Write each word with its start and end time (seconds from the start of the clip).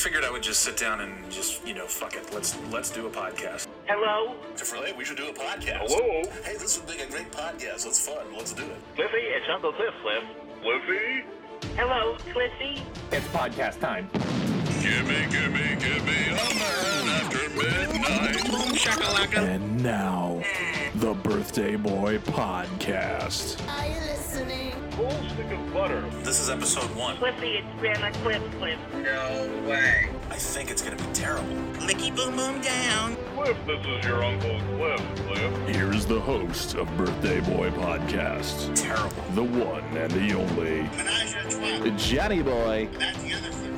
figured 0.00 0.24
I 0.24 0.30
would 0.30 0.42
just 0.42 0.60
sit 0.60 0.78
down 0.78 1.02
and 1.02 1.30
just, 1.30 1.66
you 1.66 1.74
know, 1.74 1.86
fuck 1.86 2.14
it. 2.14 2.32
Let's 2.32 2.56
let's 2.72 2.90
do 2.90 3.06
a 3.06 3.10
podcast. 3.10 3.66
Hello? 3.86 4.34
Hey, 4.82 4.94
we 4.96 5.04
should 5.04 5.18
do 5.18 5.28
a 5.28 5.32
podcast. 5.32 5.90
Hello? 5.90 6.22
Hey, 6.42 6.56
this 6.56 6.78
would 6.78 6.88
be 6.88 7.02
a 7.02 7.06
great 7.06 7.30
podcast. 7.30 7.86
It's 7.86 8.00
fun. 8.00 8.24
Let's 8.34 8.54
do 8.54 8.62
it. 8.62 8.78
Cliffy, 8.96 9.18
it's 9.18 9.44
Uncle 9.52 9.74
Cliff, 9.74 9.92
Cliff. 10.00 10.24
Cliffy? 10.62 11.24
Hello, 11.76 12.16
Cliffy? 12.32 12.82
It's 13.12 13.26
podcast 13.28 13.78
time. 13.80 14.08
Gimme, 14.80 15.26
gimme, 15.30 15.76
gimme 15.76 16.30
a 16.30 16.54
man 16.54 17.08
after 17.20 17.50
midnight. 17.50 18.36
Shakalaka. 18.74 19.36
And 19.36 19.82
now, 19.82 20.42
the 20.94 21.12
Birthday 21.12 21.76
Boy 21.76 22.16
Podcast. 22.20 23.60
Are 25.00 25.04
you 25.04 25.08
listening? 25.08 25.28
Full 25.28 25.30
stick 25.30 25.50
of 25.58 25.72
butter. 25.72 26.00
This 26.22 26.40
is 26.40 26.50
episode 26.50 26.94
one. 26.96 27.16
Cliffy, 27.16 27.56
it's 27.56 27.66
Grandma 27.80 28.10
Cliff, 28.22 28.42
Cliff. 28.58 28.78
I 30.30 30.36
think 30.36 30.70
it's 30.70 30.82
gonna 30.82 30.96
be 30.96 31.04
terrible. 31.12 31.54
Licky 31.80 32.14
boom 32.14 32.36
boom 32.36 32.60
down. 32.60 33.16
Cliff, 33.34 33.56
this 33.66 33.84
is 33.86 34.04
your 34.04 34.22
Uncle 34.22 34.60
Cliff, 34.76 35.00
Cliff. 35.26 35.68
Here's 35.74 36.06
the 36.06 36.20
host 36.20 36.74
of 36.74 36.94
Birthday 36.96 37.40
Boy 37.40 37.70
Podcast, 37.70 38.74
Terrible. 38.74 39.22
the 39.34 39.42
one 39.44 39.84
and 39.96 40.10
the 40.12 40.34
only 40.34 40.82
Menage 40.96 41.34
a 41.34 41.50
trois. 41.50 41.96
Johnny 41.96 42.42
Boy. 42.42 42.88
Back 42.98 43.14
the 43.16 43.30
first 43.30 43.52
time. 43.62 43.69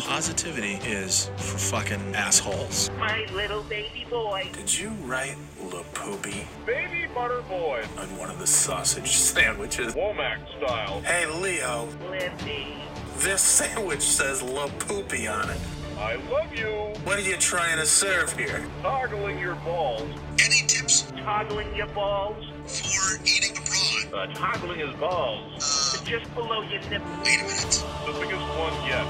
Positivity 0.00 0.74
is 0.88 1.30
for 1.36 1.58
fucking 1.58 2.14
assholes. 2.14 2.90
My 2.98 3.26
little 3.32 3.62
baby 3.64 4.06
boy. 4.10 4.48
Did 4.52 4.76
you 4.76 4.88
write 5.04 5.36
La 5.72 5.82
Poopy 5.94 6.46
Baby 6.66 7.06
Butter 7.14 7.42
Boy. 7.48 7.84
on 7.98 8.06
one 8.16 8.30
of 8.30 8.38
the 8.38 8.46
sausage 8.46 9.10
sandwiches? 9.16 9.94
Womack 9.94 10.38
style. 10.58 11.00
Hey, 11.02 11.26
Leo, 11.26 11.88
Cliffy. 12.06 12.74
this 13.18 13.40
sandwich 13.42 14.00
says 14.02 14.42
La 14.42 14.66
Poopy 14.78 15.26
on 15.28 15.48
it. 15.50 15.58
I 15.98 16.16
love 16.30 16.54
you. 16.54 16.68
What 17.04 17.18
are 17.18 17.22
you 17.22 17.36
trying 17.36 17.76
to 17.78 17.86
serve 17.86 18.32
here? 18.36 18.64
Toggling 18.82 19.38
your 19.38 19.54
balls. 19.56 20.08
Any 20.44 20.66
tips 20.66 21.12
Toggling 21.18 21.74
your 21.76 21.88
balls. 21.88 22.44
for 22.66 23.22
eating 23.24 23.56
a 23.56 23.60
prawn? 23.60 24.28
Uh, 24.30 24.34
toggling 24.34 24.80
his 24.80 24.94
balls. 24.96 25.98
Uh, 26.00 26.04
Just 26.04 26.34
below 26.34 26.62
your 26.62 26.80
nipple. 26.88 27.06
wait 27.22 27.40
a 27.40 27.44
minute. 27.44 27.84
The 28.06 28.12
biggest 28.18 28.46
one 28.58 28.86
yet. 28.86 29.06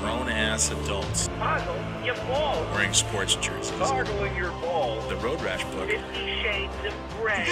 Grown 0.00 0.30
ass 0.30 0.70
adults 0.70 1.28
Toggle 1.38 1.76
your 2.02 2.14
balls. 2.24 2.66
wearing 2.74 2.94
sports 2.94 3.34
jerseys. 3.34 3.76
Toggling 3.78 4.34
your 4.34 4.50
balls. 4.52 5.06
The 5.10 5.16
Road 5.16 5.42
Rash 5.42 5.62
book. 5.64 5.90
Fifty 5.90 6.40
shades 6.42 6.72
of 6.86 6.94
gray. 7.20 7.44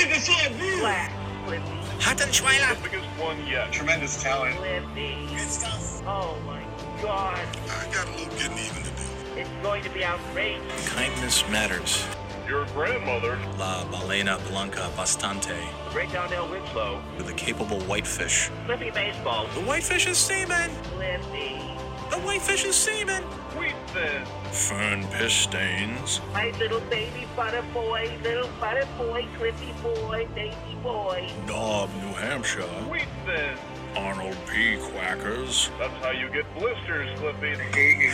Black. 0.80 1.12
Cliffy. 1.44 1.62
Hattenschweiler. 1.98 2.74
The 2.82 2.88
biggest 2.88 3.06
one 3.20 3.46
yet. 3.46 3.70
Tremendous 3.70 4.22
talent. 4.22 4.56
Good 4.94 5.48
stuff. 5.50 6.02
Oh 6.06 6.38
my 6.46 6.62
god. 7.02 7.38
I 7.68 7.92
got 7.92 8.08
a 8.08 8.10
little 8.12 8.34
getting 8.38 8.56
even 8.58 8.82
to 8.82 8.90
do. 8.90 9.40
It's 9.40 9.50
going 9.62 9.84
to 9.84 9.90
be 9.90 10.02
outrageous. 10.02 10.88
Kindness 10.88 11.46
matters. 11.50 12.06
Your 12.48 12.64
grandmother. 12.66 13.38
La 13.58 13.84
balena 13.90 14.38
blanca 14.48 14.90
bastante. 14.96 15.48
The 15.48 15.90
Great 15.92 16.10
Downhill 16.12 16.48
Winslow. 16.48 17.02
With 17.18 17.28
a 17.28 17.34
capable 17.34 17.80
whitefish. 17.82 18.48
Flippy 18.64 18.90
Baseball. 18.90 19.48
The 19.48 19.60
whitefish 19.60 20.06
is 20.06 20.16
semen! 20.16 20.70
Cliffy. 20.96 21.67
The 22.10 22.16
whitefish 22.16 22.64
is 22.64 22.74
semen! 22.74 23.22
Wheat 23.58 23.74
thin. 23.88 24.24
Fern 24.50 25.06
piss 25.08 25.34
stains. 25.34 26.20
My 26.32 26.50
little 26.58 26.80
baby 26.88 27.26
butter 27.36 27.62
boy, 27.74 28.10
little 28.22 28.48
butter 28.58 28.86
boy, 28.96 29.26
Cliffy 29.36 29.72
boy, 29.82 30.26
baby 30.34 30.76
boy. 30.82 31.30
Knob, 31.46 31.90
New 31.96 32.12
Hampshire. 32.14 32.62
Wheat 32.90 33.08
thin. 33.26 33.56
Arnold 33.96 34.36
P. 34.46 34.76
Quackers. 34.76 35.70
That's 35.78 36.04
how 36.04 36.10
you 36.10 36.30
get 36.30 36.46
blisters, 36.58 37.18
Cliffy. 37.18 37.56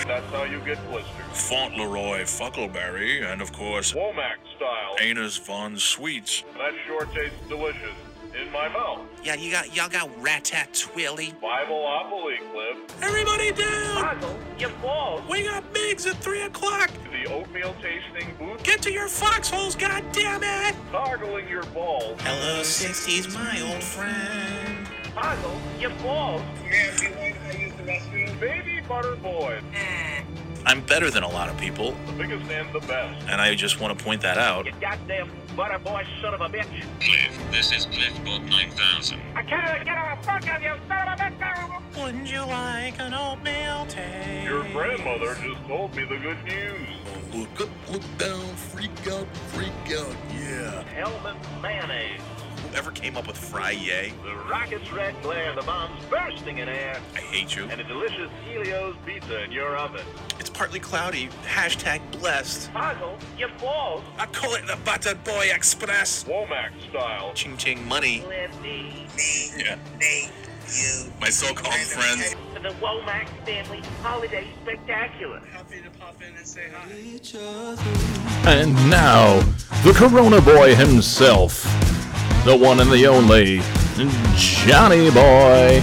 That's 0.07 0.27
how 0.33 0.45
you 0.45 0.61
get 0.61 0.79
blisters. 0.91 1.13
Fauntleroy 1.33 2.23
Fuckleberry. 2.23 3.31
And 3.31 3.41
of 3.41 3.53
course, 3.53 3.93
Womack 3.93 4.39
style. 4.57 4.97
Anus 5.01 5.37
Von 5.37 5.79
Sweets. 5.79 6.43
That 6.57 6.73
sure 6.87 7.07
tastes 7.07 7.37
delicious. 7.49 7.95
In 8.41 8.51
my 8.51 8.69
mouth. 8.69 9.01
Yeah, 9.23 9.35
you 9.35 9.53
got 9.53 9.77
y'all 9.77 9.89
got 9.89 10.09
ratatouille. 10.21 11.35
Bibleopoly, 11.41 12.39
Cliff. 12.51 13.03
Everybody 13.03 13.53
down! 13.53 14.03
Toggle 14.03 14.39
your 14.59 14.71
balls. 14.83 15.23
We 15.31 15.45
got 15.45 15.73
Migs 15.73 16.07
at 16.07 16.17
3 16.17 16.43
o'clock! 16.43 16.91
The 17.13 17.31
oatmeal 17.33 17.77
tasting 17.81 18.35
booth. 18.37 18.63
Get 18.65 18.83
to 18.83 18.93
your 18.93 19.07
foxholes, 19.07 19.77
goddammit! 19.77 20.75
Toggling 20.91 21.49
your 21.49 21.63
balls. 21.67 22.21
Hello, 22.23 22.61
60s, 22.63 23.33
my 23.33 23.61
old 23.73 23.85
friend. 23.85 24.89
Toggle 25.15 25.61
your 25.79 25.91
balls. 26.03 26.43
Yeah, 26.69 26.97
do 26.97 27.05
you 27.05 27.15
mind 27.15 27.37
if 27.37 27.55
I 27.55 27.59
use 27.59 27.73
the 27.75 27.83
restroom? 27.85 28.41
Baby 28.41 28.81
Butter 28.89 29.15
Boy. 29.17 29.61
Eh. 29.75 30.23
I'm 30.67 30.81
better 30.81 31.11
than 31.11 31.23
a 31.23 31.29
lot 31.29 31.49
of 31.51 31.59
people, 31.59 31.95
The 32.07 32.13
biggest 32.13 32.51
and 32.51 32.73
the 32.73 32.81
best. 32.81 33.27
and 33.29 33.41
I 33.41 33.55
just 33.55 33.81
want 33.81 33.97
to 33.99 34.05
point 34.05 34.23
that 34.23 34.39
out. 34.39 34.65
You 34.67 34.73
goddamn 34.81 35.31
butter 35.55 35.79
boy 35.79 36.05
son 36.23 36.35
of 36.35 36.41
a 36.41 36.49
bitch. 36.49 36.67
Cliff, 37.01 37.39
this 37.53 37.71
is 37.73 37.87
Cliffbook 37.87 38.43
9000. 38.43 39.21
I 39.35 39.43
can't 39.43 39.85
get 39.85 39.95
a 39.97 40.19
fuck 40.23 40.57
of 40.57 40.63
you, 40.63 40.75
son 40.89 41.09
of 41.09 41.21
a 41.21 41.23
bitch. 41.23 42.03
Wouldn't 42.03 42.31
you 42.33 42.41
like 42.41 42.99
an 42.99 43.15
oatmeal 43.15 43.87
taste? 43.89 44.45
Your 44.45 44.65
grandmother 44.73 45.35
just 45.37 45.63
told 45.69 45.95
me 45.95 46.05
the 46.05 46.17
good 46.17 46.43
news. 46.45 46.89
Look 47.33 47.61
up, 47.61 47.69
look 47.91 48.03
down, 48.19 48.41
freak 48.57 48.91
out, 49.13 49.27
freak 49.53 49.99
out, 49.99 50.17
yeah. 50.33 50.83
Hellman 50.97 51.37
mayonnaise. 51.63 52.21
Whoever 52.75 52.91
came 52.91 53.17
up 53.17 53.29
with 53.29 53.37
fry 53.39 53.71
yay? 53.71 54.13
The 54.25 54.35
rocket's 54.51 54.91
red 54.91 55.15
glare, 55.23 55.55
the 55.55 55.63
bombs 55.63 56.05
bursting 56.11 56.59
in 56.59 56.69
air, 56.69 57.01
I 57.15 57.21
hate 57.21 57.55
you. 57.55 57.69
and 57.71 57.81
a 57.81 57.85
delicious 57.85 58.29
Ellio's 58.53 58.97
pizza 59.07 59.45
in 59.45 59.53
your 59.53 59.77
oven. 59.77 60.01
It's 60.41 60.51
partly 60.51 60.81
cloudy. 60.81 61.29
Hashtag 61.47 62.01
blessed. 62.19 62.73
Toggle 62.73 63.17
your 63.39 63.51
balls. 63.61 64.03
I 64.19 64.27
call 64.27 64.57
it 64.57 64.67
the 64.67 64.77
Buttered 64.85 65.23
Boy 65.23 65.51
Express. 65.55 66.25
Womack 66.25 66.73
style. 66.91 67.31
Ching 67.35 67.57
ching 67.57 67.87
money. 67.87 68.23
Cliffy. 68.27 69.07
Me, 69.17 69.51
Yeah. 69.57 69.77
me, 70.01 70.29
you. 70.67 71.13
My 71.21 71.31
so-called 71.31 71.75
friends. 71.77 72.35
For 72.55 72.59
the 72.61 72.71
Womack 72.85 73.29
Family 73.47 73.83
Holiday 74.03 74.49
Spectacular. 74.65 75.41
Happy 75.53 75.81
to 75.81 75.91
pop 76.01 76.21
in 76.21 76.35
and 76.37 76.45
say 76.45 76.65
hi. 76.75 76.91
And 78.51 78.75
now, 78.91 79.39
the 79.85 79.93
Corona 79.95 80.41
Boy 80.41 80.75
himself, 80.75 81.65
the 82.45 82.55
one 82.55 82.79
and 82.81 82.91
the 82.91 83.07
only 83.07 83.61
Johnny 84.37 85.11
Boy. 85.11 85.81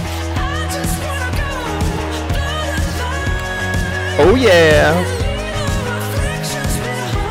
Oh, 4.18 4.36
yeah. 4.38 5.02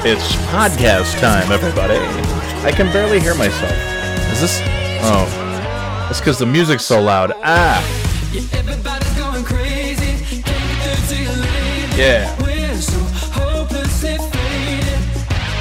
It's 0.03 0.36
podcast 0.47 1.18
time, 1.22 1.50
everybody. 1.50 1.96
I 2.66 2.72
can 2.74 2.91
barely 2.91 3.22
hear 3.22 3.34
myself. 3.36 3.72
Is 4.34 4.41
this. 4.41 4.59
Oh. 5.03 6.08
It's 6.09 6.20
because 6.20 6.38
the 6.38 6.46
music's 6.46 6.84
so 6.84 7.02
loud. 7.02 7.31
Ah. 7.44 7.81
Yeah. 11.96 12.36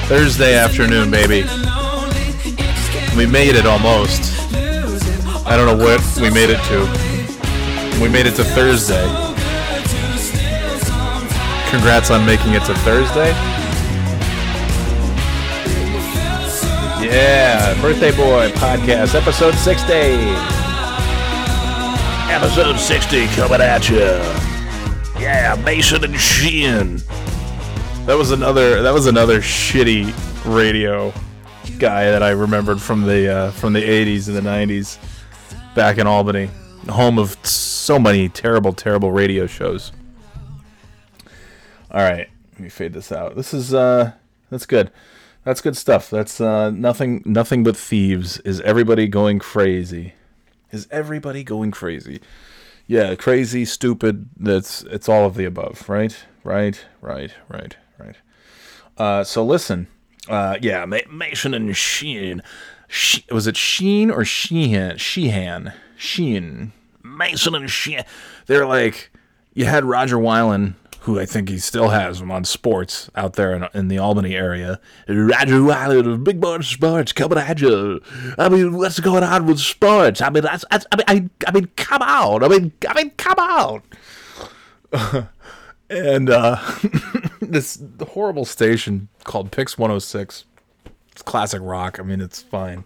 Thursday 0.08 0.56
afternoon, 0.56 1.12
baby. 1.12 1.44
We 3.16 3.26
made 3.26 3.56
it 3.56 3.66
almost. 3.66 4.32
I 5.46 5.56
don't 5.56 5.66
know 5.66 5.84
what 5.84 6.00
we 6.20 6.30
made 6.30 6.48
it 6.48 6.62
to. 6.68 8.00
We 8.00 8.08
made 8.08 8.26
it 8.26 8.36
to 8.36 8.44
Thursday. 8.44 9.06
So 9.08 9.34
good 9.34 10.12
to 10.12 10.18
steal 10.18 10.78
sometimes. 10.78 11.70
Congrats 11.70 12.10
on 12.10 12.24
making 12.24 12.52
it 12.52 12.64
to 12.66 12.74
Thursday. 12.76 13.30
Yeah, 17.04 17.80
Birthday 17.82 18.12
Boy 18.12 18.50
podcast, 18.52 19.14
episode 19.14 19.54
60. 19.54 19.92
Episode 22.32 22.78
60 22.78 23.26
coming 23.28 23.60
at 23.60 23.88
you. 23.90 23.98
Yeah, 25.20 25.60
Mason 25.64 26.04
and 26.04 26.18
Sheehan. 26.18 27.02
That 28.06 28.16
was 28.16 28.30
another. 28.30 28.82
That 28.82 28.94
was 28.94 29.06
another 29.06 29.40
shitty 29.40 30.14
radio 30.46 31.12
guy 31.80 32.10
that 32.10 32.22
I 32.22 32.30
remembered 32.30 32.80
from 32.80 33.02
the 33.02 33.34
uh, 33.34 33.50
from 33.52 33.72
the 33.72 33.82
80s 33.82 34.28
and 34.28 34.36
the 34.36 34.42
90s 34.42 34.98
back 35.74 35.96
in 35.96 36.06
Albany, 36.06 36.50
home 36.88 37.18
of 37.18 37.44
so 37.44 37.98
many 37.98 38.28
terrible, 38.28 38.74
terrible 38.74 39.10
radio 39.10 39.46
shows. 39.46 39.90
All 41.90 42.02
right, 42.02 42.28
let 42.52 42.60
me 42.60 42.68
fade 42.68 42.92
this 42.92 43.10
out. 43.10 43.34
This 43.34 43.54
is 43.54 43.72
uh, 43.72 44.12
that's 44.50 44.66
good. 44.66 44.92
That's 45.44 45.62
good 45.62 45.76
stuff. 45.76 46.10
That's 46.10 46.38
uh, 46.38 46.70
nothing. 46.70 47.22
Nothing 47.24 47.64
but 47.64 47.76
thieves. 47.76 48.38
Is 48.40 48.60
everybody 48.60 49.08
going 49.08 49.38
crazy? 49.38 50.12
Is 50.70 50.86
everybody 50.90 51.42
going 51.42 51.70
crazy? 51.70 52.20
Yeah, 52.86 53.14
crazy, 53.14 53.64
stupid. 53.64 54.28
That's 54.36 54.82
it's 54.82 55.08
all 55.08 55.24
of 55.24 55.34
the 55.34 55.46
above. 55.46 55.88
Right, 55.88 56.14
right, 56.44 56.84
right, 57.00 57.32
right, 57.48 57.76
right. 57.98 58.16
Uh, 58.98 59.24
so 59.24 59.42
listen. 59.42 59.88
Uh, 60.30 60.56
yeah, 60.62 60.84
Ma- 60.84 60.98
Mason 61.10 61.54
and 61.54 61.76
Sheen. 61.76 62.42
She, 62.88 63.24
was 63.30 63.46
it 63.46 63.56
Sheen 63.56 64.10
or 64.10 64.24
Sheehan? 64.24 64.96
Sheehan. 64.96 65.72
Sheen. 65.96 66.72
Mason 67.02 67.54
and 67.54 67.70
Sheen. 67.70 68.02
They're 68.46 68.66
like, 68.66 69.10
you 69.54 69.64
had 69.64 69.84
Roger 69.84 70.16
Weiland 70.16 70.74
who 71.00 71.18
I 71.18 71.24
think 71.24 71.48
he 71.48 71.58
still 71.58 71.88
has 71.88 72.20
them 72.20 72.30
on 72.30 72.44
sports 72.44 73.10
out 73.14 73.32
there 73.34 73.54
in, 73.54 73.66
in 73.72 73.88
the 73.88 73.98
Albany 73.98 74.34
area. 74.36 74.80
Roger 75.08 75.62
Wilder, 75.62 76.16
Big 76.18 76.40
Boy 76.40 76.60
Sports 76.60 77.12
coming 77.12 77.38
at 77.38 77.60
you. 77.60 78.02
I 78.36 78.50
mean, 78.50 78.76
what's 78.76 79.00
going 79.00 79.24
on 79.24 79.46
with 79.46 79.58
sports? 79.60 80.20
I 80.20 80.28
mean, 80.28 80.42
that's, 80.42 80.64
that's, 80.70 80.86
I 80.92 80.96
mean, 80.96 81.04
I, 81.08 81.48
I 81.48 81.52
mean, 81.52 81.70
come 81.76 82.02
out. 82.02 82.44
I 82.44 82.48
mean, 82.48 82.72
I 82.86 82.94
mean, 82.94 83.10
come 83.16 83.38
out. 83.38 83.82
and 85.90 86.30
uh, 86.30 86.56
this 87.40 87.82
horrible 88.08 88.44
station 88.44 89.08
called 89.24 89.50
Pix 89.50 89.76
106. 89.76 90.44
It's 91.12 91.22
classic 91.22 91.60
rock. 91.62 91.98
I 91.98 92.02
mean, 92.02 92.20
it's 92.20 92.40
fine. 92.40 92.84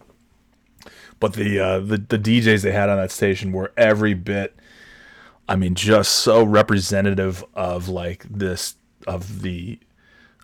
But 1.21 1.35
the 1.35 1.59
uh, 1.61 1.79
the 1.79 1.99
the 1.99 2.19
DJs 2.19 2.63
they 2.63 2.73
had 2.73 2.89
on 2.89 2.97
that 2.99 3.13
station 3.13 3.53
were 3.53 3.73
every 3.77 4.15
bit 4.15 4.57
I 5.49 5.57
mean, 5.57 5.75
just 5.75 6.13
so 6.13 6.43
representative 6.43 7.45
of 7.55 7.89
like 7.89 8.25
this 8.29 8.77
of 9.07 9.43
the 9.43 9.79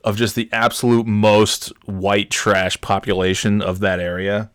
of 0.04 0.16
just 0.16 0.34
the 0.34 0.48
absolute 0.52 1.06
most 1.06 1.72
white 1.86 2.30
trash 2.30 2.80
population 2.80 3.62
of 3.62 3.80
that 3.80 4.00
area. 4.00 4.50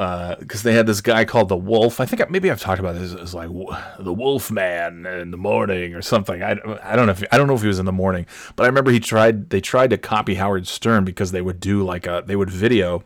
Because 0.00 0.60
uh, 0.60 0.64
they 0.64 0.72
had 0.72 0.86
this 0.86 1.02
guy 1.02 1.26
called 1.26 1.50
the 1.50 1.58
Wolf. 1.58 2.00
I 2.00 2.06
think 2.06 2.30
maybe 2.30 2.50
I've 2.50 2.58
talked 2.58 2.80
about 2.80 2.94
this 2.94 3.12
as 3.12 3.34
like 3.34 3.50
the 3.98 4.14
Wolf 4.14 4.50
Man 4.50 5.04
in 5.04 5.30
the 5.30 5.36
morning 5.36 5.94
or 5.94 6.00
something. 6.00 6.42
I, 6.42 6.52
I 6.82 6.96
don't 6.96 7.04
know 7.04 7.12
if 7.12 7.22
I 7.30 7.36
don't 7.36 7.46
know 7.46 7.54
if 7.54 7.60
he 7.60 7.66
was 7.66 7.78
in 7.78 7.84
the 7.84 7.92
morning, 7.92 8.24
but 8.56 8.62
I 8.62 8.66
remember 8.66 8.92
he 8.92 9.00
tried. 9.00 9.50
They 9.50 9.60
tried 9.60 9.90
to 9.90 9.98
copy 9.98 10.36
Howard 10.36 10.66
Stern 10.66 11.04
because 11.04 11.32
they 11.32 11.42
would 11.42 11.60
do 11.60 11.84
like 11.84 12.06
a 12.06 12.22
they 12.24 12.34
would 12.34 12.48
video 12.48 13.04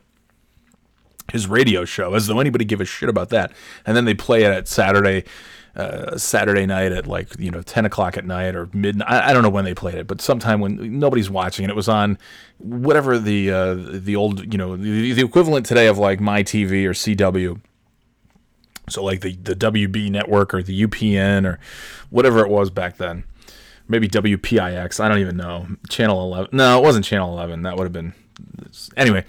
his 1.33 1.47
radio 1.47 1.83
show 1.83 2.13
as 2.13 2.27
though 2.27 2.39
anybody 2.39 2.63
give 2.63 2.79
a 2.79 2.85
shit 2.85 3.09
about 3.09 3.27
that, 3.27 3.51
and 3.85 3.97
then 3.97 4.05
they 4.05 4.13
play 4.13 4.43
it 4.43 4.51
at 4.53 4.69
Saturday 4.69 5.25
uh, 5.75 6.17
Saturday 6.17 6.65
night 6.65 6.91
at 6.91 7.05
like 7.05 7.37
you 7.37 7.51
know 7.51 7.61
ten 7.61 7.85
o'clock 7.85 8.17
at 8.17 8.25
night 8.25 8.55
or 8.55 8.69
midnight. 8.73 9.09
I, 9.09 9.29
I, 9.29 9.33
don't 9.33 9.43
know 9.43 9.49
when 9.49 9.65
they 9.65 9.73
played 9.73 9.95
it, 9.95 10.07
but 10.07 10.21
sometime 10.21 10.61
when 10.61 10.99
nobody's 10.99 11.29
watching, 11.29 11.65
and 11.65 11.69
it 11.69 11.75
was 11.75 11.89
on 11.89 12.17
whatever 12.59 13.19
the 13.19 13.51
uh, 13.51 13.73
the 13.75 14.15
old 14.15 14.53
you 14.53 14.57
know 14.57 14.77
the, 14.77 15.11
the 15.11 15.21
equivalent 15.21 15.65
today 15.65 15.87
of 15.87 15.97
like 15.97 16.19
my 16.19 16.43
TV 16.43 16.85
or 16.85 16.91
CW. 16.91 17.59
So 18.89 19.03
like 19.03 19.21
the 19.21 19.35
the 19.35 19.55
WB 19.55 20.09
network 20.11 20.53
or 20.53 20.63
the 20.63 20.87
UPN 20.87 21.45
or 21.45 21.59
whatever 22.09 22.39
it 22.39 22.49
was 22.49 22.69
back 22.69 22.97
then. 22.97 23.25
Maybe 23.87 24.07
WPIX. 24.07 24.99
I 24.99 25.09
don't 25.09 25.19
even 25.19 25.37
know. 25.37 25.67
Channel 25.89 26.23
11. 26.23 26.49
No, 26.53 26.79
it 26.79 26.81
wasn't 26.81 27.05
Channel 27.05 27.33
11. 27.33 27.61
That 27.63 27.77
would 27.77 27.83
have 27.83 27.93
been. 27.93 28.13
Anyway, 28.97 29.25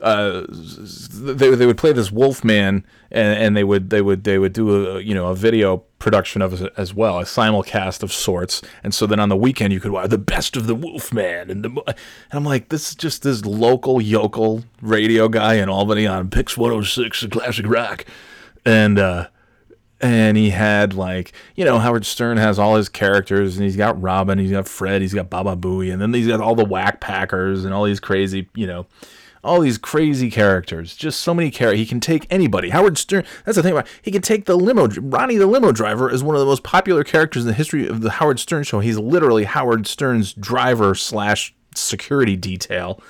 uh, 0.00 0.44
they 0.48 1.50
they 1.54 1.66
would 1.66 1.78
play 1.78 1.92
this 1.92 2.10
Wolfman, 2.12 2.84
and, 3.10 3.38
and 3.38 3.56
they 3.56 3.64
would 3.64 3.90
they 3.90 4.02
would 4.02 4.24
they 4.24 4.38
would 4.38 4.52
do 4.52 4.96
a 4.96 5.00
you 5.00 5.14
know 5.14 5.28
a 5.28 5.34
video 5.34 5.78
production 5.98 6.42
of 6.42 6.60
it 6.60 6.72
as 6.76 6.94
well, 6.94 7.18
a 7.18 7.24
simulcast 7.24 8.02
of 8.02 8.12
sorts. 8.12 8.62
And 8.82 8.94
so 8.94 9.06
then 9.06 9.20
on 9.20 9.28
the 9.28 9.36
weekend 9.36 9.72
you 9.72 9.80
could 9.80 9.90
watch 9.90 10.10
the 10.10 10.18
best 10.18 10.56
of 10.56 10.66
the 10.66 10.74
Wolfman, 10.74 11.50
and 11.50 11.64
the 11.64 11.70
and 11.86 11.96
I'm 12.32 12.44
like, 12.44 12.68
this 12.68 12.90
is 12.90 12.94
just 12.94 13.22
this 13.22 13.44
local 13.44 14.00
yokel 14.00 14.64
radio 14.80 15.28
guy 15.28 15.54
in 15.54 15.68
Albany 15.68 16.06
on 16.06 16.30
Pix 16.30 16.56
106, 16.56 17.26
classic 17.30 17.66
rock, 17.66 18.04
and. 18.64 18.98
uh 18.98 19.28
and 20.00 20.36
he 20.36 20.50
had 20.50 20.94
like 20.94 21.32
you 21.54 21.64
know 21.64 21.78
Howard 21.78 22.04
Stern 22.06 22.36
has 22.36 22.58
all 22.58 22.76
his 22.76 22.88
characters 22.88 23.56
and 23.56 23.64
he's 23.64 23.76
got 23.76 24.00
Robin, 24.00 24.38
he's 24.38 24.50
got 24.50 24.68
Fred, 24.68 25.02
he's 25.02 25.14
got 25.14 25.30
Baba 25.30 25.56
Booey, 25.56 25.92
and 25.92 26.00
then 26.00 26.12
he's 26.12 26.28
got 26.28 26.40
all 26.40 26.54
the 26.54 26.64
Wack 26.64 27.00
Packers 27.00 27.64
and 27.64 27.72
all 27.72 27.84
these 27.84 28.00
crazy 28.00 28.48
you 28.54 28.66
know 28.66 28.86
all 29.46 29.60
these 29.60 29.78
crazy 29.78 30.30
characters, 30.30 30.96
just 30.96 31.20
so 31.20 31.32
many 31.32 31.50
characters. 31.50 31.78
He 31.78 31.86
can 31.86 32.00
take 32.00 32.26
anybody. 32.30 32.70
Howard 32.70 32.98
Stern. 32.98 33.24
That's 33.44 33.56
the 33.56 33.62
thing 33.62 33.72
about. 33.72 33.86
He 34.02 34.10
can 34.10 34.20
take 34.20 34.44
the 34.44 34.56
limo. 34.56 34.88
Ronnie 34.88 35.36
the 35.36 35.46
limo 35.46 35.72
driver 35.72 36.10
is 36.10 36.22
one 36.22 36.34
of 36.34 36.40
the 36.40 36.46
most 36.46 36.64
popular 36.64 37.04
characters 37.04 37.44
in 37.44 37.46
the 37.46 37.54
history 37.54 37.86
of 37.86 38.00
the 38.00 38.10
Howard 38.10 38.40
Stern 38.40 38.64
show. 38.64 38.80
He's 38.80 38.98
literally 38.98 39.44
Howard 39.44 39.86
Stern's 39.86 40.34
driver 40.34 40.94
slash 40.94 41.54
security 41.74 42.36
detail. 42.36 43.00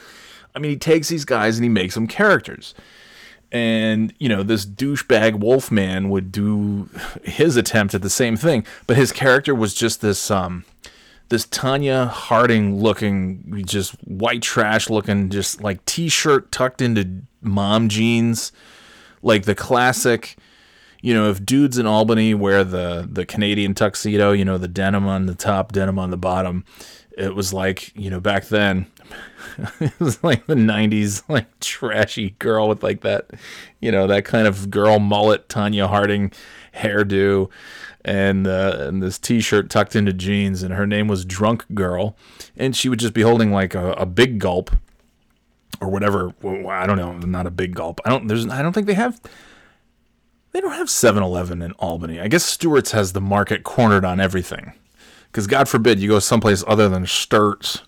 I 0.55 0.59
mean, 0.59 0.71
he 0.71 0.77
takes 0.77 1.09
these 1.09 1.25
guys 1.25 1.57
and 1.57 1.65
he 1.65 1.69
makes 1.69 1.95
them 1.95 2.07
characters. 2.07 2.75
And 3.53 4.13
you 4.19 4.29
know, 4.29 4.43
this 4.43 4.67
douchebag 4.67 5.39
Wolfman 5.39 6.11
would 6.11 6.33
do 6.33 6.89
his 7.23 7.57
attempt 7.57 7.95
at 7.95 8.03
the 8.03 8.11
same 8.11 8.37
thing, 8.37 8.67
but 8.87 8.97
his 8.97 9.13
character 9.13 9.55
was 9.55 9.73
just 9.73 10.01
this 10.01 10.31
um 10.31 10.65
this 11.29 11.47
Tonya 11.47 12.09
Harding 12.09 12.81
looking, 12.81 13.65
just 13.67 13.93
white 14.05 14.43
trash 14.43 14.89
looking, 14.89 15.31
just 15.31 15.61
like 15.61 15.85
t 15.85 16.09
shirt 16.09 16.53
tucked 16.53 16.81
into 16.81 17.23
mom 17.41 17.89
jeans. 17.89 18.53
Like 19.23 19.45
the 19.45 19.55
classic, 19.55 20.37
you 21.03 21.13
know, 21.13 21.29
if 21.29 21.45
dudes 21.45 21.79
in 21.79 21.87
Albany 21.87 22.35
wear 22.35 22.63
the, 22.63 23.09
the 23.11 23.27
Canadian 23.27 23.75
tuxedo, 23.75 24.31
you 24.33 24.45
know, 24.45 24.57
the 24.59 24.69
denim 24.69 25.07
on 25.09 25.27
the 25.27 25.35
top, 25.35 25.73
denim 25.73 25.99
on 25.99 26.11
the 26.11 26.17
bottom, 26.17 26.65
it 27.17 27.35
was 27.35 27.53
like, 27.53 27.97
you 27.97 28.09
know, 28.09 28.21
back 28.21 28.47
then, 28.47 28.87
it 29.81 29.99
was 30.01 30.23
like 30.23 30.47
the 30.47 30.55
90s, 30.55 31.23
like 31.29 31.59
trashy 31.61 32.31
girl 32.39 32.69
with 32.69 32.83
like 32.83 33.03
that, 33.03 33.31
you 33.81 33.91
know, 33.91 34.07
that 34.07 34.25
kind 34.25 34.47
of 34.47 34.71
girl 34.71 34.99
mullet, 34.99 35.49
tonya 35.49 35.89
Harding 35.89 36.33
hairdo 36.75 37.51
and 38.07 38.47
uh, 38.47 38.77
and 38.79 39.03
this 39.03 39.19
T-shirt 39.19 39.69
tucked 39.69 39.97
into 39.97 40.13
jeans, 40.13 40.63
and 40.63 40.73
her 40.73 40.87
name 40.87 41.09
was 41.09 41.25
Drunk 41.25 41.67
Girl, 41.75 42.17
and 42.57 42.75
she 42.75 42.89
would 42.89 43.01
just 43.01 43.13
be 43.13 43.23
holding 43.23 43.51
like 43.51 43.75
a, 43.75 43.93
a 43.93 44.07
big 44.07 44.39
gulp 44.39 44.71
or 45.81 45.89
whatever. 45.91 46.33
I 46.69 46.87
don't 46.87 46.97
know, 46.97 47.13
not 47.19 47.47
a 47.47 47.51
big 47.51 47.75
gulp. 47.75 48.01
I 48.05 48.11
don't. 48.11 48.29
There's. 48.29 48.49
I 48.49 48.63
don't 48.63 48.73
think 48.73 48.87
they 48.87 48.95
have. 48.95 49.21
They 50.53 50.63
don't 50.63 50.73
have 50.73 50.87
7-Eleven 50.87 51.61
in 51.61 51.73
Albany. 51.73 52.19
I 52.19 52.29
guess 52.29 52.43
Stewart's 52.43 52.93
has 52.93 53.13
the 53.13 53.21
market 53.21 53.63
cornered 53.63 54.07
on 54.07 54.21
everything. 54.21 54.73
Because 55.27 55.47
God 55.47 55.69
forbid 55.69 56.01
you 56.01 56.09
go 56.09 56.19
someplace 56.19 56.65
other 56.67 56.89
than 56.89 57.05
Sturts 57.05 57.83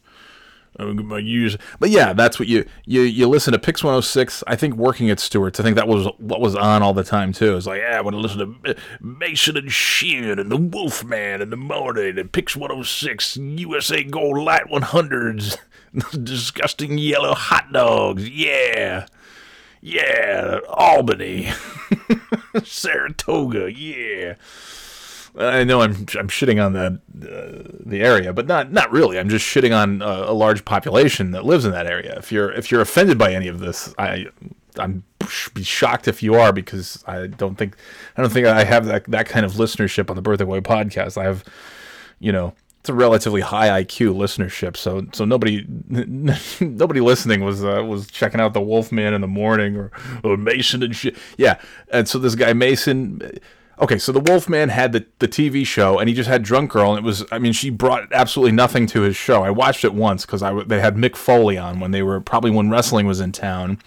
use 0.79 1.57
but 1.81 1.91
yeah 1.91 2.13
that's 2.13 2.39
what 2.39 2.49
you 2.49 2.65
you 2.85 3.03
you 3.03 3.29
listen 3.29 3.53
to 3.53 3.59
pix 3.59 3.83
106 3.83 4.45
i 4.47 4.55
think 4.55 4.75
working 4.75 5.11
at 5.11 5.19
stewart's 5.19 5.59
i 5.59 5.63
think 5.63 5.75
that 5.77 5.89
was 5.89 6.07
what 6.19 6.41
was 6.41 6.55
on 6.55 6.83
all 6.83 6.95
the 6.95 7.05
time 7.05 7.33
too. 7.33 7.57
It's 7.57 7.67
like 7.67 7.81
yeah 7.81 7.99
i 7.99 8.01
want 8.01 8.15
to 8.15 8.21
listen 8.21 8.61
to 8.63 8.77
mason 9.01 9.57
and 9.57 9.73
sheehan 9.73 10.39
and 10.39 10.51
the 10.51 10.57
wolfman 10.57 11.43
in 11.43 11.51
the 11.51 11.57
morning 11.57 12.19
and 12.19 12.31
pix 12.31 12.55
106 12.55 13.37
usa 13.37 14.05
gold 14.05 14.39
light 14.39 14.67
100s 14.67 15.57
disgusting 16.23 16.99
yellow 16.99 17.35
hot 17.35 17.73
dogs. 17.73 18.29
Yeah. 18.29 19.07
Yeah 19.81 20.59
albany. 20.69 21.53
Saratoga. 22.65 23.73
Yeah 23.73 24.35
I 25.37 25.65
know 25.65 25.81
I'm 25.83 25.93
I'm 25.93 26.29
shitting 26.29 26.65
on 26.65 26.73
the 26.73 26.87
uh, 26.87 27.79
the 27.85 28.01
area, 28.01 28.33
but 28.33 28.47
not 28.47 28.73
not 28.73 28.91
really. 28.91 29.19
I'm 29.19 29.29
just 29.29 29.45
shitting 29.45 29.77
on 29.77 30.03
a, 30.03 30.31
a, 30.31 30.33
large 30.33 30.65
population 30.65 31.33
that 31.33 31.45
lives 31.45 31.65
in 31.65 31.73
that 31.73 31.87
area. 31.87 32.17
If 32.17 32.33
you're 32.33 32.51
if 32.53 32.71
you're 32.71 32.81
offended 32.81 33.19
by 33.19 33.33
any 33.33 33.49
of 33.49 33.61
this, 33.61 33.95
I 33.99 34.27
I'm 34.79 35.05
be 35.55 35.63
shocked 35.63 36.09
if 36.09 36.23
you 36.23 36.35
are 36.35 36.53
because 36.53 37.03
I 37.07 37.27
don't 37.27 37.57
think 37.57 37.77
I 38.17 38.23
don't 38.23 38.33
think 38.33 38.47
I 38.47 38.65
have 38.65 38.87
that 38.87 39.05
that 39.05 39.29
kind 39.29 39.45
of 39.45 39.53
listenership 39.53 40.11
on 40.11 40.17
the 40.17 40.23
Birthday 40.23 40.45
Boy 40.45 40.61
podcast. 40.61 41.19
I 41.19 41.25
have, 41.25 41.45
you 42.19 42.33
know, 42.33 42.55
it's 42.81 42.89
a 42.89 42.95
relatively 42.95 43.41
high 43.41 43.83
IQ 43.83 44.15
listenership. 44.15 44.77
So 44.77 45.07
so 45.13 45.25
nobody 45.25 45.67
nobody 46.61 47.01
listening 47.01 47.45
was 47.45 47.65
uh, 47.65 47.85
was 47.87 48.09
checking 48.09 48.41
out 48.41 48.55
the 48.55 48.61
Wolfman 48.61 49.15
in 49.15 49.21
the 49.21 49.29
morning 49.29 49.77
or 49.77 49.91
or 50.25 50.37
Mason 50.37 50.83
and 50.83 50.95
shit. 50.95 51.17
Yeah, 51.37 51.61
and 51.93 52.09
so 52.09 52.19
this 52.19 52.35
guy 52.35 52.53
Mason 52.53 53.21
okay, 53.81 53.99
so 53.99 54.13
the 54.13 54.21
Wolfman 54.21 54.69
had 54.69 54.93
the, 54.93 55.07
the 55.19 55.29
TV 55.29 55.67
show, 55.67 55.99
and 55.99 56.09
he 56.09 56.15
just 56.15 56.29
had 56.29 56.43
Drunk 56.43 56.71
Girl, 56.71 56.91
and 56.91 56.99
it 56.99 57.07
was, 57.07 57.25
I 57.31 57.39
mean, 57.39 57.53
she 57.53 57.71
brought 57.71 58.13
absolutely 58.13 58.53
nothing 58.53 58.87
to 58.89 59.03
his 59.03 59.17
show. 59.17 59.43
I 59.43 59.51
watched 59.51 59.85
it 59.85 59.95
once 59.95 60.27
because 60.27 60.43
I 60.43 60.63
they 60.65 60.81
had 60.81 60.97
Mick 60.97 61.17
Foley 61.17 61.57
on 61.57 61.81
when 61.81 61.91
they 61.91 62.03
were 62.03 62.21
probably 62.21 62.51
when 62.51 62.71
wrestling 62.71 63.07
was 63.07 63.21
in 63.21 63.33
town, 63.33 63.79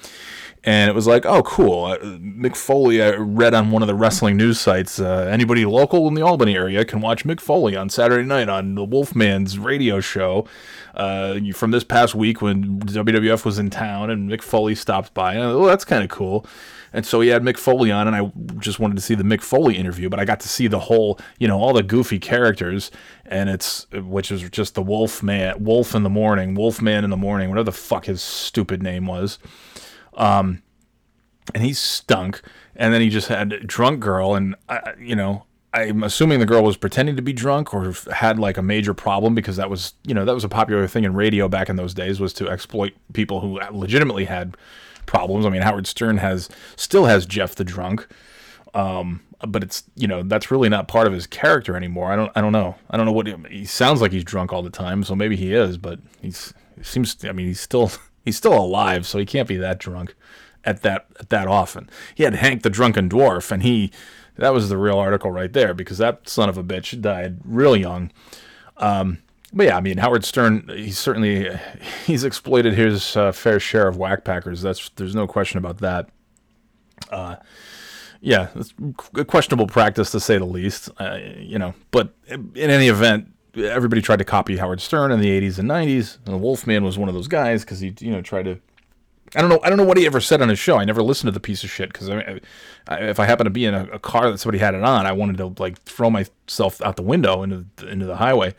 and 0.64 0.90
it 0.90 0.94
was 0.94 1.08
like, 1.08 1.26
oh, 1.26 1.42
cool. 1.44 1.86
Uh, 1.86 1.98
Mick 1.98 2.56
Foley, 2.56 3.02
I 3.02 3.12
read 3.16 3.54
on 3.54 3.72
one 3.72 3.82
of 3.82 3.88
the 3.88 3.96
wrestling 3.96 4.38
news 4.38 4.60
sites, 4.60 5.00
uh, 5.00 5.28
anybody 5.32 5.66
local 5.66 6.08
in 6.08 6.14
the 6.14 6.22
Albany 6.22 6.56
area 6.56 6.86
can 6.86 7.02
watch 7.02 7.26
Mick 7.26 7.40
Foley 7.40 7.76
on 7.76 7.90
Saturday 7.90 8.28
night 8.28 8.50
on 8.50 8.76
the 8.76 8.86
Wolfman's 8.86 9.58
radio 9.58 10.00
show. 10.00 10.46
Uh, 10.94 11.40
from 11.54 11.72
this 11.72 11.86
past 11.86 12.14
week 12.14 12.42
when 12.42 12.82
WWF 12.82 13.46
was 13.46 13.58
in 13.58 13.70
town 13.70 14.10
and 14.10 14.30
Mick 14.30 14.42
Foley 14.42 14.76
stopped 14.76 15.14
by. 15.14 15.38
Oh, 15.38 15.66
that's 15.66 15.86
kind 15.86 16.04
of 16.04 16.10
cool. 16.10 16.46
And 16.94 17.06
so 17.06 17.22
he 17.22 17.30
had 17.30 17.42
Mick 17.42 17.58
Foley 17.58 17.92
on, 17.92 18.08
and 18.08 18.16
I 18.16 18.32
just 18.60 18.80
wanted 18.80 18.96
to 18.96 19.02
see 19.02 19.16
the 19.16 19.24
Mick 19.24 19.42
Foley 19.42 19.78
interview, 19.78 20.10
but 20.10 20.20
I 20.20 20.26
got 20.26 20.40
to 20.42 20.50
see 20.50 20.68
the 20.68 20.80
whole, 20.80 21.20
you 21.40 21.48
know, 21.48 21.60
all 21.60 21.74
the 21.74 21.84
goofy 21.84 22.20
characters, 22.20 22.92
and 23.26 23.50
it's 23.50 23.88
which 23.92 24.32
is 24.32 24.50
just 24.50 24.76
the 24.76 24.82
Wolf 24.82 25.24
Man, 25.24 25.64
Wolf 25.64 25.96
in 25.96 26.04
the 26.04 26.10
morning, 26.10 26.54
Wolf 26.54 26.82
Man 26.82 27.04
in 27.04 27.10
the 27.10 27.18
morning, 27.18 27.50
whatever 27.50 27.66
the 27.66 27.72
fuck 27.72 28.06
his 28.06 28.22
stupid 28.22 28.84
name 28.84 29.08
was. 29.08 29.40
Um, 30.16 30.64
and 31.54 31.64
he 31.64 31.74
stunk. 31.74 32.42
And 32.76 32.94
then 32.94 33.02
he 33.02 33.10
just 33.10 33.28
had 33.28 33.68
drunk 33.68 34.00
girl, 34.00 34.36
and 34.36 34.56
I, 34.68 34.94
you 35.00 35.16
know, 35.16 35.46
I'm 35.74 36.04
assuming 36.04 36.40
the 36.40 36.46
girl 36.46 36.64
was 36.64 36.76
pretending 36.76 37.16
to 37.16 37.22
be 37.22 37.32
drunk 37.32 37.74
or 37.74 37.94
had 38.14 38.40
like 38.40 38.58
a 38.58 38.62
major 38.62 38.94
problem 38.94 39.36
because 39.36 39.56
that 39.56 39.70
was, 39.70 39.94
you 40.04 40.14
know, 40.14 40.26
that 40.26 40.34
was 40.34 40.44
a 40.44 40.50
popular 40.50 40.86
thing 40.88 41.06
in 41.06 41.14
radio 41.14 41.48
back 41.48 41.70
in 41.70 41.78
those 41.78 41.94
days 41.94 42.20
was 42.20 42.34
to 42.34 42.50
exploit 42.50 42.94
people 43.14 43.40
who 43.40 43.60
legitimately 43.72 44.26
had 44.26 44.58
problems. 45.12 45.46
I 45.46 45.50
mean, 45.50 45.62
Howard 45.62 45.88
Stern 45.88 46.18
has 46.20 46.48
still 46.78 47.06
has 47.06 47.26
Jeff 47.26 47.54
the 47.54 47.66
drunk 47.66 48.08
Um, 48.74 49.20
but 49.46 49.62
it's 49.64 49.84
you 49.96 50.08
know 50.08 50.24
that's 50.24 50.52
really 50.52 50.70
not 50.70 50.88
part 50.88 51.06
of 51.06 51.14
his 51.14 51.28
character 51.28 51.76
anymore. 51.76 52.12
I 52.12 52.16
don't 52.16 52.32
I 52.36 52.40
don't 52.42 52.54
know. 52.54 52.76
I 52.90 52.96
don't 52.96 53.06
know 53.06 53.12
what 53.12 53.28
he, 53.28 53.36
he 53.50 53.66
sounds 53.66 54.02
like. 54.02 54.12
He's 54.12 54.24
drunk 54.24 54.54
all 54.54 54.64
the 54.64 54.70
time, 54.70 55.04
so 55.04 55.16
maybe 55.16 55.36
he 55.36 55.54
is. 55.54 55.78
But 55.78 56.00
he's 56.22 56.54
he 56.78 56.84
seems. 56.84 57.18
I 57.26 57.34
mean, 57.34 57.48
he's 57.48 57.60
still 57.60 57.92
he's 58.26 58.38
still 58.38 58.58
alive, 58.58 59.06
so 59.06 59.20
he 59.20 59.26
can't 59.26 59.48
be 59.50 59.58
that 59.58 59.80
drunk 59.80 60.16
at 60.64 60.82
that 60.84 61.08
at 61.20 61.30
that 61.30 61.48
often. 61.48 61.90
He 62.16 62.24
had 62.24 62.36
Hank 62.36 62.64
the 62.64 62.70
drunken 62.70 63.10
dwarf, 63.10 63.52
and 63.52 63.64
he 63.64 63.92
that 64.38 64.54
was 64.54 64.70
the 64.70 64.78
real 64.78 64.98
article 64.98 65.32
right 65.32 65.52
there 65.52 65.74
because 65.74 65.98
that 65.98 66.30
son 66.30 66.48
of 66.48 66.58
a 66.58 66.64
bitch 66.64 67.00
died 67.02 67.40
real 67.44 67.76
young. 67.76 68.12
Um, 68.78 69.18
but 69.54 69.66
yeah, 69.68 69.78
I 69.78 69.82
mean 69.82 69.98
Howard 69.98 70.26
Stern, 70.26 70.70
he's 70.74 71.00
certainly 71.00 71.50
he's 72.06 72.24
exploited 72.24 72.74
his 72.74 73.16
uh, 73.16 73.32
fair 73.32 73.60
share 73.60 73.88
of 73.88 73.98
wackpackers. 73.98 74.62
That's 74.62 74.90
there's 74.96 75.16
no 75.16 75.28
question 75.28 75.58
about 75.58 75.78
that. 75.80 76.10
Uh, 77.10 77.36
yeah, 78.22 78.50
it's 78.56 78.74
a 79.18 79.26
questionable 79.26 79.68
practice 79.68 80.12
to 80.12 80.20
say 80.20 80.38
the 80.38 80.46
least. 80.46 80.90
Uh, 81.00 81.18
you 81.38 81.58
know, 81.58 81.74
but 81.90 82.14
in 82.28 82.56
any 82.56 82.88
event, 82.88 83.32
everybody 83.58 84.02
tried 84.02 84.20
to 84.20 84.26
copy 84.26 84.58
Howard 84.58 84.80
Stern 84.80 85.12
in 85.12 85.20
the 85.20 85.42
80s 85.42 85.58
and 85.60 85.70
90s. 85.70 86.18
And 86.26 86.34
the 86.36 86.38
Wolfman 86.38 86.84
was 86.84 86.98
one 86.98 87.10
of 87.10 87.16
those 87.16 87.28
guys 87.28 87.64
because 87.64 87.80
he, 87.80 87.94
you 88.00 88.12
know, 88.12 88.22
tried 88.22 88.44
to. 88.44 88.60
I 89.36 89.42
don't 89.42 89.50
know. 89.50 89.60
I 89.64 89.70
don't 89.70 89.78
know 89.78 89.86
what 89.86 89.98
he 89.98 90.06
ever 90.06 90.20
said 90.20 90.42
on 90.42 90.50
his 90.50 90.60
show. 90.60 90.78
I 90.78 90.84
never 90.84 91.02
listened 91.02 91.30
to 91.30 91.32
the 91.32 91.40
piece 91.40 91.64
of 91.64 91.70
shit 91.70 91.92
because 91.92 92.10
I, 92.10 92.42
I, 92.88 92.98
if 93.04 93.20
I 93.20 93.26
happened 93.26 93.46
to 93.46 93.52
be 93.52 93.66
in 93.66 93.74
a, 93.74 93.86
a, 93.94 94.00
car 94.00 94.30
that 94.30 94.40
somebody 94.40 94.58
had 94.58 94.76
it 94.76 94.84
on, 94.84 95.06
I 95.06 95.14
wanted 95.14 95.38
to 95.38 95.54
like 95.58 95.82
throw 95.84 96.10
myself 96.10 96.82
out 96.82 96.98
the 96.98 97.02
window 97.02 97.42
into 97.42 97.66
into 97.88 98.06
the 98.06 98.18
highway. 98.18 98.54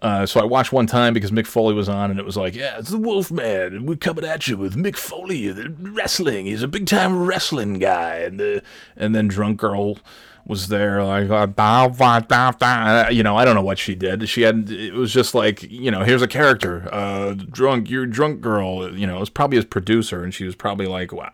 Uh, 0.00 0.24
so 0.24 0.40
I 0.40 0.44
watched 0.44 0.72
one 0.72 0.86
time 0.86 1.12
because 1.12 1.32
Mick 1.32 1.46
Foley 1.46 1.74
was 1.74 1.88
on, 1.88 2.10
and 2.10 2.20
it 2.20 2.26
was 2.26 2.36
like, 2.36 2.54
yeah, 2.54 2.78
it's 2.78 2.90
the 2.90 2.98
Wolfman, 2.98 3.74
and 3.74 3.88
we're 3.88 3.96
coming 3.96 4.24
at 4.24 4.46
you 4.46 4.56
with 4.56 4.76
Mick 4.76 4.96
Foley, 4.96 5.48
the 5.48 5.70
wrestling. 5.70 6.46
He's 6.46 6.62
a 6.62 6.68
big 6.68 6.86
time 6.86 7.26
wrestling 7.26 7.80
guy, 7.80 8.18
and 8.18 8.38
the 8.38 8.62
and 8.96 9.14
then 9.14 9.26
Drunk 9.26 9.58
Girl 9.58 9.98
was 10.46 10.68
there, 10.68 11.04
like, 11.04 11.28
uh, 11.28 13.08
you 13.10 13.22
know, 13.22 13.36
I 13.36 13.44
don't 13.44 13.54
know 13.54 13.62
what 13.62 13.78
she 13.78 13.94
did. 13.94 14.26
She 14.30 14.42
had, 14.42 14.70
it 14.70 14.94
was 14.94 15.12
just 15.12 15.34
like, 15.34 15.62
you 15.64 15.90
know, 15.90 16.04
here's 16.04 16.22
a 16.22 16.28
character, 16.28 16.88
uh, 16.90 17.34
drunk, 17.34 17.90
you're 17.90 18.06
drunk 18.06 18.40
girl, 18.40 18.96
you 18.96 19.06
know, 19.06 19.18
it 19.18 19.20
was 19.20 19.28
probably 19.28 19.56
his 19.56 19.66
producer, 19.66 20.24
and 20.24 20.32
she 20.32 20.44
was 20.44 20.54
probably 20.54 20.86
like, 20.86 21.12
wow, 21.12 21.32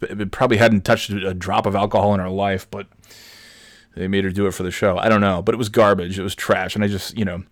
it 0.00 0.30
probably 0.30 0.56
hadn't 0.56 0.86
touched 0.86 1.10
a 1.10 1.34
drop 1.34 1.66
of 1.66 1.74
alcohol 1.74 2.14
in 2.14 2.20
her 2.20 2.30
life, 2.30 2.66
but 2.70 2.86
they 3.94 4.08
made 4.08 4.24
her 4.24 4.30
do 4.30 4.46
it 4.46 4.52
for 4.52 4.62
the 4.62 4.70
show. 4.70 4.96
I 4.96 5.10
don't 5.10 5.20
know, 5.20 5.42
but 5.42 5.54
it 5.54 5.58
was 5.58 5.68
garbage. 5.68 6.18
It 6.18 6.22
was 6.22 6.34
trash, 6.34 6.74
and 6.74 6.82
I 6.82 6.88
just, 6.88 7.18
you 7.18 7.26
know 7.26 7.42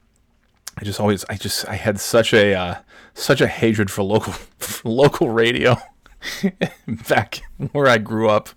I 0.76 0.85
just 0.85 1.00
always 1.00 1.25
I 1.28 1.37
just 1.37 1.66
I 1.69 1.76
had 1.76 2.00
such 2.00 2.33
a 2.33 2.54
uh, 2.54 2.75
such 3.14 3.40
a 3.40 3.47
hatred 3.47 3.90
for 3.90 4.02
local 4.02 4.33
for 4.59 4.88
local 4.88 5.31
radio 5.31 5.76
back 7.09 7.43
where 7.73 7.88
I 7.88 7.99
grew 7.99 8.28
up 8.28 8.49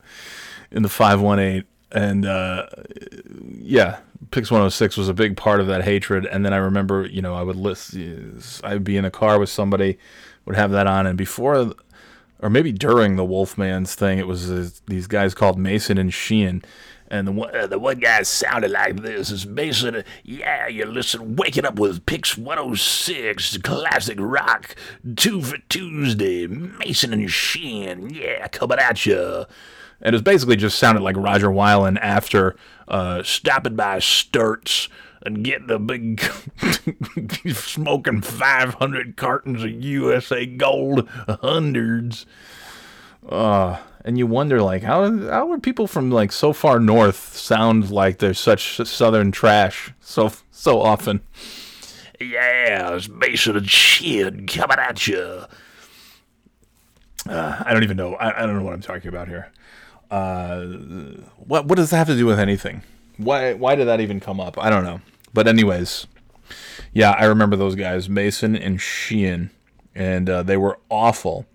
in 0.71 0.83
the 0.83 0.89
518 0.89 1.63
and 1.91 2.25
uh, 2.25 2.67
yeah 3.59 3.99
Pix 4.31 4.51
106 4.51 4.97
was 4.97 5.07
a 5.07 5.13
big 5.13 5.37
part 5.37 5.61
of 5.61 5.67
that 5.67 5.83
hatred. 5.83 6.25
And 6.25 6.43
then 6.43 6.53
I 6.53 6.57
remember 6.57 7.05
you 7.05 7.21
know 7.21 7.35
I 7.35 7.43
would 7.43 7.55
list 7.55 7.95
I'd 8.63 8.83
be 8.83 8.97
in 8.97 9.05
a 9.05 9.11
car 9.11 9.39
with 9.39 9.49
somebody 9.49 9.97
would 10.45 10.55
have 10.55 10.71
that 10.71 10.87
on. 10.87 11.05
And 11.05 11.17
before 11.17 11.73
or 12.39 12.49
maybe 12.49 12.71
during 12.71 13.15
the 13.15 13.25
Wolfman's 13.25 13.95
thing 13.95 14.19
it 14.19 14.27
was 14.27 14.49
uh, 14.49 14.69
these 14.87 15.07
guys 15.07 15.33
called 15.33 15.57
Mason 15.57 15.97
and 15.97 16.13
Sheehan 16.13 16.63
and 17.09 17.27
the 17.27 17.31
one, 17.31 17.55
uh, 17.55 17.67
the 17.67 17.79
one 17.79 17.99
guy 17.99 18.23
sounded 18.23 18.71
like 18.71 19.01
this. 19.01 19.31
Is 19.31 19.45
Mason, 19.45 20.03
yeah, 20.23 20.67
you 20.67 20.85
listen, 20.85 21.35
waking 21.35 21.65
up 21.65 21.79
with 21.79 22.05
Pix 22.05 22.37
106, 22.37 23.57
classic 23.57 24.17
rock, 24.19 24.75
two 25.15 25.41
for 25.41 25.57
Tuesday, 25.69 26.47
Mason 26.47 27.13
and 27.13 27.31
Sheehan, 27.31 28.09
yeah, 28.13 28.47
coming 28.47 28.79
at 28.79 29.05
you. 29.05 29.45
And 30.01 30.13
it 30.13 30.17
was 30.17 30.21
basically 30.21 30.57
just 30.57 30.77
sounded 30.77 31.01
like 31.01 31.17
Roger 31.17 31.49
Weiland 31.49 31.97
after 32.01 32.55
uh, 32.87 33.23
stopping 33.23 33.75
by 33.75 33.97
Sturts 33.97 34.89
and 35.23 35.43
getting 35.43 35.71
a 35.71 35.79
big, 35.79 36.21
smoking 37.53 38.21
500 38.21 39.17
cartons 39.17 39.63
of 39.63 39.71
USA 39.71 40.45
Gold, 40.45 41.07
hundreds. 41.27 42.25
Uh, 43.27 43.77
and 44.05 44.17
you 44.17 44.25
wonder 44.25 44.61
like 44.61 44.83
how 44.83 45.11
how 45.27 45.51
are 45.51 45.59
people 45.59 45.85
from 45.85 46.09
like 46.09 46.31
so 46.31 46.53
far 46.53 46.79
north 46.79 47.35
sound 47.35 47.91
like 47.91 48.19
they're 48.19 48.33
such 48.33 48.77
southern 48.87 49.31
trash 49.31 49.93
so 49.99 50.31
so 50.51 50.81
often. 50.81 51.21
Yeah, 52.19 52.95
it's 52.95 53.09
Mason 53.09 53.57
and 53.57 53.69
shit 53.69 54.47
coming 54.47 54.79
at 54.79 55.07
you. 55.07 55.43
Uh, 57.29 57.63
I 57.65 57.73
don't 57.73 57.83
even 57.83 57.97
know. 57.97 58.15
I, 58.15 58.43
I, 58.43 58.45
don't 58.45 58.57
know 58.57 58.63
what 58.63 58.73
I'm 58.73 58.81
talking 58.81 59.09
about 59.09 59.27
here. 59.27 59.51
Uh, 60.09 60.61
what 61.35 61.65
what 61.65 61.75
does 61.75 61.89
that 61.89 61.97
have 61.97 62.07
to 62.07 62.15
do 62.15 62.25
with 62.25 62.39
anything? 62.39 62.81
Why 63.17 63.53
why 63.53 63.75
did 63.75 63.85
that 63.85 63.99
even 63.99 64.19
come 64.19 64.39
up? 64.39 64.57
I 64.57 64.69
don't 64.69 64.83
know. 64.83 65.01
But 65.33 65.47
anyways, 65.47 66.07
yeah, 66.93 67.11
I 67.11 67.25
remember 67.25 67.55
those 67.55 67.75
guys, 67.75 68.07
Mason 68.07 68.55
and 68.55 68.79
Sheehan, 68.79 69.51
and 69.93 70.29
uh, 70.29 70.43
they 70.43 70.57
were 70.57 70.79
awful 70.89 71.45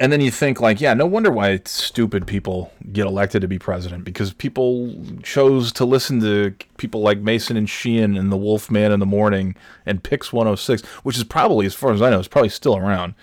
and 0.00 0.10
then 0.10 0.22
you 0.22 0.30
think 0.30 0.62
like, 0.62 0.80
yeah, 0.80 0.94
no 0.94 1.04
wonder 1.04 1.30
why 1.30 1.60
stupid 1.66 2.26
people 2.26 2.72
get 2.90 3.06
elected 3.06 3.42
to 3.42 3.48
be 3.48 3.58
president 3.58 4.02
because 4.02 4.32
people 4.32 4.94
chose 5.22 5.72
to 5.72 5.84
listen 5.84 6.20
to 6.22 6.54
people 6.78 7.02
like 7.02 7.18
Mason 7.18 7.54
and 7.54 7.68
Sheehan 7.68 8.16
and 8.16 8.32
the 8.32 8.36
Wolf 8.36 8.70
Man 8.70 8.92
in 8.92 8.98
the 8.98 9.06
Morning 9.06 9.54
and 9.84 10.02
Pix 10.02 10.32
106, 10.32 10.82
which 11.04 11.18
is 11.18 11.24
probably, 11.24 11.66
as 11.66 11.74
far 11.74 11.92
as 11.92 12.00
I 12.00 12.08
know, 12.08 12.18
is 12.18 12.28
probably 12.28 12.48
still 12.48 12.78
around. 12.78 13.14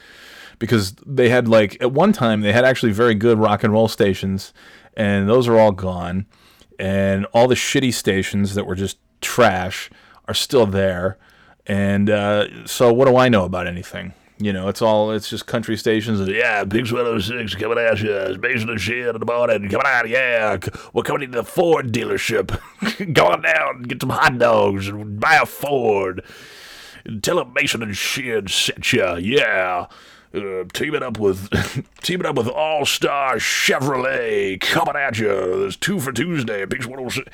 Because 0.59 0.93
they 1.05 1.29
had 1.29 1.47
like 1.47 1.81
at 1.81 1.91
one 1.91 2.13
time 2.13 2.41
they 2.41 2.53
had 2.53 2.63
actually 2.63 2.91
very 2.91 3.15
good 3.15 3.39
rock 3.39 3.63
and 3.63 3.73
roll 3.73 3.87
stations, 3.87 4.53
and 4.95 5.27
those 5.27 5.47
are 5.47 5.59
all 5.59 5.71
gone, 5.71 6.27
and 6.79 7.25
all 7.27 7.47
the 7.47 7.55
shitty 7.55 7.93
stations 7.93 8.53
that 8.53 8.65
were 8.65 8.75
just 8.75 8.97
trash 9.21 9.89
are 10.27 10.33
still 10.33 10.65
there, 10.65 11.17
and 11.65 12.09
uh, 12.09 12.65
so 12.65 12.91
what 12.91 13.07
do 13.07 13.17
I 13.17 13.29
know 13.29 13.45
about 13.45 13.67
anything? 13.67 14.13
You 14.39 14.53
know, 14.53 14.67
it's 14.67 14.83
all 14.83 15.11
it's 15.11 15.29
just 15.29 15.47
country 15.47 15.75
stations. 15.77 16.27
Yeah, 16.27 16.63
Pix 16.63 16.91
106 16.91 17.55
coming 17.55 17.79
at 17.79 17.99
you. 18.01 18.37
Basing 18.39 18.67
the 18.67 18.77
shit 18.77 19.07
in 19.07 19.19
the 19.19 19.25
morning. 19.25 19.67
Coming 19.69 19.87
out, 19.87 20.07
yeah. 20.07 20.57
We're 20.93 21.03
coming 21.03 21.31
to 21.31 21.37
the 21.37 21.43
Ford 21.43 21.91
dealership. 21.91 22.59
Go 23.13 23.27
on 23.27 23.41
down, 23.41 23.83
get 23.83 24.01
some 24.01 24.11
hot 24.11 24.37
dogs, 24.37 24.87
and 24.87 25.19
buy 25.19 25.39
a 25.41 25.45
Ford. 25.45 26.23
Tell 27.21 27.37
them 27.37 27.53
Mason 27.53 27.81
and 27.81 27.97
Sheehan 27.97 28.47
sent 28.47 28.93
you. 28.93 29.17
Yeah. 29.17 29.87
Uh, 30.33 30.65
teaming 30.73 31.01
up 31.01 31.17
with 31.17 31.49
teaming 32.03 32.27
up 32.27 32.35
with 32.35 32.47
All 32.47 32.85
Star 32.85 33.37
Chevrolet 33.37 34.59
coming 34.59 34.95
at 34.95 35.17
you. 35.17 35.27
There's 35.27 35.77
two 35.77 35.99
for 35.99 36.11
Tuesday. 36.11 36.65
Pix 36.65 36.85
106. 36.85 37.27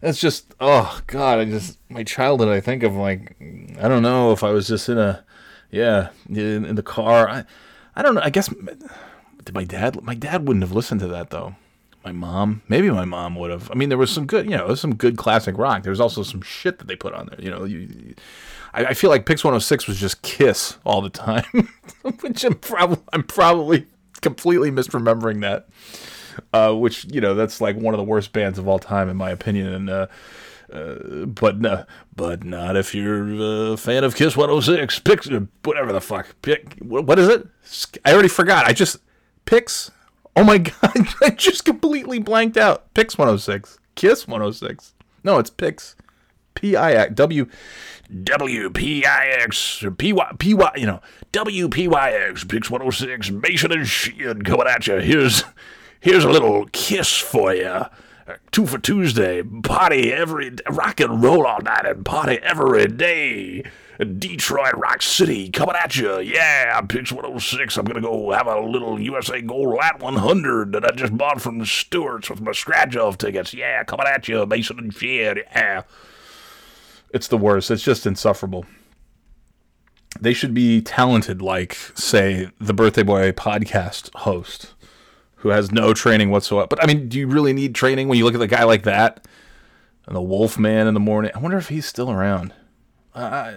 That's 0.00 0.18
just 0.18 0.54
oh 0.60 1.00
god. 1.06 1.38
I 1.38 1.44
just 1.44 1.78
my 1.88 2.02
childhood. 2.02 2.48
I 2.48 2.60
think 2.60 2.82
of 2.82 2.94
like 2.94 3.36
I 3.78 3.86
don't 3.86 4.02
know 4.02 4.32
if 4.32 4.42
I 4.42 4.50
was 4.50 4.66
just 4.66 4.88
in 4.88 4.98
a 4.98 5.24
yeah, 5.70 6.08
in, 6.28 6.64
in 6.64 6.74
the 6.74 6.82
car. 6.82 7.28
I, 7.28 7.44
I 7.94 8.02
don't 8.02 8.14
know. 8.14 8.20
I 8.22 8.30
guess 8.30 8.48
did 9.44 9.54
my 9.54 9.64
dad? 9.64 10.02
My 10.02 10.14
dad 10.14 10.46
wouldn't 10.46 10.62
have 10.62 10.72
listened 10.72 11.00
to 11.00 11.08
that 11.08 11.30
though. 11.30 11.56
My 12.04 12.12
mom, 12.12 12.62
maybe 12.68 12.90
my 12.90 13.04
mom 13.04 13.34
would 13.36 13.50
have. 13.50 13.70
I 13.70 13.74
mean, 13.74 13.88
there 13.88 13.98
was 13.98 14.10
some 14.10 14.24
good, 14.24 14.48
you 14.48 14.56
know, 14.56 14.74
some 14.74 14.94
good 14.94 15.16
classic 15.16 15.58
rock. 15.58 15.82
There 15.82 15.90
was 15.90 16.00
also 16.00 16.22
some 16.22 16.42
shit 16.42 16.78
that 16.78 16.86
they 16.86 16.96
put 16.96 17.12
on 17.12 17.26
there. 17.26 17.40
You 17.40 17.50
know, 17.50 17.64
you, 17.64 18.14
I, 18.72 18.86
I 18.86 18.94
feel 18.94 19.10
like 19.10 19.26
Pix 19.26 19.42
106 19.42 19.88
was 19.88 19.98
just 19.98 20.22
Kiss 20.22 20.78
all 20.84 21.02
the 21.02 21.10
time, 21.10 21.68
which 22.20 22.44
I'm 22.44 22.54
probably 22.54 23.02
I'm 23.12 23.24
probably 23.24 23.86
completely 24.20 24.70
misremembering 24.70 25.40
that. 25.40 25.68
Uh, 26.52 26.72
which 26.72 27.04
you 27.06 27.20
know, 27.20 27.34
that's 27.34 27.60
like 27.60 27.76
one 27.76 27.94
of 27.94 27.98
the 27.98 28.04
worst 28.04 28.32
bands 28.32 28.58
of 28.58 28.68
all 28.68 28.78
time 28.78 29.08
in 29.08 29.16
my 29.16 29.30
opinion, 29.30 29.66
and. 29.72 29.90
Uh, 29.90 30.06
uh, 30.72 31.26
but 31.26 31.60
no, 31.60 31.84
but 32.14 32.44
not 32.44 32.76
if 32.76 32.94
you're 32.94 33.72
a 33.72 33.76
fan 33.76 34.04
of 34.04 34.14
Kiss 34.14 34.36
106. 34.36 34.98
Pix, 35.00 35.28
whatever 35.62 35.92
the 35.92 36.00
fuck. 36.00 36.34
Pick, 36.42 36.76
what 36.80 37.18
is 37.18 37.28
it? 37.28 37.46
I 38.04 38.12
already 38.12 38.28
forgot. 38.28 38.66
I 38.66 38.72
just 38.72 38.98
Pix. 39.44 39.90
Oh 40.36 40.44
my 40.44 40.58
god, 40.58 41.08
I 41.22 41.30
just 41.30 41.64
completely 41.64 42.18
blanked 42.18 42.56
out. 42.56 42.92
Pix 42.94 43.16
106. 43.16 43.78
Kiss 43.94 44.28
106. 44.28 44.94
No, 45.24 45.38
it's 45.38 45.50
Pix. 45.50 45.96
P 46.54 46.74
I 46.74 46.92
X 46.92 47.14
W 47.14 47.46
W 48.24 48.70
P 48.70 49.04
I 49.04 49.26
X 49.26 49.84
P 49.96 50.12
Y 50.12 50.32
P 50.38 50.54
Y. 50.54 50.72
You 50.76 50.86
know 50.86 51.00
W 51.32 51.68
P 51.68 51.86
Y 51.86 52.10
X 52.10 52.44
Pix 52.44 52.68
106. 52.70 53.30
Mason 53.30 53.72
and 53.72 53.86
Sheehan 53.86 54.42
coming 54.42 54.66
at 54.66 54.86
you. 54.86 54.96
Here's 54.96 55.44
here's 56.00 56.24
a 56.24 56.30
little 56.30 56.66
kiss 56.72 57.16
for 57.16 57.54
you. 57.54 57.82
Two 58.50 58.66
for 58.66 58.78
Tuesday, 58.78 59.42
party 59.42 60.12
every 60.12 60.56
rock 60.70 61.00
and 61.00 61.22
roll 61.22 61.46
all 61.46 61.60
night 61.60 61.86
and 61.86 62.04
party 62.04 62.38
every 62.42 62.86
day. 62.86 63.64
Detroit 63.98 64.74
Rock 64.76 65.02
City 65.02 65.50
coming 65.50 65.74
at 65.74 65.96
you. 65.96 66.20
Yeah, 66.20 66.80
Pix 66.82 67.10
106. 67.10 67.76
I'm 67.76 67.80
oh 67.80 67.84
going 67.84 68.02
to 68.02 68.08
go 68.08 68.30
have 68.30 68.46
a 68.46 68.60
little 68.60 69.00
USA 69.00 69.40
Gold 69.40 69.76
Lat 69.76 70.00
100 70.00 70.72
that 70.72 70.84
I 70.84 70.92
just 70.92 71.16
bought 71.16 71.40
from 71.40 71.64
Stewarts 71.64 72.30
with 72.30 72.40
my 72.40 72.52
scratch 72.52 72.96
off 72.96 73.18
tickets. 73.18 73.52
Yeah, 73.52 73.82
coming 73.84 74.06
at 74.06 74.28
you, 74.28 74.46
Mason 74.46 74.78
and 74.78 74.94
Shea. 74.94 75.42
Yeah. 75.50 75.82
It's 77.12 77.26
the 77.26 77.38
worst. 77.38 77.70
It's 77.70 77.82
just 77.82 78.06
insufferable. 78.06 78.66
They 80.20 80.32
should 80.32 80.54
be 80.54 80.80
talented 80.80 81.42
like, 81.42 81.74
say, 81.94 82.50
the 82.60 82.74
Birthday 82.74 83.02
Boy 83.02 83.32
podcast 83.32 84.14
host 84.14 84.74
who 85.38 85.50
has 85.50 85.70
no 85.72 85.94
training 85.94 86.30
whatsoever. 86.30 86.66
But 86.68 86.82
I 86.82 86.86
mean, 86.86 87.08
do 87.08 87.18
you 87.18 87.26
really 87.26 87.52
need 87.52 87.74
training 87.74 88.08
when 88.08 88.18
you 88.18 88.24
look 88.24 88.34
at 88.34 88.40
a 88.40 88.46
guy 88.46 88.64
like 88.64 88.82
that? 88.84 89.26
And 90.06 90.16
the 90.16 90.22
Wolf 90.22 90.58
Man 90.58 90.86
in 90.86 90.94
the 90.94 91.00
morning. 91.00 91.30
I 91.34 91.38
wonder 91.38 91.58
if 91.58 91.68
he's 91.68 91.86
still 91.86 92.10
around. 92.10 92.54
Uh, 93.14 93.54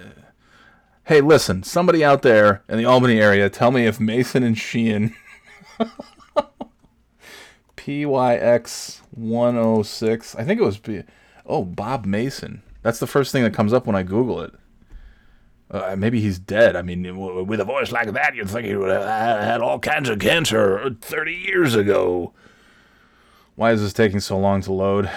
hey, 1.06 1.22
listen, 1.22 1.64
somebody 1.64 2.04
out 2.04 2.24
there 2.24 2.64
in 2.68 2.78
the 2.78 2.86
Albany 2.86 3.20
area, 3.20 3.50
tell 3.50 3.72
me 3.72 3.86
if 3.86 4.00
Mason 4.00 4.44
and 4.44 4.58
Sheehan 4.58 5.16
PYX 7.78 9.02
106. 9.12 10.36
I 10.36 10.44
think 10.44 10.60
it 10.60 10.64
was 10.64 10.78
B. 10.78 11.04
Oh, 11.46 11.64
Bob 11.64 12.06
Mason. 12.06 12.64
That's 12.82 13.00
the 13.00 13.08
first 13.08 13.32
thing 13.32 13.44
that 13.44 13.54
comes 13.54 13.74
up 13.74 13.86
when 13.86 13.96
I 13.96 14.04
Google 14.04 14.42
it. 14.42 14.54
Uh, 15.72 15.96
maybe 15.98 16.20
he's 16.20 16.38
dead. 16.38 16.76
I 16.76 16.82
mean, 16.82 17.18
with 17.48 17.60
a 17.62 17.64
voice 17.64 17.94
like 17.94 18.12
that, 18.12 18.36
you'd 18.36 18.50
think 18.50 18.68
he 18.68 18.76
would 18.76 18.90
have 18.92 19.04
had 19.42 19.62
all 19.62 19.80
kinds 19.80 20.10
of 20.10 20.20
cancer 20.20 20.94
30 21.00 21.34
years 21.34 21.76
ago. 21.76 22.34
Why 23.56 23.72
is 23.72 23.82
this 23.82 23.94
taking 23.94 24.20
so 24.20 24.38
long 24.38 24.62
to 24.64 24.74
load? 24.74 25.10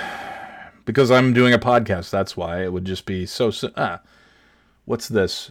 Because 0.85 1.11
I'm 1.11 1.33
doing 1.33 1.53
a 1.53 1.59
podcast. 1.59 2.11
That's 2.11 2.37
why 2.37 2.63
it 2.63 2.73
would 2.73 2.85
just 2.85 3.05
be 3.05 3.27
so. 3.27 3.51
si- 3.51 3.73
Ah, 3.77 4.01
what's 4.85 5.09
this? 5.09 5.51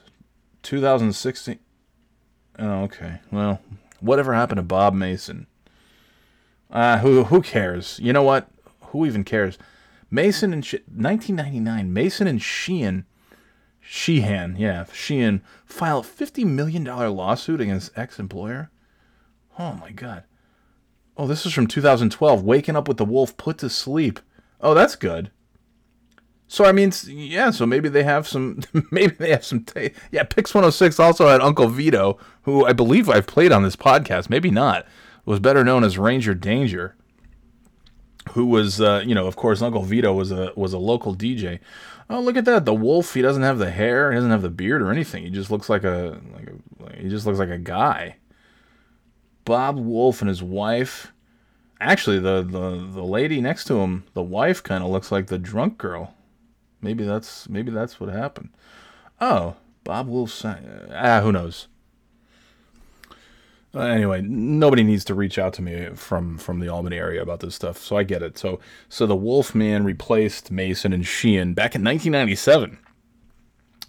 2016. 0.61 1.59
Oh, 2.59 2.83
okay. 2.83 3.19
Well, 3.31 3.59
whatever 3.99 4.33
happened 4.33 4.57
to 4.59 4.63
Bob 4.63 4.93
Mason? 4.93 5.47
Uh, 6.71 6.99
who 6.99 7.25
who 7.25 7.41
cares? 7.41 7.99
You 8.01 8.13
know 8.13 8.23
what? 8.23 8.47
Who 8.91 9.05
even 9.05 9.23
cares? 9.23 9.57
Mason 10.09 10.53
and 10.53 10.63
She- 10.65 10.77
1999. 10.87 11.91
Mason 11.91 12.27
and 12.27 12.41
Sheehan, 12.41 13.05
Sheehan, 13.85 14.55
yeah, 14.57 14.85
Sheehan 14.93 15.41
file 15.65 15.99
a 15.99 16.03
50 16.03 16.45
million 16.45 16.83
dollar 16.83 17.09
lawsuit 17.09 17.61
against 17.61 17.91
ex-employer. 17.97 18.71
Oh 19.59 19.73
my 19.73 19.91
god. 19.91 20.23
Oh, 21.15 21.27
this 21.27 21.45
is 21.45 21.53
from 21.53 21.67
2012. 21.67 22.43
Waking 22.43 22.75
up 22.75 22.87
with 22.87 22.97
the 22.97 23.05
wolf 23.05 23.37
put 23.37 23.59
to 23.59 23.69
sleep. 23.69 24.19
Oh, 24.61 24.73
that's 24.73 24.95
good. 24.95 25.29
So 26.47 26.65
I 26.65 26.71
mean, 26.71 26.91
yeah. 27.07 27.51
So 27.51 27.65
maybe 27.65 27.89
they 27.89 28.03
have 28.03 28.27
some. 28.27 28.61
Maybe 28.91 29.15
they 29.15 29.31
have 29.31 29.43
some. 29.43 29.63
Ta- 29.63 29.89
yeah, 30.11 30.23
Pix 30.23 30.53
106 30.53 30.99
also 30.99 31.27
had 31.27 31.41
Uncle 31.41 31.67
Vito, 31.67 32.19
who 32.43 32.65
I 32.65 32.73
believe 32.73 33.09
I've 33.09 33.25
played 33.25 33.51
on 33.51 33.63
this 33.63 33.75
podcast. 33.75 34.29
Maybe 34.29 34.51
not. 34.51 34.85
Was 35.25 35.39
better 35.39 35.63
known 35.63 35.83
as 35.83 35.97
Ranger 35.97 36.35
Danger, 36.35 36.95
who 38.33 38.45
was, 38.45 38.79
uh, 38.79 39.03
you 39.05 39.15
know, 39.15 39.25
of 39.25 39.35
course, 39.35 39.61
Uncle 39.61 39.81
Vito 39.83 40.13
was 40.13 40.31
a 40.31 40.51
was 40.55 40.73
a 40.73 40.77
local 40.77 41.15
DJ. 41.15 41.59
Oh, 42.09 42.19
look 42.19 42.35
at 42.37 42.45
that! 42.45 42.65
The 42.65 42.73
wolf. 42.73 43.13
He 43.13 43.21
doesn't 43.21 43.43
have 43.43 43.57
the 43.57 43.71
hair. 43.71 44.11
He 44.11 44.15
doesn't 44.17 44.31
have 44.31 44.41
the 44.41 44.49
beard 44.49 44.81
or 44.81 44.91
anything. 44.91 45.23
He 45.23 45.29
just 45.29 45.49
looks 45.51 45.69
like 45.69 45.83
a 45.83 46.19
like 46.33 46.47
a. 46.49 46.83
Like, 46.83 46.95
he 46.99 47.09
just 47.09 47.25
looks 47.25 47.39
like 47.39 47.49
a 47.49 47.57
guy. 47.57 48.17
Bob 49.45 49.77
Wolf 49.77 50.21
and 50.21 50.29
his 50.29 50.43
wife. 50.43 51.11
Actually, 51.79 52.19
the 52.19 52.41
the 52.43 52.71
the 52.93 53.03
lady 53.03 53.41
next 53.41 53.65
to 53.65 53.79
him, 53.81 54.03
the 54.13 54.21
wife, 54.21 54.61
kind 54.63 54.83
of 54.83 54.89
looks 54.89 55.11
like 55.11 55.27
the 55.27 55.37
drunk 55.39 55.77
girl. 55.77 56.13
Maybe 56.81 57.03
that's 57.05 57.47
maybe 57.49 57.71
that's 57.71 57.99
what 57.99 58.09
happened. 58.09 58.49
Oh, 59.21 59.55
Bob 59.83 60.07
Wolf. 60.07 60.31
sang- 60.31 60.65
Ah, 60.93 61.21
who 61.21 61.31
knows? 61.31 61.67
Uh, 63.75 63.81
anyway, 63.81 64.21
nobody 64.21 64.83
needs 64.83 65.03
to 65.05 65.15
reach 65.15 65.39
out 65.39 65.53
to 65.53 65.61
me 65.61 65.87
from 65.95 66.37
from 66.37 66.59
the 66.59 66.69
Albany 66.69 66.97
area 66.97 67.21
about 67.21 67.39
this 67.39 67.55
stuff, 67.55 67.79
so 67.79 67.97
I 67.97 68.03
get 68.03 68.21
it. 68.21 68.37
So 68.37 68.59
so 68.87 69.07
the 69.07 69.15
Wolf 69.15 69.55
Man 69.55 69.83
replaced 69.83 70.51
Mason 70.51 70.93
and 70.93 71.05
Sheehan 71.05 71.53
back 71.55 71.73
in 71.73 71.83
1997. 71.83 72.77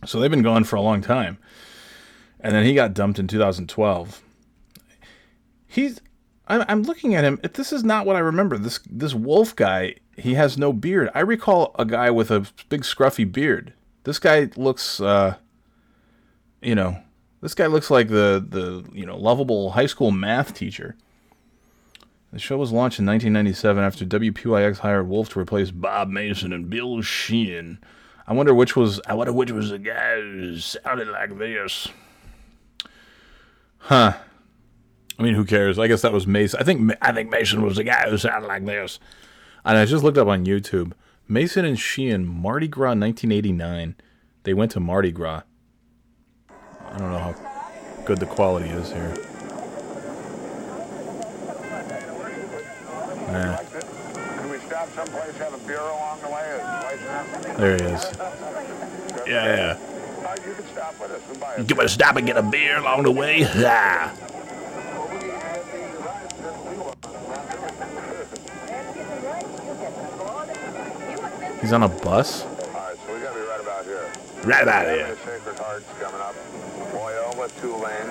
So 0.07 0.19
they've 0.19 0.31
been 0.31 0.43
gone 0.43 0.65
for 0.65 0.77
a 0.77 0.81
long 0.81 1.03
time, 1.03 1.37
and 2.41 2.55
then 2.55 2.65
he 2.65 2.75
got 2.75 2.95
dumped 2.95 3.19
in 3.19 3.29
2012. 3.29 4.23
He's 5.67 6.01
I'm, 6.47 6.65
I'm 6.69 6.83
looking 6.83 7.15
at 7.15 7.25
him. 7.25 7.41
This 7.55 7.73
is 7.73 7.85
not 7.85 8.07
what 8.07 8.17
I 8.17 8.21
remember. 8.21 8.57
This 8.57 8.81
this 8.91 9.15
Wolf 9.15 9.55
guy, 9.55 9.97
he 10.17 10.35
has 10.35 10.57
no 10.57 10.73
beard. 10.73 11.11
I 11.15 11.21
recall 11.21 11.75
a 11.79 11.85
guy 11.85 12.11
with 12.11 12.31
a 12.31 12.47
big 12.71 12.83
scruffy 12.83 13.31
beard. 13.31 13.75
This 14.05 14.19
guy 14.19 14.51
looks, 14.57 15.01
uh, 15.01 15.37
you 16.63 16.75
know, 16.75 16.99
this 17.45 17.55
guy 17.55 17.67
looks 17.67 17.91
like 17.91 18.09
the 18.09 18.43
the 18.49 18.83
you 18.99 19.05
know 19.05 19.19
lovable 19.19 19.73
high 19.73 19.85
school 19.85 20.11
math 20.11 20.55
teacher. 20.55 20.97
The 22.33 22.39
show 22.39 22.57
was 22.57 22.73
launched 22.73 22.99
in 22.99 23.05
1997 23.05 23.85
after 23.85 24.07
WPYX 24.07 24.79
hired 24.79 25.09
Wolf 25.09 25.29
to 25.29 25.41
replace 25.41 25.71
Bob 25.71 26.09
Mason 26.09 26.55
and 26.55 26.71
Bill 26.71 27.03
Sheehan. 27.03 27.79
I 28.27 28.33
wonder 28.33 28.55
which 28.55 28.75
was 28.75 28.99
I 29.07 29.13
wonder 29.13 29.31
which 29.35 29.53
was 29.53 29.69
the 29.69 29.79
guy 29.79 30.23
who 30.23 30.59
sounded 30.59 31.09
like 31.09 31.37
this. 31.37 31.89
Huh. 33.77 34.15
I 35.19 35.23
mean, 35.23 35.35
who 35.35 35.45
cares? 35.45 35.79
I 35.79 35.87
guess 35.87 36.01
that 36.01 36.15
was 36.15 36.27
Mason. 36.27 36.59
I 36.59 36.65
think 36.65 36.97
I 37.03 37.13
think 37.13 37.31
Mason 37.31 37.63
was 37.63 37.77
the 37.77 37.85
guy 37.85 38.09
who 38.09 38.17
sounded 38.17 38.49
like 38.49 38.65
this. 38.65 38.99
And 39.67 39.77
I 39.77 39.85
just 39.85 40.03
looked 40.03 40.17
up 40.17 40.29
on 40.29 40.47
YouTube. 40.47 40.95
Mason 41.29 41.67
and 41.67 41.79
Sheehan, 41.79 42.25
Mardi 42.25 42.69
Gras 42.69 42.95
1989. 42.97 43.97
They 44.45 44.55
went 44.55 44.71
to 44.71 44.81
Mardi 44.81 45.13
Gras. 45.13 45.43
I 46.95 46.99
don't 46.99 47.11
know 47.11 47.19
how 47.19 47.35
good 48.05 48.19
the 48.19 48.27
quality 48.27 48.69
is 48.69 48.93
here. 48.93 49.13
Nah, 53.33 53.57
Can 53.57 54.49
we 54.49 54.59
stop 54.59 54.89
someplace, 54.95 55.37
have 55.39 55.55
a 55.55 55.67
beer 55.67 55.81
along 55.81 56.21
the 56.21 56.29
way? 56.29 57.57
There 57.59 57.77
he 57.77 57.83
is. 57.83 58.05
Yeah, 59.27 59.77
yeah. 59.77 59.79
You 60.47 60.55
can 60.55 60.67
stop 60.67 61.01
with 61.01 61.11
us 61.11 61.23
and 61.31 61.41
buy 61.41 61.55
a 61.55 61.63
You 61.65 61.75
want 61.75 61.91
stop 61.91 62.15
and 62.17 62.27
get 62.27 62.37
a 62.37 62.43
beer 62.43 62.77
along 62.79 63.03
the 63.03 63.11
way? 63.11 63.45
Ah. 63.57 64.13
He's 71.61 71.73
on 71.73 71.83
a 71.83 71.89
bus? 71.89 72.45
All 72.45 72.51
right, 72.73 72.97
so 73.05 73.15
we 73.15 73.21
gotta 73.21 73.35
be 73.35 73.47
right 73.47 73.61
about 73.61 73.85
here. 73.85 74.13
Right 74.45 74.63
about 74.63 74.87
here. 74.87 75.17
Sacred 75.25 75.59
Hearts 75.59 75.87
coming 75.99 76.21
up. 76.21 76.35
Loyola, 77.63 77.89
Tulane. 77.91 78.11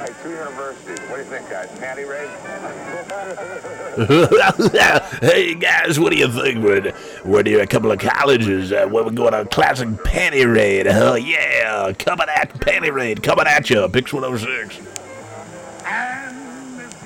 Hey, 0.00 0.14
two 0.22 0.30
universities. 0.30 0.98
What 1.08 1.16
do 1.16 1.22
you 1.22 1.28
think, 1.28 1.50
guys? 1.50 1.68
Panty 1.78 2.08
raid? 2.08 2.28
hey 5.20 5.54
guys, 5.54 6.00
what 6.00 6.12
do 6.12 6.18
you 6.18 6.28
think? 6.28 6.64
We're, 6.64 6.94
we're 7.24 7.42
near 7.42 7.62
a 7.62 7.66
couple 7.66 7.90
of 7.90 7.98
colleges. 7.98 8.72
Uh, 8.72 8.88
we're 8.90 9.10
going 9.10 9.34
on 9.34 9.40
a 9.42 9.46
classic 9.46 9.88
panty 9.88 10.52
raid. 10.52 10.86
Oh 10.86 11.14
yeah, 11.14 11.92
coming 11.98 12.28
at 12.28 12.52
panty 12.54 12.92
raid, 12.92 13.22
coming 13.22 13.46
at 13.46 13.68
you. 13.70 13.86
Pix 13.88 14.12
106. 14.12 14.80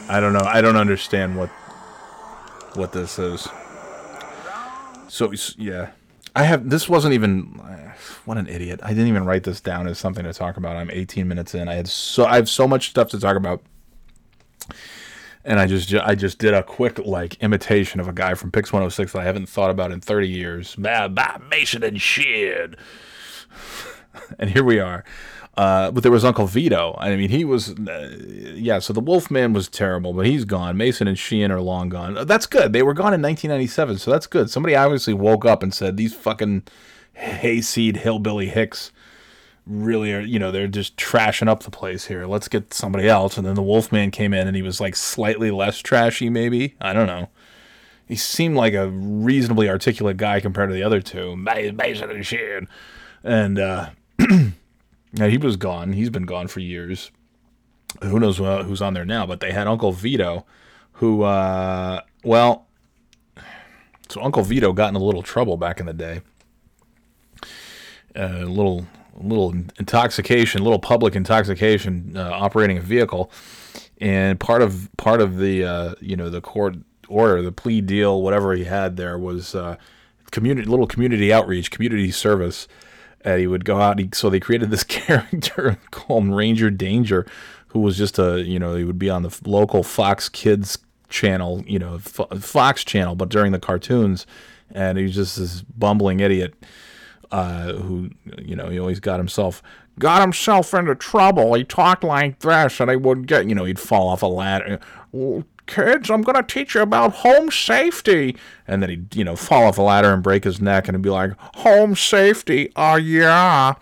I 0.08 0.20
don't 0.20 0.32
know. 0.32 0.44
I 0.44 0.60
don't 0.60 0.76
understand 0.76 1.36
what 1.36 1.48
what 2.74 2.92
this 2.92 3.18
is. 3.18 3.48
So 5.08 5.32
yeah, 5.56 5.90
I 6.34 6.44
have. 6.44 6.70
This 6.70 6.88
wasn't 6.88 7.14
even. 7.14 7.60
What 8.24 8.38
an 8.38 8.46
idiot! 8.46 8.80
I 8.82 8.90
didn't 8.90 9.08
even 9.08 9.24
write 9.24 9.44
this 9.44 9.60
down 9.60 9.86
as 9.86 9.98
something 9.98 10.24
to 10.24 10.32
talk 10.32 10.56
about. 10.56 10.76
I'm 10.76 10.90
18 10.90 11.26
minutes 11.26 11.54
in. 11.54 11.68
I 11.68 11.74
had 11.74 11.88
so 11.88 12.24
I 12.26 12.36
have 12.36 12.48
so 12.48 12.66
much 12.66 12.90
stuff 12.90 13.08
to 13.10 13.20
talk 13.20 13.36
about, 13.36 13.62
and 15.44 15.58
I 15.60 15.66
just 15.66 15.92
I 15.94 16.14
just 16.14 16.38
did 16.38 16.54
a 16.54 16.62
quick 16.62 16.98
like 16.98 17.36
imitation 17.42 18.00
of 18.00 18.08
a 18.08 18.12
guy 18.12 18.34
from 18.34 18.50
Pix 18.50 18.72
106 18.72 19.12
that 19.12 19.20
I 19.20 19.24
haven't 19.24 19.48
thought 19.48 19.70
about 19.70 19.92
in 19.92 20.00
30 20.00 20.28
years. 20.28 20.76
Bob 20.76 21.42
Mason 21.50 21.82
and 21.82 22.00
shit. 22.00 22.76
and 24.38 24.50
here 24.50 24.64
we 24.64 24.78
are. 24.78 25.04
Uh, 25.56 25.90
but 25.90 26.02
there 26.02 26.12
was 26.12 26.24
Uncle 26.24 26.46
Vito. 26.46 26.94
I 26.98 27.16
mean, 27.16 27.30
he 27.30 27.44
was, 27.44 27.70
uh, 27.70 28.14
yeah. 28.54 28.78
So 28.78 28.92
the 28.92 29.00
Wolfman 29.00 29.54
was 29.54 29.68
terrible, 29.68 30.12
but 30.12 30.26
he's 30.26 30.44
gone. 30.44 30.76
Mason 30.76 31.08
and 31.08 31.18
Sheehan 31.18 31.50
are 31.50 31.62
long 31.62 31.88
gone. 31.88 32.26
That's 32.26 32.44
good. 32.44 32.74
They 32.74 32.82
were 32.82 32.92
gone 32.92 33.14
in 33.14 33.22
1997, 33.22 33.98
so 33.98 34.10
that's 34.10 34.26
good. 34.26 34.50
Somebody 34.50 34.74
obviously 34.74 35.14
woke 35.14 35.46
up 35.46 35.62
and 35.62 35.72
said 35.72 35.96
these 35.96 36.14
fucking 36.14 36.64
hayseed 37.16 37.98
hillbilly 37.98 38.48
hicks 38.48 38.92
really 39.66 40.12
are. 40.12 40.20
You 40.20 40.38
know, 40.38 40.50
they're 40.50 40.68
just 40.68 40.96
trashing 40.96 41.48
up 41.48 41.62
the 41.62 41.70
place 41.70 42.06
here. 42.06 42.26
Let's 42.26 42.48
get 42.48 42.72
somebody 42.72 43.08
else. 43.08 43.36
And 43.36 43.46
then 43.46 43.54
the 43.54 43.62
Wolfman 43.62 44.10
came 44.10 44.32
in, 44.32 44.46
and 44.46 44.56
he 44.56 44.62
was 44.62 44.80
like 44.80 44.96
slightly 44.96 45.50
less 45.50 45.78
trashy, 45.78 46.30
maybe. 46.30 46.76
I 46.80 46.92
don't 46.92 47.06
know. 47.06 47.30
He 48.06 48.14
seemed 48.14 48.56
like 48.56 48.74
a 48.74 48.88
reasonably 48.88 49.68
articulate 49.68 50.16
guy 50.16 50.38
compared 50.40 50.68
to 50.68 50.74
the 50.74 50.82
other 50.84 51.00
two, 51.00 51.36
and 53.24 53.58
uh 53.58 53.90
yeah, 55.12 55.26
he 55.28 55.38
was 55.38 55.56
gone. 55.56 55.92
He's 55.92 56.10
been 56.10 56.26
gone 56.26 56.46
for 56.46 56.60
years. 56.60 57.10
Who 58.02 58.20
knows 58.20 58.38
who's 58.38 58.82
on 58.82 58.94
there 58.94 59.04
now? 59.04 59.26
But 59.26 59.40
they 59.40 59.52
had 59.52 59.66
Uncle 59.66 59.92
Vito, 59.92 60.44
who, 60.92 61.22
uh, 61.22 62.02
well, 62.24 62.66
so 64.08 64.22
Uncle 64.22 64.42
Vito 64.42 64.72
got 64.72 64.90
in 64.90 64.96
a 64.96 65.02
little 65.02 65.22
trouble 65.22 65.56
back 65.56 65.80
in 65.80 65.86
the 65.86 65.94
day. 65.94 66.20
A 68.16 68.44
little, 68.44 68.86
little 69.14 69.50
intoxication, 69.78 70.62
little 70.62 70.78
public 70.78 71.14
intoxication, 71.14 72.16
uh, 72.16 72.30
operating 72.32 72.78
a 72.78 72.80
vehicle, 72.80 73.30
and 74.00 74.40
part 74.40 74.62
of 74.62 74.88
part 74.96 75.20
of 75.20 75.36
the 75.36 75.64
uh, 75.64 75.94
you 76.00 76.16
know 76.16 76.30
the 76.30 76.40
court 76.40 76.76
order, 77.08 77.42
the 77.42 77.52
plea 77.52 77.80
deal, 77.80 78.22
whatever 78.22 78.54
he 78.54 78.64
had 78.64 78.96
there 78.96 79.18
was 79.18 79.54
uh, 79.54 79.76
community, 80.30 80.68
little 80.68 80.86
community 80.86 81.32
outreach, 81.32 81.70
community 81.70 82.10
service 82.10 82.66
and 83.26 83.40
he 83.40 83.46
would 83.46 83.64
go 83.64 83.80
out. 83.80 83.98
He, 83.98 84.08
so 84.14 84.30
they 84.30 84.40
created 84.40 84.70
this 84.70 84.84
character 84.84 85.78
called 85.90 86.28
Ranger 86.28 86.70
Danger, 86.70 87.26
who 87.68 87.80
was 87.80 87.98
just 87.98 88.18
a 88.18 88.42
you 88.42 88.58
know 88.58 88.76
he 88.76 88.84
would 88.84 88.98
be 88.98 89.10
on 89.10 89.22
the 89.22 89.38
local 89.44 89.82
Fox 89.82 90.28
Kids 90.28 90.78
channel, 91.08 91.62
you 91.66 91.78
know, 91.78 91.98
Fo- 91.98 92.26
Fox 92.38 92.84
channel, 92.84 93.14
but 93.14 93.28
during 93.28 93.52
the 93.52 93.60
cartoons, 93.60 94.26
and 94.70 94.96
he's 94.96 95.14
just 95.14 95.36
this 95.36 95.62
bumbling 95.62 96.20
idiot 96.20 96.54
uh, 97.30 97.72
who, 97.72 98.10
you 98.38 98.56
know, 98.56 98.68
he 98.68 98.78
always 98.78 99.00
got 99.00 99.18
himself 99.18 99.62
got 99.98 100.20
himself 100.20 100.74
into 100.74 100.94
trouble. 100.94 101.54
He 101.54 101.64
talked 101.64 102.04
like 102.04 102.40
this, 102.40 102.80
and 102.80 102.90
he 102.90 102.96
would 102.96 103.26
get, 103.26 103.48
you 103.48 103.54
know, 103.54 103.64
he'd 103.64 103.78
fall 103.78 104.08
off 104.08 104.22
a 104.22 104.26
ladder. 104.26 104.78
"Well, 105.12 105.44
Kids, 105.66 106.10
I'm 106.10 106.22
gonna 106.22 106.44
teach 106.44 106.76
you 106.76 106.82
about 106.82 107.12
home 107.12 107.50
safety, 107.50 108.36
and 108.68 108.80
then 108.80 108.88
he'd, 108.90 109.16
you 109.16 109.24
know, 109.24 109.34
fall 109.34 109.64
off 109.64 109.78
a 109.78 109.82
ladder 109.82 110.12
and 110.12 110.22
break 110.22 110.44
his 110.44 110.60
neck, 110.60 110.86
and 110.86 110.94
it'd 110.94 111.02
be 111.02 111.10
like 111.10 111.32
home 111.56 111.96
safety. 111.96 112.70
Oh 112.76 112.94
yeah, 112.94 113.74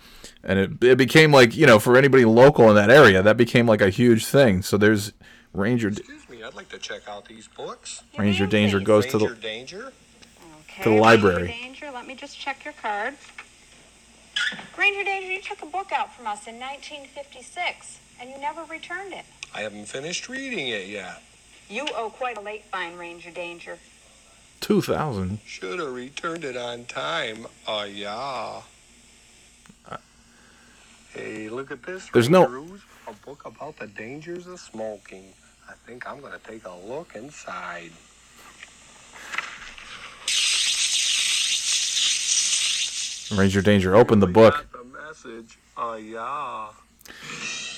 and 0.43 0.59
it 0.59 0.83
it 0.83 0.97
became 0.97 1.31
like, 1.31 1.55
you 1.55 1.67
know, 1.67 1.79
for 1.79 1.99
anybody 1.99 2.25
local 2.25 2.71
in 2.71 2.75
that 2.77 2.91
area, 2.91 3.23
that 3.23 3.37
became 3.37 3.67
like 3.67 3.83
a 3.83 3.91
huge 3.91 4.25
thing. 4.25 4.63
So 4.63 4.79
there's 4.79 5.13
Ranger 5.53 5.89
Excuse 5.89 6.29
me, 6.31 6.43
I'd 6.43 6.55
like 6.55 6.71
to 6.71 6.79
check 6.79 7.03
out 7.07 7.27
these 7.27 7.49
books. 7.49 8.03
Ranger 8.19 8.47
Danger 8.47 8.81
goes 8.81 9.05
to 9.07 9.19
Ranger 9.19 9.35
the 9.35 9.41
Danger? 9.41 9.93
To 10.83 10.91
the 10.91 10.95
library. 10.97 11.43
Ranger 11.45 11.53
Danger, 11.53 11.91
let 11.93 12.07
me 12.07 12.15
just 12.15 12.39
check 12.39 12.65
your 12.65 12.75
cards. 12.75 13.19
Ranger 14.79 15.05
Danger, 15.05 15.33
you 15.33 15.41
took 15.41 15.63
a 15.63 15.67
book 15.67 15.93
out 15.93 16.13
from 16.13 16.27
us 16.27 16.47
in 16.47 16.59
1956, 16.59 17.99
and 18.21 18.31
you 18.31 18.39
never 18.39 18.65
returned 18.65 19.13
it. 19.13 19.25
I 19.55 19.61
haven't 19.61 19.87
finished 19.87 20.29
reading 20.29 20.69
it 20.69 20.89
yet. 20.89 21.23
You 21.71 21.87
owe 21.97 22.11
quite 22.11 22.37
a 22.37 22.41
late 22.41 22.65
fine, 22.65 22.97
Ranger 22.97 23.31
Danger. 23.31 23.79
two 24.61 24.83
thousand. 24.83 25.39
Should 25.47 25.79
have 25.79 25.93
returned 25.95 26.45
it 26.45 26.57
on 26.57 26.85
time. 26.87 27.47
Oh, 27.67 27.85
yeah. 27.85 28.63
Hey, 31.13 31.49
look 31.49 31.71
at 31.71 31.85
this. 31.85 32.09
There's 32.13 32.29
no- 32.29 32.67
A 33.07 33.13
book 33.25 33.45
about 33.45 33.77
the 33.79 33.87
dangers 33.87 34.47
of 34.49 34.59
smoking. 34.59 35.33
I 35.69 35.75
think 35.87 36.11
I'm 36.11 36.21
going 36.21 36.33
to 36.33 36.39
take 36.41 36.65
a 36.67 36.75
look 36.75 37.15
inside. 37.15 37.93
Ranger 43.33 43.63
Danger 43.63 43.95
open 43.97 44.21
the 44.21 44.27
book. 44.27 44.67
The 44.73 44.85
message. 44.85 45.59
Oh, 45.77 45.95
yeah. 45.95 46.69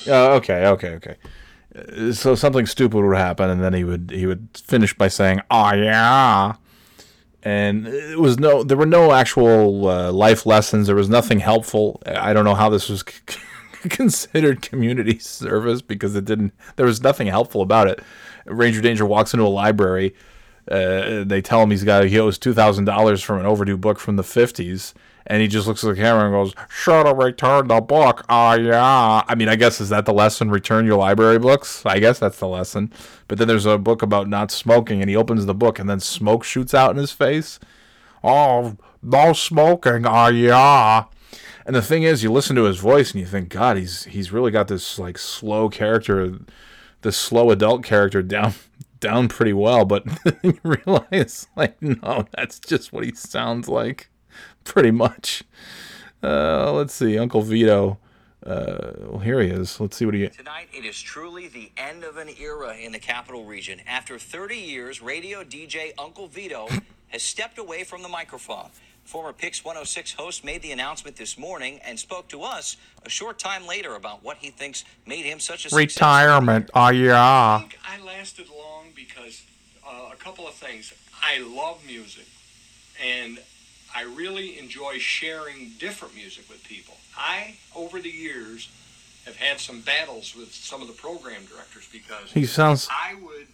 Uh, 0.09 0.35
okay, 0.37 0.66
okay, 0.66 0.88
okay. 0.94 1.16
Uh, 1.76 2.12
So 2.12 2.35
something 2.35 2.66
stupid 2.66 3.02
would 3.02 3.16
happen, 3.16 3.50
and 3.50 3.62
then 3.62 3.72
he 3.74 3.85
would 3.85 4.11
he 4.14 4.26
would 4.26 4.48
finish 4.54 4.94
by 4.96 5.09
saying, 5.09 5.40
"Oh 5.50 5.72
yeah," 5.74 6.54
and 7.42 7.87
it 7.87 8.18
was 8.18 8.38
no, 8.38 8.62
there 8.62 8.76
were 8.76 8.87
no 8.87 9.12
actual 9.12 9.88
uh, 9.88 10.12
life 10.12 10.46
lessons. 10.46 10.87
There 10.87 10.96
was 10.96 11.09
nothing 11.09 11.40
helpful. 11.40 12.00
I 12.06 12.32
don't 12.32 12.44
know 12.44 12.54
how 12.54 12.68
this 12.70 12.88
was 12.88 13.02
considered 13.88 14.62
community 14.62 15.18
service 15.18 15.82
because 15.82 16.14
it 16.14 16.24
didn't. 16.24 16.52
There 16.76 16.87
was 16.87 17.02
nothing 17.02 17.26
helpful 17.26 17.61
about 17.62 17.88
it. 17.88 18.00
Ranger 18.46 18.80
Danger 18.80 19.04
walks 19.06 19.35
into 19.35 19.44
a 19.44 19.48
library. 19.48 20.14
Uh, 20.70 21.24
they 21.24 21.40
tell 21.42 21.62
him 21.62 21.70
he's 21.70 21.85
got 21.85 22.04
he 22.04 22.18
owes 22.18 22.38
two 22.38 22.54
thousand 22.54 22.85
dollars 22.85 23.22
from 23.22 23.40
an 23.40 23.46
overdue 23.46 23.76
book 23.76 23.98
from 23.98 24.16
the 24.16 24.24
fifties, 24.24 24.94
and 25.27 25.43
he 25.43 25.49
just 25.49 25.67
looks 25.67 25.83
at 25.85 25.95
the 25.95 26.01
camera 26.01 26.25
and 26.25 26.33
goes, 26.33 26.55
"Should 26.69 27.07
have 27.07 27.17
returned 27.19 27.71
the 27.71 27.81
book." 27.81 28.25
Oh 28.29 28.55
yeah. 28.55 29.23
I 29.27 29.35
mean, 29.35 29.49
I 29.49 29.57
guess 29.57 29.81
is 29.81 29.89
that 29.89 30.05
the 30.05 30.12
lesson? 30.12 30.51
Return 30.51 30.87
your 30.87 30.99
library 30.99 31.39
books. 31.39 31.85
I 31.85 31.99
guess 31.99 32.19
that's 32.19 32.39
the 32.39 32.49
lesson. 32.49 32.93
But 33.29 33.39
then 33.39 33.49
there's 33.49 33.67
a 33.67 33.79
book 33.79 34.03
about 34.03 34.29
not 34.29 34.51
smoking, 34.51 35.01
and 35.01 35.11
he 35.11 35.17
opens 35.17 35.47
the 35.47 35.55
book, 35.55 35.79
and 35.79 35.89
then 35.89 36.01
smoke 36.01 36.45
shoots 36.45 36.75
out 36.75 36.91
in 36.91 36.97
his 36.97 37.12
face. 37.12 37.59
Oh, 38.23 38.77
no 39.03 39.33
smoking. 39.33 40.07
Oh 40.07 40.29
yeah. 40.29 41.05
And 41.67 41.75
the 41.75 41.83
thing 41.83 42.05
is, 42.05 42.23
you 42.23 42.31
listen 42.31 42.55
to 42.57 42.65
his 42.65 42.79
voice, 42.79 43.11
and 43.11 43.21
you 43.21 43.27
think, 43.27 43.49
God, 43.49 43.77
he's 43.77 44.05
he's 44.05 44.31
really 44.33 44.53
got 44.53 44.69
this 44.69 44.99
like 44.99 45.19
slow 45.19 45.69
character, 45.69 46.39
this 47.03 47.17
slow 47.17 47.51
adult 47.51 47.83
character 47.83 48.23
down 48.23 48.55
down 49.01 49.29
pretty 49.29 49.53
well. 49.53 49.85
But 49.85 50.05
you 50.43 50.59
realize, 50.62 51.49
like, 51.57 51.81
no, 51.83 52.27
that's 52.37 52.61
just 52.61 52.93
what 52.93 53.05
he 53.05 53.12
sounds 53.15 53.69
like, 53.69 54.11
pretty 54.66 54.90
much. 54.90 55.42
Uh, 56.22 56.72
let's 56.72 56.92
see, 56.92 57.18
Uncle 57.18 57.42
Vito. 57.42 57.98
Uh, 58.44 58.92
well, 58.98 59.18
here 59.18 59.40
he 59.40 59.48
is. 59.48 59.81
Let's 59.81 59.96
see 59.96 60.05
what 60.05 60.14
he. 60.14 60.29
Tonight, 60.29 60.68
it 60.72 60.85
is 60.85 61.00
truly 61.00 61.48
the 61.48 61.72
end 61.76 62.05
of 62.05 62.16
an 62.16 62.29
era 62.40 62.76
in 62.76 62.92
the 62.92 62.98
capital 62.98 63.44
region. 63.44 63.81
After 63.87 64.18
30 64.18 64.57
years, 64.57 65.02
radio 65.02 65.42
DJ 65.42 65.92
Uncle 65.98 66.29
Vito 66.29 66.68
has 67.09 67.22
stepped 67.22 67.59
away 67.59 67.83
from 67.83 68.02
the 68.02 68.09
microphone. 68.09 68.70
Former 69.05 69.33
Pix 69.33 69.64
106 69.64 70.14
host 70.14 70.44
made 70.44 70.62
the 70.62 70.72
announcement 70.72 71.16
this 71.16 71.38
morning 71.38 71.79
and 71.85 71.98
spoke 71.98 72.26
to 72.29 72.42
us 72.42 72.76
a 73.05 73.09
short 73.09 73.38
time 73.38 73.66
later 73.66 73.94
about 73.94 74.24
what 74.24 74.38
he 74.38 74.50
thinks 74.50 74.85
made 75.07 75.24
him 75.24 75.38
such 75.38 75.70
a. 75.70 75.74
Retirement. 75.74 76.70
Oh 76.74 76.88
yeah. 76.88 77.57
I 77.57 77.59
think 77.61 77.79
I 77.85 78.05
lasted 78.05 78.48
long 78.48 78.87
because 78.96 79.44
uh, 79.87 80.11
a 80.12 80.16
couple 80.16 80.46
of 80.48 80.55
things. 80.55 80.92
I 81.22 81.38
love 81.38 81.85
music, 81.87 82.26
and 83.05 83.38
I 83.96 84.02
really 84.02 84.59
enjoy 84.59 84.98
sharing 84.98 85.72
different 85.78 86.14
music 86.14 86.44
with 86.50 86.62
people. 86.64 86.94
I, 87.16 87.54
over 87.74 87.98
the 87.98 88.11
years, 88.11 88.68
have 89.24 89.37
had 89.37 89.59
some 89.59 89.80
battles 89.80 90.37
with 90.37 90.52
some 90.52 90.82
of 90.82 90.87
the 90.87 90.92
program 90.92 91.46
directors 91.46 91.88
because 91.90 92.30
He 92.30 92.44
sounds 92.44 92.88
I 92.90 93.14
would 93.14 93.46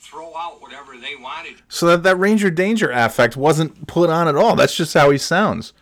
throw 0.00 0.36
out 0.36 0.60
whatever 0.60 0.96
they 0.96 1.14
wanted. 1.14 1.56
so 1.68 1.86
that 1.86 2.02
that 2.02 2.16
Ranger 2.16 2.50
Danger 2.50 2.90
affect 2.90 3.36
wasn't 3.36 3.86
put 3.86 4.10
on 4.10 4.26
at 4.26 4.34
all. 4.34 4.56
That's 4.56 4.74
just 4.74 4.94
how 4.94 5.10
he 5.10 5.18
sounds. 5.18 5.72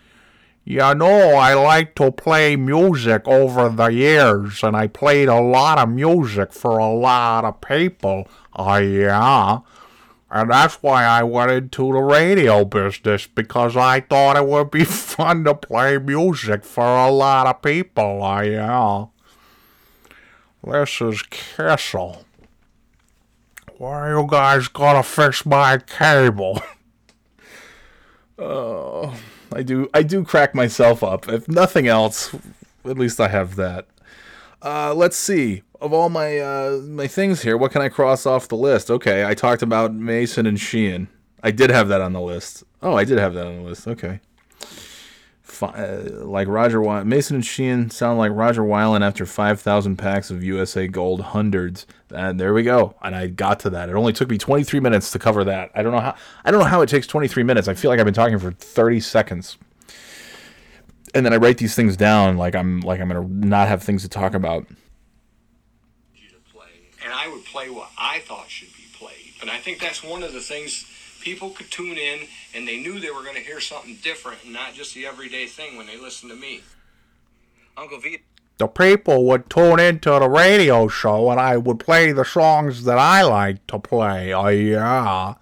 Yeah, 0.69 0.93
no, 0.93 1.37
I 1.37 1.55
like 1.55 1.95
to 1.95 2.11
play 2.11 2.57
music 2.57 3.27
over 3.27 3.69
the 3.69 3.87
years, 3.87 4.63
and 4.65 4.77
I 4.77 4.89
played 4.89 5.29
a 5.29 5.41
lot 5.41 5.79
of 5.79 5.89
music 5.89 6.53
for 6.53 6.77
a 6.79 6.93
lot 6.93 7.45
of 7.45 7.61
people. 7.61 8.29
Oh, 8.53 8.77
yeah. 8.77 9.61
And 10.37 10.51
that's 10.51 10.83
why 10.83 11.05
I 11.05 11.23
went 11.23 11.51
into 11.51 11.93
the 11.93 12.01
radio 12.01 12.63
business, 12.67 13.27
because 13.27 13.75
I 13.75 14.01
thought 14.01 14.37
it 14.37 14.47
would 14.47 14.71
be 14.71 14.85
fun 14.85 15.45
to 15.45 15.55
play 15.55 15.97
music 15.97 16.63
for 16.63 16.85
a 16.85 17.11
lot 17.11 17.47
of 17.47 17.63
people. 17.63 18.23
I 18.23 18.43
yeah. 18.45 19.07
This 20.63 21.01
is 21.01 21.23
Kissel. 21.23 22.25
Why 23.79 24.11
are 24.11 24.21
you 24.21 24.27
guys 24.29 24.69
gonna 24.69 25.03
fix 25.03 25.47
my 25.47 25.79
cable? 25.79 26.61
Oh, 28.39 29.19
I 29.55 29.63
do. 29.63 29.89
I 29.95 30.03
do 30.03 30.23
crack 30.23 30.55
myself 30.55 31.03
up. 31.03 31.29
If 31.31 31.49
nothing 31.49 31.87
else, 31.87 32.35
at 32.85 32.99
least 32.99 33.21
I 33.21 33.29
have 33.29 33.57
that. 33.57 33.87
Uh, 34.61 34.93
let's 34.95 35.17
see. 35.17 35.63
Of 35.81 35.93
all 35.93 36.09
my 36.09 36.39
uh, 36.39 36.81
my 36.85 37.07
things 37.07 37.43
here, 37.43 37.57
what 37.57 37.71
can 37.71 37.83
I 37.83 37.89
cross 37.89 38.25
off 38.27 38.49
the 38.49 38.57
list? 38.57 38.91
Okay, 38.91 39.25
I 39.27 39.35
talked 39.35 39.63
about 39.63 39.93
Mason 39.93 40.47
and 40.47 40.59
Sheehan. 40.59 41.09
I 41.43 41.51
did 41.51 41.71
have 41.71 41.89
that 41.89 42.01
on 42.01 42.13
the 42.13 42.21
list. 42.21 42.65
Oh, 42.83 42.95
I 42.95 43.05
did 43.05 43.19
have 43.19 43.35
that 43.35 43.47
on 43.47 43.57
the 43.57 43.63
list. 43.63 43.87
Okay. 43.87 44.21
Uh, 45.63 46.03
like 46.25 46.49
Roger 46.49 46.83
Wy- 46.83 47.05
Mason 47.05 47.37
and 47.37 47.45
Sheehan 47.47 47.89
sound 47.91 48.19
like 48.19 48.33
Roger 48.33 48.63
Weiland 48.63 49.03
after 49.03 49.25
5,000 49.25 49.97
packs 49.97 50.31
of 50.31 50.43
USA 50.45 50.87
Gold 50.87 51.21
hundreds. 51.21 51.87
And 52.11 52.39
there 52.39 52.53
we 52.53 52.63
go. 52.63 52.95
And 53.01 53.15
I 53.15 53.29
got 53.29 53.61
to 53.61 53.71
that. 53.71 53.89
It 53.89 53.95
only 53.95 54.13
took 54.13 54.29
me 54.29 54.39
23 54.39 54.81
minutes 54.81 55.11
to 55.13 55.19
cover 55.19 55.45
that. 55.45 55.71
I 55.75 55.83
don't 55.83 55.93
know 55.93 56.01
how 56.01 56.15
I 56.45 56.51
don't 56.51 56.61
know 56.61 56.67
how 56.67 56.83
it 56.83 56.89
takes 56.89 57.07
23 57.07 57.43
minutes. 57.43 57.69
I 57.69 57.75
feel 57.75 57.91
like 57.91 57.99
I've 58.01 58.05
been 58.05 58.15
talking 58.15 58.39
for 58.39 58.53
30 58.53 59.01
seconds. 59.01 59.57
And 61.15 61.25
then 61.25 61.33
I 61.33 61.37
write 61.37 61.59
these 61.59 61.75
things 61.75 61.97
down 61.97 62.37
like 62.37 62.55
I'm 62.55 62.81
like 62.81 63.01
I'm 63.01 63.09
going 63.09 63.23
to 63.23 63.47
not 63.47 63.69
have 63.69 63.83
things 63.83 64.03
to 64.03 64.09
talk 64.09 64.35
about. 64.35 64.67
And 67.07 67.15
I 67.15 67.29
would 67.29 67.45
play 67.45 67.71
what 67.71 67.91
I 67.97 68.19
thought 68.19 68.51
should 68.51 68.75
be 68.77 68.85
played. 68.93 69.35
And 69.41 69.49
I 69.49 69.59
think 69.59 69.79
that's 69.79 70.03
one 70.03 70.25
of 70.25 70.33
the 70.33 70.41
things 70.41 70.85
people 71.21 71.51
could 71.51 71.71
tune 71.71 71.97
in 71.97 72.27
and 72.53 72.67
they 72.67 72.79
knew 72.79 72.99
they 72.99 73.13
were 73.13 73.23
going 73.23 73.37
to 73.37 73.41
hear 73.41 73.61
something 73.61 73.97
different 74.03 74.43
and 74.43 74.53
not 74.53 74.75
just 74.75 74.93
the 74.93 75.07
everyday 75.07 75.47
thing 75.47 75.77
when 75.77 75.87
they 75.87 75.97
listen 75.97 76.29
to 76.29 76.35
me. 76.35 76.63
Uncle 77.77 78.01
Vito. 78.01 78.23
the 78.59 78.67
people 78.67 79.25
would 79.27 79.49
tune 79.49 79.79
into 79.79 80.11
the 80.11 80.29
radio 80.29 80.89
show 80.89 81.31
and 81.31 81.39
I 81.39 81.57
would 81.59 81.79
play 81.79 82.11
the 82.11 82.25
songs 82.25 82.83
that 82.85 82.99
I 82.99 83.23
like 83.23 83.65
to 83.69 83.79
play. 83.79 84.33
Oh, 84.35 84.49
yeah. 84.49 85.35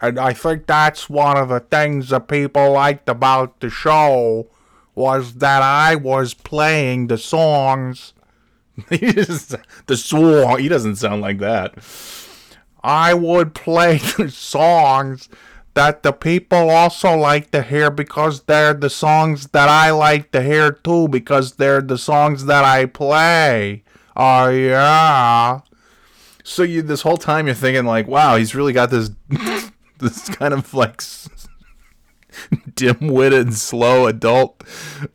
And 0.00 0.18
I 0.18 0.34
think 0.34 0.66
that's 0.66 1.08
one 1.08 1.38
of 1.38 1.48
the 1.48 1.60
things 1.60 2.10
that 2.10 2.28
people 2.28 2.72
liked 2.72 3.08
about 3.08 3.60
the 3.60 3.70
show 3.70 4.48
was 4.94 5.34
that 5.36 5.62
I 5.62 5.94
was 5.94 6.34
playing 6.34 7.06
the 7.06 7.16
songs. 7.16 8.12
He 8.90 8.98
just- 9.12 9.54
the 9.86 9.96
song. 9.96 10.58
He 10.58 10.68
doesn't 10.68 10.96
sound 10.96 11.22
like 11.22 11.38
that. 11.38 11.74
I 12.82 13.14
would 13.14 13.54
play 13.54 13.98
songs 14.28 15.28
that 15.74 16.02
the 16.02 16.12
people 16.12 16.70
also 16.70 17.14
like 17.16 17.50
to 17.50 17.62
hear 17.62 17.90
because 17.90 18.42
they're 18.42 18.74
the 18.74 18.88
songs 18.90 19.48
that 19.48 19.68
I 19.68 19.90
like 19.90 20.30
to 20.32 20.42
hear 20.42 20.72
too 20.72 21.08
because 21.08 21.52
they're 21.56 21.82
the 21.82 21.98
songs 21.98 22.46
that 22.46 22.64
I 22.64 22.86
play. 22.86 23.82
Oh 24.16 24.48
yeah. 24.48 25.60
So 26.44 26.62
you 26.62 26.80
this 26.82 27.02
whole 27.02 27.16
time 27.18 27.46
you're 27.46 27.54
thinking 27.54 27.84
like, 27.84 28.06
wow, 28.06 28.36
he's 28.36 28.54
really 28.54 28.72
got 28.72 28.90
this 28.90 29.10
this 29.98 30.28
kind 30.30 30.54
of 30.54 30.72
like 30.72 31.00
dim-witted, 32.74 33.54
slow 33.54 34.06
adult 34.06 34.62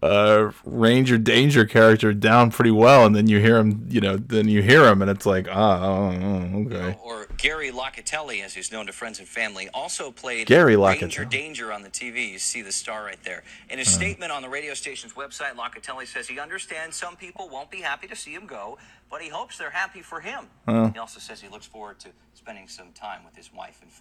uh, 0.01 0.51
Ranger 0.65 1.17
Danger 1.17 1.65
character 1.65 2.13
down 2.13 2.51
pretty 2.51 2.71
well, 2.71 3.05
and 3.05 3.15
then 3.15 3.27
you 3.27 3.39
hear 3.39 3.57
him, 3.57 3.85
you 3.89 4.01
know, 4.01 4.17
then 4.17 4.47
you 4.47 4.61
hear 4.61 4.85
him, 4.87 5.01
and 5.01 5.09
it's 5.09 5.25
like, 5.25 5.47
ah, 5.49 5.79
oh, 5.83 6.19
oh, 6.21 6.65
okay. 6.65 6.97
Or 7.03 7.27
Gary 7.37 7.71
Locatelli, 7.71 8.43
as 8.43 8.53
he's 8.53 8.71
known 8.71 8.85
to 8.85 8.91
friends 8.91 9.19
and 9.19 9.27
family, 9.27 9.69
also 9.73 10.11
played 10.11 10.47
Gary 10.47 10.75
Ranger 10.75 11.07
Locatelli. 11.07 11.29
Danger 11.29 11.71
on 11.71 11.81
the 11.81 11.89
TV. 11.89 12.29
You 12.31 12.39
see 12.39 12.61
the 12.61 12.71
star 12.71 13.03
right 13.03 13.21
there. 13.23 13.43
In 13.69 13.79
his 13.79 13.91
statement 13.91 14.31
on 14.31 14.41
the 14.41 14.49
radio 14.49 14.73
station's 14.73 15.13
website, 15.13 15.55
Locatelli 15.55 16.07
says 16.07 16.27
he 16.27 16.39
understands 16.39 16.95
some 16.95 17.15
people 17.15 17.49
won't 17.49 17.71
be 17.71 17.81
happy 17.81 18.07
to 18.07 18.15
see 18.15 18.33
him 18.33 18.45
go, 18.45 18.77
but 19.09 19.21
he 19.21 19.29
hopes 19.29 19.57
they're 19.57 19.71
happy 19.71 20.01
for 20.01 20.19
him. 20.19 20.45
Oh. 20.67 20.89
He 20.89 20.99
also 20.99 21.19
says 21.19 21.41
he 21.41 21.49
looks 21.49 21.65
forward 21.65 21.99
to 21.99 22.09
spending 22.33 22.67
some 22.67 22.91
time 22.93 23.23
with 23.25 23.35
his 23.35 23.53
wife 23.53 23.79
and 23.81 23.91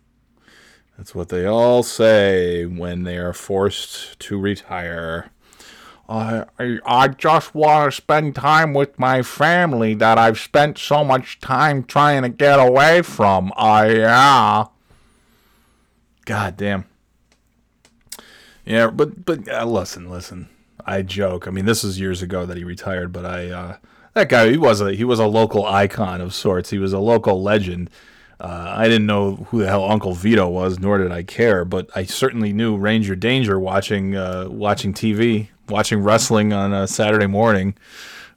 That's 0.96 1.14
what 1.14 1.28
they 1.30 1.46
all 1.46 1.82
say 1.82 2.66
when 2.66 3.04
they 3.04 3.16
are 3.16 3.32
forced 3.32 4.18
to 4.20 4.38
retire. 4.38 5.30
I, 6.08 6.44
I, 6.84 7.08
just 7.08 7.54
want 7.54 7.92
to 7.92 7.96
spend 7.96 8.34
time 8.34 8.74
with 8.74 8.98
my 8.98 9.22
family 9.22 9.94
that 9.94 10.18
I've 10.18 10.40
spent 10.40 10.76
so 10.76 11.04
much 11.04 11.38
time 11.38 11.84
trying 11.84 12.22
to 12.22 12.28
get 12.28 12.58
away 12.58 13.02
from. 13.02 13.52
I, 13.56 13.90
yeah. 13.90 14.64
God 16.24 16.56
damn. 16.56 16.84
Yeah, 18.64 18.88
but 18.88 19.24
but 19.24 19.48
uh, 19.48 19.64
listen, 19.64 20.10
listen. 20.10 20.48
I 20.84 21.02
joke. 21.02 21.46
I 21.46 21.50
mean, 21.50 21.64
this 21.64 21.84
is 21.84 22.00
years 22.00 22.22
ago 22.22 22.46
that 22.46 22.56
he 22.56 22.64
retired, 22.64 23.12
but 23.12 23.24
I 23.24 23.48
uh, 23.48 23.76
that 24.14 24.28
guy 24.28 24.50
he 24.50 24.56
was 24.56 24.80
a 24.80 24.92
he 24.92 25.04
was 25.04 25.18
a 25.18 25.26
local 25.26 25.64
icon 25.64 26.20
of 26.20 26.34
sorts. 26.34 26.70
He 26.70 26.78
was 26.78 26.92
a 26.92 26.98
local 26.98 27.42
legend. 27.42 27.90
Uh, 28.40 28.74
I 28.74 28.88
didn't 28.88 29.04
know 29.04 29.36
who 29.50 29.60
the 29.60 29.66
hell 29.68 29.84
Uncle 29.84 30.14
Vito 30.14 30.48
was, 30.48 30.78
nor 30.78 30.96
did 30.96 31.12
I 31.12 31.22
care, 31.22 31.66
but 31.66 31.90
I 31.94 32.04
certainly 32.04 32.54
knew 32.54 32.74
Ranger 32.76 33.14
Danger 33.14 33.60
watching 33.60 34.16
uh, 34.16 34.48
watching 34.48 34.94
TV, 34.94 35.48
watching 35.68 36.02
wrestling 36.02 36.52
on 36.52 36.72
a 36.72 36.86
Saturday 36.88 37.26
morning, 37.26 37.74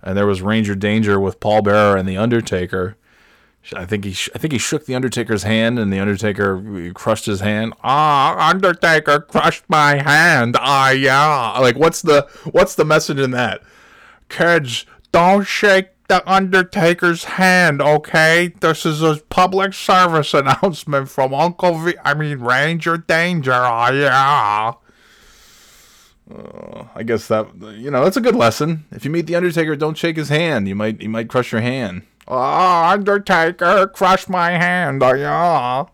and 0.01 0.17
there 0.17 0.27
was 0.27 0.41
Ranger 0.41 0.75
Danger 0.75 1.21
with 1.21 1.39
Paul 1.39 1.61
Bearer 1.61 1.95
and 1.95 2.07
the 2.07 2.17
Undertaker. 2.17 2.97
I 3.73 3.85
think 3.85 4.03
he 4.03 4.11
sh- 4.11 4.27
I 4.35 4.39
think 4.39 4.51
he 4.51 4.59
shook 4.59 4.87
the 4.87 4.95
Undertaker's 4.95 5.43
hand, 5.43 5.79
and 5.79 5.91
the 5.93 5.99
Undertaker 5.99 6.91
crushed 6.93 7.25
his 7.25 7.39
hand. 7.39 7.73
Ah, 7.81 8.49
Undertaker 8.49 9.21
crushed 9.21 9.63
my 9.69 10.03
hand. 10.03 10.57
Ah, 10.59 10.89
yeah. 10.89 11.57
Like, 11.59 11.77
what's 11.77 12.01
the 12.01 12.27
what's 12.51 12.75
the 12.75 12.83
message 12.83 13.19
in 13.19 13.31
that? 13.31 13.61
Kids, 14.27 14.85
don't 15.13 15.45
shake 15.47 15.87
the 16.07 16.29
Undertaker's 16.31 17.23
hand, 17.23 17.81
okay? 17.81 18.53
This 18.59 18.85
is 18.85 19.01
a 19.01 19.17
public 19.29 19.73
service 19.73 20.33
announcement 20.33 21.09
from 21.09 21.33
Uncle 21.33 21.77
V. 21.79 21.95
I 22.03 22.13
mean, 22.13 22.39
Ranger 22.39 22.97
Danger. 22.97 23.53
Ah, 23.53 23.91
yeah. 23.91 24.73
Uh, 26.33 26.85
I 26.95 27.03
guess 27.03 27.27
that 27.27 27.47
you 27.75 27.91
know 27.91 28.03
that's 28.03 28.17
a 28.17 28.21
good 28.21 28.35
lesson. 28.35 28.85
If 28.91 29.03
you 29.03 29.11
meet 29.11 29.27
the 29.27 29.35
Undertaker, 29.35 29.75
don't 29.75 29.97
shake 29.97 30.15
his 30.15 30.29
hand. 30.29 30.67
You 30.67 30.75
might 30.75 31.01
you 31.01 31.09
might 31.09 31.27
crush 31.27 31.51
your 31.51 31.61
hand. 31.61 32.03
Oh, 32.27 32.85
Undertaker, 32.85 33.87
crush 33.87 34.29
my 34.29 34.51
hand. 34.51 35.03
Oh, 35.03 35.13
yeah. 35.13 35.85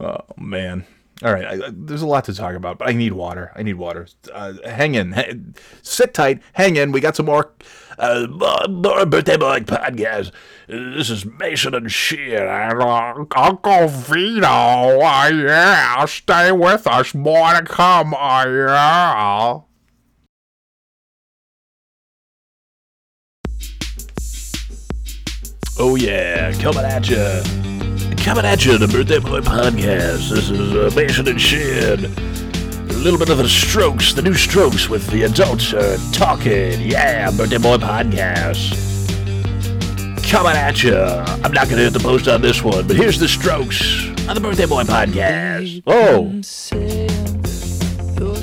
oh 0.00 0.20
man. 0.36 0.86
All 1.24 1.32
right, 1.32 1.46
I, 1.46 1.70
there's 1.72 2.02
a 2.02 2.06
lot 2.06 2.24
to 2.24 2.34
talk 2.34 2.54
about, 2.54 2.76
but 2.76 2.88
I 2.88 2.92
need 2.92 3.14
water. 3.14 3.50
I 3.56 3.62
need 3.62 3.74
water. 3.74 4.06
Uh, 4.30 4.52
hang 4.66 4.94
in, 4.96 5.54
sit 5.80 6.12
tight, 6.12 6.42
hang 6.52 6.76
in. 6.76 6.92
We 6.92 7.00
got 7.00 7.16
some 7.16 7.24
more, 7.24 7.52
uh, 7.98 8.26
more, 8.68 9.06
birthday 9.06 9.38
boy 9.38 9.60
podcast. 9.60 10.28
Uh, 10.68 10.94
This 10.94 11.08
is 11.08 11.24
Mason 11.24 11.74
and 11.74 11.90
Sheer 11.90 12.46
and 12.46 12.82
uh, 12.82 13.24
Uncle 13.34 13.88
Vito. 13.88 14.46
Oh 14.46 15.28
yeah, 15.28 16.04
stay 16.04 16.52
with 16.52 16.86
us. 16.86 17.14
More 17.14 17.52
to 17.54 17.62
come. 17.64 18.14
Oh 18.14 18.44
yeah. 18.46 19.60
Oh 25.78 25.94
yeah, 25.96 26.52
coming 26.60 26.84
at 26.84 27.08
you. 27.08 27.75
Coming 28.26 28.44
at 28.44 28.64
you, 28.64 28.76
the 28.76 28.88
Birthday 28.88 29.20
Boy 29.20 29.38
Podcast. 29.38 30.30
This 30.30 30.50
is 30.50 30.74
uh, 30.74 30.90
Mason 30.96 31.28
and 31.28 31.40
Shin. 31.40 32.06
A 32.06 32.92
little 32.98 33.20
bit 33.20 33.28
of 33.28 33.38
the 33.38 33.48
strokes, 33.48 34.14
the 34.14 34.20
new 34.20 34.34
strokes 34.34 34.88
with 34.88 35.06
the 35.10 35.22
adults 35.22 35.72
uh, 35.72 35.96
talking. 36.12 36.80
Yeah, 36.80 37.30
Birthday 37.30 37.58
Boy 37.58 37.76
Podcast. 37.76 38.74
Coming 40.28 40.56
at 40.56 40.82
you. 40.82 40.96
I'm 40.96 41.52
not 41.52 41.68
going 41.68 41.76
to 41.76 41.84
hit 41.84 41.92
the 41.92 42.00
post 42.00 42.26
on 42.26 42.42
this 42.42 42.64
one, 42.64 42.88
but 42.88 42.96
here's 42.96 43.20
the 43.20 43.28
strokes 43.28 44.08
on 44.28 44.34
the 44.34 44.40
Birthday 44.40 44.66
Boy 44.66 44.82
Podcast. 44.82 45.84
Oh. 45.86 46.32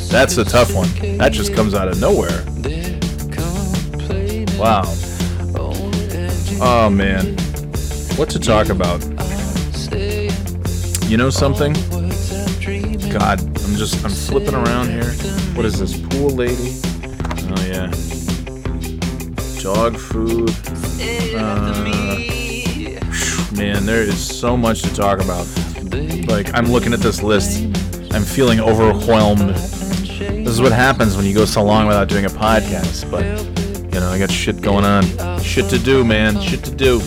That's 0.07 0.37
a 0.37 0.45
tough 0.45 0.73
one. 0.73 0.87
That 1.17 1.33
just 1.33 1.53
comes 1.53 1.73
out 1.73 1.89
of 1.89 1.99
nowhere. 1.99 2.45
Wow. 4.57 4.83
Oh 6.61 6.89
man. 6.89 7.35
What 8.15 8.29
to 8.29 8.39
talk 8.39 8.69
about? 8.69 9.22
You 11.13 11.17
know 11.17 11.29
something? 11.29 11.73
God, 13.13 13.39
I'm 13.39 13.75
just 13.75 14.03
I'm 14.03 14.09
flipping 14.09 14.55
around 14.55 14.89
here. 14.89 15.11
What 15.53 15.63
is 15.63 15.77
this? 15.77 15.95
Pool 15.95 16.31
lady? 16.31 16.81
Oh 17.51 17.65
yeah. 17.67 17.85
Dog 19.61 19.95
food. 19.95 20.49
Uh, 21.35 22.17
man, 23.55 23.85
there 23.85 24.01
is 24.01 24.17
so 24.17 24.57
much 24.57 24.81
to 24.81 24.95
talk 24.95 25.21
about. 25.21 25.45
Like 26.27 26.51
I'm 26.55 26.71
looking 26.71 26.93
at 26.93 26.99
this 26.99 27.21
list. 27.21 27.63
I'm 28.11 28.23
feeling 28.23 28.59
overwhelmed. 28.59 29.51
This 29.51 30.47
is 30.47 30.61
what 30.61 30.71
happens 30.71 31.15
when 31.15 31.27
you 31.27 31.35
go 31.35 31.45
so 31.45 31.61
long 31.63 31.85
without 31.85 32.07
doing 32.07 32.25
a 32.25 32.29
podcast, 32.29 33.11
but 33.11 33.23
you 33.93 33.99
know, 33.99 34.09
I 34.09 34.17
got 34.17 34.31
shit 34.31 34.61
going 34.61 34.83
on. 34.83 35.03
Shit 35.43 35.69
to 35.69 35.77
do, 35.77 36.03
man. 36.03 36.41
Shit 36.41 36.63
to 36.63 36.73
do. 36.73 37.01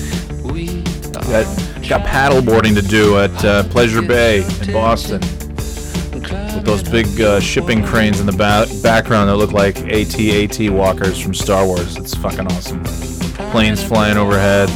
Got, 1.13 1.76
got 1.89 2.03
paddleboarding 2.03 2.75
to 2.75 2.83
do 2.83 3.19
at 3.19 3.45
uh, 3.45 3.63
Pleasure 3.65 4.03
Bay 4.03 4.45
in 4.63 4.73
Boston. 4.73 5.21
With 5.21 6.65
those 6.65 6.83
big 6.83 7.21
uh, 7.21 7.39
shipping 7.39 7.85
cranes 7.85 8.19
in 8.19 8.27
the 8.27 8.33
ba- 8.33 8.67
background 8.83 9.29
that 9.29 9.37
look 9.37 9.53
like 9.53 9.77
AT-AT 9.79 10.71
walkers 10.71 11.21
from 11.21 11.35
Star 11.35 11.65
Wars. 11.65 11.97
It's 11.97 12.15
fucking 12.15 12.47
awesome. 12.47 12.83
Planes 13.53 13.83
flying 13.85 14.17
overhead. 14.17 14.69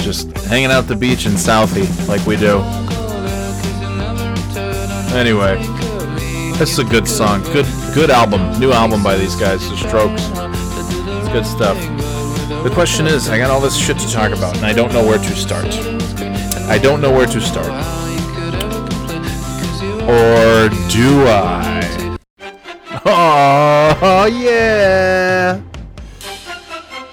Just 0.00 0.36
hanging 0.48 0.70
out 0.70 0.86
the 0.86 0.96
beach 0.96 1.24
in 1.24 1.32
Southie 1.32 1.86
like 2.08 2.26
we 2.26 2.36
do. 2.36 2.58
Anyway, 5.16 5.56
this 6.58 6.72
is 6.72 6.78
a 6.78 6.84
good 6.84 7.06
song. 7.06 7.42
Good 7.52 7.66
good 7.94 8.10
album. 8.10 8.58
New 8.58 8.72
album 8.72 9.02
by 9.02 9.16
these 9.16 9.36
guys, 9.36 9.60
The 9.70 9.76
Strokes. 9.76 10.22
It's 10.26 11.28
good 11.28 11.46
stuff. 11.46 11.99
The 12.62 12.70
question 12.74 13.06
is, 13.06 13.30
I 13.30 13.38
got 13.38 13.50
all 13.50 13.60
this 13.60 13.74
shit 13.74 13.98
to 13.98 14.08
talk 14.10 14.32
about, 14.32 14.54
and 14.56 14.66
I 14.66 14.74
don't 14.74 14.92
know 14.92 15.02
where 15.02 15.16
to 15.16 15.34
start. 15.34 15.64
I 16.68 16.78
don't 16.78 17.00
know 17.00 17.10
where 17.10 17.26
to 17.26 17.40
start. 17.40 17.70
Or 20.02 20.68
do 20.90 21.24
I? 21.26 22.18
Oh, 23.06 24.26
yeah! 24.26 25.62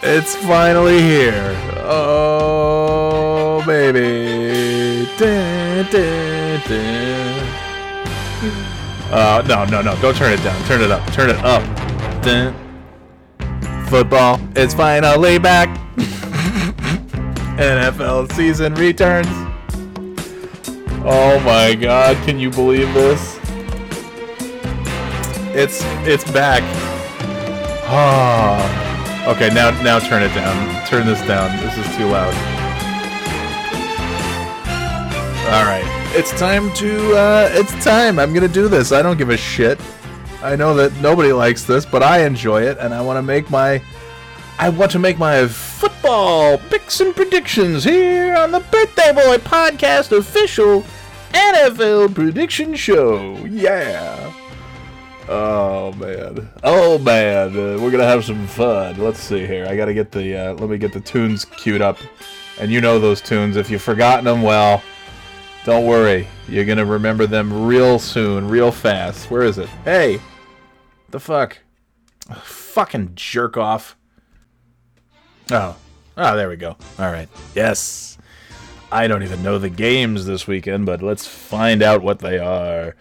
It's 0.03 0.35
finally 0.35 1.01
here. 1.01 1.55
Oh, 1.85 3.63
baby. 3.65 5.07
Dun, 5.17 5.85
dun, 5.89 6.61
dun. 6.67 7.47
Uh, 9.11 9.41
no, 9.47 9.63
no, 9.65 9.81
no. 9.81 9.95
Don't 10.01 10.15
turn 10.15 10.33
it 10.33 10.43
down. 10.43 10.61
Turn 10.65 10.81
it 10.81 10.91
up. 10.91 11.09
Turn 11.13 11.29
it 11.29 11.37
up. 11.37 11.63
Dun. 12.21 12.66
Football 13.89 14.39
is 14.57 14.73
finally 14.73 15.39
back. 15.39 15.69
NFL 17.57 18.31
season 18.33 18.75
returns. 18.75 19.27
Oh 21.05 21.39
my 21.45 21.73
god, 21.73 22.17
can 22.25 22.37
you 22.37 22.49
believe 22.49 22.93
this? 22.93 23.39
It's 25.55 25.79
it's 26.05 26.29
back. 26.31 26.61
Ah. 27.85 29.27
okay, 29.29 29.47
now 29.53 29.71
now 29.81 29.99
turn 29.99 30.21
it 30.21 30.33
down. 30.35 30.85
Turn 30.87 31.05
this 31.05 31.21
down. 31.21 31.55
This 31.65 31.77
is 31.77 31.95
too 31.95 32.07
loud. 32.07 32.33
All 35.47 35.63
right. 35.63 35.85
It's 36.13 36.37
time 36.37 36.73
to 36.73 37.15
uh 37.15 37.49
it's 37.53 37.71
time. 37.83 38.19
I'm 38.19 38.33
going 38.33 38.45
to 38.45 38.53
do 38.53 38.67
this. 38.67 38.91
I 38.91 39.01
don't 39.01 39.17
give 39.17 39.29
a 39.29 39.37
shit. 39.37 39.79
I 40.41 40.55
know 40.55 40.73
that 40.75 40.93
nobody 41.01 41.31
likes 41.33 41.63
this, 41.63 41.85
but 41.85 42.03
I 42.03 42.25
enjoy 42.25 42.63
it 42.63 42.77
and 42.79 42.93
I 42.93 43.01
want 43.01 43.17
to 43.17 43.23
make 43.23 43.49
my 43.49 43.81
I 44.59 44.69
want 44.69 44.91
to 44.93 44.99
make 44.99 45.17
my 45.19 45.47
football 45.47 46.57
picks 46.57 46.99
and 46.99 47.15
predictions 47.15 47.83
here 47.83 48.35
on 48.35 48.51
the 48.51 48.59
Birthday 48.59 49.13
Boy 49.13 49.37
Podcast 49.37 50.17
official 50.17 50.83
NFL 51.31 52.15
prediction 52.15 52.73
show. 52.73 53.37
Yeah. 53.45 54.33
Oh 55.29 55.91
man. 55.93 56.49
Oh 56.63 56.97
man. 56.97 57.49
Uh, 57.49 57.79
we're 57.79 57.91
gonna 57.91 58.05
have 58.05 58.25
some 58.25 58.47
fun. 58.47 58.97
Let's 58.97 59.19
see 59.19 59.45
here. 59.45 59.67
I 59.67 59.75
gotta 59.75 59.93
get 59.93 60.11
the. 60.11 60.35
Uh, 60.35 60.53
let 60.53 60.69
me 60.69 60.77
get 60.77 60.93
the 60.93 61.01
tunes 61.01 61.45
queued 61.45 61.81
up. 61.81 61.99
And 62.59 62.71
you 62.71 62.81
know 62.81 62.97
those 62.99 63.21
tunes. 63.21 63.57
If 63.57 63.69
you've 63.69 63.81
forgotten 63.81 64.25
them, 64.25 64.41
well, 64.41 64.81
Don't 65.67 65.85
worry. 65.85 66.29
You're 66.47 66.63
to 66.63 66.85
remember 66.85 67.27
them 67.27 67.65
real 67.65 67.99
soon, 67.99 68.47
real 68.47 68.71
fast. 68.71 69.29
Where 69.29 69.41
is 69.41 69.57
it? 69.57 69.67
Hey! 69.83 70.21
The 71.09 71.19
fuck? 71.19 71.57
Fucking 72.41 73.11
jerk 73.15 73.57
off. 73.57 73.97
Oh. 75.51 75.75
Oh, 76.15 76.37
there 76.37 76.47
we 76.47 76.55
go. 76.55 76.77
All 76.97 77.11
right. 77.11 77.27
Yes. 77.53 78.17
I 78.93 79.07
don't 79.07 79.23
even 79.23 79.43
know 79.43 79.57
the 79.57 79.69
games 79.69 80.25
this 80.25 80.47
weekend, 80.47 80.85
but 80.85 81.01
let's 81.01 81.27
find 81.27 81.83
out 81.83 82.01
what 82.01 82.19
they 82.19 82.39
are. 82.39 82.95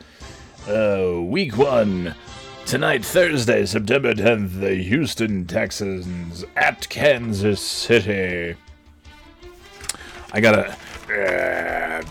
Uh, 0.68 1.20
week 1.22 1.56
one. 1.56 2.16
Tonight, 2.64 3.04
Thursday, 3.04 3.64
September 3.64 4.12
10th, 4.12 4.58
the 4.58 4.74
Houston 4.74 5.46
Texans 5.46 6.44
at 6.56 6.88
Kansas 6.88 7.60
City. 7.60 8.56
I 10.32 10.40
gotta. 10.40 10.76
Uh, 11.08 12.02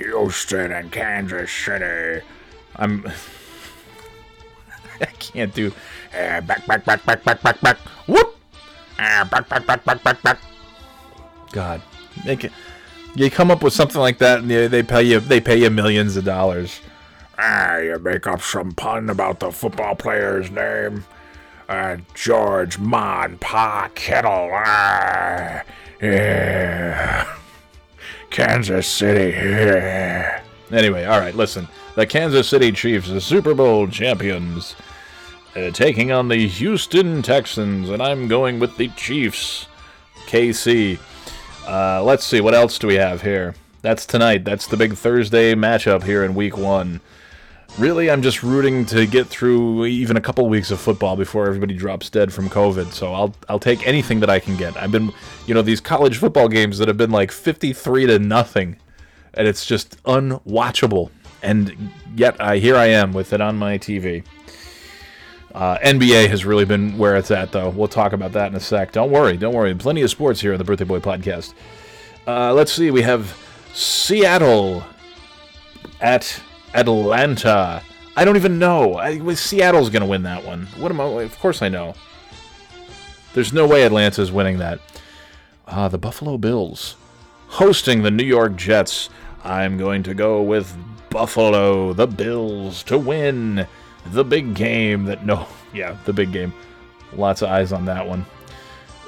Houston 0.00 0.72
and 0.72 0.90
Kansas 0.90 1.50
City. 1.50 2.24
I'm. 2.76 3.06
I 5.00 5.06
can't 5.06 5.54
do. 5.54 5.72
Uh, 6.12 6.40
back, 6.42 6.66
back, 6.66 6.84
back, 6.84 7.04
back, 7.04 7.24
back, 7.24 7.42
back, 7.42 7.60
back. 7.60 7.78
Whoop! 8.06 8.36
Uh, 8.98 9.24
back, 9.24 9.48
back, 9.48 9.66
back, 9.66 9.84
back, 9.84 10.02
back, 10.02 10.22
back. 10.22 10.38
God, 11.52 11.80
make 12.24 12.44
it. 12.44 12.52
You 13.14 13.30
come 13.30 13.50
up 13.50 13.62
with 13.62 13.72
something 13.72 14.00
like 14.00 14.18
that, 14.18 14.40
and 14.40 14.50
they, 14.50 14.66
they 14.68 14.82
pay 14.82 15.02
you. 15.02 15.20
They 15.20 15.40
pay 15.40 15.56
you 15.56 15.70
millions 15.70 16.16
of 16.16 16.24
dollars. 16.24 16.80
Ah, 17.38 17.78
you 17.78 17.98
make 17.98 18.26
up 18.26 18.42
some 18.42 18.72
pun 18.72 19.08
about 19.08 19.40
the 19.40 19.50
football 19.50 19.94
player's 19.94 20.50
name. 20.50 21.04
Uh, 21.68 21.96
George 22.14 22.78
Mon 22.78 23.38
Pa 23.38 23.88
Kittle. 23.94 24.50
Ah, 24.52 25.62
yeah. 26.02 26.69
Kansas 28.30 28.86
City. 28.86 29.36
Yeah. 29.36 30.42
Anyway, 30.72 31.04
all 31.04 31.18
right, 31.18 31.34
listen. 31.34 31.66
The 31.96 32.06
Kansas 32.06 32.48
City 32.48 32.70
Chiefs, 32.70 33.08
the 33.08 33.20
Super 33.20 33.54
Bowl 33.54 33.88
champions, 33.88 34.76
uh, 35.56 35.72
taking 35.72 36.12
on 36.12 36.28
the 36.28 36.46
Houston 36.46 37.22
Texans, 37.22 37.90
and 37.90 38.00
I'm 38.00 38.28
going 38.28 38.60
with 38.60 38.76
the 38.76 38.86
Chiefs. 38.90 39.66
KC. 40.28 41.00
Uh, 41.66 42.04
let's 42.04 42.24
see, 42.24 42.40
what 42.40 42.54
else 42.54 42.78
do 42.78 42.86
we 42.86 42.94
have 42.94 43.22
here? 43.22 43.56
That's 43.82 44.06
tonight. 44.06 44.44
That's 44.44 44.68
the 44.68 44.76
big 44.76 44.94
Thursday 44.94 45.54
matchup 45.56 46.04
here 46.04 46.24
in 46.24 46.36
week 46.36 46.56
one. 46.56 47.00
Really, 47.78 48.10
I'm 48.10 48.20
just 48.20 48.42
rooting 48.42 48.84
to 48.86 49.06
get 49.06 49.28
through 49.28 49.86
even 49.86 50.16
a 50.16 50.20
couple 50.20 50.46
weeks 50.48 50.70
of 50.70 50.78
football 50.80 51.16
before 51.16 51.46
everybody 51.46 51.74
drops 51.74 52.10
dead 52.10 52.32
from 52.32 52.50
COVID. 52.50 52.92
So 52.92 53.14
I'll 53.14 53.34
I'll 53.48 53.58
take 53.58 53.86
anything 53.86 54.20
that 54.20 54.28
I 54.28 54.38
can 54.38 54.56
get. 54.56 54.76
I've 54.76 54.92
been, 54.92 55.12
you 55.46 55.54
know, 55.54 55.62
these 55.62 55.80
college 55.80 56.18
football 56.18 56.48
games 56.48 56.78
that 56.78 56.88
have 56.88 56.98
been 56.98 57.10
like 57.10 57.30
53 57.30 58.06
to 58.06 58.18
nothing, 58.18 58.76
and 59.34 59.48
it's 59.48 59.64
just 59.64 60.02
unwatchable. 60.02 61.10
And 61.42 61.90
yet, 62.14 62.38
I 62.40 62.58
here 62.58 62.76
I 62.76 62.86
am 62.86 63.12
with 63.12 63.32
it 63.32 63.40
on 63.40 63.56
my 63.56 63.78
TV. 63.78 64.24
Uh, 65.54 65.78
NBA 65.78 66.28
has 66.28 66.44
really 66.44 66.64
been 66.64 66.96
where 66.96 67.16
it's 67.16 67.30
at, 67.30 67.50
though. 67.50 67.70
We'll 67.70 67.88
talk 67.88 68.12
about 68.12 68.32
that 68.32 68.50
in 68.50 68.54
a 68.54 68.60
sec. 68.60 68.92
Don't 68.92 69.10
worry, 69.10 69.36
don't 69.36 69.54
worry. 69.54 69.74
Plenty 69.74 70.02
of 70.02 70.10
sports 70.10 70.40
here 70.40 70.52
on 70.52 70.58
the 70.58 70.64
Birthday 70.64 70.84
Boy 70.84 71.00
podcast. 71.00 71.54
Uh, 72.26 72.52
let's 72.52 72.72
see. 72.72 72.90
We 72.90 73.02
have 73.02 73.36
Seattle 73.72 74.84
at 76.00 76.40
Atlanta. 76.74 77.82
I 78.16 78.24
don't 78.24 78.36
even 78.36 78.58
know. 78.58 78.94
I, 78.94 79.34
Seattle's 79.34 79.90
going 79.90 80.02
to 80.02 80.08
win 80.08 80.24
that 80.24 80.44
one. 80.44 80.66
What 80.76 80.90
am 80.90 81.00
I? 81.00 81.04
Of 81.04 81.38
course 81.38 81.62
I 81.62 81.68
know. 81.68 81.94
There's 83.34 83.52
no 83.52 83.66
way 83.66 83.84
Atlanta's 83.84 84.32
winning 84.32 84.58
that. 84.58 84.80
Uh, 85.66 85.88
the 85.88 85.98
Buffalo 85.98 86.36
Bills 86.36 86.96
hosting 87.46 88.02
the 88.02 88.10
New 88.10 88.24
York 88.24 88.56
Jets. 88.56 89.08
I'm 89.44 89.78
going 89.78 90.02
to 90.04 90.14
go 90.14 90.42
with 90.42 90.76
Buffalo, 91.10 91.92
the 91.92 92.06
Bills, 92.06 92.82
to 92.84 92.98
win 92.98 93.66
the 94.06 94.24
big 94.24 94.54
game 94.54 95.04
that 95.04 95.24
no 95.24 95.46
yeah 95.74 95.96
the 96.04 96.12
big 96.12 96.32
game 96.32 96.52
lots 97.12 97.42
of 97.42 97.48
eyes 97.48 97.72
on 97.72 97.84
that 97.84 98.06
one 98.06 98.24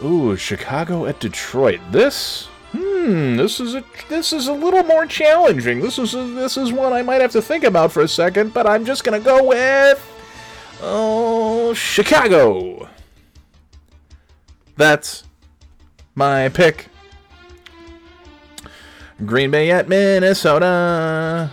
ooh 0.05 0.37
chicago 0.37 1.07
at 1.07 1.21
detroit 1.21 1.81
this 1.91 2.49
hmm 2.73 3.37
this 3.37 3.61
is 3.61 3.75
a 3.75 3.85
this 4.09 4.33
is 4.33 4.49
a 4.49 4.53
little 4.53 4.83
more 4.85 5.07
challenging 5.07 5.81
this 5.81 5.99
is 5.99 6.15
a, 6.15 6.25
this 6.25 6.57
is 6.57 6.73
one 6.73 6.93
i 6.93 7.03
might 7.03 7.21
have 7.21 7.33
to 7.33 7.43
think 7.43 7.65
about 7.65 7.93
for 7.93 8.03
a 8.03 8.09
second 8.09 8.53
but 8.53 8.67
i'm 8.67 8.85
just 8.85 9.05
gonna 9.05 9.21
go 9.21 9.45
with 9.45 10.01
oh 10.81 11.75
chicago 11.75 12.89
that's 14.77 15.25
my 16.15 16.49
pick 16.49 16.89
green 19.25 19.51
bay 19.51 19.71
at 19.71 19.89
minnesota 19.89 21.51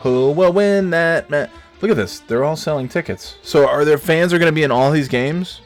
who 0.00 0.30
will 0.30 0.52
win 0.52 0.90
that 0.90 1.28
match 1.28 1.50
Look 1.80 1.90
at 1.92 1.96
this. 1.96 2.20
They're 2.20 2.44
all 2.44 2.56
selling 2.56 2.88
tickets. 2.88 3.36
So 3.42 3.68
are 3.68 3.84
there 3.84 3.98
fans 3.98 4.32
are 4.32 4.38
going 4.38 4.50
to 4.50 4.54
be 4.54 4.64
in 4.64 4.70
all 4.70 4.90
these 4.90 5.08
games? 5.08 5.60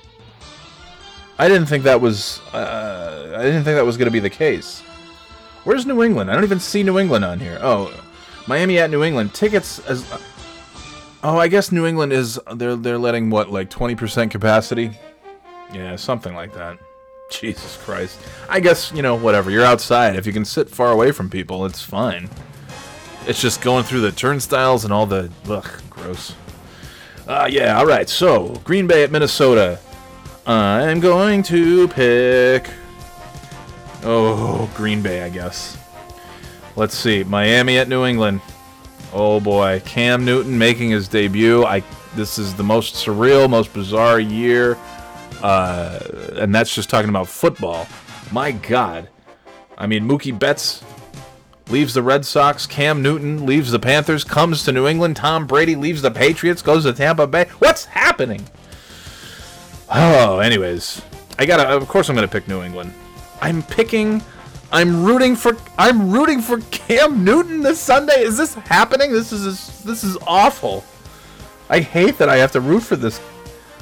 I 1.39 1.49
didn't 1.49 1.67
think 1.67 1.85
that 1.85 2.01
was 2.01 2.41
uh, 2.53 3.35
I 3.37 3.43
didn't 3.43 3.65
think 3.65 3.77
that 3.77 3.85
was 3.87 3.97
going 3.97 4.07
to 4.07 4.13
be 4.13 4.21
the 4.21 4.31
case. 4.31 4.81
Where's 5.65 5.87
New 5.87 6.03
England? 6.03 6.31
I 6.31 6.35
don't 6.35 6.45
even 6.45 6.61
see 6.61 6.83
New 6.83 6.99
England 6.99 7.25
on 7.25 7.39
here. 7.39 7.59
Oh, 7.63 7.93
Miami 8.47 8.79
at 8.79 8.91
New 8.91 9.03
England. 9.03 9.33
Tickets 9.35 9.79
as 9.81 10.05
Oh, 11.25 11.39
I 11.39 11.47
guess 11.47 11.71
New 11.71 11.87
England 11.87 12.13
is 12.13 12.41
they're 12.57 12.75
they're 12.75 12.99
letting 12.99 13.31
what 13.31 13.51
like 13.51 13.71
20% 13.71 14.31
capacity? 14.31 14.91
Yeah, 15.73 15.95
something 15.97 16.35
like 16.35 16.53
that. 16.55 16.79
Jesus 17.31 17.77
Christ. 17.79 18.19
I 18.49 18.61
guess, 18.61 18.93
you 18.93 19.03
know, 19.03 19.15
whatever. 19.15 19.51
You're 19.51 19.65
outside. 19.65 20.17
If 20.17 20.27
you 20.27 20.33
can 20.33 20.45
sit 20.45 20.69
far 20.69 20.91
away 20.91 21.13
from 21.13 21.31
people, 21.31 21.65
it's 21.65 21.81
fine. 21.81 22.29
It's 23.27 23.41
just 23.41 23.63
going 23.63 23.85
through 23.85 24.01
the 24.01 24.13
turnstiles 24.13 24.85
and 24.85 24.93
all 24.93 25.07
the 25.07 25.31
ugh, 25.49 25.81
gross. 25.89 26.35
Uh, 27.27 27.49
yeah, 27.49 27.79
all 27.79 27.87
right. 27.87 28.09
So 28.09 28.49
Green 28.65 28.89
Bay 28.89 29.05
at 29.05 29.13
Minnesota. 29.13 29.79
I'm 30.47 31.01
going 31.01 31.43
to 31.45 31.89
pick. 31.89 32.69
Oh, 34.05 34.71
Green 34.75 35.03
Bay, 35.03 35.23
I 35.23 35.29
guess. 35.29 35.77
Let's 36.75 36.97
see. 36.97 37.23
Miami 37.25 37.79
at 37.79 37.89
New 37.89 38.05
England. 38.05 38.41
Oh 39.13 39.41
boy, 39.41 39.83
Cam 39.85 40.25
Newton 40.25 40.57
making 40.57 40.91
his 40.91 41.09
debut. 41.09 41.65
I. 41.65 41.83
This 42.15 42.39
is 42.39 42.55
the 42.55 42.63
most 42.63 42.95
surreal, 42.95 43.49
most 43.49 43.73
bizarre 43.73 44.21
year, 44.21 44.77
uh, 45.43 45.99
and 46.35 46.55
that's 46.55 46.75
just 46.75 46.91
talking 46.91 47.09
about 47.09 47.27
football. 47.27 47.87
My 48.31 48.53
God. 48.53 49.09
I 49.79 49.87
mean, 49.87 50.07
Mookie 50.07 50.39
Betts 50.39 50.85
leaves 51.69 51.95
the 51.95 52.03
Red 52.03 52.27
Sox. 52.27 52.67
Cam 52.67 53.01
Newton 53.01 53.47
leaves 53.47 53.71
the 53.71 53.79
Panthers, 53.79 54.25
comes 54.25 54.63
to 54.65 54.73
New 54.73 54.87
England. 54.87 55.17
Tom 55.17 55.47
Brady 55.47 55.75
leaves 55.75 56.03
the 56.03 56.11
Patriots, 56.11 56.61
goes 56.61 56.85
to 56.85 56.93
Tampa 56.93 57.27
Bay. 57.27 57.47
What's 57.61 57.87
happening? 57.87 58.47
Oh, 59.95 60.39
anyways, 60.39 61.03
I 61.39 61.45
gotta. 61.45 61.69
Of 61.69 61.87
course, 61.87 62.09
I'm 62.09 62.15
gonna 62.15 62.27
pick 62.29 62.49
New 62.49 62.63
England. 62.63 62.95
I'm 63.43 63.63
picking. 63.63 64.23
I'm 64.73 65.05
rooting 65.05 65.37
for. 65.37 65.57
I'm 65.77 66.11
rooting 66.11 66.41
for 66.41 66.61
Cam 66.71 67.23
Newton 67.23 67.61
this 67.61 67.79
Sunday. 67.79 68.23
Is 68.23 68.39
this 68.39 68.55
happening? 68.55 69.13
This 69.13 69.33
is 69.33 69.83
this 69.83 70.03
is 70.03 70.17
awful. 70.27 70.83
I 71.69 71.81
hate 71.81 72.17
that 72.19 72.29
I 72.31 72.37
have 72.37 72.53
to 72.53 72.61
root 72.61 72.83
for 72.83 72.97
this. 72.97 73.21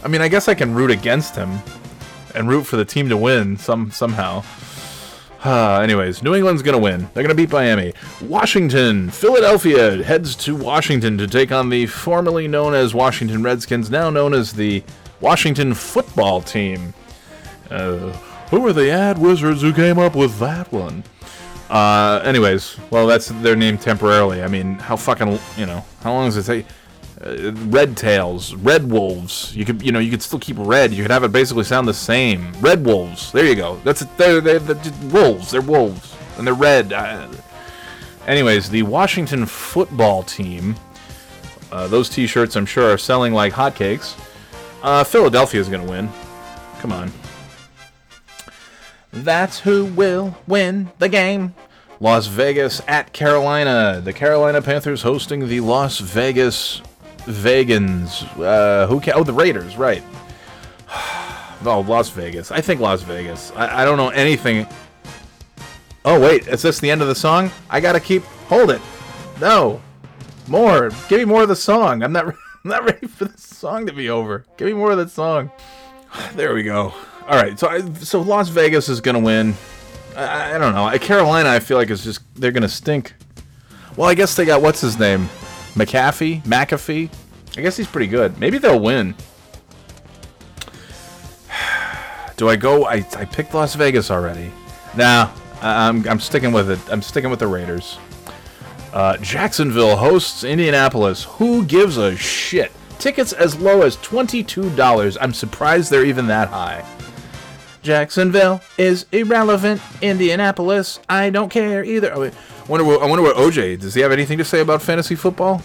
I 0.03 0.09
mean, 0.09 0.21
I 0.21 0.29
guess 0.29 0.49
I 0.49 0.55
can 0.55 0.75
root 0.75 0.91
against 0.91 1.37
him 1.37 1.59
and 2.35 2.49
root 2.49 2.65
for 2.65 2.77
the 2.77 2.85
team 2.85 3.09
to 3.09 3.17
win 3.17 3.57
some 3.57 3.93
somehow. 3.93 4.43
Uh, 5.45 5.79
anyways, 5.83 6.25
New 6.25 6.35
England's 6.35 6.63
to 6.63 6.79
win. 6.79 7.09
They're 7.15 7.23
to 7.29 7.35
beat 7.35 7.53
Miami. 7.53 7.93
Washington, 8.23 9.11
Philadelphia 9.11 10.03
heads 10.03 10.35
to 10.37 10.57
Washington 10.57 11.19
to 11.19 11.29
take 11.29 11.53
on 11.53 11.69
the 11.69 11.87
formerly 11.87 12.49
known 12.49 12.75
as 12.75 12.95
Washington 12.95 13.45
Redskins, 13.45 13.91
now 13.91 14.11
known 14.11 14.35
as 14.35 14.53
the 14.53 14.83
Washington 15.21 15.75
football 15.75 16.41
team. 16.41 16.95
Uh, 17.71 18.13
who 18.51 18.67
are 18.67 18.73
the 18.73 18.91
ad 18.91 19.19
wizards 19.19 19.63
who 19.63 19.73
came 19.73 19.99
up 19.99 20.17
with 20.17 20.39
that 20.39 20.73
one? 20.73 21.05
Uh, 21.69 22.21
anyways, 22.25 22.77
well, 22.91 23.07
that's 23.07 23.29
their 23.29 23.55
name 23.55 23.79
temporarily. 23.79 24.43
I 24.43 24.49
mean, 24.49 24.75
how 24.75 24.97
fucking, 24.97 25.39
you 25.57 25.67
know, 25.67 25.85
how 26.03 26.13
long 26.13 26.27
does 26.27 26.37
it 26.37 26.45
take? 26.45 26.67
Uh, 27.25 27.53
red 27.69 27.97
tails, 27.97 28.55
red 28.55 28.91
wolves. 28.91 29.55
You 29.55 29.65
could, 29.65 29.83
you 29.83 29.93
know, 29.93 29.99
you 29.99 30.11
could 30.11 30.23
still 30.23 30.39
keep 30.39 30.57
red. 30.59 30.93
You 30.93 31.05
could 31.05 31.11
have 31.13 31.23
it 31.23 31.31
basically 31.31 31.65
sound 31.65 31.87
the 31.87 31.95
same. 31.95 32.53
Red 32.61 32.85
wolves. 32.85 33.31
There 33.31 33.45
you 33.45 33.55
go. 33.55 33.79
That's 33.85 34.03
it. 34.03 34.09
They're, 34.17 34.41
they're, 34.41 34.59
they're 34.59 35.11
wolves. 35.11 35.51
They're 35.51 35.61
wolves, 35.61 36.17
and 36.39 36.47
they're 36.47 36.55
red. 36.55 36.93
Uh, 36.93 37.29
anyways, 38.27 38.71
the 38.71 38.83
Washington 38.83 39.47
football 39.47 40.23
team. 40.23 40.75
Uh, 41.71 41.87
those 41.87 42.09
T-shirts, 42.09 42.57
I'm 42.57 42.67
sure, 42.67 42.91
are 42.93 42.99
selling 42.99 43.33
like 43.33 43.53
hotcakes. 43.53 44.19
Uh, 44.83 45.05
Philadelphia 45.05 45.61
is 45.61 45.69
going 45.69 45.85
to 45.85 45.91
win. 45.91 46.09
Come 46.79 46.93
on. 46.93 47.13
That's 49.13 49.61
who 49.61 49.87
will 49.87 50.37
win 50.47 50.91
the 50.99 51.09
game. 51.09 51.55
Las 52.01 52.27
Vegas 52.29 52.81
at 52.89 53.13
Carolina. 53.13 54.01
The 54.03 54.13
Carolina 54.13 54.63
Panthers 54.63 55.03
hosting 55.03 55.49
the 55.49 55.61
Las 55.61 55.99
Vegas 55.99 56.81
Vegans. 57.25 58.23
Uh, 58.41 58.87
who? 58.87 59.01
Ca- 59.01 59.13
oh, 59.15 59.25
the 59.25 59.33
Raiders. 59.33 59.77
Right. 59.77 60.03
oh, 60.89 61.85
Las 61.87 62.09
Vegas. 62.11 62.51
I 62.51 62.61
think 62.63 62.81
Las 62.81 63.03
Vegas. 63.03 63.53
I, 63.55 63.83
I 63.83 63.85
don't 63.85 63.99
know 63.99 64.09
anything. 64.11 64.67
Oh 66.05 66.19
wait, 66.19 66.49
is 66.49 66.63
this 66.63 66.81
the 66.81 66.91
end 66.91 67.03
of 67.03 67.09
the 67.09 67.15
song? 67.15 67.51
I 67.69 67.81
gotta 67.81 68.01
keep. 68.01 68.23
Hold 68.49 68.71
it. 68.71 68.81
No, 69.39 69.83
more. 70.49 70.91
Give 71.09 71.19
me 71.19 71.27
more 71.27 71.43
of 71.43 71.49
the 71.49 71.57
song. 71.57 72.03
I'm 72.03 72.13
not. 72.13 72.35
I'm 72.65 72.71
not 72.71 72.85
ready 72.85 73.07
for 73.07 73.25
the 73.25 73.39
song 73.39 73.87
to 73.87 73.93
be 73.93 74.11
over. 74.11 74.45
Give 74.57 74.67
me 74.67 74.75
more 74.75 74.91
of 74.93 74.99
that 74.99 75.11
song. 75.11 75.51
There 76.35 76.55
we 76.55 76.65
go. 76.65 76.93
All 77.29 77.41
right. 77.41 77.57
So 77.59 77.69
I, 77.69 77.81
so 77.95 78.21
Las 78.21 78.49
Vegas 78.49 78.89
is 78.89 79.01
gonna 79.01 79.21
win. 79.21 79.55
I, 80.17 80.57
I 80.57 80.59
don't 80.59 80.75
know. 80.75 80.91
Carolina, 80.99 81.49
I 81.49 81.61
feel 81.61 81.77
like 81.77 81.89
is 81.91 82.03
just 82.03 82.23
they're 82.35 82.51
gonna 82.51 82.69
stink. 82.69 83.15
Well, 83.97 84.09
I 84.09 84.15
guess 84.15 84.35
they 84.35 84.45
got 84.45 84.61
what's 84.61 84.81
his 84.81 84.99
name, 84.99 85.27
McAfee, 85.75 86.43
McAfee. 86.43 87.11
I 87.57 87.61
guess 87.61 87.77
he's 87.77 87.87
pretty 87.87 88.09
good. 88.09 88.39
Maybe 88.39 88.59
they'll 88.59 88.81
win. 88.81 89.15
Do 92.37 92.49
I 92.49 92.57
go? 92.57 92.87
I, 92.87 93.07
I 93.17 93.25
picked 93.25 93.55
Las 93.55 93.75
Vegas 93.77 94.11
already. 94.11 94.51
Nah, 94.97 95.31
I'm 95.63 96.09
I'm 96.09 96.19
sticking 96.21 96.53
with 96.53 96.71
it. 96.71 96.81
I'm 96.91 97.03
sticking 97.03 97.31
with 97.31 97.39
the 97.39 97.47
Raiders. 97.47 97.99
Uh, 98.93 99.17
Jacksonville 99.19 99.97
hosts 99.97 100.43
Indianapolis. 100.45 101.25
Who 101.25 101.65
gives 101.65 101.97
a 101.97 102.17
shit? 102.17 102.73
Tickets 102.99 103.33
as 103.33 103.59
low 103.59 103.83
as 103.83 103.97
twenty-two 103.97 104.71
dollars. 104.77 105.17
I'm 105.21 105.33
surprised 105.33 105.91
they're 105.91 106.05
even 106.05 106.27
that 106.27 106.49
high. 106.49 106.85
Jacksonville 107.83 108.61
is 108.77 109.07
irrelevant. 109.11 109.81
Indianapolis, 110.03 111.01
I 111.09 111.31
don't 111.31 111.49
care 111.49 111.83
either. 111.83 112.13
Oh, 112.15 112.31
wonder 112.69 112.85
what, 112.85 113.03
I 113.03 113.07
wonder 113.07 113.23
what 113.23 113.37
OJ 113.37 113.81
does. 113.81 113.95
He 113.95 114.03
have 114.03 114.13
anything 114.13 114.39
to 114.39 114.45
say 114.45 114.61
about 114.61 114.83
fantasy 114.83 115.15
football? 115.15 115.63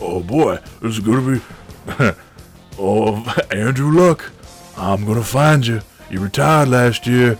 Oh 0.00 0.20
boy, 0.20 0.58
this 0.82 0.92
is 0.92 1.00
gonna 1.00 1.38
be. 1.38 1.40
oh, 2.78 3.34
Andrew 3.50 3.90
Luck, 3.92 4.30
I'm 4.76 5.06
gonna 5.06 5.24
find 5.24 5.66
you. 5.66 5.80
You 6.10 6.20
retired 6.20 6.68
last 6.68 7.06
year 7.06 7.38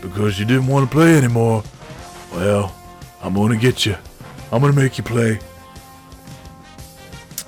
because 0.00 0.38
you 0.38 0.44
didn't 0.44 0.66
want 0.66 0.90
to 0.90 0.92
play 0.92 1.16
anymore. 1.16 1.62
Well, 2.32 2.74
I'm 3.22 3.34
gonna 3.34 3.56
get 3.56 3.86
you. 3.86 3.96
I'm 4.52 4.60
gonna 4.60 4.74
make 4.74 4.98
you 4.98 5.04
play. 5.04 5.38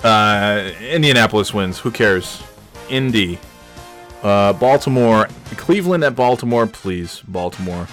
Uh, 0.03 0.71
Indianapolis 0.81 1.53
wins. 1.53 1.77
Who 1.79 1.91
cares? 1.91 2.41
Indy. 2.89 3.37
Uh, 4.23 4.53
Baltimore. 4.53 5.27
Cleveland 5.55 6.03
at 6.03 6.15
Baltimore, 6.15 6.65
please. 6.65 7.21
Baltimore. 7.27 7.87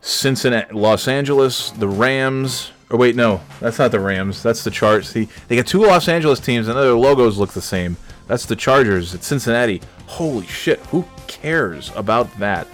Cincinnati. 0.00 0.74
Los 0.74 1.06
Angeles. 1.06 1.70
The 1.70 1.86
Rams. 1.86 2.72
Or 2.90 2.98
wait, 2.98 3.14
no. 3.14 3.40
That's 3.60 3.78
not 3.78 3.92
the 3.92 4.00
Rams. 4.00 4.42
That's 4.42 4.64
the 4.64 4.70
Chargers. 4.70 5.08
See, 5.08 5.28
they 5.46 5.54
got 5.54 5.68
two 5.68 5.82
Los 5.82 6.08
Angeles 6.08 6.40
teams 6.40 6.66
and 6.66 6.76
their 6.76 6.92
logos 6.92 7.38
look 7.38 7.50
the 7.52 7.62
same. 7.62 7.96
That's 8.26 8.46
the 8.46 8.56
Chargers. 8.56 9.14
It's 9.14 9.26
Cincinnati. 9.26 9.80
Holy 10.06 10.46
shit. 10.46 10.80
Who 10.86 11.04
cares 11.28 11.92
about 11.94 12.36
that? 12.38 12.66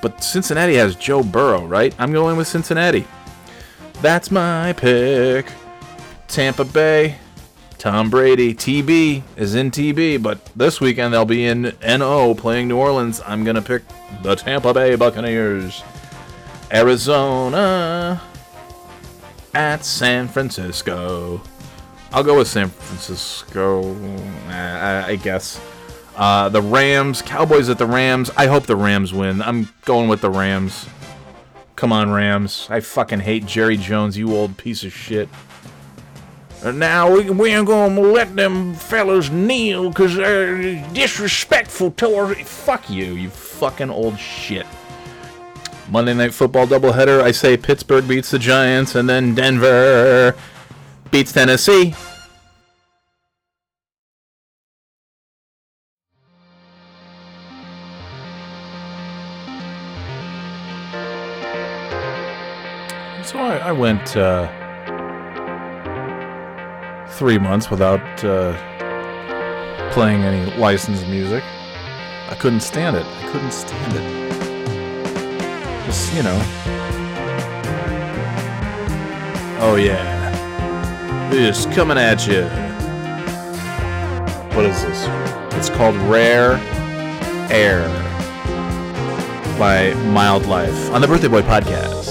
But 0.00 0.22
Cincinnati 0.22 0.74
has 0.74 0.94
Joe 0.96 1.22
Burrow, 1.22 1.66
right? 1.66 1.94
I'm 1.98 2.12
going 2.12 2.36
with 2.36 2.46
Cincinnati. 2.48 3.06
That's 4.02 4.32
my 4.32 4.72
pick. 4.72 5.46
Tampa 6.26 6.64
Bay. 6.64 7.18
Tom 7.78 8.10
Brady, 8.10 8.52
TB 8.52 9.22
is 9.36 9.54
in 9.54 9.70
TB, 9.70 10.20
but 10.20 10.44
this 10.56 10.80
weekend 10.80 11.14
they'll 11.14 11.24
be 11.24 11.44
in 11.44 11.72
NO 11.80 12.34
playing 12.34 12.66
New 12.66 12.78
Orleans. 12.78 13.20
I'm 13.24 13.44
going 13.44 13.54
to 13.54 13.62
pick 13.62 13.82
the 14.24 14.34
Tampa 14.34 14.74
Bay 14.74 14.96
Buccaneers. 14.96 15.84
Arizona 16.72 18.20
at 19.54 19.84
San 19.84 20.26
Francisco. 20.26 21.40
I'll 22.12 22.24
go 22.24 22.38
with 22.38 22.48
San 22.48 22.70
Francisco, 22.70 23.94
I, 24.48 25.14
guess. 25.14 25.60
Uh, 26.16 26.48
the 26.48 26.60
Rams, 26.60 27.22
Cowboys 27.22 27.68
at 27.68 27.78
the 27.78 27.86
Rams. 27.86 28.32
I 28.36 28.48
hope 28.48 28.66
the 28.66 28.76
Rams 28.76 29.14
win. 29.14 29.40
I'm 29.40 29.68
going 29.84 30.08
with 30.08 30.22
the 30.22 30.30
Rams. 30.30 30.88
Come 31.82 31.92
on, 31.92 32.12
Rams. 32.12 32.68
I 32.70 32.78
fucking 32.78 33.18
hate 33.18 33.44
Jerry 33.44 33.76
Jones, 33.76 34.16
you 34.16 34.36
old 34.36 34.56
piece 34.56 34.84
of 34.84 34.92
shit. 34.92 35.28
And 36.62 36.78
now 36.78 37.12
we, 37.12 37.28
we 37.28 37.50
ain't 37.50 37.66
gonna 37.66 38.00
let 38.00 38.36
them 38.36 38.72
fellas 38.74 39.30
kneel 39.30 39.88
because 39.88 40.14
they're 40.14 40.80
disrespectful 40.92 41.90
toward. 41.90 42.38
Fuck 42.46 42.88
you, 42.88 43.14
you 43.14 43.30
fucking 43.30 43.90
old 43.90 44.16
shit. 44.16 44.64
Monday 45.88 46.14
Night 46.14 46.32
Football 46.32 46.68
doubleheader. 46.68 47.20
I 47.20 47.32
say 47.32 47.56
Pittsburgh 47.56 48.06
beats 48.06 48.30
the 48.30 48.38
Giants, 48.38 48.94
and 48.94 49.08
then 49.08 49.34
Denver 49.34 50.36
beats 51.10 51.32
Tennessee. 51.32 51.96
I, 63.72 63.74
went 63.74 64.18
uh, 64.18 64.48
three 67.08 67.38
months 67.38 67.70
without 67.70 68.02
uh, 68.22 68.52
playing 69.92 70.24
any 70.24 70.54
licensed 70.58 71.06
music. 71.06 71.42
I 72.28 72.36
couldn't 72.38 72.60
stand 72.60 72.96
it. 72.96 73.06
I 73.06 73.32
couldn't 73.32 73.50
stand 73.50 73.94
it. 73.96 75.86
Just, 75.86 76.14
you 76.14 76.22
know. 76.22 76.38
Oh, 79.62 79.76
yeah. 79.76 81.30
This 81.30 81.64
coming 81.64 81.96
at 81.96 82.26
you. 82.26 82.42
What 84.54 84.66
is 84.66 84.82
this? 84.82 85.06
It's 85.56 85.70
called 85.70 85.96
Rare 86.10 86.60
Air 87.50 87.88
by 89.58 89.94
Mild 90.10 90.44
Life 90.44 90.90
on 90.90 91.00
the 91.00 91.06
Birthday 91.06 91.28
Boy 91.28 91.40
podcast. 91.40 92.01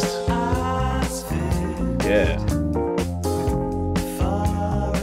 Yeah. 2.12 2.36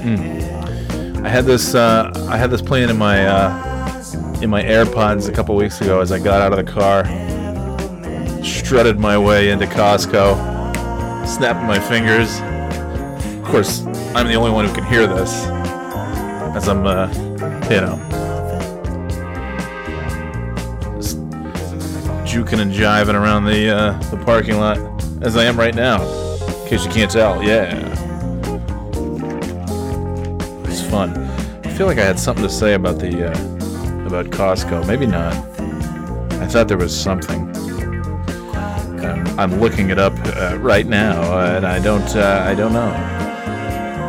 Mm. 0.03 1.25
I 1.25 1.29
had 1.31 1.47
this. 1.47 1.75
Uh, 1.75 2.13
I 2.29 2.37
had 2.37 2.51
this 2.51 2.61
playing 2.61 2.91
in 2.91 2.99
my 2.99 3.27
uh, 3.27 4.43
in 4.43 4.51
my 4.51 4.63
AirPods 4.63 5.27
a 5.27 5.33
couple 5.33 5.57
weeks 5.57 5.81
ago 5.81 6.01
as 6.03 6.13
I 6.13 6.19
got 6.19 6.43
out 6.43 6.53
of 6.53 6.63
the 6.63 6.71
car, 6.71 7.05
strutted 8.45 9.01
my 9.01 9.17
way 9.17 9.49
into 9.51 9.65
Costco, 9.65 10.37
snapping 11.27 11.67
my 11.67 11.81
fingers. 11.81 12.41
Of 13.39 13.45
course, 13.51 13.87
I'm 14.15 14.27
the 14.27 14.35
only 14.35 14.51
one 14.51 14.67
who 14.67 14.75
can 14.75 14.85
hear 14.85 15.07
this, 15.07 15.47
as 16.55 16.69
I'm, 16.69 16.87
uh, 16.87 17.09
you 17.71 17.81
know, 17.81 17.97
juking 22.27 22.61
and 22.61 22.71
jiving 22.71 23.15
around 23.15 23.47
the 23.47 23.75
uh, 23.75 23.99
the 24.11 24.23
parking 24.27 24.59
lot 24.59 24.77
as 25.23 25.39
I 25.39 25.45
am 25.45 25.59
right 25.59 25.75
now. 25.75 26.28
In 26.69 26.77
case 26.77 26.85
you 26.85 26.93
can't 26.93 27.11
tell, 27.11 27.43
yeah. 27.43 27.75
It's 30.66 30.83
fun. 30.83 31.16
I 31.64 31.71
feel 31.71 31.87
like 31.87 31.97
I 31.97 32.05
had 32.05 32.21
something 32.21 32.45
to 32.45 32.51
say 32.51 32.75
about 32.75 32.99
the 32.99 33.29
uh, 33.29 34.07
about 34.07 34.27
Costco. 34.27 34.87
Maybe 34.87 35.07
not. 35.07 35.33
I 36.43 36.47
thought 36.47 36.69
there 36.69 36.77
was 36.77 36.95
something. 36.95 37.49
Um, 39.03 39.25
I'm 39.39 39.59
looking 39.59 39.89
it 39.89 39.99
up 39.99 40.12
uh, 40.37 40.59
right 40.59 40.87
now, 40.87 41.39
and 41.39 41.66
I 41.66 41.81
don't. 41.81 42.14
Uh, 42.14 42.45
I 42.47 42.55
don't 42.55 42.75
know. 42.75 42.93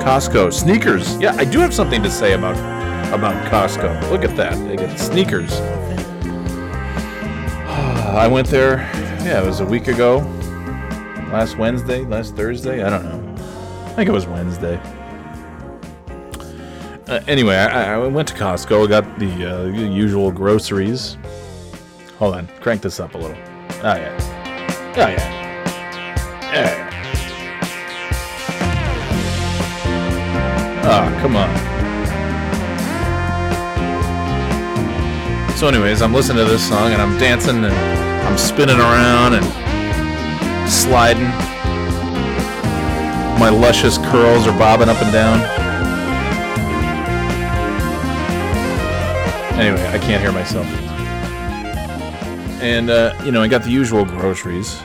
Costco 0.03 0.51
sneakers. 0.51 1.15
Yeah, 1.15 1.37
I 1.37 1.45
do 1.45 1.59
have 1.59 1.73
something 1.73 2.03
to 2.03 2.11
say 2.11 2.33
about 2.33 2.57
about 3.13 3.41
Costco. 3.49 4.11
Look 4.11 4.25
at 4.25 4.35
that. 4.35 4.55
They 4.67 4.75
get 4.75 4.99
sneakers. 4.99 5.53
I 7.69 8.27
went 8.27 8.49
there. 8.49 8.79
Yeah, 9.23 9.41
it 9.41 9.45
was 9.45 9.61
a 9.61 9.65
week 9.65 9.87
ago. 9.87 10.38
Last 11.31 11.57
Wednesday, 11.57 12.03
last 12.05 12.35
Thursday. 12.35 12.83
I 12.83 12.89
don't 12.89 13.03
know. 13.03 13.35
I 13.85 13.89
think 13.89 14.09
it 14.09 14.11
was 14.11 14.25
Wednesday. 14.25 14.79
Uh, 17.07 17.21
anyway, 17.27 17.55
I, 17.55 17.93
I 17.93 18.07
went 18.07 18.27
to 18.29 18.33
Costco. 18.33 18.89
Got 18.89 19.19
the 19.19 19.45
uh, 19.45 19.65
usual 19.65 20.31
groceries. 20.31 21.17
Hold 22.17 22.35
on, 22.35 22.47
crank 22.61 22.81
this 22.81 22.99
up 22.99 23.13
a 23.13 23.17
little. 23.17 23.37
Oh 23.37 23.95
yeah. 23.95 24.93
Oh 24.95 25.07
yeah. 25.07 25.39
Yeah. 26.51 26.89
Ah, 30.83 31.19
come 31.21 31.35
on. 31.35 31.69
So, 35.57 35.67
anyways, 35.67 36.01
I'm 36.01 36.13
listening 36.13 36.43
to 36.45 36.51
this 36.51 36.67
song 36.67 36.93
and 36.93 37.01
I'm 37.01 37.17
dancing 37.19 37.63
and 37.65 37.73
I'm 38.25 38.37
spinning 38.37 38.79
around 38.79 39.35
and 39.35 39.68
sliding. 40.69 41.29
My 43.39 43.49
luscious 43.49 43.97
curls 43.97 44.47
are 44.47 44.57
bobbing 44.57 44.89
up 44.89 45.01
and 45.01 45.11
down. 45.11 45.39
Anyway, 49.59 49.85
I 49.87 49.97
can't 49.97 50.21
hear 50.21 50.31
myself. 50.31 50.65
And, 52.61 52.89
uh, 52.89 53.19
you 53.23 53.31
know, 53.31 53.41
I 53.41 53.47
got 53.47 53.63
the 53.63 53.71
usual 53.71 54.05
groceries, 54.05 54.81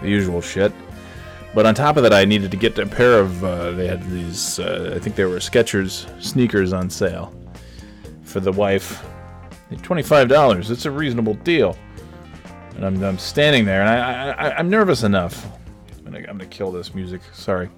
the 0.00 0.08
usual 0.08 0.40
shit. 0.40 0.72
But 1.54 1.66
on 1.66 1.74
top 1.74 1.96
of 1.96 2.04
that, 2.04 2.12
I 2.12 2.24
needed 2.24 2.52
to 2.52 2.56
get 2.56 2.78
a 2.78 2.86
pair 2.86 3.18
of, 3.18 3.42
uh, 3.42 3.72
they 3.72 3.88
had 3.88 4.02
these, 4.10 4.60
uh, 4.60 4.94
I 4.94 5.00
think 5.00 5.16
they 5.16 5.24
were 5.24 5.36
Skechers 5.38 6.06
sneakers 6.22 6.72
on 6.72 6.88
sale 6.88 7.34
for 8.22 8.40
the 8.40 8.52
wife. 8.52 9.04
$25. 9.72 10.70
It's 10.70 10.86
a 10.86 10.90
reasonable 10.90 11.34
deal. 11.34 11.76
And 12.80 12.96
I'm, 12.96 13.04
I'm 13.04 13.18
standing 13.18 13.66
there, 13.66 13.82
and 13.82 13.90
I, 13.90 14.30
I, 14.30 14.56
I'm 14.56 14.70
nervous 14.70 15.02
enough. 15.02 15.46
I'm 15.98 16.04
gonna, 16.04 16.18
I'm 16.20 16.38
gonna 16.38 16.46
kill 16.46 16.72
this 16.72 16.94
music. 16.94 17.20
Sorry. 17.34 17.68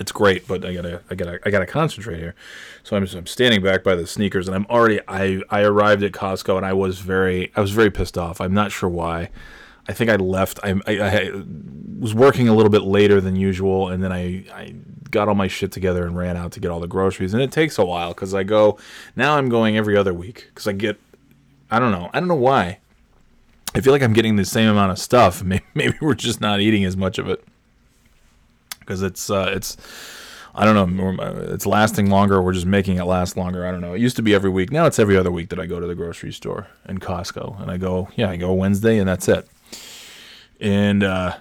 it's 0.00 0.10
great, 0.10 0.48
but 0.48 0.64
I 0.64 0.74
gotta, 0.74 1.00
I 1.10 1.14
gotta, 1.14 1.38
I 1.44 1.50
gotta 1.50 1.66
concentrate 1.66 2.18
here. 2.18 2.34
So 2.82 2.96
I'm, 2.96 3.06
I'm 3.14 3.26
standing 3.26 3.62
back 3.62 3.84
by 3.84 3.94
the 3.94 4.04
sneakers, 4.04 4.48
and 4.48 4.56
I'm 4.56 4.66
already, 4.66 5.00
I, 5.06 5.42
I 5.48 5.62
arrived 5.62 6.02
at 6.02 6.10
Costco, 6.10 6.56
and 6.56 6.66
I 6.66 6.72
was 6.72 6.98
very, 6.98 7.52
I 7.54 7.60
was 7.60 7.70
very 7.70 7.88
pissed 7.88 8.18
off. 8.18 8.40
I'm 8.40 8.52
not 8.52 8.72
sure 8.72 8.88
why. 8.88 9.30
I 9.88 9.92
think 9.92 10.10
I 10.10 10.16
left. 10.16 10.58
I, 10.64 10.80
I, 10.86 10.92
I 10.92 11.30
was 12.00 12.16
working 12.16 12.48
a 12.48 12.54
little 12.54 12.70
bit 12.70 12.82
later 12.82 13.20
than 13.20 13.36
usual, 13.36 13.90
and 13.90 14.02
then 14.02 14.10
I, 14.12 14.44
I 14.52 14.74
got 15.12 15.28
all 15.28 15.36
my 15.36 15.46
shit 15.46 15.70
together 15.70 16.04
and 16.04 16.16
ran 16.16 16.36
out 16.36 16.50
to 16.52 16.60
get 16.60 16.72
all 16.72 16.80
the 16.80 16.88
groceries. 16.88 17.32
And 17.32 17.40
it 17.42 17.52
takes 17.52 17.78
a 17.78 17.84
while 17.84 18.10
because 18.10 18.34
I 18.34 18.42
go. 18.42 18.76
Now 19.14 19.36
I'm 19.36 19.48
going 19.48 19.76
every 19.76 19.96
other 19.96 20.12
week 20.12 20.46
because 20.48 20.66
I 20.66 20.72
get. 20.72 21.00
I 21.70 21.78
don't 21.78 21.92
know. 21.92 22.10
I 22.12 22.18
don't 22.18 22.28
know 22.28 22.34
why. 22.34 22.80
I 23.74 23.80
feel 23.80 23.92
like 23.92 24.02
I'm 24.02 24.12
getting 24.12 24.36
the 24.36 24.44
same 24.44 24.68
amount 24.68 24.92
of 24.92 24.98
stuff. 24.98 25.42
Maybe, 25.48 25.64
maybe 25.74 25.96
we're 26.00 26.14
just 26.14 26.40
not 26.40 26.60
eating 26.60 26.84
as 26.84 26.96
much 26.96 27.18
of 27.18 27.28
it 27.28 27.44
because 28.80 29.02
it's 29.02 29.30
uh, 29.30 29.52
it's 29.54 29.76
I 30.54 30.64
don't 30.64 30.96
know 30.96 31.16
it's 31.52 31.66
lasting 31.66 32.10
longer. 32.10 32.42
We're 32.42 32.54
just 32.54 32.66
making 32.66 32.96
it 32.96 33.04
last 33.04 33.36
longer. 33.36 33.66
I 33.66 33.70
don't 33.70 33.80
know. 33.80 33.94
It 33.94 34.00
used 34.00 34.16
to 34.16 34.22
be 34.22 34.34
every 34.34 34.50
week. 34.50 34.72
Now 34.72 34.86
it's 34.86 34.98
every 34.98 35.16
other 35.16 35.30
week 35.30 35.50
that 35.50 35.60
I 35.60 35.66
go 35.66 35.78
to 35.78 35.86
the 35.86 35.94
grocery 35.94 36.32
store 36.32 36.68
and 36.84 37.00
Costco, 37.00 37.60
and 37.60 37.70
I 37.70 37.76
go 37.76 38.08
yeah 38.16 38.30
I 38.30 38.36
go 38.36 38.52
Wednesday 38.54 38.98
and 38.98 39.08
that's 39.08 39.28
it. 39.28 39.46
And 40.60 41.04
uh, 41.04 41.36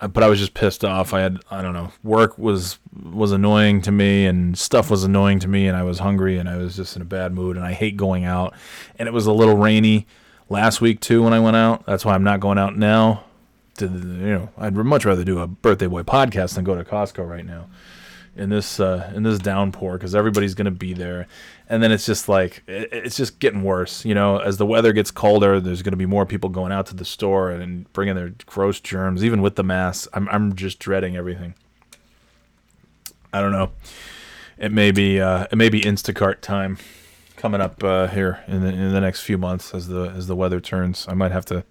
but 0.00 0.22
I 0.22 0.28
was 0.28 0.38
just 0.38 0.54
pissed 0.54 0.84
off. 0.84 1.12
I 1.12 1.20
had 1.20 1.38
I 1.50 1.60
don't 1.60 1.74
know 1.74 1.92
work 2.02 2.38
was 2.38 2.78
was 3.12 3.32
annoying 3.32 3.82
to 3.82 3.92
me 3.92 4.26
and 4.26 4.56
stuff 4.56 4.90
was 4.90 5.04
annoying 5.04 5.40
to 5.40 5.48
me 5.48 5.68
and 5.68 5.76
I 5.76 5.82
was 5.82 5.98
hungry 5.98 6.38
and 6.38 6.48
I 6.48 6.56
was 6.56 6.76
just 6.76 6.96
in 6.96 7.02
a 7.02 7.04
bad 7.06 7.32
mood 7.32 7.56
and 7.56 7.64
I 7.64 7.72
hate 7.72 7.96
going 7.96 8.24
out 8.24 8.54
and 8.98 9.06
it 9.06 9.12
was 9.12 9.26
a 9.26 9.32
little 9.32 9.56
rainy 9.56 10.06
last 10.48 10.80
week 10.80 11.00
too 11.00 11.22
when 11.22 11.32
I 11.32 11.40
went 11.40 11.56
out. 11.56 11.86
That's 11.86 12.04
why 12.04 12.14
I'm 12.14 12.24
not 12.24 12.40
going 12.40 12.58
out 12.58 12.76
now 12.76 13.24
to 13.76 13.86
you 13.86 13.90
know 13.90 14.50
I'd 14.58 14.74
much 14.74 15.04
rather 15.04 15.24
do 15.24 15.38
a 15.38 15.46
birthday 15.46 15.86
boy 15.86 16.02
podcast 16.02 16.54
than 16.54 16.64
go 16.64 16.74
to 16.74 16.84
Costco 16.84 17.28
right 17.28 17.46
now 17.46 17.66
in 18.36 18.50
this 18.50 18.78
uh, 18.80 19.12
in 19.14 19.24
this 19.24 19.38
downpour 19.38 19.94
because 19.98 20.14
everybody's 20.14 20.54
gonna 20.54 20.70
be 20.70 20.94
there, 20.94 21.26
and 21.68 21.82
then 21.82 21.92
it's 21.92 22.06
just 22.06 22.28
like 22.28 22.62
it, 22.66 22.88
it's 22.92 23.16
just 23.16 23.40
getting 23.40 23.62
worse. 23.62 24.04
You 24.04 24.14
know, 24.14 24.38
as 24.38 24.56
the 24.56 24.66
weather 24.66 24.92
gets 24.92 25.10
colder, 25.10 25.60
there's 25.60 25.82
gonna 25.82 25.96
be 25.96 26.06
more 26.06 26.24
people 26.24 26.48
going 26.48 26.72
out 26.72 26.86
to 26.86 26.94
the 26.94 27.04
store 27.04 27.50
and 27.50 27.92
bringing 27.92 28.14
their 28.14 28.32
gross 28.46 28.80
germs, 28.80 29.24
even 29.24 29.42
with 29.42 29.56
the 29.56 29.64
masks. 29.64 30.08
I'm 30.14 30.28
I'm 30.28 30.54
just 30.54 30.78
dreading 30.78 31.16
everything. 31.16 31.54
I 33.32 33.40
don't 33.40 33.52
know. 33.52 33.72
It 34.56 34.72
may 34.72 34.92
be 34.92 35.20
uh, 35.20 35.46
it 35.50 35.56
may 35.56 35.68
be 35.68 35.80
Instacart 35.80 36.40
time 36.40 36.78
coming 37.38 37.60
up 37.60 37.82
uh, 37.82 38.08
here 38.08 38.44
in 38.46 38.60
the 38.62 38.68
in 38.68 38.92
the 38.92 39.00
next 39.00 39.22
few 39.22 39.38
months 39.38 39.74
as 39.74 39.88
the 39.88 40.12
as 40.14 40.26
the 40.26 40.36
weather 40.36 40.60
turns. 40.60 41.06
I 41.08 41.14
might 41.14 41.32
have 41.32 41.44
to 41.46 41.64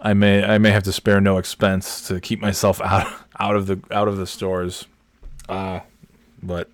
I 0.00 0.14
may 0.14 0.42
I 0.44 0.58
may 0.58 0.70
have 0.70 0.82
to 0.84 0.92
spare 0.92 1.20
no 1.20 1.38
expense 1.38 2.06
to 2.08 2.20
keep 2.20 2.40
myself 2.40 2.80
out 2.84 3.06
out 3.38 3.56
of 3.56 3.66
the 3.66 3.80
out 3.90 4.08
of 4.08 4.16
the 4.16 4.26
stores. 4.26 4.86
Uh, 5.48 5.80
but 6.42 6.70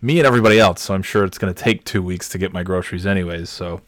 me 0.00 0.18
and 0.18 0.26
everybody 0.26 0.58
else, 0.58 0.82
so 0.82 0.94
I'm 0.94 1.02
sure 1.02 1.24
it's 1.24 1.36
going 1.36 1.52
to 1.52 1.62
take 1.62 1.84
2 1.84 2.02
weeks 2.02 2.28
to 2.30 2.38
get 2.38 2.54
my 2.54 2.62
groceries 2.62 3.04
anyways, 3.04 3.50
so 3.50 3.82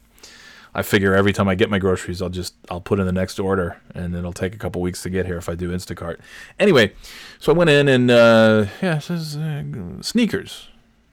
I 0.75 0.83
figure 0.83 1.15
every 1.15 1.33
time 1.33 1.47
I 1.47 1.55
get 1.55 1.71
my 1.71 1.79
groceries, 1.79 2.21
I'll 2.21 2.29
just 2.29 2.53
I'll 2.69 2.81
put 2.81 2.99
in 2.99 3.05
the 3.05 3.11
next 3.11 3.39
order, 3.39 3.79
and 3.95 4.15
it'll 4.15 4.33
take 4.33 4.53
a 4.53 4.57
couple 4.57 4.81
weeks 4.81 5.01
to 5.03 5.09
get 5.09 5.25
here 5.25 5.37
if 5.37 5.49
I 5.49 5.55
do 5.55 5.71
Instacart. 5.71 6.19
Anyway, 6.59 6.93
so 7.39 7.51
I 7.51 7.55
went 7.55 7.69
in 7.69 7.87
and 7.87 8.11
uh, 8.11 8.65
yeah, 8.81 8.99
says 8.99 9.37
uh, 9.37 9.63
sneakers. 10.01 10.67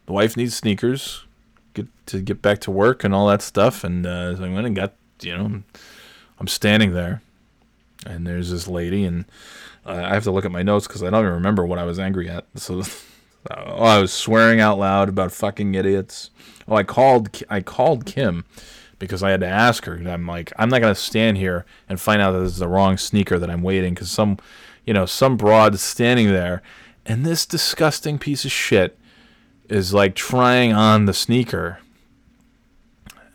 The 0.07 0.12
wife 0.12 0.37
needs 0.37 0.55
sneakers, 0.55 1.24
get 1.74 1.86
to 2.06 2.20
get 2.20 2.42
back 2.42 2.60
to 2.60 2.70
work 2.70 3.04
and 3.04 3.14
all 3.14 3.28
that 3.28 3.42
stuff, 3.42 3.84
and 3.84 4.06
uh, 4.06 4.36
so 4.36 4.44
I 4.44 4.48
went 4.48 4.66
and 4.66 4.76
got 4.76 4.94
you 5.22 5.36
know, 5.36 5.62
I'm 6.38 6.48
standing 6.48 6.92
there, 6.92 7.22
and 8.06 8.26
there's 8.26 8.50
this 8.50 8.68
lady, 8.68 9.04
and 9.04 9.24
uh, 9.86 10.02
I 10.04 10.14
have 10.14 10.24
to 10.24 10.30
look 10.30 10.44
at 10.44 10.52
my 10.52 10.62
notes 10.62 10.86
because 10.86 11.02
I 11.02 11.10
don't 11.10 11.22
even 11.22 11.34
remember 11.34 11.66
what 11.66 11.78
I 11.78 11.84
was 11.84 11.98
angry 11.98 12.28
at. 12.28 12.46
So, 12.56 12.82
oh, 13.50 13.84
I 13.84 13.98
was 13.98 14.12
swearing 14.12 14.60
out 14.60 14.78
loud 14.78 15.08
about 15.08 15.32
fucking 15.32 15.74
idiots. 15.74 16.30
Oh, 16.68 16.76
I 16.76 16.82
called 16.82 17.42
I 17.48 17.60
called 17.60 18.06
Kim 18.06 18.44
because 18.98 19.22
I 19.22 19.30
had 19.30 19.40
to 19.40 19.46
ask 19.46 19.84
her. 19.86 19.94
I'm 19.94 20.26
like, 20.26 20.52
I'm 20.58 20.68
not 20.68 20.80
gonna 20.80 20.94
stand 20.94 21.38
here 21.38 21.64
and 21.88 22.00
find 22.00 22.20
out 22.22 22.32
that 22.32 22.40
this 22.40 22.52
is 22.52 22.58
the 22.58 22.68
wrong 22.68 22.96
sneaker 22.96 23.38
that 23.38 23.50
I'm 23.50 23.62
waiting 23.62 23.94
because 23.94 24.10
some, 24.10 24.38
you 24.84 24.94
know, 24.94 25.06
some 25.06 25.36
broad 25.36 25.78
standing 25.78 26.28
there, 26.28 26.62
and 27.04 27.24
this 27.24 27.46
disgusting 27.46 28.18
piece 28.18 28.44
of 28.44 28.52
shit 28.52 28.98
is 29.70 29.94
like 29.94 30.14
trying 30.14 30.72
on 30.72 31.04
the 31.06 31.14
sneaker. 31.14 31.78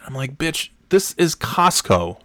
I'm 0.06 0.14
like, 0.14 0.38
bitch, 0.38 0.70
this 0.90 1.14
is 1.14 1.36
Costco. 1.36 2.20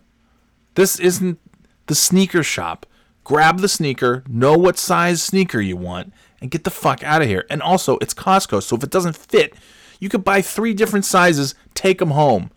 This 0.74 0.98
isn't 1.00 1.38
the 1.86 1.94
sneaker 1.94 2.42
shop. 2.42 2.86
Grab 3.24 3.60
the 3.60 3.68
sneaker, 3.68 4.24
know 4.28 4.56
what 4.56 4.78
size 4.78 5.22
sneaker 5.22 5.60
you 5.60 5.76
want, 5.76 6.12
and 6.40 6.50
get 6.50 6.64
the 6.64 6.70
fuck 6.70 7.04
out 7.04 7.22
of 7.22 7.28
here. 7.28 7.46
And 7.48 7.62
also, 7.62 7.96
it's 7.98 8.14
Costco, 8.14 8.62
so 8.62 8.76
if 8.76 8.82
it 8.82 8.90
doesn't 8.90 9.16
fit, 9.16 9.54
you 10.00 10.08
could 10.08 10.24
buy 10.24 10.42
three 10.42 10.74
different 10.74 11.04
sizes, 11.04 11.54
take 11.74 11.98
them 11.98 12.10
home, 12.10 12.50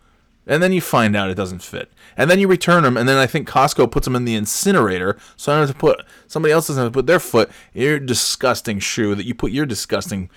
and 0.46 0.62
then 0.62 0.72
you 0.72 0.80
find 0.80 1.14
out 1.14 1.30
it 1.30 1.36
doesn't 1.36 1.62
fit. 1.62 1.92
And 2.16 2.30
then 2.30 2.38
you 2.40 2.48
return 2.48 2.82
them, 2.82 2.96
and 2.96 3.08
then 3.08 3.18
I 3.18 3.26
think 3.26 3.48
Costco 3.48 3.90
puts 3.90 4.06
them 4.06 4.16
in 4.16 4.24
the 4.24 4.34
incinerator, 4.34 5.16
so 5.36 5.52
I 5.52 5.56
don't 5.56 5.68
have 5.68 5.76
to 5.76 5.80
put 5.80 6.04
somebody 6.26 6.52
else 6.52 6.66
doesn't 6.66 6.82
have 6.82 6.92
to 6.92 6.96
put 6.96 7.06
their 7.06 7.20
foot, 7.20 7.50
your 7.72 8.00
disgusting 8.00 8.78
shoe 8.78 9.14
that 9.14 9.26
you 9.26 9.34
put 9.34 9.52
your 9.52 9.66
disgusting 9.66 10.30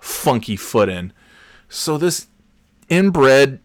funky 0.00 0.56
foot 0.56 0.88
in. 0.88 1.12
So 1.68 1.96
this 1.98 2.26
inbred 2.88 3.60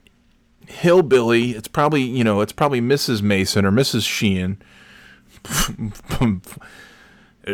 hillbilly, 0.67 1.51
it's 1.51 1.67
probably 1.67 2.03
you 2.03 2.23
know, 2.23 2.41
it's 2.41 2.53
probably 2.53 2.81
Mrs. 2.81 3.21
Mason 3.21 3.65
or 3.65 3.71
Mrs. 3.71 4.07
Sheehan. 4.07 4.61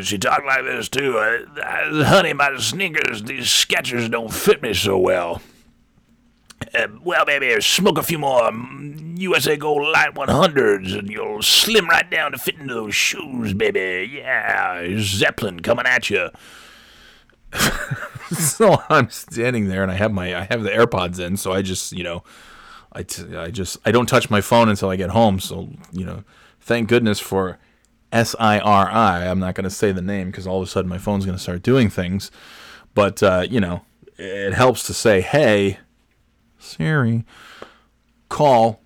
she 0.01 0.17
talked 0.17 0.45
like 0.45 0.63
this 0.63 0.89
too. 0.89 1.17
Uh, 1.17 2.03
honey, 2.05 2.33
my 2.33 2.55
sneakers, 2.57 3.23
these 3.23 3.45
Skechers 3.45 4.09
don't 4.09 4.33
fit 4.33 4.61
me 4.61 4.73
so 4.73 4.97
well. 4.97 5.41
Uh, 6.75 6.87
well, 7.03 7.25
baby, 7.25 7.59
smoke 7.61 7.97
a 7.97 8.03
few 8.03 8.19
more 8.19 8.43
um, 8.45 9.15
USA 9.17 9.57
Gold 9.57 9.81
Light 9.91 10.13
100s 10.13 10.97
and 10.97 11.09
you'll 11.09 11.41
slim 11.41 11.89
right 11.89 12.09
down 12.09 12.31
to 12.31 12.37
fit 12.37 12.55
into 12.55 12.73
those 12.73 12.95
shoes, 12.95 13.53
baby. 13.53 14.11
Yeah, 14.13 14.95
Zeppelin 14.99 15.61
coming 15.61 15.85
at 15.85 16.09
you. 16.09 16.29
so 18.37 18.81
I'm 18.89 19.09
standing 19.09 19.67
there 19.67 19.83
and 19.83 19.91
I 19.91 19.95
have 19.95 20.11
my 20.11 20.35
I 20.35 20.43
have 20.49 20.63
the 20.63 20.69
AirPods 20.69 21.19
in, 21.19 21.37
so 21.37 21.51
I 21.51 21.61
just 21.61 21.91
you 21.91 22.03
know, 22.03 22.23
I, 22.93 23.03
t- 23.03 23.35
I 23.35 23.49
just 23.49 23.77
I 23.85 23.91
don't 23.91 24.07
touch 24.07 24.29
my 24.29 24.41
phone 24.41 24.69
until 24.69 24.89
I 24.89 24.95
get 24.95 25.09
home. 25.09 25.39
So 25.39 25.69
you 25.91 26.05
know, 26.05 26.23
thank 26.59 26.87
goodness 26.89 27.19
for 27.19 27.59
S 28.11 28.35
I 28.39 28.59
R 28.59 28.89
I. 28.89 29.27
I'm 29.27 29.39
not 29.39 29.55
going 29.55 29.63
to 29.65 29.69
say 29.69 29.91
the 29.91 30.01
name 30.01 30.31
because 30.31 30.47
all 30.47 30.61
of 30.61 30.67
a 30.67 30.71
sudden 30.71 30.89
my 30.89 30.97
phone's 30.97 31.25
going 31.25 31.37
to 31.37 31.41
start 31.41 31.63
doing 31.63 31.89
things. 31.89 32.31
But 32.93 33.23
uh, 33.23 33.45
you 33.49 33.59
know, 33.59 33.81
it 34.17 34.53
helps 34.53 34.83
to 34.83 34.93
say, 34.93 35.21
"Hey, 35.21 35.79
Siri, 36.59 37.25
call." 38.29 38.79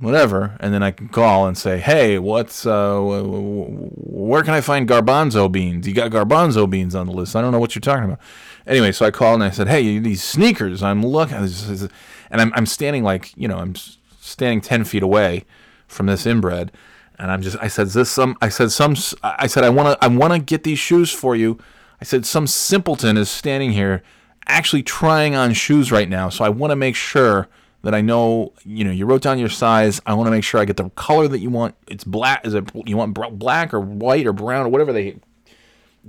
Whatever, 0.00 0.56
and 0.58 0.74
then 0.74 0.82
I 0.82 0.90
can 0.90 1.06
call 1.06 1.46
and 1.46 1.56
say, 1.56 1.78
"Hey, 1.78 2.18
what's 2.18 2.66
uh, 2.66 2.98
where 3.00 4.42
can 4.42 4.52
I 4.52 4.60
find 4.60 4.88
garbanzo 4.88 5.52
beans? 5.52 5.86
You 5.86 5.94
got 5.94 6.10
garbanzo 6.10 6.68
beans 6.68 6.96
on 6.96 7.06
the 7.06 7.12
list. 7.12 7.36
I 7.36 7.40
don't 7.40 7.52
know 7.52 7.60
what 7.60 7.76
you're 7.76 7.80
talking 7.80 8.04
about." 8.06 8.18
Anyway, 8.66 8.92
so 8.92 9.06
I 9.06 9.10
called 9.10 9.34
and 9.36 9.44
I 9.44 9.50
said, 9.50 9.68
"Hey, 9.68 9.98
these 9.98 10.22
sneakers. 10.22 10.82
I'm 10.82 11.04
looking." 11.04 11.36
and 11.36 12.40
I'm 12.40 12.52
I'm 12.54 12.66
standing 12.66 13.04
like 13.04 13.32
you 13.36 13.48
know 13.48 13.58
I'm 13.58 13.74
standing 14.20 14.60
ten 14.60 14.84
feet 14.84 15.02
away 15.02 15.44
from 15.86 16.06
this 16.06 16.26
inbred, 16.26 16.72
and 17.18 17.30
I'm 17.30 17.42
just 17.42 17.56
I 17.60 17.68
said 17.68 17.88
this 17.88 18.10
some 18.10 18.36
I 18.40 18.48
said 18.48 18.72
some 18.72 18.96
I 19.22 19.46
said 19.46 19.64
I 19.64 19.68
want 19.68 19.98
to 20.00 20.04
I 20.04 20.08
want 20.08 20.32
to 20.32 20.38
get 20.38 20.64
these 20.64 20.78
shoes 20.78 21.12
for 21.12 21.36
you. 21.36 21.58
I 22.00 22.04
said 22.04 22.26
some 22.26 22.46
simpleton 22.46 23.16
is 23.16 23.30
standing 23.30 23.72
here 23.72 24.02
actually 24.48 24.82
trying 24.82 25.36
on 25.36 25.52
shoes 25.52 25.92
right 25.92 26.08
now, 26.08 26.28
so 26.28 26.44
I 26.44 26.48
want 26.48 26.72
to 26.72 26.76
make 26.76 26.96
sure 26.96 27.48
that 27.82 27.94
I 27.94 28.00
know 28.00 28.52
you 28.64 28.84
know 28.84 28.90
you 28.90 29.06
wrote 29.06 29.22
down 29.22 29.38
your 29.38 29.48
size. 29.48 30.00
I 30.06 30.14
want 30.14 30.26
to 30.28 30.30
make 30.30 30.44
sure 30.44 30.60
I 30.60 30.64
get 30.64 30.76
the 30.76 30.88
color 30.90 31.28
that 31.28 31.40
you 31.40 31.50
want. 31.50 31.74
It's 31.88 32.04
black. 32.04 32.46
Is 32.46 32.54
it 32.54 32.70
you 32.86 32.96
want 32.96 33.14
black 33.38 33.74
or 33.74 33.80
white 33.80 34.26
or 34.26 34.32
brown 34.32 34.66
or 34.66 34.68
whatever 34.68 34.92
they 34.92 35.16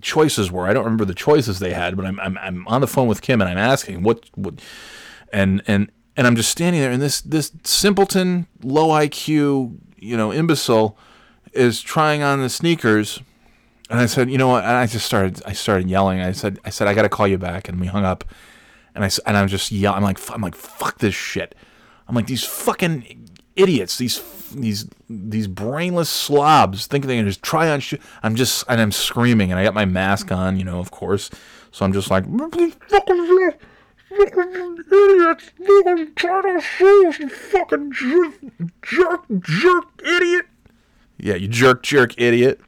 choices 0.02 0.52
were? 0.52 0.68
I 0.68 0.74
don't 0.74 0.84
remember 0.84 1.06
the 1.06 1.14
choices 1.14 1.60
they 1.60 1.74
had, 1.74 1.96
but 1.96 2.06
I'm 2.06 2.20
I'm, 2.20 2.38
I'm 2.38 2.68
on 2.68 2.82
the 2.82 2.88
phone 2.88 3.08
with 3.08 3.22
Kim 3.22 3.42
and 3.42 3.50
I'm 3.50 3.58
asking 3.58 4.04
what 4.04 4.30
what 4.36 4.62
and 5.32 5.62
and 5.68 5.92
and 6.16 6.28
I'm 6.28 6.36
just 6.36 6.50
standing 6.50 6.82
there, 6.82 6.92
and 6.92 7.02
this 7.02 7.22
this 7.22 7.52
simpleton, 7.64 8.48
low 8.62 8.90
IQ, 8.90 9.78
you 9.98 10.18
know, 10.18 10.32
imbecile 10.32 10.98
is 11.54 11.82
trying 11.82 12.22
on 12.22 12.40
the 12.40 12.50
sneakers, 12.50 13.22
and 13.90 14.00
I 14.00 14.06
said, 14.06 14.30
you 14.30 14.38
know 14.38 14.48
what? 14.48 14.64
And 14.64 14.74
I 14.74 14.86
just 14.86 15.06
started 15.06 15.42
I 15.46 15.54
started 15.54 15.90
yelling. 15.90 16.22
I 16.22 16.32
said 16.32 16.60
I 16.66 16.70
said 16.70 16.88
I 16.88 16.94
got 16.94 17.04
to 17.04 17.10
call 17.10 17.28
you 17.28 17.38
back, 17.38 17.68
and 17.68 17.80
we 17.80 17.88
hung 17.88 18.06
up, 18.06 18.24
and 18.94 19.04
I 19.04 19.10
and 19.26 19.38
I'm 19.38 19.48
just 19.48 19.72
yelling. 19.72 19.98
I'm 19.98 20.04
like 20.04 20.32
I'm 20.32 20.42
like 20.42 20.56
fuck 20.56 21.00
this 21.00 21.16
shit. 21.16 21.56
I'm 22.08 22.16
like 22.16 22.28
these 22.28 22.44
fucking 22.44 23.30
idiots. 23.56 23.98
These 23.98 24.18
these 24.54 24.88
these 25.10 25.48
brainless 25.48 26.10
slobs 26.10 26.88
think 26.88 27.06
they 27.06 27.18
can 27.18 27.26
just 27.26 27.44
try 27.44 27.70
on. 27.70 27.80
Sh-. 27.80 27.96
I'm 28.22 28.36
just 28.36 28.64
and 28.68 28.80
I'm 28.80 28.92
screaming, 28.92 29.52
and 29.52 29.60
I 29.60 29.64
got 29.64 29.74
my 29.74 29.86
mask 29.86 30.32
on, 30.32 30.58
you 30.58 30.64
know, 30.64 30.80
of 30.80 30.92
course. 30.92 31.30
So 31.72 31.86
I'm 31.86 31.94
just 31.94 32.10
like 32.10 32.26
fucking 34.10 34.84
idiots, 34.92 35.52
fucking 35.58 36.14
China 36.16 36.62
shoes, 36.62 37.20
you 37.20 37.30
fucking 37.30 37.92
jerk, 37.92 38.34
jerk, 38.82 39.22
jerk 39.42 39.86
idiot. 40.06 40.46
Yeah, 41.18 41.36
you 41.36 41.48
jerk, 41.48 41.84
jerk 41.84 42.20
idiot. 42.20 42.60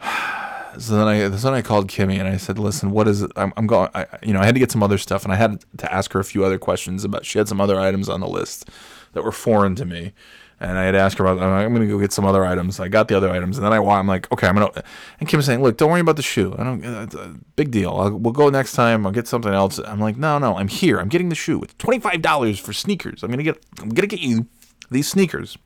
so 0.78 0.96
then 0.96 1.06
I 1.06 1.30
so 1.30 1.36
then 1.36 1.54
I 1.54 1.62
called 1.62 1.88
Kimmy 1.88 2.18
and 2.18 2.28
I 2.28 2.36
said, 2.36 2.58
"Listen, 2.58 2.90
what 2.90 3.08
is 3.08 3.22
it? 3.22 3.30
I'm, 3.36 3.52
I'm 3.56 3.66
going. 3.66 3.88
I, 3.94 4.06
you 4.22 4.32
know, 4.32 4.40
I 4.40 4.46
had 4.46 4.54
to 4.54 4.58
get 4.58 4.72
some 4.72 4.82
other 4.82 4.98
stuff, 4.98 5.24
and 5.24 5.32
I 5.32 5.36
had 5.36 5.64
to 5.78 5.92
ask 5.92 6.12
her 6.12 6.20
a 6.20 6.24
few 6.24 6.44
other 6.44 6.58
questions 6.58 7.04
about. 7.04 7.24
She 7.24 7.38
had 7.38 7.48
some 7.48 7.60
other 7.60 7.78
items 7.78 8.08
on 8.08 8.20
the 8.20 8.28
list 8.28 8.68
that 9.14 9.24
were 9.24 9.32
foreign 9.32 9.74
to 9.76 9.84
me, 9.84 10.12
and 10.60 10.78
I 10.78 10.84
had 10.84 10.92
to 10.92 10.98
ask 10.98 11.18
her 11.18 11.26
about. 11.26 11.42
I'm 11.42 11.74
going 11.74 11.86
to 11.86 11.92
go 11.92 11.98
get 11.98 12.12
some 12.12 12.24
other 12.24 12.44
items. 12.44 12.78
I 12.80 12.88
got 12.88 13.08
the 13.08 13.16
other 13.16 13.30
items, 13.30 13.56
and 13.56 13.64
then 13.64 13.72
I 13.72 13.76
I'm 13.76 14.06
like, 14.06 14.30
okay, 14.32 14.46
I'm 14.46 14.54
gonna. 14.54 14.70
And 15.18 15.28
Kim's 15.28 15.46
saying, 15.46 15.62
look, 15.62 15.76
don't 15.76 15.90
worry 15.90 16.00
about 16.00 16.16
the 16.16 16.22
shoe. 16.22 16.54
I 16.58 16.64
don't. 16.64 16.84
It's 16.84 17.14
a 17.14 17.34
big 17.56 17.70
deal. 17.70 17.90
I'll, 17.90 18.12
we'll 18.12 18.32
go 18.32 18.50
next 18.50 18.72
time. 18.72 19.06
I'll 19.06 19.12
get 19.12 19.26
something 19.26 19.52
else. 19.52 19.78
I'm 19.78 20.00
like, 20.00 20.16
no, 20.16 20.38
no, 20.38 20.56
I'm 20.56 20.68
here. 20.68 20.98
I'm 20.98 21.08
getting 21.08 21.28
the 21.28 21.34
shoe. 21.34 21.62
It's 21.62 21.74
twenty 21.74 21.98
five 21.98 22.22
dollars 22.22 22.58
for 22.58 22.72
sneakers. 22.72 23.22
I'm 23.22 23.30
gonna 23.30 23.42
get. 23.42 23.64
I'm 23.80 23.90
gonna 23.90 24.06
get 24.06 24.20
you 24.20 24.46
these 24.90 25.08
sneakers. 25.08 25.56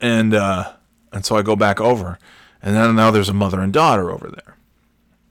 And 0.00 0.34
uh, 0.34 0.72
and 1.12 1.24
so 1.24 1.36
I 1.36 1.42
go 1.42 1.54
back 1.56 1.80
over, 1.80 2.18
and 2.60 2.74
then 2.74 2.96
now 2.96 3.10
there's 3.10 3.28
a 3.28 3.34
mother 3.34 3.60
and 3.60 3.72
daughter 3.72 4.10
over 4.10 4.28
there. 4.28 4.56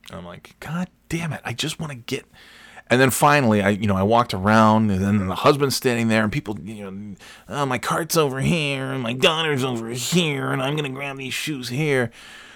And 0.09 0.19
I'm 0.19 0.25
like, 0.25 0.55
God 0.59 0.89
damn 1.09 1.33
it! 1.33 1.41
I 1.43 1.53
just 1.53 1.79
want 1.79 1.91
to 1.91 1.97
get. 1.97 2.25
And 2.91 2.99
then 2.99 3.09
finally, 3.09 3.61
I 3.61 3.69
you 3.69 3.87
know 3.87 3.95
I 3.95 4.03
walked 4.03 4.33
around, 4.33 4.91
and 4.91 5.01
then 5.01 5.27
the 5.27 5.35
husband's 5.35 5.77
standing 5.77 6.09
there, 6.09 6.23
and 6.23 6.31
people 6.31 6.59
you 6.59 6.91
know, 6.91 7.15
oh, 7.47 7.65
my 7.65 7.77
cart's 7.77 8.17
over 8.17 8.41
here, 8.41 8.91
and 8.91 9.01
my 9.01 9.13
daughter's 9.13 9.63
over 9.63 9.87
here, 9.89 10.51
and 10.51 10.61
I'm 10.61 10.75
gonna 10.75 10.89
grab 10.89 11.17
these 11.17 11.33
shoes 11.33 11.69
here. 11.69 12.11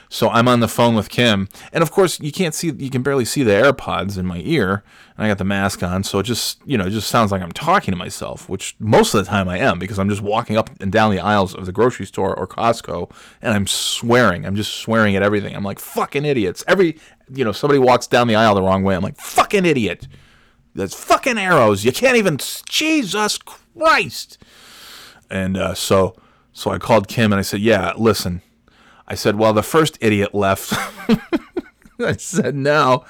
So 0.09 0.29
I'm 0.29 0.47
on 0.49 0.59
the 0.59 0.67
phone 0.67 0.93
with 0.93 1.09
Kim, 1.09 1.47
and 1.71 1.81
of 1.81 1.89
course 1.89 2.19
you 2.19 2.33
can't 2.33 2.53
see, 2.53 2.69
you 2.69 2.89
can 2.89 3.01
barely 3.01 3.23
see 3.23 3.43
the 3.43 3.51
AirPods 3.51 4.17
in 4.17 4.25
my 4.25 4.41
ear, 4.43 4.83
and 5.17 5.25
I 5.25 5.29
got 5.29 5.37
the 5.37 5.45
mask 5.45 5.81
on, 5.83 6.03
so 6.03 6.19
it 6.19 6.23
just 6.23 6.59
you 6.65 6.77
know 6.77 6.85
it 6.85 6.91
just 6.91 7.07
sounds 7.07 7.31
like 7.31 7.41
I'm 7.41 7.53
talking 7.53 7.93
to 7.93 7.97
myself, 7.97 8.49
which 8.49 8.75
most 8.77 9.13
of 9.13 9.23
the 9.23 9.29
time 9.29 9.47
I 9.47 9.57
am 9.57 9.79
because 9.79 9.97
I'm 9.97 10.09
just 10.09 10.21
walking 10.21 10.57
up 10.57 10.69
and 10.81 10.91
down 10.91 11.11
the 11.11 11.19
aisles 11.21 11.55
of 11.55 11.65
the 11.65 11.71
grocery 11.71 12.05
store 12.05 12.37
or 12.37 12.45
Costco, 12.45 13.09
and 13.41 13.53
I'm 13.53 13.67
swearing, 13.67 14.45
I'm 14.45 14.57
just 14.57 14.73
swearing 14.73 15.15
at 15.15 15.23
everything. 15.23 15.55
I'm 15.55 15.63
like 15.63 15.79
fucking 15.79 16.25
idiots. 16.25 16.61
Every 16.67 16.99
you 17.33 17.45
know 17.45 17.53
somebody 17.53 17.79
walks 17.79 18.05
down 18.05 18.27
the 18.27 18.35
aisle 18.35 18.55
the 18.55 18.61
wrong 18.61 18.83
way, 18.83 18.95
I'm 18.95 19.01
like 19.01 19.17
fucking 19.17 19.65
idiot. 19.65 20.09
That's 20.75 20.93
fucking 20.93 21.37
arrows. 21.37 21.85
You 21.85 21.91
can't 21.93 22.17
even 22.17 22.37
Jesus 22.69 23.37
Christ. 23.37 24.37
And 25.29 25.57
uh, 25.57 25.73
so 25.73 26.15
so 26.51 26.71
I 26.71 26.77
called 26.77 27.07
Kim 27.07 27.33
and 27.33 27.39
I 27.39 27.43
said, 27.43 27.61
yeah, 27.61 27.93
listen. 27.97 28.41
I 29.07 29.15
said, 29.15 29.37
well, 29.37 29.53
the 29.53 29.63
first 29.63 29.97
idiot 30.01 30.33
left. 30.33 30.73
I 31.99 32.17
said, 32.17 32.55
now, 32.55 33.05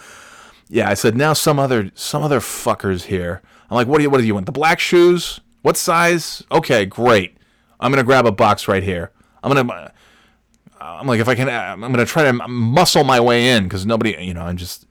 yeah, 0.68 0.90
I 0.90 0.94
said, 0.94 1.16
now 1.16 1.34
some 1.34 1.60
other 1.60 1.92
some 1.96 2.22
other 2.24 2.40
fuckers 2.40 3.04
here. 3.04 3.42
I'm 3.70 3.76
like, 3.76 3.88
what 3.88 3.98
do 3.98 4.04
you 4.04 4.10
what 4.10 4.20
do 4.20 4.26
you 4.26 4.34
want? 4.34 4.46
The 4.46 4.52
black 4.52 4.80
shoes? 4.80 5.42
What 5.62 5.78
size? 5.78 6.44
Okay, 6.52 6.86
great. 6.86 7.38
I'm 7.80 7.92
gonna 7.92 8.04
grab 8.04 8.26
a 8.26 8.32
box 8.32 8.68
right 8.68 8.84
here. 8.84 9.12
I'm 9.44 9.52
gonna. 9.54 9.92
I'm 10.80 11.08
like, 11.08 11.20
if 11.20 11.28
I 11.28 11.34
can, 11.34 11.50
I'm 11.50 11.80
gonna 11.82 12.06
try 12.06 12.24
to 12.24 12.34
muscle 12.48 13.04
my 13.04 13.20
way 13.20 13.50
in 13.50 13.64
because 13.64 13.86
nobody, 13.86 14.16
you 14.20 14.34
know, 14.34 14.42
I'm 14.42 14.58
just. 14.58 14.86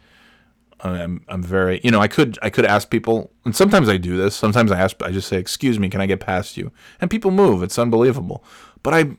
I'm, 0.85 1.25
I'm 1.29 1.43
very, 1.43 1.81
you 1.83 1.91
know, 1.91 2.01
I 2.01 2.09
could, 2.09 2.39
I 2.43 2.51
could 2.51 2.67
ask 2.67 2.91
people, 2.91 3.33
and 3.45 3.57
sometimes 3.57 3.89
I 3.89 3.97
do 3.97 4.17
this. 4.17 4.37
Sometimes 4.37 4.71
I 4.71 4.79
ask, 4.79 5.03
I 5.03 5.11
just 5.11 5.29
say, 5.29 5.39
"Excuse 5.39 5.79
me, 5.79 5.89
can 5.89 6.01
I 6.01 6.07
get 6.07 6.21
past 6.21 6.57
you?" 6.57 6.73
And 7.01 7.11
people 7.11 7.31
move. 7.31 7.63
It's 7.63 7.79
unbelievable. 7.79 8.45
But 8.83 8.95
I, 8.95 9.17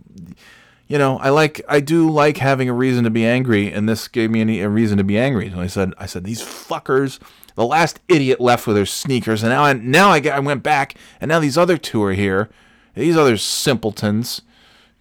you 0.88 1.00
know, 1.00 1.18
I 1.18 1.30
like 1.30 1.62
I 1.68 1.80
do 1.80 2.10
like 2.10 2.38
having 2.38 2.70
a 2.70 2.74
reason 2.74 3.04
to 3.06 3.10
be 3.10 3.26
angry, 3.26 3.72
and 3.72 3.90
this 3.90 4.08
gave 4.08 4.30
me 4.30 4.62
a 4.62 4.70
reason 4.70 4.98
to 5.00 5.04
be 5.04 5.18
angry. 5.18 5.50
So 5.50 5.60
I 5.60 5.68
said, 5.68 5.94
I 5.98 6.06
said 6.06 6.24
these 6.24 6.42
fuckers. 6.42 7.20
The 7.56 7.66
last 7.66 8.00
idiot 8.10 8.42
left 8.42 8.68
with 8.68 8.76
their 8.76 8.86
sneakers, 8.86 9.42
and 9.42 9.50
now 9.50 9.64
I 9.64 9.74
now 9.74 10.10
I, 10.10 10.22
I 10.32 10.40
went 10.40 10.62
back, 10.62 10.96
and 11.20 11.30
now 11.30 11.40
these 11.40 11.58
other 11.58 11.78
two 11.78 12.04
are 12.04 12.14
here. 12.14 12.50
These 12.94 13.18
other 13.18 13.38
simpletons, 13.38 14.42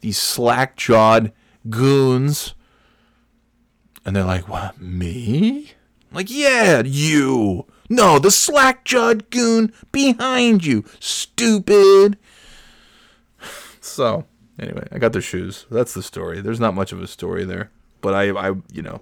these 0.00 0.18
slack 0.18 0.76
jawed 0.76 1.32
goons, 1.68 2.54
and 4.04 4.16
they're 4.16 4.24
like, 4.24 4.48
"What 4.48 4.80
me?" 4.80 5.72
Like, 6.14 6.30
yeah, 6.30 6.82
you. 6.84 7.66
No, 7.90 8.18
the 8.18 8.30
slack 8.30 8.84
jawed 8.84 9.30
goon 9.30 9.72
behind 9.92 10.64
you, 10.64 10.84
stupid. 11.00 12.18
So 13.80 14.24
Anyway, 14.58 14.86
I 14.92 14.98
got 14.98 15.12
their 15.12 15.22
shoes. 15.22 15.66
That's 15.70 15.94
the 15.94 16.02
story. 16.02 16.40
There's 16.40 16.60
not 16.60 16.74
much 16.74 16.92
of 16.92 17.02
a 17.02 17.06
story 17.06 17.44
there, 17.44 17.70
but 18.00 18.14
I, 18.14 18.30
I, 18.30 18.54
you 18.72 18.82
know, 18.82 19.00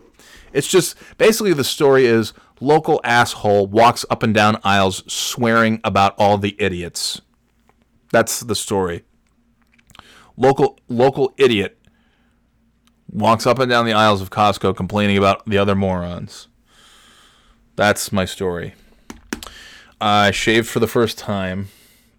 it's 0.53 0.69
just 0.69 0.97
basically 1.19 1.53
the 1.53 1.65
story 1.65 2.07
is 2.07 2.33
local 2.61 3.01
asshole 3.05 3.67
walks 3.67 4.05
up 4.09 4.23
and 4.23 4.33
down 4.33 4.59
aisles 4.65 5.03
swearing 5.13 5.81
about 5.85 6.15
all 6.17 6.39
the 6.39 6.57
idiots. 6.59 7.21
That's 8.13 8.41
the 8.41 8.55
story. 8.55 9.05
Local 10.37 10.79
local 10.89 11.35
idiot 11.37 11.79
walks 13.11 13.47
up 13.47 13.59
and 13.59 13.71
down 13.71 13.85
the 13.85 13.93
aisles 13.93 14.23
of 14.23 14.31
Costco 14.31 14.75
complaining 14.75 15.19
about 15.19 15.45
the 15.47 15.59
other 15.59 15.75
morons. 15.75 16.49
That's 17.77 18.13
my 18.13 18.25
story. 18.25 18.75
I 20.01 20.31
shaved 20.31 20.69
for 20.69 20.81
the 20.81 20.87
first 20.87 21.17
time 21.17 21.69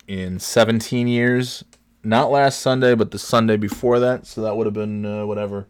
in 0.08 0.40
17 0.40 1.08
years 1.08 1.64
not 2.04 2.32
last 2.32 2.60
Sunday, 2.60 2.96
but 2.96 3.12
the 3.12 3.20
Sunday 3.20 3.56
before 3.56 4.00
that. 4.00 4.26
So 4.26 4.42
that 4.42 4.58
would 4.58 4.66
have 4.66 4.74
been 4.74 5.06
uh, 5.06 5.26
whatever. 5.26 5.68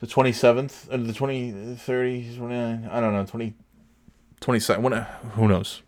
The 0.00 0.06
27th, 0.06 0.92
uh, 0.92 0.96
the 0.98 1.12
20, 1.12 1.76
30, 1.76 2.36
29, 2.36 2.88
I 2.90 3.00
don't 3.00 3.14
know, 3.14 3.24
20, 3.24 3.54
22nd. 4.40 4.78
When, 4.80 4.92
uh, 4.92 5.04
who 5.32 5.48
knows? 5.48 5.82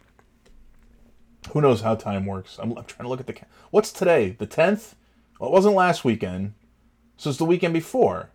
Who 1.51 1.61
knows 1.61 1.83
how 1.83 1.97
time 1.97 2.25
works? 2.25 2.59
I'm, 2.61 2.77
I'm 2.79 2.85
trying 2.85 3.05
to 3.05 3.09
look 3.09 3.21
at 3.21 3.27
the. 3.27 3.37
What's 3.71 3.93
today? 3.93 4.31
The 4.39 4.47
10th? 4.47 4.95
Well, 5.39 5.51
it 5.51 5.53
wasn't 5.53 5.75
last 5.75 6.05
weekend. 6.05 6.55
So 7.17 7.31
it's 7.31 7.39
the 7.39 7.45
weekend 7.45 7.75
before. 7.75 8.31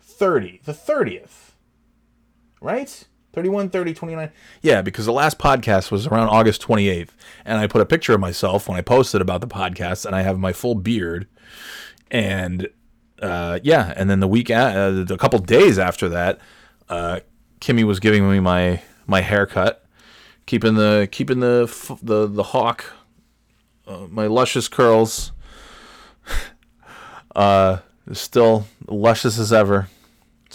30. 0.00 0.60
The 0.64 0.72
30th. 0.72 1.52
Right? 2.60 3.04
31, 3.34 3.70
30, 3.70 3.94
29. 3.94 4.30
Yeah, 4.62 4.82
because 4.82 5.06
the 5.06 5.12
last 5.12 5.38
podcast 5.38 5.90
was 5.90 6.06
around 6.06 6.28
August 6.28 6.62
28th. 6.62 7.10
And 7.44 7.58
I 7.58 7.66
put 7.66 7.80
a 7.80 7.86
picture 7.86 8.14
of 8.14 8.20
myself 8.20 8.68
when 8.68 8.78
I 8.78 8.80
posted 8.80 9.20
about 9.20 9.40
the 9.40 9.46
podcast, 9.46 10.06
and 10.06 10.14
I 10.14 10.22
have 10.22 10.38
my 10.38 10.52
full 10.52 10.74
beard. 10.74 11.26
And 12.10 12.68
uh, 13.20 13.58
yeah, 13.62 13.92
and 13.96 14.08
then 14.08 14.20
the 14.20 14.28
week, 14.28 14.50
uh, 14.50 15.04
a 15.08 15.16
couple 15.16 15.38
days 15.40 15.78
after 15.78 16.08
that, 16.10 16.38
uh, 16.88 17.20
Kimmy 17.60 17.84
was 17.84 18.00
giving 18.00 18.28
me 18.30 18.40
my 18.40 18.82
my 19.06 19.20
haircut, 19.20 19.84
keeping 20.46 20.74
the 20.74 21.08
keeping 21.10 21.40
the 21.40 21.98
the 22.02 22.26
the 22.26 22.42
hawk, 22.42 22.84
uh, 23.86 24.06
my 24.10 24.26
luscious 24.26 24.68
curls, 24.68 25.32
uh, 27.36 27.78
still 28.12 28.66
luscious 28.86 29.38
as 29.38 29.52
ever 29.52 29.88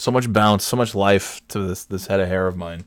so 0.00 0.10
much 0.10 0.32
bounce, 0.32 0.64
so 0.64 0.76
much 0.76 0.94
life 0.94 1.46
to 1.48 1.60
this 1.60 1.84
this 1.84 2.06
head 2.06 2.20
of 2.20 2.28
hair 2.28 2.46
of 2.46 2.56
mine. 2.56 2.84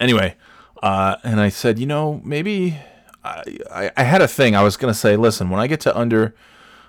Anyway, 0.00 0.34
uh, 0.82 1.16
and 1.22 1.40
I 1.40 1.48
said, 1.48 1.78
you 1.78 1.86
know, 1.86 2.20
maybe 2.24 2.76
I, 3.24 3.42
I, 3.70 3.90
I 3.96 4.02
had 4.02 4.20
a 4.20 4.28
thing. 4.28 4.54
I 4.54 4.62
was 4.62 4.76
gonna 4.76 4.94
say, 4.94 5.16
listen, 5.16 5.48
when 5.48 5.60
I 5.60 5.66
get 5.66 5.80
to 5.80 5.96
under, 5.96 6.34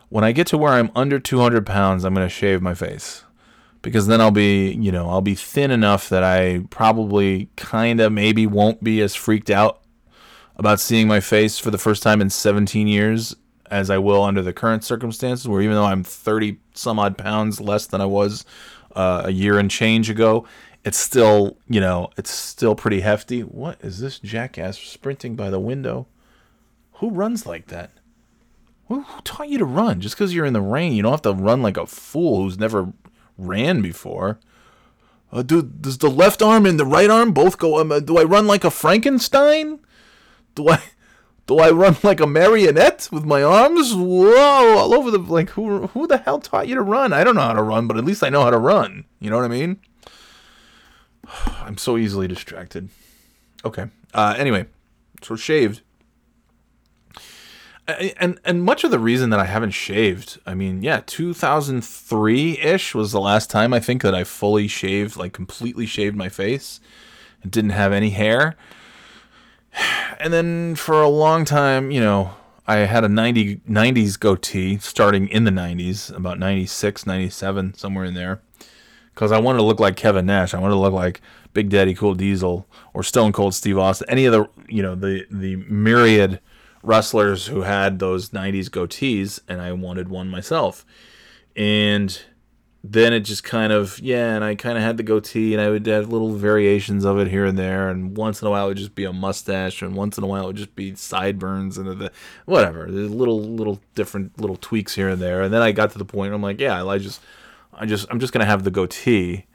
when 0.09 0.23
I 0.23 0.31
get 0.31 0.47
to 0.47 0.57
where 0.57 0.73
I'm 0.73 0.91
under 0.95 1.19
200 1.19 1.65
pounds, 1.65 2.03
I'm 2.03 2.13
gonna 2.13 2.27
shave 2.27 2.61
my 2.61 2.73
face 2.73 3.23
because 3.81 4.07
then 4.07 4.19
I'll 4.19 4.31
be, 4.31 4.71
you 4.71 4.91
know, 4.91 5.09
I'll 5.09 5.21
be 5.21 5.35
thin 5.35 5.71
enough 5.71 6.09
that 6.09 6.23
I 6.23 6.63
probably 6.69 7.49
kind 7.55 8.01
of 8.01 8.11
maybe 8.11 8.47
won't 8.47 8.83
be 8.83 9.01
as 9.01 9.15
freaked 9.15 9.49
out 9.49 9.81
about 10.55 10.79
seeing 10.79 11.07
my 11.07 11.19
face 11.19 11.59
for 11.59 11.69
the 11.69 11.77
first 11.77 12.01
time 12.01 12.19
in 12.19 12.31
17 12.31 12.87
years 12.87 13.35
as 13.69 13.89
I 13.89 13.97
will 13.97 14.23
under 14.23 14.41
the 14.41 14.53
current 14.53 14.83
circumstances, 14.83 15.47
where 15.47 15.61
even 15.61 15.75
though 15.75 15.85
I'm 15.85 16.03
30 16.03 16.57
some 16.73 16.99
odd 16.99 17.17
pounds 17.17 17.59
less 17.59 17.87
than 17.87 18.01
I 18.01 18.05
was 18.05 18.45
uh, 18.95 19.23
a 19.25 19.31
year 19.31 19.59
and 19.59 19.69
change 19.69 20.09
ago, 20.09 20.45
it's 20.83 20.97
still, 20.97 21.57
you 21.67 21.81
know, 21.81 22.09
it's 22.17 22.31
still 22.31 22.75
pretty 22.75 23.01
hefty. 23.01 23.41
What 23.41 23.79
is 23.81 23.99
this 23.99 24.19
jackass 24.19 24.77
sprinting 24.77 25.35
by 25.35 25.49
the 25.49 25.59
window? 25.59 26.07
Who 26.93 27.09
runs 27.09 27.45
like 27.45 27.67
that? 27.67 27.91
Who, 28.87 29.05
taught 29.23 29.49
you 29.49 29.57
to 29.57 29.65
run? 29.65 29.99
Just 29.99 30.15
because 30.15 30.33
you're 30.33 30.45
in 30.45 30.53
the 30.53 30.61
rain, 30.61 30.93
you 30.93 31.03
don't 31.03 31.11
have 31.11 31.21
to 31.23 31.33
run 31.33 31.61
like 31.61 31.77
a 31.77 31.85
fool 31.85 32.43
who's 32.43 32.57
never 32.57 32.93
ran 33.37 33.81
before. 33.81 34.39
Uh, 35.31 35.41
do, 35.41 35.61
does 35.61 35.97
the 35.97 36.09
left 36.09 36.41
arm 36.41 36.65
and 36.65 36.79
the 36.79 36.85
right 36.85 37.09
arm 37.09 37.33
both 37.33 37.57
go? 37.57 37.79
Um, 37.79 37.91
uh, 37.91 37.99
do 37.99 38.17
I 38.17 38.23
run 38.23 38.47
like 38.47 38.63
a 38.63 38.71
Frankenstein? 38.71 39.79
Do 40.55 40.69
I? 40.69 40.81
Do 41.47 41.59
I 41.59 41.71
run 41.71 41.95
like 42.03 42.19
a 42.19 42.27
marionette 42.27 43.09
with 43.11 43.25
my 43.25 43.41
arms? 43.41 43.95
Whoa, 43.95 44.77
all 44.77 44.93
over 44.93 45.09
the 45.09 45.17
like. 45.17 45.49
Who 45.51 45.87
who 45.87 46.05
the 46.05 46.17
hell 46.17 46.39
taught 46.39 46.67
you 46.67 46.75
to 46.75 46.81
run? 46.81 47.13
I 47.13 47.23
don't 47.23 47.35
know 47.35 47.41
how 47.41 47.53
to 47.53 47.63
run, 47.63 47.87
but 47.87 47.97
at 47.97 48.05
least 48.05 48.23
I 48.23 48.29
know 48.29 48.43
how 48.43 48.51
to 48.51 48.57
run. 48.57 49.05
You 49.19 49.29
know 49.29 49.37
what 49.37 49.45
I 49.45 49.49
mean? 49.49 49.79
I'm 51.61 51.77
so 51.77 51.97
easily 51.97 52.27
distracted. 52.27 52.89
Okay. 53.65 53.87
Uh, 54.13 54.35
anyway, 54.37 54.67
so 55.23 55.35
shaved. 55.35 55.81
And 57.87 58.37
and 58.43 58.63
much 58.63 58.83
of 58.83 58.91
the 58.91 58.99
reason 58.99 59.29
that 59.29 59.39
I 59.39 59.45
haven't 59.45 59.71
shaved, 59.71 60.39
I 60.45 60.53
mean, 60.53 60.83
yeah, 60.83 61.01
2003 61.05 62.59
ish 62.59 62.93
was 62.93 63.13
the 63.13 63.21
last 63.21 63.49
time 63.49 63.73
I 63.73 63.79
think 63.79 64.01
that 64.01 64.13
I 64.13 64.25
fully 64.25 64.67
shaved, 64.67 65.15
like 65.15 65.31
completely 65.31 65.85
shaved 65.85 66.17
my 66.17 66.27
face, 66.27 66.81
and 67.41 67.49
didn't 67.49 67.69
have 67.69 67.93
any 67.93 68.09
hair 68.09 68.57
and 70.19 70.33
then 70.33 70.75
for 70.75 71.01
a 71.01 71.09
long 71.09 71.45
time, 71.45 71.91
you 71.91 71.99
know, 71.99 72.33
I 72.67 72.77
had 72.79 73.03
a 73.03 73.09
90, 73.09 73.57
90s 73.69 74.19
goatee 74.19 74.77
starting 74.79 75.29
in 75.29 75.45
the 75.45 75.51
90s, 75.51 76.13
about 76.13 76.37
96, 76.37 77.05
97, 77.05 77.73
somewhere 77.75 78.05
in 78.05 78.13
there. 78.13 78.41
Because 79.13 79.31
I 79.31 79.39
wanted 79.39 79.59
to 79.59 79.63
look 79.63 79.79
like 79.79 79.95
Kevin 79.95 80.25
Nash. 80.25 80.53
I 80.53 80.59
wanted 80.59 80.75
to 80.75 80.79
look 80.79 80.93
like 80.93 81.21
Big 81.53 81.69
Daddy 81.69 81.95
Cool 81.95 82.13
Diesel 82.13 82.67
or 82.93 83.03
Stone 83.03 83.31
Cold 83.31 83.55
Steve 83.55 83.77
Austin. 83.77 84.07
Any 84.09 84.25
of 84.25 84.33
the, 84.33 84.49
you 84.67 84.83
know, 84.83 84.95
the, 84.95 85.25
the 85.31 85.55
myriad 85.55 86.39
wrestlers 86.83 87.47
who 87.47 87.61
had 87.61 87.99
those 87.99 88.29
90s 88.29 88.69
goatees, 88.69 89.39
and 89.47 89.61
I 89.61 89.71
wanted 89.71 90.09
one 90.09 90.29
myself. 90.29 90.85
And 91.55 92.19
then 92.83 93.11
it 93.11 93.21
just 93.21 93.43
kind 93.43 93.73
of 93.73 93.99
yeah 93.99 94.35
and 94.35 94.43
i 94.43 94.55
kind 94.55 94.77
of 94.77 94.83
had 94.83 94.97
the 94.97 95.03
goatee 95.03 95.53
and 95.53 95.61
i 95.61 95.69
would 95.69 95.85
have 95.85 96.09
little 96.09 96.33
variations 96.33 97.03
of 97.03 97.17
it 97.17 97.27
here 97.27 97.45
and 97.45 97.57
there 97.57 97.89
and 97.89 98.15
once 98.15 98.41
in 98.41 98.47
a 98.47 98.51
while 98.51 98.65
it 98.65 98.69
would 98.69 98.77
just 98.77 98.95
be 98.95 99.03
a 99.03 99.13
mustache 99.13 99.81
and 99.81 99.95
once 99.95 100.17
in 100.17 100.23
a 100.23 100.27
while 100.27 100.43
it 100.43 100.47
would 100.47 100.55
just 100.55 100.75
be 100.75 100.93
sideburns 100.95 101.77
and 101.77 101.87
the 101.99 102.11
whatever 102.45 102.87
There's 102.89 103.09
little 103.09 103.41
little 103.41 103.79
different 103.95 104.39
little 104.39 104.57
tweaks 104.57 104.95
here 104.95 105.09
and 105.09 105.21
there 105.21 105.41
and 105.41 105.53
then 105.53 105.61
i 105.61 105.71
got 105.71 105.91
to 105.91 105.97
the 105.97 106.05
point 106.05 106.29
where 106.29 106.35
i'm 106.35 106.41
like 106.41 106.59
yeah 106.59 106.85
i 106.85 106.97
just 106.97 107.21
i 107.73 107.85
just 107.85 108.07
i'm 108.11 108.19
just 108.19 108.31
gonna 108.31 108.45
have 108.45 108.63
the 108.63 108.71
goatee 108.71 109.45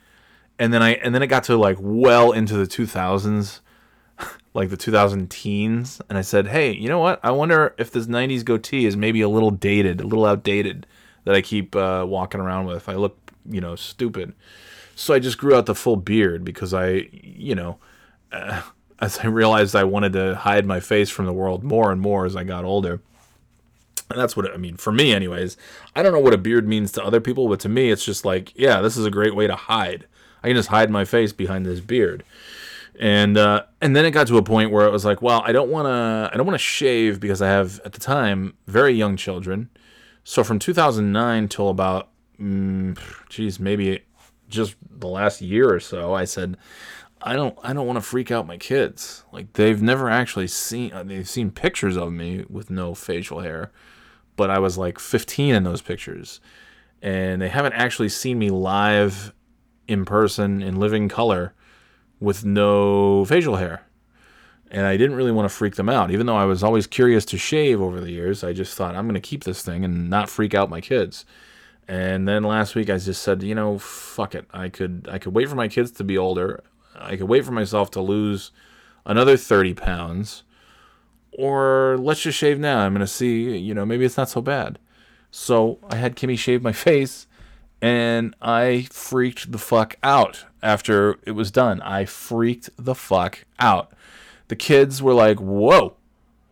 and 0.58 0.72
then 0.72 0.82
i 0.82 0.94
and 0.94 1.14
then 1.14 1.22
it 1.22 1.28
got 1.28 1.44
to 1.44 1.56
like 1.56 1.76
well 1.80 2.32
into 2.32 2.56
the 2.56 2.66
2000s 2.66 3.60
like 4.54 4.68
the 4.68 4.76
2000 4.76 5.30
teens 5.30 6.02
and 6.08 6.18
i 6.18 6.22
said 6.22 6.48
hey 6.48 6.72
you 6.72 6.88
know 6.88 6.98
what 6.98 7.20
i 7.22 7.30
wonder 7.30 7.74
if 7.78 7.90
this 7.90 8.06
90s 8.06 8.44
goatee 8.44 8.84
is 8.84 8.96
maybe 8.96 9.20
a 9.20 9.28
little 9.28 9.52
dated 9.52 10.00
a 10.00 10.06
little 10.06 10.26
outdated 10.26 10.86
that 11.24 11.34
I 11.34 11.42
keep 11.42 11.74
uh, 11.76 12.04
walking 12.06 12.40
around 12.40 12.66
with. 12.66 12.88
I 12.88 12.94
look, 12.94 13.18
you 13.48 13.60
know, 13.60 13.76
stupid. 13.76 14.34
So 14.94 15.14
I 15.14 15.18
just 15.18 15.38
grew 15.38 15.54
out 15.54 15.66
the 15.66 15.74
full 15.74 15.96
beard 15.96 16.44
because 16.44 16.74
I, 16.74 17.08
you 17.12 17.54
know, 17.54 17.78
uh, 18.30 18.62
as 19.00 19.18
I 19.18 19.26
realized 19.26 19.74
I 19.74 19.84
wanted 19.84 20.12
to 20.12 20.36
hide 20.36 20.64
my 20.64 20.80
face 20.80 21.10
from 21.10 21.26
the 21.26 21.32
world 21.32 21.64
more 21.64 21.90
and 21.90 22.00
more 22.00 22.24
as 22.24 22.36
I 22.36 22.44
got 22.44 22.64
older. 22.64 23.00
And 24.10 24.20
that's 24.20 24.36
what 24.36 24.46
it, 24.46 24.52
I 24.54 24.58
mean 24.58 24.76
for 24.76 24.92
me, 24.92 25.12
anyways. 25.12 25.56
I 25.96 26.02
don't 26.02 26.12
know 26.12 26.20
what 26.20 26.34
a 26.34 26.38
beard 26.38 26.68
means 26.68 26.92
to 26.92 27.04
other 27.04 27.20
people, 27.20 27.48
but 27.48 27.60
to 27.60 27.68
me, 27.68 27.90
it's 27.90 28.04
just 28.04 28.24
like, 28.24 28.52
yeah, 28.54 28.80
this 28.80 28.96
is 28.96 29.06
a 29.06 29.10
great 29.10 29.34
way 29.34 29.46
to 29.46 29.56
hide. 29.56 30.06
I 30.42 30.48
can 30.48 30.56
just 30.56 30.68
hide 30.68 30.90
my 30.90 31.04
face 31.04 31.32
behind 31.32 31.64
this 31.64 31.80
beard 31.80 32.24
and 32.98 33.38
uh, 33.38 33.64
and 33.80 33.96
then 33.96 34.04
it 34.04 34.10
got 34.10 34.26
to 34.26 34.38
a 34.38 34.42
point 34.42 34.70
where 34.70 34.86
it 34.86 34.90
was 34.90 35.04
like, 35.04 35.22
well, 35.22 35.42
I 35.44 35.52
don't 35.52 35.70
want 35.70 35.86
to, 35.86 36.30
I 36.32 36.36
don't 36.36 36.46
want 36.46 36.54
to 36.54 36.64
shave 36.64 37.20
because 37.20 37.40
I 37.40 37.48
have 37.48 37.80
at 37.84 37.92
the 37.92 38.00
time 38.00 38.54
very 38.66 38.92
young 38.92 39.16
children, 39.16 39.70
so 40.24 40.44
from 40.44 40.58
2009 40.58 41.48
till 41.48 41.68
about, 41.68 42.10
mm, 42.38 42.98
geez, 43.28 43.58
maybe 43.58 44.02
just 44.48 44.76
the 44.90 45.08
last 45.08 45.40
year 45.40 45.72
or 45.72 45.80
so, 45.80 46.14
I 46.14 46.24
said, 46.24 46.56
I 47.20 47.34
don't, 47.34 47.56
I 47.62 47.72
don't 47.72 47.86
want 47.86 47.96
to 47.96 48.02
freak 48.02 48.30
out 48.30 48.46
my 48.46 48.56
kids. 48.56 49.24
Like 49.32 49.52
they've 49.54 49.80
never 49.80 50.08
actually 50.08 50.48
seen, 50.48 50.92
uh, 50.92 51.02
they've 51.02 51.28
seen 51.28 51.50
pictures 51.50 51.96
of 51.96 52.12
me 52.12 52.44
with 52.48 52.70
no 52.70 52.94
facial 52.94 53.40
hair, 53.40 53.72
but 54.36 54.50
I 54.50 54.58
was 54.58 54.78
like 54.78 54.98
15 54.98 55.54
in 55.54 55.64
those 55.64 55.82
pictures, 55.82 56.40
and 57.00 57.42
they 57.42 57.48
haven't 57.48 57.74
actually 57.74 58.08
seen 58.08 58.38
me 58.38 58.50
live, 58.50 59.32
in 59.88 60.04
person, 60.04 60.62
in 60.62 60.76
living 60.76 61.08
color, 61.08 61.54
with 62.20 62.44
no 62.44 63.24
facial 63.24 63.56
hair 63.56 63.82
and 64.72 64.86
I 64.86 64.96
didn't 64.96 65.16
really 65.16 65.30
want 65.30 65.44
to 65.48 65.54
freak 65.54 65.76
them 65.76 65.90
out. 65.90 66.10
Even 66.10 66.24
though 66.24 66.36
I 66.36 66.46
was 66.46 66.64
always 66.64 66.86
curious 66.86 67.26
to 67.26 67.38
shave 67.38 67.80
over 67.80 68.00
the 68.00 68.10
years, 68.10 68.42
I 68.42 68.54
just 68.54 68.74
thought 68.74 68.96
I'm 68.96 69.04
going 69.04 69.14
to 69.14 69.20
keep 69.20 69.44
this 69.44 69.62
thing 69.62 69.84
and 69.84 70.08
not 70.08 70.30
freak 70.30 70.54
out 70.54 70.70
my 70.70 70.80
kids. 70.80 71.26
And 71.86 72.26
then 72.26 72.42
last 72.42 72.74
week 72.74 72.88
I 72.88 72.96
just 72.96 73.22
said, 73.22 73.42
you 73.42 73.54
know, 73.54 73.78
fuck 73.78 74.34
it. 74.34 74.46
I 74.50 74.70
could 74.70 75.06
I 75.10 75.18
could 75.18 75.34
wait 75.34 75.50
for 75.50 75.56
my 75.56 75.68
kids 75.68 75.90
to 75.92 76.04
be 76.04 76.16
older. 76.16 76.64
I 76.98 77.16
could 77.16 77.28
wait 77.28 77.44
for 77.44 77.52
myself 77.52 77.90
to 77.92 78.00
lose 78.00 78.50
another 79.04 79.36
30 79.36 79.74
pounds 79.74 80.42
or 81.32 81.98
let's 81.98 82.22
just 82.22 82.38
shave 82.38 82.58
now. 82.58 82.78
I'm 82.78 82.94
going 82.94 83.00
to 83.00 83.06
see, 83.06 83.56
you 83.58 83.74
know, 83.74 83.84
maybe 83.84 84.06
it's 84.06 84.16
not 84.16 84.30
so 84.30 84.40
bad. 84.40 84.78
So 85.30 85.78
I 85.90 85.96
had 85.96 86.16
Kimmy 86.16 86.38
shave 86.38 86.62
my 86.62 86.72
face 86.88 87.26
and 87.82 88.34
I 88.40 88.86
freaked 88.90 89.52
the 89.52 89.58
fuck 89.58 89.96
out 90.02 90.46
after 90.62 91.18
it 91.26 91.32
was 91.32 91.50
done. 91.50 91.82
I 91.82 92.06
freaked 92.06 92.70
the 92.78 92.94
fuck 92.94 93.44
out 93.58 93.92
the 94.49 94.57
kids 94.57 95.03
were 95.03 95.14
like, 95.14 95.38
whoa, 95.38 95.97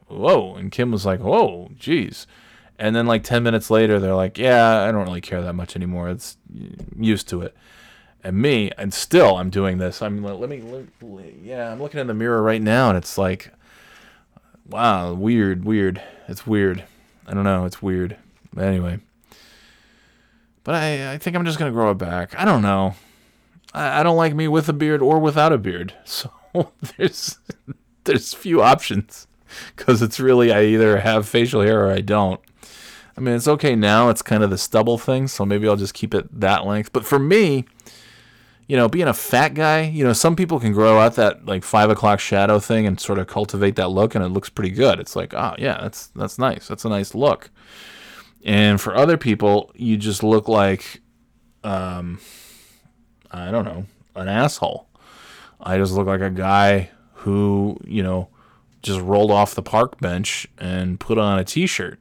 whoa. 0.08 0.54
And 0.54 0.70
Kim 0.70 0.90
was 0.90 1.06
like, 1.06 1.20
whoa, 1.20 1.70
jeez. 1.78 2.26
And 2.78 2.96
then 2.96 3.06
like 3.06 3.22
10 3.22 3.42
minutes 3.42 3.70
later, 3.70 4.00
they're 4.00 4.14
like, 4.14 4.38
yeah, 4.38 4.82
I 4.82 4.92
don't 4.92 5.04
really 5.04 5.20
care 5.20 5.42
that 5.42 5.54
much 5.54 5.76
anymore. 5.76 6.08
It's 6.08 6.36
used 6.98 7.28
to 7.28 7.42
it. 7.42 7.54
And 8.22 8.36
me, 8.36 8.70
and 8.76 8.92
still 8.92 9.36
I'm 9.36 9.50
doing 9.50 9.78
this. 9.78 10.02
I'm 10.02 10.22
like, 10.22 10.38
let 10.38 10.48
me, 10.48 10.62
let, 10.62 11.34
yeah, 11.42 11.72
I'm 11.72 11.80
looking 11.80 12.00
in 12.00 12.06
the 12.06 12.14
mirror 12.14 12.42
right 12.42 12.62
now 12.62 12.88
and 12.88 12.98
it's 12.98 13.18
like, 13.18 13.52
wow, 14.68 15.12
weird, 15.12 15.64
weird. 15.64 16.02
It's 16.28 16.46
weird. 16.46 16.84
I 17.26 17.34
don't 17.34 17.44
know. 17.44 17.64
It's 17.64 17.82
weird. 17.82 18.16
But 18.52 18.64
anyway. 18.64 19.00
But 20.64 20.74
I, 20.74 21.12
I 21.14 21.18
think 21.18 21.36
I'm 21.36 21.44
just 21.44 21.58
going 21.58 21.70
to 21.70 21.74
grow 21.74 21.90
it 21.90 21.98
back. 21.98 22.38
I 22.38 22.44
don't 22.44 22.62
know. 22.62 22.94
I, 23.72 24.00
I 24.00 24.02
don't 24.02 24.16
like 24.16 24.34
me 24.34 24.48
with 24.48 24.68
a 24.68 24.72
beard 24.72 25.02
or 25.02 25.18
without 25.18 25.52
a 25.52 25.58
beard. 25.58 25.94
So 26.04 26.30
there's 26.96 27.38
there's 28.04 28.34
few 28.34 28.62
options 28.62 29.26
because 29.74 30.02
it's 30.02 30.20
really 30.20 30.52
I 30.52 30.64
either 30.64 30.98
have 31.00 31.28
facial 31.28 31.62
hair 31.62 31.86
or 31.86 31.92
I 31.92 32.00
don't. 32.00 32.40
I 33.16 33.20
mean, 33.20 33.34
it's 33.34 33.48
okay 33.48 33.74
now. 33.76 34.08
It's 34.08 34.22
kind 34.22 34.42
of 34.42 34.50
the 34.50 34.58
stubble 34.58 34.96
thing, 34.96 35.28
so 35.28 35.44
maybe 35.44 35.68
I'll 35.68 35.76
just 35.76 35.94
keep 35.94 36.14
it 36.14 36.40
that 36.40 36.64
length. 36.64 36.92
But 36.92 37.04
for 37.04 37.18
me, 37.18 37.66
you 38.66 38.76
know, 38.76 38.88
being 38.88 39.08
a 39.08 39.14
fat 39.14 39.54
guy, 39.54 39.82
you 39.82 40.04
know, 40.04 40.12
some 40.12 40.36
people 40.36 40.60
can 40.60 40.72
grow 40.72 40.98
out 40.98 41.16
that 41.16 41.44
like 41.44 41.64
five 41.64 41.90
o'clock 41.90 42.20
shadow 42.20 42.60
thing 42.60 42.86
and 42.86 42.98
sort 43.00 43.18
of 43.18 43.26
cultivate 43.26 43.76
that 43.76 43.88
look, 43.88 44.14
and 44.14 44.24
it 44.24 44.28
looks 44.28 44.48
pretty 44.48 44.70
good. 44.70 45.00
It's 45.00 45.16
like, 45.16 45.34
oh 45.34 45.54
yeah, 45.58 45.78
that's 45.80 46.06
that's 46.08 46.38
nice. 46.38 46.68
That's 46.68 46.84
a 46.84 46.88
nice 46.88 47.14
look. 47.14 47.50
And 48.44 48.80
for 48.80 48.94
other 48.94 49.18
people, 49.18 49.70
you 49.74 49.96
just 49.96 50.22
look 50.22 50.48
like, 50.48 51.02
um, 51.62 52.20
I 53.30 53.50
don't 53.50 53.64
know, 53.64 53.84
an 54.14 54.28
asshole. 54.28 54.86
I 55.62 55.78
just 55.78 55.92
look 55.92 56.06
like 56.06 56.20
a 56.20 56.30
guy 56.30 56.90
who, 57.14 57.78
you 57.84 58.02
know, 58.02 58.28
just 58.82 59.00
rolled 59.00 59.30
off 59.30 59.54
the 59.54 59.62
park 59.62 60.00
bench 60.00 60.46
and 60.58 60.98
put 60.98 61.18
on 61.18 61.38
a 61.38 61.44
t 61.44 61.66
shirt. 61.66 61.98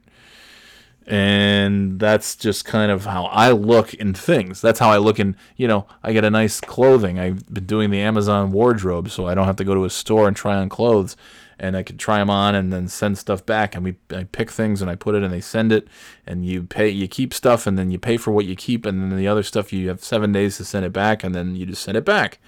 And 1.06 1.98
that's 1.98 2.36
just 2.36 2.64
kind 2.64 2.92
of 2.92 3.04
how 3.04 3.24
I 3.26 3.50
look 3.50 3.94
in 3.94 4.14
things. 4.14 4.60
That's 4.60 4.78
how 4.78 4.90
I 4.90 4.98
look 4.98 5.18
in, 5.18 5.34
you 5.56 5.66
know, 5.66 5.86
I 6.04 6.12
get 6.12 6.24
a 6.24 6.30
nice 6.30 6.60
clothing. 6.60 7.18
I've 7.18 7.52
been 7.52 7.66
doing 7.66 7.90
the 7.90 8.00
Amazon 8.00 8.52
wardrobe, 8.52 9.10
so 9.10 9.26
I 9.26 9.34
don't 9.34 9.46
have 9.46 9.56
to 9.56 9.64
go 9.64 9.74
to 9.74 9.84
a 9.84 9.90
store 9.90 10.28
and 10.28 10.36
try 10.36 10.56
on 10.56 10.68
clothes. 10.68 11.16
And 11.58 11.76
I 11.76 11.82
can 11.82 11.98
try 11.98 12.18
them 12.18 12.30
on 12.30 12.54
and 12.54 12.72
then 12.72 12.88
send 12.88 13.18
stuff 13.18 13.44
back. 13.44 13.74
And 13.74 13.84
we 13.84 13.96
I 14.10 14.24
pick 14.24 14.50
things 14.50 14.80
and 14.80 14.90
I 14.90 14.94
put 14.94 15.14
it 15.14 15.22
and 15.22 15.30
they 15.30 15.42
send 15.42 15.72
it. 15.72 15.88
And 16.26 16.46
you 16.46 16.62
pay, 16.62 16.88
you 16.88 17.06
keep 17.06 17.34
stuff 17.34 17.66
and 17.66 17.76
then 17.76 17.90
you 17.90 17.98
pay 17.98 18.16
for 18.16 18.30
what 18.30 18.46
you 18.46 18.56
keep. 18.56 18.86
And 18.86 19.02
then 19.02 19.18
the 19.18 19.28
other 19.28 19.42
stuff, 19.42 19.70
you 19.70 19.88
have 19.88 20.02
seven 20.02 20.32
days 20.32 20.56
to 20.56 20.64
send 20.64 20.86
it 20.86 20.92
back 20.92 21.22
and 21.22 21.34
then 21.34 21.56
you 21.56 21.66
just 21.66 21.82
send 21.82 21.98
it 21.98 22.04
back 22.06 22.38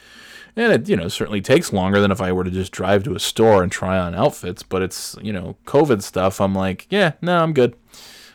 and 0.56 0.72
it 0.72 0.88
you 0.88 0.96
know 0.96 1.08
certainly 1.08 1.40
takes 1.40 1.72
longer 1.72 2.00
than 2.00 2.10
if 2.10 2.20
I 2.20 2.32
were 2.32 2.44
to 2.44 2.50
just 2.50 2.72
drive 2.72 3.04
to 3.04 3.14
a 3.14 3.20
store 3.20 3.62
and 3.62 3.70
try 3.70 3.98
on 3.98 4.14
outfits. 4.14 4.62
But 4.62 4.82
it's 4.82 5.16
you 5.22 5.32
know 5.32 5.56
COVID 5.66 6.02
stuff. 6.02 6.40
I'm 6.40 6.54
like, 6.54 6.86
yeah, 6.90 7.12
no, 7.20 7.42
I'm 7.42 7.52
good. 7.52 7.76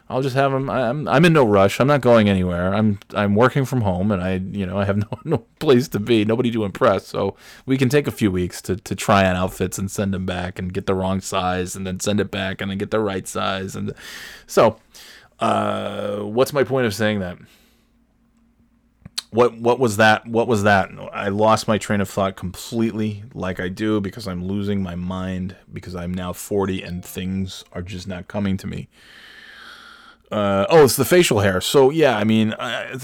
I'll 0.10 0.22
just 0.22 0.36
have 0.36 0.52
them. 0.52 0.70
I'm 0.70 1.08
I'm 1.08 1.26
in 1.26 1.34
no 1.34 1.46
rush. 1.46 1.80
I'm 1.80 1.88
not 1.88 2.02
going 2.02 2.30
anywhere. 2.30 2.74
I'm 2.74 3.00
I'm 3.14 3.36
working 3.36 3.66
from 3.66 3.82
home, 3.82 4.12
and 4.12 4.22
I 4.22 4.36
you 4.36 4.66
know 4.66 4.78
I 4.78 4.86
have 4.86 4.98
no 5.12 5.20
no 5.26 5.38
place 5.60 5.88
to 5.90 6.00
be, 6.00 6.24
nobody 6.24 6.50
to 6.52 6.64
impress. 6.64 7.08
So 7.08 7.36
we 7.66 7.78
can 7.78 7.90
take 7.90 8.08
a 8.08 8.12
few 8.12 8.32
weeks 8.32 8.62
to 8.64 8.78
to 8.78 8.96
try 8.96 9.28
on 9.28 9.36
outfits 9.36 9.78
and 9.78 9.92
send 9.92 10.14
them 10.14 10.26
back 10.26 10.60
and 10.60 10.74
get 10.74 10.86
the 10.86 10.96
wrong 10.96 11.20
size, 11.22 11.76
and 11.76 11.86
then 11.86 12.00
send 12.00 12.20
it 12.20 12.32
back 12.32 12.62
and 12.62 12.72
then 12.72 12.78
get 12.78 12.92
the 12.92 13.00
right 13.00 13.28
size. 13.28 13.76
And 13.76 13.94
so, 14.46 14.78
uh, 15.40 16.20
what's 16.20 16.54
my 16.54 16.64
point 16.64 16.86
of 16.86 16.94
saying 16.96 17.20
that? 17.20 17.38
What 19.32 19.58
what 19.58 19.80
was 19.80 19.98
that? 19.98 20.26
What 20.28 20.48
was 20.48 20.64
that? 20.64 20.90
I 21.12 21.30
lost 21.30 21.68
my 21.68 21.78
train 21.78 22.02
of 22.02 22.10
thought 22.10 22.36
completely, 22.36 23.24
like 23.34 23.60
I 23.60 23.68
do, 23.68 24.00
because 24.00 24.28
I'm 24.28 24.46
losing 24.46 24.82
my 24.82 24.96
mind 24.96 25.56
because 25.72 25.96
I'm 25.96 26.14
now 26.14 26.34
40 26.34 26.82
and 26.84 27.04
things 27.04 27.64
are 27.74 27.82
just 27.82 28.08
not 28.08 28.28
coming 28.28 28.58
to 28.58 28.68
me. 28.68 28.88
Uh, 30.32 30.66
oh, 30.70 30.84
it's 30.84 30.96
the 30.96 31.06
facial 31.06 31.40
hair. 31.40 31.62
So 31.62 31.90
yeah, 31.90 32.18
I 32.18 32.24
mean, 32.24 32.54
I, 32.60 32.98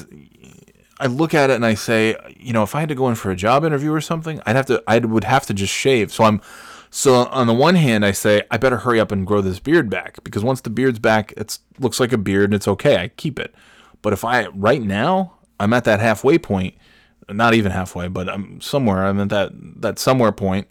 I 1.00 1.08
look 1.08 1.34
at 1.34 1.50
it 1.50 1.56
and 1.56 1.66
I 1.66 1.74
say, 1.74 2.16
you 2.38 2.54
know, 2.54 2.64
if 2.64 2.76
I 2.76 2.82
had 2.82 2.90
to 2.90 2.96
go 2.96 3.10
in 3.10 3.16
for 3.16 3.32
a 3.32 3.36
job 3.36 3.66
interview 3.66 3.92
or 3.92 4.02
something, 4.02 4.42
I'd 4.46 4.56
have 4.56 4.66
to, 4.68 4.84
I 4.88 5.00
would 5.00 5.24
have 5.24 5.46
to 5.48 5.54
just 5.54 5.74
shave. 5.74 6.12
So 6.12 6.24
I'm, 6.24 6.42
so 6.90 7.26
on 7.26 7.48
the 7.48 7.54
one 7.54 7.76
hand, 7.76 8.06
I 8.06 8.12
say 8.12 8.44
I 8.52 8.58
better 8.58 8.78
hurry 8.78 9.00
up 9.00 9.12
and 9.12 9.26
grow 9.26 9.42
this 9.42 9.60
beard 9.60 9.90
back 9.90 10.24
because 10.24 10.44
once 10.44 10.62
the 10.62 10.70
beard's 10.70 11.00
back, 11.00 11.34
it 11.36 11.58
looks 11.80 12.00
like 12.00 12.14
a 12.14 12.18
beard 12.18 12.46
and 12.46 12.54
it's 12.54 12.68
okay. 12.68 12.98
I 12.98 13.08
keep 13.10 13.40
it. 13.40 13.54
But 14.02 14.14
if 14.14 14.24
I 14.24 14.48
right 14.48 14.82
now 14.82 15.34
I'm 15.60 15.74
at 15.74 15.84
that 15.86 16.00
halfway 16.00 16.38
point, 16.38 16.76
not 17.30 17.54
even 17.54 17.72
halfway, 17.72 18.08
but 18.08 18.30
I'm 18.30 18.60
somewhere. 18.62 19.06
I'm 19.06 19.20
at 19.20 19.30
that 19.30 19.52
that 19.82 20.00
somewhere 20.00 20.32
point. 20.32 20.68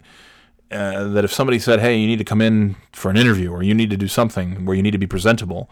Uh, 0.71 1.07
that 1.09 1.23
if 1.23 1.31
somebody 1.31 1.59
said, 1.59 1.79
"Hey, 1.79 1.97
you 1.97 2.07
need 2.07 2.17
to 2.17 2.23
come 2.25 2.41
in 2.41 2.75
for 2.93 3.11
an 3.11 3.17
interview, 3.17 3.51
or 3.51 3.61
you 3.61 3.75
need 3.75 3.91
to 3.91 3.97
do 3.97 4.07
something 4.07 4.65
where 4.65 4.75
you 4.75 4.81
need 4.81 4.91
to 4.91 4.97
be 4.97 5.07
presentable," 5.07 5.69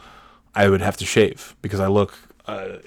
I 0.53 0.70
would 0.70 0.82
have 0.82 0.97
to 0.97 1.05
shave 1.05 1.55
because 1.62 1.80
I 1.80 1.88
look 1.88 2.18
uh, 2.45 2.78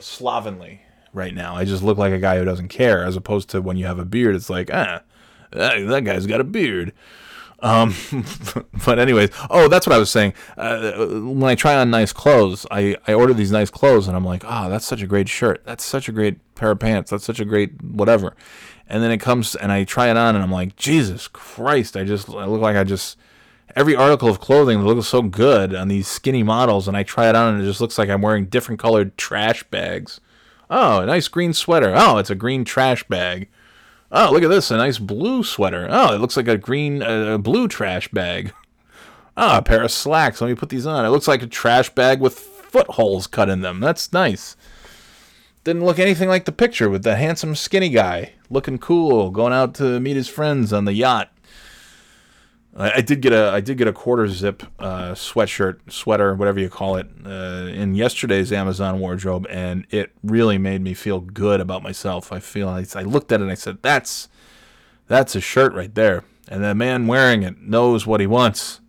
slovenly 0.00 0.80
right 1.12 1.34
now. 1.34 1.54
I 1.56 1.64
just 1.64 1.82
look 1.82 1.98
like 1.98 2.12
a 2.12 2.18
guy 2.18 2.38
who 2.38 2.44
doesn't 2.44 2.68
care, 2.68 3.04
as 3.04 3.16
opposed 3.16 3.48
to 3.50 3.60
when 3.60 3.76
you 3.76 3.86
have 3.86 3.98
a 3.98 4.04
beard, 4.04 4.34
it's 4.34 4.50
like, 4.50 4.70
ah, 4.72 5.02
that 5.52 6.04
guy's 6.04 6.26
got 6.26 6.40
a 6.40 6.44
beard. 6.44 6.92
Um, 7.62 7.94
but 8.84 8.98
anyways, 8.98 9.30
oh, 9.50 9.68
that's 9.68 9.86
what 9.86 9.94
I 9.94 9.98
was 9.98 10.10
saying. 10.10 10.34
Uh, 10.56 10.92
when 11.08 11.44
I 11.44 11.54
try 11.54 11.76
on 11.76 11.90
nice 11.90 12.12
clothes, 12.12 12.66
I, 12.70 12.96
I 13.06 13.12
order 13.12 13.34
these 13.34 13.52
nice 13.52 13.70
clothes, 13.70 14.08
and 14.08 14.16
I'm 14.16 14.24
like, 14.24 14.44
oh, 14.46 14.70
that's 14.70 14.86
such 14.86 15.02
a 15.02 15.06
great 15.06 15.28
shirt. 15.28 15.62
That's 15.64 15.84
such 15.84 16.08
a 16.08 16.12
great 16.12 16.38
pair 16.54 16.70
of 16.70 16.78
pants. 16.78 17.10
That's 17.10 17.24
such 17.24 17.40
a 17.40 17.44
great 17.44 17.82
whatever. 17.82 18.34
And 18.88 19.02
then 19.02 19.10
it 19.10 19.18
comes, 19.18 19.54
and 19.54 19.70
I 19.70 19.84
try 19.84 20.08
it 20.10 20.16
on, 20.16 20.34
and 20.34 20.42
I'm 20.42 20.50
like, 20.50 20.76
Jesus 20.76 21.28
Christ! 21.28 21.96
I 21.96 22.04
just 22.04 22.28
I 22.28 22.46
look 22.46 22.60
like 22.60 22.76
I 22.76 22.84
just 22.84 23.16
every 23.76 23.94
article 23.94 24.28
of 24.28 24.40
clothing 24.40 24.82
looks 24.84 25.06
so 25.06 25.22
good 25.22 25.74
on 25.74 25.88
these 25.88 26.08
skinny 26.08 26.42
models, 26.42 26.88
and 26.88 26.96
I 26.96 27.02
try 27.02 27.28
it 27.28 27.36
on, 27.36 27.54
and 27.54 27.62
it 27.62 27.66
just 27.66 27.80
looks 27.80 27.98
like 27.98 28.08
I'm 28.08 28.22
wearing 28.22 28.46
different 28.46 28.80
colored 28.80 29.16
trash 29.16 29.62
bags. 29.64 30.20
Oh, 30.68 31.00
a 31.00 31.06
nice 31.06 31.28
green 31.28 31.52
sweater. 31.52 31.92
Oh, 31.94 32.18
it's 32.18 32.30
a 32.30 32.34
green 32.34 32.64
trash 32.64 33.04
bag. 33.04 33.48
Oh, 34.12 34.30
look 34.32 34.42
at 34.42 34.50
this, 34.50 34.70
a 34.70 34.76
nice 34.76 34.98
blue 34.98 35.44
sweater. 35.44 35.86
Oh, 35.88 36.14
it 36.14 36.20
looks 36.20 36.36
like 36.36 36.48
a 36.48 36.58
green, 36.58 37.02
uh, 37.02 37.38
blue 37.38 37.68
trash 37.68 38.08
bag. 38.08 38.52
Oh, 39.36 39.58
a 39.58 39.62
pair 39.62 39.82
of 39.82 39.92
slacks. 39.92 40.40
Let 40.40 40.48
me 40.48 40.54
put 40.54 40.68
these 40.68 40.86
on. 40.86 41.04
It 41.04 41.10
looks 41.10 41.28
like 41.28 41.42
a 41.42 41.46
trash 41.46 41.90
bag 41.90 42.20
with 42.20 42.38
footholes 42.38 43.26
cut 43.26 43.48
in 43.48 43.60
them. 43.60 43.80
That's 43.80 44.12
nice. 44.12 44.56
Didn't 45.62 45.84
look 45.84 45.98
anything 45.98 46.28
like 46.28 46.44
the 46.44 46.52
picture 46.52 46.90
with 46.90 47.04
the 47.04 47.16
handsome 47.16 47.54
skinny 47.54 47.90
guy 47.90 48.32
looking 48.48 48.78
cool, 48.78 49.30
going 49.30 49.52
out 49.52 49.74
to 49.76 50.00
meet 50.00 50.16
his 50.16 50.28
friends 50.28 50.72
on 50.72 50.86
the 50.86 50.94
yacht. 50.94 51.30
I, 52.76 52.92
I 52.96 53.00
did 53.00 53.20
get 53.20 53.32
a 53.32 53.50
I 53.50 53.60
did 53.60 53.78
get 53.78 53.88
a 53.88 53.92
quarter 53.92 54.28
zip 54.28 54.62
uh, 54.78 55.12
sweatshirt, 55.12 55.90
sweater, 55.90 56.34
whatever 56.34 56.60
you 56.60 56.68
call 56.68 56.96
it, 56.96 57.08
uh, 57.24 57.68
in 57.72 57.94
yesterday's 57.94 58.52
Amazon 58.52 59.00
wardrobe, 59.00 59.46
and 59.50 59.86
it 59.90 60.12
really 60.22 60.58
made 60.58 60.82
me 60.82 60.94
feel 60.94 61.20
good 61.20 61.60
about 61.60 61.82
myself. 61.82 62.32
I 62.32 62.40
feel 62.40 62.68
I, 62.68 62.84
I 62.94 63.02
looked 63.02 63.32
at 63.32 63.40
it 63.40 63.44
and 63.44 63.52
I 63.52 63.56
said, 63.56 63.78
"That's 63.82 64.28
that's 65.06 65.34
a 65.34 65.40
shirt 65.40 65.74
right 65.74 65.94
there," 65.94 66.24
and 66.48 66.62
the 66.62 66.74
man 66.74 67.06
wearing 67.06 67.42
it 67.42 67.60
knows 67.60 68.06
what 68.06 68.20
he 68.20 68.26
wants. 68.26 68.80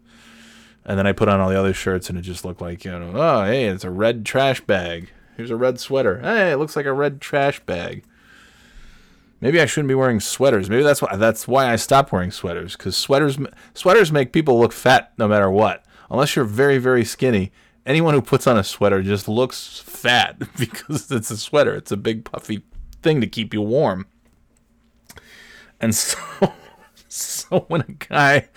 And 0.83 0.97
then 0.97 1.05
I 1.05 1.11
put 1.11 1.29
on 1.29 1.39
all 1.39 1.49
the 1.49 1.59
other 1.59 1.73
shirts, 1.73 2.09
and 2.09 2.17
it 2.17 2.23
just 2.23 2.43
looked 2.43 2.61
like 2.61 2.85
you 2.85 2.91
know, 2.91 3.11
oh 3.15 3.45
hey, 3.45 3.65
it's 3.65 3.83
a 3.83 3.91
red 3.91 4.25
trash 4.25 4.61
bag. 4.61 5.09
Here's 5.37 5.51
a 5.51 5.55
red 5.55 5.79
sweater. 5.79 6.19
Hey, 6.19 6.51
it 6.51 6.57
looks 6.57 6.75
like 6.75 6.85
a 6.85 6.93
red 6.93 7.21
trash 7.21 7.59
bag. 7.61 8.03
Maybe 9.41 9.59
I 9.59 9.65
shouldn't 9.65 9.87
be 9.87 9.95
wearing 9.95 10.19
sweaters. 10.19 10.69
Maybe 10.69 10.83
that's 10.83 11.01
why 11.01 11.15
that's 11.15 11.47
why 11.47 11.71
I 11.71 11.75
stopped 11.75 12.11
wearing 12.11 12.29
sweaters 12.29 12.77
because 12.77 12.95
sweaters 12.95 13.39
sweaters 13.73 14.11
make 14.11 14.31
people 14.31 14.59
look 14.59 14.71
fat 14.71 15.13
no 15.17 15.27
matter 15.27 15.49
what. 15.49 15.83
Unless 16.11 16.35
you're 16.35 16.45
very 16.45 16.77
very 16.77 17.03
skinny, 17.03 17.51
anyone 17.85 18.13
who 18.13 18.21
puts 18.21 18.45
on 18.45 18.57
a 18.57 18.63
sweater 18.63 19.01
just 19.01 19.27
looks 19.27 19.79
fat 19.79 20.37
because 20.57 21.09
it's 21.11 21.31
a 21.31 21.37
sweater. 21.37 21.75
It's 21.75 21.91
a 21.91 21.97
big 21.97 22.23
puffy 22.23 22.63
thing 23.01 23.19
to 23.21 23.27
keep 23.27 23.51
you 23.53 23.63
warm. 23.63 24.05
And 25.79 25.95
so 25.95 26.19
so 27.07 27.65
when 27.67 27.81
a 27.81 27.91
guy 27.93 28.49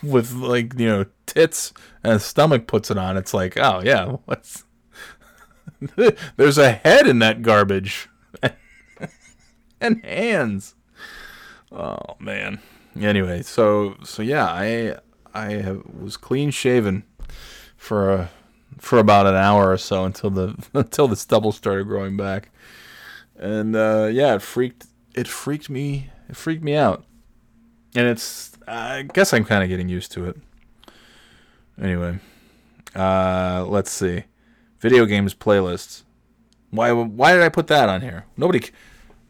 with 0.00 0.32
like 0.32 0.78
you 0.78 0.86
know 0.86 1.06
tits 1.26 1.72
and 2.04 2.14
a 2.14 2.20
stomach 2.20 2.68
puts 2.68 2.88
it 2.88 2.98
on, 2.98 3.16
it's 3.16 3.34
like 3.34 3.58
oh 3.58 3.82
yeah, 3.84 4.04
what's 4.26 4.64
there's 6.36 6.56
a 6.56 6.70
head 6.70 7.08
in 7.08 7.18
that 7.18 7.42
garbage 7.42 8.08
and 9.84 10.04
hands. 10.04 10.74
Oh 11.70 12.16
man. 12.18 12.60
Anyway, 13.00 13.42
so 13.42 13.96
so 14.04 14.22
yeah, 14.22 14.46
I 14.46 14.96
I 15.34 15.52
have, 15.54 15.82
was 15.86 16.16
clean 16.16 16.50
shaven 16.50 17.04
for 17.76 18.12
a, 18.12 18.30
for 18.78 18.98
about 18.98 19.26
an 19.26 19.34
hour 19.34 19.70
or 19.70 19.76
so 19.76 20.04
until 20.04 20.30
the 20.30 20.56
until 20.74 21.08
the 21.08 21.16
stubble 21.16 21.52
started 21.52 21.86
growing 21.86 22.16
back, 22.16 22.50
and 23.36 23.76
uh, 23.76 24.08
yeah, 24.10 24.34
it 24.34 24.42
freaked 24.42 24.86
it 25.14 25.28
freaked 25.28 25.68
me 25.68 26.10
it 26.28 26.36
freaked 26.36 26.62
me 26.62 26.74
out, 26.74 27.04
and 27.94 28.06
it's 28.06 28.52
I 28.66 29.02
guess 29.02 29.32
I'm 29.32 29.44
kind 29.44 29.62
of 29.62 29.68
getting 29.68 29.88
used 29.88 30.12
to 30.12 30.26
it. 30.26 30.36
Anyway, 31.80 32.20
uh, 32.94 33.64
let's 33.66 33.90
see, 33.90 34.24
video 34.78 35.04
games 35.04 35.34
playlists. 35.34 36.04
Why 36.70 36.92
why 36.92 37.32
did 37.34 37.42
I 37.42 37.48
put 37.48 37.66
that 37.66 37.88
on 37.88 38.00
here? 38.02 38.26
Nobody 38.36 38.70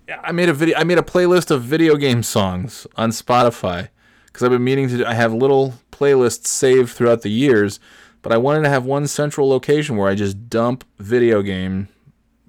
I 0.09 0.33
made 0.33 0.49
a 0.49 0.53
video. 0.53 0.77
I 0.77 0.85
made 0.85 0.99
a 0.99 1.03
playlist 1.03 1.51
of 1.51 1.63
video 1.63 1.97
game 1.97 2.23
songs 2.23 2.87
on 2.97 3.11
Spotify 3.11 3.89
because 4.27 4.43
I've 4.43 4.51
been 4.51 4.65
meaning 4.65 4.89
to. 4.89 5.07
I 5.07 5.15
have 5.15 5.33
little 5.33 5.75
playlists 5.93 6.47
saved 6.47 6.91
throughout 6.91 7.23
the 7.23 7.31
years, 7.31 7.81
but 8.23 8.33
I 8.33 8.37
wanted 8.37 8.63
to 8.63 8.69
have 8.69 8.85
one 8.85 9.07
central 9.07 9.49
location 9.49 9.97
where 9.97 10.09
I 10.09 10.15
just 10.15 10.51
dump 10.51 10.85
video 10.99 11.43
game 11.43 11.89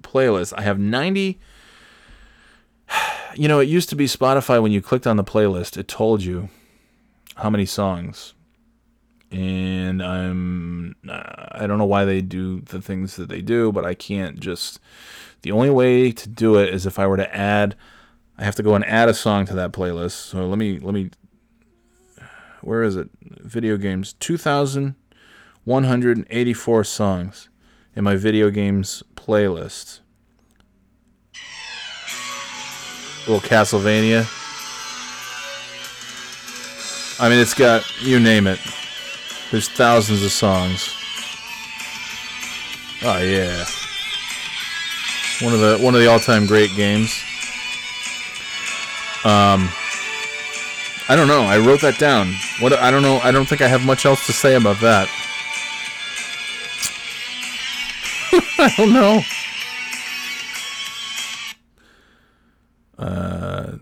playlists. 0.02 0.52
I 0.56 0.62
have 0.62 0.78
ninety. 0.78 1.40
You 3.38 3.48
know, 3.48 3.60
it 3.60 3.68
used 3.68 3.90
to 3.90 3.96
be 3.96 4.06
Spotify 4.06 4.62
when 4.62 4.72
you 4.72 4.80
clicked 4.80 5.06
on 5.06 5.18
the 5.18 5.24
playlist, 5.24 5.76
it 5.76 5.88
told 5.88 6.22
you 6.22 6.48
how 7.34 7.50
many 7.50 7.66
songs. 7.66 8.32
And 9.30 10.02
I'm 10.02 10.96
I 11.06 11.66
don't 11.66 11.76
know 11.76 11.84
why 11.84 12.06
they 12.06 12.22
do 12.22 12.62
the 12.62 12.80
things 12.80 13.16
that 13.16 13.28
they 13.28 13.42
do, 13.42 13.72
but 13.72 13.84
I 13.84 13.92
can't 13.92 14.40
just 14.40 14.80
the 15.46 15.52
only 15.52 15.70
way 15.70 16.10
to 16.10 16.28
do 16.28 16.58
it 16.58 16.74
is 16.74 16.86
if 16.86 16.98
I 16.98 17.06
were 17.06 17.18
to 17.18 17.34
add 17.34 17.76
I 18.36 18.42
have 18.42 18.56
to 18.56 18.64
go 18.64 18.74
and 18.74 18.84
add 18.84 19.08
a 19.08 19.14
song 19.14 19.46
to 19.46 19.54
that 19.54 19.72
playlist. 19.72 20.10
So 20.10 20.44
let 20.44 20.58
me 20.58 20.80
let 20.80 20.92
me 20.92 21.10
where 22.62 22.82
is 22.82 22.96
it? 22.96 23.08
Video 23.22 23.76
games 23.76 24.14
2184 24.14 26.84
songs 26.84 27.48
in 27.94 28.02
my 28.02 28.16
video 28.16 28.50
games 28.50 29.04
playlist. 29.14 30.00
little 33.28 33.40
Castlevania. 33.40 34.26
I 37.20 37.28
mean, 37.28 37.38
it's 37.38 37.54
got 37.54 37.84
you 38.02 38.18
name 38.18 38.48
it. 38.48 38.58
There's 39.52 39.68
thousands 39.68 40.24
of 40.24 40.32
songs. 40.32 40.92
Oh 43.04 43.18
yeah. 43.18 43.64
One 45.42 45.52
of 45.52 45.60
the 45.60 45.78
one 45.78 45.94
of 45.94 46.00
the 46.00 46.06
all-time 46.06 46.46
great 46.46 46.74
games. 46.74 47.22
Um, 49.22 49.68
I 51.08 51.14
don't 51.14 51.28
know. 51.28 51.42
I 51.42 51.58
wrote 51.58 51.82
that 51.82 51.98
down. 51.98 52.32
What 52.60 52.72
I 52.72 52.90
don't 52.90 53.02
know. 53.02 53.18
I 53.18 53.32
don't 53.32 53.46
think 53.46 53.60
I 53.60 53.68
have 53.68 53.84
much 53.84 54.06
else 54.06 54.24
to 54.26 54.32
say 54.32 54.54
about 54.54 54.80
that. 54.80 55.08
I 58.58 58.72
don't 58.76 58.92
know. 58.92 59.20
Uh, 62.98 63.76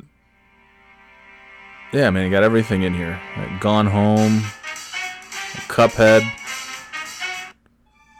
yeah, 1.92 2.10
man, 2.10 2.24
you 2.24 2.30
got 2.30 2.42
everything 2.42 2.82
in 2.82 2.92
here. 2.94 3.20
Like 3.36 3.60
Gone 3.60 3.86
Home, 3.86 4.42
Cuphead. 5.68 6.22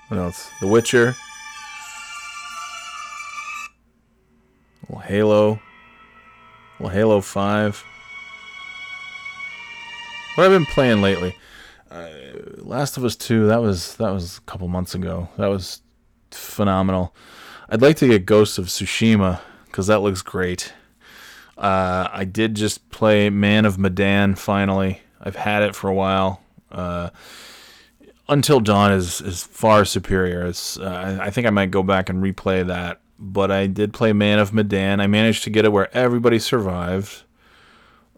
What 0.09 0.19
else? 0.19 0.51
The 0.61 0.69
Witcher. 0.69 1.17
Well, 4.89 5.01
Halo. 5.01 5.61
Well, 6.79 6.91
Halo 6.91 7.21
5. 7.21 7.85
What 10.35 10.45
I've 10.45 10.51
been 10.51 10.67
playing 10.67 11.01
lately. 11.01 11.37
Uh, 11.91 12.09
Last 12.59 12.97
of 12.97 13.05
Us 13.05 13.15
2, 13.17 13.47
that 13.47 13.63
was 13.63 13.97
that 13.97 14.11
was 14.11 14.39
a 14.39 14.41
couple 14.43 14.67
months 14.69 14.95
ago. 14.95 15.29
That 15.39 15.47
was 15.47 15.81
phenomenal. 16.33 17.15
I'd 17.69 17.83
like 17.83 17.97
to 17.99 18.09
get 18.09 18.27
Ghosts 18.27 18.59
of 18.59 18.67
Tsushima 18.67 19.41
because 19.67 19.87
that 19.87 20.01
looks 20.01 20.23
great. 20.23 20.73
Uh, 21.57 22.09
I 22.13 22.25
did 22.25 22.57
just 22.57 22.91
play 22.91 23.31
Man 23.31 23.65
of 23.65 23.79
Medan 23.79 24.35
finally. 24.35 25.01
I've 25.21 25.37
had 25.37 25.63
it 25.63 25.75
for 25.77 25.89
a 25.89 25.95
while. 25.95 26.43
Uh, 26.71 27.11
Until 28.29 28.59
Dawn 28.59 28.93
is, 28.93 29.21
is 29.21 29.45
far 29.45 29.85
superior. 29.85 30.45
It's, 30.47 30.79
uh, 30.79 31.19
I 31.23 31.31
think 31.31 31.47
I 31.47 31.51
might 31.51 31.71
go 31.71 31.83
back 31.85 32.09
and 32.09 32.23
replay 32.23 32.67
that 32.67 33.01
but 33.19 33.51
I 33.51 33.67
did 33.67 33.93
play 33.93 34.13
Man 34.13 34.39
of 34.39 34.53
Medan. 34.53 35.01
I 35.01 35.07
managed 35.07 35.45
to 35.45 35.51
get 35.51 35.65
it 35.65 35.73
where 35.73 35.95
everybody 35.97 36.39
survived. 36.39 37.23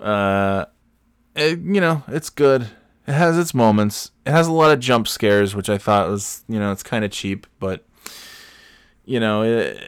Uh, 0.00 0.66
it, 1.34 1.58
you 1.60 1.80
know, 1.80 2.02
it's 2.08 2.30
good. 2.30 2.68
It 3.06 3.12
has 3.12 3.38
its 3.38 3.54
moments. 3.54 4.10
It 4.24 4.32
has 4.32 4.48
a 4.48 4.52
lot 4.52 4.72
of 4.72 4.80
jump 4.80 5.06
scares, 5.06 5.54
which 5.54 5.68
I 5.68 5.78
thought 5.78 6.08
was, 6.08 6.44
you 6.48 6.58
know, 6.58 6.72
it's 6.72 6.82
kind 6.82 7.04
of 7.04 7.10
cheap, 7.10 7.46
but 7.60 7.84
you 9.04 9.20
know, 9.20 9.42
it, 9.42 9.78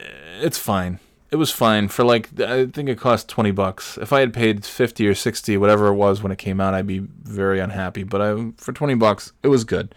it's 0.41 0.57
fine. 0.57 0.99
It 1.31 1.35
was 1.35 1.51
fine 1.51 1.89
for 1.89 2.03
like 2.03 2.39
I 2.39 2.65
think 2.67 2.89
it 2.89 2.97
cost 2.97 3.27
20 3.27 3.51
bucks. 3.51 3.97
If 3.97 4.13
I 4.13 4.21
had 4.21 4.33
paid 4.33 4.65
50 4.65 5.07
or 5.07 5.13
60 5.13 5.57
whatever 5.57 5.87
it 5.87 5.93
was 5.93 6.23
when 6.23 6.31
it 6.31 6.37
came 6.37 6.59
out, 6.59 6.73
I'd 6.73 6.87
be 6.87 6.99
very 6.99 7.59
unhappy, 7.59 8.03
but 8.03 8.21
I 8.21 8.51
for 8.57 8.71
20 8.71 8.95
bucks, 8.95 9.33
it 9.43 9.49
was 9.49 9.63
good. 9.63 9.93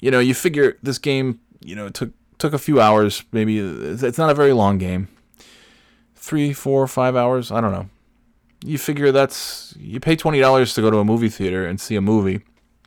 You 0.00 0.10
know, 0.10 0.18
you 0.18 0.34
figure 0.34 0.76
this 0.82 0.98
game, 0.98 1.40
you 1.60 1.76
know, 1.76 1.86
it 1.86 1.94
took 1.94 2.10
took 2.40 2.52
a 2.52 2.58
few 2.58 2.80
hours. 2.80 3.24
Maybe 3.32 3.58
it's 3.58 4.18
not 4.18 4.30
a 4.30 4.34
very 4.34 4.52
long 4.52 4.78
game. 4.78 5.08
Three, 6.14 6.52
four, 6.52 6.86
five 6.86 7.16
hours. 7.16 7.50
I 7.50 7.60
don't 7.60 7.72
know. 7.72 7.88
You 8.64 8.78
figure 8.78 9.12
that's 9.12 9.74
you 9.78 10.00
pay 10.00 10.16
twenty 10.16 10.40
dollars 10.40 10.74
to 10.74 10.82
go 10.82 10.90
to 10.90 10.98
a 10.98 11.04
movie 11.04 11.28
theater 11.28 11.66
and 11.66 11.80
see 11.80 11.96
a 11.96 12.00
movie. 12.00 12.40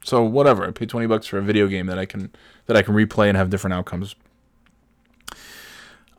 So 0.03 0.23
whatever. 0.23 0.67
I 0.67 0.71
pay 0.71 0.85
twenty 0.85 1.07
bucks 1.07 1.25
for 1.25 1.37
a 1.37 1.41
video 1.41 1.67
game 1.67 1.87
that 1.87 1.97
I 1.97 2.05
can 2.05 2.31
that 2.67 2.77
I 2.77 2.81
can 2.81 2.93
replay 2.93 3.27
and 3.29 3.37
have 3.37 3.49
different 3.49 3.73
outcomes. 3.73 4.15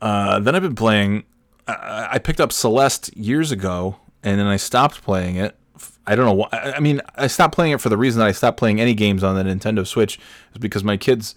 Uh, 0.01 0.39
then 0.39 0.55
I've 0.55 0.61
been 0.61 0.75
playing. 0.75 1.23
I, 1.67 2.09
I 2.13 2.19
picked 2.19 2.41
up 2.41 2.51
Celeste 2.51 3.15
years 3.15 3.51
ago, 3.51 3.97
and 4.23 4.39
then 4.39 4.47
I 4.47 4.57
stopped 4.57 5.03
playing 5.03 5.37
it 5.37 5.57
I 6.07 6.15
don't 6.15 6.25
know 6.25 6.33
why. 6.33 6.49
I 6.51 6.79
mean, 6.79 7.01
I 7.15 7.27
stopped 7.27 7.55
playing 7.55 7.73
it 7.73 7.81
for 7.81 7.89
the 7.89 7.97
reason 7.97 8.19
that 8.19 8.27
I 8.27 8.31
stopped 8.31 8.57
playing 8.57 8.79
any 8.79 8.93
games 8.93 9.23
on 9.23 9.35
the 9.35 9.43
Nintendo 9.43 9.85
Switch 9.85 10.19
is 10.53 10.59
because 10.59 10.83
my 10.83 10.97
kids 10.97 11.35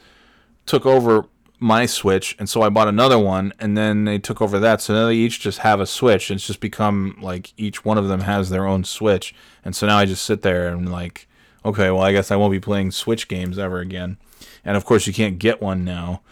took 0.66 0.84
over 0.84 1.26
my 1.61 1.87
Switch, 1.87 2.37
and 2.39 2.49
so 2.49 2.63
I 2.63 2.69
bought 2.69 2.89
another 2.89 3.19
one, 3.19 3.53
and 3.59 3.77
then 3.77 4.05
they 4.05 4.19
took 4.19 4.41
over 4.41 4.59
that. 4.61 4.81
So 4.81 4.95
now 4.95 5.07
they 5.07 5.15
each 5.15 5.41
just 5.41 5.59
have 5.59 5.81
a 5.81 5.87
Switch. 5.87 6.31
and 6.31 6.39
It's 6.39 6.47
just 6.47 6.61
become 6.61 7.17
like 7.21 7.53
each 7.57 7.85
one 7.85 7.99
of 7.99 8.09
them 8.09 8.21
has 8.21 8.51
their 8.51 8.67
own 8.67 8.85
Switch, 8.85 9.35
and 9.65 9.75
so 9.75 9.87
now 9.87 9.99
I 9.99 10.05
just 10.05 10.25
sit 10.25 10.43
there 10.43 10.69
and 10.69 10.91
like, 10.91 11.27
okay, 11.65 11.91
well, 11.91 12.03
I 12.03 12.13
guess 12.13 12.31
I 12.31 12.37
won't 12.37 12.53
be 12.53 12.61
playing 12.61 12.93
Switch 12.93 13.29
games 13.29 13.59
ever 13.59 13.81
again. 13.81 14.19
And 14.65 14.77
of 14.77 14.85
course, 14.85 15.07
you 15.07 15.13
can't 15.13 15.39
get 15.39 15.61
one 15.61 15.85
now 15.85 16.23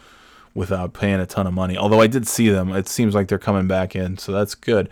without 0.53 0.93
paying 0.93 1.19
a 1.19 1.25
ton 1.25 1.45
of 1.45 1.53
money. 1.53 1.77
Although 1.77 2.01
I 2.01 2.07
did 2.07 2.27
see 2.27 2.49
them, 2.49 2.71
it 2.73 2.87
seems 2.87 3.13
like 3.13 3.27
they're 3.27 3.37
coming 3.37 3.67
back 3.67 3.95
in, 3.95 4.17
so 4.17 4.31
that's 4.31 4.55
good. 4.55 4.89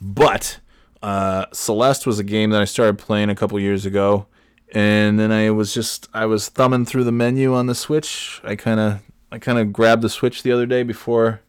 But 0.00 0.60
uh, 1.02 1.46
Celeste 1.52 2.06
was 2.06 2.18
a 2.18 2.24
game 2.24 2.50
that 2.50 2.60
I 2.60 2.66
started 2.66 2.98
playing 2.98 3.30
a 3.30 3.34
couple 3.34 3.58
years 3.58 3.86
ago, 3.86 4.26
and 4.72 5.18
then 5.18 5.32
I 5.32 5.50
was 5.50 5.72
just 5.72 6.08
I 6.12 6.26
was 6.26 6.48
thumbing 6.48 6.84
through 6.84 7.04
the 7.04 7.12
menu 7.12 7.54
on 7.54 7.66
the 7.66 7.74
Switch. 7.74 8.40
I 8.44 8.56
kind 8.56 8.78
of 8.78 9.02
I 9.32 9.38
kind 9.38 9.58
of 9.58 9.72
grabbed 9.72 10.02
the 10.02 10.08
Switch 10.08 10.42
the 10.42 10.52
other 10.52 10.66
day 10.66 10.82
before 10.82 11.40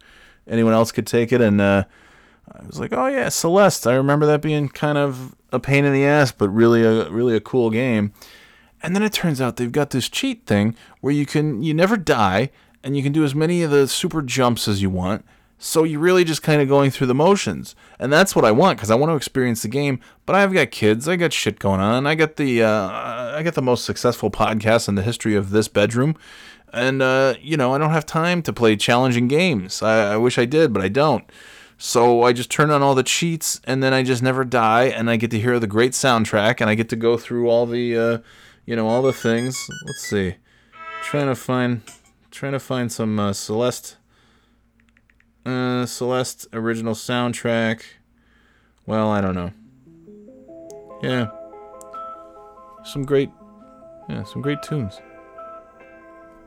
anyone 0.47 0.73
else 0.73 0.91
could 0.91 1.07
take 1.07 1.31
it, 1.31 1.41
and 1.41 1.59
uh, 1.59 1.83
I 2.51 2.65
was 2.65 2.79
like, 2.79 2.93
oh 2.93 3.07
yeah, 3.07 3.29
Celeste. 3.29 3.87
I 3.87 3.93
remember 3.93 4.25
that 4.25 4.41
being 4.41 4.69
kind 4.69 4.97
of 4.97 5.35
a 5.51 5.59
pain 5.59 5.85
in 5.85 5.93
the 5.93 6.05
ass, 6.05 6.31
but 6.31 6.49
really 6.49 6.83
a 6.83 7.09
really 7.09 7.35
a 7.35 7.41
cool 7.41 7.69
game. 7.69 8.13
And 8.83 8.95
then 8.95 9.03
it 9.03 9.13
turns 9.13 9.39
out 9.39 9.57
they've 9.57 9.71
got 9.71 9.91
this 9.91 10.09
cheat 10.09 10.45
thing 10.45 10.75
where 11.01 11.13
you 11.13 11.25
can 11.25 11.61
you 11.61 11.73
never 11.73 11.97
die 11.97 12.51
and 12.83 12.97
you 12.97 13.03
can 13.03 13.11
do 13.11 13.23
as 13.23 13.35
many 13.35 13.61
of 13.63 13.71
the 13.71 13.87
super 13.87 14.21
jumps 14.21 14.67
as 14.67 14.81
you 14.81 14.89
want. 14.89 15.23
So 15.59 15.83
you're 15.83 15.99
really 15.99 16.23
just 16.23 16.41
kind 16.41 16.59
of 16.59 16.67
going 16.67 16.89
through 16.89 17.05
the 17.05 17.13
motions. 17.13 17.75
And 17.99 18.11
that's 18.11 18.35
what 18.35 18.43
I 18.43 18.51
want 18.51 18.79
cuz 18.79 18.89
I 18.89 18.95
want 18.95 19.11
to 19.11 19.15
experience 19.15 19.61
the 19.61 19.67
game, 19.67 19.99
but 20.25 20.35
I've 20.35 20.53
got 20.53 20.71
kids, 20.71 21.07
I 21.07 21.15
got 21.15 21.33
shit 21.33 21.59
going 21.59 21.79
on. 21.79 22.07
I 22.07 22.15
got 22.15 22.37
the 22.37 22.63
uh, 22.63 23.37
I 23.37 23.43
got 23.43 23.53
the 23.53 23.61
most 23.61 23.85
successful 23.85 24.31
podcast 24.31 24.87
in 24.87 24.95
the 24.95 25.03
history 25.03 25.35
of 25.35 25.51
this 25.51 25.67
bedroom. 25.67 26.15
And 26.73 27.01
uh, 27.01 27.35
you 27.41 27.57
know, 27.57 27.73
I 27.73 27.77
don't 27.77 27.91
have 27.91 28.05
time 28.05 28.41
to 28.43 28.53
play 28.53 28.75
challenging 28.75 29.27
games. 29.27 29.81
I, 29.81 30.13
I 30.13 30.17
wish 30.17 30.37
I 30.37 30.45
did, 30.45 30.73
but 30.73 30.81
I 30.81 30.87
don't. 30.87 31.29
So 31.77 32.23
I 32.23 32.31
just 32.31 32.51
turn 32.51 32.69
on 32.69 32.83
all 32.83 32.93
the 32.93 33.01
cheats 33.01 33.59
and 33.63 33.81
then 33.81 33.91
I 33.91 34.03
just 34.03 34.21
never 34.21 34.45
die 34.45 34.83
and 34.83 35.09
I 35.09 35.15
get 35.15 35.31
to 35.31 35.39
hear 35.39 35.59
the 35.59 35.65
great 35.65 35.93
soundtrack 35.93 36.61
and 36.61 36.69
I 36.69 36.75
get 36.75 36.89
to 36.89 36.95
go 36.95 37.17
through 37.17 37.49
all 37.49 37.65
the 37.65 37.97
uh, 37.97 38.17
you 38.65 38.75
know, 38.75 38.87
all 38.87 39.01
the 39.01 39.11
things. 39.11 39.67
Let's 39.87 40.07
see. 40.07 40.35
Trying 41.03 41.27
to 41.27 41.35
find 41.35 41.81
trying 42.29 42.51
to 42.53 42.59
find 42.59 42.91
some 42.91 43.19
uh, 43.19 43.33
Celeste 43.33 43.97
uh, 45.45 45.85
Celeste 45.85 46.47
original 46.53 46.93
soundtrack. 46.93 47.81
Well, 48.85 49.09
I 49.09 49.21
don't 49.21 49.35
know. 49.35 49.51
Yeah. 51.01 51.31
Some 52.83 53.03
great 53.03 53.31
yeah, 54.07 54.23
some 54.23 54.41
great 54.41 54.61
tunes. 54.61 54.99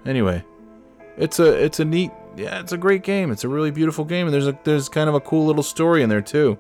Anyway, 0.07 0.45
it's 1.17 1.39
a 1.39 1.65
it's 1.65 1.81
a 1.81 1.85
neat 1.85 2.11
yeah, 2.37 2.61
it's 2.61 2.73
a 2.73 2.79
great 2.79 3.03
game. 3.03 3.31
It's 3.31 3.45
a 3.45 3.49
really 3.49 3.71
beautiful 3.71 4.05
game 4.05 4.27
and 4.27 4.35
there's 4.35 4.47
a 4.47 4.59
there's 4.65 4.89
kind 4.89 5.09
of 5.09 5.15
a 5.15 5.21
cool 5.21 5.47
little 5.47 5.63
story 5.63 6.03
in 6.03 6.09
there 6.09 6.23
too. 6.23 6.59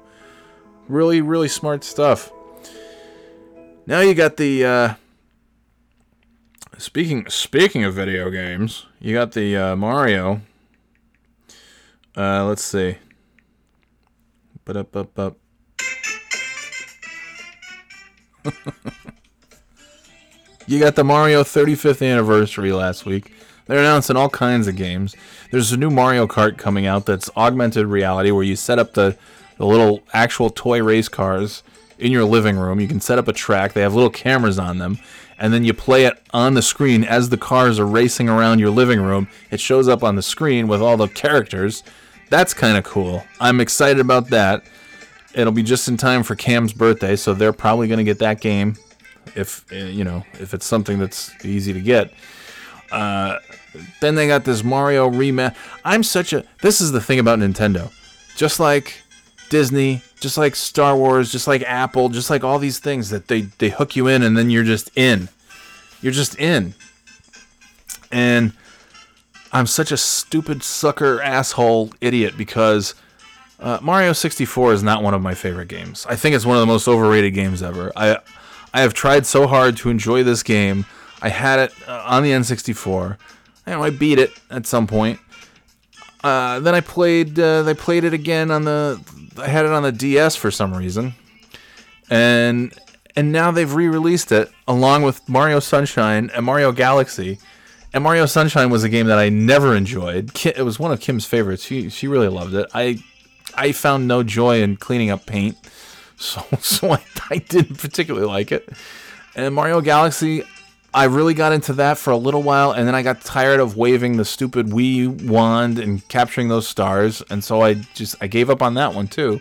Really 0.88 1.20
really 1.20 1.48
smart 1.48 1.84
stuff. 1.84 2.32
Now 3.86 4.00
you 4.00 4.14
got 4.14 4.36
the 4.36 4.64
uh 4.64 4.94
Speaking 6.78 7.28
speaking 7.28 7.84
of 7.84 7.94
video 7.94 8.30
games, 8.30 8.86
you 8.98 9.14
got 9.14 9.32
the 9.32 9.56
uh, 9.56 9.76
Mario. 9.76 10.40
Uh, 12.16 12.44
let's 12.44 12.62
see. 12.62 12.98
But 14.64 14.76
up 14.76 14.96
up 14.96 15.18
up. 15.18 15.36
You 20.66 20.78
got 20.78 20.96
the 20.96 21.04
Mario 21.04 21.42
35th 21.42 22.06
anniversary 22.06 22.72
last 22.72 23.04
week. 23.06 23.32
They're 23.66 23.78
announcing 23.78 24.16
all 24.16 24.28
kinds 24.28 24.66
of 24.66 24.76
games. 24.76 25.16
There's 25.50 25.72
a 25.72 25.76
new 25.76 25.90
Mario 25.90 26.26
Kart 26.26 26.58
coming 26.58 26.86
out 26.86 27.06
that's 27.06 27.30
augmented 27.36 27.86
reality 27.86 28.30
where 28.30 28.42
you 28.42 28.56
set 28.56 28.78
up 28.78 28.94
the, 28.94 29.16
the 29.56 29.66
little 29.66 30.02
actual 30.12 30.50
toy 30.50 30.82
race 30.82 31.08
cars 31.08 31.62
in 31.98 32.12
your 32.12 32.24
living 32.24 32.56
room. 32.56 32.80
You 32.80 32.88
can 32.88 33.00
set 33.00 33.18
up 33.18 33.28
a 33.28 33.32
track. 33.32 33.72
They 33.72 33.80
have 33.82 33.94
little 33.94 34.10
cameras 34.10 34.58
on 34.58 34.78
them 34.78 34.98
and 35.38 35.52
then 35.52 35.64
you 35.64 35.74
play 35.74 36.04
it 36.04 36.20
on 36.32 36.54
the 36.54 36.62
screen 36.62 37.04
as 37.04 37.28
the 37.28 37.36
cars 37.36 37.78
are 37.78 37.86
racing 37.86 38.28
around 38.28 38.58
your 38.58 38.70
living 38.70 39.00
room. 39.00 39.28
It 39.50 39.60
shows 39.60 39.88
up 39.88 40.02
on 40.02 40.16
the 40.16 40.22
screen 40.22 40.68
with 40.68 40.80
all 40.80 40.96
the 40.96 41.08
characters. 41.08 41.82
That's 42.30 42.54
kind 42.54 42.76
of 42.76 42.84
cool. 42.84 43.24
I'm 43.40 43.60
excited 43.60 44.00
about 44.00 44.30
that. 44.30 44.64
It'll 45.34 45.52
be 45.52 45.62
just 45.62 45.88
in 45.88 45.96
time 45.96 46.22
for 46.22 46.36
Cam's 46.36 46.72
birthday, 46.72 47.16
so 47.16 47.34
they're 47.34 47.52
probably 47.52 47.88
going 47.88 47.98
to 47.98 48.04
get 48.04 48.20
that 48.20 48.40
game 48.40 48.76
if 49.34 49.64
uh, 49.72 49.76
you 49.76 50.04
know 50.04 50.24
if 50.34 50.54
it's 50.54 50.66
something 50.66 50.98
that's 50.98 51.32
easy 51.44 51.72
to 51.72 51.80
get. 51.80 52.12
Uh, 52.92 53.38
then 54.00 54.14
they 54.14 54.26
got 54.28 54.44
this 54.44 54.62
Mario 54.62 55.10
rematch. 55.10 55.56
I'm 55.84 56.02
such 56.02 56.32
a. 56.32 56.44
This 56.62 56.80
is 56.80 56.92
the 56.92 57.00
thing 57.00 57.18
about 57.18 57.38
Nintendo. 57.38 57.92
Just 58.36 58.60
like 58.60 59.02
Disney, 59.48 60.02
just 60.20 60.36
like 60.38 60.56
Star 60.56 60.96
Wars, 60.96 61.30
just 61.30 61.46
like 61.46 61.62
Apple, 61.62 62.08
just 62.08 62.30
like 62.30 62.42
all 62.42 62.58
these 62.58 62.78
things 62.78 63.10
that 63.10 63.28
they, 63.28 63.42
they 63.58 63.70
hook 63.70 63.94
you 63.94 64.06
in 64.06 64.22
and 64.22 64.36
then 64.36 64.50
you're 64.50 64.64
just 64.64 64.90
in. 64.96 65.28
You're 66.00 66.12
just 66.12 66.38
in. 66.38 66.74
And 68.10 68.52
I'm 69.52 69.66
such 69.66 69.92
a 69.92 69.96
stupid 69.96 70.62
sucker 70.62 71.20
asshole 71.22 71.92
idiot 72.00 72.34
because 72.36 72.94
uh, 73.60 73.78
Mario 73.80 74.12
64 74.12 74.72
is 74.72 74.82
not 74.82 75.02
one 75.02 75.14
of 75.14 75.22
my 75.22 75.34
favorite 75.34 75.68
games. 75.68 76.06
I 76.08 76.16
think 76.16 76.34
it's 76.34 76.46
one 76.46 76.56
of 76.56 76.60
the 76.60 76.66
most 76.66 76.88
overrated 76.88 77.34
games 77.34 77.62
ever. 77.62 77.92
I 77.94 78.18
I 78.74 78.80
have 78.80 78.92
tried 78.92 79.24
so 79.24 79.46
hard 79.46 79.76
to 79.78 79.88
enjoy 79.88 80.24
this 80.24 80.42
game. 80.42 80.84
I 81.22 81.28
had 81.28 81.60
it 81.60 81.72
uh, 81.88 82.02
on 82.06 82.24
the 82.24 82.32
N64. 82.32 83.16
You 83.66 83.72
know, 83.72 83.82
I 83.84 83.90
beat 83.90 84.18
it 84.18 84.32
at 84.50 84.66
some 84.66 84.88
point. 84.88 85.20
Uh, 86.24 86.58
then 86.58 86.74
I 86.74 86.80
played. 86.80 87.38
Uh, 87.38 87.62
they 87.62 87.74
played 87.74 88.02
it 88.02 88.12
again 88.12 88.50
on 88.50 88.64
the. 88.64 89.00
I 89.38 89.46
had 89.46 89.64
it 89.64 89.70
on 89.70 89.84
the 89.84 89.92
DS 89.92 90.34
for 90.36 90.50
some 90.50 90.74
reason, 90.74 91.14
and 92.10 92.74
and 93.14 93.30
now 93.30 93.50
they've 93.52 93.72
re-released 93.72 94.32
it 94.32 94.50
along 94.66 95.02
with 95.02 95.26
Mario 95.28 95.60
Sunshine 95.60 96.30
and 96.34 96.44
Mario 96.44 96.72
Galaxy. 96.72 97.38
And 97.92 98.02
Mario 98.02 98.26
Sunshine 98.26 98.70
was 98.70 98.82
a 98.82 98.88
game 98.88 99.06
that 99.06 99.20
I 99.20 99.28
never 99.28 99.76
enjoyed. 99.76 100.44
It 100.44 100.64
was 100.64 100.80
one 100.80 100.90
of 100.90 101.00
Kim's 101.00 101.26
favorites. 101.26 101.62
She 101.64 101.88
she 101.90 102.08
really 102.08 102.28
loved 102.28 102.54
it. 102.54 102.66
I 102.74 102.98
I 103.54 103.70
found 103.70 104.08
no 104.08 104.24
joy 104.24 104.62
in 104.62 104.76
cleaning 104.76 105.10
up 105.10 105.26
paint, 105.26 105.56
so 106.16 106.44
so 106.60 106.92
I, 106.92 107.04
I 107.30 107.38
didn't 107.38 107.78
particularly 107.78 108.26
like 108.26 108.52
it. 108.52 108.68
And 109.36 109.54
Mario 109.54 109.80
Galaxy, 109.80 110.44
I 110.92 111.04
really 111.04 111.34
got 111.34 111.52
into 111.52 111.72
that 111.74 111.98
for 111.98 112.12
a 112.12 112.16
little 112.16 112.42
while, 112.42 112.70
and 112.70 112.86
then 112.86 112.94
I 112.94 113.02
got 113.02 113.20
tired 113.20 113.58
of 113.58 113.76
waving 113.76 114.16
the 114.16 114.24
stupid 114.24 114.68
Wii 114.68 115.26
wand 115.28 115.80
and 115.80 116.06
capturing 116.08 116.48
those 116.48 116.68
stars, 116.68 117.20
and 117.30 117.42
so 117.42 117.62
I 117.62 117.74
just 117.94 118.14
I 118.20 118.28
gave 118.28 118.48
up 118.48 118.62
on 118.62 118.74
that 118.74 118.94
one 118.94 119.08
too. 119.08 119.40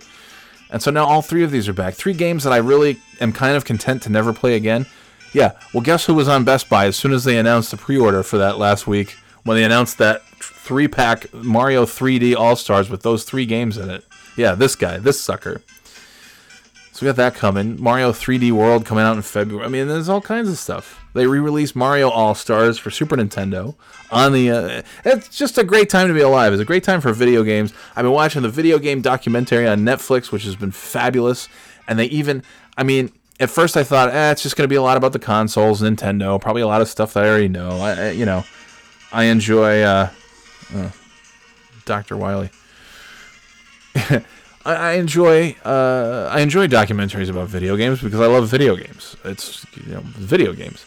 And 0.72 0.82
so 0.82 0.90
now 0.90 1.06
all 1.06 1.22
three 1.22 1.44
of 1.44 1.52
these 1.52 1.70
are 1.70 1.74
back. 1.74 1.94
Three 1.94 2.16
games 2.16 2.44
that 2.44 2.54
I 2.54 2.58
really 2.58 2.98
am 3.22 3.32
kind 3.32 3.56
of 3.56 3.66
content 3.66 4.02
to 4.04 4.10
never 4.10 4.34
play 4.34 4.56
again. 4.56 4.88
Yeah, 5.32 5.52
well, 5.74 5.84
guess 5.84 6.06
who 6.06 6.16
was 6.16 6.28
on 6.28 6.44
Best 6.44 6.70
Buy 6.70 6.88
as 6.88 6.96
soon 6.96 7.14
as 7.14 7.24
they 7.24 7.38
announced 7.38 7.70
the 7.70 7.78
pre-order 7.78 8.24
for 8.24 8.40
that 8.40 8.58
last 8.58 8.88
week 8.88 9.16
when 9.44 9.56
they 9.56 9.64
announced 9.64 10.00
that 10.00 10.24
three-pack 10.40 11.32
Mario 11.34 11.86
3D 11.86 12.36
All 12.36 12.56
Stars 12.56 12.90
with 12.90 13.04
those 13.04 13.24
three 13.24 13.46
games 13.46 13.78
in 13.78 13.92
it. 13.92 14.06
Yeah, 14.36 14.56
this 14.56 14.76
guy, 14.76 14.98
this 14.98 15.22
sucker. 15.22 15.62
We 17.04 17.08
got 17.10 17.18
that 17.18 17.36
coming. 17.36 17.84
Mario 17.84 18.14
3D 18.14 18.54
World 18.54 18.86
coming 18.86 19.04
out 19.04 19.18
in 19.18 19.22
February. 19.24 19.66
I 19.66 19.68
mean, 19.68 19.90
there's 19.90 20.08
all 20.08 20.22
kinds 20.22 20.48
of 20.48 20.58
stuff. 20.58 21.04
They 21.12 21.28
re-released 21.28 21.76
Mario 21.76 22.10
All 22.10 22.34
Stars 22.34 22.80
for 22.80 22.92
Super 22.92 23.18
Nintendo 23.18 23.76
on 24.10 24.32
the. 24.32 24.50
Uh, 24.50 24.82
it's 25.04 25.28
just 25.38 25.58
a 25.58 25.66
great 25.66 25.90
time 25.90 26.08
to 26.08 26.14
be 26.14 26.22
alive. 26.22 26.54
It's 26.54 26.62
a 26.62 26.66
great 26.66 26.86
time 26.86 27.02
for 27.02 27.12
video 27.12 27.44
games. 27.44 27.74
I've 27.98 28.04
been 28.04 28.14
watching 28.14 28.42
the 28.42 28.48
video 28.48 28.80
game 28.80 29.02
documentary 29.02 29.68
on 29.68 29.80
Netflix, 29.80 30.32
which 30.32 30.46
has 30.46 30.56
been 30.56 30.72
fabulous. 30.72 31.50
And 31.90 32.00
they 32.00 32.06
even, 32.06 32.42
I 32.78 32.84
mean, 32.84 33.12
at 33.38 33.50
first 33.50 33.76
I 33.76 33.84
thought, 33.84 34.08
eh, 34.14 34.32
it's 34.32 34.42
just 34.42 34.56
going 34.56 34.64
to 34.64 34.70
be 34.70 34.78
a 34.78 34.82
lot 34.82 34.96
about 34.96 35.12
the 35.12 35.20
consoles, 35.20 35.82
Nintendo, 35.82 36.40
probably 36.40 36.62
a 36.62 36.68
lot 36.68 36.80
of 36.80 36.88
stuff 36.88 37.16
that 37.16 37.26
I 37.26 37.28
already 37.28 37.50
know. 37.50 37.82
I, 37.82 37.92
I 37.92 38.10
you 38.12 38.26
know, 38.26 38.46
I 39.12 39.26
enjoy 39.26 39.82
uh, 39.82 40.10
uh, 40.74 40.90
Dr. 41.84 42.16
Wiley. 42.16 42.50
I, 44.66 44.76
I 44.76 44.92
enjoy 44.94 45.56
uh, 45.66 46.30
I 46.32 46.42
enjoy 46.42 46.68
documentaries 46.68 47.30
about 47.30 47.48
video 47.48 47.76
games 47.76 48.02
because 48.02 48.20
I 48.20 48.28
love 48.28 48.48
video 48.48 48.76
games. 48.76 49.16
It's 49.24 49.66
you 49.76 49.94
know 49.94 50.02
video 50.02 50.54
games. 50.54 50.86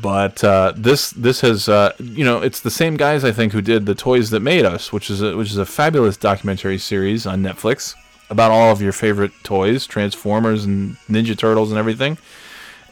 But 0.00 0.42
uh, 0.42 0.72
this 0.76 1.10
this 1.10 1.40
has 1.42 1.68
uh, 1.68 1.92
you 1.98 2.24
know 2.24 2.40
it's 2.40 2.60
the 2.60 2.70
same 2.70 2.96
guys 2.96 3.24
I 3.24 3.32
think 3.32 3.52
who 3.52 3.60
did 3.60 3.86
the 3.86 3.94
Toys 3.94 4.30
That 4.30 4.40
Made 4.40 4.64
Us, 4.64 4.92
which 4.92 5.10
is 5.10 5.20
a, 5.22 5.36
which 5.36 5.50
is 5.50 5.58
a 5.58 5.66
fabulous 5.66 6.16
documentary 6.16 6.78
series 6.78 7.26
on 7.26 7.42
Netflix 7.42 7.94
about 8.30 8.50
all 8.50 8.70
of 8.70 8.80
your 8.80 8.92
favorite 8.92 9.32
toys, 9.42 9.86
Transformers 9.86 10.64
and 10.64 10.96
Ninja 11.08 11.36
Turtles 11.36 11.70
and 11.70 11.78
everything. 11.78 12.16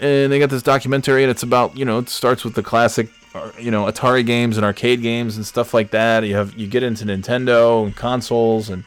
And 0.01 0.31
they 0.31 0.39
got 0.39 0.51
this 0.51 0.63
documentary, 0.63 1.23
and 1.23 1.31
it's 1.31 1.43
about 1.43 1.77
you 1.77 1.85
know 1.85 1.99
it 1.99 2.09
starts 2.11 2.45
with 2.45 2.55
the 2.55 2.63
classic 2.63 3.09
uh, 3.35 3.51
you 3.59 3.71
know 3.71 3.87
Atari 3.87 4.27
games 4.27 4.59
and 4.59 4.67
arcade 4.67 5.01
games 5.01 5.37
and 5.37 5.47
stuff 5.47 5.73
like 5.73 5.93
that. 5.93 6.25
You 6.25 6.35
have 6.35 6.55
you 6.59 6.67
get 6.67 6.83
into 6.83 7.05
Nintendo 7.07 7.87
and 7.87 7.97
consoles 7.97 8.69
and 8.69 8.85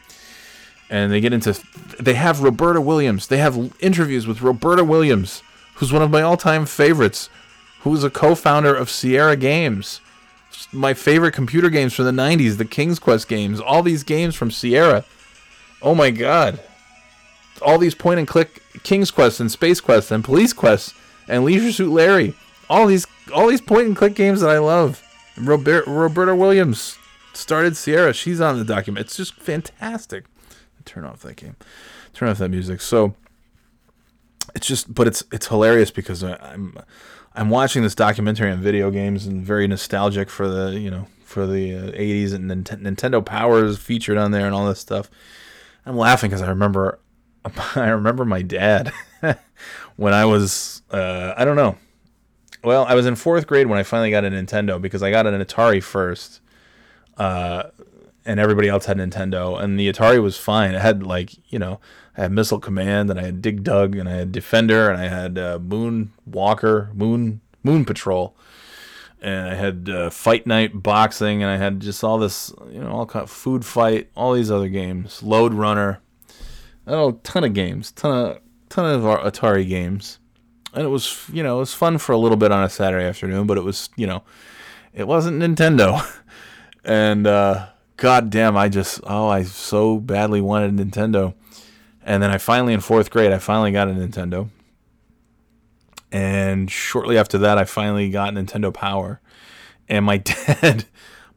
and 0.90 1.10
they 1.10 1.20
get 1.20 1.32
into 1.32 1.58
they 1.98 2.14
have 2.14 2.42
Roberta 2.42 2.80
Williams. 2.80 3.26
They 3.26 3.38
have 3.38 3.74
interviews 3.80 4.26
with 4.26 4.42
Roberta 4.42 4.84
Williams, 4.84 5.42
who's 5.76 5.92
one 5.92 6.02
of 6.02 6.10
my 6.10 6.22
all-time 6.22 6.66
favorites, 6.66 7.28
who's 7.80 8.04
a 8.04 8.10
co-founder 8.10 8.74
of 8.74 8.90
Sierra 8.90 9.36
Games. 9.36 10.00
My 10.72 10.94
favorite 10.94 11.32
computer 11.32 11.68
games 11.68 11.92
from 11.92 12.06
the 12.06 12.22
90s, 12.22 12.56
the 12.56 12.64
King's 12.64 12.98
Quest 12.98 13.28
games, 13.28 13.60
all 13.60 13.82
these 13.82 14.02
games 14.02 14.34
from 14.34 14.50
Sierra. 14.50 15.04
Oh 15.82 15.94
my 15.94 16.10
god. 16.10 16.60
All 17.62 17.78
these 17.78 17.94
point 17.94 18.18
and 18.18 18.28
click 18.28 18.62
King's 18.82 19.10
Quest 19.10 19.40
and 19.40 19.50
Space 19.50 19.80
Quest 19.80 20.10
and 20.10 20.24
Police 20.24 20.52
Quest 20.52 20.94
and 21.28 21.44
Leisure 21.44 21.72
Suit 21.72 21.92
Larry. 21.92 22.34
All 22.68 22.86
these 22.86 23.06
all 23.34 23.48
these 23.48 23.60
point 23.60 23.86
and 23.86 23.96
click 23.96 24.14
games 24.14 24.40
that 24.40 24.50
I 24.50 24.58
love. 24.58 25.02
Robert, 25.36 25.86
Roberta 25.86 26.34
Williams 26.34 26.98
started 27.34 27.76
Sierra. 27.76 28.12
She's 28.12 28.40
on 28.40 28.58
the 28.58 28.64
document. 28.64 29.06
It's 29.06 29.16
just 29.16 29.34
fantastic. 29.34 30.24
Turn 30.86 31.04
off 31.04 31.20
that 31.22 31.36
game. 31.36 31.56
Turn 32.14 32.28
off 32.28 32.38
that 32.38 32.48
music. 32.48 32.80
So 32.80 33.14
it's 34.54 34.66
just, 34.66 34.94
but 34.94 35.06
it's 35.06 35.22
it's 35.30 35.48
hilarious 35.48 35.90
because 35.90 36.24
I, 36.24 36.36
I'm 36.36 36.78
I'm 37.34 37.50
watching 37.50 37.82
this 37.82 37.94
documentary 37.94 38.50
on 38.50 38.60
video 38.60 38.90
games 38.90 39.26
and 39.26 39.44
very 39.44 39.66
nostalgic 39.68 40.30
for 40.30 40.48
the 40.48 40.78
you 40.78 40.90
know 40.90 41.06
for 41.22 41.46
the 41.46 41.74
uh, 41.74 41.90
80s 41.90 42.32
and 42.32 42.50
Nint- 42.50 42.82
Nintendo 42.82 43.24
Power 43.24 43.64
is 43.64 43.76
featured 43.78 44.16
on 44.16 44.30
there 44.30 44.46
and 44.46 44.54
all 44.54 44.66
this 44.66 44.80
stuff. 44.80 45.10
I'm 45.84 45.96
laughing 45.96 46.30
because 46.30 46.40
I 46.40 46.48
remember 46.48 46.98
I 47.74 47.88
remember 47.88 48.24
my 48.24 48.42
dad 48.42 48.92
when 49.96 50.14
I 50.14 50.24
was 50.24 50.82
uh, 50.90 51.34
I 51.36 51.44
don't 51.44 51.56
know. 51.56 51.76
Well, 52.64 52.84
I 52.86 52.94
was 52.94 53.06
in 53.06 53.14
fourth 53.14 53.46
grade 53.46 53.66
when 53.66 53.78
I 53.78 53.82
finally 53.82 54.10
got 54.10 54.24
a 54.24 54.30
Nintendo 54.30 54.80
because 54.80 55.02
I 55.02 55.10
got 55.10 55.26
an 55.26 55.40
Atari 55.44 55.80
first, 55.80 56.40
uh, 57.16 57.64
and 58.26 58.40
everybody 58.40 58.68
else 58.68 58.86
had 58.86 58.98
Nintendo, 58.98 59.58
and 59.58 59.78
the 59.78 59.90
Atari 59.90 60.20
was 60.20 60.36
fine. 60.36 60.74
It 60.74 60.82
had 60.82 61.02
like 61.02 61.32
you 61.50 61.58
know 61.58 61.80
I 62.16 62.22
had 62.22 62.32
Missile 62.32 62.58
Command, 62.58 63.08
and 63.08 63.18
I 63.18 63.22
had 63.22 63.40
Dig 63.40 63.62
Dug, 63.62 63.96
and 63.96 64.08
I 64.08 64.12
had 64.12 64.32
Defender, 64.32 64.90
and 64.90 65.00
I 65.00 65.08
had 65.08 65.38
uh, 65.38 65.58
Moon 65.60 66.12
Walker, 66.26 66.90
Moon 66.92 67.40
Moon 67.62 67.84
Patrol, 67.84 68.36
and 69.22 69.48
I 69.48 69.54
had 69.54 69.88
uh, 69.88 70.10
Fight 70.10 70.46
Night 70.46 70.82
Boxing, 70.82 71.42
and 71.42 71.50
I 71.50 71.56
had 71.56 71.80
just 71.80 72.02
all 72.02 72.18
this 72.18 72.52
you 72.70 72.80
know 72.80 72.90
all 72.90 73.06
kind 73.06 73.22
of 73.22 73.30
Food 73.30 73.64
Fight, 73.64 74.10
all 74.16 74.34
these 74.34 74.50
other 74.50 74.68
games, 74.68 75.22
Lode 75.22 75.54
Runner, 75.54 76.00
oh, 76.86 77.12
ton 77.22 77.44
of 77.44 77.54
games, 77.54 77.92
ton 77.92 78.12
of 78.12 78.40
ton 78.68 78.92
of 78.92 79.02
Atari 79.02 79.66
games, 79.66 80.18
and 80.74 80.84
it 80.84 80.88
was 80.88 81.24
you 81.32 81.44
know 81.44 81.58
it 81.58 81.60
was 81.60 81.74
fun 81.74 81.98
for 81.98 82.12
a 82.12 82.18
little 82.18 82.36
bit 82.36 82.50
on 82.50 82.64
a 82.64 82.68
Saturday 82.68 83.06
afternoon, 83.06 83.46
but 83.46 83.56
it 83.56 83.64
was 83.64 83.88
you 83.96 84.06
know 84.06 84.24
it 84.92 85.06
wasn't 85.06 85.40
Nintendo, 85.40 86.04
and 86.84 87.26
uh, 87.26 87.68
god 87.96 88.30
damn, 88.30 88.56
I 88.56 88.68
just 88.68 89.00
oh 89.04 89.28
I 89.28 89.42
so 89.42 89.98
badly 89.98 90.40
wanted 90.40 90.76
Nintendo, 90.76 91.34
and 92.02 92.22
then 92.22 92.30
I 92.30 92.38
finally 92.38 92.72
in 92.72 92.80
fourth 92.80 93.10
grade 93.10 93.32
I 93.32 93.38
finally 93.38 93.72
got 93.72 93.88
a 93.88 93.92
Nintendo, 93.92 94.48
and 96.12 96.70
shortly 96.70 97.18
after 97.18 97.38
that 97.38 97.58
I 97.58 97.64
finally 97.64 98.10
got 98.10 98.34
Nintendo 98.34 98.72
Power, 98.72 99.20
and 99.88 100.04
my 100.04 100.16
dad 100.58 100.86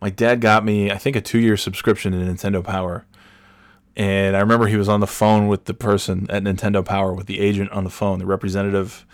my 0.02 0.10
dad 0.10 0.42
got 0.42 0.64
me 0.66 0.92
I 0.92 0.98
think 0.98 1.16
a 1.16 1.22
two 1.22 1.40
year 1.40 1.58
subscription 1.58 2.12
to 2.12 2.18
Nintendo 2.18 2.64
Power. 2.64 3.06
And 3.96 4.38
I 4.38 4.40
remember 4.40 4.68
he 4.68 4.78
was 4.78 4.88
on 4.88 5.02
the 5.02 5.08
phone 5.08 5.50
with 5.50 5.66
the 5.66 5.74
person 5.74 6.26
at 6.30 6.44
Nintendo 6.44 6.86
Power 6.86 7.12
with 7.12 7.28
the 7.28 7.42
agent 7.42 7.70
on 7.72 7.84
the 7.84 7.90
phone, 7.90 8.20
the 8.20 8.26
representative, 8.26 9.06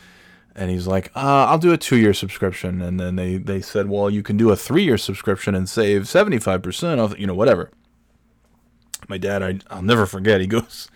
and 0.55 0.71
he's 0.71 0.87
like, 0.87 1.11
uh, 1.15 1.45
"I'll 1.45 1.57
do 1.57 1.73
a 1.73 1.77
two-year 1.77 2.13
subscription." 2.13 2.81
And 2.81 2.99
then 2.99 3.15
they 3.15 3.37
they 3.37 3.61
said, 3.61 3.89
"Well, 3.89 4.09
you 4.09 4.23
can 4.23 4.37
do 4.37 4.51
a 4.51 4.55
three-year 4.55 4.97
subscription 4.97 5.53
and 5.53 5.67
save 5.67 6.07
seventy-five 6.07 6.61
percent 6.61 6.99
of 6.99 7.17
you 7.19 7.27
know 7.27 7.35
whatever." 7.35 7.71
My 9.07 9.17
dad, 9.17 9.43
I, 9.43 9.59
I'll 9.69 9.83
never 9.83 10.05
forget. 10.05 10.41
He 10.41 10.47
goes, 10.47 10.89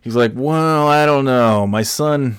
he's 0.00 0.16
like, 0.16 0.32
"Well, 0.34 0.86
I 0.86 1.06
don't 1.06 1.24
know. 1.24 1.66
My 1.66 1.82
son, 1.82 2.36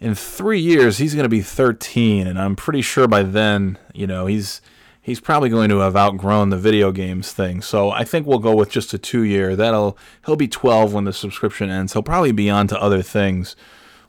in 0.00 0.14
three 0.14 0.60
years, 0.60 0.98
he's 0.98 1.14
going 1.14 1.24
to 1.24 1.28
be 1.28 1.42
thirteen, 1.42 2.26
and 2.26 2.38
I'm 2.38 2.56
pretty 2.56 2.82
sure 2.82 3.08
by 3.08 3.22
then, 3.22 3.78
you 3.92 4.06
know, 4.06 4.26
he's." 4.26 4.60
he's 5.06 5.20
probably 5.20 5.50
going 5.50 5.68
to 5.68 5.80
have 5.80 5.94
outgrown 5.94 6.48
the 6.48 6.56
video 6.56 6.90
games 6.90 7.30
thing. 7.30 7.60
So 7.60 7.90
I 7.90 8.04
think 8.04 8.26
we'll 8.26 8.38
go 8.38 8.56
with 8.56 8.70
just 8.70 8.94
a 8.94 8.98
two 8.98 9.22
year. 9.22 9.54
That'll 9.54 9.98
he'll 10.24 10.34
be 10.34 10.48
12 10.48 10.94
when 10.94 11.04
the 11.04 11.12
subscription 11.12 11.68
ends. 11.68 11.92
He'll 11.92 12.02
probably 12.02 12.32
be 12.32 12.48
on 12.48 12.68
to 12.68 12.80
other 12.80 13.02
things 13.02 13.54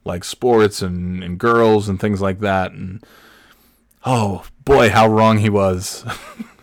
like 0.05 0.23
sports 0.23 0.81
and, 0.81 1.23
and 1.23 1.37
girls 1.37 1.89
and 1.89 1.99
things 1.99 2.21
like 2.21 2.39
that. 2.39 2.71
And 2.71 3.03
oh 4.05 4.45
boy, 4.63 4.89
how 4.89 5.07
wrong 5.07 5.39
he 5.39 5.49
was 5.49 6.05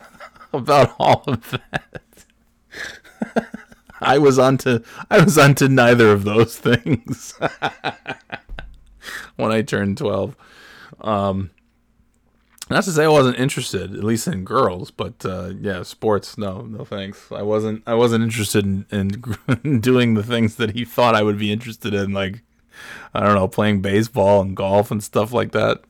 about 0.53 0.95
all 0.99 1.25
of 1.27 1.51
that. 1.51 2.03
I 4.01 4.19
was 4.19 4.39
onto 4.39 4.81
I 5.11 5.23
was 5.23 5.39
onto 5.39 5.69
neither 5.69 6.11
of 6.11 6.25
those 6.25 6.59
things 6.59 7.35
when 9.37 9.53
I 9.53 9.63
turned 9.63 9.99
12. 9.99 10.37
Um, 11.01 11.51
not 12.71 12.85
to 12.85 12.93
say 12.93 13.05
I 13.05 13.09
wasn't 13.09 13.39
interested, 13.39 13.95
at 13.95 14.05
least 14.05 14.27
in 14.27 14.45
girls, 14.45 14.91
but 14.91 15.25
uh, 15.27 15.53
yeah, 15.61 15.83
sports. 15.83 16.39
No, 16.39 16.63
no 16.63 16.85
thanks. 16.85 17.31
I 17.31 17.43
wasn't. 17.43 17.83
I 17.87 17.95
wasn't 17.95 18.25
interested 18.25 18.65
in, 18.65 18.87
in 18.91 19.81
doing 19.81 20.15
the 20.15 20.23
things 20.23 20.57
that 20.57 20.71
he 20.71 20.85
thought 20.85 21.15
I 21.15 21.23
would 21.23 21.39
be 21.39 21.53
interested 21.53 21.93
in, 21.93 22.13
like 22.13 22.43
I 23.15 23.21
don't 23.21 23.35
know, 23.35 23.49
playing 23.49 23.83
baseball 23.83 24.41
and 24.41 24.57
golf 24.57 24.91
and 24.91 25.03
stuff 25.03 25.33
like 25.33 25.53
that. 25.53 25.83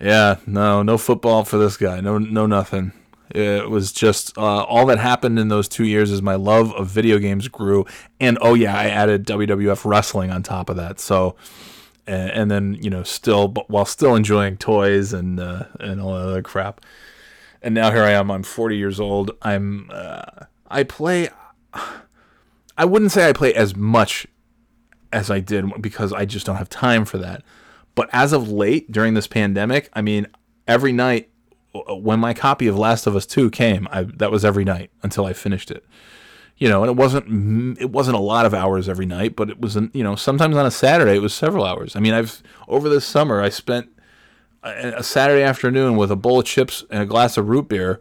Yeah, 0.00 0.36
no, 0.46 0.82
no 0.82 0.98
football 0.98 1.44
for 1.44 1.58
this 1.58 1.76
guy. 1.76 2.00
No, 2.00 2.18
no 2.18 2.46
nothing. 2.46 2.92
It 3.30 3.68
was 3.68 3.92
just 3.92 4.36
uh, 4.38 4.62
all 4.62 4.86
that 4.86 4.98
happened 4.98 5.38
in 5.38 5.48
those 5.48 5.68
two 5.68 5.84
years 5.84 6.10
is 6.10 6.22
my 6.22 6.36
love 6.36 6.72
of 6.74 6.86
video 6.86 7.18
games 7.18 7.48
grew, 7.48 7.84
and 8.20 8.38
oh 8.40 8.54
yeah, 8.54 8.76
I 8.76 8.84
added 8.84 9.26
WWF 9.26 9.84
wrestling 9.84 10.30
on 10.30 10.42
top 10.42 10.70
of 10.70 10.76
that. 10.76 11.00
So 11.00 11.34
and, 12.06 12.30
and 12.30 12.50
then 12.50 12.78
you 12.80 12.90
know 12.90 13.02
still 13.02 13.48
but 13.48 13.68
while 13.68 13.84
still 13.84 14.14
enjoying 14.14 14.56
toys 14.56 15.12
and 15.12 15.40
uh, 15.40 15.64
and 15.80 16.00
all 16.00 16.14
that 16.14 16.28
other 16.28 16.42
crap. 16.42 16.80
And 17.62 17.74
now 17.74 17.90
here 17.90 18.02
I 18.02 18.12
am. 18.12 18.30
I'm 18.30 18.42
40 18.42 18.76
years 18.76 19.00
old. 19.00 19.32
I'm 19.42 19.90
uh, 19.92 20.44
I 20.68 20.84
play. 20.84 21.28
I 22.78 22.84
wouldn't 22.84 23.12
say 23.12 23.28
I 23.28 23.32
play 23.32 23.54
as 23.54 23.74
much 23.74 24.26
as 25.16 25.30
I 25.30 25.40
did 25.40 25.80
because 25.80 26.12
I 26.12 26.24
just 26.24 26.46
don't 26.46 26.56
have 26.56 26.68
time 26.68 27.04
for 27.04 27.18
that. 27.18 27.42
But 27.94 28.08
as 28.12 28.32
of 28.32 28.50
late, 28.50 28.92
during 28.92 29.14
this 29.14 29.26
pandemic, 29.26 29.88
I 29.94 30.02
mean, 30.02 30.26
every 30.68 30.92
night 30.92 31.30
uh, 31.74 31.96
when 31.96 32.20
my 32.20 32.34
copy 32.34 32.66
of 32.66 32.76
Last 32.76 33.06
of 33.06 33.16
Us 33.16 33.26
2 33.26 33.50
came, 33.50 33.88
I, 33.90 34.02
that 34.02 34.30
was 34.30 34.44
every 34.44 34.64
night 34.64 34.90
until 35.02 35.24
I 35.24 35.32
finished 35.32 35.70
it 35.70 35.84
you 36.58 36.68
know, 36.68 36.82
and 36.82 36.90
it 36.90 36.96
wasn't 36.96 37.28
mm, 37.28 37.80
it 37.80 37.90
wasn't 37.90 38.16
a 38.16 38.20
lot 38.20 38.46
of 38.46 38.54
hours 38.54 38.88
every 38.88 39.06
night, 39.06 39.36
but 39.36 39.50
it 39.50 39.60
was 39.60 39.76
you 39.92 40.02
know 40.02 40.16
sometimes 40.16 40.56
on 40.56 40.64
a 40.64 40.70
Saturday 40.70 41.16
it 41.16 41.22
was 41.22 41.34
several 41.34 41.64
hours. 41.64 41.94
I 41.94 42.00
mean, 42.00 42.14
I've 42.14 42.42
over 42.66 42.88
this 42.88 43.04
summer 43.04 43.42
I 43.42 43.50
spent 43.50 43.90
a, 44.62 44.94
a 44.98 45.02
Saturday 45.02 45.42
afternoon 45.42 45.96
with 45.96 46.10
a 46.10 46.16
bowl 46.16 46.40
of 46.40 46.46
chips 46.46 46.84
and 46.90 47.02
a 47.02 47.06
glass 47.06 47.36
of 47.36 47.48
root 47.48 47.68
beer. 47.68 48.00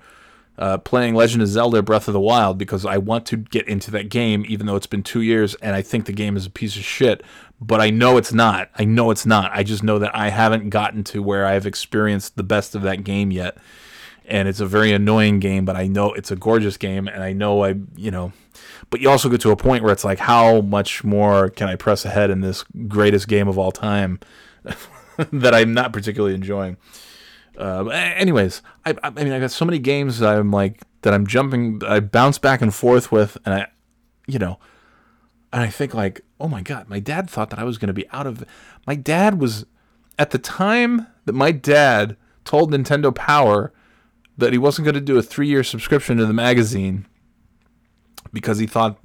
Uh, 0.58 0.78
playing 0.78 1.16
Legend 1.16 1.42
of 1.42 1.50
Zelda: 1.50 1.82
Breath 1.82 2.08
of 2.08 2.14
the 2.14 2.20
Wild 2.20 2.58
because 2.58 2.86
I 2.86 2.98
want 2.98 3.26
to 3.28 3.38
get 3.38 3.68
into 3.68 3.92
that 3.92 4.10
game, 4.10 4.46
even 4.48 4.66
though 4.66 4.76
it's 4.76 4.88
been 4.88 5.04
two 5.04 5.22
years 5.22 5.56
and 5.56 5.76
I 5.76 5.82
think 5.82 6.06
the 6.06 6.14
game 6.14 6.38
is 6.38 6.46
a 6.46 6.50
piece 6.50 6.76
of 6.78 6.84
shit. 6.84 7.24
But 7.60 7.82
I 7.82 7.90
know 7.90 8.18
it's 8.18 8.34
not. 8.34 8.70
I 8.76 8.84
know 8.86 9.12
it's 9.12 9.26
not. 9.26 9.52
I 9.54 9.64
just 9.64 9.84
know 9.84 10.00
that 10.00 10.16
I 10.16 10.30
haven't 10.30 10.70
gotten 10.70 11.04
to 11.06 11.24
where 11.24 11.46
I've 11.46 11.66
experienced 11.66 12.36
the 12.36 12.44
best 12.44 12.76
of 12.76 12.82
that 12.82 13.04
game 13.04 13.32
yet, 13.32 13.58
and 14.26 14.48
it's 14.48 14.60
a 14.60 14.66
very 14.66 14.92
annoying 14.92 15.40
game. 15.40 15.64
But 15.64 15.76
I 15.76 15.88
know 15.88 16.14
it's 16.14 16.32
a 16.32 16.36
gorgeous 16.36 16.78
game, 16.78 17.08
and 17.08 17.24
I 17.24 17.32
know 17.32 17.64
I, 17.64 17.76
you 17.96 18.12
know, 18.12 18.34
but 18.90 19.00
you 19.00 19.10
also 19.10 19.30
get 19.30 19.42
to 19.42 19.52
a 19.52 19.56
point 19.56 19.84
where 19.84 19.94
it's 19.94 20.04
like, 20.04 20.20
how 20.20 20.62
much 20.62 21.04
more 21.04 21.50
can 21.50 21.70
I 21.70 21.76
press 21.76 22.06
ahead 22.06 22.30
in 22.30 22.42
this 22.42 22.64
greatest 22.88 23.28
game 23.28 23.48
of 23.48 23.58
all 23.58 23.72
time 23.72 24.20
that 25.32 25.54
I'm 25.54 25.74
not 25.74 25.94
particularly 25.94 26.36
enjoying? 26.36 26.78
Uh, 27.58 27.88
anyways, 27.88 28.62
I, 28.86 28.96
I 29.04 29.10
mean, 29.12 29.32
I 29.32 29.40
got 29.40 29.52
so 29.52 29.66
many 29.66 29.80
games 29.80 30.20
that 30.20 30.38
I'm 30.38 30.52
like 30.52 30.82
that 31.02 31.14
I'm 31.14 31.28
jumping, 31.28 31.82
I 31.86 32.00
bounce 32.00 32.38
back 32.38 32.62
and 32.62 32.74
forth 32.74 33.12
with, 33.12 33.38
and 33.46 33.54
I, 33.54 33.68
you 34.28 34.40
know, 34.40 34.60
and 35.54 35.62
I 35.62 35.68
think 35.68 35.94
like, 35.94 36.22
oh 36.40 36.48
my 36.48 36.62
god, 36.62 36.90
my 36.90 37.00
dad 37.00 37.30
thought 37.30 37.50
that 37.52 37.60
I 37.60 37.64
was 37.64 37.78
going 37.78 37.88
to 37.88 37.94
be 37.94 38.10
out 38.10 38.28
of. 38.28 38.44
My 38.86 38.96
dad 38.96 39.40
was 39.40 39.66
at 40.18 40.32
the 40.32 40.38
time 40.38 41.08
that 41.26 41.34
my 41.34 41.52
dad 41.52 42.18
told 42.44 42.72
Nintendo 42.72 43.14
Power 43.14 43.72
that 44.38 44.52
he 44.52 44.58
wasn't 44.58 44.86
going 44.86 44.96
to 44.96 45.02
do 45.02 45.18
a 45.18 45.24
three-year 45.24 45.64
subscription 45.64 46.18
to 46.18 46.26
the 46.26 46.34
magazine 46.34 47.06
because 48.34 48.58
he 48.58 48.68
thought 48.68 49.00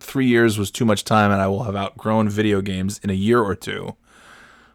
three 0.00 0.26
years 0.26 0.58
was 0.58 0.70
too 0.70 0.84
much 0.84 1.04
time 1.04 1.30
and 1.30 1.40
I 1.40 1.46
will 1.46 1.64
have 1.64 1.76
outgrown 1.76 2.28
video 2.28 2.60
games 2.60 3.00
in 3.02 3.10
a 3.10 3.14
year 3.14 3.40
or 3.40 3.54
two. 3.54 3.96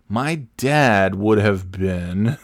My 0.09 0.43
dad 0.57 1.15
would 1.15 1.37
have 1.37 1.71
been 1.71 2.37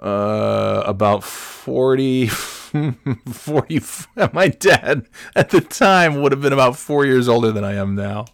uh, 0.00 0.82
about 0.86 1.24
40, 1.24 2.26
40. 2.28 3.80
My 4.32 4.48
dad 4.48 5.06
at 5.34 5.50
the 5.50 5.60
time 5.60 6.22
would 6.22 6.32
have 6.32 6.40
been 6.40 6.52
about 6.52 6.76
four 6.76 7.04
years 7.06 7.28
older 7.28 7.52
than 7.52 7.64
I 7.64 7.74
am 7.74 7.94
now. 7.94 8.26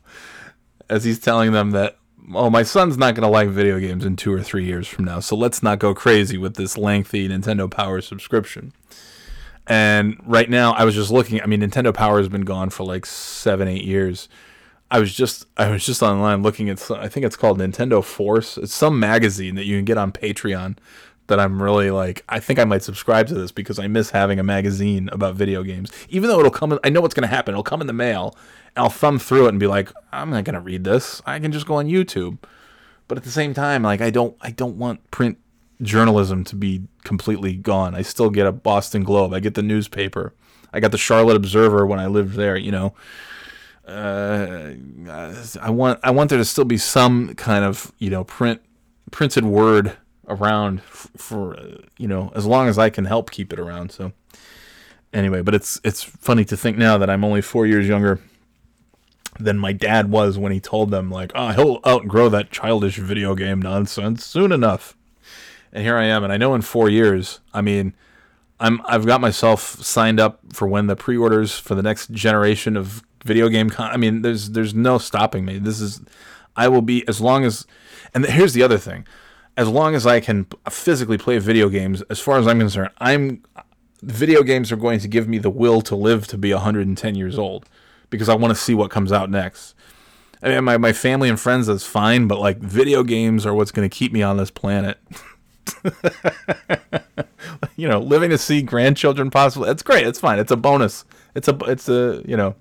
As 0.89 1.05
he's 1.05 1.19
telling 1.19 1.53
them 1.53 1.71
that, 1.71 1.97
oh, 2.35 2.51
my 2.51 2.63
son's 2.63 2.99
not 2.99 3.15
going 3.15 3.23
to 3.23 3.29
like 3.29 3.49
video 3.49 3.79
games 3.79 4.05
in 4.05 4.17
two 4.17 4.33
or 4.33 4.43
three 4.43 4.65
years 4.65 4.87
from 4.87 5.05
now, 5.07 5.21
so 5.21 5.35
let's 5.37 5.63
not 5.63 5.79
go 5.79 5.95
crazy 5.95 6.37
with 6.37 6.57
this 6.57 6.77
lengthy 6.77 7.29
Nintendo 7.29 7.71
Power 7.71 8.01
subscription. 8.03 8.73
And 9.67 10.21
right 10.27 10.51
now, 10.51 10.73
I 10.73 10.85
was 10.85 10.95
just 10.95 11.11
looking. 11.11 11.41
I 11.41 11.47
mean, 11.47 11.61
Nintendo 11.63 11.95
Power 11.95 12.19
has 12.19 12.29
been 12.29 12.43
gone 12.45 12.69
for 12.71 12.85
like 12.85 13.07
seven, 13.07 13.69
eight 13.69 13.85
years. 13.85 14.29
I 14.91 14.99
was 14.99 15.15
just 15.15 15.47
I 15.57 15.71
was 15.71 15.87
just 15.87 16.03
online 16.03 16.43
looking 16.43 16.69
at 16.69 16.79
some- 16.79 16.99
I 17.01 17.09
think 17.09 17.25
it's 17.25 17.37
called 17.37 17.59
Nintendo 17.59 18.05
Force. 18.05 18.59
It's 18.59 18.75
some 18.75 19.01
magazine 19.01 19.55
that 19.55 19.65
you 19.65 19.79
can 19.79 19.87
get 19.87 19.97
on 19.97 20.13
Patreon 20.13 20.77
that 21.27 21.39
I'm 21.41 21.63
really 21.63 21.91
like 21.91 22.25
I 22.29 22.41
think 22.41 22.59
I 22.59 22.65
might 22.65 22.83
subscribe 22.83 23.27
to 23.29 23.35
this 23.35 23.53
because 23.53 23.79
I 23.79 23.87
miss 23.87 24.11
having 24.11 24.39
a 24.39 24.43
magazine 24.43 25.09
about 25.13 25.35
video 25.35 25.63
games. 25.63 25.91
Even 26.09 26.29
though 26.29 26.39
it'll 26.39 26.51
come 26.51 26.73
in, 26.73 26.79
I 26.85 26.91
know 26.91 27.01
what's 27.01 27.15
going 27.15 27.29
to 27.29 27.35
happen. 27.35 27.53
It'll 27.53 27.63
come 27.63 27.81
in 27.81 27.87
the 27.87 27.93
mail. 27.93 28.37
I'll 28.77 28.91
thumb 28.91 29.19
through 29.19 29.47
it 29.47 29.51
and 29.51 29.61
be 29.61 29.67
like, 29.67 29.93
I'm 30.13 30.31
not 30.31 30.45
going 30.45 30.55
to 30.55 30.61
read 30.61 30.85
this. 30.85 31.21
I 31.27 31.39
can 31.39 31.53
just 31.53 31.67
go 31.67 31.75
on 31.75 31.89
YouTube. 31.89 32.39
But 33.09 33.19
at 33.19 33.25
the 33.25 33.31
same 33.31 33.55
time, 33.55 33.83
like 33.83 34.01
I 34.01 34.11
don't 34.11 34.37
I 34.41 34.51
don't 34.51 34.77
want 34.77 35.11
print 35.11 35.39
journalism 35.81 36.45
to 36.45 36.57
be 36.57 36.83
completely 37.05 37.55
gone. 37.55 37.95
I 37.95 38.03
still 38.03 38.31
get 38.31 38.47
a 38.47 38.53
Boston 38.53 39.05
Globe. 39.05 39.35
I 39.35 39.41
get 39.41 39.55
the 39.55 39.63
newspaper. 39.63 40.35
I 40.73 40.81
got 40.81 40.93
the 40.93 40.99
Charlotte 40.99 41.37
Observer 41.37 41.87
when 41.87 41.99
I 41.99 42.07
lived 42.07 42.35
there, 42.35 42.57
you 42.57 42.71
know 42.71 42.95
uh, 43.87 44.73
I 45.61 45.71
want 45.71 46.01
I 46.03 46.11
want 46.11 46.31
there 46.31 46.39
to 46.39 46.45
still 46.45 46.65
be 46.65 46.77
some 46.77 47.35
kind 47.35 47.65
of 47.65 47.93
you 47.99 48.11
know 48.11 48.25
print 48.25 48.61
printed 49.11 49.45
word 49.45 49.97
around 50.29 50.79
f- 50.81 51.11
for 51.17 51.59
uh, 51.59 51.79
you 51.99 52.09
know 52.09 52.33
as 52.35 52.47
long 52.47 52.69
as 52.69 52.79
I 52.79 52.91
can 52.91 53.05
help 53.05 53.31
keep 53.31 53.53
it 53.53 53.59
around. 53.59 53.91
So 53.93 54.13
anyway, 55.13 55.43
but 55.43 55.55
it's 55.55 55.81
it's 55.85 56.03
funny 56.03 56.45
to 56.47 56.57
think 56.57 56.79
now 56.79 56.99
that 56.99 57.11
I'm 57.11 57.25
only 57.25 57.43
four 57.43 57.67
years 57.67 57.89
younger 57.89 58.21
than 59.39 59.59
my 59.59 59.73
dad 59.73 60.11
was 60.11 60.39
when 60.39 60.53
he 60.53 60.61
told 60.61 60.91
them 60.91 61.11
like, 61.11 61.33
oh, 61.35 61.49
he'll 61.49 61.81
outgrow 61.87 62.29
that 62.29 62.51
childish 62.51 62.97
video 62.97 63.35
game 63.35 63.61
nonsense 63.63 64.25
soon 64.25 64.53
enough. 64.53 64.97
And 65.73 65.83
here 65.83 65.97
I 65.97 66.05
am, 66.05 66.23
and 66.23 66.33
I 66.33 66.37
know 66.37 66.55
in 66.55 66.61
four 66.61 66.91
years, 66.91 67.41
I 67.55 67.63
mean, 67.63 67.95
I'm 68.61 68.83
I've 68.85 69.07
got 69.07 69.21
myself 69.21 69.61
signed 69.83 70.21
up 70.21 70.41
for 70.53 70.69
when 70.69 70.87
the 70.87 70.97
pre-orders 70.97 71.59
for 71.59 71.75
the 71.75 71.83
next 71.83 72.11
generation 72.11 72.77
of 72.77 73.03
video 73.25 73.49
game. 73.49 73.71
Con- 73.71 73.91
I 73.91 73.97
mean, 73.97 74.23
there's 74.23 74.51
there's 74.51 74.75
no 74.75 74.99
stopping 74.99 75.45
me. 75.45 75.59
This 75.59 75.81
is 75.81 76.01
I 76.57 76.69
will 76.69 76.83
be 76.83 77.07
as 77.09 77.21
long 77.21 77.45
as. 77.45 77.67
And 78.15 78.27
here's 78.27 78.53
the 78.53 78.63
other 78.63 78.77
thing, 78.77 79.07
as 79.57 79.69
long 79.69 79.95
as 79.95 80.07
I 80.07 80.21
can 80.21 80.47
physically 80.71 81.19
play 81.19 81.39
video 81.39 81.69
games, 81.69 82.03
as 82.03 82.21
far 82.21 82.39
as 82.39 82.47
I'm 82.47 82.59
concerned, 82.59 82.91
I'm 82.99 83.43
video 84.03 84.43
games 84.43 84.73
are 84.73 84.77
going 84.77 84.99
to 85.01 85.09
give 85.09 85.29
me 85.29 85.39
the 85.39 85.51
will 85.51 85.81
to 85.83 85.95
live 85.95 86.27
to 86.29 86.39
be 86.39 86.53
110 86.53 87.15
years 87.15 87.39
old 87.39 87.69
because 88.11 88.29
I 88.29 88.35
want 88.35 88.55
to 88.55 88.61
see 88.61 88.75
what 88.75 88.91
comes 88.91 89.13
out 89.13 89.31
next. 89.31 89.75
I 90.43 90.49
mean, 90.49 90.65
my, 90.65 90.77
my 90.77 90.93
family 90.93 91.29
and 91.29 91.39
friends, 91.39 91.69
that's 91.69 91.87
fine, 91.87 92.27
but 92.27 92.41
like 92.41 92.59
video 92.59 93.05
games 93.05 93.47
are 93.47 93.55
what's 93.55 93.71
going 93.71 93.89
to 93.89 93.95
keep 93.95 94.13
me 94.13 94.23
on 94.23 94.39
this 94.39 94.51
planet. 94.51 94.99
you 97.77 97.89
know, 97.89 98.01
living 98.01 98.31
to 98.31 98.39
see 98.39 98.63
grandchildren 98.63 99.31
possibly. 99.31 99.71
It's 99.71 99.85
great. 99.85 100.07
It's 100.07 100.19
fine. 100.19 100.41
It's 100.41 100.51
a 100.51 100.57
bonus. 100.57 101.05
It's 101.35 101.47
a 101.47 101.57
it's 101.69 101.89
a 101.89 102.23
you 102.27 102.37
know, 102.37 102.57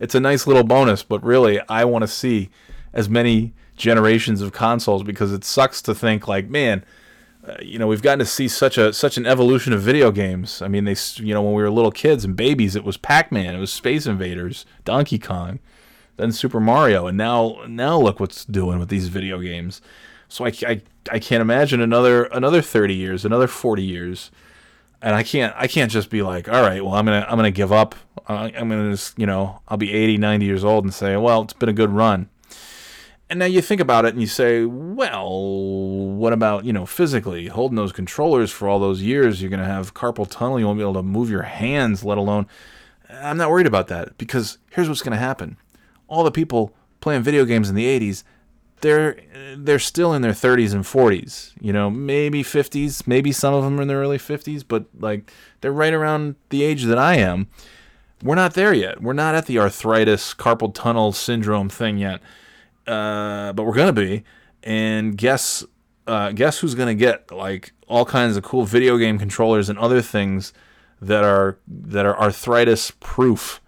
it's 0.00 0.14
a 0.14 0.20
nice 0.20 0.46
little 0.46 0.64
bonus. 0.64 1.02
But 1.02 1.22
really, 1.22 1.60
I 1.68 1.84
want 1.84 2.02
to 2.02 2.08
see 2.08 2.48
as 2.94 3.10
many 3.10 3.52
generations 3.78 4.42
of 4.42 4.52
consoles 4.52 5.02
because 5.02 5.32
it 5.32 5.44
sucks 5.44 5.80
to 5.82 5.94
think 5.94 6.28
like, 6.28 6.48
man, 6.48 6.84
uh, 7.46 7.54
you 7.62 7.78
know, 7.78 7.86
we've 7.86 8.02
gotten 8.02 8.18
to 8.18 8.26
see 8.26 8.48
such 8.48 8.76
a 8.76 8.92
such 8.92 9.16
an 9.16 9.24
evolution 9.24 9.72
of 9.72 9.80
video 9.80 10.10
games. 10.10 10.60
I 10.60 10.68
mean, 10.68 10.84
they 10.84 10.96
you 11.16 11.32
know 11.32 11.42
when 11.42 11.54
we 11.54 11.62
were 11.62 11.70
little 11.70 11.92
kids 11.92 12.24
and 12.24 12.36
babies, 12.36 12.76
it 12.76 12.84
was 12.84 12.96
Pac 12.96 13.32
Man, 13.32 13.54
it 13.54 13.58
was 13.58 13.72
Space 13.72 14.06
Invaders, 14.06 14.66
Donkey 14.84 15.18
Kong, 15.18 15.60
then 16.16 16.32
Super 16.32 16.60
Mario, 16.60 17.06
and 17.06 17.16
now 17.16 17.62
now 17.66 17.98
look 17.98 18.20
what's 18.20 18.44
doing 18.44 18.78
with 18.78 18.88
these 18.88 19.08
video 19.08 19.38
games. 19.38 19.80
So 20.28 20.44
I, 20.44 20.52
I, 20.66 20.82
I 21.10 21.18
can't 21.18 21.40
imagine 21.40 21.80
another 21.80 22.24
another 22.24 22.60
30 22.60 22.94
years, 22.94 23.24
another 23.24 23.46
40 23.46 23.82
years, 23.82 24.30
and 25.00 25.14
I 25.14 25.22
can't 25.22 25.54
I 25.56 25.68
can't 25.68 25.90
just 25.90 26.10
be 26.10 26.22
like, 26.22 26.48
all 26.48 26.62
right, 26.62 26.84
well 26.84 26.94
I'm 26.94 27.06
gonna 27.06 27.24
I'm 27.28 27.36
gonna 27.38 27.50
give 27.50 27.72
up. 27.72 27.94
Uh, 28.28 28.50
I'm 28.54 28.68
gonna 28.68 28.90
just 28.90 29.18
you 29.18 29.26
know 29.26 29.62
I'll 29.68 29.78
be 29.78 29.92
80, 29.92 30.18
90 30.18 30.44
years 30.44 30.64
old 30.64 30.84
and 30.84 30.92
say, 30.92 31.16
well 31.16 31.42
it's 31.42 31.54
been 31.54 31.68
a 31.68 31.72
good 31.72 31.90
run. 31.90 32.28
And 33.30 33.38
now 33.38 33.44
you 33.44 33.60
think 33.60 33.80
about 33.80 34.06
it 34.06 34.14
and 34.14 34.20
you 34.20 34.26
say, 34.26 34.64
well, 34.64 35.28
what 35.28 36.32
about, 36.32 36.64
you 36.64 36.72
know, 36.72 36.86
physically 36.86 37.48
holding 37.48 37.76
those 37.76 37.92
controllers 37.92 38.50
for 38.50 38.68
all 38.68 38.78
those 38.78 39.02
years? 39.02 39.42
You're 39.42 39.50
going 39.50 39.60
to 39.60 39.66
have 39.66 39.92
carpal 39.92 40.28
tunnel. 40.28 40.58
You 40.58 40.66
won't 40.66 40.78
be 40.78 40.82
able 40.82 40.94
to 40.94 41.02
move 41.02 41.28
your 41.28 41.42
hands, 41.42 42.04
let 42.04 42.16
alone. 42.16 42.46
I'm 43.10 43.36
not 43.36 43.50
worried 43.50 43.66
about 43.66 43.88
that 43.88 44.16
because 44.16 44.58
here's 44.70 44.88
what's 44.88 45.02
going 45.02 45.12
to 45.12 45.18
happen. 45.18 45.58
All 46.06 46.24
the 46.24 46.30
people 46.30 46.74
playing 47.00 47.22
video 47.22 47.44
games 47.44 47.68
in 47.68 47.74
the 47.74 47.84
80s, 47.84 48.24
they're 48.80 49.20
they're 49.56 49.78
still 49.78 50.14
in 50.14 50.22
their 50.22 50.32
30s 50.32 50.72
and 50.72 50.84
40s, 50.84 51.52
you 51.60 51.72
know, 51.72 51.90
maybe 51.90 52.44
50s, 52.44 53.06
maybe 53.08 53.32
some 53.32 53.52
of 53.52 53.64
them 53.64 53.78
are 53.78 53.82
in 53.82 53.88
their 53.88 53.98
early 53.98 54.18
50s, 54.18 54.64
but 54.66 54.86
like 54.98 55.32
they're 55.60 55.72
right 55.72 55.92
around 55.92 56.36
the 56.50 56.62
age 56.62 56.84
that 56.84 56.96
I 56.96 57.16
am. 57.16 57.48
We're 58.22 58.36
not 58.36 58.54
there 58.54 58.72
yet. 58.72 59.02
We're 59.02 59.14
not 59.14 59.34
at 59.34 59.46
the 59.46 59.58
arthritis, 59.58 60.32
carpal 60.32 60.72
tunnel 60.72 61.10
syndrome 61.12 61.68
thing 61.68 61.98
yet 61.98 62.20
uh, 62.88 63.52
but 63.52 63.64
we're 63.64 63.74
gonna 63.74 63.92
be. 63.92 64.24
And 64.62 65.16
guess 65.16 65.64
uh, 66.06 66.32
guess 66.32 66.58
who's 66.58 66.74
gonna 66.74 66.94
get 66.94 67.30
like 67.30 67.72
all 67.86 68.04
kinds 68.04 68.36
of 68.36 68.42
cool 68.42 68.64
video 68.64 68.98
game 68.98 69.18
controllers 69.18 69.68
and 69.68 69.78
other 69.78 70.00
things 70.02 70.52
that 71.00 71.24
are 71.24 71.58
that 71.66 72.06
are 72.06 72.18
arthritis 72.18 72.92
proof. 73.00 73.60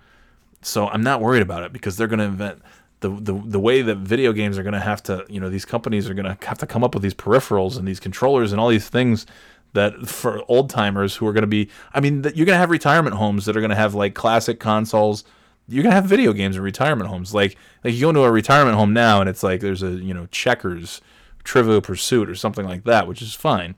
So 0.62 0.88
I'm 0.88 1.02
not 1.02 1.20
worried 1.20 1.42
about 1.42 1.62
it 1.62 1.72
because 1.72 1.96
they're 1.96 2.08
gonna 2.08 2.24
invent 2.24 2.60
the, 3.00 3.10
the 3.10 3.32
the 3.32 3.60
way 3.60 3.82
that 3.82 3.98
video 3.98 4.32
games 4.32 4.58
are 4.58 4.62
gonna 4.62 4.80
have 4.80 5.02
to 5.04 5.24
you 5.28 5.40
know 5.40 5.48
these 5.48 5.64
companies 5.64 6.08
are 6.08 6.14
gonna 6.14 6.36
have 6.42 6.58
to 6.58 6.66
come 6.66 6.82
up 6.82 6.94
with 6.94 7.02
these 7.02 7.14
peripherals 7.14 7.78
and 7.78 7.86
these 7.86 8.00
controllers 8.00 8.52
and 8.52 8.60
all 8.60 8.68
these 8.68 8.88
things 8.88 9.26
that 9.72 10.08
for 10.08 10.42
old 10.48 10.70
timers 10.70 11.16
who 11.16 11.26
are 11.26 11.32
going 11.32 11.42
to 11.42 11.46
be 11.46 11.68
I 11.94 12.00
mean 12.00 12.22
you're 12.34 12.46
going 12.46 12.56
to 12.56 12.56
have 12.56 12.70
retirement 12.70 13.16
homes 13.16 13.44
that 13.46 13.56
are 13.56 13.60
going 13.60 13.70
to 13.70 13.76
have 13.76 13.94
like 13.94 14.14
classic 14.14 14.60
consoles 14.60 15.24
you're 15.70 15.82
gonna 15.82 15.94
have 15.94 16.04
video 16.04 16.32
games 16.32 16.56
in 16.56 16.62
retirement 16.62 17.08
homes. 17.08 17.32
Like 17.32 17.56
like 17.84 17.94
you 17.94 18.00
go 18.00 18.08
into 18.10 18.22
a 18.22 18.30
retirement 18.30 18.76
home 18.76 18.92
now 18.92 19.20
and 19.20 19.28
it's 19.28 19.42
like 19.42 19.60
there's 19.60 19.82
a 19.82 19.90
you 19.90 20.12
know 20.12 20.26
checkers, 20.26 21.00
Trivial 21.44 21.80
Pursuit 21.80 22.28
or 22.28 22.34
something 22.34 22.66
like 22.66 22.84
that, 22.84 23.06
which 23.06 23.22
is 23.22 23.34
fine. 23.34 23.74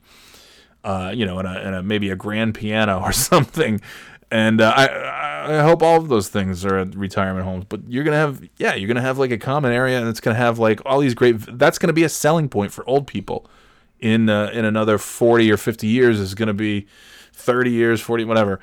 Uh, 0.83 1.13
you 1.15 1.25
know, 1.25 1.39
and 1.39 1.47
a, 1.47 1.51
and 1.51 1.75
a 1.75 1.83
maybe 1.83 2.09
a 2.09 2.15
grand 2.15 2.55
piano 2.55 2.99
or 3.01 3.11
something. 3.13 3.79
And 4.31 4.61
uh, 4.61 4.73
I 4.75 5.57
I 5.57 5.61
hope 5.61 5.83
all 5.83 5.97
of 5.97 6.09
those 6.09 6.27
things 6.27 6.65
are 6.65 6.77
at 6.79 6.95
retirement 6.95 7.45
homes. 7.45 7.65
But 7.69 7.81
you're 7.87 8.03
gonna 8.03 8.17
have 8.17 8.41
yeah 8.57 8.73
you're 8.73 8.87
gonna 8.87 9.01
have 9.01 9.19
like 9.19 9.31
a 9.31 9.37
common 9.37 9.71
area 9.71 9.99
and 9.99 10.07
it's 10.07 10.19
gonna 10.19 10.37
have 10.37 10.59
like 10.59 10.81
all 10.85 10.99
these 10.99 11.13
great. 11.13 11.35
That's 11.57 11.77
gonna 11.77 11.93
be 11.93 12.03
a 12.03 12.09
selling 12.09 12.49
point 12.49 12.71
for 12.71 12.87
old 12.89 13.07
people. 13.07 13.45
In 13.99 14.29
uh, 14.29 14.49
in 14.51 14.65
another 14.65 14.97
forty 14.97 15.49
or 15.51 15.55
fifty 15.57 15.87
years 15.87 16.19
is 16.19 16.33
gonna 16.33 16.53
be 16.53 16.87
thirty 17.31 17.71
years, 17.71 18.01
forty 18.01 18.25
whatever 18.25 18.59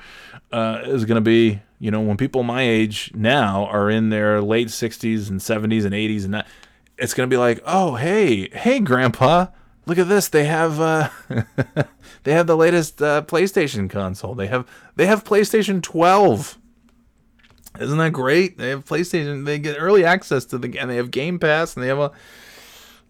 uh, 0.51 0.81
is 0.83 1.05
gonna 1.05 1.21
be 1.21 1.61
you 1.81 1.89
know, 1.89 1.99
when 1.99 2.15
people 2.15 2.43
my 2.43 2.61
age 2.61 3.11
now 3.15 3.65
are 3.65 3.89
in 3.89 4.09
their 4.09 4.39
late 4.39 4.67
60s 4.67 5.31
and 5.31 5.39
70s 5.39 5.83
and 5.83 5.95
80s 5.95 6.25
and 6.25 6.35
that, 6.35 6.47
it's 6.95 7.15
going 7.15 7.27
to 7.27 7.33
be 7.33 7.39
like, 7.39 7.59
"Oh, 7.65 7.95
hey, 7.95 8.49
hey 8.49 8.79
grandpa, 8.79 9.47
look 9.87 9.97
at 9.97 10.07
this. 10.07 10.27
They 10.27 10.45
have 10.45 10.79
uh 10.79 11.09
they 12.23 12.33
have 12.33 12.45
the 12.45 12.55
latest 12.55 13.01
uh, 13.01 13.23
PlayStation 13.23 13.89
console. 13.89 14.35
They 14.35 14.45
have 14.45 14.67
they 14.95 15.07
have 15.07 15.23
PlayStation 15.23 15.81
12. 15.81 16.59
Isn't 17.79 17.97
that 17.97 18.13
great? 18.13 18.59
They 18.59 18.69
have 18.69 18.85
PlayStation. 18.85 19.45
They 19.45 19.57
get 19.57 19.77
early 19.79 20.05
access 20.05 20.45
to 20.45 20.59
the 20.59 20.77
and 20.77 20.87
they 20.87 20.97
have 20.97 21.09
Game 21.09 21.39
Pass 21.39 21.75
and 21.75 21.83
they 21.83 21.87
have 21.87 21.97
a 21.97 22.11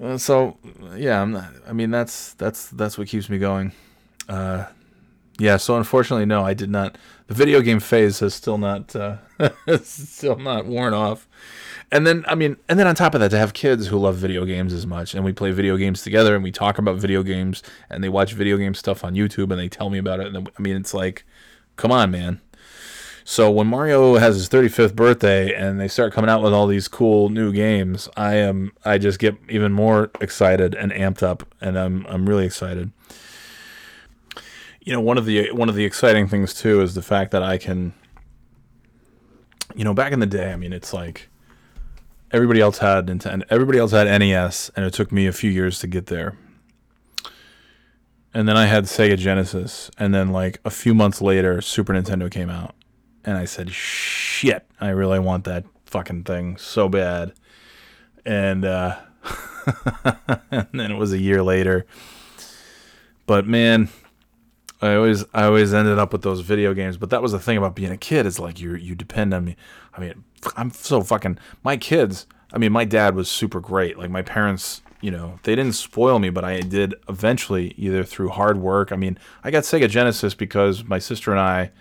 uh, 0.02 0.18
so 0.18 0.58
yeah, 0.96 1.22
I'm 1.22 1.34
not, 1.34 1.52
I 1.68 1.74
mean 1.74 1.92
that's 1.92 2.36
that's 2.36 2.70
that's 2.70 2.98
what 2.98 3.10
keeps 3.10 3.30
me 3.30 3.38
going. 3.38 3.74
Uh 4.30 4.68
yeah, 5.40 5.58
so 5.58 5.76
unfortunately, 5.76 6.26
no, 6.26 6.46
I 6.46 6.54
did 6.54 6.70
not. 6.70 6.98
The 7.32 7.38
video 7.38 7.62
game 7.62 7.80
phase 7.80 8.20
has 8.20 8.34
still 8.34 8.58
not, 8.58 8.94
uh, 8.94 9.16
still 9.84 10.36
not 10.36 10.66
worn 10.66 10.94
off. 10.94 11.30
And 11.90 12.06
then, 12.06 12.26
I 12.28 12.36
mean, 12.36 12.58
and 12.68 12.78
then 12.78 12.88
on 12.88 12.94
top 12.94 13.14
of 13.16 13.22
that, 13.22 13.32
to 13.32 13.38
have 13.38 13.54
kids 13.54 13.88
who 13.88 13.98
love 13.98 14.18
video 14.18 14.44
games 14.44 14.74
as 14.74 14.86
much, 14.86 15.16
and 15.16 15.24
we 15.24 15.32
play 15.32 15.52
video 15.52 15.78
games 15.78 16.02
together, 16.02 16.36
and 16.36 16.44
we 16.44 16.52
talk 16.52 16.78
about 16.78 16.98
video 16.98 17.24
games, 17.24 17.64
and 17.90 18.04
they 18.04 18.10
watch 18.10 18.34
video 18.34 18.58
game 18.58 18.74
stuff 18.74 19.06
on 19.06 19.16
YouTube, 19.16 19.50
and 19.50 19.58
they 19.58 19.70
tell 19.70 19.90
me 19.90 19.98
about 19.98 20.20
it. 20.20 20.28
And 20.28 20.36
then, 20.36 20.48
I 20.60 20.62
mean, 20.62 20.76
it's 20.76 20.94
like, 20.94 21.24
come 21.78 21.90
on, 21.90 22.12
man. 22.12 22.42
So 23.24 23.50
when 23.50 23.68
Mario 23.68 24.18
has 24.18 24.36
his 24.36 24.50
35th 24.50 24.94
birthday, 24.94 25.56
and 25.56 25.80
they 25.80 25.88
start 25.88 26.12
coming 26.12 26.30
out 26.30 26.44
with 26.44 26.52
all 26.52 26.68
these 26.68 26.90
cool 26.90 27.30
new 27.30 27.54
games, 27.54 28.10
I 28.18 28.36
am, 28.36 28.74
I 28.84 28.98
just 28.98 29.20
get 29.20 29.38
even 29.48 29.72
more 29.72 30.12
excited 30.20 30.76
and 30.76 30.92
amped 30.92 31.24
up, 31.24 31.48
and 31.62 31.80
I'm, 31.80 32.06
I'm 32.08 32.28
really 32.28 32.46
excited 32.46 32.92
you 34.92 34.98
know 34.98 35.02
one 35.02 35.18
of 35.18 35.26
the 35.26 35.50
one 35.52 35.70
of 35.70 35.76
the 35.76 35.86
exciting 35.86 36.28
things 36.28 36.54
too 36.54 36.82
is 36.82 36.96
the 36.96 37.02
fact 37.02 37.32
that 37.32 37.42
I 37.42 37.58
can 37.58 37.94
you 39.74 39.86
know 39.86 39.94
back 39.94 40.12
in 40.12 40.20
the 40.20 40.26
day 40.26 40.52
I 40.52 40.58
mean 40.58 40.74
it's 40.74 40.94
like 40.94 41.30
everybody 42.30 42.60
else 42.60 42.80
had 42.80 43.08
Nintendo 43.08 43.44
everybody 43.50 43.80
else 43.80 43.92
had 43.94 44.04
NES 44.20 44.70
and 44.76 44.84
it 44.84 44.94
took 44.94 45.14
me 45.14 45.28
a 45.28 45.32
few 45.32 45.50
years 45.50 45.80
to 45.80 45.88
get 45.88 46.08
there. 46.08 46.38
And 48.34 48.50
then 48.50 48.58
I 48.58 48.66
had 48.66 48.84
Sega 48.84 49.18
Genesis 49.18 49.90
and 49.98 50.14
then 50.14 50.34
like 50.34 50.60
a 50.66 50.70
few 50.70 50.94
months 50.94 51.22
later 51.22 51.62
Super 51.62 51.94
Nintendo 51.94 52.30
came 52.30 52.50
out 52.50 52.76
and 53.24 53.38
I 53.38 53.46
said 53.46 53.72
shit 53.72 54.68
I 54.82 54.90
really 54.90 55.20
want 55.20 55.46
that 55.46 55.64
fucking 55.86 56.26
thing 56.26 56.58
so 56.58 56.90
bad. 56.90 57.32
And 58.26 58.66
uh 58.66 58.98
and 60.52 60.68
then 60.74 60.92
it 60.92 60.98
was 60.98 61.14
a 61.14 61.18
year 61.18 61.42
later. 61.42 61.86
But 63.26 63.48
man 63.48 63.88
I 64.82 64.96
always 64.96 65.24
I 65.34 65.44
always 65.44 65.74
ended 65.74 66.00
up 66.00 66.12
with 66.12 66.24
those 66.24 66.42
video 66.42 66.74
games, 66.74 66.98
but 66.98 67.10
that 67.12 67.22
was 67.22 67.32
the 67.32 67.40
thing 67.40 67.58
about 67.58 67.76
being 67.76 67.92
a 67.92 67.98
kid 67.98 68.26
is 68.26 68.40
like 68.40 68.60
you 68.60 68.76
you 68.76 68.96
depend 68.96 69.34
on 69.34 69.46
me. 69.46 69.56
I 69.94 70.02
mean, 70.02 70.24
I'm 70.58 70.72
so 70.72 71.02
fucking 71.02 71.38
my 71.64 71.78
kids. 71.78 72.26
I 72.54 72.58
mean, 72.58 72.72
my 72.72 72.86
dad 72.86 73.16
was 73.16 73.30
super 73.30 73.60
great. 73.60 73.98
Like 73.98 74.10
my 74.10 74.22
parents, 74.24 74.82
you 75.00 75.12
know, 75.12 75.40
they 75.44 75.56
didn't 75.56 75.76
spoil 75.76 76.20
me, 76.20 76.30
but 76.30 76.44
I 76.44 76.62
did 76.62 76.96
eventually 77.08 77.74
either 77.78 78.04
through 78.04 78.30
hard 78.30 78.58
work. 78.58 78.92
I 78.92 78.96
mean, 78.96 79.18
I 79.44 79.52
got 79.52 79.64
Sega 79.64 79.88
Genesis 79.88 80.34
because 80.34 80.84
my 80.84 81.00
sister 81.00 81.32
and 81.32 81.40
I 81.40 81.72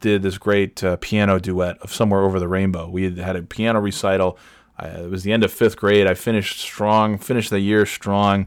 did 0.00 0.22
this 0.22 0.36
great 0.36 0.82
uh, 0.84 0.96
piano 1.00 1.40
duet 1.40 1.78
of 1.78 1.92
Somewhere 1.92 2.22
Over 2.22 2.38
the 2.38 2.48
Rainbow. 2.48 2.88
We 2.88 3.04
had 3.04 3.16
had 3.16 3.36
a 3.36 3.42
piano 3.42 3.80
recital. 3.80 4.38
I, 4.78 4.88
it 4.88 5.10
was 5.10 5.22
the 5.22 5.32
end 5.32 5.42
of 5.42 5.52
fifth 5.52 5.76
grade. 5.76 6.06
I 6.06 6.14
finished 6.14 6.60
strong, 6.60 7.18
finished 7.18 7.50
the 7.50 7.60
year 7.60 7.86
strong, 7.86 8.46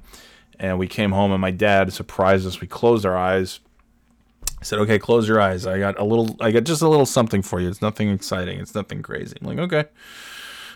and 0.60 0.78
we 0.78 0.88
came 0.88 1.12
home 1.12 1.32
and 1.32 1.42
my 1.42 1.52
dad 1.52 1.92
surprised 1.92 2.46
us. 2.46 2.62
We 2.62 2.68
closed 2.68 3.06
our 3.06 3.18
eyes. 3.18 3.60
Said, 4.66 4.80
"Okay, 4.80 5.00
close 5.00 5.28
your 5.28 5.40
eyes. 5.40 5.66
I 5.66 5.80
got 5.80 6.00
a 6.00 6.04
little. 6.04 6.36
I 6.40 6.52
got 6.52 6.64
just 6.64 6.82
a 6.82 6.90
little 6.90 7.06
something 7.06 7.42
for 7.42 7.60
you. 7.60 7.70
It's 7.70 7.82
nothing 7.82 8.10
exciting. 8.10 8.60
It's 8.60 8.76
nothing 8.76 9.02
crazy." 9.02 9.38
I'm 9.40 9.48
like, 9.48 9.60
"Okay." 9.60 9.86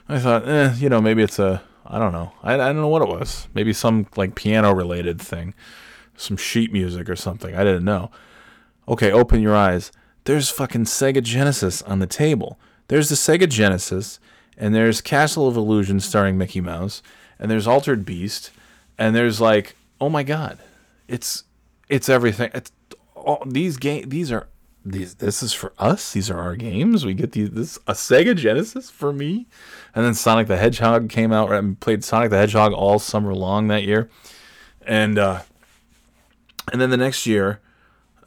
I 0.08 0.18
thought, 0.18 0.48
eh, 0.48 0.74
you 0.78 0.90
know, 0.90 1.02
maybe 1.02 1.22
it's 1.22 1.40
a. 1.40 1.62
I 1.86 2.00
don't 2.00 2.12
know. 2.12 2.34
I, 2.44 2.54
I 2.54 2.58
don't 2.58 2.78
know 2.78 2.88
what 2.88 3.02
it 3.02 3.08
was. 3.08 3.48
Maybe 3.54 3.74
some 3.74 4.08
like 4.16 4.36
piano 4.36 4.74
related 4.74 5.22
thing, 5.22 5.54
some 6.18 6.38
sheet 6.38 6.72
music 6.72 7.10
or 7.10 7.16
something. 7.16 7.56
I 7.56 7.64
didn't 7.64 7.86
know. 7.86 8.12
Okay, 8.88 9.12
open 9.12 9.42
your 9.42 9.56
eyes. 9.56 9.92
There's 10.26 10.50
fucking 10.50 10.86
Sega 10.86 11.24
Genesis 11.24 11.82
on 11.84 12.00
the 12.00 12.08
table. 12.08 12.60
There's 12.88 13.10
the 13.10 13.16
Sega 13.16 13.48
Genesis, 13.48 14.20
and 14.58 14.74
there's 14.76 15.02
Castle 15.02 15.48
of 15.48 15.56
Illusion 15.56 16.00
starring 16.00 16.38
Mickey 16.38 16.62
Mouse, 16.62 17.02
and 17.40 17.50
there's 17.50 17.68
Altered 17.68 18.06
Beast, 18.06 18.52
and 18.98 19.16
there's 19.16 19.40
like, 19.40 19.76
oh 20.02 20.10
my 20.10 20.24
god, 20.24 20.60
it's 21.08 21.44
it's 21.88 22.10
everything. 22.10 22.50
It's 22.54 22.72
all 23.20 23.44
these 23.46 23.78
game. 23.78 24.10
These 24.10 24.32
are 24.32 24.48
these. 24.86 25.16
This 25.16 25.44
is 25.44 25.54
for 25.54 25.74
us. 25.78 26.14
These 26.14 26.30
are 26.30 26.40
our 26.40 26.56
games. 26.56 27.06
We 27.06 27.14
get 27.14 27.34
these. 27.34 27.52
This 27.52 27.78
a 27.88 27.94
Sega 27.94 28.36
Genesis 28.36 28.90
for 28.90 29.14
me, 29.14 29.48
and 29.94 30.06
then 30.06 30.14
Sonic 30.14 30.48
the 30.48 30.58
Hedgehog 30.58 31.10
came 31.10 31.32
out 31.32 31.52
and 31.52 31.80
played 31.80 32.04
Sonic 32.04 32.30
the 32.30 32.38
Hedgehog 32.38 32.74
all 32.74 33.00
summer 33.00 33.34
long 33.34 33.68
that 33.68 33.84
year, 33.84 34.10
and 34.82 35.18
uh, 35.18 35.42
and 36.72 36.82
then 36.82 36.90
the 36.90 36.98
next 36.98 37.26
year. 37.26 37.62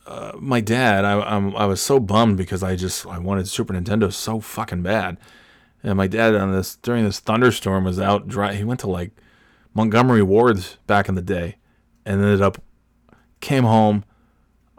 Uh, 0.05 0.33
my 0.35 0.61
dad, 0.61 1.05
I, 1.05 1.21
I'm, 1.21 1.55
I 1.55 1.65
was 1.65 1.81
so 1.81 2.01
bummed 2.01 2.37
because 2.37 2.61
I 2.65 2.75
just 2.75 3.07
I 3.07 3.21
wanted 3.21 3.47
Super 3.47 3.73
Nintendo 3.73 4.13
so 4.13 4.41
fucking 4.41 4.83
bad, 4.83 5.17
and 5.85 5.97
my 5.97 6.09
dad 6.09 6.35
on 6.35 6.51
this 6.51 6.75
during 6.75 7.05
this 7.05 7.21
thunderstorm 7.21 7.85
was 7.85 8.01
out 8.01 8.27
dry. 8.27 8.55
He 8.55 8.65
went 8.65 8.81
to 8.81 8.91
like 8.91 9.13
Montgomery 9.75 10.23
Wards 10.23 10.79
back 10.89 11.09
in 11.09 11.15
the 11.15 11.23
day, 11.23 11.55
and 12.05 12.21
ended 12.21 12.43
up 12.43 12.61
came 13.41 13.63
home. 13.63 14.05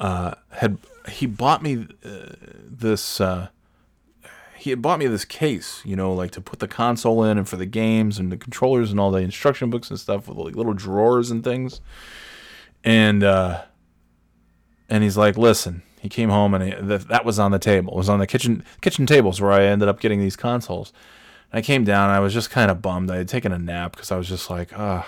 Uh, 0.03 0.33
had 0.49 0.77
he 1.07 1.25
bought 1.25 1.63
me 1.63 1.87
uh, 2.03 2.33
this? 2.69 3.21
Uh, 3.21 3.47
he 4.57 4.69
had 4.69 4.81
bought 4.81 4.99
me 4.99 5.07
this 5.07 5.23
case, 5.23 5.81
you 5.85 5.95
know, 5.95 6.13
like 6.13 6.31
to 6.31 6.41
put 6.41 6.59
the 6.59 6.67
console 6.67 7.23
in 7.23 7.37
and 7.37 7.47
for 7.47 7.55
the 7.55 7.65
games 7.65 8.19
and 8.19 8.29
the 8.29 8.35
controllers 8.37 8.91
and 8.91 8.99
all 8.99 9.11
the 9.11 9.19
instruction 9.19 9.69
books 9.69 9.89
and 9.89 9.97
stuff 9.97 10.27
with 10.27 10.37
like 10.37 10.57
little 10.57 10.73
drawers 10.73 11.31
and 11.31 11.41
things. 11.41 11.79
And 12.83 13.23
uh, 13.23 13.61
and 14.89 15.03
he's 15.03 15.17
like, 15.17 15.37
"Listen." 15.37 15.81
He 16.01 16.09
came 16.09 16.27
home 16.27 16.53
and 16.53 16.61
he, 16.65 16.71
th- 16.71 17.07
that 17.07 17.23
was 17.23 17.39
on 17.39 17.51
the 17.51 17.59
table. 17.59 17.93
It 17.93 17.97
was 17.97 18.09
on 18.09 18.19
the 18.19 18.27
kitchen 18.27 18.65
kitchen 18.81 19.05
tables 19.05 19.39
where 19.39 19.53
I 19.53 19.63
ended 19.63 19.87
up 19.87 20.01
getting 20.01 20.19
these 20.19 20.35
consoles. 20.35 20.91
I 21.55 21.61
came 21.61 21.83
down 21.83 22.09
and 22.09 22.17
I 22.17 22.19
was 22.19 22.33
just 22.33 22.49
kind 22.49 22.71
of 22.71 22.81
bummed. 22.81 23.11
I 23.11 23.17
had 23.17 23.27
taken 23.27 23.51
a 23.51 23.59
nap 23.59 23.91
because 23.91 24.11
I 24.11 24.17
was 24.17 24.27
just 24.27 24.49
like, 24.49 24.71
oh, 24.75 25.05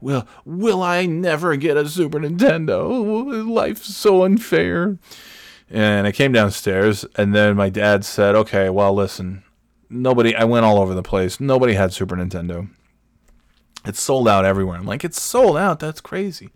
will 0.00 0.26
will 0.46 0.82
I 0.82 1.04
never 1.04 1.54
get 1.56 1.76
a 1.76 1.86
Super 1.86 2.18
Nintendo? 2.18 3.46
Life's 3.46 3.94
so 3.94 4.24
unfair. 4.24 4.98
And 5.70 6.06
I 6.06 6.12
came 6.12 6.32
downstairs 6.32 7.04
and 7.16 7.34
then 7.34 7.56
my 7.56 7.68
dad 7.68 8.06
said, 8.06 8.34
okay, 8.34 8.70
well, 8.70 8.94
listen, 8.94 9.44
nobody, 9.90 10.34
I 10.34 10.44
went 10.44 10.64
all 10.64 10.78
over 10.78 10.94
the 10.94 11.02
place. 11.02 11.40
Nobody 11.40 11.74
had 11.74 11.92
Super 11.92 12.16
Nintendo. 12.16 12.70
It's 13.84 14.00
sold 14.00 14.28
out 14.28 14.46
everywhere. 14.46 14.78
I'm 14.78 14.86
like, 14.86 15.04
it's 15.04 15.20
sold 15.20 15.58
out. 15.58 15.78
That's 15.78 16.00
crazy. 16.00 16.48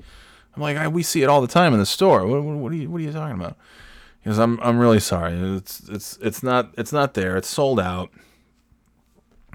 I'm 0.56 0.62
like, 0.62 0.78
I, 0.78 0.88
we 0.88 1.02
see 1.02 1.22
it 1.22 1.28
all 1.28 1.42
the 1.42 1.46
time 1.46 1.74
in 1.74 1.78
the 1.78 1.86
store. 1.86 2.26
What, 2.26 2.42
what, 2.42 2.56
what, 2.56 2.72
are 2.72 2.76
you, 2.76 2.90
what 2.90 3.02
are 3.02 3.04
you 3.04 3.12
talking 3.12 3.36
about? 3.36 3.58
Goes, 4.24 4.38
I'm, 4.38 4.58
I'm 4.60 4.78
really 4.78 5.00
sorry. 5.00 5.34
It's, 5.34 5.80
it's, 5.88 6.16
it's 6.22 6.42
not, 6.42 6.72
it's 6.78 6.92
not 6.92 7.14
there. 7.14 7.36
It's 7.36 7.48
sold 7.48 7.80
out. 7.80 8.10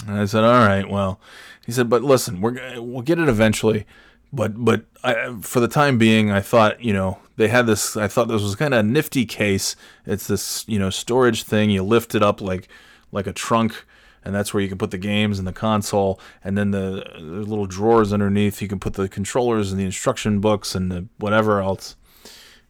And 0.05 0.19
I 0.19 0.25
said, 0.25 0.43
all 0.43 0.65
right, 0.65 0.87
well, 0.87 1.19
he 1.65 1.71
said, 1.71 1.89
but 1.89 2.03
listen, 2.03 2.41
we're 2.41 2.81
we'll 2.81 3.01
get 3.01 3.19
it 3.19 3.27
eventually. 3.27 3.85
But 4.31 4.63
but 4.63 4.85
I, 5.03 5.35
for 5.41 5.59
the 5.59 5.67
time 5.67 5.97
being, 5.97 6.31
I 6.31 6.41
thought 6.41 6.83
you 6.83 6.93
know 6.93 7.19
they 7.37 7.47
had 7.47 7.65
this. 7.65 7.95
I 7.95 8.07
thought 8.07 8.27
this 8.27 8.41
was 8.41 8.55
kind 8.55 8.73
of 8.73 8.81
a 8.81 8.83
nifty 8.83 9.25
case. 9.25 9.75
It's 10.05 10.27
this 10.27 10.65
you 10.67 10.79
know 10.79 10.89
storage 10.89 11.43
thing. 11.43 11.69
You 11.69 11.83
lift 11.83 12.13
it 12.13 12.21
up 12.21 12.41
like 12.41 12.67
like 13.11 13.27
a 13.27 13.33
trunk, 13.33 13.85
and 14.23 14.35
that's 14.35 14.53
where 14.53 14.61
you 14.61 14.69
can 14.69 14.77
put 14.77 14.91
the 14.91 14.97
games 14.97 15.39
and 15.39 15.47
the 15.47 15.53
console, 15.53 16.19
and 16.43 16.57
then 16.57 16.71
the, 16.71 17.05
the 17.15 17.21
little 17.21 17.65
drawers 17.65 18.11
underneath. 18.11 18.61
You 18.61 18.67
can 18.67 18.79
put 18.79 18.93
the 18.93 19.07
controllers 19.07 19.71
and 19.71 19.79
the 19.79 19.85
instruction 19.85 20.39
books 20.39 20.75
and 20.75 20.91
the 20.91 21.07
whatever 21.17 21.61
else 21.61 21.95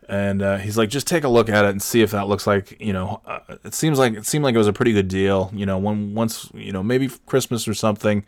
and 0.08 0.42
uh, 0.42 0.58
he's 0.58 0.78
like, 0.78 0.90
just 0.90 1.06
take 1.06 1.26
a 1.26 1.30
look 1.30 1.50
at 1.50 1.66
it 1.66 1.72
and 1.72 1.82
see 1.82 2.02
if 2.02 2.12
that 2.12 2.28
looks 2.28 2.48
like 2.48 2.80
you 2.80 2.94
know. 2.94 3.22
Uh, 3.26 3.40
it 3.66 3.74
seems 3.74 4.00
like 4.00 4.14
it 4.14 4.26
seemed 4.26 4.44
like 4.44 4.56
it 4.56 4.58
was 4.58 4.68
a 4.68 4.74
pretty 4.74 4.94
good 4.94 5.10
deal. 5.10 5.52
You 5.54 5.66
know, 5.66 5.78
when 5.78 6.16
once 6.16 6.50
you 6.54 6.72
know 6.72 6.82
maybe 6.82 7.10
Christmas 7.26 7.68
or 7.68 7.74
something, 7.74 8.24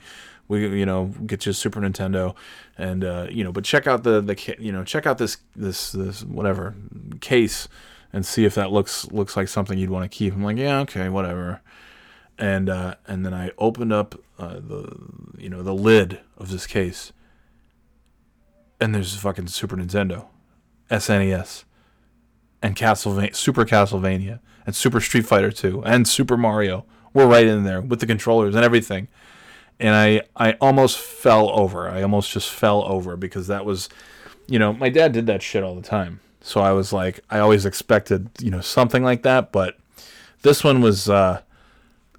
we 0.49 0.68
you 0.77 0.85
know 0.85 1.06
get 1.26 1.45
you 1.45 1.51
a 1.51 1.53
Super 1.53 1.80
Nintendo, 1.80 2.35
and 2.77 3.06
uh, 3.06 3.27
you 3.30 3.45
know, 3.45 3.53
but 3.53 3.64
check 3.64 3.88
out 3.88 4.03
the 4.03 4.19
the 4.19 4.56
you 4.60 4.73
know 4.73 4.84
check 4.84 5.06
out 5.06 5.19
this 5.19 5.38
this 5.56 5.93
this 5.93 6.23
whatever 6.23 6.76
case 7.22 7.69
and 8.11 8.26
see 8.26 8.43
if 8.43 8.56
that 8.56 8.72
looks 8.72 9.10
looks 9.11 9.38
like 9.38 9.47
something 9.47 9.77
you'd 9.77 9.89
want 9.89 10.10
to 10.10 10.15
keep. 10.15 10.34
I'm 10.34 10.43
like, 10.43 10.57
yeah, 10.57 10.80
okay, 10.81 11.07
whatever. 11.07 11.61
And 12.38 12.69
uh, 12.69 12.95
and 13.07 13.26
then 13.26 13.34
I 13.34 13.51
opened 13.57 13.93
up 13.93 14.19
uh, 14.38 14.56
the 14.56 14.97
you 15.38 15.47
know 15.47 15.64
the 15.64 15.73
lid 15.73 16.19
of 16.38 16.51
this 16.51 16.68
case, 16.68 17.14
and 18.81 18.93
there's 18.93 19.15
a 19.15 19.19
fucking 19.19 19.47
Super 19.47 19.77
Nintendo, 19.77 20.26
SNES 20.91 21.64
and 22.61 22.76
Castlevania, 22.76 23.36
Super 23.36 23.65
Castlevania, 23.65 24.40
and 24.65 24.76
Super 24.76 24.99
Street 24.99 25.26
Fighter 25.26 25.52
2, 25.52 25.84
and 25.84 26.07
Super 26.07 26.38
Mario 26.38 26.86
were 27.14 27.27
right 27.27 27.48
in 27.48 27.64
there 27.64 27.81
with 27.81 27.99
the 27.99 28.06
controllers 28.06 28.56
and 28.56 28.64
everything. 28.64 29.07
And 29.80 29.95
I, 29.95 30.22
I 30.36 30.53
almost 30.60 30.98
fell 30.98 31.49
over. 31.52 31.90
I 31.90 32.02
almost 32.02 32.31
just 32.31 32.49
fell 32.49 32.84
over 32.84 33.15
because 33.15 33.48
that 33.48 33.65
was, 33.65 33.88
you 34.48 34.60
know, 34.60 34.73
my 34.73 34.90
dad 34.90 35.14
did 35.14 35.26
that 35.27 35.41
shit 35.41 35.64
all 35.64 35.76
the 35.76 35.81
time. 35.81 36.19
So 36.41 36.61
I 36.61 36.72
was 36.72 36.91
like, 36.91 37.22
I 37.30 37.40
always 37.40 37.65
expected, 37.65 38.30
you 38.40 38.52
know, 38.52 38.61
something 38.61 39.03
like 39.03 39.23
that. 39.23 39.52
But 39.52 39.77
this 40.41 40.64
one 40.64 40.81
was, 40.81 41.10
uh, 41.10 41.41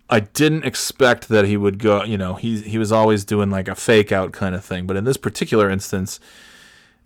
I 0.08 0.20
didn't 0.20 0.64
expect 0.64 1.28
that 1.28 1.44
he 1.44 1.56
would 1.56 1.78
go, 1.78 2.02
you 2.04 2.18
know, 2.18 2.34
he, 2.34 2.60
he 2.62 2.78
was 2.78 2.92
always 2.92 3.24
doing 3.24 3.50
like 3.50 3.68
a 3.68 3.74
fake 3.74 4.10
out 4.10 4.32
kind 4.32 4.54
of 4.54 4.64
thing. 4.64 4.86
But 4.86 4.96
in 4.96 5.04
this 5.04 5.16
particular 5.16 5.70
instance, 5.70 6.18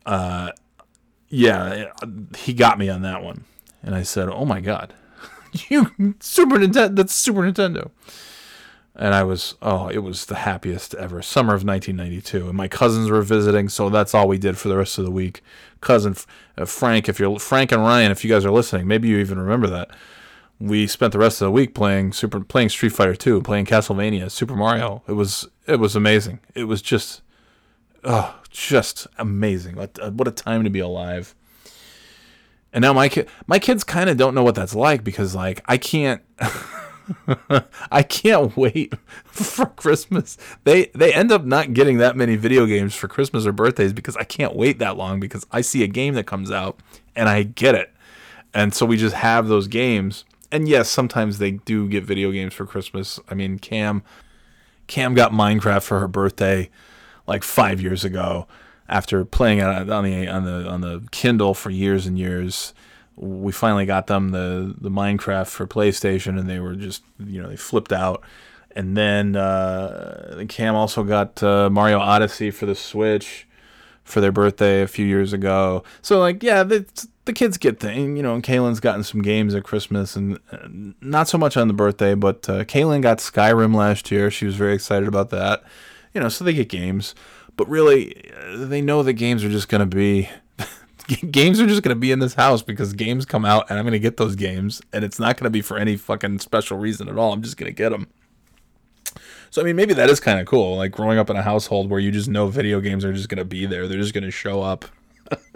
uh, 0.06 0.52
yeah, 1.28 1.92
he 2.36 2.52
got 2.52 2.78
me 2.78 2.88
on 2.88 3.02
that 3.02 3.22
one. 3.22 3.44
And 3.82 3.94
I 3.94 4.02
said, 4.02 4.28
"Oh 4.28 4.44
my 4.44 4.60
god, 4.60 4.94
you 5.68 5.90
Super 6.20 6.56
Nintendo? 6.56 6.96
That's 6.96 7.14
Super 7.14 7.40
Nintendo." 7.40 7.90
And 8.96 9.12
I 9.12 9.24
was, 9.24 9.56
oh, 9.60 9.88
it 9.88 9.98
was 9.98 10.26
the 10.26 10.36
happiest 10.36 10.94
ever. 10.94 11.20
Summer 11.20 11.54
of 11.54 11.64
1992, 11.64 12.48
and 12.48 12.56
my 12.56 12.68
cousins 12.68 13.10
were 13.10 13.22
visiting, 13.22 13.68
so 13.68 13.88
that's 13.90 14.14
all 14.14 14.28
we 14.28 14.38
did 14.38 14.56
for 14.56 14.68
the 14.68 14.76
rest 14.76 14.98
of 14.98 15.04
the 15.04 15.10
week. 15.10 15.42
Cousin 15.80 16.14
uh, 16.56 16.64
Frank, 16.64 17.08
if 17.08 17.18
you're 17.18 17.40
Frank 17.40 17.72
and 17.72 17.82
Ryan, 17.82 18.12
if 18.12 18.24
you 18.24 18.30
guys 18.30 18.44
are 18.44 18.52
listening, 18.52 18.86
maybe 18.86 19.08
you 19.08 19.18
even 19.18 19.40
remember 19.40 19.66
that. 19.66 19.90
We 20.60 20.86
spent 20.86 21.12
the 21.12 21.18
rest 21.18 21.42
of 21.42 21.46
the 21.46 21.50
week 21.50 21.74
playing 21.74 22.12
Super, 22.12 22.38
playing 22.38 22.68
Street 22.68 22.92
Fighter 22.92 23.16
2, 23.16 23.42
playing 23.42 23.66
Castlevania, 23.66 24.30
Super 24.30 24.54
Mario. 24.54 25.02
It 25.08 25.14
was, 25.14 25.48
it 25.66 25.80
was 25.80 25.96
amazing. 25.96 26.38
It 26.54 26.64
was 26.64 26.80
just, 26.80 27.22
oh, 28.04 28.40
just 28.54 29.06
amazing. 29.18 29.76
What, 29.76 29.98
uh, 30.00 30.10
what 30.12 30.28
a 30.28 30.30
time 30.30 30.64
to 30.64 30.70
be 30.70 30.78
alive. 30.78 31.34
And 32.72 32.82
now 32.82 32.92
my 32.92 33.08
kid, 33.08 33.28
my 33.46 33.58
kids 33.58 33.84
kind 33.84 34.08
of 34.08 34.16
don't 34.16 34.34
know 34.34 34.42
what 34.42 34.54
that's 34.54 34.74
like 34.74 35.04
because 35.04 35.34
like 35.34 35.62
I 35.66 35.76
can't, 35.76 36.22
I 37.92 38.02
can't 38.02 38.56
wait 38.56 38.94
for 39.24 39.66
Christmas. 39.66 40.38
They 40.64 40.86
they 40.86 41.12
end 41.12 41.30
up 41.30 41.44
not 41.44 41.74
getting 41.74 41.98
that 41.98 42.16
many 42.16 42.34
video 42.36 42.66
games 42.66 42.94
for 42.94 43.06
Christmas 43.06 43.46
or 43.46 43.52
birthdays 43.52 43.92
because 43.92 44.16
I 44.16 44.24
can't 44.24 44.56
wait 44.56 44.78
that 44.78 44.96
long 44.96 45.20
because 45.20 45.46
I 45.52 45.60
see 45.60 45.84
a 45.84 45.88
game 45.88 46.14
that 46.14 46.26
comes 46.26 46.50
out 46.50 46.80
and 47.14 47.28
I 47.28 47.44
get 47.44 47.74
it, 47.76 47.92
and 48.52 48.74
so 48.74 48.86
we 48.86 48.96
just 48.96 49.16
have 49.16 49.46
those 49.46 49.68
games. 49.68 50.24
And 50.50 50.68
yes, 50.68 50.88
sometimes 50.88 51.38
they 51.38 51.52
do 51.52 51.88
get 51.88 52.04
video 52.04 52.30
games 52.32 52.54
for 52.54 52.66
Christmas. 52.66 53.20
I 53.28 53.34
mean, 53.34 53.58
Cam, 53.58 54.02
Cam 54.86 55.14
got 55.14 55.32
Minecraft 55.32 55.82
for 55.82 56.00
her 56.00 56.08
birthday 56.08 56.70
like 57.26 57.42
five 57.42 57.80
years 57.80 58.04
ago 58.04 58.46
after 58.88 59.24
playing 59.24 59.62
on 59.62 59.86
the 59.86 59.94
on 60.28 60.44
the 60.44 60.68
on 60.68 60.80
the 60.80 61.06
Kindle 61.10 61.54
for 61.54 61.70
years 61.70 62.06
and 62.06 62.18
years. 62.18 62.74
We 63.16 63.52
finally 63.52 63.86
got 63.86 64.08
them 64.08 64.30
the 64.30 64.74
the 64.78 64.90
Minecraft 64.90 65.48
for 65.48 65.66
PlayStation, 65.66 66.38
and 66.38 66.48
they 66.48 66.58
were 66.58 66.74
just 66.74 67.02
you 67.18 67.40
know 67.40 67.48
they 67.48 67.56
flipped 67.56 67.92
out. 67.92 68.22
And 68.76 68.96
then 68.96 69.36
uh, 69.36 70.44
Cam 70.48 70.74
also 70.74 71.04
got 71.04 71.40
uh, 71.42 71.70
Mario 71.70 72.00
Odyssey 72.00 72.50
for 72.50 72.66
the 72.66 72.74
Switch 72.74 73.46
for 74.02 74.20
their 74.20 74.32
birthday 74.32 74.82
a 74.82 74.88
few 74.88 75.06
years 75.06 75.32
ago. 75.32 75.82
So 76.02 76.18
like 76.18 76.42
yeah, 76.42 76.62
the 76.62 76.84
the 77.24 77.32
kids 77.32 77.56
get 77.56 77.80
thing, 77.80 78.16
you 78.16 78.22
know. 78.22 78.34
And 78.34 78.42
Kaylin's 78.42 78.80
gotten 78.80 79.02
some 79.02 79.22
games 79.22 79.54
at 79.54 79.64
Christmas, 79.64 80.16
and 80.16 80.38
not 81.00 81.28
so 81.28 81.38
much 81.38 81.56
on 81.56 81.68
the 81.68 81.74
birthday. 81.74 82.14
But 82.14 82.48
uh, 82.48 82.64
Kaylin 82.64 83.00
got 83.00 83.18
Skyrim 83.18 83.74
last 83.74 84.10
year. 84.10 84.30
She 84.30 84.44
was 84.44 84.56
very 84.56 84.74
excited 84.74 85.08
about 85.08 85.30
that, 85.30 85.64
you 86.14 86.20
know. 86.20 86.28
So 86.28 86.44
they 86.44 86.52
get 86.54 86.68
games, 86.68 87.14
but 87.56 87.68
really, 87.68 88.30
uh, 88.32 88.64
they 88.64 88.80
know 88.80 89.02
that 89.02 89.14
games 89.14 89.44
are 89.44 89.50
just 89.50 89.68
gonna 89.68 89.86
be. 89.86 90.28
games 91.30 91.60
are 91.60 91.66
just 91.66 91.82
going 91.82 91.94
to 91.94 92.00
be 92.00 92.12
in 92.12 92.18
this 92.18 92.32
house 92.32 92.62
because 92.62 92.94
games 92.94 93.26
come 93.26 93.44
out 93.44 93.68
and 93.68 93.78
I'm 93.78 93.84
going 93.84 93.92
to 93.92 93.98
get 93.98 94.16
those 94.16 94.34
games 94.34 94.80
and 94.90 95.04
it's 95.04 95.18
not 95.18 95.36
going 95.36 95.44
to 95.44 95.50
be 95.50 95.60
for 95.60 95.76
any 95.76 95.98
fucking 95.98 96.38
special 96.38 96.78
reason 96.78 97.10
at 97.10 97.18
all. 97.18 97.30
I'm 97.30 97.42
just 97.42 97.58
going 97.58 97.68
to 97.68 97.76
get 97.76 97.90
them. 97.90 98.06
So 99.50 99.60
I 99.60 99.66
mean, 99.66 99.76
maybe 99.76 99.92
that 99.92 100.08
is 100.08 100.18
kind 100.18 100.40
of 100.40 100.46
cool. 100.46 100.78
Like 100.78 100.92
growing 100.92 101.18
up 101.18 101.28
in 101.28 101.36
a 101.36 101.42
household 101.42 101.90
where 101.90 102.00
you 102.00 102.10
just 102.10 102.28
know 102.28 102.46
video 102.46 102.80
games 102.80 103.04
are 103.04 103.12
just 103.12 103.28
going 103.28 103.38
to 103.38 103.44
be 103.44 103.66
there. 103.66 103.86
They're 103.86 104.00
just 104.00 104.14
going 104.14 104.24
to 104.24 104.30
show 104.30 104.62
up. 104.62 104.86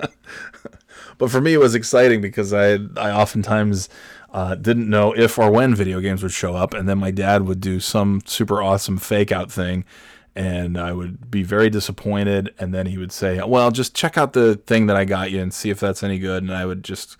but 1.18 1.30
for 1.30 1.40
me, 1.40 1.54
it 1.54 1.58
was 1.58 1.74
exciting 1.74 2.20
because 2.20 2.52
I 2.52 2.74
I 2.96 3.10
oftentimes 3.10 3.88
uh, 4.32 4.54
didn't 4.54 4.88
know 4.88 5.12
if 5.12 5.38
or 5.38 5.50
when 5.50 5.74
video 5.74 6.00
games 6.00 6.22
would 6.22 6.32
show 6.32 6.54
up, 6.54 6.74
and 6.74 6.88
then 6.88 6.98
my 6.98 7.10
dad 7.10 7.46
would 7.46 7.60
do 7.60 7.80
some 7.80 8.20
super 8.24 8.62
awesome 8.62 8.98
fake 8.98 9.32
out 9.32 9.50
thing, 9.50 9.84
and 10.38 10.78
I 10.78 10.92
would 10.92 11.32
be 11.32 11.42
very 11.42 11.68
disappointed. 11.68 12.54
And 12.60 12.72
then 12.72 12.86
he 12.86 12.96
would 12.96 13.10
say, 13.10 13.42
"Well, 13.44 13.72
just 13.72 13.92
check 13.92 14.16
out 14.16 14.34
the 14.34 14.54
thing 14.54 14.86
that 14.86 14.96
I 14.96 15.04
got 15.04 15.32
you 15.32 15.40
and 15.40 15.52
see 15.52 15.68
if 15.68 15.80
that's 15.80 16.04
any 16.04 16.20
good." 16.20 16.44
And 16.44 16.52
I 16.52 16.64
would 16.64 16.84
just, 16.84 17.16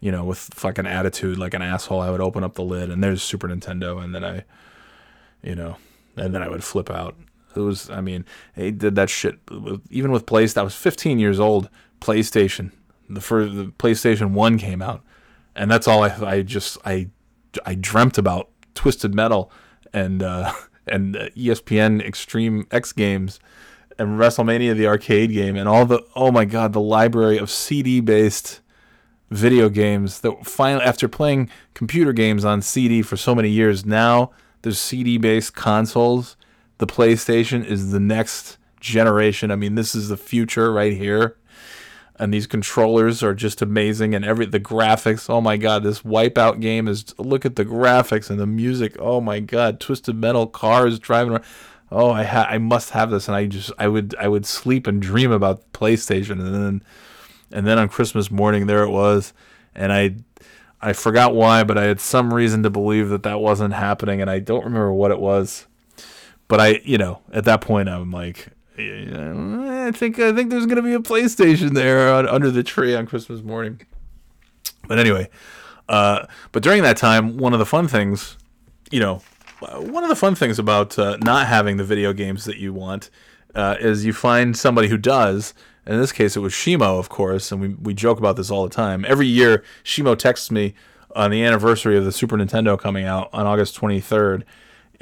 you 0.00 0.12
know, 0.12 0.24
with 0.24 0.38
fucking 0.38 0.86
attitude 0.86 1.38
like 1.38 1.54
an 1.54 1.62
asshole, 1.62 2.00
I 2.00 2.10
would 2.10 2.20
open 2.20 2.44
up 2.44 2.54
the 2.54 2.62
lid 2.62 2.88
and 2.88 3.02
there's 3.02 3.20
Super 3.20 3.48
Nintendo, 3.48 4.02
and 4.02 4.14
then 4.14 4.24
I, 4.24 4.44
you 5.42 5.56
know, 5.56 5.76
and 6.16 6.32
then 6.32 6.40
I 6.40 6.48
would 6.48 6.62
flip 6.62 6.88
out. 6.88 7.16
It 7.56 7.60
was, 7.60 7.90
I 7.90 8.00
mean, 8.00 8.24
he 8.54 8.70
did 8.70 8.94
that 8.94 9.10
shit 9.10 9.40
even 9.90 10.12
with 10.12 10.24
PlayStation. 10.24 10.58
I 10.58 10.62
was 10.62 10.76
15 10.76 11.18
years 11.18 11.40
old. 11.40 11.68
PlayStation, 12.00 12.70
the 13.10 13.20
first, 13.20 13.56
the 13.56 13.66
PlayStation 13.66 14.30
One 14.34 14.56
came 14.56 14.82
out, 14.82 15.02
and 15.56 15.68
that's 15.68 15.88
all 15.88 16.04
I, 16.04 16.14
I 16.24 16.42
just, 16.42 16.78
I, 16.84 17.08
I 17.66 17.74
dreamt 17.74 18.18
about 18.18 18.50
Twisted 18.76 19.16
Metal 19.16 19.50
and. 19.92 20.22
uh 20.22 20.52
and 20.86 21.16
uh, 21.16 21.28
ESPN 21.30 22.04
Extreme 22.04 22.66
X 22.70 22.92
Games 22.92 23.40
and 23.98 24.18
WrestleMania 24.18 24.76
the 24.76 24.86
arcade 24.86 25.30
game 25.30 25.56
and 25.56 25.68
all 25.68 25.86
the 25.86 26.04
oh 26.16 26.30
my 26.30 26.44
god 26.44 26.72
the 26.72 26.80
library 26.80 27.38
of 27.38 27.50
CD 27.50 28.00
based 28.00 28.60
video 29.30 29.68
games 29.68 30.20
that 30.20 30.46
finally 30.46 30.84
after 30.84 31.08
playing 31.08 31.48
computer 31.74 32.12
games 32.12 32.44
on 32.44 32.60
CD 32.60 33.02
for 33.02 33.16
so 33.16 33.34
many 33.34 33.48
years 33.48 33.84
now 33.86 34.30
there's 34.62 34.78
CD 34.78 35.18
based 35.18 35.54
consoles. 35.54 36.36
The 36.78 36.86
PlayStation 36.86 37.64
is 37.64 37.90
the 37.90 38.00
next 38.00 38.58
generation. 38.80 39.50
I 39.50 39.56
mean 39.56 39.74
this 39.74 39.94
is 39.94 40.08
the 40.08 40.16
future 40.16 40.72
right 40.72 40.92
here 40.92 41.36
and 42.16 42.32
these 42.32 42.46
controllers 42.46 43.22
are 43.22 43.34
just 43.34 43.62
amazing 43.62 44.14
and 44.14 44.24
every 44.24 44.46
the 44.46 44.60
graphics 44.60 45.30
oh 45.30 45.40
my 45.40 45.56
god 45.56 45.82
this 45.82 46.02
wipeout 46.02 46.60
game 46.60 46.86
is 46.88 47.14
look 47.18 47.44
at 47.44 47.56
the 47.56 47.64
graphics 47.64 48.30
and 48.30 48.38
the 48.38 48.46
music 48.46 48.96
oh 48.98 49.20
my 49.20 49.40
god 49.40 49.80
twisted 49.80 50.16
metal 50.16 50.46
cars 50.46 50.98
driving 50.98 51.32
around. 51.32 51.44
Oh 51.90 52.10
i 52.10 52.24
ha- 52.24 52.46
i 52.48 52.58
must 52.58 52.90
have 52.90 53.10
this 53.10 53.28
and 53.28 53.36
i 53.36 53.46
just 53.46 53.72
i 53.78 53.88
would 53.88 54.14
i 54.18 54.28
would 54.28 54.46
sleep 54.46 54.86
and 54.86 55.00
dream 55.00 55.30
about 55.30 55.72
playstation 55.72 56.32
and 56.32 56.54
then 56.54 56.82
and 57.50 57.66
then 57.66 57.78
on 57.78 57.88
christmas 57.88 58.30
morning 58.30 58.66
there 58.66 58.82
it 58.82 58.90
was 58.90 59.32
and 59.74 59.92
i 59.92 60.14
i 60.80 60.92
forgot 60.92 61.34
why 61.34 61.64
but 61.64 61.76
i 61.76 61.84
had 61.84 62.00
some 62.00 62.32
reason 62.32 62.62
to 62.62 62.70
believe 62.70 63.08
that 63.08 63.22
that 63.24 63.40
wasn't 63.40 63.74
happening 63.74 64.20
and 64.20 64.30
i 64.30 64.38
don't 64.38 64.64
remember 64.64 64.92
what 64.92 65.10
it 65.10 65.20
was. 65.20 65.66
But 66.48 66.60
i 66.60 66.80
you 66.84 66.98
know 66.98 67.20
at 67.32 67.44
that 67.46 67.62
point 67.62 67.88
i'm 67.88 68.10
like 68.10 68.48
I 68.78 69.90
think 69.92 70.18
I 70.18 70.32
think 70.32 70.50
there's 70.50 70.66
gonna 70.66 70.82
be 70.82 70.94
a 70.94 71.00
PlayStation 71.00 71.74
there 71.74 72.12
on, 72.12 72.28
under 72.28 72.50
the 72.50 72.62
tree 72.62 72.94
on 72.94 73.06
Christmas 73.06 73.42
morning. 73.42 73.80
But 74.86 74.98
anyway, 74.98 75.28
uh, 75.88 76.26
but 76.52 76.62
during 76.62 76.82
that 76.82 76.96
time, 76.96 77.36
one 77.36 77.52
of 77.52 77.58
the 77.58 77.66
fun 77.66 77.88
things, 77.88 78.36
you 78.90 79.00
know, 79.00 79.22
one 79.60 80.02
of 80.02 80.08
the 80.08 80.16
fun 80.16 80.34
things 80.34 80.58
about 80.58 80.98
uh, 80.98 81.18
not 81.18 81.46
having 81.46 81.76
the 81.76 81.84
video 81.84 82.12
games 82.12 82.44
that 82.44 82.56
you 82.56 82.72
want 82.72 83.10
uh, 83.54 83.76
is 83.80 84.04
you 84.04 84.12
find 84.12 84.56
somebody 84.56 84.88
who 84.88 84.98
does. 84.98 85.54
In 85.86 85.98
this 85.98 86.12
case, 86.12 86.36
it 86.36 86.40
was 86.40 86.52
Shimo, 86.52 86.98
of 86.98 87.08
course, 87.08 87.52
and 87.52 87.60
we 87.60 87.68
we 87.68 87.94
joke 87.94 88.18
about 88.18 88.36
this 88.36 88.50
all 88.50 88.62
the 88.64 88.74
time. 88.74 89.04
Every 89.06 89.26
year, 89.26 89.64
Shimo 89.84 90.16
texts 90.16 90.50
me 90.50 90.74
on 91.14 91.30
the 91.30 91.44
anniversary 91.44 91.98
of 91.98 92.04
the 92.04 92.12
Super 92.12 92.36
Nintendo 92.36 92.78
coming 92.78 93.04
out 93.04 93.28
on 93.32 93.46
August 93.46 93.78
23rd 93.78 94.44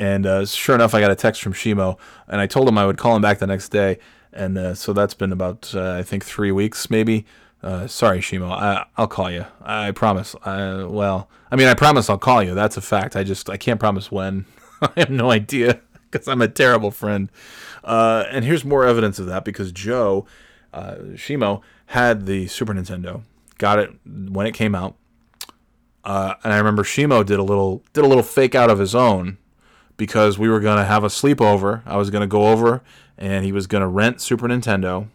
and 0.01 0.25
uh, 0.25 0.47
sure 0.47 0.75
enough, 0.75 0.95
I 0.95 1.01
got 1.01 1.11
a 1.11 1.15
text 1.15 1.43
from 1.43 1.53
Shimo, 1.53 1.99
and 2.27 2.41
I 2.41 2.47
told 2.47 2.67
him 2.67 2.79
I 2.79 2.87
would 2.87 2.97
call 2.97 3.15
him 3.15 3.21
back 3.21 3.39
the 3.39 3.47
next 3.47 3.69
day. 3.69 3.99
And 4.33 4.57
uh, 4.57 4.75
so 4.75 4.95
that's 4.95 5.13
been 5.13 5.31
about, 5.31 5.75
uh, 5.75 5.93
I 5.93 6.03
think, 6.03 6.25
three 6.25 6.51
weeks 6.51 6.89
maybe. 6.89 7.27
Uh, 7.63 7.87
sorry, 7.87 8.21
Shimo. 8.21 8.51
I, 8.51 8.87
will 8.97 9.09
call 9.09 9.31
you. 9.31 9.45
I 9.61 9.91
promise. 9.91 10.35
I, 10.43 10.85
well, 10.85 11.29
I 11.51 11.57
mean, 11.57 11.69
I 11.69 11.75
promise 11.75 12.09
I'll 12.09 12.17
call 12.17 12.43
you. 12.43 12.55
That's 12.55 12.79
a 12.79 12.81
fact. 12.81 13.15
I 13.15 13.25
just 13.25 13.51
I 13.51 13.59
can't 13.59 13.79
promise 13.79 14.11
when. 14.11 14.47
I 14.83 14.91
have 14.97 15.11
no 15.11 15.31
idea 15.31 15.83
because 16.11 16.27
I'm 16.27 16.41
a 16.41 16.49
terrible 16.49 16.91
friend. 16.91 17.31
Uh, 17.85 18.25
and 18.31 18.43
here's 18.43 18.65
more 18.65 18.87
evidence 18.87 19.19
of 19.19 19.27
that 19.27 19.45
because 19.45 19.71
Joe 19.71 20.25
uh, 20.73 20.95
Shimo 21.13 21.61
had 21.87 22.25
the 22.25 22.47
Super 22.47 22.73
Nintendo, 22.73 23.21
got 23.59 23.79
it 23.79 23.91
when 24.07 24.47
it 24.47 24.53
came 24.53 24.75
out. 24.75 24.97
Uh, 26.05 26.37
and 26.43 26.55
I 26.55 26.57
remember 26.57 26.85
Shimo 26.85 27.23
did 27.27 27.39
a 27.39 27.43
little 27.43 27.85
did 27.93 28.03
a 28.03 28.09
little 28.09 28.23
fake 28.23 28.55
out 28.55 28.71
of 28.71 28.79
his 28.79 28.95
own 28.95 29.37
because 30.01 30.39
we 30.39 30.49
were 30.49 30.61
going 30.61 30.79
to 30.79 30.85
have 30.87 31.05
a 31.05 31.09
sleepover. 31.09 31.83
I 31.85 31.99
was 31.99 32.09
going 32.09 32.23
to 32.23 32.27
go 32.27 32.49
over 32.49 32.81
and 33.19 33.45
he 33.45 33.53
was 33.53 33.67
going 33.67 33.83
to 33.83 33.87
rent 33.87 34.23
Super 34.23 34.49
Nintendo 34.49 35.09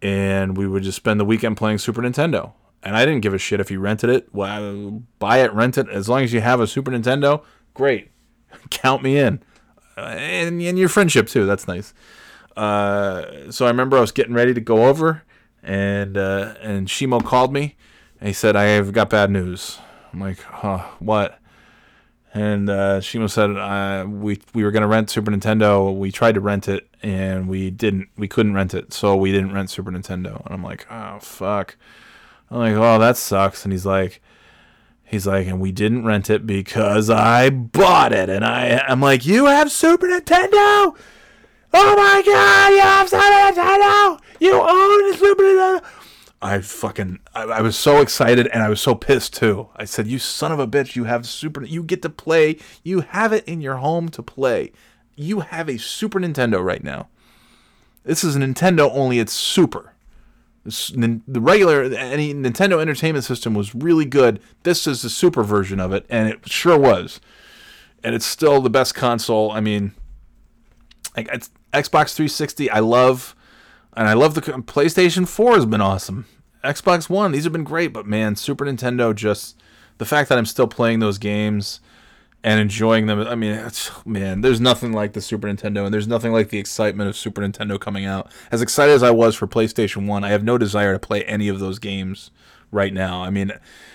and 0.00 0.56
we 0.56 0.66
would 0.66 0.82
just 0.82 0.96
spend 0.96 1.20
the 1.20 1.26
weekend 1.26 1.58
playing 1.58 1.76
Super 1.76 2.00
Nintendo. 2.00 2.54
And 2.82 2.96
I 2.96 3.04
didn't 3.04 3.20
give 3.20 3.34
a 3.34 3.38
shit 3.38 3.60
if 3.60 3.68
he 3.68 3.76
rented 3.76 4.08
it. 4.08 4.28
Well, 4.32 5.02
buy 5.18 5.40
it, 5.40 5.52
rent 5.52 5.76
it. 5.76 5.90
As 5.90 6.08
long 6.08 6.22
as 6.22 6.32
you 6.32 6.40
have 6.40 6.58
a 6.58 6.66
Super 6.66 6.90
Nintendo, 6.90 7.44
great. 7.74 8.10
Count 8.70 9.02
me 9.02 9.18
in. 9.18 9.42
Uh, 9.94 10.00
and, 10.00 10.62
and 10.62 10.78
your 10.78 10.88
friendship 10.88 11.28
too. 11.28 11.44
That's 11.44 11.68
nice. 11.68 11.92
Uh, 12.56 13.50
so 13.52 13.66
I 13.66 13.68
remember 13.68 13.98
I 13.98 14.00
was 14.00 14.10
getting 14.10 14.32
ready 14.32 14.54
to 14.54 14.60
go 14.60 14.86
over, 14.86 15.22
and 15.62 16.16
uh, 16.16 16.54
and 16.60 16.88
Shimo 16.88 17.22
called 17.22 17.52
me, 17.52 17.76
and 18.20 18.26
he 18.26 18.32
said, 18.34 18.56
"I've 18.56 18.92
got 18.92 19.08
bad 19.08 19.30
news." 19.30 19.78
I'm 20.12 20.20
like, 20.20 20.40
"Huh, 20.40 20.84
what?" 20.98 21.38
And 22.34 22.70
uh, 22.70 23.00
said 23.00 23.50
uh, 23.50 24.06
we 24.08 24.40
we 24.54 24.64
were 24.64 24.70
gonna 24.70 24.86
rent 24.86 25.10
Super 25.10 25.30
Nintendo. 25.30 25.94
We 25.94 26.10
tried 26.10 26.34
to 26.34 26.40
rent 26.40 26.68
it 26.68 26.88
and 27.02 27.48
we 27.48 27.70
didn't. 27.70 28.08
We 28.16 28.28
couldn't 28.28 28.54
rent 28.54 28.74
it, 28.74 28.92
so 28.92 29.16
we 29.16 29.32
didn't 29.32 29.52
rent 29.52 29.70
Super 29.70 29.90
Nintendo. 29.90 30.44
And 30.44 30.54
I'm 30.54 30.62
like, 30.62 30.86
oh 30.90 31.18
fuck. 31.20 31.76
I'm 32.50 32.58
like, 32.58 32.74
oh 32.74 32.98
that 32.98 33.16
sucks. 33.16 33.64
And 33.64 33.72
he's 33.72 33.84
like, 33.84 34.22
he's 35.04 35.26
like, 35.26 35.46
and 35.46 35.60
we 35.60 35.72
didn't 35.72 36.04
rent 36.04 36.30
it 36.30 36.46
because 36.46 37.10
I 37.10 37.50
bought 37.50 38.12
it. 38.12 38.30
And 38.30 38.44
I 38.44 38.82
I'm 38.88 39.00
like, 39.00 39.26
you 39.26 39.46
have 39.46 39.70
Super 39.70 40.06
Nintendo. 40.06 40.96
Oh 41.74 41.96
my 41.96 42.22
god, 42.24 42.68
you 42.72 42.80
have 42.80 43.08
Super 43.10 43.22
Nintendo. 43.22 44.20
You 44.40 44.54
own 44.54 45.16
Super 45.18 45.42
Nintendo. 45.42 45.84
I 46.42 46.60
fucking 46.60 47.20
I, 47.34 47.44
I, 47.44 47.60
was 47.60 47.78
so 47.78 48.00
excited 48.00 48.48
and 48.48 48.64
I 48.64 48.68
was 48.68 48.80
so 48.80 48.96
pissed 48.96 49.34
too. 49.34 49.68
I 49.76 49.84
said, 49.84 50.08
"You 50.08 50.18
son 50.18 50.50
of 50.50 50.58
a 50.58 50.66
bitch! 50.66 50.96
You 50.96 51.04
have 51.04 51.24
super. 51.24 51.64
You 51.64 51.84
get 51.84 52.02
to 52.02 52.10
play. 52.10 52.58
You 52.82 53.02
have 53.02 53.32
it 53.32 53.44
in 53.46 53.60
your 53.60 53.76
home 53.76 54.08
to 54.08 54.22
play. 54.24 54.72
You 55.14 55.40
have 55.40 55.68
a 55.68 55.78
Super 55.78 56.18
Nintendo 56.18 56.62
right 56.62 56.82
now. 56.82 57.08
This 58.02 58.24
is 58.24 58.34
a 58.34 58.40
Nintendo 58.40 58.90
only 58.92 59.20
it's 59.20 59.32
Super. 59.32 59.92
This, 60.64 60.88
the 60.88 61.40
regular 61.40 61.84
any 61.84 62.34
Nintendo 62.34 62.80
Entertainment 62.80 63.24
System 63.24 63.54
was 63.54 63.74
really 63.74 64.04
good. 64.04 64.40
This 64.64 64.86
is 64.88 65.02
the 65.02 65.10
Super 65.10 65.44
version 65.44 65.78
of 65.78 65.92
it, 65.92 66.04
and 66.10 66.28
it 66.28 66.48
sure 66.48 66.78
was. 66.78 67.20
And 68.02 68.16
it's 68.16 68.26
still 68.26 68.60
the 68.60 68.70
best 68.70 68.96
console. 68.96 69.52
I 69.52 69.60
mean, 69.60 69.92
like 71.16 71.28
Xbox 71.72 72.14
360. 72.14 72.68
I 72.68 72.80
love." 72.80 73.36
And 73.96 74.08
I 74.08 74.14
love 74.14 74.34
the 74.34 74.40
PlayStation 74.40 75.28
4 75.28 75.54
has 75.54 75.66
been 75.66 75.80
awesome. 75.80 76.26
Xbox 76.64 77.08
One, 77.08 77.32
these 77.32 77.44
have 77.44 77.52
been 77.52 77.64
great, 77.64 77.92
but 77.92 78.06
man, 78.06 78.36
Super 78.36 78.64
Nintendo 78.64 79.14
just 79.14 79.60
the 79.98 80.04
fact 80.04 80.28
that 80.28 80.38
I'm 80.38 80.46
still 80.46 80.68
playing 80.68 81.00
those 81.00 81.18
games 81.18 81.80
and 82.44 82.60
enjoying 82.60 83.06
them. 83.06 83.20
I 83.20 83.34
mean, 83.34 83.60
man, 84.04 84.40
there's 84.40 84.60
nothing 84.60 84.92
like 84.92 85.12
the 85.12 85.20
Super 85.20 85.48
Nintendo, 85.48 85.84
and 85.84 85.92
there's 85.92 86.08
nothing 86.08 86.32
like 86.32 86.48
the 86.48 86.58
excitement 86.58 87.08
of 87.08 87.16
Super 87.16 87.42
Nintendo 87.42 87.78
coming 87.78 88.04
out. 88.04 88.30
As 88.50 88.62
excited 88.62 88.92
as 88.92 89.02
I 89.02 89.10
was 89.10 89.34
for 89.34 89.46
PlayStation 89.46 90.06
One, 90.06 90.24
I 90.24 90.30
have 90.30 90.44
no 90.44 90.58
desire 90.58 90.92
to 90.92 90.98
play 90.98 91.24
any 91.24 91.48
of 91.48 91.58
those 91.58 91.78
games 91.78 92.30
right 92.70 92.92
now. 92.92 93.22
I 93.22 93.30
mean, 93.30 93.52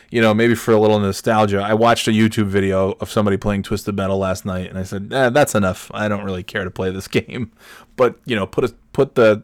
you 0.10 0.22
know, 0.22 0.34
maybe 0.34 0.56
for 0.56 0.72
a 0.72 0.80
little 0.80 0.99
nostalgia, 0.99 1.60
I 1.60 1.74
watched 1.74 2.07
a 2.07 2.11
YouTube 2.11 2.48
video 2.48 2.91
of 3.02 3.10
somebody 3.10 3.38
playing 3.38 3.64
Twisted 3.64 3.95
Metal 3.95 4.18
last 4.18 4.45
night, 4.45 4.69
and 4.69 4.78
I 4.78 4.84
said, 4.84 5.11
eh, 5.11 5.30
"That's 5.30 5.56
enough. 5.56 5.91
I 5.94 6.07
don't 6.07 6.24
really 6.24 6.44
care 6.44 6.64
to 6.64 6.72
play 6.72 6.91
this 6.91 7.07
game." 7.10 7.52
But 7.95 8.15
you 8.26 8.36
know, 8.36 8.48
put 8.48 8.64
a, 8.64 8.74
put 8.94 9.15
the 9.15 9.44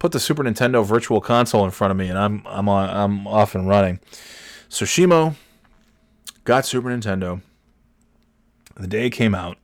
put 0.00 0.10
the 0.10 0.18
Super 0.18 0.42
Nintendo 0.42 0.84
Virtual 0.84 1.20
Console 1.20 1.64
in 1.64 1.70
front 1.70 1.92
of 1.92 1.96
me, 1.96 2.08
and 2.08 2.18
I'm 2.18 2.42
I'm 2.46 2.68
on, 2.68 2.90
I'm 2.90 3.26
off 3.28 3.54
and 3.54 3.68
running. 3.68 4.00
So 4.68 4.84
Shimo 4.84 5.36
got 6.44 6.66
Super 6.66 6.88
Nintendo. 6.88 7.40
The 8.76 8.88
day 8.88 9.06
it 9.06 9.10
came 9.10 9.34
out, 9.34 9.58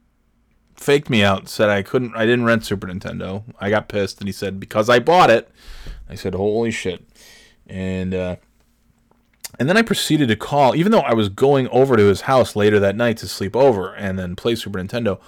faked 0.77 1.11
me 1.11 1.25
out, 1.25 1.49
said 1.49 1.69
I 1.71 1.83
couldn't, 1.83 2.15
I 2.15 2.27
didn't 2.27 2.45
rent 2.45 2.65
Super 2.65 2.87
Nintendo. 2.87 3.43
I 3.59 3.71
got 3.71 3.89
pissed, 3.89 4.21
and 4.21 4.29
he 4.29 4.33
said 4.33 4.61
because 4.61 4.89
I 4.89 5.01
bought 5.01 5.31
it. 5.31 5.51
I 6.09 6.15
said 6.15 6.35
holy 6.35 6.71
shit, 6.71 7.05
and 7.67 8.15
uh, 8.15 8.37
And 9.59 9.69
then 9.69 9.77
I 9.77 9.83
proceeded 9.83 10.29
to 10.29 10.37
call, 10.37 10.77
even 10.77 10.93
though 10.93 11.01
I 11.01 11.15
was 11.15 11.29
going 11.31 11.67
over 11.69 11.97
to 11.97 12.05
his 12.05 12.23
house 12.23 12.55
later 12.55 12.79
that 12.81 12.95
night 12.95 13.17
to 13.19 13.29
sleep 13.29 13.57
over 13.57 13.95
and 13.95 14.19
then 14.19 14.37
play 14.37 14.55
Super 14.55 14.79
Nintendo. 14.79 15.19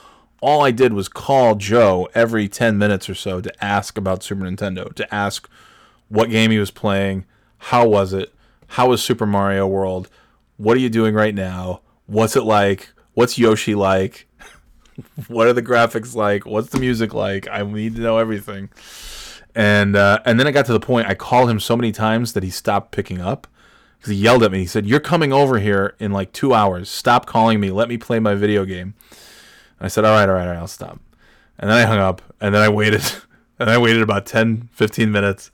All 0.41 0.65
I 0.65 0.71
did 0.71 0.93
was 0.93 1.09
call 1.09 1.57
Joe 1.57 2.09
every 2.15 2.49
10 2.49 2.79
minutes 2.79 3.09
or 3.09 3.15
so 3.15 3.41
to 3.41 3.65
ask 3.65 3.99
about 3.99 4.23
Super 4.23 4.43
Nintendo, 4.43 4.93
to 4.95 5.15
ask 5.15 5.49
what 6.09 6.31
game 6.31 6.51
he 6.51 6.59
was 6.59 6.71
playing, 6.71 7.25
how 7.59 7.87
was 7.87 8.13
it, 8.13 8.33
how 8.69 8.89
was 8.89 9.03
Super 9.03 9.27
Mario 9.27 9.67
World, 9.67 10.09
what 10.57 10.77
are 10.77 10.81
you 10.81 10.91
doing 10.91 11.15
right 11.15 11.35
now, 11.35 11.81
what's 12.07 12.37
it 12.37 12.45
like, 12.45 12.91
what's 13.15 13.39
Yoshi 13.39 13.75
like, 13.75 14.27
what 15.29 15.47
are 15.47 15.53
the 15.53 15.63
graphics 15.63 16.15
like, 16.15 16.47
what's 16.47 16.69
the 16.69 16.81
music 16.81 17.15
like. 17.15 17.49
I 17.49 17.63
need 17.63 17.97
to 17.97 18.01
know 18.01 18.19
everything. 18.19 18.71
And 19.55 19.97
uh, 19.97 20.21
and 20.25 20.39
then 20.39 20.47
it 20.47 20.53
got 20.53 20.67
to 20.67 20.73
the 20.73 20.81
point 20.81 21.09
I 21.09 21.15
called 21.15 21.51
him 21.51 21.59
so 21.59 21.77
many 21.77 21.91
times 21.91 22.33
that 22.35 22.43
he 22.43 22.51
stopped 22.51 22.93
picking 22.93 23.21
up 23.21 23.49
because 23.99 24.11
he 24.13 24.17
yelled 24.17 24.45
at 24.45 24.53
me. 24.53 24.61
He 24.61 24.67
said, 24.67 24.87
"You're 24.87 25.01
coming 25.01 25.33
over 25.33 25.59
here 25.59 25.97
in 25.99 26.13
like 26.13 26.33
two 26.33 26.55
hours. 26.55 26.89
Stop 26.89 27.27
calling 27.27 27.59
me. 27.59 27.71
Let 27.71 27.89
me 27.89 27.97
play 27.97 28.21
my 28.21 28.37
video 28.37 28.65
game." 28.65 28.95
And 29.79 29.87
I 29.87 29.89
said, 29.89 30.05
"All 30.05 30.13
right, 30.13 30.29
all 30.29 30.35
right, 30.35 30.47
all 30.47 30.53
right. 30.53 30.59
I'll 30.59 30.67
stop." 30.67 31.01
And 31.59 31.71
then 31.71 31.77
I 31.77 31.87
hung 31.87 31.99
up. 31.99 32.23
And 32.41 32.55
then 32.55 32.63
I 32.63 32.69
waited. 32.69 33.03
And 33.61 33.69
I 33.69 33.77
waited 33.77 34.03
about 34.03 34.25
10, 34.25 34.69
15 34.71 35.11
minutes. 35.11 35.51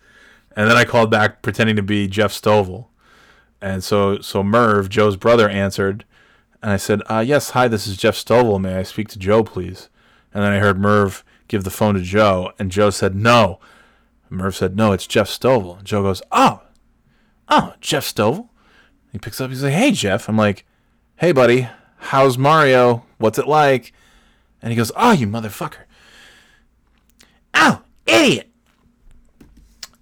And 0.55 0.68
then 0.68 0.76
I 0.76 0.84
called 0.84 1.10
back 1.10 1.40
pretending 1.40 1.74
to 1.76 1.82
be 1.82 2.06
Jeff 2.06 2.32
Stovall. 2.32 2.88
And 3.62 3.82
so 3.82 4.20
so 4.20 4.42
Merv, 4.42 4.90
Joe's 4.90 5.16
brother, 5.16 5.48
answered. 5.48 6.05
And 6.62 6.70
I 6.70 6.76
said, 6.76 7.01
uh, 7.09 7.24
"Yes, 7.26 7.51
hi. 7.51 7.66
This 7.66 7.86
is 7.86 7.96
Jeff 7.96 8.14
Stovall. 8.14 8.60
May 8.60 8.76
I 8.76 8.82
speak 8.82 9.09
to 9.09 9.18
Joe, 9.18 9.42
please?" 9.42 9.88
And 10.34 10.44
then 10.44 10.52
I 10.52 10.59
heard 10.59 10.78
Merv 10.78 11.24
give 11.48 11.64
the 11.64 11.70
phone 11.70 11.94
to 11.94 12.02
Joe, 12.02 12.52
and 12.59 12.70
Joe 12.70 12.90
said, 12.90 13.14
"No." 13.16 13.59
Merv 14.28 14.55
said, 14.55 14.76
"No, 14.76 14.92
it's 14.92 15.06
Jeff 15.06 15.28
Stovall." 15.28 15.82
Joe 15.82 16.02
goes, 16.02 16.20
"Oh, 16.30 16.60
oh, 17.48 17.72
Jeff 17.80 18.05
Stovall." 18.05 18.51
He 19.12 19.18
picks 19.18 19.40
up. 19.40 19.48
He's 19.48 19.62
like, 19.62 19.72
"Hey, 19.72 19.92
Jeff." 19.92 20.28
I'm 20.28 20.36
like, 20.36 20.66
"Hey, 21.16 21.32
buddy. 21.32 21.68
How's 21.96 22.36
Mario? 22.36 23.06
What's 23.16 23.38
it 23.38 23.48
like?" 23.48 23.93
And 24.65 24.73
he 24.73 24.77
goes, 24.77 24.91
"Oh, 24.97 25.12
you 25.12 25.28
motherfucker." 25.28 25.85
Oh, 27.53 27.82
idiot. 28.07 28.51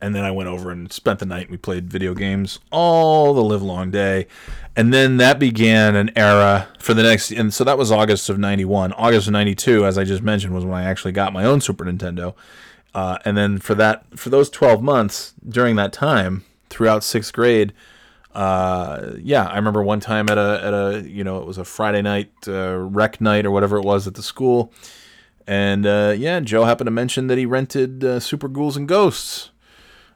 And 0.01 0.15
then 0.15 0.25
I 0.25 0.31
went 0.31 0.49
over 0.49 0.71
and 0.71 0.93
spent 0.93 1.19
the 1.19 1.27
night. 1.27 1.51
We 1.51 1.57
played 1.57 1.91
video 1.91 2.15
games 2.15 2.61
all 2.71 3.35
the 3.35 3.43
live 3.43 3.63
long 3.63 3.91
day. 3.91 4.29
And 4.75 4.95
then 4.95 5.17
that 5.19 5.39
began 5.39 5.95
an 5.97 6.11
era 6.17 6.69
for 6.79 6.95
the 6.95 7.03
next. 7.03 7.33
And 7.33 7.53
so 7.53 7.65
that 7.65 7.77
was 7.77 7.93
August 7.93 8.31
of 8.31 8.39
91. 8.39 8.93
August 8.95 9.27
of 9.27 9.33
92, 9.33 9.85
as 9.85 9.99
I 9.99 10.05
just 10.05 10.23
mentioned, 10.23 10.55
was 10.55 10.65
when 10.65 10.75
I 10.75 10.85
actually 10.85 11.13
got 11.13 11.33
my 11.33 11.45
own 11.45 11.61
Super 11.61 11.85
Nintendo. 11.85 12.35
Uh, 12.95 13.19
and 13.25 13.37
then 13.37 13.59
for 13.59 13.75
that, 13.75 14.05
for 14.17 14.31
those 14.31 14.49
12 14.49 14.83
months 14.83 15.35
during 15.49 15.77
that 15.77 15.93
time, 15.93 16.45
throughout 16.69 17.05
sixth 17.05 17.33
grade, 17.33 17.73
uh, 18.35 19.13
yeah, 19.19 19.47
I 19.47 19.57
remember 19.57 19.83
one 19.83 20.01
time 20.01 20.29
at 20.31 20.39
a, 20.39 20.61
at 20.63 20.75
a, 20.75 21.09
you 21.09 21.25
know, 21.25 21.39
it 21.39 21.47
was 21.47 21.59
a 21.59 21.65
Friday 21.65 22.03
night 22.03 22.33
uh, 22.47 22.77
rec 22.77 23.21
night 23.21 23.47
or 23.47 23.51
whatever 23.51 23.77
it 23.77 23.85
was 23.85 24.07
at 24.07 24.15
the 24.15 24.23
school. 24.23 24.73
And 25.47 25.87
uh, 25.87 26.15
yeah, 26.17 26.41
Joe 26.41 26.65
happened 26.65 26.87
to 26.87 26.93
mention 26.93 27.27
that 27.27 27.37
he 27.37 27.47
rented 27.47 28.05
uh, 28.05 28.21
Super 28.21 28.49
Ghouls 28.49 28.77
and 28.77 28.87
Ghosts 28.89 29.51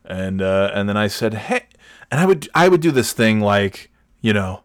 and 0.06 0.40
uh, 0.40 0.70
and 0.72 0.88
then 0.88 0.97
I 0.97 1.09
said, 1.09 1.34
"Hey," 1.34 1.66
and 2.10 2.20
I 2.20 2.26
would 2.26 2.48
I 2.55 2.68
would 2.68 2.80
do 2.80 2.90
this 2.90 3.12
thing 3.12 3.40
like 3.40 3.90
you 4.20 4.32
know, 4.32 4.62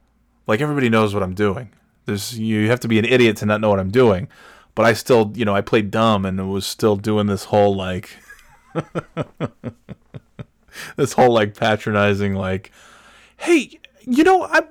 like 0.48 0.61
everybody 0.61 0.90
knows 0.90 1.14
what 1.14 1.23
I'm 1.23 1.34
doing. 1.34 1.72
There's 2.06 2.38
you 2.38 2.69
have 2.69 2.80
to 2.82 2.88
be 2.88 2.99
an 2.99 3.06
idiot 3.06 3.38
to 3.38 3.45
not 3.45 3.61
know 3.61 3.69
what 3.69 3.80
I'm 3.80 3.91
doing, 3.91 4.28
but 4.76 4.86
I 4.86 4.94
still 4.94 5.34
you 5.36 5.45
know 5.45 5.56
I 5.56 5.61
played 5.61 5.91
dumb 5.91 6.26
and 6.26 6.52
was 6.52 6.65
still 6.65 6.95
doing 6.95 7.28
this 7.28 7.45
whole 7.45 7.76
like 7.76 8.18
this 10.95 11.14
whole 11.14 11.34
like 11.34 11.56
patronizing 11.56 12.36
like, 12.36 12.72
"Hey, 13.41 13.80
you 14.01 14.23
know 14.23 14.43
I." 14.43 14.61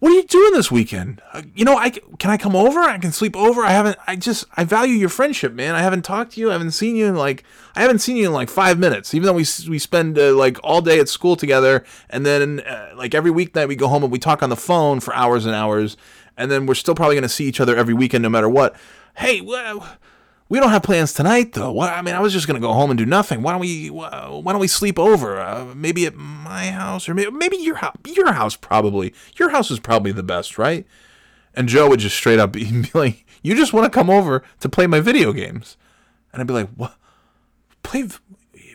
What 0.00 0.12
are 0.12 0.14
you 0.14 0.22
doing 0.22 0.54
this 0.54 0.70
weekend? 0.70 1.20
Uh, 1.34 1.42
you 1.54 1.62
know, 1.62 1.76
I 1.76 1.90
can 1.90 2.30
I 2.30 2.38
come 2.38 2.56
over? 2.56 2.80
I 2.80 2.96
can 2.96 3.12
sleep 3.12 3.36
over. 3.36 3.62
I 3.62 3.72
haven't. 3.72 3.98
I 4.06 4.16
just 4.16 4.46
I 4.56 4.64
value 4.64 4.94
your 4.94 5.10
friendship, 5.10 5.52
man. 5.52 5.74
I 5.74 5.82
haven't 5.82 6.06
talked 6.06 6.32
to 6.32 6.40
you. 6.40 6.48
I 6.48 6.52
haven't 6.54 6.70
seen 6.70 6.96
you 6.96 7.04
in 7.04 7.16
like 7.16 7.44
I 7.76 7.82
haven't 7.82 7.98
seen 7.98 8.16
you 8.16 8.26
in 8.26 8.32
like 8.32 8.48
five 8.48 8.78
minutes. 8.78 9.12
Even 9.12 9.26
though 9.26 9.34
we 9.34 9.44
we 9.68 9.78
spend 9.78 10.18
uh, 10.18 10.34
like 10.34 10.56
all 10.64 10.80
day 10.80 11.00
at 11.00 11.10
school 11.10 11.36
together, 11.36 11.84
and 12.08 12.24
then 12.24 12.60
uh, 12.60 12.92
like 12.96 13.14
every 13.14 13.30
weeknight 13.30 13.68
we 13.68 13.76
go 13.76 13.88
home 13.88 14.02
and 14.02 14.10
we 14.10 14.18
talk 14.18 14.42
on 14.42 14.48
the 14.48 14.56
phone 14.56 15.00
for 15.00 15.14
hours 15.14 15.44
and 15.44 15.54
hours, 15.54 15.98
and 16.34 16.50
then 16.50 16.64
we're 16.64 16.74
still 16.74 16.94
probably 16.94 17.16
gonna 17.16 17.28
see 17.28 17.44
each 17.44 17.60
other 17.60 17.76
every 17.76 17.92
weekend 17.92 18.22
no 18.22 18.30
matter 18.30 18.48
what. 18.48 18.74
Hey, 19.18 19.42
well, 19.42 19.86
we 20.50 20.58
don't 20.58 20.70
have 20.70 20.82
plans 20.82 21.14
tonight 21.14 21.52
though. 21.52 21.70
What 21.70 21.92
I 21.92 22.02
mean, 22.02 22.16
I 22.16 22.20
was 22.20 22.32
just 22.32 22.48
gonna 22.48 22.60
go 22.60 22.72
home 22.72 22.90
and 22.90 22.98
do 22.98 23.06
nothing. 23.06 23.40
Why 23.40 23.52
don't 23.52 23.60
we? 23.60 23.88
Why 23.88 24.42
don't 24.44 24.58
we 24.58 24.66
sleep 24.66 24.98
over? 24.98 25.40
Uh, 25.40 25.72
maybe 25.76 26.04
at 26.06 26.16
my 26.16 26.72
house 26.72 27.08
or 27.08 27.14
maybe, 27.14 27.30
maybe 27.30 27.56
your 27.56 27.76
house. 27.76 27.96
Your 28.04 28.32
house 28.32 28.56
probably. 28.56 29.14
Your 29.36 29.50
house 29.50 29.70
is 29.70 29.78
probably 29.78 30.10
the 30.10 30.24
best, 30.24 30.58
right? 30.58 30.84
And 31.54 31.68
Joe 31.68 31.88
would 31.88 32.00
just 32.00 32.16
straight 32.16 32.40
up 32.40 32.52
be 32.52 32.90
like, 32.92 33.24
"You 33.42 33.54
just 33.54 33.72
want 33.72 33.90
to 33.90 33.96
come 33.96 34.10
over 34.10 34.42
to 34.58 34.68
play 34.68 34.88
my 34.88 34.98
video 34.98 35.32
games," 35.32 35.76
and 36.32 36.42
I'd 36.42 36.48
be 36.48 36.54
like, 36.54 36.70
"What? 36.70 36.96
Play 37.84 38.08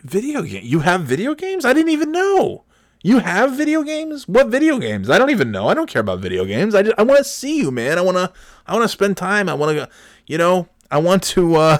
video 0.02 0.42
game? 0.42 0.62
You 0.64 0.80
have 0.80 1.02
video 1.02 1.34
games? 1.34 1.66
I 1.66 1.74
didn't 1.74 1.92
even 1.92 2.10
know." 2.10 2.64
You 3.02 3.20
have 3.20 3.56
video 3.56 3.84
games? 3.84 4.26
What 4.26 4.48
video 4.48 4.78
games? 4.78 5.08
I 5.10 5.18
don't 5.18 5.30
even 5.30 5.52
know. 5.52 5.68
I 5.68 5.74
don't 5.74 5.88
care 5.88 6.00
about 6.00 6.18
video 6.18 6.44
games. 6.44 6.74
I, 6.74 6.82
just, 6.82 6.98
I 6.98 7.02
want 7.02 7.18
to 7.18 7.24
see 7.24 7.58
you, 7.58 7.70
man. 7.70 7.98
I 7.98 8.00
want 8.00 8.16
to 8.16 8.32
I 8.66 8.72
want 8.72 8.82
to 8.82 8.88
spend 8.88 9.16
time. 9.16 9.48
I 9.48 9.54
want 9.54 9.70
to 9.70 9.84
go 9.84 9.92
you 10.26 10.38
know, 10.38 10.68
I 10.90 10.98
want 10.98 11.22
to 11.24 11.56
uh, 11.56 11.78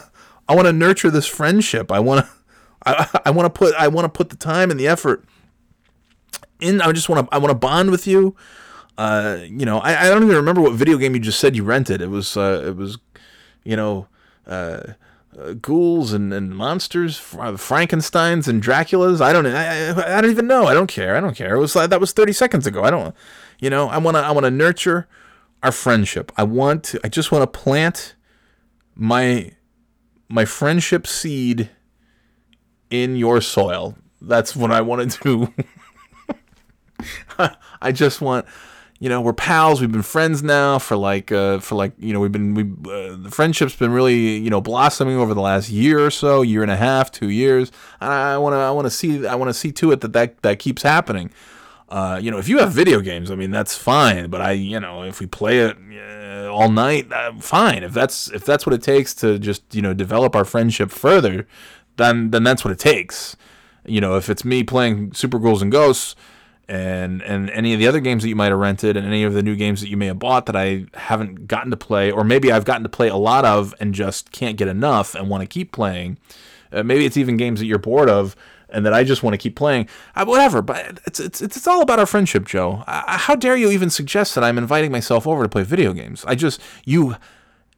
I 0.49 0.55
want 0.55 0.67
to 0.67 0.73
nurture 0.73 1.11
this 1.11 1.27
friendship. 1.27 1.91
I 1.91 2.01
want 2.01 2.25
to 2.25 2.33
I, 2.87 3.21
I 3.27 3.31
want 3.31 3.53
to 3.53 3.59
put 3.59 3.75
I 3.75 3.89
want 3.89 4.05
to 4.05 4.09
put 4.09 4.31
the 4.31 4.37
time 4.37 4.71
and 4.71 4.79
the 4.79 4.89
effort 4.89 5.25
in. 6.61 6.81
I 6.81 6.91
just 6.93 7.09
want 7.09 7.29
to 7.29 7.35
I 7.35 7.39
want 7.39 7.51
to 7.51 7.55
bond 7.59 7.91
with 7.91 8.07
you. 8.07 8.37
Uh, 8.99 9.41
you 9.43 9.67
know, 9.67 9.79
I, 9.79 10.07
I 10.07 10.09
don't 10.09 10.23
even 10.23 10.37
remember 10.37 10.63
what 10.63 10.73
video 10.73 10.97
game 10.97 11.15
you 11.15 11.21
just 11.21 11.39
said 11.39 11.55
you 11.55 11.65
rented. 11.65 12.01
It 12.01 12.09
was 12.09 12.37
uh, 12.37 12.65
it 12.67 12.77
was, 12.77 12.99
you 13.63 13.77
know, 13.77 14.09
uh, 14.47 14.95
uh, 15.39 15.53
ghouls 15.53 16.13
and, 16.13 16.33
and 16.33 16.57
monsters, 16.57 17.19
Frankenstein's 17.19 18.49
and 18.49 18.63
Dracula's. 18.63 19.21
I 19.21 19.33
don't 19.33 19.47
I, 19.47 19.91
I, 19.91 20.21
don't 20.21 20.31
even 20.31 20.47
know. 20.47 20.67
I 20.67 20.73
don't 20.73 20.87
care. 20.87 21.15
I 21.17 21.21
don't 21.21 21.37
care. 21.37 21.57
It 21.57 21.59
was 21.59 21.75
that 21.75 22.01
was 22.01 22.13
30 22.13 22.33
seconds 22.33 22.67
ago. 22.67 22.85
I 22.85 22.91
don't, 22.91 23.15
you 23.59 23.69
know, 23.69 23.89
I 23.89 23.99
want 23.99 24.17
to 24.17 24.23
I 24.23 24.31
want 24.31 24.45
to 24.45 24.51
nurture 24.51 25.07
our 25.63 25.73
friendship. 25.73 26.33
I 26.37 26.45
want 26.45 26.85
to 26.85 27.01
I 27.05 27.09
just 27.09 27.31
want 27.31 27.43
to 27.43 27.59
plant 27.59 28.15
my 28.97 29.53
my 30.29 30.45
friendship 30.45 31.07
seed 31.07 31.71
in 32.91 33.17
your 33.17 33.41
soil. 33.41 33.97
That's 34.21 34.57
what 34.57 34.73
I 34.73 34.81
want 34.81 35.13
to 35.13 35.23
do. 35.23 35.55
I 37.81 37.93
just 37.93 38.21
want, 38.21 38.47
you 38.99 39.09
know, 39.09 39.21
we're 39.21 39.35
pals. 39.35 39.81
We've 39.81 39.93
been 39.93 40.03
friends 40.03 40.43
now 40.43 40.79
for 40.79 40.97
like, 40.97 41.31
uh, 41.31 41.59
for 41.61 41.75
like, 41.75 41.93
you 41.99 42.13
know, 42.13 42.21
we've 42.21 42.33
been, 42.33 42.55
we, 42.55 42.63
uh, 42.63 43.17
the 43.17 43.31
friendship's 43.31 43.77
been 43.77 43.93
really, 43.93 44.39
you 44.39 44.51
know, 44.51 44.61
blossoming 44.61 45.17
over 45.17 45.35
the 45.35 45.41
last 45.41 45.69
year 45.69 46.05
or 46.05 46.11
so, 46.11 46.43
year 46.43 46.63
and 46.63 46.71
a 46.71 46.77
half, 46.77 47.13
two 47.13 47.29
years. 47.29 47.71
And 48.01 48.11
I 48.11 48.39
want 48.39 48.55
to, 48.55 48.59
I 48.59 48.71
want 48.71 48.87
to 48.87 48.91
see, 48.91 49.27
I 49.27 49.35
want 49.35 49.51
to 49.51 49.55
see 49.55 49.71
to 49.73 49.93
it 49.93 50.01
that 50.01 50.13
that 50.15 50.43
that 50.43 50.59
keeps 50.59 50.83
happening. 50.83 51.31
Uh, 51.89 52.19
you 52.21 52.31
know, 52.31 52.39
if 52.39 52.49
you 52.49 52.59
have 52.59 52.73
video 52.73 53.01
games, 53.01 53.31
I 53.31 53.37
mean, 53.37 53.51
that's 53.51 53.77
fine. 53.77 54.29
But 54.29 54.41
I, 54.41 54.53
you 54.53 54.81
know, 54.81 55.03
if 55.03 55.21
we 55.21 55.27
play 55.27 55.61
it 55.61 55.77
uh, 55.77 56.53
all 56.53 56.71
night, 56.71 57.13
uh, 57.13 57.35
fine. 57.39 57.85
If 57.85 57.93
that's 57.93 58.29
if 58.31 58.45
that's 58.45 58.67
what 58.67 58.75
it 58.75 58.83
takes 58.83 59.15
to 59.17 59.39
just 59.39 59.75
you 59.75 59.83
know 59.83 59.95
develop 59.95 60.35
our 60.35 60.45
friendship 60.45 60.91
further, 60.91 61.47
then 61.97 62.31
then 62.31 62.43
that's 62.43 62.65
what 62.65 62.73
it 62.73 62.79
takes. 62.79 63.37
You 63.85 64.01
know, 64.01 64.17
if 64.17 64.29
it's 64.29 64.45
me 64.45 64.65
playing 64.65 65.13
Super 65.13 65.39
Ghouls 65.39 65.63
and 65.63 65.71
Ghosts, 65.71 66.17
and 66.69 67.23
and 67.23 67.51
any 67.51 67.73
of 67.73 67.79
the 67.79 67.87
other 67.87 68.01
games 68.01 68.25
that 68.25 68.29
you 68.29 68.37
might 68.37 68.51
have 68.51 68.59
rented, 68.59 68.97
and 68.97 69.07
any 69.07 69.23
of 69.23 69.33
the 69.33 69.43
new 69.43 69.55
games 69.55 69.81
that 69.81 69.89
you 69.89 69.97
may 69.97 70.07
have 70.07 70.19
bought 70.19 70.47
that 70.47 70.57
I 70.57 70.87
haven't 70.95 71.47
gotten 71.47 71.71
to 71.71 71.77
play, 71.77 72.11
or 72.11 72.25
maybe 72.25 72.51
I've 72.51 72.65
gotten 72.65 72.83
to 72.83 72.89
play 72.89 73.09
a 73.09 73.17
lot 73.17 73.45
of 73.45 73.75
and 73.79 73.95
just 73.95 74.33
can't 74.33 74.57
get 74.57 74.67
enough 74.67 75.15
and 75.15 75.29
want 75.29 75.43
to 75.43 75.47
keep 75.47 75.71
playing. 75.71 76.19
Uh, 76.73 76.83
maybe 76.83 77.07
it's 77.07 77.17
even 77.17 77.37
games 77.37 77.61
that 77.61 77.67
you're 77.67 77.79
bored 77.79 78.11
of 78.11 78.35
and 78.69 78.85
that 78.85 78.93
I 78.93 79.05
just 79.05 79.23
want 79.23 79.35
to 79.35 79.39
keep 79.39 79.57
playing. 79.57 79.89
Uh, 80.15 80.25
whatever, 80.25 80.63
but 80.63 81.01
it's, 81.07 81.21
it's 81.21 81.41
it's 81.41 81.67
all 81.67 81.83
about 81.83 81.99
our 81.99 82.07
friendship, 82.07 82.47
Joe. 82.47 82.85
Uh, 82.87 83.19
how 83.19 83.37
dare 83.37 83.57
you 83.57 83.71
even 83.71 83.91
suggest 83.91 84.35
that 84.35 84.45
I'm 84.45 84.59
inviting 84.59 84.93
myself 84.93 85.27
over 85.27 85.43
to 85.43 85.49
play 85.49 85.63
video 85.63 85.93
games? 85.93 86.25
I 86.27 86.35
just 86.35 86.61
you 86.85 87.17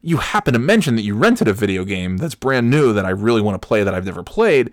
you 0.01 0.19
happen 0.19 0.53
to 0.53 0.59
mention 0.59 0.97
that 0.97 1.03
you 1.03 1.15
rented 1.15 1.49
a 1.49 1.53
video 1.53 1.85
game 1.85 2.19
that's 2.19 2.35
brand 2.35 2.71
new 2.71 2.93
that 2.93 3.05
I 3.05 3.11
really 3.11 3.41
want 3.41 3.61
to 3.61 3.67
play 3.67 3.83
that 3.83 3.95
I've 3.95 4.07
never 4.07 4.23
played, 4.23 4.73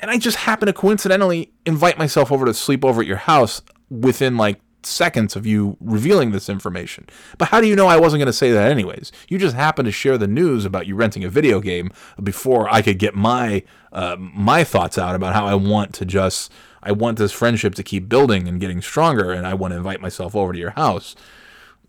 and 0.00 0.10
I 0.10 0.18
just 0.18 0.38
happen 0.38 0.66
to 0.66 0.72
coincidentally 0.72 1.52
invite 1.66 1.98
myself 1.98 2.32
over 2.32 2.46
to 2.46 2.54
sleep 2.54 2.84
over 2.84 3.00
at 3.00 3.06
your 3.06 3.16
house 3.16 3.62
within 3.90 4.36
like 4.36 4.60
seconds 4.86 5.36
of 5.36 5.46
you 5.46 5.76
revealing 5.80 6.32
this 6.32 6.48
information. 6.48 7.06
But 7.38 7.48
how 7.48 7.60
do 7.60 7.66
you 7.66 7.76
know 7.76 7.86
I 7.86 7.98
wasn't 7.98 8.20
going 8.20 8.26
to 8.26 8.32
say 8.32 8.52
that 8.52 8.70
anyways? 8.70 9.12
You 9.28 9.38
just 9.38 9.56
happened 9.56 9.86
to 9.86 9.92
share 9.92 10.18
the 10.18 10.26
news 10.26 10.64
about 10.64 10.86
you 10.86 10.94
renting 10.94 11.24
a 11.24 11.28
video 11.28 11.60
game 11.60 11.90
before 12.22 12.72
I 12.72 12.82
could 12.82 12.98
get 12.98 13.14
my 13.14 13.62
uh, 13.92 14.16
my 14.18 14.64
thoughts 14.64 14.98
out 14.98 15.14
about 15.14 15.34
how 15.34 15.46
I 15.46 15.54
want 15.54 15.92
to 15.94 16.04
just 16.04 16.50
I 16.82 16.92
want 16.92 17.18
this 17.18 17.32
friendship 17.32 17.74
to 17.76 17.82
keep 17.82 18.08
building 18.08 18.48
and 18.48 18.60
getting 18.60 18.82
stronger, 18.82 19.30
and 19.30 19.46
I 19.46 19.54
want 19.54 19.72
to 19.72 19.76
invite 19.76 20.00
myself 20.00 20.34
over 20.34 20.52
to 20.52 20.58
your 20.58 20.70
house. 20.70 21.14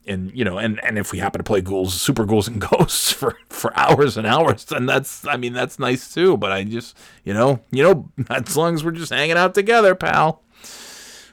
And 0.06 0.32
you 0.38 0.44
know, 0.44 0.57
and, 0.57 0.84
and 0.84 0.98
if 0.98 1.11
we 1.11 1.20
happen 1.20 1.40
to 1.40 1.44
play 1.44 1.61
ghouls, 1.61 1.99
super 1.99 2.26
ghouls 2.26 2.48
and 2.48 2.61
ghosts 2.70 3.11
for, 3.11 3.38
for 3.49 3.76
hours 3.78 4.18
and 4.18 4.28
hours, 4.28 4.65
then 4.65 4.86
that's 4.86 5.26
I 5.26 5.38
mean 5.38 5.53
that's 5.53 5.80
nice 5.80 6.14
too. 6.14 6.38
But 6.38 6.52
I 6.52 6.64
just 6.64 6.98
you 7.24 7.34
know 7.34 7.61
you 7.72 7.84
know 7.84 8.11
as 8.30 8.56
long 8.56 8.76
as 8.76 8.84
we're 8.84 8.91
just 8.91 9.11
hanging 9.11 9.38
out 9.38 9.56
together, 9.56 9.95
pal. 9.95 10.44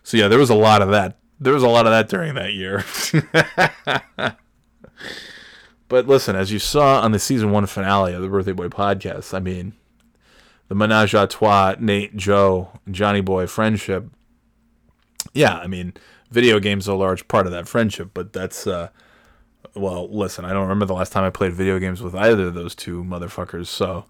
So 0.03 0.17
yeah, 0.17 0.29
there 0.29 0.39
was 0.39 0.51
a 0.51 0.55
lot 0.55 0.83
of 0.83 0.91
that. 0.91 1.20
There 1.41 1.55
was 1.55 1.63
a 1.63 1.69
lot 1.69 1.87
of 1.87 1.93
that 1.93 2.09
during 2.09 2.35
that 2.35 2.53
year. 2.53 2.85
but 5.89 6.07
listen, 6.07 6.37
as 6.37 6.53
you 6.53 6.59
saw 6.59 7.01
on 7.01 7.13
the 7.13 7.19
season 7.19 7.51
one 7.51 7.65
finale 7.67 8.13
of 8.13 8.21
the 8.21 8.29
Birthday 8.29 8.53
Boy 8.53 8.69
podcast, 8.69 9.33
I 9.33 9.41
mean, 9.41 9.73
the 10.69 10.75
menage 10.75 11.15
a 11.15 11.27
trois, 11.27 11.77
Nate, 11.81 12.15
Joe, 12.15 12.69
Johnny 12.91 13.23
Boy 13.23 13.47
friendship. 13.47 14.07
Yeah, 15.33 15.57
I 15.57 15.67
mean, 15.67 15.95
video 16.31 16.61
games 16.61 16.89
are 16.89 16.93
a 16.93 16.97
large 16.97 17.27
part 17.27 17.47
of 17.47 17.53
that 17.53 17.67
friendship, 17.67 18.11
but 18.13 18.33
that's 18.33 18.67
uh 18.67 18.91
well, 19.75 20.09
listen, 20.11 20.45
I 20.45 20.53
don't 20.53 20.63
remember 20.63 20.87
the 20.87 20.95
last 20.95 21.13
time 21.13 21.25
I 21.25 21.31
played 21.31 21.53
video 21.53 21.79
games 21.79 22.03
with 22.03 22.15
either 22.15 22.49
of 22.49 22.55
those 22.55 22.75
two 22.75 23.05
motherfuckers, 23.05 23.67
so 23.67 24.05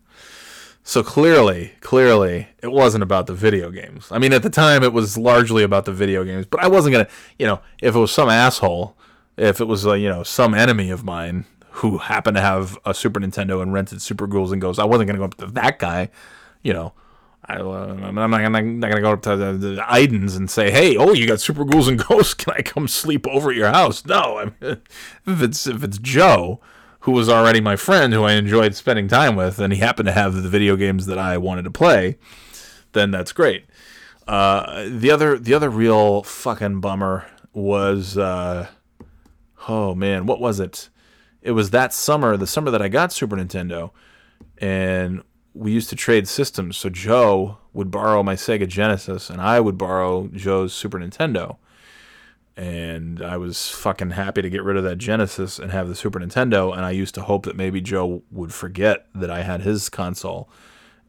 so 0.90 1.04
clearly, 1.04 1.74
clearly, 1.80 2.48
it 2.60 2.72
wasn't 2.72 3.04
about 3.04 3.28
the 3.28 3.32
video 3.32 3.70
games. 3.70 4.08
I 4.10 4.18
mean, 4.18 4.32
at 4.32 4.42
the 4.42 4.50
time, 4.50 4.82
it 4.82 4.92
was 4.92 5.16
largely 5.16 5.62
about 5.62 5.84
the 5.84 5.92
video 5.92 6.24
games, 6.24 6.46
but 6.46 6.58
I 6.58 6.66
wasn't 6.66 6.94
gonna, 6.94 7.06
you 7.38 7.46
know, 7.46 7.60
if 7.80 7.94
it 7.94 7.98
was 8.00 8.10
some 8.10 8.28
asshole, 8.28 8.96
if 9.36 9.60
it 9.60 9.66
was, 9.66 9.86
uh, 9.86 9.92
you 9.92 10.08
know, 10.08 10.24
some 10.24 10.52
enemy 10.52 10.90
of 10.90 11.04
mine 11.04 11.44
who 11.74 11.98
happened 11.98 12.38
to 12.38 12.40
have 12.40 12.76
a 12.84 12.92
Super 12.92 13.20
Nintendo 13.20 13.62
and 13.62 13.72
rented 13.72 14.02
Super 14.02 14.26
Ghouls 14.26 14.50
and 14.50 14.60
Ghosts, 14.60 14.80
I 14.80 14.84
wasn't 14.84 15.06
gonna 15.06 15.20
go 15.20 15.26
up 15.26 15.36
to 15.36 15.46
that 15.46 15.78
guy, 15.78 16.10
you 16.64 16.72
know. 16.72 16.92
I, 17.44 17.58
uh, 17.58 17.96
I'm 18.02 18.16
not, 18.16 18.26
not, 18.26 18.50
not 18.50 18.90
gonna 18.90 19.00
go 19.00 19.12
up 19.12 19.22
to 19.22 19.36
the, 19.36 19.52
the 19.52 19.76
Idens 19.82 20.36
and 20.36 20.50
say, 20.50 20.72
"Hey, 20.72 20.96
oh, 20.96 21.12
you 21.12 21.28
got 21.28 21.40
Super 21.40 21.64
Ghouls 21.64 21.86
and 21.86 22.04
Ghosts? 22.04 22.34
Can 22.34 22.52
I 22.52 22.62
come 22.62 22.88
sleep 22.88 23.28
over 23.28 23.50
at 23.50 23.56
your 23.56 23.70
house?" 23.70 24.04
No, 24.04 24.38
I 24.38 24.44
mean, 24.46 24.54
if 25.24 25.40
it's 25.40 25.68
if 25.68 25.84
it's 25.84 25.98
Joe, 25.98 26.60
who 27.00 27.12
was 27.12 27.28
already 27.28 27.60
my 27.60 27.76
friend, 27.76 28.12
who 28.12 28.24
I 28.24 28.32
enjoyed 28.32 28.74
spending 28.74 29.08
time 29.08 29.36
with, 29.36 29.58
and 29.58 29.72
he 29.72 29.78
happened 29.78 30.06
to 30.06 30.12
have 30.12 30.34
the 30.34 30.48
video 30.48 30.76
games 30.76 31.06
that 31.06 31.18
I 31.18 31.38
wanted 31.38 31.64
to 31.64 31.70
play, 31.70 32.18
then 32.92 33.10
that's 33.10 33.32
great. 33.32 33.64
Uh, 34.28 34.88
the 34.88 35.10
other 35.10 35.38
the 35.38 35.54
other 35.54 35.70
real 35.70 36.22
fucking 36.22 36.80
bummer 36.80 37.26
was, 37.52 38.16
uh, 38.16 38.68
oh 39.68 39.94
man, 39.94 40.26
what 40.26 40.40
was 40.40 40.60
it? 40.60 40.88
It 41.42 41.52
was 41.52 41.70
that 41.70 41.92
summer, 41.92 42.36
the 42.36 42.46
summer 42.46 42.70
that 42.70 42.82
I 42.82 42.88
got 42.88 43.12
Super 43.12 43.36
Nintendo, 43.36 43.90
and 44.58 45.22
we 45.54 45.72
used 45.72 45.88
to 45.90 45.96
trade 45.96 46.28
systems. 46.28 46.76
So 46.76 46.90
Joe 46.90 47.58
would 47.72 47.90
borrow 47.90 48.22
my 48.22 48.34
Sega 48.34 48.68
Genesis, 48.68 49.30
and 49.30 49.40
I 49.40 49.58
would 49.58 49.78
borrow 49.78 50.28
Joe's 50.28 50.74
Super 50.74 50.98
Nintendo. 50.98 51.56
And 52.60 53.22
I 53.22 53.38
was 53.38 53.70
fucking 53.70 54.10
happy 54.10 54.42
to 54.42 54.50
get 54.50 54.62
rid 54.62 54.76
of 54.76 54.84
that 54.84 54.96
Genesis 54.96 55.58
and 55.58 55.72
have 55.72 55.88
the 55.88 55.94
Super 55.94 56.20
Nintendo. 56.20 56.74
And 56.76 56.84
I 56.84 56.90
used 56.90 57.14
to 57.14 57.22
hope 57.22 57.46
that 57.46 57.56
maybe 57.56 57.80
Joe 57.80 58.22
would 58.30 58.52
forget 58.52 59.06
that 59.14 59.30
I 59.30 59.44
had 59.44 59.62
his 59.62 59.88
console, 59.88 60.50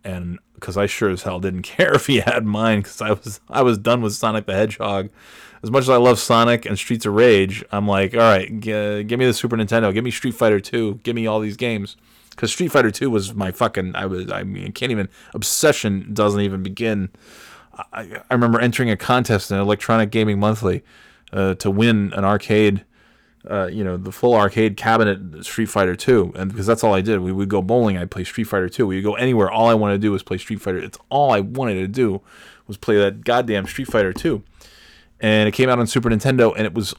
and 0.01 0.39
because 0.55 0.77
I 0.77 0.85
sure 0.85 1.09
as 1.09 1.23
hell 1.23 1.41
didn't 1.41 1.61
care 1.63 1.93
if 1.93 2.07
he 2.07 2.21
had 2.21 2.45
mine, 2.45 2.79
because 2.79 3.01
I 3.01 3.11
was 3.11 3.41
I 3.49 3.63
was 3.63 3.77
done 3.77 4.01
with 4.01 4.13
Sonic 4.13 4.45
the 4.45 4.53
Hedgehog. 4.53 5.09
As 5.61 5.69
much 5.69 5.81
as 5.81 5.89
I 5.89 5.97
love 5.97 6.19
Sonic 6.19 6.65
and 6.65 6.79
Streets 6.79 7.05
of 7.05 7.13
Rage, 7.15 7.65
I'm 7.73 7.85
like, 7.85 8.13
all 8.13 8.21
right, 8.21 8.47
g- 8.47 9.03
give 9.03 9.19
me 9.19 9.25
the 9.25 9.33
Super 9.33 9.57
Nintendo, 9.57 9.93
give 9.93 10.05
me 10.05 10.09
Street 10.09 10.33
Fighter 10.33 10.61
2, 10.61 11.01
give 11.03 11.15
me 11.17 11.27
all 11.27 11.41
these 11.41 11.57
games 11.57 11.97
because 12.29 12.53
Street 12.53 12.71
Fighter 12.71 12.91
Two 12.91 13.09
was 13.09 13.35
my 13.35 13.51
fucking. 13.51 13.93
I 13.93 14.05
was. 14.05 14.31
I 14.31 14.43
mean, 14.43 14.67
I 14.67 14.69
can't 14.69 14.91
even. 14.91 15.09
Obsession 15.33 16.13
doesn't 16.13 16.39
even 16.39 16.63
begin. 16.63 17.09
I, 17.91 18.21
I 18.29 18.33
remember 18.33 18.59
entering 18.59 18.89
a 18.89 18.95
contest 18.95 19.51
in 19.51 19.57
Electronic 19.57 20.11
Gaming 20.11 20.39
Monthly 20.39 20.81
uh, 21.33 21.55
to 21.55 21.71
win 21.71 22.13
an 22.13 22.23
arcade. 22.23 22.85
Uh, 23.49 23.67
you 23.71 23.83
know 23.83 23.97
the 23.97 24.11
full 24.11 24.35
arcade 24.35 24.77
cabinet 24.77 25.43
Street 25.43 25.65
Fighter 25.65 25.95
Two, 25.95 26.31
and 26.35 26.51
because 26.51 26.67
that's 26.67 26.83
all 26.83 26.93
I 26.93 27.01
did. 27.01 27.21
We 27.21 27.31
would 27.31 27.49
go 27.49 27.61
bowling. 27.61 27.97
I'd 27.97 28.11
play 28.11 28.23
Street 28.23 28.43
Fighter 28.43 28.69
Two. 28.69 28.85
We 28.85 28.97
would 28.97 29.03
go 29.03 29.15
anywhere. 29.15 29.49
All 29.49 29.67
I 29.67 29.73
wanted 29.73 29.93
to 29.93 29.99
do 29.99 30.11
was 30.11 30.21
play 30.21 30.37
Street 30.37 30.61
Fighter. 30.61 30.77
It's 30.77 30.99
all 31.09 31.31
I 31.31 31.39
wanted 31.39 31.75
to 31.75 31.87
do 31.87 32.21
was 32.67 32.77
play 32.77 32.97
that 32.97 33.23
goddamn 33.23 33.65
Street 33.65 33.87
Fighter 33.87 34.13
Two. 34.13 34.43
And 35.19 35.47
it 35.47 35.53
came 35.53 35.69
out 35.69 35.79
on 35.79 35.87
Super 35.87 36.09
Nintendo, 36.09 36.53
and 36.55 36.65
it 36.65 36.73
was 36.75 36.93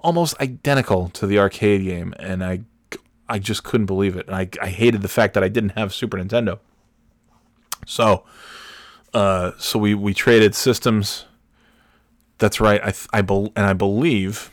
almost 0.00 0.40
identical 0.40 1.08
to 1.10 1.26
the 1.26 1.38
arcade 1.38 1.84
game. 1.84 2.14
And 2.18 2.42
I 2.42 2.62
I 3.30 3.38
just 3.38 3.62
couldn't 3.62 3.86
believe 3.86 4.16
it. 4.16 4.26
And 4.26 4.34
I, 4.34 4.48
I 4.60 4.66
hated 4.66 5.02
the 5.02 5.08
fact 5.08 5.34
that 5.34 5.44
I 5.44 5.48
didn't 5.48 5.70
have 5.70 5.94
Super 5.94 6.18
Nintendo. 6.18 6.58
So, 7.86 8.24
uh, 9.14 9.52
so 9.56 9.78
we, 9.78 9.94
we 9.94 10.12
traded 10.12 10.56
systems. 10.56 11.26
That's 12.40 12.58
right. 12.58 12.80
I, 12.82 12.92
I 13.12 13.22
bel 13.22 13.52
and 13.54 13.66
I 13.66 13.74
believe, 13.74 14.50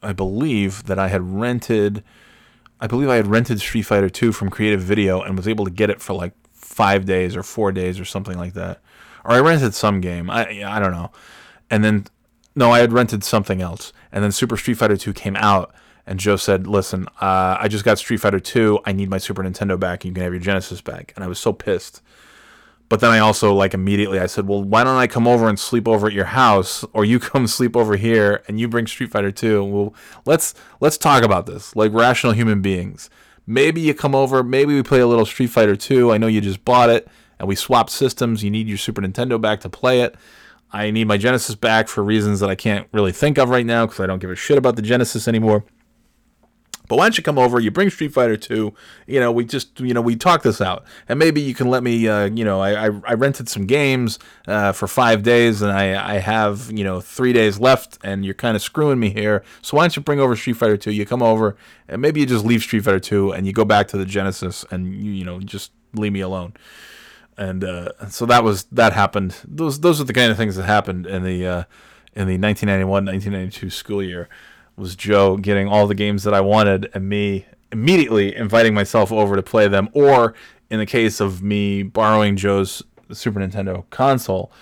I 0.00 0.12
believe 0.12 0.84
that 0.84 0.98
I 0.98 1.08
had 1.08 1.20
rented, 1.20 2.02
I 2.80 2.86
believe 2.86 3.08
I 3.08 3.16
had 3.16 3.26
rented 3.26 3.60
Street 3.60 3.82
Fighter 3.82 4.08
2 4.08 4.32
from 4.32 4.48
Creative 4.48 4.80
Video 4.80 5.20
and 5.20 5.36
was 5.36 5.46
able 5.46 5.64
to 5.64 5.70
get 5.70 5.90
it 5.90 6.00
for 6.00 6.14
like 6.14 6.32
five 6.52 7.04
days 7.04 7.36
or 7.36 7.42
four 7.42 7.72
days 7.72 8.00
or 8.00 8.04
something 8.04 8.38
like 8.38 8.54
that. 8.54 8.80
Or 9.24 9.32
I 9.32 9.40
rented 9.40 9.74
some 9.74 10.00
game. 10.00 10.30
I, 10.30 10.64
I 10.64 10.78
don't 10.78 10.92
know. 10.92 11.10
And 11.68 11.84
then, 11.84 12.06
no, 12.54 12.70
I 12.70 12.78
had 12.78 12.92
rented 12.92 13.24
something 13.24 13.60
else. 13.60 13.92
And 14.12 14.22
then 14.22 14.30
Super 14.32 14.56
Street 14.56 14.74
Fighter 14.74 14.96
2 14.96 15.12
came 15.12 15.36
out 15.36 15.74
and 16.06 16.18
Joe 16.18 16.36
said, 16.36 16.66
"Listen, 16.66 17.06
uh, 17.20 17.56
I 17.60 17.68
just 17.68 17.84
got 17.84 17.98
Street 17.98 18.18
Fighter 18.18 18.40
2. 18.40 18.80
I 18.84 18.92
need 18.92 19.08
my 19.08 19.18
Super 19.18 19.42
Nintendo 19.42 19.78
back. 19.78 20.04
You 20.04 20.12
can 20.12 20.22
have 20.22 20.32
your 20.32 20.40
Genesis 20.40 20.80
back." 20.80 21.12
And 21.14 21.24
I 21.24 21.28
was 21.28 21.38
so 21.38 21.52
pissed. 21.52 22.02
But 22.92 23.00
then 23.00 23.10
I 23.10 23.20
also 23.20 23.54
like 23.54 23.72
immediately 23.72 24.20
I 24.20 24.26
said, 24.26 24.46
"Well, 24.46 24.62
why 24.62 24.84
don't 24.84 24.98
I 24.98 25.06
come 25.06 25.26
over 25.26 25.48
and 25.48 25.58
sleep 25.58 25.88
over 25.88 26.08
at 26.08 26.12
your 26.12 26.26
house, 26.26 26.84
or 26.92 27.06
you 27.06 27.18
come 27.30 27.46
sleep 27.46 27.74
over 27.74 27.96
here 27.96 28.42
and 28.46 28.60
you 28.60 28.68
bring 28.68 28.86
Street 28.86 29.10
Fighter 29.10 29.32
2? 29.32 29.64
Well, 29.64 29.94
let's 30.26 30.52
let's 30.78 30.98
talk 30.98 31.22
about 31.22 31.46
this 31.46 31.74
like 31.74 31.90
rational 31.94 32.34
human 32.34 32.60
beings. 32.60 33.08
Maybe 33.46 33.80
you 33.80 33.94
come 33.94 34.14
over, 34.14 34.42
maybe 34.42 34.74
we 34.74 34.82
play 34.82 35.00
a 35.00 35.06
little 35.06 35.24
Street 35.24 35.46
Fighter 35.46 35.74
2. 35.74 36.12
I 36.12 36.18
know 36.18 36.26
you 36.26 36.42
just 36.42 36.66
bought 36.66 36.90
it, 36.90 37.08
and 37.38 37.48
we 37.48 37.54
swapped 37.54 37.88
systems. 37.88 38.44
You 38.44 38.50
need 38.50 38.68
your 38.68 38.76
Super 38.76 39.00
Nintendo 39.00 39.40
back 39.40 39.60
to 39.60 39.70
play 39.70 40.02
it." 40.02 40.14
I 40.70 40.90
need 40.90 41.08
my 41.08 41.16
Genesis 41.16 41.54
back 41.54 41.88
for 41.88 42.04
reasons 42.04 42.40
that 42.40 42.50
I 42.50 42.54
can't 42.54 42.88
really 42.92 43.12
think 43.12 43.38
of 43.38 43.48
right 43.48 43.64
now 43.64 43.86
because 43.86 44.00
I 44.00 44.06
don't 44.06 44.18
give 44.18 44.30
a 44.30 44.36
shit 44.36 44.58
about 44.58 44.76
the 44.76 44.82
Genesis 44.82 45.26
anymore. 45.26 45.64
But 46.92 46.98
why 46.98 47.04
don't 47.06 47.16
you 47.16 47.24
come 47.24 47.38
over? 47.38 47.58
You 47.58 47.70
bring 47.70 47.88
Street 47.88 48.12
Fighter 48.12 48.36
2. 48.36 48.74
You 49.06 49.18
know, 49.18 49.32
we 49.32 49.46
just, 49.46 49.80
you 49.80 49.94
know, 49.94 50.02
we 50.02 50.14
talk 50.14 50.42
this 50.42 50.60
out. 50.60 50.84
And 51.08 51.18
maybe 51.18 51.40
you 51.40 51.54
can 51.54 51.68
let 51.68 51.82
me, 51.82 52.06
uh, 52.06 52.26
you 52.26 52.44
know, 52.44 52.60
I, 52.60 52.88
I, 52.88 52.90
I, 53.06 53.14
rented 53.14 53.48
some 53.48 53.64
games 53.64 54.18
uh, 54.46 54.72
for 54.72 54.86
five 54.86 55.22
days 55.22 55.62
and 55.62 55.72
I, 55.72 56.16
I 56.16 56.18
have, 56.18 56.70
you 56.70 56.84
know, 56.84 57.00
three 57.00 57.32
days 57.32 57.58
left 57.58 57.96
and 58.04 58.26
you're 58.26 58.34
kind 58.34 58.56
of 58.56 58.62
screwing 58.62 59.00
me 59.00 59.08
here. 59.08 59.42
So 59.62 59.78
why 59.78 59.84
don't 59.84 59.96
you 59.96 60.02
bring 60.02 60.20
over 60.20 60.36
Street 60.36 60.58
Fighter 60.58 60.76
2? 60.76 60.90
You 60.90 61.06
come 61.06 61.22
over 61.22 61.56
and 61.88 62.02
maybe 62.02 62.20
you 62.20 62.26
just 62.26 62.44
leave 62.44 62.60
Street 62.60 62.84
Fighter 62.84 63.00
2 63.00 63.32
and 63.32 63.46
you 63.46 63.54
go 63.54 63.64
back 63.64 63.88
to 63.88 63.96
the 63.96 64.04
Genesis 64.04 64.66
and, 64.70 64.94
you, 65.02 65.12
you 65.12 65.24
know, 65.24 65.40
just 65.40 65.72
leave 65.94 66.12
me 66.12 66.20
alone. 66.20 66.52
And 67.38 67.64
uh, 67.64 68.06
so 68.10 68.26
that 68.26 68.44
was, 68.44 68.64
that 68.64 68.92
happened. 68.92 69.34
Those, 69.48 69.80
those 69.80 69.98
are 69.98 70.04
the 70.04 70.12
kind 70.12 70.30
of 70.30 70.36
things 70.36 70.56
that 70.56 70.66
happened 70.66 71.06
in 71.06 71.22
the, 71.22 71.46
uh, 71.46 71.64
in 72.14 72.28
the 72.28 72.36
1991 72.36 73.06
1992 73.06 73.70
school 73.70 74.02
year 74.02 74.28
was 74.76 74.96
Joe 74.96 75.36
getting 75.36 75.68
all 75.68 75.86
the 75.86 75.94
games 75.94 76.24
that 76.24 76.34
I 76.34 76.40
wanted 76.40 76.90
and 76.94 77.08
me 77.08 77.46
immediately 77.70 78.34
inviting 78.36 78.74
myself 78.74 79.10
over 79.10 79.36
to 79.36 79.42
play 79.42 79.68
them, 79.68 79.88
or 79.92 80.34
in 80.70 80.78
the 80.78 80.86
case 80.86 81.20
of 81.20 81.42
me 81.42 81.82
borrowing 81.82 82.36
Joe's 82.36 82.82
Super 83.12 83.40
Nintendo 83.40 83.84
console, 83.90 84.52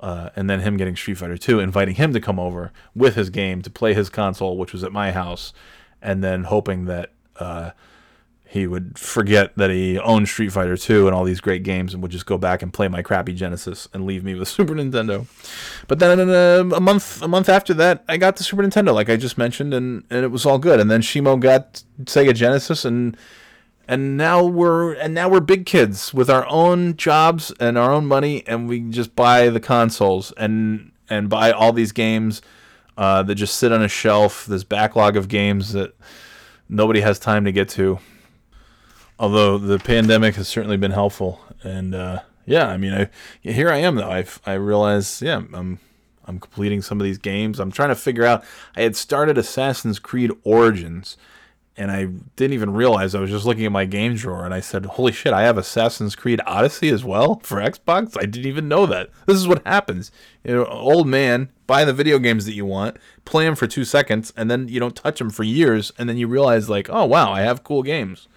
uh, 0.00 0.30
and 0.36 0.48
then 0.48 0.60
him 0.60 0.76
getting 0.76 0.96
Street 0.96 1.18
Fighter 1.18 1.36
2, 1.36 1.60
inviting 1.60 1.94
him 1.96 2.12
to 2.12 2.20
come 2.20 2.38
over 2.38 2.72
with 2.94 3.14
his 3.14 3.30
game 3.30 3.62
to 3.62 3.70
play 3.70 3.94
his 3.94 4.08
console, 4.08 4.56
which 4.56 4.72
was 4.72 4.84
at 4.84 4.92
my 4.92 5.12
house, 5.12 5.52
and 6.00 6.24
then 6.24 6.44
hoping 6.44 6.86
that 6.86 7.12
uh, 7.36 7.70
he 8.50 8.66
would 8.66 8.98
forget 8.98 9.56
that 9.56 9.70
he 9.70 9.96
owned 10.00 10.26
Street 10.26 10.50
Fighter 10.50 10.76
2 10.76 11.06
and 11.06 11.14
all 11.14 11.22
these 11.22 11.40
great 11.40 11.62
games 11.62 11.94
and 11.94 12.02
would 12.02 12.10
just 12.10 12.26
go 12.26 12.36
back 12.36 12.62
and 12.62 12.72
play 12.72 12.88
my 12.88 13.00
crappy 13.00 13.32
Genesis 13.32 13.86
and 13.94 14.04
leave 14.04 14.24
me 14.24 14.34
with 14.34 14.48
Super 14.56 14.74
Nintendo. 14.74 15.26
But 15.86 16.00
then 16.00 16.18
uh, 16.28 16.64
a 16.74 16.80
month 16.80 17.22
a 17.22 17.28
month 17.28 17.48
after 17.48 17.72
that, 17.74 18.04
I 18.08 18.16
got 18.16 18.34
the 18.36 18.42
Super 18.42 18.64
Nintendo 18.64 18.92
like 18.92 19.08
I 19.08 19.16
just 19.16 19.38
mentioned 19.38 19.72
and, 19.72 20.02
and 20.10 20.24
it 20.24 20.32
was 20.32 20.44
all 20.44 20.58
good. 20.58 20.80
And 20.80 20.90
then 20.90 21.00
Shimo 21.00 21.38
got 21.38 21.84
Sega 22.02 22.34
Genesis 22.34 22.84
and 22.84 23.16
and 23.86 24.16
now 24.16 24.44
we're 24.44 24.94
and 24.94 25.14
now 25.14 25.28
we're 25.28 25.38
big 25.38 25.64
kids 25.64 26.12
with 26.12 26.28
our 26.28 26.44
own 26.48 26.96
jobs 26.96 27.52
and 27.60 27.78
our 27.78 27.92
own 27.92 28.06
money 28.06 28.42
and 28.48 28.68
we 28.68 28.80
just 28.80 29.14
buy 29.14 29.48
the 29.48 29.60
consoles 29.60 30.32
and 30.32 30.90
and 31.08 31.28
buy 31.28 31.52
all 31.52 31.72
these 31.72 31.92
games 31.92 32.42
uh, 32.98 33.22
that 33.22 33.36
just 33.36 33.54
sit 33.58 33.70
on 33.70 33.80
a 33.80 33.88
shelf, 33.88 34.44
this 34.46 34.64
backlog 34.64 35.16
of 35.16 35.28
games 35.28 35.72
that 35.72 35.94
nobody 36.68 37.00
has 37.00 37.20
time 37.20 37.44
to 37.44 37.52
get 37.52 37.68
to 37.68 38.00
although 39.20 39.58
the 39.58 39.78
pandemic 39.78 40.34
has 40.34 40.48
certainly 40.48 40.78
been 40.78 40.90
helpful. 40.90 41.40
And 41.62 41.94
uh, 41.94 42.22
yeah, 42.46 42.66
I 42.66 42.78
mean, 42.78 42.94
I 42.94 43.10
here 43.42 43.70
I 43.70 43.76
am 43.76 43.94
though. 43.94 44.10
I 44.10 44.24
I 44.44 44.54
realize, 44.54 45.22
yeah, 45.22 45.42
I'm 45.52 45.78
I'm 46.24 46.40
completing 46.40 46.82
some 46.82 47.00
of 47.00 47.04
these 47.04 47.18
games. 47.18 47.60
I'm 47.60 47.70
trying 47.70 47.90
to 47.90 47.94
figure 47.94 48.24
out. 48.24 48.42
I 48.74 48.82
had 48.82 48.96
started 48.96 49.36
Assassin's 49.36 49.98
Creed 49.98 50.32
Origins, 50.42 51.16
and 51.76 51.90
I 51.90 52.06
didn't 52.36 52.54
even 52.54 52.72
realize 52.72 53.14
I 53.14 53.20
was 53.20 53.30
just 53.30 53.44
looking 53.44 53.66
at 53.66 53.72
my 53.72 53.84
game 53.84 54.14
drawer, 54.14 54.44
and 54.44 54.54
I 54.54 54.60
said, 54.60 54.86
"Holy 54.86 55.12
shit! 55.12 55.34
I 55.34 55.42
have 55.42 55.58
Assassin's 55.58 56.16
Creed 56.16 56.40
Odyssey 56.46 56.88
as 56.88 57.04
well 57.04 57.40
for 57.42 57.58
Xbox. 57.58 58.16
I 58.18 58.24
didn't 58.24 58.46
even 58.46 58.68
know 58.68 58.86
that. 58.86 59.10
This 59.26 59.36
is 59.36 59.46
what 59.46 59.66
happens. 59.66 60.10
You 60.44 60.54
know, 60.54 60.64
old 60.64 61.06
man 61.06 61.50
buy 61.66 61.84
the 61.84 61.92
video 61.92 62.18
games 62.18 62.46
that 62.46 62.54
you 62.54 62.64
want, 62.64 62.96
play 63.24 63.44
them 63.44 63.54
for 63.54 63.66
two 63.66 63.84
seconds, 63.84 64.32
and 64.36 64.50
then 64.50 64.66
you 64.68 64.80
don't 64.80 64.96
touch 64.96 65.18
them 65.18 65.30
for 65.30 65.44
years, 65.44 65.92
and 65.98 66.08
then 66.08 66.16
you 66.16 66.26
realize 66.26 66.70
like, 66.70 66.88
oh 66.88 67.04
wow, 67.04 67.32
I 67.32 67.42
have 67.42 67.64
cool 67.64 67.82
games." 67.82 68.28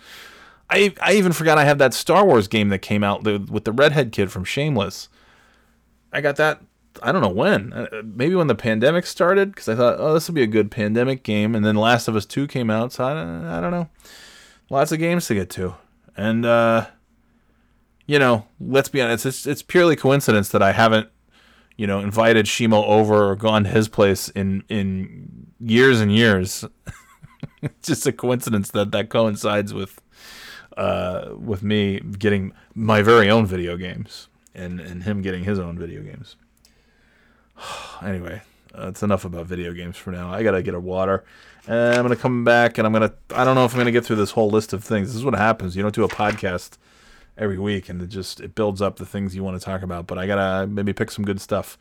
I 0.73 0.93
I 1.01 1.13
even 1.13 1.33
forgot 1.33 1.57
I 1.57 1.65
had 1.65 1.79
that 1.79 1.93
Star 1.93 2.25
Wars 2.25 2.47
game 2.47 2.69
that 2.69 2.79
came 2.79 3.03
out 3.03 3.23
with 3.23 3.63
the 3.63 3.71
redhead 3.71 4.11
kid 4.11 4.31
from 4.31 4.43
Shameless. 4.43 5.07
I 6.11 6.21
got 6.21 6.35
that 6.37 6.61
I 7.01 7.11
don't 7.11 7.21
know 7.21 7.29
when. 7.29 7.73
Uh, 7.73 7.87
Maybe 8.03 8.35
when 8.35 8.47
the 8.47 8.55
pandemic 8.55 9.05
started, 9.05 9.51
because 9.51 9.67
I 9.67 9.75
thought, 9.75 9.97
oh, 9.99 10.13
this 10.13 10.27
will 10.27 10.35
be 10.35 10.43
a 10.43 10.47
good 10.47 10.69
pandemic 10.69 11.23
game, 11.23 11.55
and 11.55 11.65
then 11.65 11.75
Last 11.75 12.07
of 12.07 12.15
Us 12.15 12.25
Two 12.25 12.47
came 12.47 12.69
out. 12.69 12.91
So 12.91 13.05
I, 13.05 13.57
I 13.57 13.61
don't 13.61 13.71
know. 13.71 13.89
Lots 14.69 14.91
of 14.91 14.99
games 14.99 15.27
to 15.27 15.35
get 15.35 15.49
to, 15.51 15.75
and 16.17 16.45
uh, 16.45 16.87
you 18.05 18.19
know, 18.19 18.45
let's 18.59 18.89
be 18.89 19.01
honest. 19.01 19.25
It's 19.25 19.45
it's 19.45 19.61
purely 19.61 19.95
coincidence 19.95 20.49
that 20.49 20.61
I 20.61 20.71
haven't, 20.71 21.09
you 21.77 21.87
know, 21.87 21.99
invited 21.99 22.45
Shimo 22.45 22.83
over 22.85 23.29
or 23.29 23.35
gone 23.35 23.63
to 23.63 23.69
his 23.69 23.87
place 23.87 24.29
in 24.29 24.63
in 24.69 25.47
years 25.59 26.01
and 26.01 26.13
years. 26.13 26.65
it's 27.61 27.87
just 27.87 28.07
a 28.07 28.11
coincidence 28.11 28.71
that 28.71 28.91
that 28.91 29.09
coincides 29.09 29.73
with 29.73 29.99
uh, 30.77 31.33
with 31.37 31.63
me 31.63 31.99
getting 31.99 32.53
my 32.73 33.01
very 33.01 33.29
own 33.29 33.45
video 33.45 33.77
games 33.77 34.27
and 34.55 34.79
and 34.79 35.03
him 35.03 35.21
getting 35.21 35.43
his 35.43 35.59
own 35.59 35.77
video 35.77 36.01
games. 36.01 36.35
anyway, 38.03 38.41
uh, 38.73 38.91
enough 39.01 39.25
about 39.25 39.45
video 39.45 39.73
games 39.73 39.97
for 39.97 40.11
now. 40.11 40.31
I 40.31 40.43
gotta 40.43 40.61
get 40.63 40.73
a 40.73 40.79
water, 40.79 41.23
and 41.67 41.95
I'm 41.95 42.03
gonna 42.03 42.15
come 42.15 42.43
back, 42.43 42.77
and 42.77 42.87
I'm 42.87 42.93
gonna. 42.93 43.13
I 43.35 43.43
don't 43.43 43.55
know 43.55 43.65
if 43.65 43.73
I'm 43.73 43.79
gonna 43.79 43.91
get 43.91 44.05
through 44.05 44.17
this 44.17 44.31
whole 44.31 44.49
list 44.49 44.73
of 44.73 44.83
things. 44.83 45.09
This 45.09 45.15
is 45.15 45.25
what 45.25 45.35
happens. 45.35 45.75
You 45.75 45.83
don't 45.83 45.95
do 45.95 46.03
a 46.03 46.09
podcast 46.09 46.77
every 47.37 47.57
week, 47.57 47.89
and 47.89 48.01
it 48.01 48.07
just 48.07 48.39
it 48.39 48.55
builds 48.55 48.81
up 48.81 48.97
the 48.97 49.05
things 49.05 49.35
you 49.35 49.43
want 49.43 49.59
to 49.59 49.63
talk 49.63 49.81
about. 49.81 50.07
But 50.07 50.17
I 50.17 50.27
gotta 50.27 50.67
maybe 50.67 50.93
pick 50.93 51.11
some 51.11 51.25
good 51.25 51.41
stuff. 51.41 51.77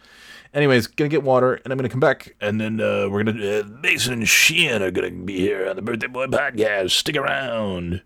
Anyways, 0.55 0.87
gonna 0.87 1.09
get 1.09 1.23
water, 1.23 1.55
and 1.55 1.73
I'm 1.73 1.79
gonna 1.79 1.89
come 1.89 2.01
back, 2.01 2.35
and 2.41 2.61
then 2.61 2.81
uh, 2.81 3.09
we're 3.09 3.25
gonna 3.25 3.61
uh, 3.61 3.63
Mason 3.83 4.13
and 4.13 4.29
Sheehan 4.29 4.83
are 4.83 4.91
gonna 4.91 5.11
be 5.11 5.39
here 5.39 5.69
on 5.69 5.77
the 5.77 5.83
Birthday 5.83 6.09
Boy 6.09 6.27
podcast. 6.27 6.91
Stick 6.91 7.17
around. 7.17 8.03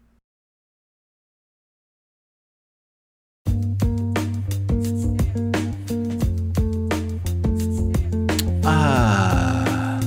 Ah. 8.69 10.01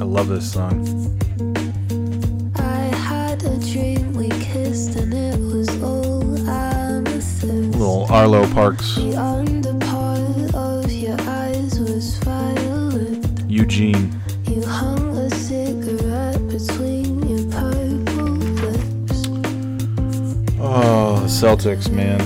I 0.00 0.04
love 0.04 0.28
this 0.28 0.52
song. 0.52 0.74
I 2.56 2.80
had 2.96 3.44
a 3.44 3.56
dream 3.58 4.12
we 4.14 4.28
kissed 4.28 4.96
and 4.96 5.14
it 5.14 5.38
was 5.38 5.68
all 5.82 6.36
amethyst. 6.48 7.44
Little 7.44 8.06
Arlo 8.10 8.46
Parks, 8.52 8.96
The 8.96 9.12
underpart 9.12 10.52
of 10.54 10.90
your 10.90 11.20
eyes 11.20 11.78
was 11.78 12.16
violet. 12.18 13.24
Eugene. 13.48 14.10
You 14.48 14.62
hung 14.66 15.16
a 15.16 15.30
cigarette 15.30 16.46
between 16.48 17.22
your 17.28 17.50
purple 17.52 18.34
lips. 18.62 19.28
Oh, 20.58 21.22
Celtics, 21.26 21.88
man. 21.90 22.20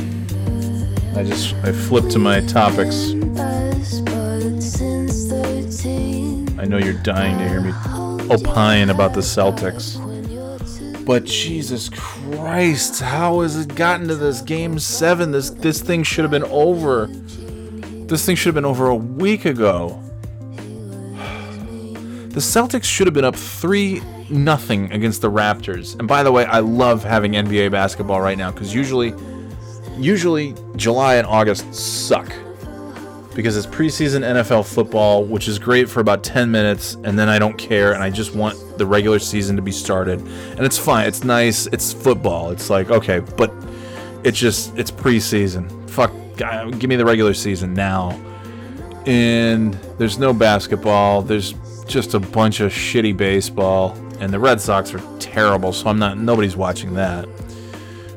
I 1.15 1.23
just 1.23 1.55
I 1.65 1.73
flipped 1.73 2.11
to 2.13 2.19
my 2.19 2.41
topics. 2.41 3.13
Know 6.69 6.79
you're 6.79 6.95
dying 6.95 7.39
to 7.39 7.49
hear 7.49 7.61
me 7.61 7.73
opine 8.31 8.91
about 8.91 9.15
the 9.15 9.21
Celtics. 9.21 10.03
But 11.05 11.25
Jesus 11.25 11.89
Christ, 11.89 13.01
how 13.01 13.41
has 13.43 13.57
it 13.57 13.75
gotten 13.77 14.09
to 14.09 14.17
this 14.17 14.43
game 14.43 14.79
seven? 14.79 15.31
This 15.31 15.51
this 15.51 15.81
thing 15.81 16.03
should 16.03 16.25
have 16.25 16.31
been 16.33 16.45
over. 16.45 17.07
This 17.07 18.27
thing 18.27 18.37
should 18.37 18.49
have 18.49 18.55
been 18.55 18.65
over 18.65 18.89
a 18.89 18.97
week 18.97 19.45
ago. 19.45 20.03
The 22.37 22.43
Celtics 22.43 22.85
should 22.85 23.07
have 23.07 23.15
been 23.15 23.25
up 23.25 23.35
three 23.35 24.03
nothing 24.29 24.93
against 24.93 25.23
the 25.23 25.31
Raptors. 25.31 25.99
And 25.99 26.07
by 26.07 26.23
the 26.23 26.31
way, 26.31 26.45
I 26.45 26.59
love 26.59 27.03
having 27.03 27.33
NBA 27.33 27.71
basketball 27.71 28.21
right 28.21 28.37
now 28.37 28.51
because 28.51 28.75
usually, 28.75 29.15
usually 29.97 30.55
July 30.77 31.15
and 31.15 31.27
August 31.27 31.73
suck 31.75 32.31
because 33.37 33.55
it's 33.55 33.67
preseason 33.67 34.23
NFL 34.23 34.65
football, 34.65 35.23
which 35.23 35.47
is 35.47 35.59
great 35.59 35.91
for 35.91 36.01
about 36.01 36.25
10 36.25 36.51
minutes, 36.51 36.95
and 37.05 37.19
then 37.19 37.29
I 37.29 37.39
don't 37.39 37.57
care, 37.59 37.93
and 37.93 38.03
I 38.03 38.09
just 38.09 38.35
want 38.35 38.57
the 38.79 38.87
regular 38.87 39.19
season 39.19 39.57
to 39.57 39.63
be 39.63 39.71
started. 39.71 40.21
And 40.21 40.61
it's 40.61 40.79
fine, 40.79 41.07
it's 41.07 41.23
nice, 41.23 41.67
it's 41.67 41.93
football. 41.93 42.51
It's 42.51 42.71
like, 42.71 42.91
okay, 42.91 43.21
but 43.21 43.53
it's 44.25 44.39
just, 44.39 44.77
it's 44.79 44.91
preseason. 44.91 45.71
Fuck, 45.91 46.13
give 46.79 46.89
me 46.89 46.97
the 46.97 47.05
regular 47.05 47.35
season 47.35 47.75
now. 47.75 48.19
And 49.05 49.75
there's 49.99 50.19
no 50.19 50.33
basketball, 50.33 51.21
there's 51.21 51.53
just 51.87 52.15
a 52.15 52.21
bunch 52.21 52.61
of 52.61 52.73
shitty 52.73 53.15
baseball, 53.19 53.93
and 54.19 54.33
the 54.33 54.39
Red 54.39 54.63
Sox 54.63 54.95
are 54.95 55.19
terrible, 55.19 55.75
so 55.75 55.89
I'm 55.89 55.99
not, 55.99 56.17
nobody's 56.17 56.57
watching 56.57 56.95
that. 56.95 57.29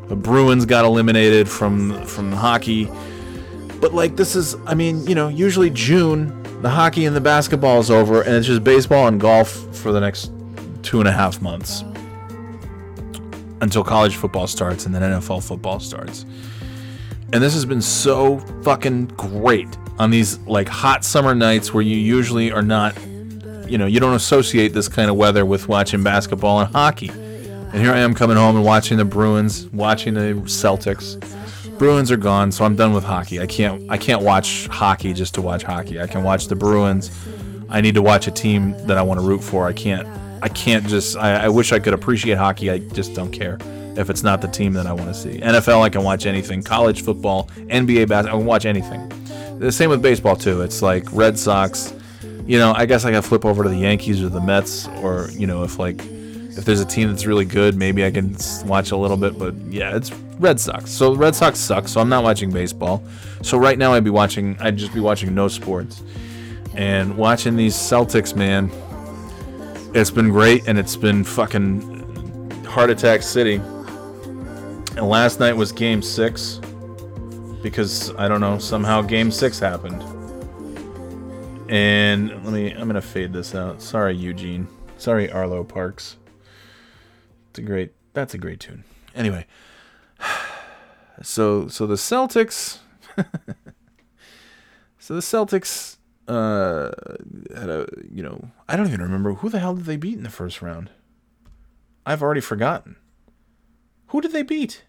The 0.08 0.16
Bruins 0.16 0.66
got 0.66 0.86
eliminated 0.86 1.48
from 1.48 2.04
from 2.06 2.32
hockey. 2.32 2.90
But 3.81 3.93
like 3.93 4.15
this 4.15 4.35
is, 4.35 4.56
I 4.65 4.73
mean, 4.73 5.06
you 5.07 5.15
know, 5.15 5.27
usually 5.27 5.69
June, 5.69 6.35
the 6.61 6.69
hockey 6.69 7.06
and 7.06 7.15
the 7.15 7.22
basketball 7.22 7.80
is 7.80 7.89
over, 7.89 8.22
and 8.22 8.35
it's 8.35 8.47
just 8.47 8.64
baseball 8.64 9.07
and 9.07 9.19
golf 9.19 9.49
for 9.76 9.91
the 9.91 9.99
next 9.99 10.31
two 10.84 10.99
and 10.99 11.07
a 11.07 11.11
half 11.11 11.41
months 11.41 11.84
until 13.61 13.84
college 13.84 14.15
football 14.15 14.47
starts 14.47 14.85
and 14.85 14.95
then 14.95 15.01
NFL 15.01 15.45
football 15.45 15.80
starts. 15.80 16.26
And 17.31 17.43
this 17.43 17.53
has 17.53 17.65
been 17.65 17.81
so 17.81 18.39
fucking 18.64 19.07
great 19.07 19.68
on 19.99 20.10
these 20.10 20.39
like 20.39 20.68
hot 20.68 21.03
summer 21.03 21.35
nights 21.35 21.73
where 21.73 21.84
you 21.84 21.95
usually 21.95 22.51
are 22.51 22.61
not, 22.61 22.97
you 23.68 23.77
know, 23.77 23.85
you 23.85 23.99
don't 23.99 24.15
associate 24.15 24.73
this 24.73 24.88
kind 24.88 25.10
of 25.10 25.15
weather 25.15 25.45
with 25.45 25.68
watching 25.68 26.01
basketball 26.01 26.60
and 26.60 26.73
hockey. 26.73 27.10
And 27.10 27.76
here 27.76 27.91
I 27.91 27.99
am 27.99 28.15
coming 28.15 28.35
home 28.35 28.56
and 28.56 28.65
watching 28.65 28.97
the 28.97 29.06
Bruins, 29.06 29.68
watching 29.68 30.15
the 30.15 30.34
Celtics. 30.45 31.22
Bruins 31.80 32.11
are 32.11 32.18
gone, 32.18 32.51
so 32.51 32.65
I'm 32.65 32.76
done 32.76 32.93
with 32.93 33.06
hockey. 33.06 33.39
I 33.39 33.47
can't 33.47 33.89
I 33.89 33.97
can't 33.97 34.22
watch 34.22 34.68
hockey 34.68 35.14
just 35.14 35.34
to 35.35 35.41
watch 35.41 35.64
hockey. 35.64 35.99
I 35.99 36.07
can 36.07 36.23
watch 36.23 36.47
the 36.47 36.56
Bruins. 36.56 37.10
I 37.69 37.80
need 37.80 37.95
to 37.95 38.01
watch 38.01 38.27
a 38.27 38.31
team 38.31 38.73
that 38.85 38.97
I 38.97 39.01
want 39.01 39.22
to 39.22 39.26
root 39.26 39.41
for. 39.41 39.65
I 39.65 39.72
can't 39.72 40.06
I 40.43 40.49
can't 40.49 40.85
just 40.85 41.15
I, 41.15 41.45
I 41.45 41.49
wish 41.49 41.72
I 41.72 41.80
could 41.80 41.93
appreciate 41.93 42.38
hockey. 42.38 42.69
I 42.69 42.80
just 42.80 43.14
don't 43.15 43.31
care 43.31 43.57
if 43.95 44.10
it's 44.10 44.23
not 44.23 44.41
the 44.41 44.49
team 44.49 44.73
that 44.73 44.88
I 44.88 44.93
want 44.93 45.07
to 45.07 45.14
see. 45.14 45.39
NFL 45.39 45.81
I 45.81 45.89
can 45.89 46.03
watch 46.03 46.26
anything. 46.26 46.61
College 46.61 47.01
football, 47.01 47.47
NBA 47.56 48.10
basketball, 48.10 48.39
I 48.39 48.39
can 48.39 48.45
watch 48.45 48.65
anything. 48.65 49.10
The 49.60 49.72
same 49.72 49.89
with 49.89 50.01
baseball 50.01 50.35
too. 50.35 50.61
It's 50.61 50.81
like 50.81 51.06
Red 51.14 51.39
Sox. 51.39 51.93
You 52.45 52.57
know, 52.57 52.73
I 52.73 52.88
guess 52.88 53.06
I 53.06 53.11
can 53.11 53.22
flip 53.22 53.45
over 53.45 53.64
to 53.64 53.69
the 53.69 53.77
Yankees 53.77 54.22
or 54.22 54.27
the 54.27 54.41
Mets, 54.41 54.88
or 55.01 55.30
you 55.31 55.47
know, 55.47 55.64
if 55.64 55.80
like 55.80 56.01
if 56.60 56.65
there's 56.65 56.81
a 56.81 56.86
team 56.86 57.07
that's 57.07 57.26
really 57.26 57.45
good, 57.45 57.76
maybe 57.76 58.06
I 58.06 58.11
can 58.11 58.36
watch 58.65 58.91
a 58.91 58.98
little 58.98 59.15
bit. 59.15 59.40
But 59.40 59.56
yeah, 59.69 59.95
it's 59.95 60.11
Red 60.40 60.60
Sox. 60.60 60.91
So 60.91 61.15
Red 61.15 61.34
Sox 61.34 61.57
suck. 61.57 61.88
So 61.88 62.02
I'm 62.02 62.10
not 62.10 62.23
watching 62.23 62.52
baseball. 62.52 63.02
So 63.41 63.57
right 63.57 63.77
now 63.77 63.94
I'd 63.94 64.03
be 64.03 64.10
watching. 64.10 64.57
I'd 64.60 64.77
just 64.77 64.94
be 64.94 64.99
watching 64.99 65.34
no 65.34 65.48
sports 65.48 66.03
and 66.76 67.18
watching 67.18 67.56
these 67.56 67.76
Celtics, 67.76 68.36
man. 68.36 68.69
It's 69.95 70.11
been 70.11 70.30
great, 70.30 70.68
and 70.68 70.77
it's 70.77 70.95
been 70.95 71.23
fucking 71.23 72.65
heart 72.65 72.90
attack 72.90 73.23
city. 73.23 73.56
And 73.56 75.07
last 75.07 75.40
night 75.40 75.53
was 75.53 75.72
Game 75.72 76.02
Six 76.02 76.60
because 77.64 78.14
I 78.15 78.27
don't 78.27 78.41
know 78.41 78.60
somehow 78.60 79.02
Game 79.02 79.31
Six 79.31 79.60
happened. 79.60 80.03
And 81.72 82.31
let 82.44 82.53
me. 82.53 82.72
I'm 82.72 82.88
gonna 82.88 83.02
fade 83.02 83.31
this 83.31 83.56
out. 83.56 83.81
Sorry, 83.81 84.14
Eugene. 84.15 84.68
Sorry, 84.98 85.31
Arlo 85.31 85.64
Parks. 85.64 86.18
It's 87.50 87.60
a 87.60 87.62
great. 87.62 87.94
That's 88.14 88.34
a 88.34 88.38
great 88.38 88.60
tune. 88.60 88.84
Anyway, 89.16 89.46
so 91.22 91.68
so 91.68 91.88
the 91.88 91.96
Celtics. 91.96 92.80
so 95.00 95.16
the 95.16 95.22
Celtics 95.22 95.98
uh 96.28 96.92
had 97.56 97.70
a 97.70 97.88
you 98.12 98.22
know 98.22 98.52
I 98.68 98.76
don't 98.76 98.88
even 98.88 99.02
remember 99.02 99.34
who 99.34 99.50
the 99.50 99.58
hell 99.60 99.74
did 99.76 99.86
they 99.86 99.98
beat 99.98 100.18
in 100.18 100.24
the 100.24 100.30
first 100.30 100.62
round. 100.62 100.92
I've 102.06 102.22
already 102.22 102.42
forgotten. 102.42 102.98
Who 104.08 104.22
did 104.22 104.32
they 104.32 104.44
beat? 104.44 104.84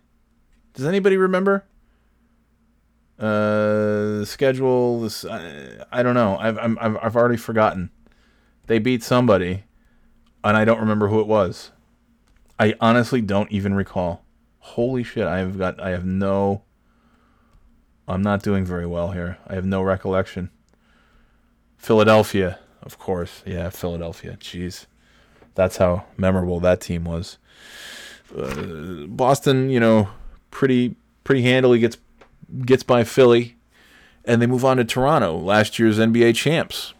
Does 0.75 0.87
anybody 0.87 1.17
remember? 1.17 1.65
Uh, 3.19 4.21
the 4.21 4.27
schedule. 4.27 5.01
This 5.01 5.25
I, 5.25 5.85
I 5.93 6.03
don't 6.03 6.15
know. 6.15 6.37
I've 6.39 6.59
I'm, 6.59 6.79
I've 6.81 6.97
I've 7.03 7.17
already 7.17 7.37
forgotten. 7.37 7.91
They 8.67 8.79
beat 8.79 9.03
somebody, 9.03 9.65
and 10.45 10.57
I 10.57 10.65
don't 10.65 10.79
remember 10.79 11.09
who 11.09 11.21
it 11.21 11.27
was. 11.27 11.73
I 12.61 12.75
honestly 12.79 13.23
don't 13.23 13.51
even 13.51 13.73
recall. 13.73 14.23
Holy 14.59 15.03
shit! 15.03 15.27
I've 15.27 15.57
got 15.57 15.81
I 15.81 15.91
have 15.91 16.05
no. 16.05 16.63
I'm 18.07 18.21
not 18.21 18.43
doing 18.43 18.67
very 18.67 18.87
well 18.87 19.13
here. 19.13 19.39
I 19.47 19.55
have 19.55 19.65
no 19.65 19.83
recollection. 19.83 20.51
Philadelphia, 21.79 22.59
of 22.83 22.99
course. 22.99 23.43
Yeah, 23.47 23.71
Philadelphia. 23.71 24.37
Jeez, 24.39 24.85
that's 25.55 25.79
how 25.79 26.05
memorable 26.19 26.61
that 26.61 26.83
team 26.83 27.05
was. 27.05 27.39
Uh, 28.37 29.07
Boston, 29.07 29.71
you 29.71 29.81
know, 29.81 30.11
pretty 30.51 30.97
pretty 31.25 31.41
handily 31.41 31.79
gets 31.79 31.97
gets 32.67 32.83
by 32.83 33.05
Philly, 33.05 33.57
and 34.27 34.43
they 34.43 34.47
move 34.47 34.67
on 34.67 34.77
to 34.77 34.85
Toronto, 34.85 35.39
last 35.39 35.79
year's 35.79 35.99
NBA 35.99 36.35
champs. 36.35 36.93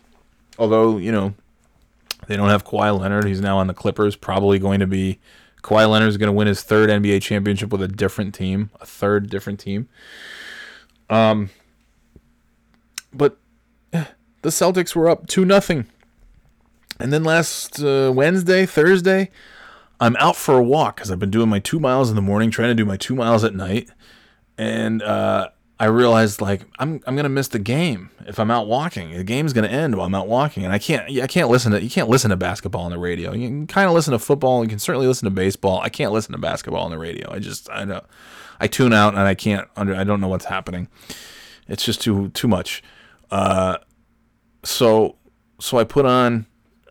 Although 0.59 0.97
you 0.97 1.13
know 1.13 1.35
they 2.29 2.37
don't 2.39 2.49
have 2.49 2.65
Kawhi 2.65 2.99
Leonard, 2.99 3.27
he's 3.27 3.43
now 3.43 3.59
on 3.59 3.67
the 3.67 3.75
Clippers. 3.75 4.17
Probably 4.17 4.59
going 4.59 4.81
to 4.81 4.87
be 4.87 5.19
Kawhi 5.63 5.89
Leonard 5.89 6.09
is 6.09 6.17
going 6.17 6.29
to 6.29 6.33
win 6.33 6.47
his 6.47 6.63
third 6.63 6.91
NBA 6.91 7.23
championship 7.23 7.71
with 7.71 7.83
a 7.83 7.89
different 7.89 8.35
team, 8.35 8.71
a 8.81 8.87
third 8.87 9.31
different 9.31 9.61
team. 9.61 9.89
Um, 11.09 11.51
but 13.13 13.39
eh, 13.93 14.07
the 14.43 14.51
Celtics 14.51 14.95
were 14.95 15.09
up 15.09 15.27
two 15.27 15.45
nothing. 15.45 15.87
And 16.99 17.13
then 17.13 17.25
last 17.25 17.83
uh, 17.83 18.13
Wednesday, 18.15 18.67
Thursday, 18.67 19.31
I'm 20.01 20.17
out 20.17 20.37
for 20.37 20.57
a 20.57 20.63
walk 20.63 20.97
because 20.97 21.11
I've 21.11 21.19
been 21.19 21.31
doing 21.31 21.49
my 21.49 21.59
two 21.59 21.81
miles 21.81 22.11
in 22.11 22.17
the 22.17 22.23
morning, 22.23 22.51
trying 22.51 22.69
to 22.69 22.75
do 22.75 22.85
my 22.85 22.97
two 22.97 23.15
miles 23.15 23.43
at 23.43 23.55
night, 23.55 23.89
and 24.59 25.03
uh, 25.03 25.49
I 25.81 25.87
realized 25.87 26.43
like 26.43 26.61
I'm 26.79 27.01
I'm 27.07 27.17
gonna 27.17 27.31
miss 27.31 27.49
the 27.49 27.59
game 27.59 28.11
if 28.27 28.39
I'm 28.39 28.51
out 28.51 28.67
walking. 28.67 29.13
The 29.17 29.25
game's 29.25 29.55
gonna 29.55 29.69
end 29.69 29.97
while 29.97 30.05
I'm 30.05 30.15
out 30.15 30.29
walking, 30.29 30.63
and 30.63 30.75
I 30.75 30.79
can't 30.79 31.11
I 31.19 31.27
can't 31.27 31.49
listen 31.49 31.73
to 31.73 31.83
you 31.83 31.89
can't 31.89 32.11
listen 32.11 32.29
to 32.29 32.37
basketball 32.37 32.83
on 32.83 32.91
the 32.91 32.99
radio. 32.99 33.33
You 33.33 33.49
can 33.49 33.67
kind 33.67 33.89
of 33.89 33.95
listen 33.95 34.13
to 34.13 34.19
football. 34.19 34.63
You 34.63 34.69
can 34.69 34.79
certainly 34.79 35.07
listen 35.07 35.25
to 35.25 35.31
baseball. 35.31 35.81
I 35.81 35.89
can't 35.89 36.13
listen 36.13 36.33
to 36.33 36.39
basketball 36.39 36.85
on 36.85 36.91
the 36.91 36.99
radio. 36.99 37.33
I 37.33 37.39
just 37.39 37.71
I 37.71 37.87
know 37.87 38.03
I 38.61 38.67
tune 38.67 38.93
out 38.93 39.15
and 39.15 39.23
I 39.23 39.35
can't 39.35 39.69
under 39.75 39.95
I 39.95 40.05
don't 40.05 40.21
know 40.21 40.29
what's 40.29 40.45
happening. 40.45 40.89
It's 41.67 41.83
just 41.83 42.03
too 42.03 42.29
too 42.29 42.47
much. 42.47 42.83
Uh, 43.31 43.79
so 44.63 45.17
so 45.61 45.79
I 45.79 45.85
put 45.85 46.05
on 46.05 46.45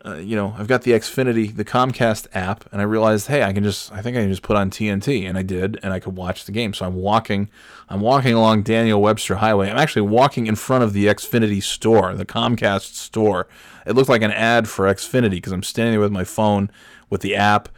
uh, 0.04 0.14
you 0.14 0.34
know, 0.34 0.54
I've 0.56 0.66
got 0.66 0.82
the 0.82 0.92
Xfinity, 0.92 1.54
the 1.54 1.64
Comcast 1.64 2.26
app, 2.32 2.64
and 2.72 2.80
I 2.80 2.84
realized, 2.84 3.26
hey, 3.26 3.42
I 3.42 3.52
can 3.52 3.62
just, 3.62 3.92
I 3.92 4.00
think 4.00 4.16
I 4.16 4.20
can 4.20 4.30
just 4.30 4.42
put 4.42 4.56
on 4.56 4.70
TNT, 4.70 5.28
and 5.28 5.36
I 5.36 5.42
did, 5.42 5.78
and 5.82 5.92
I 5.92 6.00
could 6.00 6.16
watch 6.16 6.46
the 6.46 6.52
game. 6.52 6.72
So 6.72 6.86
I'm 6.86 6.94
walking, 6.94 7.50
I'm 7.88 8.00
walking 8.00 8.32
along 8.32 8.62
Daniel 8.62 9.02
Webster 9.02 9.36
Highway. 9.36 9.70
I'm 9.70 9.76
actually 9.76 10.02
walking 10.02 10.46
in 10.46 10.56
front 10.56 10.84
of 10.84 10.94
the 10.94 11.06
Xfinity 11.06 11.62
store, 11.62 12.14
the 12.14 12.24
Comcast 12.24 12.94
store. 12.94 13.46
It 13.84 13.94
looked 13.94 14.08
like 14.08 14.22
an 14.22 14.30
ad 14.30 14.68
for 14.68 14.86
Xfinity 14.86 15.32
because 15.32 15.52
I'm 15.52 15.62
standing 15.62 15.92
there 15.92 16.00
with 16.00 16.12
my 16.12 16.24
phone 16.24 16.70
with 17.10 17.20
the 17.20 17.36
app, 17.36 17.68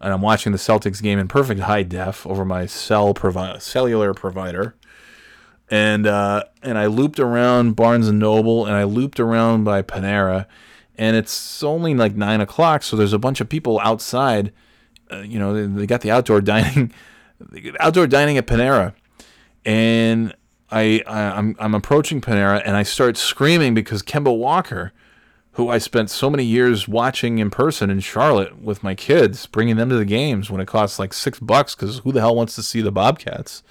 and 0.00 0.12
I'm 0.12 0.22
watching 0.22 0.52
the 0.52 0.58
Celtics 0.58 1.02
game 1.02 1.18
in 1.18 1.26
perfect 1.26 1.62
high 1.62 1.82
def 1.82 2.24
over 2.28 2.44
my 2.44 2.66
cell 2.66 3.12
provi- 3.12 3.58
cellular 3.58 4.14
provider. 4.14 4.76
And 5.68 6.06
uh, 6.06 6.44
and 6.62 6.76
I 6.76 6.86
looped 6.86 7.18
around 7.18 7.76
Barnes 7.76 8.06
and 8.06 8.18
Noble, 8.18 8.66
and 8.66 8.74
I 8.74 8.84
looped 8.84 9.18
around 9.18 9.64
by 9.64 9.82
Panera 9.82 10.46
and 11.02 11.16
it's 11.16 11.64
only 11.64 11.94
like 11.96 12.14
nine 12.14 12.40
o'clock, 12.40 12.84
so 12.84 12.96
there's 12.96 13.12
a 13.12 13.18
bunch 13.18 13.40
of 13.40 13.48
people 13.48 13.80
outside. 13.80 14.52
Uh, 15.10 15.22
you 15.22 15.36
know, 15.36 15.52
they, 15.52 15.66
they, 15.80 15.84
got 15.84 16.00
the 16.00 16.12
outdoor 16.12 16.40
dining, 16.52 16.92
outdoor 17.80 18.06
dining 18.06 18.38
at 18.38 18.46
Panera, 18.46 18.94
and 19.64 20.32
I, 20.70 21.02
I 21.04 21.22
I'm 21.32 21.56
I'm 21.58 21.74
approaching 21.74 22.20
Panera 22.20 22.62
and 22.64 22.76
I 22.76 22.84
start 22.84 23.16
screaming 23.16 23.74
because 23.74 24.00
Kemba 24.00 24.38
Walker, 24.38 24.92
who 25.52 25.68
I 25.68 25.78
spent 25.78 26.08
so 26.08 26.30
many 26.30 26.44
years 26.44 26.86
watching 26.86 27.40
in 27.40 27.50
person 27.50 27.90
in 27.90 27.98
Charlotte 27.98 28.62
with 28.62 28.84
my 28.84 28.94
kids, 28.94 29.46
bringing 29.46 29.74
them 29.74 29.88
to 29.88 29.96
the 29.96 30.04
games 30.04 30.50
when 30.50 30.60
it 30.60 30.68
costs 30.68 31.00
like 31.00 31.12
six 31.12 31.40
bucks 31.40 31.74
because 31.74 31.98
who 31.98 32.12
the 32.12 32.20
hell 32.20 32.36
wants 32.36 32.54
to 32.54 32.62
see 32.62 32.80
the 32.80 32.92
Bobcats? 32.92 33.64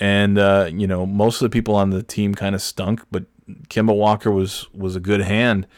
And 0.00 0.36
uh, 0.38 0.70
you 0.72 0.88
know, 0.88 1.06
most 1.06 1.40
of 1.40 1.48
the 1.48 1.56
people 1.56 1.76
on 1.76 1.90
the 1.90 2.02
team 2.02 2.34
kind 2.34 2.56
of 2.56 2.62
stunk, 2.62 3.04
but 3.12 3.26
Kemba 3.68 3.96
Walker 3.96 4.32
was 4.32 4.66
was 4.74 4.96
a 4.96 5.00
good 5.00 5.20
hand 5.20 5.68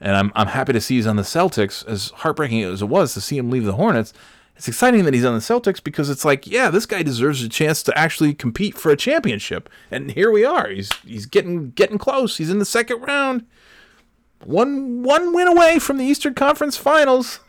and 0.00 0.16
I'm 0.16 0.32
I'm 0.34 0.48
happy 0.48 0.72
to 0.72 0.80
see 0.80 0.96
he's 0.96 1.06
on 1.06 1.16
the 1.16 1.22
Celtics. 1.22 1.86
As 1.86 2.10
heartbreaking 2.10 2.62
as 2.62 2.82
it 2.82 2.86
was 2.86 3.14
to 3.14 3.20
see 3.20 3.36
him 3.38 3.50
leave 3.50 3.64
the 3.64 3.74
Hornets, 3.74 4.12
it's 4.56 4.68
exciting 4.68 5.04
that 5.04 5.14
he's 5.14 5.24
on 5.24 5.34
the 5.34 5.40
Celtics 5.40 5.82
because 5.82 6.10
it's 6.10 6.24
like, 6.24 6.46
yeah, 6.46 6.70
this 6.70 6.86
guy 6.86 7.02
deserves 7.02 7.42
a 7.42 7.48
chance 7.48 7.82
to 7.82 7.98
actually 7.98 8.34
compete 8.34 8.76
for 8.76 8.90
a 8.90 8.96
championship, 8.96 9.68
and 9.90 10.10
here 10.12 10.30
we 10.30 10.44
are. 10.44 10.68
He's 10.68 10.92
he's 11.06 11.26
getting 11.26 11.70
getting 11.70 11.98
close. 11.98 12.36
He's 12.36 12.50
in 12.50 12.58
the 12.58 12.64
second 12.64 13.00
round, 13.02 13.46
one 14.44 15.02
one 15.02 15.32
win 15.32 15.48
away 15.48 15.78
from 15.78 15.98
the 15.98 16.04
Eastern 16.04 16.34
Conference 16.34 16.76
Finals, 16.76 17.40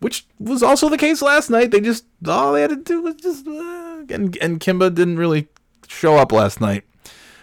which 0.00 0.26
was 0.38 0.62
also 0.62 0.88
the 0.88 0.98
case 0.98 1.22
last 1.22 1.50
night. 1.50 1.70
They 1.70 1.80
just 1.80 2.04
all 2.26 2.52
they 2.52 2.62
had 2.62 2.70
to 2.70 2.76
do 2.76 3.02
was 3.02 3.14
just 3.16 3.46
uh, 3.46 4.04
and 4.10 4.36
and 4.38 4.60
Kemba 4.60 4.94
didn't 4.94 5.18
really 5.18 5.48
show 5.88 6.16
up 6.16 6.32
last 6.32 6.60
night. 6.60 6.84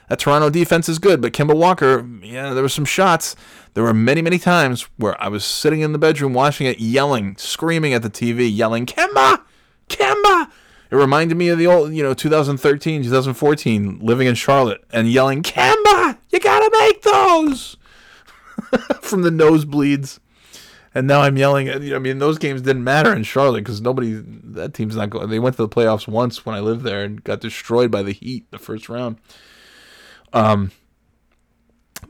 That 0.09 0.19
Toronto 0.19 0.49
defense 0.49 0.89
is 0.89 0.99
good, 0.99 1.21
but 1.21 1.33
Kemba 1.33 1.55
Walker, 1.55 2.07
yeah, 2.23 2.53
there 2.53 2.63
were 2.63 2.69
some 2.69 2.85
shots 2.85 3.35
there 3.73 3.83
were 3.83 3.93
many, 3.93 4.21
many 4.21 4.39
times 4.39 4.89
where 4.97 5.21
I 5.21 5.27
was 5.27 5.45
sitting 5.45 5.81
in 5.81 5.91
the 5.91 5.99
bedroom 5.99 6.33
watching 6.33 6.67
it, 6.67 6.79
yelling, 6.79 7.37
screaming 7.37 7.93
at 7.93 8.01
the 8.01 8.09
TV, 8.09 8.53
yelling, 8.53 8.85
Kemba! 8.85 9.41
Kemba! 9.87 10.51
It 10.91 10.95
reminded 10.95 11.37
me 11.37 11.49
of 11.49 11.59
the 11.59 11.67
old, 11.67 11.93
you 11.93 12.01
know, 12.01 12.13
2013, 12.13 13.03
2014, 13.03 13.99
living 14.01 14.27
in 14.27 14.35
Charlotte 14.35 14.83
and 14.91 15.09
yelling, 15.09 15.43
Kemba! 15.43 16.17
You 16.29 16.39
gotta 16.39 16.69
make 16.79 17.03
those! 17.03 17.77
From 19.01 19.21
the 19.21 19.29
nosebleeds. 19.29 20.19
And 20.95 21.05
now 21.05 21.21
I'm 21.21 21.37
yelling. 21.37 21.69
I 21.69 21.99
mean, 21.99 22.17
those 22.17 22.39
games 22.39 22.63
didn't 22.63 22.83
matter 22.83 23.13
in 23.13 23.21
Charlotte 23.21 23.63
because 23.63 23.79
nobody, 23.79 24.21
that 24.25 24.73
team's 24.73 24.95
not 24.95 25.11
going. 25.11 25.29
They 25.29 25.37
went 25.37 25.55
to 25.57 25.61
the 25.61 25.69
playoffs 25.69 26.07
once 26.07 26.45
when 26.45 26.55
I 26.55 26.59
lived 26.59 26.83
there 26.83 27.03
and 27.03 27.23
got 27.23 27.41
destroyed 27.41 27.91
by 27.91 28.01
the 28.01 28.11
Heat 28.11 28.49
the 28.49 28.57
first 28.57 28.89
round. 28.89 29.19
Um, 30.33 30.71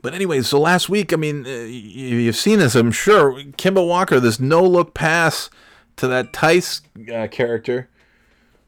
but 0.02 0.14
anyway, 0.14 0.42
so 0.42 0.58
last 0.58 0.88
week, 0.88 1.12
I 1.12 1.16
mean, 1.16 1.46
uh, 1.46 1.50
you've 1.50 2.36
seen 2.36 2.58
this, 2.58 2.74
I'm 2.74 2.92
sure. 2.92 3.32
Kemba 3.32 3.86
Walker, 3.86 4.18
this 4.20 4.40
no 4.40 4.62
look 4.62 4.94
pass 4.94 5.50
to 5.96 6.08
that 6.08 6.32
Theis 6.32 6.80
uh, 7.12 7.26
character, 7.28 7.88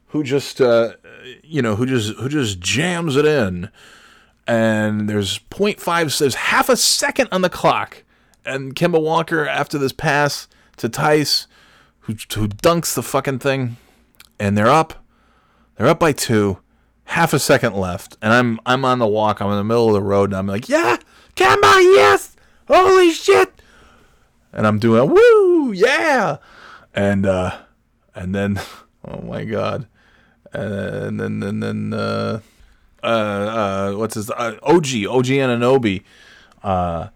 who 0.08 0.22
just, 0.22 0.60
uh, 0.60 0.94
you 1.42 1.62
know, 1.62 1.76
who 1.76 1.86
just 1.86 2.14
who 2.16 2.28
just 2.28 2.60
jams 2.60 3.16
it 3.16 3.24
in, 3.24 3.70
and 4.46 5.08
there's 5.08 5.38
0.5, 5.38 6.18
there's 6.18 6.34
half 6.34 6.68
a 6.68 6.76
second 6.76 7.28
on 7.32 7.40
the 7.40 7.48
clock, 7.48 8.04
and 8.44 8.74
Kemba 8.74 9.02
Walker 9.02 9.46
after 9.46 9.78
this 9.78 9.92
pass 9.92 10.48
to 10.76 10.88
Theis, 10.88 11.46
who 12.00 12.12
who 12.12 12.48
dunks 12.48 12.94
the 12.94 13.02
fucking 13.02 13.38
thing, 13.38 13.78
and 14.38 14.58
they're 14.58 14.68
up, 14.68 15.02
they're 15.76 15.88
up 15.88 16.00
by 16.00 16.12
two, 16.12 16.58
half 17.04 17.32
a 17.32 17.38
second 17.38 17.74
left, 17.74 18.16
and 18.22 18.32
I'm 18.32 18.60
I'm 18.66 18.84
on 18.84 18.98
the 18.98 19.06
walk, 19.06 19.40
I'm 19.40 19.50
in 19.50 19.56
the 19.56 19.64
middle 19.64 19.88
of 19.88 19.94
the 19.94 20.02
road, 20.02 20.30
and 20.30 20.36
I'm 20.36 20.46
like, 20.46 20.68
yeah 20.68 20.98
Kemba, 21.36 21.80
yes! 21.82 22.36
Holy 22.68 23.10
shit! 23.10 23.52
And 24.52 24.66
I'm 24.66 24.78
doing 24.78 25.00
a 25.00 25.06
woo, 25.06 25.72
yeah! 25.72 26.38
And 26.94 27.24
uh 27.26 27.58
and 28.14 28.34
then 28.34 28.60
oh 29.04 29.22
my 29.22 29.44
god. 29.44 29.86
And 30.52 31.18
then 31.18 31.42
and 31.42 31.62
then 31.62 31.94
uh 31.94 32.40
uh, 33.02 33.06
uh 33.06 33.92
what's 33.94 34.14
his 34.14 34.30
uh, 34.30 34.56
OG 34.62 35.06
OG 35.08 35.26
Anunoby. 35.40 36.02
Uh 36.62 37.08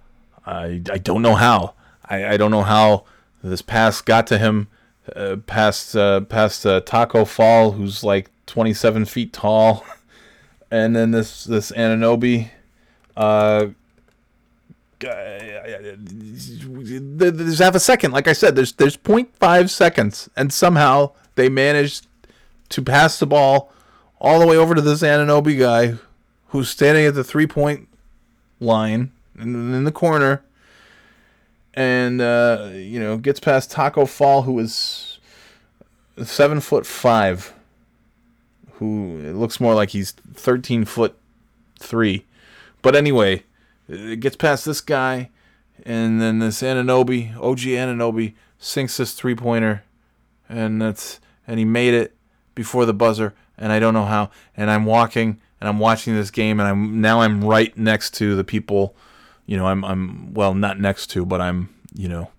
I 0.47 0.83
I 0.91 0.99
don't 0.99 1.23
know 1.23 1.35
how. 1.35 1.75
I, 2.09 2.35
I 2.35 2.37
don't 2.37 2.51
know 2.53 2.63
how 2.63 3.05
this 3.43 3.63
pass 3.63 4.01
got 4.01 4.27
to 4.29 4.39
him 4.39 4.69
uh, 5.15 5.37
past 5.47 5.97
uh, 5.97 6.21
past 6.21 6.65
uh, 6.65 6.81
Tacko 6.81 7.27
Fall, 7.27 7.73
who's 7.73 8.03
like 8.03 8.31
27 8.47 9.05
feet 9.05 9.33
tall, 9.33 9.85
and 10.71 10.95
then 10.97 11.11
this 11.11 11.45
this 11.45 11.73
Anunoby, 11.73 12.51
uh, 13.17 13.67
there's 17.09 17.59
half 17.59 17.75
a 17.75 17.81
second. 17.81 18.13
Like 18.13 18.29
I 18.29 18.33
said, 18.33 18.57
there's 18.57 18.73
there's 18.73 18.97
0.5 18.97 19.71
seconds, 19.71 20.31
and 20.37 20.53
somehow 20.53 21.13
they 21.35 21.49
managed 21.49 22.07
to 22.71 22.83
pass 22.83 23.19
the 23.19 23.27
ball 23.27 23.73
all 24.19 24.41
the 24.41 24.47
way 24.47 24.57
over 24.57 24.75
to 24.75 24.81
this 24.81 25.03
Anunoby 25.03 25.59
guy, 25.59 25.95
who's 26.49 26.69
standing 26.71 27.07
at 27.07 27.15
the 27.15 27.25
three 27.25 27.47
point 27.47 27.89
line 28.61 29.13
in, 29.39 29.75
in 29.75 29.85
the 29.85 29.93
corner, 29.93 30.43
and 31.75 32.21
uh, 32.21 32.71
you 32.73 32.99
know 32.99 33.19
gets 33.19 33.41
past 33.41 33.71
Tacko 33.73 34.07
Fall, 34.07 34.43
who 34.43 34.59
is 34.59 35.19
seven 36.25 36.61
foot 36.61 36.87
five, 36.87 37.53
who 38.79 39.21
it 39.25 39.35
looks 39.35 39.61
more 39.61 39.75
like 39.75 39.91
he's 39.91 40.13
13 40.13 40.85
foot 40.85 41.17
three, 41.79 42.25
but 42.83 42.97
anyway 42.97 43.43
it 43.89 44.21
gets 44.21 44.37
past 44.37 44.65
this 44.65 44.81
guy, 44.81 45.31
and 45.85 46.21
then 46.21 46.39
this 46.39 46.63
Anunoby, 46.63 47.37
OG 47.37 47.59
Anunoby, 47.59 48.35
sinks 48.59 48.97
this 48.97 49.13
three 49.13 49.35
pointer, 49.35 49.85
and 50.49 50.81
that's 50.81 51.21
and 51.47 51.59
he 51.59 51.65
made 51.65 51.95
it 51.95 52.17
before 52.55 52.85
the 52.85 52.95
buzzer, 52.95 53.35
and 53.57 53.73
I 53.73 53.79
don't 53.79 53.95
know 53.95 54.05
how. 54.05 54.31
And 54.57 54.71
I'm 54.71 54.85
walking 54.85 55.41
and 55.61 55.69
I'm 55.69 55.79
watching 55.79 56.15
this 56.15 56.31
game, 56.31 56.59
and 56.59 56.69
I'm 56.69 57.01
now 57.01 57.21
I'm 57.21 57.45
right 57.45 57.77
next 57.77 58.15
to 58.15 58.35
the 58.35 58.45
people. 58.45 58.97
You 59.47 59.57
know, 59.57 59.67
I'm 59.67 59.85
I'm 59.85 60.35
well 60.35 60.55
not 60.55 60.81
next 60.81 61.09
to, 61.09 61.25
but 61.25 61.41
I'm 61.41 61.69
you 61.95 62.09
know. 62.09 62.31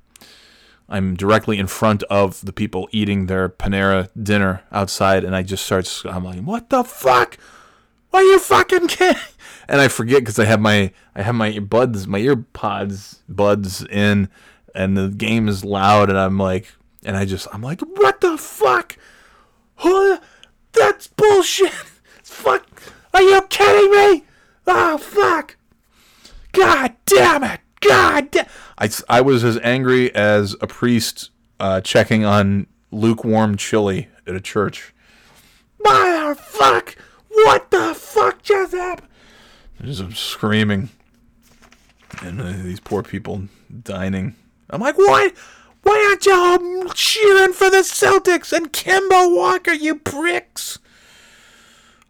I'm 0.89 1.15
directly 1.15 1.59
in 1.59 1.67
front 1.67 2.03
of 2.03 2.45
the 2.45 2.53
people 2.53 2.87
eating 2.91 3.25
their 3.25 3.49
Panera 3.49 4.09
dinner 4.21 4.63
outside, 4.71 5.23
and 5.23 5.35
I 5.35 5.43
just 5.43 5.65
start. 5.65 6.03
I'm 6.05 6.23
like, 6.23 6.39
"What 6.39 6.69
the 6.69 6.83
fuck? 6.83 7.37
Are 8.13 8.23
you 8.23 8.39
fucking 8.39 8.87
kidding?" 8.87 9.21
and 9.67 9.81
I 9.81 9.87
forget 9.87 10.19
because 10.19 10.39
I 10.39 10.45
have 10.45 10.61
my 10.61 10.91
I 11.15 11.23
have 11.23 11.35
my 11.35 11.59
buds 11.59 12.07
my 12.07 12.19
ear 12.19 12.37
pods 12.37 13.21
buds 13.27 13.83
in, 13.85 14.29
and 14.73 14.97
the 14.97 15.09
game 15.09 15.47
is 15.47 15.65
loud, 15.65 16.09
and 16.09 16.17
I'm 16.17 16.37
like, 16.37 16.67
and 17.03 17.17
I 17.17 17.25
just 17.25 17.47
I'm 17.53 17.61
like, 17.61 17.81
what 17.81 18.21
the 18.21 18.37
fuck? 18.37 18.97
Huh? 19.75 20.19
That's 20.73 21.07
bullshit. 21.07 21.71
Fuck. 22.23 22.67
Are 23.13 23.21
you 23.21 23.41
kidding 23.49 23.91
me? 23.91 24.25
Oh 24.67 24.97
fuck. 24.97 25.55
God 26.51 26.93
damn 27.05 27.43
it. 27.43 27.61
God 27.79 28.31
damn. 28.31 28.45
I, 28.77 28.89
I 29.09 29.21
was 29.21 29.43
as 29.43 29.57
angry 29.63 30.13
as 30.13 30.55
a 30.61 30.67
priest 30.67 31.31
uh, 31.59 31.81
checking 31.81 32.23
on 32.25 32.67
lukewarm 32.91 33.57
chili 33.57 34.09
at 34.25 34.35
a 34.35 34.41
church. 34.41 34.93
Motherfuck! 35.83 36.95
What 37.29 37.71
the 37.71 37.93
fuck 37.95 38.43
just 38.43 38.73
happened? 38.73 39.07
Just 39.81 40.15
screaming. 40.17 40.89
and 42.21 42.41
uh, 42.41 42.51
these 42.51 42.79
poor 42.79 43.03
people 43.03 43.43
dining. 43.83 44.35
I'm 44.69 44.81
like, 44.81 44.97
why? 44.97 45.31
Why 45.83 46.05
aren't 46.09 46.25
you 46.25 46.33
all 46.33 46.89
cheering 46.89 47.53
for 47.53 47.69
the 47.69 47.77
Celtics 47.77 48.51
and 48.51 48.73
Kemba 48.73 49.33
Walker, 49.33 49.71
you 49.71 49.95
pricks? 49.95 50.79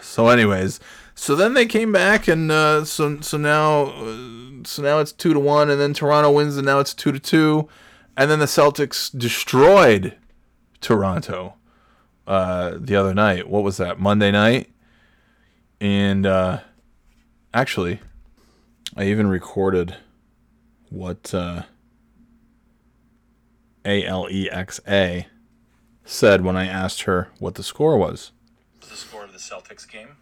so, 0.01 0.27
anyways, 0.27 0.79
so 1.15 1.35
then 1.35 1.53
they 1.53 1.65
came 1.65 1.91
back, 1.91 2.27
and 2.27 2.51
uh, 2.51 2.83
so 2.83 3.21
so 3.21 3.37
now 3.37 3.83
uh, 3.83 4.17
so 4.65 4.81
now 4.81 4.99
it's 4.99 5.11
two 5.11 5.33
to 5.33 5.39
one, 5.39 5.69
and 5.69 5.79
then 5.79 5.93
Toronto 5.93 6.31
wins, 6.31 6.57
and 6.57 6.65
now 6.65 6.79
it's 6.79 6.93
two 6.93 7.11
to 7.11 7.19
two, 7.19 7.67
and 8.15 8.29
then 8.29 8.39
the 8.39 8.45
Celtics 8.45 9.15
destroyed 9.17 10.15
Toronto 10.79 11.55
uh, 12.27 12.77
the 12.79 12.95
other 12.95 13.13
night. 13.13 13.49
What 13.49 13.63
was 13.63 13.77
that? 13.77 13.99
Monday 13.99 14.31
night, 14.31 14.69
and 15.79 16.25
uh, 16.25 16.59
actually, 17.53 17.99
I 18.95 19.05
even 19.05 19.27
recorded 19.27 19.95
what 20.89 21.33
uh, 21.33 21.63
A 23.85 24.05
L 24.05 24.27
E 24.29 24.49
X 24.49 24.79
A 24.87 25.27
said 26.03 26.43
when 26.43 26.57
I 26.57 26.67
asked 26.67 27.03
her 27.03 27.29
what 27.39 27.55
the 27.55 27.63
score 27.63 27.97
was. 27.97 28.31
The 28.81 28.97
score 28.97 29.23
of 29.23 29.31
the 29.31 29.39
Celtics 29.39 29.89
game. 29.89 30.17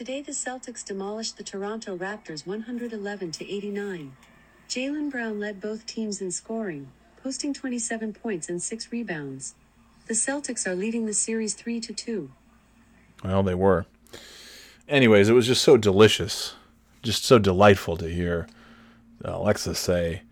Today, 0.00 0.22
the 0.22 0.32
Celtics 0.32 0.82
demolished 0.82 1.36
the 1.36 1.44
Toronto 1.44 1.94
Raptors 1.94 2.46
111 2.46 3.32
to 3.32 3.44
89. 3.44 4.16
Jaylen 4.66 5.10
Brown 5.10 5.38
led 5.38 5.60
both 5.60 5.84
teams 5.84 6.22
in 6.22 6.30
scoring, 6.30 6.88
posting 7.22 7.52
27 7.52 8.14
points 8.14 8.48
and 8.48 8.62
6 8.62 8.90
rebounds. 8.92 9.54
The 10.06 10.14
Celtics 10.14 10.66
are 10.66 10.74
leading 10.74 11.04
the 11.04 11.12
series 11.12 11.52
3 11.52 11.80
to 11.80 11.92
2. 11.92 12.30
Well, 13.24 13.42
they 13.42 13.54
were. 13.54 13.84
Anyways, 14.88 15.28
it 15.28 15.34
was 15.34 15.46
just 15.46 15.62
so 15.62 15.76
delicious, 15.76 16.54
just 17.02 17.26
so 17.26 17.38
delightful 17.38 17.98
to 17.98 18.08
hear 18.08 18.48
Alexa 19.22 19.74
say 19.74 20.22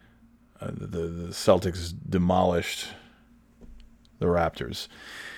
uh, 0.62 0.70
the, 0.72 0.86
the 0.86 1.28
Celtics 1.34 1.92
demolished 2.08 2.86
the 4.18 4.24
Raptors. 4.24 4.88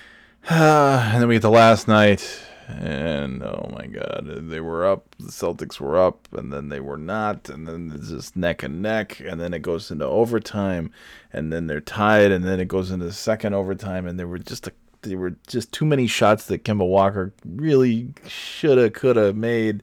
and 0.48 1.20
then 1.20 1.26
we 1.26 1.34
get 1.34 1.42
the 1.42 1.50
last 1.50 1.88
night, 1.88 2.44
and 2.78 3.42
oh 3.42 3.70
my 3.76 3.86
God, 3.86 4.24
they 4.48 4.60
were 4.60 4.86
up. 4.86 5.14
The 5.18 5.30
Celtics 5.30 5.80
were 5.80 5.98
up, 5.98 6.28
and 6.32 6.52
then 6.52 6.68
they 6.68 6.80
were 6.80 6.98
not, 6.98 7.48
and 7.48 7.66
then 7.66 7.92
it's 7.94 8.10
just 8.10 8.36
neck 8.36 8.62
and 8.62 8.82
neck, 8.82 9.20
and 9.20 9.40
then 9.40 9.54
it 9.54 9.62
goes 9.62 9.90
into 9.90 10.04
overtime, 10.04 10.90
and 11.32 11.52
then 11.52 11.66
they're 11.66 11.80
tied, 11.80 12.30
and 12.30 12.44
then 12.44 12.60
it 12.60 12.68
goes 12.68 12.90
into 12.90 13.10
second 13.12 13.54
overtime, 13.54 14.06
and 14.06 14.18
there 14.18 14.28
were 14.28 14.38
just 14.38 14.66
a 14.66 14.72
there 15.02 15.18
were 15.18 15.36
just 15.46 15.72
too 15.72 15.84
many 15.84 16.06
shots 16.06 16.46
that 16.46 16.64
Kemba 16.64 16.86
Walker 16.86 17.32
really 17.44 18.08
shoulda, 18.26 18.90
coulda 18.90 19.32
made. 19.32 19.82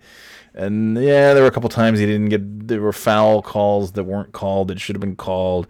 And 0.53 0.95
yeah, 0.97 1.33
there 1.33 1.43
were 1.43 1.49
a 1.49 1.51
couple 1.51 1.69
times 1.69 1.99
he 1.99 2.05
didn't 2.05 2.29
get. 2.29 2.67
There 2.67 2.81
were 2.81 2.93
foul 2.93 3.41
calls 3.41 3.93
that 3.93 4.03
weren't 4.03 4.33
called 4.33 4.69
that 4.69 4.79
should 4.79 4.95
have 4.95 5.01
been 5.01 5.15
called. 5.15 5.67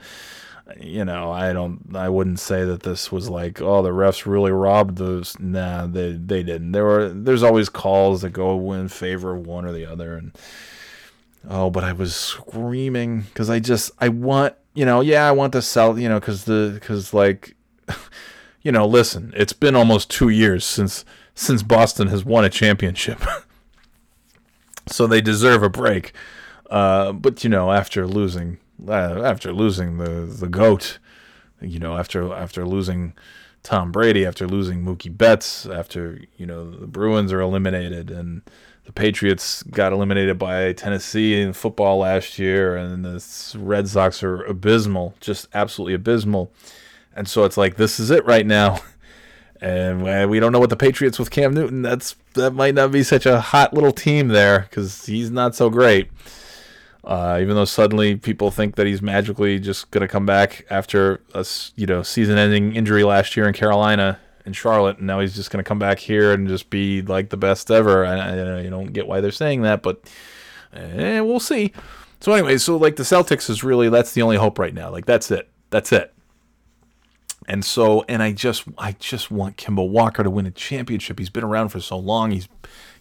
You 0.80 1.06
know, 1.06 1.32
I 1.32 1.54
don't. 1.54 1.96
I 1.96 2.10
wouldn't 2.10 2.40
say 2.40 2.66
that 2.66 2.84
this 2.84 3.12
was 3.12 3.30
like, 3.30 3.62
oh, 3.62 3.82
the 3.82 3.90
refs 3.90 4.26
really 4.26 4.52
robbed 4.52 4.98
those. 4.98 5.40
Nah, 5.40 5.88
they 5.88 6.12
they 6.12 6.44
didn't. 6.44 6.74
There 6.74 6.84
were. 6.84 7.10
There's 7.10 7.44
always 7.44 7.70
calls 7.70 8.22
that 8.22 8.32
go 8.32 8.74
in 8.74 8.90
favor 8.90 9.34
of 9.34 9.48
one 9.48 9.66
or 9.66 9.72
the 9.72 9.86
other, 9.86 10.16
and 10.18 10.38
oh, 11.50 11.70
but 11.70 11.84
I 11.84 11.94
was 11.94 12.16
screaming 12.16 13.22
because 13.22 13.50
I 13.50 13.60
just 13.60 13.92
I 14.00 14.10
want 14.10 14.56
you 14.74 14.86
know 14.86 15.02
yeah 15.02 15.28
I 15.28 15.32
want 15.32 15.54
to 15.54 15.62
sell 15.62 15.98
you 15.98 16.10
know 16.10 16.20
because 16.20 16.44
the 16.46 16.72
because 16.74 17.14
like 17.14 17.56
you 18.62 18.72
know 18.72 18.86
listen 18.86 19.34
it's 19.36 19.54
been 19.54 19.76
almost 19.76 20.10
two 20.10 20.30
years 20.30 20.66
since 20.66 21.06
since 21.34 21.64
Boston 21.64 22.08
has 22.08 22.26
won 22.26 22.44
a 22.44 22.50
championship. 22.50 23.24
so 24.88 25.08
they 25.08 25.22
deserve 25.22 25.64
a 25.64 25.70
break. 25.70 26.14
Uh, 26.70 27.14
but 27.14 27.44
you 27.44 27.50
know, 27.50 27.72
after 27.72 28.08
losing, 28.08 28.58
uh, 28.88 29.22
after 29.24 29.54
losing 29.54 29.98
the 29.98 30.26
the 30.26 30.48
goat, 30.48 31.00
you 31.62 31.80
know, 31.80 31.98
after 31.98 32.34
after 32.34 32.66
losing 32.66 33.14
Tom 33.64 33.92
Brady, 33.92 34.26
after 34.26 34.48
losing 34.48 34.84
Mookie 34.84 35.16
Betts, 35.16 35.66
after 35.66 36.22
you 36.38 36.46
know 36.46 36.70
the 36.70 36.88
Bruins 36.88 37.32
are 37.34 37.42
eliminated 37.42 38.12
and 38.12 38.42
the 38.86 38.94
Patriots 38.94 39.64
got 39.64 39.92
eliminated 39.92 40.40
by 40.40 40.72
Tennessee 40.72 41.42
in 41.42 41.52
football 41.52 41.98
last 41.98 42.40
year, 42.40 42.78
and 42.78 43.04
the 43.04 43.58
Red 43.60 43.90
Sox 43.90 44.24
are 44.24 44.44
abysmal, 44.46 45.14
just 45.20 45.48
absolutely 45.54 45.94
abysmal. 45.94 46.52
And 47.14 47.28
so 47.28 47.44
it's 47.44 47.58
like 47.58 47.76
this 47.76 48.00
is 48.00 48.10
it 48.10 48.26
right 48.26 48.46
now. 48.46 48.80
And 49.60 50.30
we 50.30 50.40
don't 50.40 50.52
know 50.52 50.60
what 50.60 50.70
the 50.70 50.76
Patriots 50.76 51.18
with 51.18 51.32
Cam 51.32 51.52
Newton. 51.52 51.82
That's 51.82 52.16
that 52.36 52.52
might 52.52 52.76
not 52.76 52.92
be 52.92 53.02
such 53.02 53.26
a 53.26 53.42
hot 53.42 53.74
little 53.74 53.92
team 53.92 54.28
there 54.28 54.68
because 54.70 55.08
he's 55.08 55.32
not 55.32 55.56
so 55.56 55.72
great. 55.72 56.12
Uh, 57.08 57.40
even 57.42 57.56
though 57.56 57.64
suddenly 57.64 58.18
people 58.18 58.52
think 58.52 58.76
that 58.76 58.86
he's 58.86 59.02
magically 59.02 59.60
just 59.60 59.90
going 59.92 60.02
to 60.02 60.10
come 60.10 60.26
back 60.26 60.66
after 60.70 61.22
a 61.34 61.46
you 61.78 61.88
know 61.88 62.04
season-ending 62.04 62.76
injury 62.76 63.06
last 63.06 63.38
year 63.38 63.48
in 63.48 63.54
Carolina 63.54 64.20
and 64.46 64.54
Charlotte, 64.54 64.98
and 64.98 65.08
now 65.08 65.22
he's 65.22 65.34
just 65.34 65.50
going 65.50 65.64
to 65.64 65.68
come 65.68 65.80
back 65.80 66.00
here 66.00 66.34
and 66.34 66.50
just 66.50 66.70
be 66.70 67.02
like 67.02 67.30
the 67.30 67.38
best 67.38 67.72
ever. 67.72 68.06
I, 68.06 68.18
I 68.18 68.60
you 68.60 68.70
don't 68.70 68.92
get 68.92 69.08
why 69.08 69.22
they're 69.22 69.32
saying 69.32 69.62
that, 69.62 69.82
but 69.82 70.02
eh, 70.74 71.22
we'll 71.22 71.40
see. 71.40 71.72
So 72.20 72.34
anyway, 72.34 72.58
so 72.58 72.76
like 72.76 72.98
the 72.98 73.04
Celtics 73.04 73.50
is 73.50 73.64
really 73.64 73.88
that's 73.88 74.12
the 74.12 74.22
only 74.22 74.36
hope 74.36 74.60
right 74.60 74.74
now. 74.74 74.92
Like 74.92 75.06
that's 75.06 75.32
it. 75.32 75.50
That's 75.70 75.94
it. 75.94 76.14
And 77.48 77.64
so, 77.64 78.04
and 78.10 78.22
I 78.22 78.34
just, 78.34 78.66
I 78.78 78.92
just 79.00 79.32
want 79.32 79.56
Kemba 79.56 79.88
Walker 79.88 80.22
to 80.22 80.30
win 80.30 80.46
a 80.46 80.52
championship. 80.52 81.18
He's 81.18 81.30
been 81.30 81.46
around 81.46 81.70
for 81.70 81.80
so 81.80 81.98
long. 81.98 82.32
He's, 82.32 82.50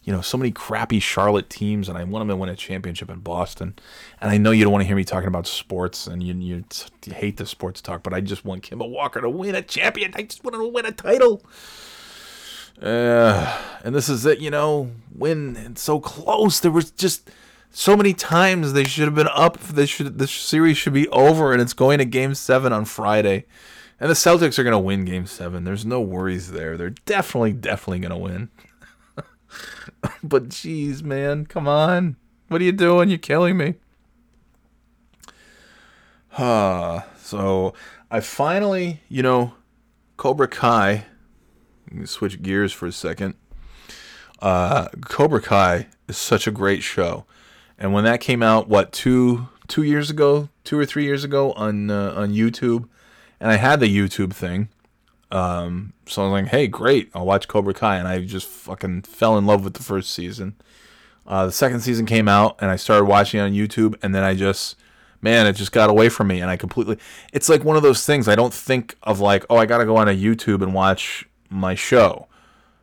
you 0.06 0.12
know, 0.12 0.20
so 0.20 0.38
many 0.38 0.52
crappy 0.52 1.00
Charlotte 1.00 1.50
teams, 1.50 1.88
and 1.88 1.98
I 1.98 2.04
want 2.04 2.22
them 2.22 2.28
to 2.28 2.36
win 2.36 2.48
a 2.48 2.54
championship 2.54 3.10
in 3.10 3.18
Boston. 3.18 3.74
And 4.20 4.30
I 4.30 4.38
know 4.38 4.52
you 4.52 4.62
don't 4.62 4.72
want 4.72 4.82
to 4.82 4.86
hear 4.86 4.94
me 4.94 5.02
talking 5.02 5.26
about 5.26 5.48
sports, 5.48 6.06
and 6.06 6.22
you, 6.22 6.32
you, 6.34 6.64
you 7.04 7.12
hate 7.12 7.38
the 7.38 7.44
sports 7.44 7.82
talk, 7.82 8.04
but 8.04 8.14
I 8.14 8.20
just 8.20 8.44
want 8.44 8.62
Kemba 8.62 8.88
Walker 8.88 9.20
to 9.20 9.28
win 9.28 9.56
a 9.56 9.62
champion. 9.62 10.12
I 10.14 10.22
just 10.22 10.44
want 10.44 10.54
him 10.54 10.60
to 10.60 10.68
win 10.68 10.86
a 10.86 10.92
title. 10.92 11.42
Uh, 12.80 13.60
and 13.82 13.96
this 13.96 14.08
is 14.08 14.24
it, 14.24 14.38
you 14.38 14.48
know, 14.48 14.92
win 15.12 15.56
and 15.56 15.76
so 15.76 15.98
close. 15.98 16.60
There 16.60 16.70
was 16.70 16.92
just 16.92 17.28
so 17.72 17.96
many 17.96 18.14
times 18.14 18.74
they 18.74 18.84
should 18.84 19.06
have 19.06 19.16
been 19.16 19.30
up. 19.32 19.58
They 19.58 19.86
should, 19.86 20.20
this 20.20 20.30
series 20.30 20.78
should 20.78 20.92
be 20.92 21.08
over, 21.08 21.52
and 21.52 21.60
it's 21.60 21.72
going 21.72 21.98
to 21.98 22.04
Game 22.04 22.36
Seven 22.36 22.72
on 22.72 22.84
Friday. 22.84 23.44
And 23.98 24.08
the 24.08 24.14
Celtics 24.14 24.56
are 24.58 24.62
going 24.62 24.72
to 24.72 24.78
win 24.78 25.04
game 25.04 25.26
seven. 25.26 25.64
There's 25.64 25.86
no 25.86 26.02
worries 26.02 26.52
there. 26.52 26.76
They're 26.76 26.90
definitely, 26.90 27.54
definitely 27.54 28.00
going 28.00 28.10
to 28.10 28.16
win. 28.18 28.50
but 30.23 30.48
geez, 30.48 31.02
man, 31.02 31.47
come 31.47 31.68
on. 31.68 32.16
What 32.48 32.60
are 32.60 32.64
you 32.64 32.73
doing? 32.73 33.09
You're 33.09 33.18
killing 33.18 33.56
me. 33.56 33.74
Uh, 36.36 37.01
so 37.18 37.74
I 38.10 38.20
finally, 38.20 39.01
you 39.09 39.23
know, 39.23 39.55
Cobra 40.16 40.48
Kai. 40.48 41.06
Let 41.90 42.01
me 42.01 42.06
switch 42.06 42.43
gears 42.43 42.73
for 42.73 42.86
a 42.86 42.93
second. 42.93 43.35
Uh, 44.40 44.89
Cobra 45.02 45.40
Kai 45.40 45.86
is 46.09 46.16
such 46.16 46.47
a 46.47 46.51
great 46.51 46.82
show, 46.82 47.24
and 47.78 47.93
when 47.93 48.05
that 48.05 48.20
came 48.20 48.43
out, 48.43 48.68
what 48.68 48.93
two 48.93 49.48
two 49.66 49.82
years 49.82 50.10
ago, 50.10 50.48
two 50.64 50.78
or 50.78 50.85
three 50.85 51.05
years 51.05 51.24
ago 51.24 51.52
on 51.52 51.90
uh, 51.90 52.12
on 52.14 52.32
YouTube, 52.32 52.89
and 53.40 53.51
I 53.51 53.56
had 53.56 53.81
the 53.81 53.86
YouTube 53.86 54.32
thing. 54.32 54.68
Um, 55.30 55.92
so 56.06 56.22
I 56.22 56.28
was 56.28 56.42
like, 56.42 56.50
hey, 56.50 56.66
great, 56.66 57.10
I'll 57.14 57.26
watch 57.26 57.48
Cobra 57.48 57.74
Kai, 57.74 57.96
and 57.96 58.06
I 58.06 58.24
just 58.24 58.46
fucking 58.46 59.02
fell 59.02 59.36
in 59.38 59.46
love 59.46 59.64
with 59.64 59.74
the 59.74 59.82
first 59.82 60.10
season. 60.10 60.54
Uh, 61.26 61.46
the 61.46 61.52
second 61.52 61.80
season 61.80 62.06
came 62.06 62.28
out, 62.28 62.56
and 62.60 62.70
I 62.70 62.76
started 62.76 63.06
watching 63.06 63.40
it 63.40 63.42
on 63.42 63.52
YouTube, 63.52 63.96
and 64.02 64.14
then 64.14 64.22
I 64.22 64.34
just, 64.34 64.76
man, 65.20 65.46
it 65.46 65.54
just 65.54 65.72
got 65.72 65.90
away 65.90 66.08
from 66.08 66.28
me, 66.28 66.40
and 66.40 66.50
I 66.50 66.56
completely. 66.56 66.98
It's 67.32 67.48
like 67.48 67.64
one 67.64 67.76
of 67.76 67.82
those 67.82 68.06
things. 68.06 68.28
I 68.28 68.36
don't 68.36 68.54
think 68.54 68.96
of 69.02 69.18
like, 69.18 69.44
oh, 69.50 69.56
I 69.56 69.66
gotta 69.66 69.84
go 69.84 69.96
on 69.96 70.08
a 70.08 70.12
YouTube 70.12 70.62
and 70.62 70.72
watch 70.72 71.28
my 71.50 71.74
show. 71.74 72.28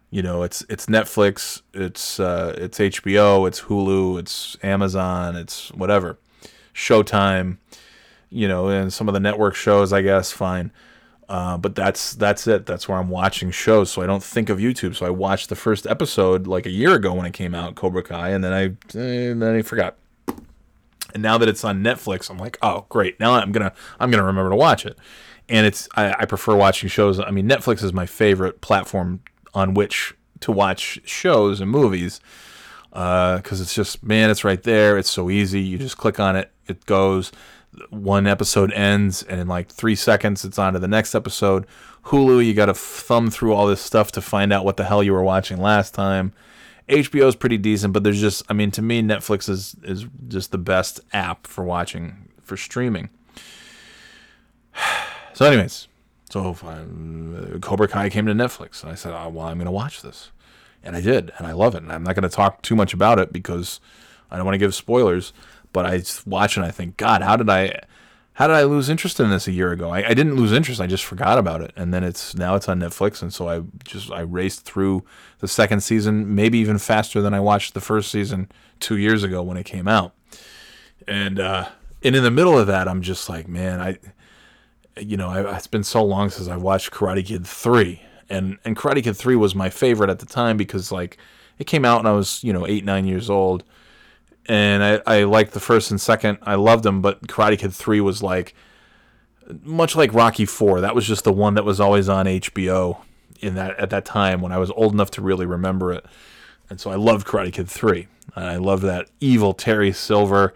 You 0.10 0.22
know, 0.22 0.44
it's 0.44 0.64
it's 0.70 0.88
Netflix, 0.88 1.62
it's 1.74 2.20
uh, 2.20 2.54
it's 2.58 2.78
HBO, 2.78 3.48
it's 3.48 3.62
Hulu, 3.62 4.20
it's 4.20 4.58
Amazon, 4.62 5.36
it's 5.36 5.72
whatever, 5.72 6.20
Showtime 6.74 7.58
you 8.34 8.48
know, 8.48 8.68
and 8.68 8.92
some 8.92 9.08
of 9.08 9.14
the 9.14 9.20
network 9.20 9.54
shows, 9.54 9.94
I 9.94 10.02
guess, 10.02 10.32
fine. 10.32 10.72
Uh, 11.30 11.58
but 11.58 11.76
that's 11.76 12.14
that's 12.14 12.48
it. 12.48 12.66
That's 12.66 12.88
where 12.88 12.98
I'm 12.98 13.10
watching 13.10 13.52
shows. 13.52 13.92
So 13.92 14.02
I 14.02 14.06
don't 14.06 14.24
think 14.24 14.50
of 14.50 14.58
YouTube. 14.58 14.96
So 14.96 15.06
I 15.06 15.10
watched 15.10 15.50
the 15.50 15.56
first 15.56 15.88
episode 15.88 16.48
like 16.48 16.66
a 16.66 16.72
year 16.72 16.96
ago 16.96 17.14
when 17.14 17.26
it 17.26 17.34
came 17.34 17.56
out, 17.56 17.76
Cobra 17.76 18.04
Kai, 18.04 18.30
and 18.30 18.44
then 18.44 18.54
I 18.54 18.64
and 18.98 19.42
then 19.42 19.56
I 19.56 19.62
forgot. 19.62 19.96
And 21.14 21.22
now 21.22 21.38
that 21.38 21.48
it's 21.48 21.64
on 21.64 21.84
Netflix, 21.84 22.30
I'm 22.30 22.38
like, 22.38 22.58
oh 22.62 22.86
great. 22.90 23.20
Now 23.20 23.34
I'm 23.34 23.52
gonna 23.52 23.74
I'm 24.00 24.12
gonna 24.12 24.24
remember 24.24 24.50
to 24.50 24.56
watch 24.56 24.86
it. 24.86 24.98
And 25.50 25.66
it's 25.66 25.88
I, 25.96 26.14
I 26.20 26.26
prefer 26.26 26.56
watching 26.56 26.90
shows. 26.90 27.20
I 27.20 27.32
mean, 27.32 27.48
Netflix 27.48 27.84
is 27.84 27.94
my 27.94 28.06
favorite 28.06 28.62
platform 28.62 29.22
on 29.54 29.74
which 29.74 30.14
to 30.42 30.52
watch 30.52 31.00
shows 31.06 31.62
and 31.62 31.72
movies 31.72 32.20
because 32.90 33.60
uh, 33.60 33.64
it's 33.64 33.74
just 33.74 34.04
man, 34.04 34.30
it's 34.30 34.44
right 34.44 34.62
there. 34.64 34.98
It's 34.98 35.10
so 35.10 35.30
easy. 35.30 35.62
You 35.62 35.78
just 35.78 35.98
click 35.98 36.20
on 36.20 36.36
it, 36.36 36.52
it 36.68 36.86
goes 36.86 37.32
one 37.90 38.28
episode 38.28 38.72
ends 38.74 39.24
and 39.24 39.40
in 39.40 39.48
like 39.48 39.70
three 39.70 39.96
seconds 39.96 40.46
it's 40.46 40.60
on 40.60 40.74
to 40.74 40.80
the 40.80 40.88
next 40.88 41.16
episode. 41.16 41.66
Hulu, 42.06 42.46
you 42.46 42.54
got 42.54 42.66
to 42.66 42.74
thumb 42.74 43.30
through 43.30 43.54
all 43.54 43.68
this 43.68 43.82
stuff 43.82 44.12
to 44.14 44.22
find 44.22 44.52
out 44.52 44.66
what 44.66 44.78
the 44.78 44.84
hell 44.84 45.04
you 45.04 45.14
were 45.14 45.24
watching 45.24 45.58
last 45.58 45.94
time. 45.94 46.34
HBO 46.90 47.28
is 47.28 47.36
pretty 47.36 47.58
decent, 47.58 47.94
but 47.94 48.04
there's 48.04 48.20
just, 48.20 48.44
I 48.50 48.54
mean, 48.54 48.72
to 48.72 48.82
me, 48.82 49.02
Netflix 49.02 49.48
is 49.48 49.76
is 49.84 50.06
just 50.28 50.52
the 50.52 50.58
best 50.58 51.00
app 51.14 51.48
for 51.48 51.64
watching 51.64 52.30
for 52.42 52.58
streaming. 52.58 53.10
So, 55.36 55.48
anyways, 55.48 55.88
so 56.30 56.56
um, 56.62 57.58
Cobra 57.60 57.88
Kai 57.88 58.10
came 58.10 58.28
to 58.28 58.34
Netflix, 58.34 58.84
and 58.84 58.92
I 58.92 58.96
said, 58.96 59.14
oh, 59.14 59.30
"Well, 59.30 59.48
I'm 59.48 59.58
going 59.58 59.66
to 59.66 59.72
watch 59.72 60.04
this," 60.04 60.30
and 60.84 60.96
I 60.96 61.02
did, 61.02 61.32
and 61.40 61.48
I 61.48 61.54
love 61.54 61.74
it. 61.74 61.82
And 61.82 61.92
I'm 61.92 62.04
not 62.04 62.14
going 62.14 62.22
to 62.22 62.30
talk 62.30 62.62
too 62.62 62.76
much 62.76 62.94
about 62.94 63.18
it 63.18 63.34
because 63.34 63.80
I 64.30 64.36
don't 64.36 64.46
want 64.46 64.54
to 64.54 64.60
give 64.60 64.76
spoilers. 64.76 65.34
But 65.74 65.86
I 65.86 66.04
watch 66.26 66.56
and 66.56 66.66
I 66.66 66.72
think, 66.72 66.98
God, 66.98 67.22
how 67.22 67.36
did 67.36 67.50
I, 67.50 67.82
how 68.34 68.48
did 68.48 68.56
I 68.56 68.64
lose 68.64 68.90
interest 68.90 69.20
in 69.20 69.30
this 69.30 69.48
a 69.48 69.52
year 69.52 69.72
ago? 69.72 69.90
I, 69.90 70.10
I 70.10 70.14
didn't 70.14 70.36
lose 70.36 70.52
interest. 70.54 70.80
I 70.80 70.88
just 70.88 71.04
forgot 71.04 71.38
about 71.38 71.62
it, 71.62 71.74
and 71.76 71.94
then 71.94 72.04
it's 72.04 72.36
now 72.36 72.56
it's 72.56 72.70
on 72.70 72.80
Netflix, 72.80 73.22
and 73.22 73.34
so 73.34 73.50
I 73.50 73.64
just 73.84 74.12
I 74.12 74.22
raced 74.22 74.66
through 74.66 75.04
the 75.40 75.48
second 75.48 75.82
season, 75.82 76.34
maybe 76.34 76.58
even 76.60 76.78
faster 76.78 77.22
than 77.22 77.34
I 77.34 77.40
watched 77.40 77.74
the 77.74 77.82
first 77.82 78.10
season 78.10 78.50
two 78.80 78.98
years 78.98 79.24
ago 79.24 79.44
when 79.44 79.58
it 79.58 79.66
came 79.66 79.88
out. 79.88 80.14
And 81.08 81.40
uh, 81.40 81.70
and 82.02 82.16
in 82.16 82.24
the 82.24 82.32
middle 82.32 82.58
of 82.58 82.68
that, 82.68 82.88
I'm 82.88 83.02
just 83.02 83.30
like, 83.30 83.48
man, 83.48 83.82
I 83.82 83.98
you 84.98 85.18
know, 85.18 85.30
I, 85.30 85.56
it's 85.58 85.68
been 85.68 85.84
so 85.84 86.04
long 86.04 86.30
since 86.30 86.48
I 86.48 86.58
watched 86.58 86.92
Karate 86.92 87.26
Kid 87.26 87.46
3. 87.46 88.02
And, 88.30 88.58
and 88.64 88.76
Karate 88.76 89.04
Kid 89.04 89.16
3 89.18 89.36
was 89.36 89.56
my 89.56 89.70
favorite 89.70 90.10
at 90.10 90.20
the 90.20 90.26
time 90.26 90.58
because, 90.58 90.92
like, 90.92 91.18
it 91.60 91.66
came 91.66 91.86
out 91.86 92.04
when 92.04 92.08
I 92.08 92.16
was, 92.16 92.44
you 92.44 92.54
know, 92.54 92.66
eight, 92.68 92.86
nine 92.86 93.06
years 93.06 93.30
old. 93.30 93.64
And 94.48 94.84
I, 94.84 95.02
I 95.06 95.24
liked 95.24 95.54
the 95.54 95.60
first 95.60 95.92
and 95.92 96.00
second. 96.00 96.38
I 96.42 96.56
loved 96.56 96.84
them, 96.84 97.02
but 97.02 97.28
Karate 97.28 97.58
Kid 97.58 97.74
3 97.74 98.02
was 98.02 98.22
like, 98.22 98.54
much 99.64 99.96
like 99.96 100.14
Rocky 100.14 100.46
4. 100.46 100.82
That 100.82 100.96
was 100.96 101.08
just 101.08 101.24
the 101.24 101.32
one 101.32 101.54
that 101.56 101.66
was 101.66 101.80
always 101.80 102.10
on 102.10 102.26
HBO 102.26 103.00
in 103.40 103.56
that 103.56 103.78
at 103.80 103.90
that 103.90 104.06
time 104.06 104.42
when 104.42 104.52
I 104.52 104.58
was 104.58 104.72
old 104.72 104.94
enough 104.94 105.12
to 105.12 105.22
really 105.22 105.46
remember 105.46 105.92
it. 105.92 106.06
And 106.70 106.80
so 106.80 106.92
I 106.92 106.96
loved 106.96 107.28
Karate 107.28 107.54
Kid 107.54 107.70
3. 107.70 108.08
And 108.36 108.46
I 108.46 108.58
loved 108.58 108.84
that 108.84 109.10
evil 109.20 109.54
Terry 109.54 109.92
Silver 109.92 110.54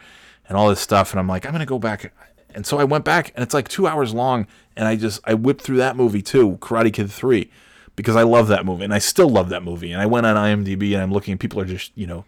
and 0.47 0.57
all 0.57 0.69
this 0.69 0.79
stuff. 0.79 1.11
And 1.11 1.19
I'm 1.19 1.27
like, 1.27 1.45
I'm 1.45 1.51
going 1.51 1.59
to 1.59 1.65
go 1.65 1.79
back. 1.79 2.11
And 2.57 2.65
so 2.65 2.79
I 2.79 2.85
went 2.85 3.05
back, 3.05 3.31
and 3.35 3.43
it's 3.43 3.53
like 3.53 3.67
two 3.67 3.85
hours 3.85 4.15
long, 4.15 4.47
and 4.75 4.87
I 4.87 4.95
just 4.95 5.19
I 5.25 5.35
whipped 5.35 5.61
through 5.61 5.77
that 5.77 5.95
movie 5.95 6.23
too, 6.23 6.57
Karate 6.59 6.91
Kid 6.91 7.11
Three, 7.11 7.51
because 7.95 8.15
I 8.15 8.23
love 8.23 8.47
that 8.47 8.65
movie, 8.65 8.83
and 8.83 8.93
I 8.93 8.97
still 8.97 9.29
love 9.29 9.49
that 9.49 9.61
movie. 9.61 9.91
And 9.91 10.01
I 10.01 10.07
went 10.07 10.25
on 10.25 10.35
IMDb, 10.35 10.93
and 10.93 11.03
I'm 11.03 11.11
looking, 11.11 11.37
people 11.37 11.59
are 11.59 11.65
just 11.65 11.91
you 11.95 12.07
know, 12.07 12.25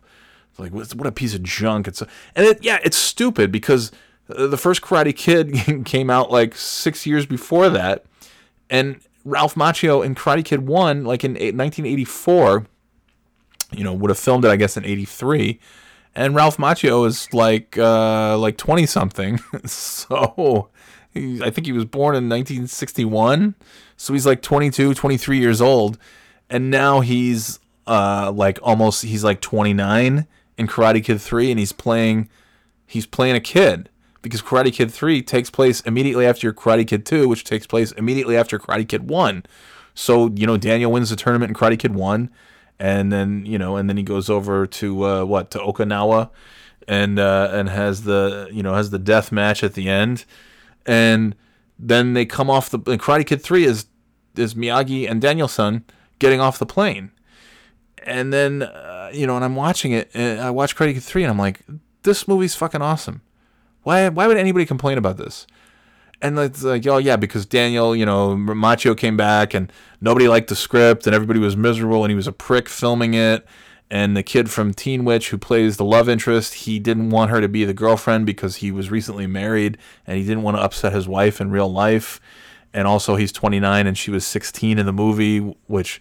like 0.59 0.71
what 0.71 1.07
a 1.07 1.11
piece 1.11 1.33
of 1.33 1.43
junk. 1.43 1.87
It's 1.87 2.01
and 2.01 2.09
it 2.35 2.63
yeah, 2.63 2.79
it's 2.83 2.97
stupid 2.97 3.51
because 3.51 3.91
the 4.27 4.57
first 4.57 4.81
Karate 4.81 5.15
Kid 5.15 5.83
came 5.85 6.09
out 6.09 6.31
like 6.31 6.55
six 6.55 7.05
years 7.05 7.25
before 7.25 7.69
that, 7.69 8.05
and 8.69 8.99
Ralph 9.25 9.55
Macchio 9.55 10.05
in 10.05 10.15
Karate 10.15 10.45
Kid 10.45 10.67
One, 10.67 11.03
like 11.03 11.23
in 11.23 11.33
1984, 11.33 12.67
you 13.71 13.83
know, 13.83 13.93
would 13.93 14.09
have 14.09 14.19
filmed 14.19 14.45
it 14.45 14.49
I 14.49 14.55
guess 14.55 14.77
in 14.77 14.85
'83 14.85 15.59
and 16.15 16.35
Ralph 16.35 16.57
Macchio 16.57 17.07
is 17.07 17.31
like 17.33 17.77
uh, 17.77 18.37
like 18.37 18.57
twenty 18.57 18.85
something. 18.85 19.39
so 19.65 20.69
he, 21.13 21.41
I 21.41 21.49
think 21.49 21.65
he 21.65 21.73
was 21.73 21.85
born 21.85 22.15
in 22.15 22.29
1961. 22.29 23.55
So 23.97 24.13
he's 24.13 24.25
like 24.25 24.41
22, 24.41 24.93
23 24.93 25.39
years 25.39 25.61
old, 25.61 25.97
and 26.49 26.69
now 26.69 27.01
he's 27.01 27.59
uh, 27.87 28.31
like 28.33 28.59
almost 28.61 29.03
he's 29.03 29.23
like 29.23 29.41
29 29.41 30.27
in 30.59 30.67
Karate 30.67 31.03
Kid 31.03 31.19
3, 31.19 31.49
and 31.49 31.59
he's 31.59 31.71
playing 31.71 32.29
he's 32.85 33.07
playing 33.07 33.35
a 33.35 33.39
kid 33.39 33.89
because 34.21 34.41
Karate 34.41 34.73
Kid 34.73 34.91
3 34.91 35.21
takes 35.23 35.49
place 35.49 35.81
immediately 35.81 36.25
after 36.25 36.53
Karate 36.53 36.87
Kid 36.87 37.05
2, 37.05 37.27
which 37.27 37.43
takes 37.43 37.65
place 37.65 37.91
immediately 37.93 38.35
after 38.37 38.59
Karate 38.59 38.87
Kid 38.87 39.09
1. 39.09 39.43
So, 39.93 40.29
you 40.35 40.45
know, 40.45 40.57
Daniel 40.57 40.91
wins 40.91 41.09
the 41.09 41.15
tournament 41.15 41.49
in 41.49 41.55
Karate 41.55 41.79
Kid 41.79 41.95
1 41.95 42.29
and 42.79 43.11
then 43.11 43.45
you 43.45 43.57
know, 43.57 43.75
and 43.75 43.89
then 43.89 43.97
he 43.97 44.03
goes 44.03 44.29
over 44.29 44.65
to 44.65 45.05
uh, 45.05 45.25
what 45.25 45.51
to 45.51 45.59
Okinawa, 45.59 46.29
and 46.87 47.19
uh, 47.19 47.49
and 47.51 47.69
has 47.69 48.03
the 48.03 48.49
you 48.51 48.63
know 48.63 48.73
has 48.73 48.89
the 48.89 48.99
death 48.99 49.31
match 49.31 49.63
at 49.63 49.73
the 49.73 49.89
end, 49.89 50.25
and 50.85 51.35
then 51.77 52.13
they 52.13 52.25
come 52.25 52.49
off 52.49 52.69
the 52.69 52.79
Karate 52.79 53.25
Kid 53.25 53.43
Three 53.43 53.65
is 53.65 53.85
is 54.35 54.53
Miyagi 54.53 55.09
and 55.09 55.21
Daniel-san 55.21 55.83
getting 56.19 56.39
off 56.39 56.57
the 56.57 56.65
plane, 56.65 57.11
and 58.03 58.31
then 58.31 58.63
uh, 58.63 58.88
you 59.13 59.27
know, 59.27 59.35
and 59.35 59.45
I'm 59.45 59.55
watching 59.55 59.91
it, 59.91 60.15
I 60.15 60.49
watch 60.49 60.75
Karate 60.75 61.01
Three, 61.01 61.23
and 61.23 61.31
I'm 61.31 61.39
like, 61.39 61.61
this 62.03 62.27
movie's 62.27 62.55
fucking 62.55 62.81
awesome. 62.81 63.21
Why 63.83 64.09
why 64.09 64.27
would 64.27 64.37
anybody 64.37 64.65
complain 64.65 64.97
about 64.97 65.17
this? 65.17 65.47
and 66.21 66.37
it's 66.37 66.63
like, 66.63 66.85
oh 66.87 66.97
yeah, 66.97 67.15
because 67.15 67.45
Daniel, 67.45 67.95
you 67.95 68.05
know, 68.05 68.35
Macchio 68.35 68.97
came 68.97 69.15
back 69.15 69.53
and 69.53 69.71
nobody 70.01 70.27
liked 70.27 70.49
the 70.49 70.55
script 70.55 71.07
and 71.07 71.15
everybody 71.15 71.39
was 71.39 71.55
miserable 71.55 72.03
and 72.03 72.11
he 72.11 72.15
was 72.15 72.27
a 72.27 72.31
prick 72.31 72.67
filming 72.67 73.13
it. 73.13 73.45
And 73.91 74.15
the 74.15 74.21
kid 74.21 74.51
from 74.51 74.73
Teen 74.73 75.03
Witch 75.03 75.29
who 75.29 75.37
plays 75.37 75.77
the 75.77 75.85
love 75.85 76.09
interest, 76.09 76.53
he 76.55 76.77
didn't 76.77 77.09
want 77.09 77.31
her 77.31 77.41
to 77.41 77.47
be 77.47 77.65
the 77.65 77.73
girlfriend 77.73 78.25
because 78.25 78.57
he 78.57 78.71
was 78.71 78.91
recently 78.91 79.27
married 79.27 79.77
and 80.05 80.17
he 80.17 80.25
didn't 80.25 80.43
want 80.43 80.57
to 80.57 80.61
upset 80.61 80.93
his 80.93 81.07
wife 81.07 81.41
in 81.41 81.51
real 81.51 81.71
life. 81.71 82.19
And 82.71 82.87
also, 82.87 83.15
he's 83.15 83.31
29 83.31 83.87
and 83.87 83.97
she 83.97 84.11
was 84.11 84.27
16 84.27 84.77
in 84.77 84.85
the 84.85 84.93
movie, 84.93 85.39
which, 85.65 85.99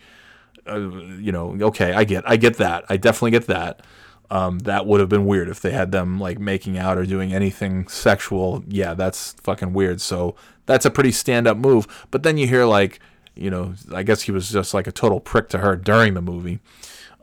uh, 0.69 0.79
you 1.19 1.33
know, 1.33 1.57
okay, 1.61 1.93
I 1.93 2.05
get, 2.05 2.29
I 2.29 2.37
get 2.37 2.57
that, 2.59 2.85
I 2.89 2.97
definitely 2.97 3.33
get 3.33 3.47
that. 3.47 3.83
Um, 4.31 4.59
that 4.61 4.85
would 4.85 5.01
have 5.01 5.09
been 5.09 5.25
weird 5.25 5.49
if 5.49 5.61
they 5.61 5.71
had 5.71 5.91
them 5.91 6.21
like 6.21 6.39
making 6.39 6.77
out 6.77 6.99
or 6.99 7.07
doing 7.07 7.33
anything 7.33 7.89
sexual. 7.89 8.63
Yeah, 8.69 8.93
that's 8.93 9.33
fucking 9.43 9.73
weird. 9.73 10.03
So 10.03 10.35
that's 10.67 10.85
a 10.85 10.91
pretty 10.91 11.13
stand 11.13 11.47
up 11.47 11.57
move. 11.57 12.07
But 12.11 12.25
then 12.25 12.37
you 12.37 12.47
hear 12.47 12.67
like, 12.67 13.01
you 13.35 13.51
know, 13.51 13.75
I 13.95 14.03
guess 14.03 14.23
he 14.23 14.33
was 14.33 14.51
just 14.51 14.75
like 14.75 14.87
a 14.87 14.93
total 14.93 15.19
prick 15.19 15.49
to 15.51 15.59
her 15.59 15.77
during 15.77 16.13
the 16.13 16.21
movie. 16.21 16.61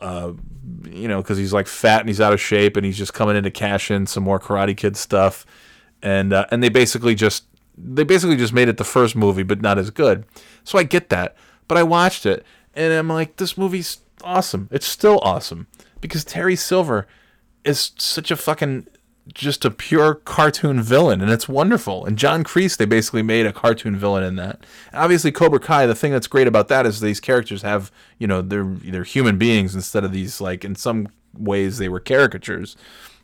Uh, 0.02 0.34
you 0.90 1.08
know, 1.08 1.22
because 1.22 1.38
he's 1.38 1.54
like 1.54 1.68
fat 1.68 2.00
and 2.00 2.10
he's 2.10 2.20
out 2.20 2.34
of 2.34 2.42
shape 2.42 2.76
and 2.76 2.86
he's 2.86 2.98
just 2.98 3.14
coming 3.14 3.36
in 3.36 3.44
to 3.44 3.52
cash 3.52 3.92
in 3.92 4.08
some 4.08 4.24
more 4.24 4.40
Karate 4.40 4.76
Kid 4.76 4.98
stuff, 4.98 5.46
and 6.02 6.34
uh, 6.34 6.46
and 6.52 6.62
they 6.62 6.70
basically 6.70 7.16
just 7.16 7.46
they 7.78 8.04
basically 8.04 8.36
just 8.36 8.54
made 8.54 8.68
it 8.68 8.78
the 8.78 8.84
first 8.84 9.16
movie, 9.16 9.44
but 9.44 9.62
not 9.62 9.78
as 9.78 9.92
good. 9.92 10.26
So 10.64 10.78
I 10.78 10.84
get 10.84 11.10
that, 11.10 11.36
but 11.68 11.78
I 11.78 11.84
watched 11.84 12.26
it 12.26 12.46
and 12.76 12.94
I'm 12.94 13.10
like, 13.10 13.38
this 13.38 13.58
movie's 13.58 14.00
awesome. 14.24 14.70
It's 14.72 14.88
still 14.88 15.20
awesome 15.24 15.68
because 16.02 16.24
Terry 16.24 16.56
Silver 16.56 17.08
is 17.64 17.92
such 17.98 18.32
a 18.32 18.36
fucking 18.36 18.88
just 19.34 19.66
a 19.66 19.72
pure 19.72 20.16
cartoon 20.16 20.82
villain 20.82 21.20
and 21.20 21.32
it's 21.32 21.50
wonderful. 21.50 22.06
And 22.06 22.18
John 22.18 22.44
Kreese, 22.44 22.78
they 22.78 22.86
basically 22.86 23.24
made 23.24 23.48
a 23.48 23.54
cartoon 23.54 23.96
villain 23.96 24.24
in 24.24 24.36
that. 24.36 24.64
And 24.92 25.02
obviously 25.02 25.32
Cobra 25.32 25.60
Kai, 25.60 25.88
the 25.88 25.96
thing 25.96 26.12
that's 26.12 26.28
great 26.28 26.48
about 26.48 26.68
that 26.68 26.86
is 26.86 27.00
these 27.00 27.20
characters 27.20 27.64
have, 27.64 27.92
you 28.20 28.28
know, 28.28 28.42
they're 28.42 28.64
they're 28.64 29.04
human 29.04 29.38
beings 29.38 29.74
instead 29.74 30.04
of 30.04 30.12
these 30.12 30.40
like 30.40 30.64
in 30.64 30.76
some 30.76 31.08
ways 31.34 31.78
they 31.80 31.90
were 31.90 32.00
caricatures 32.00 32.78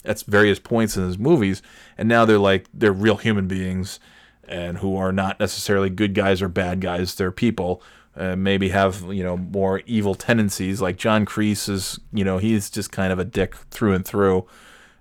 at 0.04 0.22
various 0.24 0.58
points 0.58 0.98
in 0.98 1.04
his 1.04 1.20
movies. 1.20 1.62
And 1.98 2.10
now 2.10 2.26
they're 2.26 2.40
like 2.40 2.68
they're 2.74 2.92
real 2.92 3.18
human 3.18 3.48
beings 3.48 4.00
and 4.48 4.80
who 4.80 4.96
are 4.96 5.12
not 5.12 5.40
necessarily 5.40 5.90
good 5.90 6.16
guys 6.16 6.42
or 6.42 6.48
bad 6.48 6.82
guys. 6.82 7.14
They're 7.14 7.32
people 7.32 7.84
uh, 8.16 8.36
maybe 8.36 8.70
have 8.70 9.04
you 9.14 9.24
know 9.24 9.38
more 9.38 9.82
evil 9.86 10.16
tendencies. 10.16 10.82
Like 10.82 10.98
John 10.98 11.26
Kreese 11.26 11.70
is, 11.70 12.00
you 12.12 12.24
know, 12.24 12.38
he's 12.38 12.70
just 12.70 12.92
kind 12.92 13.14
of 13.14 13.20
a 13.20 13.26
dick 13.26 13.56
through 13.56 13.94
and 13.94 14.06
through. 14.06 14.46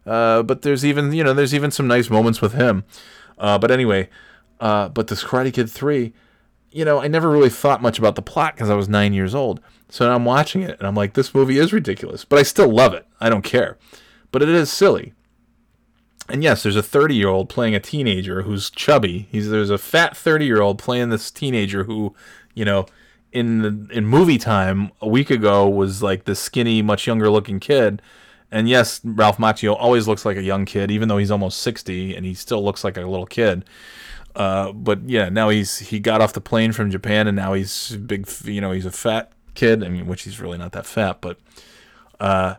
Uh, 0.06 0.42
but 0.42 0.62
there's 0.62 0.84
even 0.84 1.12
you 1.12 1.24
know 1.24 1.34
there's 1.34 1.54
even 1.54 1.70
some 1.70 1.86
nice 1.86 2.10
moments 2.10 2.40
with 2.40 2.54
him. 2.54 2.84
Uh, 3.38 3.58
but 3.58 3.70
anyway, 3.70 4.08
uh, 4.60 4.88
but 4.88 5.08
this 5.08 5.24
Karate 5.24 5.52
Kid 5.52 5.70
three, 5.70 6.12
you 6.70 6.84
know, 6.84 7.00
I 7.00 7.08
never 7.08 7.30
really 7.30 7.50
thought 7.50 7.82
much 7.82 7.98
about 7.98 8.14
the 8.14 8.22
plot 8.22 8.54
because 8.54 8.70
I 8.70 8.74
was 8.74 8.88
nine 8.88 9.12
years 9.12 9.34
old. 9.34 9.60
So 9.88 10.06
now 10.06 10.14
I'm 10.14 10.24
watching 10.24 10.62
it 10.62 10.78
and 10.78 10.86
I'm 10.86 10.94
like, 10.94 11.14
this 11.14 11.34
movie 11.34 11.58
is 11.58 11.72
ridiculous, 11.72 12.24
but 12.24 12.38
I 12.38 12.42
still 12.42 12.68
love 12.68 12.94
it. 12.94 13.06
I 13.20 13.28
don't 13.28 13.42
care, 13.42 13.76
but 14.30 14.42
it 14.42 14.48
is 14.48 14.70
silly. 14.70 15.14
And 16.28 16.44
yes, 16.44 16.62
there's 16.62 16.76
a 16.76 16.82
30 16.82 17.16
year 17.16 17.28
old 17.28 17.48
playing 17.48 17.74
a 17.74 17.80
teenager 17.80 18.42
who's 18.42 18.70
chubby. 18.70 19.26
He's 19.32 19.50
there's 19.50 19.70
a 19.70 19.78
fat 19.78 20.16
30 20.16 20.46
year 20.46 20.60
old 20.60 20.78
playing 20.78 21.08
this 21.08 21.30
teenager 21.30 21.84
who, 21.84 22.14
you 22.54 22.64
know, 22.64 22.86
in 23.32 23.62
the, 23.62 23.96
in 23.96 24.06
movie 24.06 24.38
time 24.38 24.90
a 25.00 25.08
week 25.08 25.30
ago 25.30 25.68
was 25.68 26.02
like 26.02 26.24
the 26.24 26.34
skinny, 26.34 26.82
much 26.82 27.06
younger 27.06 27.30
looking 27.30 27.60
kid. 27.60 28.02
And 28.50 28.68
yes, 28.68 29.00
Ralph 29.04 29.38
Macchio 29.38 29.76
always 29.78 30.08
looks 30.08 30.24
like 30.24 30.36
a 30.36 30.42
young 30.42 30.64
kid, 30.64 30.90
even 30.90 31.08
though 31.08 31.18
he's 31.18 31.30
almost 31.30 31.58
sixty, 31.58 32.16
and 32.16 32.26
he 32.26 32.34
still 32.34 32.64
looks 32.64 32.82
like 32.82 32.96
a 32.96 33.02
little 33.02 33.26
kid. 33.26 33.64
Uh, 34.34 34.72
but 34.72 35.08
yeah, 35.08 35.28
now 35.28 35.48
he's 35.48 35.78
he 35.78 36.00
got 36.00 36.20
off 36.20 36.32
the 36.32 36.40
plane 36.40 36.72
from 36.72 36.90
Japan, 36.90 37.28
and 37.28 37.36
now 37.36 37.52
he's 37.52 37.96
big. 37.96 38.28
You 38.44 38.60
know, 38.60 38.72
he's 38.72 38.86
a 38.86 38.90
fat 38.90 39.32
kid. 39.54 39.84
I 39.84 39.88
mean, 39.88 40.06
which 40.06 40.22
he's 40.22 40.40
really 40.40 40.58
not 40.58 40.72
that 40.72 40.86
fat, 40.86 41.20
but 41.20 41.38
uh, 42.18 42.56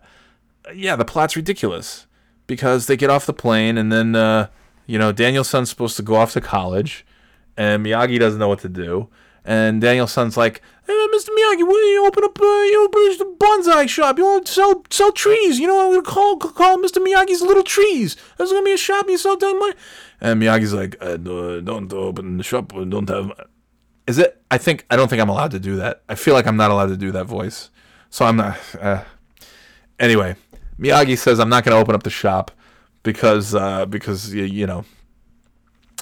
yeah, 0.74 0.96
the 0.96 1.06
plot's 1.06 1.36
ridiculous 1.36 2.08
because 2.48 2.88
they 2.88 2.98
get 2.98 3.10
off 3.10 3.26
the 3.26 3.34
plane, 3.34 3.78
and 3.78 3.92
then 3.92 4.16
uh, 4.16 4.48
you 4.86 4.98
know 4.98 5.12
Daniel-san's 5.12 5.70
supposed 5.70 5.98
to 5.98 6.04
go 6.04 6.16
off 6.16 6.34
to 6.34 6.42
college, 6.42 7.06
and 7.58 7.86
Miyagi 7.86 8.20
doesn't 8.20 8.40
know 8.40 8.48
what 8.50 8.60
to 8.60 8.70
do. 8.70 9.10
And 9.44 9.82
Daniel-san's 9.82 10.38
like, 10.38 10.62
hey, 10.86 10.94
Mr. 10.94 11.30
Miyagi, 11.30 11.64
why 11.64 11.74
don't 11.74 11.90
you 11.90 12.06
open 12.06 12.24
up, 12.24 12.40
uh, 12.40 12.44
you 12.44 12.86
open 12.86 13.02
a 13.02 13.44
bonsai 13.44 13.90
shop? 13.90 14.18
You 14.18 14.26
want 14.26 14.46
to 14.46 14.52
sell 14.52 14.84
sell 14.90 15.12
trees? 15.12 15.60
You 15.60 15.68
know, 15.68 15.86
I'm 15.86 15.92
gonna 15.92 16.04
call 16.04 16.38
call 16.38 16.78
Mr. 16.78 16.98
Miyagi's 16.98 17.42
Little 17.42 17.64
Trees. 17.64 18.16
There's 18.38 18.52
gonna 18.52 18.66
be 18.66 18.74
a 18.74 18.78
shop 18.78 19.08
you 19.10 19.18
sell 19.18 19.38
down 19.38 19.60
my. 19.60 19.74
And 20.20 20.42
Miyagi's 20.42 20.74
like, 20.74 20.96
uh, 21.02 21.18
don't 21.18 21.92
open 21.92 22.38
the 22.38 22.44
shop. 22.44 22.72
Don't 22.72 23.10
have. 23.10 23.32
Is 24.06 24.20
it? 24.20 24.42
I 24.52 24.58
think 24.58 24.86
I 24.92 24.96
don't 24.96 25.08
think 25.08 25.22
I'm 25.22 25.30
allowed 25.30 25.52
to 25.52 25.60
do 25.60 25.78
that. 25.78 26.04
I 26.08 26.16
feel 26.16 26.34
like 26.34 26.46
I'm 26.46 26.58
not 26.58 26.70
allowed 26.70 26.90
to 26.90 26.98
do 26.98 27.12
that 27.12 27.26
voice. 27.26 27.70
So 28.10 28.26
I'm 28.26 28.36
not. 28.36 28.60
Uh, 28.80 29.04
anyway, 30.00 30.36
Miyagi 30.80 31.18
says 31.18 31.40
I'm 31.40 31.50
not 31.50 31.64
to 31.64 31.72
open 31.74 31.96
up 31.96 32.04
the 32.04 32.10
shop 32.10 32.52
because 33.04 33.56
uh, 33.56 33.86
because 33.86 34.34
you 34.34 34.68
know 34.68 34.86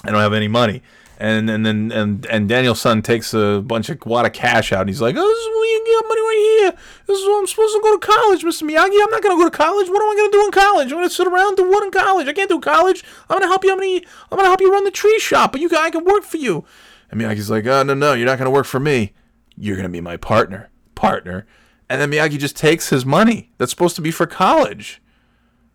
I 0.04 0.10
don't 0.10 0.20
have 0.20 0.34
any 0.34 0.48
money. 0.48 0.82
And 1.20 1.50
and 1.50 1.66
then 1.66 1.92
and 1.92 2.24
and 2.26 2.48
Daniel-san 2.48 3.02
takes 3.02 3.34
a 3.34 3.60
bunch 3.60 3.90
of 3.90 3.98
wad 4.06 4.24
of 4.24 4.32
cash 4.32 4.72
out 4.72 4.80
and 4.80 4.88
he's 4.88 5.02
like, 5.02 5.14
oh, 5.18 5.20
this 5.20 5.38
is 5.38 5.46
where 5.48 5.66
you 5.66 5.84
get 5.84 6.08
money 6.08 6.20
right 6.22 6.60
here. 6.60 6.72
This 7.06 7.18
is 7.18 7.26
what 7.26 7.40
I'm 7.40 7.46
supposed 7.46 7.74
to 7.74 7.80
go 7.82 7.98
to 7.98 8.06
college, 8.06 8.42
Mr. 8.42 8.62
Miyagi. 8.62 8.96
I'm 9.04 9.10
not 9.10 9.22
gonna 9.22 9.36
go 9.36 9.44
to 9.44 9.54
college. 9.54 9.90
What 9.90 10.02
am 10.02 10.08
I 10.08 10.16
gonna 10.16 10.32
do 10.32 10.44
in 10.46 10.50
college? 10.50 10.90
I'm 10.90 10.96
gonna 10.96 11.10
sit 11.10 11.26
around 11.26 11.48
and 11.48 11.56
do 11.58 11.70
what 11.70 11.84
in 11.84 11.90
college? 11.90 12.26
I 12.26 12.32
can't 12.32 12.48
do 12.48 12.58
college. 12.58 13.04
I'm 13.28 13.36
gonna 13.36 13.48
help 13.48 13.64
you. 13.64 13.72
I'm 13.72 13.78
gonna 13.78 14.00
I'm 14.32 14.38
gonna 14.38 14.48
help 14.48 14.62
you 14.62 14.72
run 14.72 14.84
the 14.84 14.90
tree 14.90 15.18
shop, 15.18 15.52
but 15.52 15.60
you 15.60 15.68
I 15.76 15.90
can 15.90 16.06
work 16.06 16.22
for 16.22 16.38
you. 16.38 16.64
And 17.10 17.20
Miyagi's 17.20 17.50
like, 17.50 17.66
oh 17.66 17.82
no 17.82 17.92
no, 17.92 18.14
you're 18.14 18.24
not 18.24 18.38
gonna 18.38 18.50
work 18.50 18.64
for 18.64 18.80
me. 18.80 19.12
You're 19.58 19.76
gonna 19.76 19.90
be 19.90 20.00
my 20.00 20.16
partner, 20.16 20.70
partner. 20.94 21.46
And 21.90 22.00
then 22.00 22.10
Miyagi 22.10 22.38
just 22.38 22.56
takes 22.56 22.88
his 22.88 23.04
money 23.04 23.50
that's 23.58 23.72
supposed 23.72 23.96
to 23.96 24.02
be 24.02 24.10
for 24.10 24.26
college. 24.26 25.02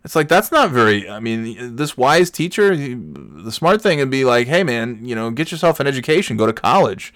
It's 0.06 0.14
like 0.14 0.28
that's 0.28 0.52
not 0.52 0.70
very. 0.70 1.10
I 1.10 1.18
mean, 1.18 1.74
this 1.74 1.96
wise 1.96 2.30
teacher, 2.30 2.76
the 2.76 3.50
smart 3.50 3.82
thing 3.82 3.98
would 3.98 4.08
be 4.08 4.24
like, 4.24 4.46
"Hey, 4.46 4.62
man, 4.62 5.00
you 5.02 5.16
know, 5.16 5.32
get 5.32 5.50
yourself 5.50 5.80
an 5.80 5.88
education, 5.88 6.36
go 6.36 6.46
to 6.46 6.52
college." 6.52 7.12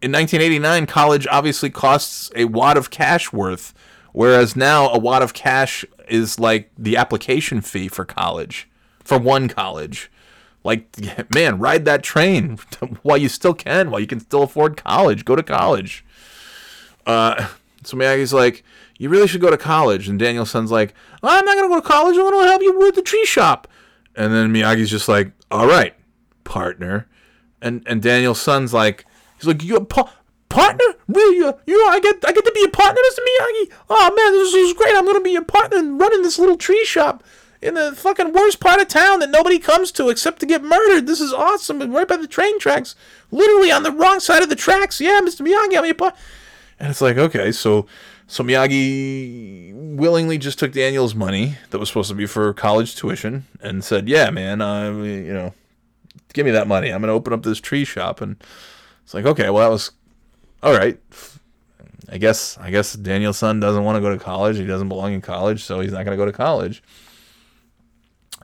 In 0.00 0.12
1989, 0.12 0.86
college 0.86 1.26
obviously 1.28 1.70
costs 1.70 2.30
a 2.36 2.44
wad 2.44 2.76
of 2.76 2.90
cash 2.90 3.32
worth, 3.32 3.74
whereas 4.12 4.54
now 4.54 4.88
a 4.90 4.96
wad 4.96 5.22
of 5.22 5.34
cash 5.34 5.84
is 6.06 6.38
like 6.38 6.70
the 6.78 6.96
application 6.96 7.60
fee 7.60 7.88
for 7.88 8.04
college, 8.04 8.68
for 9.02 9.18
one 9.18 9.48
college. 9.48 10.08
Like, 10.62 10.86
man, 11.34 11.58
ride 11.58 11.84
that 11.86 12.04
train 12.04 12.58
while 13.02 13.18
you 13.18 13.28
still 13.28 13.54
can, 13.54 13.90
while 13.90 14.00
you 14.00 14.06
can 14.06 14.20
still 14.20 14.44
afford 14.44 14.76
college. 14.76 15.24
Go 15.24 15.34
to 15.34 15.42
college. 15.42 16.04
Uh, 17.04 17.48
so 17.82 17.96
Miyagi's 17.96 18.32
like, 18.32 18.62
you 18.98 19.08
really 19.08 19.26
should 19.26 19.40
go 19.40 19.50
to 19.50 19.56
college. 19.56 20.08
And 20.08 20.18
Daniel-san's 20.18 20.70
like, 20.70 20.94
I'm 21.22 21.44
not 21.44 21.56
going 21.56 21.68
to 21.68 21.74
go 21.74 21.80
to 21.80 21.86
college. 21.86 22.16
I'm 22.16 22.30
going 22.30 22.44
to 22.44 22.48
help 22.48 22.62
you 22.62 22.78
with 22.78 22.94
the 22.94 23.02
tree 23.02 23.24
shop. 23.24 23.68
And 24.14 24.32
then 24.32 24.52
Miyagi's 24.52 24.90
just 24.90 25.08
like, 25.08 25.32
all 25.50 25.66
right, 25.66 25.94
partner. 26.44 27.08
And 27.60 27.82
and 27.86 28.02
Daniel-san's 28.02 28.72
like, 28.72 29.04
he's 29.36 29.46
like, 29.46 29.62
you 29.62 29.76
a 29.76 29.84
pa- 29.84 30.12
partner? 30.48 30.84
Really? 31.08 31.36
You, 31.36 31.54
you 31.66 31.86
I 31.88 32.00
get 32.00 32.24
I 32.26 32.32
get 32.32 32.44
to 32.44 32.52
be 32.52 32.64
a 32.64 32.68
partner, 32.68 33.00
Mr. 33.10 33.18
Miyagi? 33.18 33.72
Oh 33.90 34.14
man, 34.14 34.32
this 34.32 34.54
is 34.54 34.72
great. 34.74 34.94
I'm 34.94 35.04
going 35.04 35.16
to 35.16 35.22
be 35.22 35.36
a 35.36 35.42
partner 35.42 35.78
in 35.78 35.98
running 35.98 36.22
this 36.22 36.38
little 36.38 36.56
tree 36.56 36.84
shop 36.84 37.24
in 37.60 37.74
the 37.74 37.92
fucking 37.92 38.32
worst 38.32 38.60
part 38.60 38.80
of 38.80 38.88
town 38.88 39.20
that 39.20 39.30
nobody 39.30 39.58
comes 39.58 39.90
to 39.92 40.08
except 40.08 40.40
to 40.40 40.46
get 40.46 40.62
murdered. 40.62 41.06
This 41.06 41.20
is 41.20 41.32
awesome. 41.32 41.80
Right 41.92 42.06
by 42.06 42.16
the 42.16 42.28
train 42.28 42.58
tracks. 42.60 42.94
Literally 43.30 43.72
on 43.72 43.82
the 43.82 43.92
wrong 43.92 44.20
side 44.20 44.42
of 44.42 44.48
the 44.48 44.56
tracks. 44.56 45.00
Yeah, 45.00 45.20
Mr. 45.22 45.46
Miyagi, 45.46 45.76
I'm 45.76 45.84
your 45.84 45.94
partner. 45.94 46.18
And 46.78 46.90
it's 46.90 47.00
like, 47.00 47.16
okay, 47.18 47.50
so 47.50 47.86
so 48.30 48.44
Miyagi 48.44 49.72
willingly 49.74 50.36
just 50.36 50.58
took 50.58 50.72
Daniel's 50.72 51.14
money 51.14 51.56
that 51.70 51.78
was 51.78 51.88
supposed 51.88 52.10
to 52.10 52.14
be 52.14 52.26
for 52.26 52.52
college 52.52 52.94
tuition 52.94 53.46
and 53.62 53.82
said, 53.82 54.06
"Yeah, 54.06 54.28
man, 54.28 54.60
uh, 54.60 54.90
you 54.90 55.32
know, 55.32 55.54
give 56.34 56.44
me 56.44 56.52
that 56.52 56.68
money. 56.68 56.90
I'm 56.90 57.00
going 57.00 57.08
to 57.08 57.14
open 57.14 57.32
up 57.32 57.42
this 57.42 57.58
tree 57.58 57.86
shop." 57.86 58.20
And 58.20 58.36
it's 59.02 59.14
like, 59.14 59.24
okay, 59.24 59.48
well 59.48 59.66
that 59.66 59.72
was 59.72 59.92
all 60.62 60.76
right. 60.76 61.00
I 62.10 62.18
guess 62.18 62.58
I 62.58 62.70
guess 62.70 62.92
Daniel-san 62.92 63.60
doesn't 63.60 63.82
want 63.82 63.96
to 63.96 64.02
go 64.02 64.10
to 64.10 64.22
college. 64.22 64.58
He 64.58 64.66
doesn't 64.66 64.88
belong 64.88 65.14
in 65.14 65.22
college, 65.22 65.64
so 65.64 65.80
he's 65.80 65.92
not 65.92 66.04
going 66.04 66.16
to 66.16 66.22
go 66.22 66.26
to 66.26 66.32
college. 66.32 66.82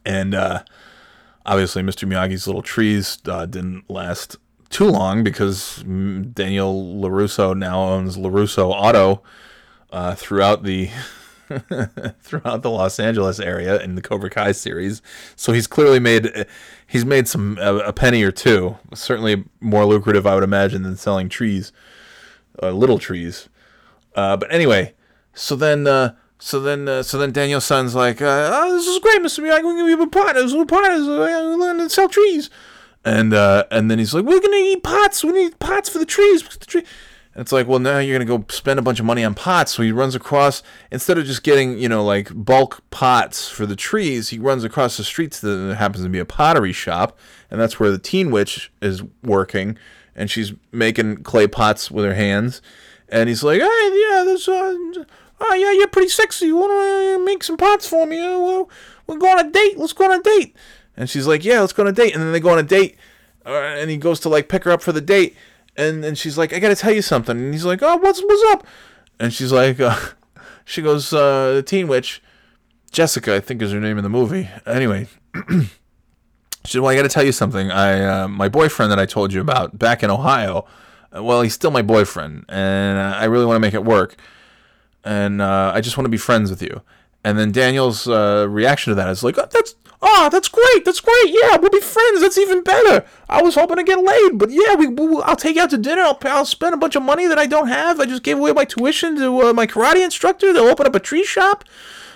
And 0.07 0.35
uh, 0.35 0.63
obviously, 1.45 1.83
Mr. 1.83 2.09
Miyagi's 2.09 2.47
little 2.47 2.63
trees 2.63 3.19
uh, 3.27 3.45
didn't 3.45 3.89
last 3.91 4.39
too 4.71 4.89
long 4.89 5.23
because 5.23 5.83
Daniel 5.83 6.97
LaRusso 6.97 7.57
now 7.57 7.83
owns 7.83 8.17
LaRusso 8.17 8.71
Auto 8.71 9.23
uh, 9.95 10.15
throughout 10.17 10.65
the 10.65 10.91
throughout 12.21 12.63
the 12.63 12.71
Los 12.71 12.99
Angeles 12.99 13.39
area 13.39 13.81
in 13.81 13.95
the 13.95 14.03
Cobra 14.03 14.29
Kai 14.29 14.51
series. 14.53 15.01
So 15.37 15.53
he's 15.53 15.69
clearly 15.69 16.01
made 16.01 16.47
he's 16.87 17.05
made 17.05 17.29
some 17.29 17.57
a, 17.61 17.77
a 17.77 17.93
penny 17.93 18.25
or 18.25 18.33
two. 18.33 18.77
Certainly 18.93 19.45
more 19.61 19.85
lucrative, 19.85 20.27
I 20.27 20.35
would 20.35 20.43
imagine, 20.43 20.83
than 20.83 20.97
selling 20.97 21.29
trees, 21.29 21.73
uh, 22.61 22.73
little 22.73 22.99
trees. 22.99 23.49
Uh, 24.17 24.37
but 24.37 24.53
anyway, 24.53 24.95
so 25.33 25.57
then. 25.57 25.87
Uh, 25.87 26.17
so 26.37 26.61
then, 26.61 26.89
uh, 26.89 27.03
so 27.03 27.17
then 27.17 27.33
Daniel-san's 27.33 27.95
like, 27.95 28.21
uh, 28.21 28.51
"Oh, 28.53 28.73
this 28.75 28.87
is 28.87 28.99
great, 28.99 29.23
Mister 29.23 29.41
Miyagi. 29.41 29.63
We're 29.65 29.81
gonna 29.81 29.97
be 29.97 30.11
partners. 30.11 30.53
We're 30.53 30.67
partners. 30.67 31.09
Uh, 31.09 31.57
We're 31.57 31.73
gonna 31.73 31.89
sell 31.89 32.09
trees." 32.09 32.51
And 33.03 33.33
uh, 33.33 33.65
and 33.71 33.91
then 33.91 33.99
he's 33.99 34.13
like, 34.13 34.25
"We're 34.27 34.41
gonna 34.41 34.57
eat 34.57 34.83
pots. 34.83 35.25
We 35.25 35.33
need 35.33 35.59
pots 35.59 35.89
for 35.89 35.99
the 35.99 36.05
trees. 36.05 36.43
The 36.43 36.67
tree." 36.67 36.85
And 37.35 37.43
it's 37.43 37.51
like, 37.51 37.67
well, 37.67 37.81
now 37.81 37.99
you're 37.99 38.17
gonna 38.17 38.39
go 38.39 38.45
spend 38.49 38.79
a 38.79 38.83
bunch 38.83 39.01
of 39.01 39.07
money 39.07 39.25
on 39.25 39.35
pots. 39.35 39.73
So 39.73 39.83
he 39.83 39.91
runs 39.91 40.15
across 40.15 40.63
instead 40.93 41.19
of 41.19 41.27
just 41.27 41.43
getting, 41.43 41.79
you 41.79 41.89
know, 41.89 42.05
like 42.05 42.31
bulk 42.33 42.83
pots 42.91 43.49
for 43.49 43.67
the 43.67 43.75
trees, 43.75 44.29
he 44.29 44.39
runs 44.39 44.63
across 44.63 44.97
the 44.97 45.05
street 45.05 45.33
to 45.33 45.47
the, 45.47 45.75
happens 45.75 46.05
to 46.05 46.09
be 46.09 46.21
a 46.21 46.25
pottery 46.25 46.73
shop, 46.73 47.19
and 47.51 47.61
that's 47.61 47.81
where 47.81 47.91
the 47.91 47.99
teen 47.99 48.31
witch 48.31 48.73
is 48.81 49.03
working, 49.23 49.77
and 50.15 50.31
she's 50.31 50.53
making 50.71 51.25
clay 51.25 51.49
pots 51.49 51.91
with 51.91 52.05
her 52.05 52.15
hands. 52.15 52.63
And 53.09 53.29
he's 53.29 53.43
like, 53.43 53.61
hey, 53.61 53.67
yeah, 53.67 54.23
there's, 54.25 54.47
uh, 54.47 54.75
oh 55.41 55.55
yeah, 55.55 55.73
you're 55.73 55.89
pretty 55.89 56.09
sexy. 56.09 56.47
You 56.47 56.57
wanna 56.57 57.17
uh, 57.17 57.19
make 57.19 57.43
some 57.43 57.57
pots 57.57 57.89
for 57.89 58.07
me? 58.07 58.21
Uh, 58.21 58.39
well, 58.39 58.71
we're 59.09 59.19
going 59.19 59.39
on 59.41 59.47
a 59.47 59.51
date. 59.51 59.77
Let's 59.77 59.93
go 59.93 60.05
on 60.05 60.21
a 60.21 60.23
date. 60.23 60.57
And 60.97 61.11
she's 61.11 61.27
like, 61.27 61.45
yeah, 61.45 61.61
let's 61.61 61.73
go 61.73 61.83
on 61.83 61.89
a 61.89 61.93
date. 61.93 62.15
And 62.15 62.23
then 62.23 62.33
they 62.33 62.39
go 62.39 62.51
on 62.51 62.59
a 62.59 62.63
date, 62.63 62.97
uh, 63.45 63.51
and 63.51 63.91
he 63.91 63.97
goes 63.97 64.21
to 64.21 64.29
like 64.29 64.49
pick 64.49 64.63
her 64.63 64.71
up 64.71 64.83
for 64.83 64.93
the 64.93 65.01
date, 65.01 65.37
and 65.77 66.05
and 66.05 66.17
she's 66.19 66.37
like, 66.39 66.53
I 66.53 66.59
gotta 66.59 66.77
tell 66.77 66.93
you 66.93 67.03
something. 67.03 67.37
And 67.37 67.53
he's 67.55 67.65
like, 67.65 67.83
oh, 67.83 67.97
what's 67.97 68.21
what's 68.23 68.45
up? 68.55 68.67
And 69.21 69.33
she's 69.33 69.53
like, 69.53 69.81
uh, 69.81 69.97
she 70.65 70.83
goes, 70.83 71.13
uh, 71.13 71.55
the 71.55 71.63
teen 71.63 71.89
witch, 71.89 72.23
Jessica, 72.93 73.35
I 73.35 73.41
think 73.41 73.63
is 73.63 73.73
her 73.73 73.81
name 73.81 73.97
in 73.99 74.03
the 74.05 74.11
movie. 74.11 74.49
Anyway. 74.67 75.09
She 76.67 76.73
said, 76.73 76.81
"Well, 76.81 76.91
I 76.91 76.97
got 76.97 77.03
to 77.03 77.11
tell 77.11 77.25
you 77.25 77.33
something. 77.33 77.71
I 77.71 78.23
uh, 78.23 78.29
my 78.29 78.49
boyfriend 78.49 78.91
that 78.91 78.99
I 78.99 79.05
told 79.05 79.35
you 79.35 79.41
about 79.43 79.79
back 79.79 80.03
in 80.03 80.11
Ohio. 80.11 80.65
uh, 81.15 81.23
Well, 81.23 81.43
he's 81.43 81.53
still 81.53 81.71
my 81.71 81.83
boyfriend, 81.83 82.47
and 82.49 82.99
uh, 82.99 83.19
I 83.19 83.25
really 83.27 83.45
want 83.45 83.57
to 83.57 83.61
make 83.61 83.75
it 83.75 83.85
work. 83.85 84.17
And 85.05 85.43
uh, 85.43 85.73
I 85.75 85.83
just 85.83 85.99
want 85.99 86.07
to 86.07 86.11
be 86.11 86.17
friends 86.17 86.49
with 86.49 86.63
you." 86.63 86.81
And 87.23 87.39
then 87.39 87.53
Daniel's 87.53 88.07
reaction 88.07 88.93
to 88.93 88.95
that 88.95 89.09
is 89.11 89.23
like, 89.23 89.37
oh, 89.37 89.47
"That's 89.51 89.75
oh, 90.05 90.29
that's 90.31 90.49
great. 90.49 90.85
That's 90.85 91.01
great. 91.01 91.27
Yeah, 91.27 91.57
we'll 91.57 91.71
be 91.71 91.81
friends. 91.81 92.21
That's 92.21 92.39
even 92.39 92.63
better. 92.63 93.05
I 93.29 93.43
was 93.43 93.55
hoping 93.55 93.77
to 93.77 93.83
get 93.83 93.99
laid, 93.99 94.39
but 94.39 94.51
yeah, 94.51 94.75
we, 94.75 94.87
we 94.87 95.21
I'll 95.23 95.37
take 95.37 95.57
you 95.57 95.63
out 95.63 95.71
to 95.71 95.79
dinner. 95.79 96.03
I'll, 96.03 96.19
I'll 96.25 96.45
spend 96.45 96.75
a 96.75 96.79
bunch 96.79 96.95
of 96.95 97.03
money 97.03 97.27
that 97.27 97.39
I 97.39 97.47
don't 97.47 97.69
have. 97.69 97.99
I 97.99 98.07
just 98.07 98.23
gave 98.23 98.39
away 98.39 98.53
my 98.53 98.65
tuition 98.65 99.17
to 99.17 99.49
uh, 99.49 99.53
my 99.53 99.67
karate 99.67 100.05
instructor. 100.05 100.53
They'll 100.53 100.69
open 100.69 100.87
up 100.87 100.95
a 100.95 101.01
tree 101.01 101.25
shop." 101.25 101.65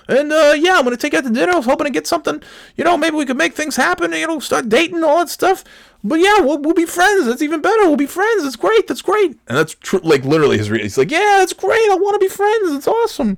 And 0.09 0.33
uh, 0.33 0.55
yeah, 0.57 0.79
I'm 0.79 0.85
gonna 0.85 0.97
take 0.97 1.13
you 1.13 1.19
out 1.19 1.25
to 1.25 1.31
dinner. 1.31 1.53
I 1.53 1.57
was 1.57 1.67
hoping 1.67 1.85
to 1.85 1.91
get 1.91 2.07
something, 2.07 2.43
you 2.77 2.85
know, 2.85 2.97
maybe 2.97 3.17
we 3.17 3.27
could 3.27 3.37
make 3.37 3.53
things 3.53 3.77
happen. 3.77 4.13
You 4.13 4.27
know, 4.27 4.39
start 4.41 4.69
dating 4.71 5.05
all 5.05 5.19
that 5.19 5.29
stuff. 5.29 5.65
But 6.03 6.21
yeah, 6.21 6.41
we'll, 6.41 6.59
we'll 6.59 6.75
be 6.75 6.87
friends. 6.87 7.27
That's 7.27 7.43
even 7.43 7.61
better. 7.61 7.87
We'll 7.87 7.97
be 7.97 8.07
friends. 8.07 8.45
That's 8.45 8.57
great. 8.57 8.87
That's 8.87 9.03
great. 9.03 9.33
And 9.49 9.59
that's 9.59 9.75
true. 9.75 10.01
Like 10.03 10.25
literally, 10.25 10.57
his 10.57 10.71
re- 10.71 10.81
he's 10.81 10.97
like, 10.97 11.11
yeah, 11.11 11.37
that's 11.41 11.53
great. 11.53 11.91
I 11.91 11.97
want 12.01 12.15
to 12.15 12.27
be 12.27 12.33
friends. 12.33 12.73
It's 12.73 12.89
awesome. 12.89 13.37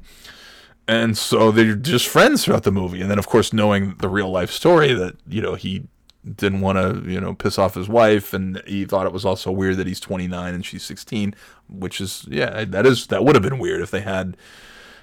And 0.91 1.17
so 1.17 1.53
they're 1.53 1.77
just 1.77 2.09
friends 2.09 2.45
throughout 2.45 2.65
the 2.65 2.73
movie. 2.73 3.01
And 3.01 3.09
then, 3.09 3.19
of 3.21 3.29
course, 3.29 3.53
knowing 3.53 3.95
the 3.99 4.09
real 4.09 4.29
life 4.29 4.51
story 4.51 4.93
that 4.93 5.15
you 5.29 5.41
know 5.41 5.55
he 5.55 5.87
didn't 6.35 6.63
want 6.63 6.79
to 6.79 7.09
you 7.09 7.21
know 7.21 7.33
piss 7.33 7.59
off 7.59 7.75
his 7.77 7.89
wife, 7.89 8.35
and 8.35 8.61
he 8.67 8.85
thought 8.85 9.07
it 9.07 9.13
was 9.13 9.25
also 9.25 9.53
weird 9.53 9.77
that 9.77 9.87
he's 9.87 10.01
29 10.01 10.53
and 10.53 10.67
she's 10.67 10.83
16, 10.83 11.33
which 11.69 12.01
is 12.01 12.27
yeah, 12.29 12.65
that 12.65 12.87
is 12.87 13.07
that 13.07 13.25
would 13.25 13.37
have 13.37 13.43
been 13.43 13.61
weird 13.61 13.83
if 13.83 13.93
they 13.93 14.01
had 14.01 14.37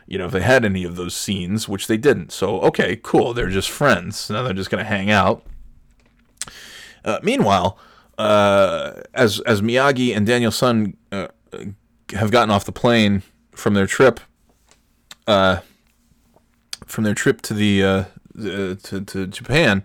you 0.08 0.18
know, 0.18 0.26
if 0.26 0.32
they 0.32 0.42
had 0.42 0.66
any 0.66 0.84
of 0.84 0.98
those 0.98 1.16
scenes, 1.16 1.70
which 1.70 1.88
they 1.88 1.98
didn't. 1.98 2.32
So, 2.32 2.60
okay, 2.62 3.00
cool. 3.02 3.34
They're 3.34 3.50
just 3.50 3.70
friends. 3.70 4.30
Now 4.30 4.42
they're 4.44 4.54
just 4.54 4.70
going 4.70 4.84
to 4.84 4.90
hang 4.90 5.10
out. 5.10 5.44
Uh, 7.04 7.20
meanwhile, 7.24 7.78
uh, 8.18 8.94
as 9.14 9.40
as 9.42 9.62
Miyagi 9.62 10.16
and 10.16 10.26
Daniel-san 10.26 10.98
uh, 11.12 11.28
have 12.12 12.32
gotten 12.32 12.52
off 12.52 12.66
the 12.66 12.72
plane 12.72 13.24
from 13.52 13.74
their 13.74 13.88
trip, 13.88 14.20
uh, 15.28 15.60
from 16.88 17.04
their 17.04 17.14
trip 17.14 17.42
to 17.44 17.54
the 17.54 17.84
uh, 17.84 18.04
to 18.36 18.76
to 19.06 19.28
Japan, 19.28 19.84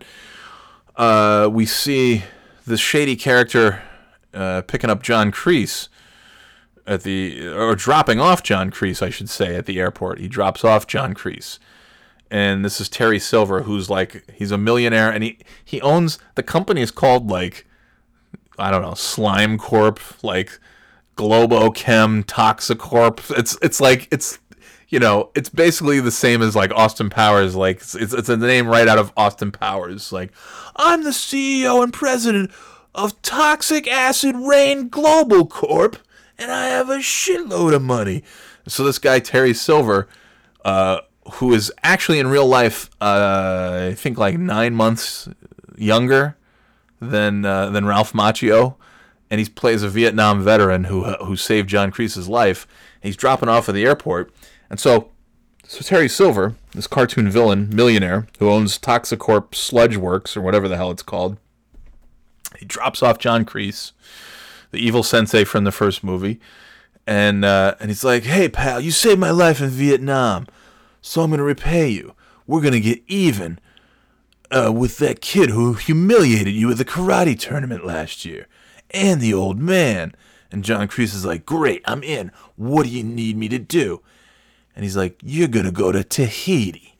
uh, 0.96 1.48
we 1.52 1.66
see 1.66 2.24
this 2.66 2.80
shady 2.80 3.16
character 3.16 3.82
uh, 4.34 4.62
picking 4.62 4.90
up 4.90 5.02
John 5.02 5.30
Kreese 5.30 5.88
at 6.86 7.02
the 7.02 7.48
or 7.48 7.74
dropping 7.74 8.20
off 8.20 8.42
John 8.42 8.70
Kreese, 8.70 9.02
I 9.02 9.10
should 9.10 9.28
say, 9.28 9.56
at 9.56 9.66
the 9.66 9.78
airport. 9.80 10.18
He 10.18 10.28
drops 10.28 10.64
off 10.64 10.86
John 10.86 11.14
Kreese. 11.14 11.58
And 12.30 12.64
this 12.64 12.80
is 12.80 12.88
Terry 12.88 13.18
Silver, 13.18 13.62
who's 13.62 13.90
like 13.90 14.30
he's 14.32 14.50
a 14.50 14.58
millionaire 14.58 15.10
and 15.10 15.22
he 15.22 15.38
he 15.62 15.80
owns 15.82 16.18
the 16.34 16.42
company 16.42 16.80
is 16.80 16.90
called 16.90 17.30
like 17.30 17.66
I 18.58 18.70
don't 18.70 18.82
know, 18.82 18.94
Slime 18.94 19.58
Corp, 19.58 20.00
like 20.22 20.58
Globochem 21.16 22.24
Toxicorp. 22.24 23.36
It's 23.36 23.58
it's 23.60 23.80
like 23.80 24.08
it's 24.10 24.38
you 24.92 25.00
know, 25.00 25.30
it's 25.34 25.48
basically 25.48 26.00
the 26.00 26.10
same 26.10 26.42
as 26.42 26.54
like 26.54 26.70
Austin 26.70 27.08
Powers. 27.08 27.56
Like 27.56 27.78
it's 27.78 27.94
it's, 27.94 28.28
a 28.28 28.36
name 28.36 28.68
right 28.68 28.86
out 28.86 28.98
of 28.98 29.10
Austin 29.16 29.50
Powers. 29.50 30.12
Like 30.12 30.32
I'm 30.76 31.02
the 31.02 31.10
CEO 31.10 31.82
and 31.82 31.92
president 31.94 32.50
of 32.94 33.20
Toxic 33.22 33.88
Acid 33.88 34.36
Rain 34.36 34.90
Global 34.90 35.46
Corp 35.46 35.96
and 36.38 36.52
I 36.52 36.66
have 36.66 36.90
a 36.90 36.98
shitload 36.98 37.74
of 37.74 37.80
money. 37.80 38.22
So 38.68 38.84
this 38.84 38.98
guy 38.98 39.18
Terry 39.18 39.54
Silver 39.54 40.08
uh, 40.62 41.00
who 41.34 41.54
is 41.54 41.72
actually 41.82 42.18
in 42.18 42.26
real 42.26 42.46
life, 42.46 42.90
uh, 43.00 43.88
I 43.92 43.94
think 43.94 44.18
like 44.18 44.36
nine 44.36 44.74
months 44.74 45.26
younger 45.74 46.36
than 47.00 47.46
uh, 47.46 47.70
than 47.70 47.86
Ralph 47.86 48.12
Macchio, 48.12 48.74
and 49.30 49.40
he 49.40 49.48
plays 49.48 49.82
a 49.82 49.88
Vietnam 49.88 50.42
veteran 50.42 50.84
who 50.84 51.04
who 51.04 51.34
saved 51.34 51.70
John 51.70 51.90
Kreese's 51.90 52.28
life. 52.28 52.66
He's 53.00 53.16
dropping 53.16 53.48
off 53.48 53.70
at 53.70 53.74
the 53.74 53.86
airport, 53.86 54.32
and 54.72 54.80
so 54.80 55.10
so 55.64 55.80
Terry 55.80 56.08
Silver, 56.08 56.56
this 56.72 56.86
cartoon 56.86 57.30
villain, 57.30 57.68
millionaire 57.72 58.26
who 58.38 58.50
owns 58.50 58.78
Toxicorp 58.78 59.54
Sludge 59.54 59.96
Works 59.96 60.36
or 60.36 60.40
whatever 60.40 60.66
the 60.66 60.76
hell 60.76 60.90
it's 60.90 61.02
called, 61.02 61.36
he 62.58 62.64
drops 62.64 63.02
off 63.02 63.18
John 63.18 63.44
Kreese, 63.44 63.92
the 64.70 64.78
evil 64.78 65.02
sensei 65.02 65.44
from 65.44 65.64
the 65.64 65.72
first 65.72 66.02
movie, 66.02 66.40
and 67.06 67.44
uh, 67.44 67.74
and 67.80 67.90
he's 67.90 68.02
like, 68.02 68.24
"Hey 68.24 68.48
pal, 68.48 68.80
you 68.80 68.90
saved 68.90 69.20
my 69.20 69.30
life 69.30 69.60
in 69.60 69.68
Vietnam, 69.68 70.46
so 71.02 71.22
I'm 71.22 71.30
gonna 71.30 71.44
repay 71.44 71.88
you. 71.88 72.14
We're 72.46 72.62
gonna 72.62 72.80
get 72.80 73.02
even." 73.06 73.58
Uh, 74.50 74.70
with 74.70 74.98
that 74.98 75.22
kid 75.22 75.48
who 75.48 75.72
humiliated 75.72 76.52
you 76.52 76.70
at 76.70 76.76
the 76.76 76.84
karate 76.84 77.38
tournament 77.38 77.86
last 77.86 78.26
year, 78.26 78.46
and 78.90 79.20
the 79.20 79.32
old 79.32 79.58
man. 79.58 80.14
And 80.50 80.62
John 80.62 80.88
Kreese 80.88 81.14
is 81.14 81.24
like, 81.24 81.46
Great, 81.46 81.80
I'm 81.86 82.02
in. 82.02 82.30
What 82.56 82.82
do 82.82 82.90
you 82.90 83.02
need 83.02 83.38
me 83.38 83.48
to 83.48 83.58
do? 83.58 84.02
And 84.74 84.84
he's 84.84 84.96
like, 84.96 85.18
You're 85.22 85.48
going 85.48 85.66
to 85.66 85.72
go 85.72 85.92
to 85.92 86.04
Tahiti. 86.04 86.96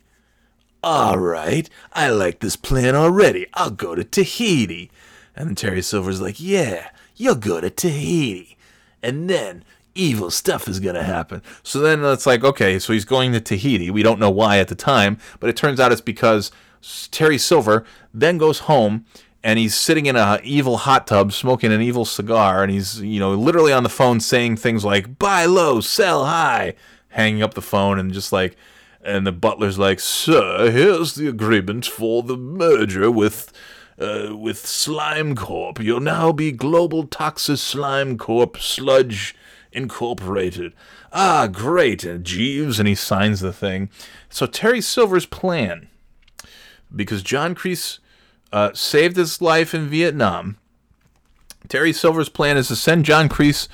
All 0.82 1.18
right, 1.18 1.68
I 1.92 2.10
like 2.10 2.40
this 2.40 2.56
plan 2.56 2.94
already. 2.94 3.46
I'll 3.54 3.70
go 3.70 3.94
to 3.94 4.04
Tahiti. 4.04 4.90
And 5.36 5.48
then 5.48 5.54
Terry 5.54 5.82
Silver's 5.82 6.20
like, 6.20 6.40
Yeah, 6.40 6.90
you'll 7.16 7.36
go 7.36 7.60
to 7.60 7.70
Tahiti. 7.70 8.56
And 9.02 9.28
then 9.28 9.64
evil 9.94 10.30
stuff 10.30 10.68
is 10.68 10.80
going 10.80 10.94
to 10.94 11.02
happen. 11.02 11.42
So 11.62 11.78
then 11.80 12.04
it's 12.04 12.26
like, 12.26 12.44
okay, 12.44 12.78
so 12.78 12.92
he's 12.92 13.04
going 13.04 13.32
to 13.32 13.40
Tahiti. 13.40 13.90
We 13.90 14.02
don't 14.02 14.20
know 14.20 14.30
why 14.30 14.58
at 14.58 14.68
the 14.68 14.74
time, 14.74 15.18
but 15.38 15.50
it 15.50 15.56
turns 15.56 15.80
out 15.80 15.92
it's 15.92 16.00
because 16.00 16.50
Terry 17.10 17.38
Silver 17.38 17.84
then 18.14 18.38
goes 18.38 18.60
home 18.60 19.04
and 19.44 19.58
he's 19.58 19.74
sitting 19.74 20.06
in 20.06 20.16
a 20.16 20.40
evil 20.42 20.78
hot 20.78 21.06
tub 21.06 21.32
smoking 21.32 21.72
an 21.72 21.82
evil 21.82 22.04
cigar 22.04 22.62
and 22.62 22.70
he's 22.70 23.00
you 23.00 23.18
know 23.18 23.34
literally 23.34 23.72
on 23.72 23.82
the 23.82 23.88
phone 23.88 24.20
saying 24.20 24.56
things 24.56 24.84
like 24.84 25.18
buy 25.18 25.44
low 25.44 25.80
sell 25.80 26.26
high 26.26 26.74
hanging 27.12 27.42
up 27.42 27.54
the 27.54 27.62
phone 27.62 27.98
and 27.98 28.12
just 28.12 28.32
like 28.32 28.56
and 29.04 29.26
the 29.26 29.32
butler's 29.32 29.78
like 29.78 30.00
sir 30.00 30.70
here's 30.70 31.14
the 31.14 31.28
agreement 31.28 31.86
for 31.86 32.22
the 32.22 32.36
merger 32.36 33.10
with 33.10 33.52
uh, 33.98 34.34
with 34.34 34.66
slime 34.66 35.36
corp. 35.36 35.78
You'll 35.78 36.00
now 36.00 36.32
be 36.32 36.50
global 36.50 37.06
toxic 37.06 37.58
slime 37.58 38.16
corp. 38.18 38.56
Sludge 38.56 39.36
incorporated. 39.70 40.72
Ah 41.12 41.46
great 41.46 42.02
and 42.02 42.24
jeeves 42.24 42.78
and 42.78 42.88
he 42.88 42.94
signs 42.94 43.40
the 43.40 43.52
thing. 43.52 43.90
So 44.28 44.46
terry 44.46 44.80
silver's 44.80 45.26
plan 45.26 45.88
because 46.94 47.22
john 47.22 47.54
kreese 47.54 47.98
uh, 48.52 48.72
saved 48.74 49.16
his 49.16 49.40
life 49.40 49.74
in 49.74 49.88
Vietnam. 49.88 50.58
Terry 51.68 51.92
Silver's 51.92 52.28
plan 52.28 52.56
is 52.56 52.68
to 52.68 52.76
send 52.76 53.04
John 53.04 53.28
Kreese 53.28 53.68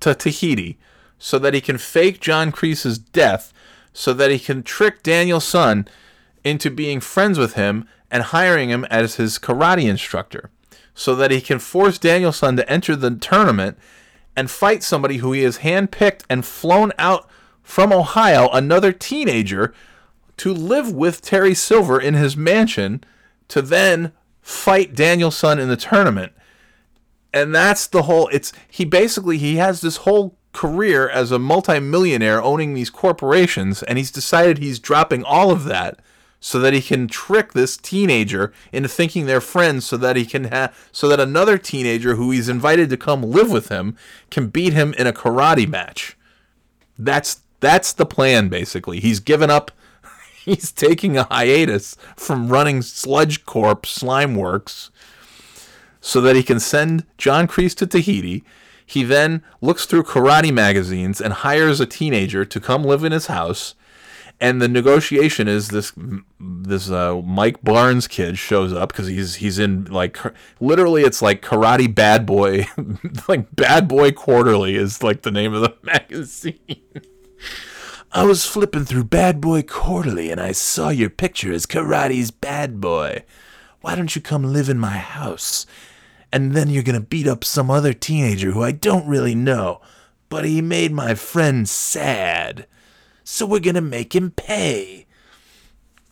to 0.00 0.14
Tahiti 0.14 0.78
so 1.18 1.38
that 1.38 1.54
he 1.54 1.60
can 1.60 1.78
fake 1.78 2.20
John 2.20 2.52
Kreese's 2.52 2.98
death 2.98 3.52
so 3.92 4.12
that 4.12 4.30
he 4.30 4.38
can 4.38 4.62
trick 4.62 5.02
Daniel-san 5.02 5.88
into 6.44 6.70
being 6.70 7.00
friends 7.00 7.38
with 7.38 7.54
him 7.54 7.86
and 8.10 8.22
hiring 8.24 8.70
him 8.70 8.84
as 8.86 9.16
his 9.16 9.38
karate 9.38 9.88
instructor 9.88 10.50
so 10.94 11.14
that 11.14 11.30
he 11.30 11.40
can 11.40 11.58
force 11.58 11.98
Daniel-san 11.98 12.56
to 12.56 12.68
enter 12.70 12.96
the 12.96 13.14
tournament 13.14 13.78
and 14.36 14.50
fight 14.50 14.82
somebody 14.82 15.18
who 15.18 15.32
he 15.32 15.42
has 15.42 15.58
handpicked 15.58 16.22
and 16.28 16.44
flown 16.44 16.92
out 16.98 17.28
from 17.62 17.92
Ohio, 17.92 18.48
another 18.50 18.92
teenager, 18.92 19.74
to 20.38 20.54
live 20.54 20.92
with 20.92 21.20
Terry 21.20 21.54
Silver 21.54 22.00
in 22.00 22.14
his 22.14 22.36
mansion 22.36 23.02
to 23.48 23.60
then 23.60 24.12
fight 24.40 24.94
Daniel-san 24.94 25.58
in 25.58 25.68
the 25.68 25.76
tournament. 25.76 26.32
And 27.32 27.54
that's 27.54 27.86
the 27.86 28.02
whole 28.02 28.28
it's 28.28 28.52
he 28.68 28.84
basically 28.84 29.38
he 29.38 29.56
has 29.56 29.80
this 29.80 29.98
whole 29.98 30.36
career 30.58 31.08
as 31.08 31.30
a 31.30 31.38
multimillionaire 31.38 32.42
owning 32.42 32.74
these 32.74 32.90
corporations 32.90 33.80
and 33.84 33.96
he's 33.96 34.10
decided 34.10 34.58
he's 34.58 34.80
dropping 34.80 35.22
all 35.22 35.52
of 35.52 35.62
that 35.62 36.00
so 36.40 36.58
that 36.58 36.72
he 36.72 36.82
can 36.82 37.06
trick 37.06 37.52
this 37.52 37.76
teenager 37.76 38.52
into 38.72 38.88
thinking 38.88 39.26
they're 39.26 39.40
friends 39.40 39.86
so 39.86 39.96
that 39.96 40.16
he 40.16 40.26
can 40.26 40.44
have 40.44 40.76
so 40.90 41.08
that 41.08 41.20
another 41.20 41.58
teenager 41.58 42.16
who 42.16 42.32
he's 42.32 42.48
invited 42.48 42.90
to 42.90 42.96
come 42.96 43.22
live 43.22 43.52
with 43.52 43.68
him 43.68 43.96
can 44.32 44.48
beat 44.48 44.72
him 44.72 44.92
in 44.94 45.06
a 45.06 45.12
karate 45.12 45.68
match. 45.68 46.18
That's 46.98 47.42
that's 47.60 47.92
the 47.92 48.04
plan 48.04 48.48
basically. 48.48 48.98
He's 48.98 49.20
given 49.20 49.50
up 49.50 49.70
he's 50.44 50.72
taking 50.72 51.16
a 51.16 51.28
hiatus 51.30 51.96
from 52.16 52.48
running 52.48 52.82
Sludge 52.82 53.44
Corp 53.44 53.86
Slime 53.86 54.34
Works 54.34 54.90
so 56.00 56.20
that 56.20 56.34
he 56.34 56.42
can 56.42 56.58
send 56.58 57.06
John 57.16 57.46
Kreese 57.46 57.76
to 57.76 57.86
Tahiti. 57.86 58.42
He 58.88 59.04
then 59.04 59.42
looks 59.60 59.84
through 59.84 60.04
karate 60.04 60.50
magazines 60.50 61.20
and 61.20 61.34
hires 61.34 61.78
a 61.78 61.84
teenager 61.84 62.46
to 62.46 62.58
come 62.58 62.84
live 62.84 63.04
in 63.04 63.12
his 63.12 63.26
house. 63.26 63.74
And 64.40 64.62
the 64.62 64.68
negotiation 64.68 65.46
is 65.46 65.68
this 65.68 65.92
this 66.40 66.90
uh, 66.90 67.20
Mike 67.20 67.62
Barnes 67.62 68.08
kid 68.08 68.38
shows 68.38 68.72
up 68.72 68.90
because 68.90 69.08
he's 69.08 69.34
he's 69.36 69.58
in 69.58 69.84
like 69.86 70.16
literally 70.58 71.02
it's 71.02 71.20
like 71.20 71.42
Karate 71.42 71.94
Bad 71.94 72.24
Boy 72.24 72.66
like 73.28 73.54
Bad 73.54 73.88
Boy 73.88 74.10
Quarterly 74.10 74.74
is 74.76 75.02
like 75.02 75.20
the 75.20 75.32
name 75.32 75.52
of 75.52 75.60
the 75.60 75.74
magazine. 75.82 76.80
I 78.10 78.24
was 78.24 78.46
flipping 78.46 78.86
through 78.86 79.04
Bad 79.04 79.38
Boy 79.38 79.60
Quarterly 79.64 80.30
and 80.30 80.40
I 80.40 80.52
saw 80.52 80.88
your 80.88 81.10
picture 81.10 81.52
as 81.52 81.66
Karate's 81.66 82.30
Bad 82.30 82.80
Boy. 82.80 83.24
Why 83.82 83.96
don't 83.96 84.16
you 84.16 84.22
come 84.22 84.44
live 84.44 84.70
in 84.70 84.78
my 84.78 84.96
house? 84.96 85.66
And 86.32 86.52
then 86.52 86.68
you're 86.68 86.82
gonna 86.82 87.00
beat 87.00 87.26
up 87.26 87.44
some 87.44 87.70
other 87.70 87.92
teenager 87.92 88.50
who 88.50 88.62
I 88.62 88.72
don't 88.72 89.08
really 89.08 89.34
know, 89.34 89.80
but 90.28 90.44
he 90.44 90.60
made 90.60 90.92
my 90.92 91.14
friend 91.14 91.68
sad. 91.68 92.66
So 93.24 93.46
we're 93.46 93.60
gonna 93.60 93.80
make 93.80 94.14
him 94.14 94.30
pay. 94.30 95.06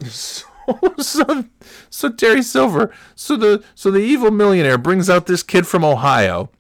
So, 0.05 0.45
so, 0.99 1.45
so 1.91 2.11
Terry 2.11 2.43
Silver, 2.43 2.93
so 3.15 3.37
the 3.37 3.65
so 3.75 3.91
the 3.91 4.01
evil 4.01 4.31
millionaire 4.31 4.79
brings 4.79 5.09
out 5.09 5.27
this 5.27 5.43
kid 5.43 5.67
from 5.67 5.85
Ohio 5.85 6.51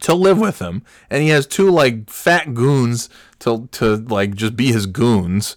to 0.00 0.14
live 0.14 0.38
with 0.38 0.60
him, 0.60 0.82
and 1.08 1.22
he 1.22 1.28
has 1.30 1.46
two 1.46 1.70
like 1.70 2.08
fat 2.10 2.54
goons 2.54 3.08
to 3.40 3.68
to 3.72 3.96
like 3.96 4.34
just 4.34 4.56
be 4.56 4.72
his 4.72 4.86
goons, 4.86 5.56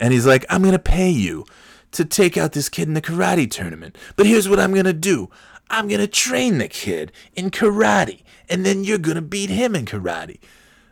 and 0.00 0.12
he's 0.12 0.26
like, 0.26 0.44
"I'm 0.48 0.62
gonna 0.62 0.78
pay 0.78 1.10
you 1.10 1.44
to 1.92 2.04
take 2.04 2.36
out 2.36 2.52
this 2.52 2.68
kid 2.68 2.88
in 2.88 2.94
the 2.94 3.02
karate 3.02 3.50
tournament, 3.50 3.96
but 4.16 4.26
here's 4.26 4.48
what 4.48 4.60
I'm 4.60 4.74
gonna 4.74 4.92
do: 4.92 5.30
I'm 5.70 5.88
gonna 5.88 6.06
train 6.06 6.58
the 6.58 6.68
kid 6.68 7.12
in 7.34 7.50
karate, 7.50 8.22
and 8.48 8.64
then 8.64 8.84
you're 8.84 8.98
gonna 8.98 9.22
beat 9.22 9.50
him 9.50 9.74
in 9.74 9.86
karate." 9.86 10.38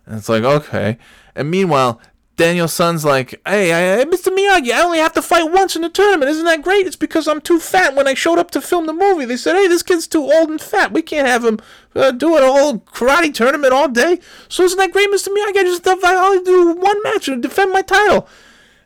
And 0.06 0.16
it's 0.16 0.28
like, 0.28 0.44
okay. 0.44 0.98
And 1.34 1.50
meanwhile, 1.50 2.00
Daniel-san's 2.36 3.04
like, 3.04 3.40
hey, 3.46 3.68
hey, 3.68 4.04
Mr. 4.06 4.28
Miyagi, 4.28 4.70
I 4.70 4.82
only 4.82 4.98
have 4.98 5.14
to 5.14 5.22
fight 5.22 5.50
once 5.50 5.74
in 5.74 5.80
the 5.80 5.88
tournament. 5.88 6.30
Isn't 6.30 6.44
that 6.44 6.62
great? 6.62 6.86
It's 6.86 6.94
because 6.96 7.26
I'm 7.26 7.40
too 7.40 7.58
fat. 7.58 7.94
When 7.94 8.06
I 8.06 8.12
showed 8.12 8.38
up 8.38 8.50
to 8.52 8.60
film 8.60 8.86
the 8.86 8.92
movie, 8.92 9.24
they 9.24 9.38
said, 9.38 9.56
hey, 9.56 9.66
this 9.66 9.82
kid's 9.82 10.06
too 10.06 10.22
old 10.22 10.50
and 10.50 10.60
fat. 10.60 10.92
We 10.92 11.00
can't 11.00 11.26
have 11.26 11.44
him 11.44 11.58
uh, 11.94 12.10
doing 12.10 12.42
a 12.42 12.52
whole 12.52 12.80
karate 12.80 13.32
tournament 13.32 13.72
all 13.72 13.88
day. 13.88 14.20
So 14.48 14.64
isn't 14.64 14.78
that 14.78 14.92
great, 14.92 15.10
Mr. 15.10 15.28
Miyagi? 15.28 15.58
I 15.58 15.62
just 15.64 15.86
I 15.88 16.26
only 16.26 16.44
do 16.44 16.72
one 16.74 17.02
match 17.02 17.26
and 17.26 17.42
defend 17.42 17.72
my 17.72 17.82
title. 17.82 18.28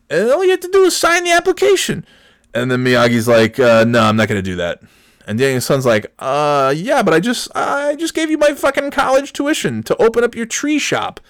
And 0.09 0.31
all 0.31 0.45
you 0.45 0.51
have 0.53 0.61
to 0.61 0.69
do 0.69 0.85
is 0.85 0.97
sign 0.97 1.25
the 1.25 1.33
application. 1.33 2.07
And 2.55 2.71
then 2.71 2.85
Miyagi's 2.85 3.29
like, 3.29 3.59
uh, 3.59 3.85
no, 3.85 4.03
I'm 4.03 4.17
not 4.17 4.29
going 4.29 4.39
to 4.39 4.49
do 4.51 4.57
that. 4.57 4.81
And 5.31 5.39
Daniel-san's 5.39 5.87
like, 5.87 6.13
uh, 6.19 6.75
yeah, 6.77 7.05
but 7.05 7.15
I 7.15 7.21
just, 7.21 7.55
I 7.55 7.95
just 7.95 8.15
gave 8.15 8.33
you 8.33 8.37
my 8.37 8.53
fucking 8.53 8.91
college 8.91 9.33
tuition 9.33 9.85
to 9.85 9.95
open 10.03 10.25
up 10.25 10.35
your 10.35 10.45
tree 10.45 10.81
shop 10.81 11.21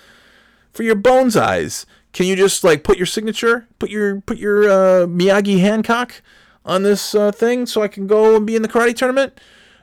for 0.73 0.85
your 0.85 0.97
bonsais. 0.97 1.85
Can 2.15 2.25
you 2.25 2.35
just 2.35 2.65
like 2.65 2.83
put 2.83 2.97
your 2.97 3.05
signature, 3.05 3.69
put 3.79 3.91
your 3.91 4.23
put 4.23 4.39
your 4.39 4.63
uh, 4.65 5.07
Miyagi 5.07 5.61
Hancock 5.61 6.23
on 6.65 6.83
this 6.83 7.15
uh, 7.15 7.31
thing 7.31 7.67
so 7.67 7.83
I 7.83 7.89
can 7.89 8.07
go 8.07 8.37
and 8.37 8.47
be 8.47 8.57
in 8.57 8.63
the 8.63 8.69
karate 8.69 8.97
tournament? 8.97 9.39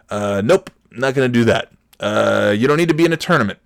Uh, 0.10 0.42
nope, 0.44 0.72
not 0.90 1.14
gonna 1.14 1.30
do 1.30 1.44
that. 1.44 1.72
Uh, 2.00 2.56
you 2.58 2.68
don't 2.68 2.78
need 2.78 2.90
to 2.90 2.96
be 2.96 3.06
in 3.06 3.14
a 3.14 3.18
tournament. 3.18 3.60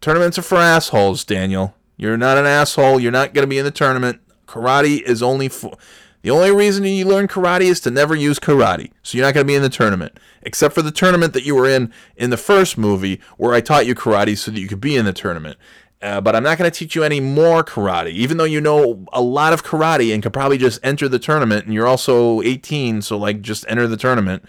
Tournaments 0.00 0.36
are 0.36 0.42
for 0.42 0.56
assholes, 0.56 1.22
Daniel. 1.24 1.76
You're 1.96 2.16
not 2.16 2.38
an 2.38 2.46
asshole. 2.46 2.98
You're 2.98 3.12
not 3.12 3.34
gonna 3.34 3.46
be 3.46 3.58
in 3.58 3.64
the 3.64 3.70
tournament. 3.70 4.20
Karate 4.48 5.00
is 5.00 5.22
only 5.22 5.48
for. 5.48 5.76
The 6.22 6.30
only 6.30 6.52
reason 6.52 6.84
you 6.84 7.04
learn 7.04 7.26
karate 7.26 7.62
is 7.62 7.80
to 7.80 7.90
never 7.90 8.14
use 8.14 8.38
karate. 8.38 8.92
So 9.02 9.18
you're 9.18 9.26
not 9.26 9.34
going 9.34 9.44
to 9.44 9.50
be 9.50 9.56
in 9.56 9.62
the 9.62 9.68
tournament. 9.68 10.18
Except 10.42 10.74
for 10.74 10.82
the 10.82 10.92
tournament 10.92 11.32
that 11.34 11.44
you 11.44 11.54
were 11.54 11.68
in 11.68 11.92
in 12.16 12.30
the 12.30 12.36
first 12.36 12.78
movie 12.78 13.20
where 13.36 13.54
I 13.54 13.60
taught 13.60 13.86
you 13.86 13.94
karate 13.94 14.38
so 14.38 14.50
that 14.50 14.60
you 14.60 14.68
could 14.68 14.80
be 14.80 14.96
in 14.96 15.04
the 15.04 15.12
tournament. 15.12 15.58
Uh, 16.00 16.20
but 16.20 16.34
I'm 16.34 16.42
not 16.42 16.58
going 16.58 16.68
to 16.68 16.76
teach 16.76 16.96
you 16.96 17.04
any 17.04 17.20
more 17.20 17.62
karate, 17.62 18.10
even 18.10 18.36
though 18.36 18.44
you 18.44 18.60
know 18.60 19.06
a 19.12 19.20
lot 19.20 19.52
of 19.52 19.62
karate 19.62 20.12
and 20.12 20.20
could 20.20 20.32
probably 20.32 20.58
just 20.58 20.80
enter 20.82 21.08
the 21.08 21.20
tournament. 21.20 21.64
And 21.64 21.74
you're 21.74 21.86
also 21.86 22.42
18, 22.42 23.02
so 23.02 23.16
like 23.16 23.40
just 23.40 23.64
enter 23.68 23.86
the 23.86 23.96
tournament. 23.96 24.44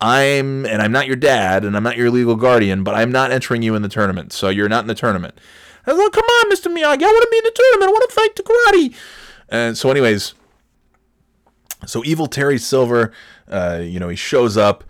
I'm, 0.00 0.64
and 0.66 0.82
I'm 0.82 0.92
not 0.92 1.06
your 1.06 1.16
dad, 1.16 1.64
and 1.64 1.76
I'm 1.76 1.82
not 1.82 1.96
your 1.96 2.10
legal 2.10 2.36
guardian, 2.36 2.84
but 2.84 2.94
I'm 2.94 3.12
not 3.12 3.30
entering 3.32 3.62
you 3.62 3.74
in 3.74 3.82
the 3.82 3.88
tournament, 3.88 4.32
so 4.32 4.48
you're 4.48 4.68
not 4.68 4.84
in 4.84 4.88
the 4.88 4.94
tournament. 4.94 5.38
I 5.86 5.92
was 5.92 6.02
like, 6.02 6.12
come 6.12 6.24
on, 6.24 6.50
Mr. 6.50 6.74
Miyagi, 6.74 7.02
I 7.02 7.12
want 7.12 7.22
to 7.22 7.28
be 7.30 7.38
in 7.38 7.44
the 7.44 7.52
tournament. 7.54 7.88
I 7.88 7.92
want 7.92 8.10
to 8.10 8.14
fight 8.14 8.36
the 8.36 8.42
karate. 8.42 8.94
And 9.50 9.78
so, 9.78 9.90
anyways, 9.90 10.34
so 11.86 12.04
evil 12.04 12.26
Terry 12.26 12.58
Silver, 12.58 13.12
uh, 13.48 13.80
you 13.82 13.98
know, 13.98 14.08
he 14.08 14.16
shows 14.16 14.56
up 14.56 14.84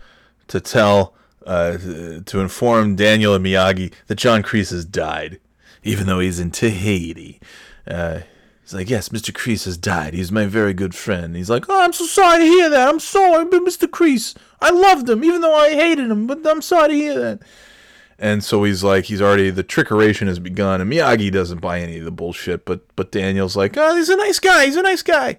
to 0.47 0.59
tell, 0.59 1.13
uh, 1.45 1.77
to 1.77 2.39
inform 2.39 2.95
Daniel 2.95 3.33
and 3.33 3.45
Miyagi 3.45 3.93
that 4.07 4.15
John 4.15 4.43
Kreese 4.43 4.71
has 4.71 4.85
died, 4.85 5.39
even 5.83 6.07
though 6.07 6.19
he's 6.19 6.39
in 6.39 6.51
Tahiti. 6.51 7.39
Uh, 7.87 8.21
he's 8.61 8.73
like, 8.73 8.89
yes, 8.89 9.09
Mr. 9.09 9.31
Kreese 9.31 9.65
has 9.65 9.77
died. 9.77 10.13
He's 10.13 10.31
my 10.31 10.45
very 10.45 10.73
good 10.73 10.95
friend. 10.95 11.35
He's 11.35 11.49
like, 11.49 11.65
oh, 11.69 11.81
I'm 11.83 11.93
so 11.93 12.05
sorry 12.05 12.39
to 12.39 12.45
hear 12.45 12.69
that. 12.69 12.89
I'm 12.89 12.99
sorry, 12.99 13.45
but 13.45 13.61
Mr. 13.61 13.87
Kreese, 13.87 14.35
I 14.61 14.71
loved 14.71 15.09
him, 15.09 15.23
even 15.23 15.41
though 15.41 15.55
I 15.55 15.71
hated 15.71 16.09
him, 16.09 16.27
but 16.27 16.45
I'm 16.45 16.61
sorry 16.61 16.89
to 16.89 16.95
hear 16.95 17.19
that. 17.19 17.41
And 18.17 18.43
so 18.43 18.63
he's 18.63 18.83
like, 18.83 19.05
he's 19.05 19.21
already 19.21 19.49
the 19.49 19.63
trickeration 19.63 20.27
has 20.27 20.39
begun, 20.39 20.79
and 20.79 20.91
Miyagi 20.91 21.31
doesn't 21.31 21.59
buy 21.59 21.81
any 21.81 21.99
of 21.99 22.05
the 22.05 22.11
bullshit, 22.11 22.65
but 22.65 22.81
but 22.95 23.11
Daniel's 23.11 23.57
like, 23.57 23.75
oh, 23.77 23.95
he's 23.95 24.09
a 24.09 24.15
nice 24.15 24.39
guy, 24.39 24.65
he's 24.65 24.77
a 24.77 24.81
nice 24.81 25.01
guy. 25.01 25.37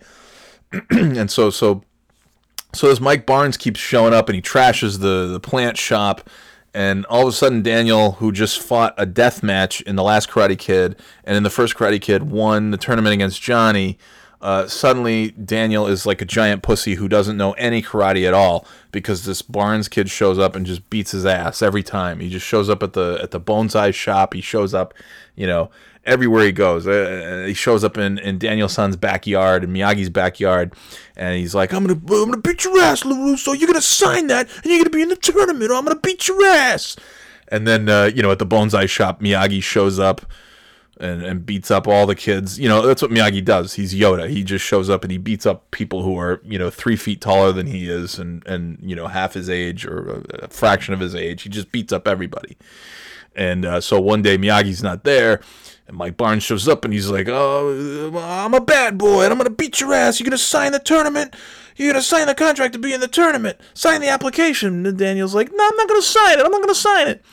and 0.90 1.30
so 1.30 1.50
so 1.50 1.82
so 2.72 2.90
as 2.90 3.00
Mike 3.00 3.26
Barnes 3.26 3.56
keeps 3.56 3.80
showing 3.80 4.12
up 4.12 4.28
and 4.28 4.36
he 4.36 4.42
trashes 4.42 5.00
the 5.00 5.26
the 5.26 5.40
plant 5.40 5.76
shop, 5.76 6.28
and 6.74 7.06
all 7.06 7.22
of 7.22 7.28
a 7.28 7.32
sudden 7.32 7.62
Daniel, 7.62 8.12
who 8.12 8.32
just 8.32 8.60
fought 8.60 8.94
a 8.98 9.06
death 9.06 9.42
match 9.42 9.80
in 9.82 9.96
the 9.96 10.02
last 10.02 10.28
Karate 10.28 10.58
Kid 10.58 10.96
and 11.24 11.36
in 11.36 11.42
the 11.42 11.50
first 11.50 11.74
Karate 11.74 12.00
Kid, 12.00 12.30
won 12.30 12.70
the 12.70 12.76
tournament 12.76 13.14
against 13.14 13.40
Johnny. 13.40 13.98
Uh, 14.42 14.66
suddenly 14.68 15.30
Daniel 15.30 15.86
is 15.86 16.04
like 16.04 16.20
a 16.20 16.26
giant 16.26 16.62
pussy 16.62 16.96
who 16.96 17.08
doesn't 17.08 17.38
know 17.38 17.52
any 17.52 17.82
karate 17.82 18.28
at 18.28 18.34
all 18.34 18.66
because 18.92 19.24
this 19.24 19.40
Barnes 19.40 19.88
kid 19.88 20.10
shows 20.10 20.38
up 20.38 20.54
and 20.54 20.66
just 20.66 20.88
beats 20.90 21.12
his 21.12 21.24
ass 21.24 21.62
every 21.62 21.82
time. 21.82 22.20
He 22.20 22.28
just 22.28 22.46
shows 22.46 22.68
up 22.68 22.82
at 22.82 22.92
the 22.92 23.18
at 23.22 23.30
the 23.30 23.40
bonsai 23.40 23.94
shop. 23.94 24.34
He 24.34 24.42
shows 24.42 24.74
up, 24.74 24.92
you 25.34 25.46
know, 25.46 25.70
everywhere 26.06 26.44
he 26.44 26.52
goes. 26.52 26.86
Uh, 26.86 27.44
he 27.46 27.54
shows 27.54 27.84
up 27.84 27.98
in, 27.98 28.18
in 28.18 28.38
Daniel-san's 28.38 28.96
backyard 28.96 29.64
and 29.64 29.74
Miyagi's 29.74 30.10
backyard, 30.10 30.74
and 31.16 31.36
he's 31.36 31.54
like, 31.54 31.72
"I'm 31.72 31.86
gonna 31.86 31.98
I'm 31.98 32.30
gonna 32.30 32.38
beat 32.38 32.64
your 32.64 32.80
ass, 32.80 33.02
LaRusso. 33.02 33.58
You're 33.58 33.66
gonna 33.66 33.82
sign 33.82 34.28
that, 34.28 34.48
and 34.56 34.66
you're 34.66 34.78
gonna 34.78 34.90
be 34.90 35.02
in 35.02 35.10
the 35.10 35.16
tournament. 35.16 35.70
Or 35.70 35.74
I'm 35.74 35.84
gonna 35.84 36.00
beat 36.00 36.28
your 36.28 36.44
ass." 36.46 36.96
And 37.48 37.66
then 37.66 37.88
uh, 37.88 38.10
you 38.14 38.22
know 38.22 38.30
at 38.30 38.38
the 38.38 38.46
bonsai 38.46 38.88
shop, 38.88 39.20
Miyagi 39.20 39.62
shows 39.62 39.98
up 39.98 40.24
and, 40.98 41.22
and 41.22 41.46
beats 41.46 41.70
up 41.70 41.86
all 41.86 42.06
the 42.06 42.14
kids. 42.14 42.58
You 42.58 42.68
know, 42.68 42.86
that's 42.86 43.02
what 43.02 43.10
Miyagi 43.10 43.44
does. 43.44 43.74
He's 43.74 43.94
Yoda. 43.94 44.28
He 44.28 44.42
just 44.42 44.64
shows 44.64 44.88
up 44.88 45.04
and 45.04 45.10
he 45.10 45.18
beats 45.18 45.44
up 45.44 45.70
people 45.70 46.02
who 46.02 46.18
are, 46.18 46.40
you 46.44 46.58
know, 46.58 46.70
three 46.70 46.96
feet 46.96 47.20
taller 47.20 47.52
than 47.52 47.66
he 47.66 47.88
is 47.90 48.18
and, 48.18 48.46
and 48.46 48.78
you 48.82 48.96
know, 48.96 49.06
half 49.06 49.34
his 49.34 49.50
age 49.50 49.84
or 49.84 50.24
a, 50.30 50.48
fraction 50.48 50.94
of 50.94 51.00
his 51.00 51.14
age. 51.14 51.42
He 51.42 51.48
just 51.48 51.70
beats 51.70 51.92
up 51.92 52.08
everybody. 52.08 52.56
And 53.34 53.66
uh, 53.66 53.80
so 53.80 54.00
one 54.00 54.22
day 54.22 54.38
Miyagi's 54.38 54.82
not 54.82 55.04
there. 55.04 55.40
And 55.88 55.96
Mike 55.96 56.16
Barnes 56.16 56.42
shows 56.42 56.66
up 56.66 56.84
and 56.84 56.92
he's 56.92 57.08
like, 57.08 57.28
Oh, 57.28 58.12
I'm 58.16 58.54
a 58.54 58.60
bad 58.60 58.98
boy 58.98 59.22
and 59.22 59.32
I'm 59.32 59.38
going 59.38 59.48
to 59.48 59.54
beat 59.54 59.80
your 59.80 59.92
ass. 59.92 60.18
You're 60.18 60.24
going 60.24 60.32
to 60.32 60.38
sign 60.38 60.72
the 60.72 60.78
tournament? 60.78 61.34
You're 61.76 61.92
to 61.92 62.02
sign 62.02 62.26
the 62.26 62.34
contract 62.34 62.72
to 62.72 62.78
be 62.78 62.92
in 62.92 63.00
the 63.00 63.08
tournament. 63.08 63.58
Sign 63.74 64.00
the 64.00 64.08
application. 64.08 64.86
And 64.86 64.98
Daniel's 64.98 65.34
like, 65.34 65.50
No, 65.52 65.64
I'm 65.64 65.76
not 65.76 65.88
going 65.88 66.00
to 66.00 66.06
sign 66.06 66.38
it. 66.38 66.44
I'm 66.44 66.50
not 66.50 66.62
going 66.62 66.68
to 66.68 66.74
sign 66.74 67.08
it. 67.08 67.24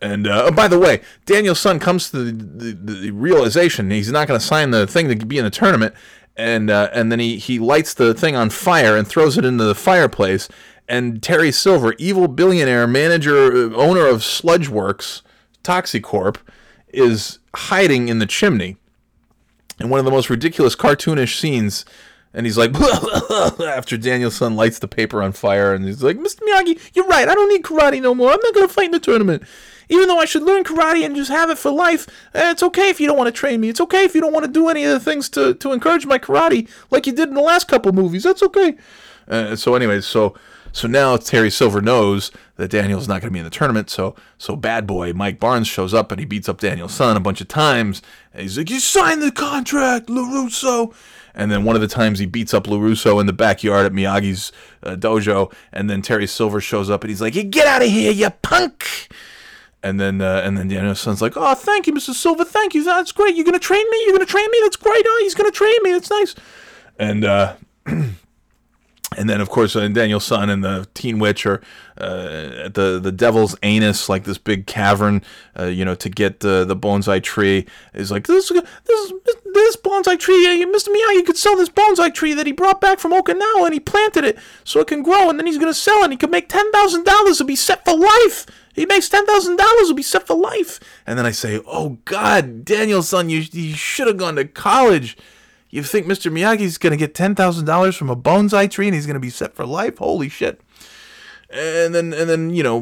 And 0.00 0.26
uh, 0.26 0.44
oh, 0.46 0.50
by 0.52 0.68
the 0.68 0.78
way, 0.78 1.00
Daniel-san 1.26 1.80
comes 1.80 2.10
to 2.10 2.30
the, 2.30 2.32
the, 2.32 2.92
the 2.92 3.10
realization 3.10 3.90
he's 3.90 4.12
not 4.12 4.28
going 4.28 4.38
to 4.38 4.46
sign 4.46 4.70
the 4.70 4.86
thing 4.86 5.08
to 5.08 5.26
be 5.26 5.38
in 5.38 5.44
the 5.44 5.50
tournament, 5.50 5.92
and 6.36 6.70
uh, 6.70 6.88
and 6.92 7.10
then 7.10 7.18
he 7.18 7.36
he 7.36 7.58
lights 7.58 7.94
the 7.94 8.14
thing 8.14 8.36
on 8.36 8.50
fire 8.50 8.96
and 8.96 9.08
throws 9.08 9.36
it 9.36 9.44
into 9.44 9.64
the 9.64 9.74
fireplace. 9.74 10.48
And 10.88 11.22
Terry 11.22 11.52
Silver, 11.52 11.94
evil 11.98 12.28
billionaire, 12.28 12.86
manager, 12.86 13.52
uh, 13.52 13.74
owner 13.74 14.06
of 14.06 14.22
Sludge 14.22 14.68
Works, 14.68 15.22
Toxicorp, 15.64 16.36
is 16.88 17.40
hiding 17.58 18.08
in 18.08 18.18
the 18.18 18.26
chimney. 18.26 18.76
In 19.80 19.90
one 19.90 19.98
of 20.00 20.04
the 20.04 20.10
most 20.10 20.28
ridiculous 20.28 20.74
cartoonish 20.74 21.38
scenes, 21.38 21.84
and 22.34 22.46
he's 22.46 22.58
like, 22.58 22.74
after 23.60 23.96
Daniel-san 23.96 24.56
lights 24.56 24.80
the 24.80 24.88
paper 24.88 25.22
on 25.22 25.32
fire, 25.32 25.72
and 25.72 25.84
he's 25.84 26.02
like, 26.02 26.16
Mr. 26.18 26.40
Miyagi, 26.40 26.90
you're 26.94 27.06
right. 27.06 27.28
I 27.28 27.34
don't 27.34 27.48
need 27.48 27.62
karate 27.62 28.02
no 28.02 28.14
more. 28.14 28.30
I'm 28.30 28.40
not 28.42 28.54
going 28.54 28.66
to 28.66 28.72
fight 28.72 28.86
in 28.86 28.92
the 28.92 29.00
tournament. 29.00 29.44
Even 29.88 30.08
though 30.08 30.18
I 30.18 30.24
should 30.24 30.42
learn 30.42 30.64
karate 30.64 31.04
and 31.04 31.16
just 31.16 31.30
have 31.30 31.48
it 31.48 31.58
for 31.58 31.70
life, 31.70 32.06
eh, 32.34 32.50
it's 32.50 32.62
okay 32.62 32.90
if 32.90 33.00
you 33.00 33.06
don't 33.06 33.16
want 33.16 33.28
to 33.28 33.38
train 33.38 33.60
me. 33.60 33.68
It's 33.68 33.80
okay 33.80 34.04
if 34.04 34.14
you 34.14 34.20
don't 34.20 34.34
want 34.34 34.44
to 34.44 34.52
do 34.52 34.68
any 34.68 34.84
of 34.84 34.90
the 34.90 35.00
things 35.00 35.28
to, 35.30 35.54
to 35.54 35.72
encourage 35.72 36.04
my 36.06 36.18
karate 36.18 36.68
like 36.90 37.06
you 37.06 37.12
did 37.12 37.28
in 37.28 37.34
the 37.34 37.40
last 37.40 37.68
couple 37.68 37.92
movies. 37.92 38.24
That's 38.24 38.42
okay. 38.42 38.76
Uh, 39.26 39.56
so, 39.56 39.74
anyways, 39.74 40.06
so 40.06 40.34
so 40.78 40.86
now 40.86 41.16
Terry 41.16 41.50
Silver 41.50 41.80
knows 41.80 42.30
that 42.54 42.70
Daniel's 42.70 43.08
not 43.08 43.20
going 43.20 43.30
to 43.30 43.32
be 43.32 43.40
in 43.40 43.44
the 43.44 43.50
tournament. 43.50 43.90
So 43.90 44.14
so 44.38 44.54
bad 44.54 44.86
boy 44.86 45.12
Mike 45.12 45.40
Barnes 45.40 45.66
shows 45.66 45.92
up 45.92 46.12
and 46.12 46.20
he 46.20 46.24
beats 46.24 46.48
up 46.48 46.60
Daniel-san 46.60 47.16
a 47.16 47.20
bunch 47.20 47.40
of 47.40 47.48
times. 47.48 48.00
And 48.32 48.42
he's 48.42 48.56
like, 48.56 48.70
"You 48.70 48.78
signed 48.78 49.20
the 49.20 49.32
contract, 49.32 50.06
LaRusso." 50.06 50.94
And 51.34 51.50
then 51.50 51.64
one 51.64 51.74
of 51.74 51.82
the 51.82 51.88
times 51.88 52.20
he 52.20 52.26
beats 52.26 52.54
up 52.54 52.64
LaRusso 52.68 53.20
in 53.20 53.26
the 53.26 53.32
backyard 53.32 53.86
at 53.86 53.92
Miyagi's 53.92 54.52
uh, 54.84 54.94
dojo. 54.94 55.52
And 55.72 55.90
then 55.90 56.00
Terry 56.00 56.28
Silver 56.28 56.60
shows 56.60 56.88
up 56.90 57.02
and 57.02 57.10
he's 57.10 57.20
like, 57.20 57.34
"You 57.34 57.42
get 57.42 57.66
out 57.66 57.82
of 57.82 57.88
here, 57.88 58.12
you 58.12 58.30
punk!" 58.42 59.08
And 59.82 59.98
then 59.98 60.20
uh, 60.20 60.42
and 60.44 60.56
then 60.56 60.68
Daniel-san's 60.68 61.20
like, 61.20 61.32
"Oh, 61.36 61.56
thank 61.56 61.88
you, 61.88 61.92
Mr. 61.92 62.14
Silver. 62.14 62.44
Thank 62.44 62.74
you. 62.74 62.84
That's 62.84 63.10
great. 63.10 63.34
You're 63.34 63.44
gonna 63.44 63.58
train 63.58 63.84
me. 63.90 64.04
You're 64.04 64.14
gonna 64.14 64.26
train 64.26 64.48
me. 64.48 64.58
That's 64.62 64.76
great. 64.76 65.04
Oh, 65.04 65.18
he's 65.22 65.34
gonna 65.34 65.50
train 65.50 65.76
me. 65.82 65.90
That's 65.90 66.10
nice." 66.10 66.36
And 67.00 67.24
uh, 67.24 67.56
and 69.16 69.28
then 69.28 69.40
of 69.40 69.48
course 69.48 69.74
uh, 69.74 69.88
Daniel-san 69.88 70.50
and 70.50 70.62
the 70.62 70.86
Teen 70.94 71.18
Witch 71.18 71.46
are 71.46 71.62
uh, 72.00 72.64
at 72.64 72.74
the 72.74 73.00
the 73.02 73.10
Devil's 73.10 73.56
Anus, 73.62 74.08
like 74.08 74.24
this 74.24 74.38
big 74.38 74.66
cavern, 74.66 75.22
uh, 75.58 75.64
you 75.64 75.84
know, 75.84 75.94
to 75.94 76.08
get 76.08 76.40
the 76.40 76.64
the 76.64 76.76
bonsai 76.76 77.22
tree. 77.22 77.66
Is 77.94 78.10
like 78.10 78.26
this 78.26 78.50
this 78.50 79.12
this 79.54 79.76
bonsai 79.76 80.18
tree. 80.18 80.64
Mr. 80.64 80.88
Miyagi 80.88 81.24
could 81.24 81.36
sell 81.36 81.56
this 81.56 81.70
bonsai 81.70 82.12
tree 82.12 82.34
that 82.34 82.46
he 82.46 82.52
brought 82.52 82.80
back 82.80 82.98
from 82.98 83.12
Okinawa, 83.12 83.64
and 83.64 83.74
he 83.74 83.80
planted 83.80 84.24
it 84.24 84.38
so 84.64 84.80
it 84.80 84.86
can 84.86 85.02
grow, 85.02 85.30
and 85.30 85.38
then 85.38 85.46
he's 85.46 85.58
gonna 85.58 85.74
sell 85.74 86.00
it. 86.00 86.04
and 86.04 86.12
He 86.12 86.18
could 86.18 86.30
make 86.30 86.48
ten 86.48 86.70
thousand 86.72 87.04
dollars 87.04 87.38
to 87.38 87.44
be 87.44 87.56
set 87.56 87.84
for 87.84 87.96
life. 87.96 88.46
He 88.74 88.86
makes 88.86 89.08
ten 89.08 89.26
thousand 89.26 89.56
dollars, 89.56 89.88
will 89.88 89.94
be 89.94 90.02
set 90.02 90.26
for 90.26 90.36
life. 90.36 90.78
And 91.06 91.18
then 91.18 91.26
I 91.26 91.32
say, 91.32 91.60
"Oh 91.66 91.98
God, 92.04 92.64
Daniel-san, 92.64 93.30
you 93.30 93.44
you 93.50 93.74
should 93.74 94.06
have 94.06 94.18
gone 94.18 94.36
to 94.36 94.44
college." 94.44 95.16
You 95.70 95.82
think 95.82 96.06
Mr. 96.06 96.32
Miyagi's 96.32 96.78
going 96.78 96.92
to 96.92 96.96
get 96.96 97.14
$10,000 97.14 97.96
from 97.96 98.10
a 98.10 98.16
bonsai 98.16 98.70
tree 98.70 98.86
and 98.86 98.94
he's 98.94 99.06
going 99.06 99.14
to 99.14 99.20
be 99.20 99.30
set 99.30 99.54
for 99.54 99.66
life? 99.66 99.98
Holy 99.98 100.28
shit. 100.28 100.60
And 101.50 101.94
then, 101.94 102.12
and 102.12 102.28
then 102.28 102.50
you 102.50 102.62
know, 102.62 102.78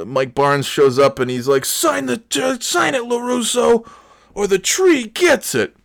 uh, 0.00 0.04
Mike 0.04 0.34
Barnes 0.34 0.66
shows 0.66 0.98
up 0.98 1.18
and 1.18 1.30
he's 1.30 1.48
like, 1.48 1.64
sign 1.64 2.06
the, 2.06 2.18
t- 2.18 2.60
sign 2.60 2.94
it, 2.94 3.02
LaRusso, 3.02 3.88
or 4.34 4.46
the 4.46 4.58
tree 4.58 5.06
gets 5.06 5.54
it. 5.54 5.76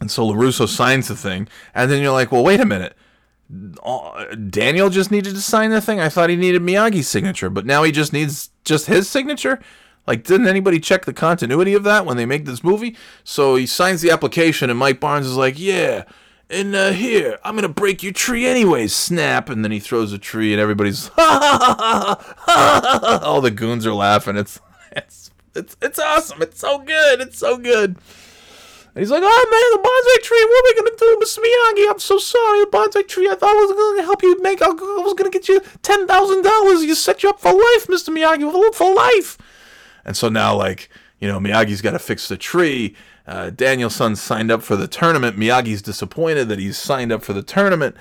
And 0.00 0.10
so 0.10 0.26
LaRusso 0.26 0.66
signs 0.66 1.08
the 1.08 1.16
thing. 1.16 1.48
And 1.74 1.90
then 1.90 2.02
you're 2.02 2.12
like, 2.12 2.32
well, 2.32 2.44
wait 2.44 2.60
a 2.60 2.66
minute. 2.66 2.96
Uh, 3.82 4.26
Daniel 4.34 4.88
just 4.90 5.10
needed 5.10 5.34
to 5.34 5.40
sign 5.40 5.70
the 5.70 5.80
thing. 5.80 6.00
I 6.00 6.08
thought 6.08 6.30
he 6.30 6.36
needed 6.36 6.62
Miyagi's 6.62 7.08
signature, 7.08 7.50
but 7.50 7.66
now 7.66 7.82
he 7.82 7.92
just 7.92 8.12
needs 8.12 8.50
just 8.64 8.86
his 8.86 9.08
signature. 9.08 9.60
Like, 10.06 10.24
didn't 10.24 10.48
anybody 10.48 10.80
check 10.80 11.04
the 11.04 11.12
continuity 11.12 11.74
of 11.74 11.84
that 11.84 12.04
when 12.06 12.16
they 12.16 12.26
make 12.26 12.44
this 12.44 12.64
movie? 12.64 12.96
So 13.22 13.56
he 13.56 13.66
signs 13.66 14.00
the 14.00 14.10
application, 14.10 14.70
and 14.70 14.78
Mike 14.78 14.98
Barnes 14.98 15.26
is 15.26 15.36
like, 15.36 15.58
"Yeah, 15.58 16.04
and 16.48 16.74
uh, 16.74 16.90
here 16.90 17.38
I'm 17.44 17.54
gonna 17.54 17.68
break 17.68 18.02
your 18.02 18.12
tree 18.12 18.46
anyways." 18.46 18.94
Snap, 18.94 19.48
and 19.48 19.62
then 19.62 19.70
he 19.72 19.78
throws 19.78 20.12
a 20.12 20.18
tree, 20.18 20.52
and 20.52 20.60
everybody's 20.60 21.08
ha 21.16 21.38
ha 21.40 22.34
ha 22.38 22.98
ha. 23.00 23.20
All 23.22 23.40
the 23.40 23.50
goons 23.50 23.86
are 23.86 23.94
laughing. 23.94 24.36
It's 24.36 24.58
it's 24.96 25.30
it's 25.54 25.76
it's 25.80 25.98
awesome. 25.98 26.42
It's 26.42 26.58
so 26.58 26.78
good. 26.78 27.20
It's 27.20 27.38
so 27.38 27.56
good. 27.56 27.96
And 28.92 29.02
he's 29.02 29.10
like, 29.10 29.22
"Oh 29.24 29.46
man, 29.50 29.70
the 29.70 29.88
bonsai 29.88 30.24
tree. 30.26 30.42
What 30.42 30.64
are 30.64 30.66
we 30.66 30.74
gonna 30.74 30.96
do, 30.98 31.24
Mr. 31.24 31.38
Miyagi? 31.38 31.90
I'm 31.92 32.00
so 32.00 32.18
sorry. 32.18 32.60
The 32.60 32.70
bonsai 32.72 33.06
tree. 33.06 33.28
I 33.28 33.34
thought 33.36 33.50
I 33.50 33.66
was 33.66 33.72
gonna 33.76 34.02
help 34.02 34.22
you 34.22 34.42
make. 34.42 34.60
I 34.62 34.68
was 34.70 35.14
gonna 35.14 35.30
get 35.30 35.48
you 35.48 35.60
ten 35.82 36.08
thousand 36.08 36.42
dollars. 36.42 36.82
You 36.82 36.96
set 36.96 37.22
you 37.22 37.28
up 37.28 37.40
for 37.40 37.52
life, 37.52 37.86
Mr. 37.86 38.08
Miyagi, 38.08 38.74
for 38.74 38.94
life." 38.94 39.38
And 40.10 40.16
so 40.16 40.28
now, 40.28 40.56
like, 40.56 40.88
you 41.20 41.28
know, 41.28 41.38
Miyagi's 41.38 41.82
got 41.82 41.92
to 41.92 42.00
fix 42.00 42.26
the 42.26 42.36
tree. 42.36 42.96
Uh, 43.28 43.50
Daniel-san 43.50 44.16
signed 44.16 44.50
up 44.50 44.60
for 44.60 44.74
the 44.74 44.88
tournament. 44.88 45.36
Miyagi's 45.36 45.82
disappointed 45.82 46.48
that 46.48 46.58
he's 46.58 46.76
signed 46.76 47.12
up 47.12 47.22
for 47.22 47.32
the 47.32 47.44
tournament. 47.44 47.94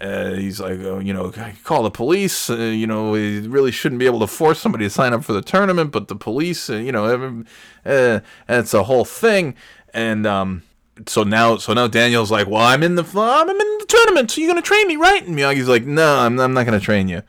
Uh, 0.00 0.30
he's 0.32 0.58
like, 0.58 0.80
oh, 0.80 1.00
you 1.00 1.12
know, 1.12 1.30
call 1.62 1.82
the 1.82 1.90
police. 1.90 2.48
Uh, 2.48 2.56
you 2.56 2.86
know, 2.86 3.12
he 3.12 3.40
really 3.40 3.70
shouldn't 3.70 3.98
be 3.98 4.06
able 4.06 4.20
to 4.20 4.26
force 4.26 4.58
somebody 4.58 4.86
to 4.86 4.90
sign 4.90 5.12
up 5.12 5.22
for 5.22 5.34
the 5.34 5.42
tournament, 5.42 5.92
but 5.92 6.08
the 6.08 6.16
police, 6.16 6.70
uh, 6.70 6.76
you 6.76 6.92
know, 6.92 7.44
uh, 7.84 8.20
it's 8.48 8.72
a 8.72 8.84
whole 8.84 9.04
thing. 9.04 9.54
And 9.92 10.26
um, 10.26 10.62
so 11.06 11.24
now, 11.24 11.58
so 11.58 11.74
now 11.74 11.88
Daniel's 11.88 12.30
like, 12.30 12.46
well, 12.46 12.62
I'm 12.62 12.82
in 12.82 12.94
the, 12.94 13.04
I'm 13.04 13.50
in 13.50 13.58
the 13.58 13.86
tournament, 13.86 14.30
so 14.30 14.40
you're 14.40 14.48
gonna 14.48 14.62
train 14.62 14.88
me, 14.88 14.96
right? 14.96 15.26
And 15.26 15.36
Miyagi's 15.36 15.68
like, 15.68 15.84
no, 15.84 16.20
I'm, 16.20 16.40
I'm 16.40 16.54
not 16.54 16.64
gonna 16.64 16.80
train 16.80 17.08
you. 17.08 17.20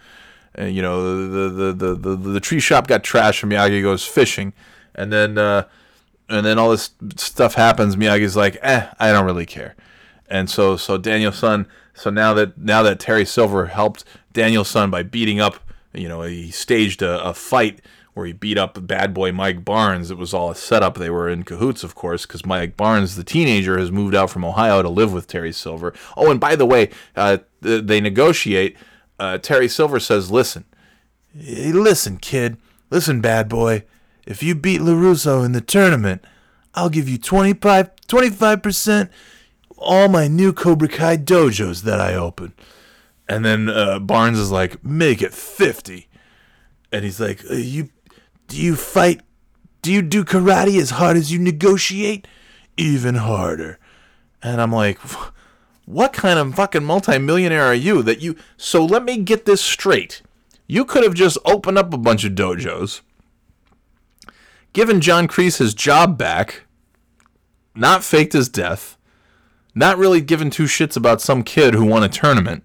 You 0.58 0.82
know, 0.82 1.28
the, 1.28 1.50
the, 1.50 1.74
the, 1.74 1.96
the, 1.96 2.16
the, 2.16 2.40
tree 2.40 2.60
shop 2.60 2.88
got 2.88 3.04
trashed 3.04 3.44
and 3.44 3.52
Miyagi 3.52 3.82
goes 3.82 4.06
fishing. 4.06 4.52
And 4.94 5.12
then, 5.12 5.38
uh, 5.38 5.66
and 6.28 6.46
then 6.46 6.60
all 6.60 6.70
this 6.72 6.92
stuff 7.16 7.56
happens. 7.56 7.96
Miyagi's 7.96 8.36
like, 8.36 8.58
eh, 8.62 8.88
I 9.00 9.12
don't 9.12 9.26
really 9.26 9.46
care. 9.46 9.76
And 10.28 10.50
so, 10.50 10.76
so 10.76 10.98
Daniel-san, 10.98 11.68
so 11.94 12.10
now 12.10 12.34
that, 12.34 12.58
now 12.58 12.84
that 12.84 13.00
Terry 13.00 13.26
Silver 13.26 13.68
helped 13.68 14.04
Daniel-san 14.34 14.90
by 14.90 15.04
beating 15.04 15.40
up, 15.40 15.56
you 15.94 16.10
know, 16.10 16.22
he 16.24 16.52
staged 16.52 17.02
a, 17.02 17.24
a 17.24 17.34
fight 17.34 17.82
where 18.14 18.26
he 18.26 18.34
beat 18.34 18.58
up 18.58 18.86
bad 18.86 19.14
boy 19.14 19.32
Mike 19.32 19.64
Barnes. 19.64 20.12
It 20.12 20.18
was 20.18 20.34
all 20.34 20.52
a 20.52 20.56
setup. 20.56 20.96
They 20.96 21.10
were 21.10 21.30
in 21.30 21.44
cahoots, 21.44 21.84
of 21.84 21.96
course, 21.96 22.26
because 22.26 22.46
Mike 22.46 22.76
Barnes, 22.76 23.16
the 23.16 23.24
teenager, 23.24 23.78
has 23.78 23.92
moved 23.92 24.16
out 24.16 24.30
from 24.30 24.44
Ohio 24.44 24.82
to 24.82 24.90
live 24.90 25.14
with 25.14 25.28
Terry 25.28 25.54
Silver. 25.54 25.94
Oh, 26.18 26.30
and 26.30 26.40
by 26.40 26.56
the 26.56 26.66
way, 26.66 26.90
uh, 27.16 27.38
they 27.62 28.02
negotiate. 28.02 28.76
Uh, 29.22 29.38
Terry 29.38 29.68
Silver 29.68 30.00
says, 30.00 30.32
"Listen, 30.32 30.66
hey, 31.38 31.72
listen, 31.72 32.18
kid, 32.18 32.58
listen, 32.90 33.22
bad 33.22 33.48
boy. 33.48 33.84
If 34.26 34.42
you 34.42 34.56
beat 34.56 34.82
LaRusso 34.82 35.46
in 35.46 35.52
the 35.52 35.62
tournament, 35.62 36.26
I'll 36.74 36.90
give 36.90 37.08
you 37.08 37.20
25 37.20 38.64
percent 38.64 39.12
all 39.78 40.08
my 40.08 40.28
new 40.28 40.52
Cobra 40.52 40.88
Kai 40.88 41.18
dojos 41.18 41.84
that 41.84 42.02
I 42.02 42.16
open." 42.16 42.54
And 43.30 43.46
then 43.46 43.70
uh, 43.70 44.00
Barnes 44.00 44.40
is 44.40 44.50
like, 44.50 44.84
"Make 44.84 45.22
it 45.22 45.36
50." 45.36 46.08
And 46.92 47.06
he's 47.06 47.20
like, 47.20 47.46
uh, 47.48 47.54
"You 47.54 47.90
do 48.48 48.58
you 48.58 48.76
fight? 48.76 49.22
Do 49.84 49.94
you 49.94 50.02
do 50.02 50.26
karate 50.26 50.82
as 50.82 50.90
hard 50.90 51.16
as 51.16 51.32
you 51.32 51.38
negotiate? 51.38 52.28
Even 52.76 53.14
harder." 53.14 53.78
And 54.42 54.60
I'm 54.60 54.72
like, 54.72 54.98
"What 55.92 56.14
kind 56.14 56.40
of 56.40 56.56
fucking 56.56 56.86
multimillionaire 56.86 57.66
are 57.66 57.76
you 57.76 58.02
that 58.04 58.22
you 58.22 58.38
So 58.56 58.86
let 58.86 59.04
me 59.04 59.18
get 59.18 59.46
this 59.46 59.62
straight. 59.62 60.22
You 60.66 60.86
could 60.86 61.04
have 61.04 61.14
just 61.14 61.38
opened 61.44 61.78
up 61.78 61.94
a 61.94 61.98
bunch 61.98 62.24
of 62.24 62.32
dojos, 62.32 63.02
given 64.72 65.02
John 65.02 65.28
Kreese 65.28 65.58
his 65.58 65.74
job 65.74 66.18
back, 66.18 66.64
not 67.76 68.06
faked 68.06 68.32
his 68.32 68.48
death, 68.48 68.98
not 69.76 69.98
really 69.98 70.22
given 70.22 70.50
two 70.50 70.64
shits 70.64 70.96
about 70.96 71.20
some 71.20 71.44
kid 71.44 71.74
who 71.74 71.84
won 71.84 72.04
a 72.04 72.10
tournament, 72.10 72.64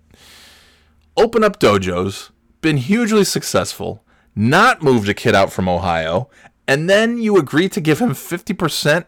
open 1.17 1.43
up 1.43 1.59
dojos, 1.59 2.31
been 2.61 2.77
hugely 2.77 3.25
successful, 3.25 4.05
not 4.37 4.83
moved 4.83 5.09
a 5.09 5.15
kid 5.15 5.35
out 5.35 5.53
from 5.53 5.69
Ohio, 5.69 6.31
and 6.69 6.89
then 6.89 7.19
you 7.19 7.37
agree 7.37 7.69
to 7.71 7.81
give 7.81 7.99
him 7.99 8.11
50% 8.11 9.07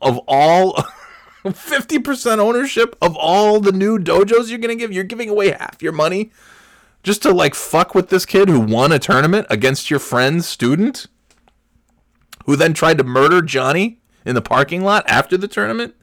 of 0.00 0.18
all 0.28 0.80
50% 1.52 2.38
ownership 2.38 2.96
of 3.00 3.16
all 3.16 3.60
the 3.60 3.72
new 3.72 3.98
dojos 3.98 4.48
you're 4.48 4.58
going 4.58 4.76
to 4.76 4.76
give. 4.76 4.92
You're 4.92 5.04
giving 5.04 5.28
away 5.28 5.50
half 5.50 5.82
your 5.82 5.92
money 5.92 6.30
just 7.02 7.22
to 7.22 7.32
like 7.32 7.54
fuck 7.54 7.94
with 7.94 8.08
this 8.08 8.26
kid 8.26 8.48
who 8.48 8.60
won 8.60 8.92
a 8.92 8.98
tournament 8.98 9.46
against 9.48 9.90
your 9.90 10.00
friend's 10.00 10.46
student 10.46 11.06
who 12.46 12.56
then 12.56 12.72
tried 12.72 12.98
to 12.98 13.04
murder 13.04 13.42
Johnny 13.42 14.00
in 14.24 14.34
the 14.34 14.42
parking 14.42 14.82
lot 14.82 15.04
after 15.08 15.36
the 15.36 15.48
tournament. 15.48 15.94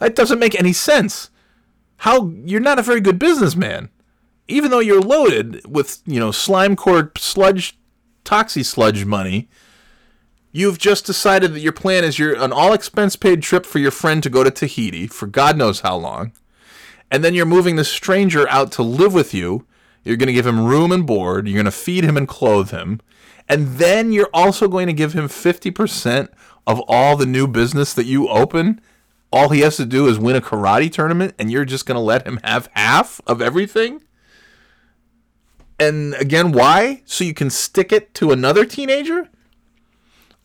That 0.00 0.14
doesn't 0.14 0.38
make 0.38 0.58
any 0.58 0.72
sense. 0.72 1.30
How 1.98 2.28
you're 2.28 2.60
not 2.60 2.78
a 2.78 2.82
very 2.82 3.00
good 3.00 3.18
businessman. 3.18 3.90
Even 4.46 4.70
though 4.70 4.78
you're 4.78 5.00
loaded 5.00 5.60
with, 5.66 6.00
you 6.06 6.18
know, 6.18 6.30
slime 6.30 6.76
core 6.76 7.12
sludge 7.16 7.78
toxi 8.24 8.64
sludge 8.64 9.04
money, 9.04 9.48
you've 10.58 10.78
just 10.78 11.06
decided 11.06 11.54
that 11.54 11.60
your 11.60 11.72
plan 11.72 12.04
is 12.04 12.18
your 12.18 12.34
an 12.34 12.52
all 12.52 12.72
expense 12.72 13.16
paid 13.16 13.42
trip 13.42 13.64
for 13.64 13.78
your 13.78 13.90
friend 13.90 14.22
to 14.22 14.30
go 14.30 14.42
to 14.42 14.50
Tahiti 14.50 15.06
for 15.06 15.26
God 15.26 15.56
knows 15.56 15.80
how 15.80 15.96
long. 15.96 16.32
And 17.10 17.24
then 17.24 17.34
you're 17.34 17.46
moving 17.46 17.76
this 17.76 17.90
stranger 17.90 18.48
out 18.48 18.72
to 18.72 18.82
live 18.82 19.14
with 19.14 19.32
you. 19.32 19.66
You're 20.04 20.16
going 20.16 20.26
to 20.26 20.32
give 20.32 20.46
him 20.46 20.66
room 20.66 20.92
and 20.92 21.06
board. 21.06 21.46
You're 21.46 21.56
going 21.56 21.64
to 21.64 21.70
feed 21.70 22.04
him 22.04 22.16
and 22.16 22.28
clothe 22.28 22.70
him. 22.70 23.00
And 23.48 23.78
then 23.78 24.12
you're 24.12 24.30
also 24.34 24.68
going 24.68 24.86
to 24.88 24.92
give 24.92 25.14
him 25.14 25.26
50% 25.26 26.28
of 26.66 26.80
all 26.86 27.16
the 27.16 27.26
new 27.26 27.46
business 27.46 27.94
that 27.94 28.04
you 28.04 28.28
open. 28.28 28.80
All 29.32 29.48
he 29.48 29.60
has 29.60 29.76
to 29.76 29.86
do 29.86 30.06
is 30.06 30.18
win 30.18 30.36
a 30.36 30.40
karate 30.40 30.92
tournament, 30.92 31.34
and 31.38 31.50
you're 31.50 31.64
just 31.64 31.86
going 31.86 31.96
to 31.96 32.00
let 32.00 32.26
him 32.26 32.40
have 32.44 32.68
half 32.74 33.20
of 33.26 33.40
everything? 33.40 34.02
And 35.78 36.14
again, 36.14 36.52
why? 36.52 37.02
So 37.06 37.24
you 37.24 37.34
can 37.34 37.50
stick 37.50 37.92
it 37.92 38.12
to 38.14 38.32
another 38.32 38.64
teenager? 38.64 39.30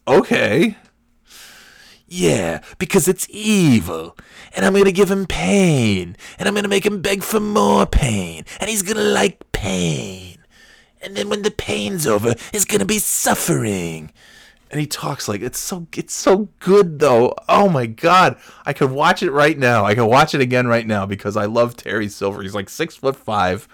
Okay. 0.08 0.78
Yeah, 2.08 2.62
because 2.78 3.08
it's 3.08 3.28
evil. 3.30 4.16
And 4.56 4.66
I'm 4.66 4.74
going 4.74 4.86
to 4.86 4.92
give 4.92 5.10
him 5.10 5.26
pain. 5.26 6.16
And 6.38 6.48
I'm 6.48 6.54
going 6.54 6.64
to 6.64 6.70
make 6.70 6.86
him 6.86 7.02
beg 7.02 7.24
for 7.24 7.40
more 7.40 7.86
pain. 7.86 8.46
And 8.60 8.70
he's 8.70 8.84
going 8.84 8.98
to 8.98 9.04
like 9.04 9.52
pain. 9.52 10.38
And 11.02 11.16
then 11.16 11.30
when 11.30 11.42
the 11.42 11.52
pain's 11.52 12.06
over, 12.06 12.36
he's 12.52 12.66
going 12.66 12.80
to 12.80 12.86
be 12.86 13.00
suffering. 13.00 14.12
And 14.70 14.80
he 14.80 14.88
talks 14.88 15.28
like 15.28 15.42
it's 15.42 15.60
so 15.60 15.86
it's 15.96 16.16
so 16.16 16.50
good 16.58 16.98
though. 16.98 17.36
Oh 17.48 17.70
my 17.70 17.86
god. 17.86 18.38
I 18.66 18.74
could 18.74 18.90
watch 18.90 19.22
it 19.22 19.32
right 19.32 19.58
now. 19.58 19.86
I 19.86 19.94
could 19.94 20.08
watch 20.08 20.34
it 20.34 20.42
again 20.42 20.66
right 20.66 20.88
now 20.88 21.06
because 21.06 21.38
I 21.38 21.46
love 21.46 21.78
Terry 21.78 22.10
Silver. 22.10 22.42
He's 22.42 22.56
like 22.56 22.70
six 22.70 22.96
foot 22.96 23.16
five 23.16 23.68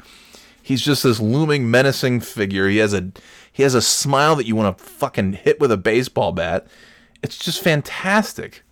he's 0.69 0.81
just 0.81 1.01
this 1.01 1.19
looming 1.19 1.69
menacing 1.69 2.19
figure 2.19 2.68
he 2.68 2.77
has 2.77 2.93
a 2.93 3.11
he 3.60 3.64
has 3.64 3.76
a 3.76 3.81
smile 3.81 4.38
that 4.38 4.45
you 4.45 4.56
want 4.56 4.77
to 4.77 4.81
fucking 4.81 5.34
hit 5.34 5.60
with 5.60 5.69
a 5.69 5.76
baseball 5.76 6.31
bat 6.31 6.65
it's 7.22 7.38
just 7.38 7.61
fantastic 7.61 8.64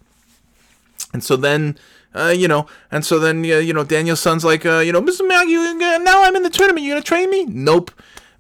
and 1.12 1.22
so 1.22 1.36
then 1.36 1.78
uh, 2.16 2.34
you 2.34 2.48
know 2.48 2.66
and 2.90 3.04
so 3.04 3.20
then 3.20 3.40
uh, 3.40 3.58
you 3.58 3.74
know 3.74 3.84
daniel-san's 3.84 4.46
like 4.46 4.66
uh, 4.66 4.78
you 4.78 4.94
know 4.94 5.02
mr 5.02 5.30
Miyagi, 5.30 5.82
uh, 5.82 5.98
now 5.98 6.24
i'm 6.24 6.38
in 6.38 6.44
the 6.44 6.50
tournament 6.50 6.86
you 6.86 6.92
gonna 6.92 7.02
train 7.02 7.30
me 7.30 7.44
nope 7.44 7.92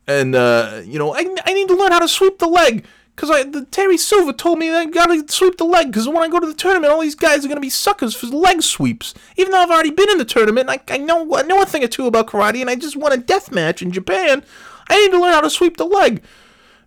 and 0.07 0.35
uh, 0.35 0.81
you 0.85 0.97
know 0.97 1.13
I, 1.13 1.27
I 1.45 1.51
need 1.51 1.67
to 1.67 1.75
learn 1.75 1.91
how 1.91 1.99
to 1.99 2.07
sweep 2.07 2.39
the 2.39 2.47
leg 2.47 2.85
because 3.13 3.29
I 3.29 3.43
the 3.43 3.65
Terry 3.65 3.97
Silver 3.97 4.31
told 4.31 4.57
me 4.57 4.69
that 4.69 4.77
I 4.77 4.85
gotta 4.85 5.25
sweep 5.27 5.57
the 5.57 5.65
leg 5.65 5.87
because 5.87 6.07
when 6.07 6.23
I 6.23 6.29
go 6.29 6.39
to 6.39 6.47
the 6.47 6.53
tournament, 6.53 6.93
all 6.93 7.01
these 7.01 7.15
guys 7.15 7.43
are 7.43 7.49
gonna 7.49 7.59
be 7.59 7.69
suckers 7.69 8.15
for 8.15 8.27
leg 8.27 8.61
sweeps. 8.61 9.13
Even 9.35 9.51
though 9.51 9.59
I've 9.59 9.69
already 9.69 9.91
been 9.91 10.09
in 10.09 10.17
the 10.17 10.23
tournament, 10.23 10.69
I, 10.69 10.79
I 10.87 10.97
know 10.97 11.35
I 11.35 11.41
know 11.41 11.61
a 11.61 11.65
thing 11.65 11.83
or 11.83 11.87
two 11.87 12.07
about 12.07 12.27
karate, 12.27 12.61
and 12.61 12.69
I 12.69 12.75
just 12.75 12.95
won 12.95 13.11
a 13.11 13.17
death 13.17 13.51
match 13.51 13.81
in 13.81 13.91
Japan. 13.91 14.45
I 14.89 14.99
need 14.99 15.11
to 15.11 15.19
learn 15.19 15.33
how 15.33 15.41
to 15.41 15.49
sweep 15.49 15.77
the 15.77 15.85
leg. 15.85 16.23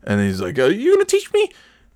And 0.03 0.21
he's 0.21 0.41
like, 0.41 0.59
"Are 0.59 0.71
you 0.71 0.95
gonna 0.95 1.05
teach 1.05 1.33
me?" 1.33 1.51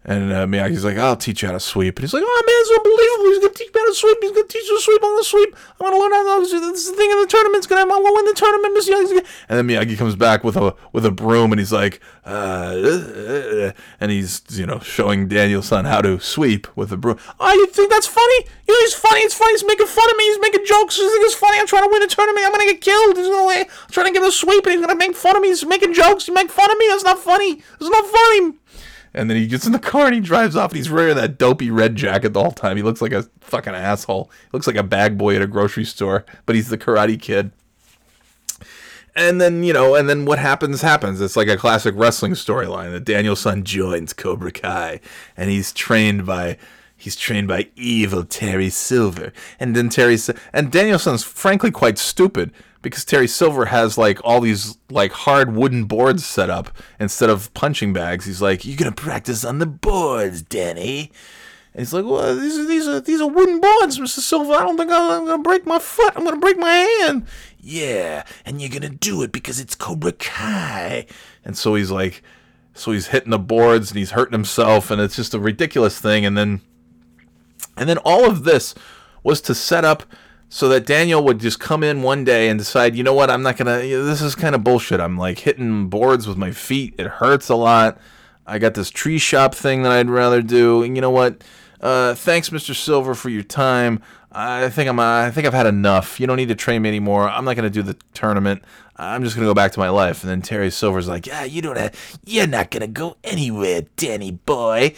And 0.06 0.32
uh, 0.32 0.47
Miyagi's 0.47 0.85
like, 0.85 0.98
"I'll 0.98 1.16
teach 1.16 1.40
you 1.40 1.48
how 1.48 1.55
to 1.55 1.60
sweep." 1.60 1.97
And 1.97 2.05
he's 2.05 2.12
like, 2.12 2.22
"Oh 2.26 2.43
man, 2.44 2.56
it's 2.60 2.72
unbelievable! 2.76 3.31
He's 3.32 3.40
gonna 3.40 3.55
teach 3.55 3.72
me 3.72 3.81
how 3.81 3.89
to 3.89 3.94
sweep. 3.94 4.18
He's 4.20 4.32
gonna 4.32 4.48
teach 4.48 4.68
you 4.68 4.76
to 4.76 4.82
sweep. 4.82 5.01
I'm 5.02 5.12
gonna 5.12 5.24
sweep. 5.24 5.56
I 5.56 5.82
want 5.82 5.94
to 5.94 6.01
learn 6.01 6.12
how 6.12 6.44
to. 6.44 6.72
This 6.72 6.85
is 6.85 6.90
the 6.90 6.97
thing 6.97 7.10
in 7.10 7.20
the 7.20 7.26
tournament's 7.26 7.66
gonna. 7.66 7.82
I'm 7.82 7.89
gonna 7.89 8.12
win 8.12 8.26
the 8.26 8.35
tournament, 8.36 8.74
Miss 8.74 8.89
Young's." 8.89 9.10
And 9.48 9.56
then 9.56 9.66
Miyagi 9.66 9.97
comes 9.97 10.14
back 10.14 10.44
with 10.44 10.56
a 10.56 10.76
with 10.93 11.06
a 11.06 11.10
broom, 11.10 11.52
and 11.52 11.59
he's 11.59 11.72
like, 11.72 12.01
uh, 12.26 13.72
and 13.98 14.10
he's 14.10 14.43
you 14.51 14.66
know 14.66 14.78
showing 14.81 15.26
Daniel-san 15.26 15.86
how 15.86 16.02
to 16.02 16.20
sweep 16.20 16.68
with 16.76 16.93
a 16.93 16.98
broom. 16.98 17.18
Oh, 17.40 17.52
you 17.55 17.66
think 17.68 17.90
that's 17.90 18.06
funny? 18.06 18.44
You 18.68 18.74
know, 18.74 18.81
he's 18.85 18.94
funny. 18.94 19.20
It's 19.20 19.35
funny. 19.35 19.52
He's 19.52 19.64
making 19.64 19.86
fun 19.86 20.10
of 20.10 20.16
me. 20.18 20.24
He's 20.24 20.40
making 20.40 20.66
jokes. 20.66 20.97
He's 20.97 21.10
think 21.10 21.24
it's 21.24 21.35
funny. 21.35 21.59
I'm 21.59 21.66
trying 21.66 21.85
to 21.85 21.89
win 21.89 22.02
a 22.02 22.06
tournament. 22.06 22.44
I'm 22.44 22.52
gonna 22.52 22.68
get 22.68 22.82
killed. 22.82 23.16
There's 23.16 23.28
no 23.28 23.47
way. 23.47 23.60
I'm 23.60 23.90
trying 23.90 24.06
to 24.06 24.12
give 24.12 24.22
a 24.22 24.31
sweep, 24.31 24.66
and 24.66 24.72
he's 24.76 24.85
gonna 24.85 24.98
make 25.01 25.16
fun 25.16 25.36
of 25.36 25.40
me. 25.40 25.48
He's 25.48 25.64
making 25.64 25.94
jokes. 25.94 26.26
He 26.26 26.32
make 26.32 26.51
fun 26.51 26.70
of 26.70 26.76
me. 26.76 26.89
That's 26.90 27.05
not 27.05 27.18
funny. 27.18 27.62
It's 27.81 27.89
not 27.89 28.05
funny. 28.05 28.55
And 29.15 29.31
then 29.31 29.36
he 29.36 29.47
gets 29.47 29.65
in 29.65 29.73
the 29.73 29.78
car 29.78 30.07
and 30.07 30.15
he 30.15 30.20
drives 30.20 30.57
off 30.57 30.73
and 30.73 30.77
he's 30.77 30.91
wearing 30.91 31.15
that 31.16 31.39
dopey 31.39 31.70
red 31.70 31.95
jacket 31.95 32.32
the 32.32 32.43
whole 32.43 32.53
time. 32.53 32.77
He 32.77 32.82
looks 32.82 33.01
like 33.01 33.12
a 33.12 33.23
fucking 33.41 33.74
asshole. 33.74 34.31
He 34.43 34.49
looks 34.53 34.66
like 34.66 34.77
a 34.77 34.82
bag 34.82 35.16
boy 35.16 35.36
at 35.36 35.43
a 35.43 35.47
grocery 35.47 35.85
store, 35.85 36.24
but 36.47 36.57
he's 36.57 36.69
the 36.69 36.78
karate 36.78 37.20
kid. 37.20 37.53
And 39.16 39.41
then, 39.41 39.62
you 39.62 39.73
know, 39.73 39.95
and 39.95 40.09
then 40.09 40.24
what 40.24 40.41
happens 40.41 40.82
happens. 40.82 41.20
It's 41.20 41.36
like 41.36 41.47
a 41.47 41.57
classic 41.57 41.95
wrestling 41.97 42.32
storyline 42.32 42.91
that 42.91 43.05
Daniel-san 43.05 43.62
joins 43.62 44.12
Cobra 44.12 44.51
Kai 44.51 45.01
and 45.36 45.49
he's 45.49 45.73
trained 45.73 46.27
by 46.27 46.59
he's 46.97 47.15
trained 47.15 47.47
by 47.47 47.69
evil 47.77 48.24
Terry 48.24 48.70
Silver. 48.70 49.32
And 49.61 49.77
then 49.77 49.89
Terry 49.89 50.19
and 50.53 50.73
Daniel-san's 50.73 51.23
frankly 51.23 51.70
quite 51.70 51.99
stupid 51.99 52.53
because 52.85 53.05
Terry 53.05 53.27
Silver 53.27 53.65
has 53.65 53.98
like 53.98 54.20
all 54.23 54.40
these 54.40 54.78
like 54.90 55.11
hard 55.11 55.56
wooden 55.56 55.85
boards 55.85 56.24
set 56.24 56.51
up 56.51 56.70
instead 57.01 57.31
of 57.31 57.52
punching 57.55 57.93
bags. 57.93 58.27
He's 58.27 58.40
like, 58.40 58.65
"You're 58.65 58.77
gonna 58.77 58.93
practice 58.93 59.44
on 59.44 59.59
the 59.59 59.66
boards, 59.66 60.43
Danny." 60.43 61.11
And 61.73 61.81
he's 61.81 61.93
like, 61.93 62.05
"Well, 62.05 62.36
these 62.36 62.56
are 62.56 62.65
these 62.65 62.86
are 62.86 63.01
these 63.01 63.20
are 63.20 63.28
wooden 63.28 63.61
boards, 63.61 63.98
Mister 63.98 64.20
Silver. 64.20 64.52
I 64.52 64.62
don't 64.62 64.77
think 64.77 64.93
I'm 64.93 65.27
gonna 65.27 65.43
break 65.43 65.66
my 65.66 65.81
foot. 65.81 66.12
I'm 66.15 66.24
gonna 66.24 66.36
break 66.36 66.59
my 66.59 66.73
hand." 66.73 67.27
Yeah, 67.59 68.24
and 68.44 68.61
you're 68.61 68.70
gonna 68.70 68.90
do 68.90 69.23
it 69.23 69.32
because 69.32 69.59
it's 69.59 69.74
Cobra 69.74 70.12
Kai. 70.12 71.06
And 71.44 71.56
so 71.56 71.74
he's 71.74 71.90
like, 71.90 72.23
so 72.74 72.93
he's 72.93 73.09
hitting 73.09 73.31
the 73.31 73.39
boards 73.39 73.90
and 73.90 73.98
he's 73.98 74.11
hurting 74.11 74.32
himself, 74.32 74.90
and 74.90 75.01
it's 75.01 75.16
just 75.16 75.35
a 75.35 75.40
ridiculous 75.40 75.98
thing. 75.98 76.27
And 76.27 76.36
then, 76.36 76.61
and 77.77 77.89
then 77.89 77.98
all 77.98 78.28
of 78.28 78.44
this 78.44 78.74
was 79.23 79.40
to 79.43 79.55
set 79.55 79.85
up 79.85 80.02
so 80.55 80.68
that 80.68 80.86
Daniel 80.86 81.20
would 81.24 81.40
just 81.40 81.59
come 81.59 81.82
in 81.82 82.02
one 82.02 82.22
day 82.22 82.48
and 82.48 82.60
decide, 82.60 82.94
you 82.94 83.02
know 83.02 83.12
what, 83.12 83.28
I'm 83.28 83.43
not 83.43 83.56
gonna. 83.56 83.78
This 83.78 84.22
is 84.22 84.36
kind 84.36 84.55
of 84.55 84.62
bullshit. 84.62 85.01
I'm 85.01 85.18
like 85.18 85.40
hitting 85.40 85.89
boards 85.89 86.28
with 86.28 86.36
my 86.36 86.52
feet. 86.52 86.94
It 86.97 87.09
hurts 87.09 87.48
a 87.48 87.56
lot. 87.56 87.98
I 88.47 88.60
got 88.60 88.74
this 88.74 88.89
tree 88.89 89.18
shop 89.18 89.52
thing 89.52 89.82
that 89.82 89.90
I'd 89.90 90.09
rather 90.09 90.43
do. 90.43 90.85
And 90.85 90.97
you 90.97 91.01
know 91.02 91.10
what? 91.10 91.43
Uh, 91.81 92.14
thanks, 92.14 92.51
Mr. 92.51 92.72
Silver, 92.72 93.16
for 93.16 93.31
your 93.31 93.43
time. 93.43 94.01
I 94.31 94.68
think 94.68 94.89
I'm. 94.89 95.01
I 95.01 95.32
think 95.32 95.44
I've 95.44 95.55
had 95.55 95.66
enough. 95.66 96.20
You 96.20 96.28
don't 96.28 96.36
need 96.36 96.51
to 96.51 96.55
train 96.55 96.82
me 96.82 96.89
anymore. 96.89 97.28
I'm 97.28 97.44
not 97.44 97.56
gonna 97.56 97.68
do 97.68 97.82
the 97.82 97.97
tournament. 98.12 98.62
I'm 98.94 99.24
just 99.24 99.35
gonna 99.35 99.48
go 99.48 99.55
back 99.55 99.72
to 99.72 99.81
my 99.81 99.89
life. 99.89 100.22
And 100.22 100.31
then 100.31 100.40
Terry 100.40 100.70
Silver's 100.70 101.09
like, 101.09 101.26
Yeah, 101.26 101.43
you 101.43 101.62
don't. 101.62 101.76
Have, 101.76 101.97
you're 102.24 102.47
not 102.47 102.70
gonna 102.70 102.86
go 102.86 103.16
anywhere, 103.24 103.86
Danny 103.97 104.31
boy. 104.31 104.94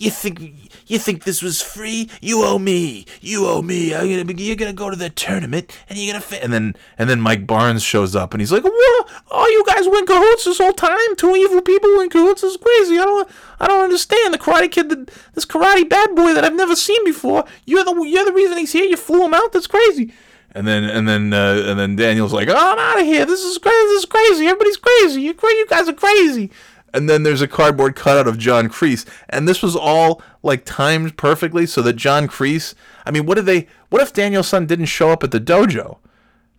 You 0.00 0.10
think 0.10 0.70
you 0.86 0.98
think 0.98 1.24
this 1.24 1.42
was 1.42 1.60
free? 1.60 2.08
You 2.22 2.42
owe 2.42 2.58
me. 2.58 3.04
You 3.20 3.46
owe 3.46 3.60
me. 3.60 3.94
I'm 3.94 4.08
gonna 4.08 4.24
be, 4.24 4.42
you're 4.42 4.56
gonna 4.56 4.72
go 4.72 4.88
to 4.88 4.96
the 4.96 5.10
tournament 5.10 5.76
and 5.90 5.98
you're 5.98 6.14
gonna 6.14 6.24
fit. 6.24 6.42
And 6.42 6.54
then 6.54 6.74
and 6.96 7.10
then 7.10 7.20
Mike 7.20 7.46
Barnes 7.46 7.82
shows 7.82 8.16
up 8.16 8.32
and 8.32 8.40
he's 8.40 8.50
like, 8.50 8.64
"What? 8.64 9.08
Oh, 9.30 9.46
you 9.46 9.62
guys 9.66 9.86
in 9.86 10.06
cahoots 10.06 10.44
this 10.44 10.56
whole 10.56 10.72
time? 10.72 11.16
Two 11.16 11.36
evil 11.36 11.60
people 11.60 12.00
in 12.00 12.08
cahoots? 12.08 12.40
This 12.40 12.52
is 12.52 12.56
crazy. 12.56 12.98
I 12.98 13.04
don't 13.04 13.28
I 13.60 13.66
don't 13.68 13.84
understand. 13.84 14.32
The 14.32 14.38
Karate 14.38 14.70
Kid, 14.72 14.88
the, 14.88 15.12
this 15.34 15.44
karate 15.44 15.86
bad 15.86 16.16
boy 16.16 16.32
that 16.32 16.44
I've 16.44 16.54
never 16.54 16.76
seen 16.76 17.04
before. 17.04 17.44
You're 17.66 17.84
the 17.84 17.94
you're 18.04 18.24
the 18.24 18.32
reason 18.32 18.56
he's 18.56 18.72
here. 18.72 18.86
You 18.86 18.96
flew 18.96 19.22
him 19.26 19.34
out. 19.34 19.52
That's 19.52 19.66
crazy." 19.66 20.14
And 20.52 20.66
then 20.66 20.82
and 20.82 21.06
then 21.06 21.34
uh, 21.34 21.62
and 21.66 21.78
then 21.78 21.94
Daniel's 21.94 22.32
like, 22.32 22.48
"Oh, 22.48 22.56
I'm 22.56 22.78
out 22.78 23.00
of 23.00 23.06
here. 23.06 23.26
This 23.26 23.44
is 23.44 23.58
crazy. 23.58 23.86
This 23.88 23.98
is 23.98 24.06
crazy. 24.06 24.46
Everybody's 24.46 24.78
crazy. 24.78 25.20
You 25.20 25.34
you 25.42 25.66
guys 25.68 25.90
are 25.90 25.92
crazy." 25.92 26.50
And 26.92 27.08
then 27.08 27.22
there's 27.22 27.42
a 27.42 27.48
cardboard 27.48 27.94
cutout 27.94 28.26
of 28.26 28.38
John 28.38 28.68
Kreese, 28.68 29.06
and 29.28 29.46
this 29.46 29.62
was 29.62 29.76
all 29.76 30.20
like 30.42 30.64
timed 30.64 31.16
perfectly 31.16 31.66
so 31.66 31.82
that 31.82 31.94
John 31.94 32.26
Kreese. 32.26 32.74
I 33.06 33.10
mean, 33.10 33.26
what 33.26 33.36
did 33.36 33.46
they? 33.46 33.68
What 33.90 34.02
if 34.02 34.12
Daniel-san 34.12 34.66
didn't 34.66 34.86
show 34.86 35.10
up 35.10 35.22
at 35.22 35.30
the 35.30 35.40
dojo, 35.40 35.98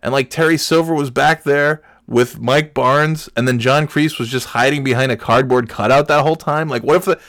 and 0.02 0.12
like 0.12 0.30
Terry 0.30 0.56
Silver 0.56 0.94
was 0.94 1.10
back 1.10 1.42
there 1.42 1.82
with 2.06 2.40
Mike 2.40 2.74
Barnes, 2.74 3.28
and 3.36 3.46
then 3.46 3.58
John 3.58 3.86
Kreese 3.86 4.18
was 4.18 4.28
just 4.28 4.48
hiding 4.48 4.82
behind 4.84 5.12
a 5.12 5.16
cardboard 5.16 5.68
cutout 5.68 6.08
that 6.08 6.22
whole 6.22 6.36
time? 6.36 6.68
Like, 6.68 6.82
what 6.82 6.96
if 6.96 7.04
the, 7.04 7.20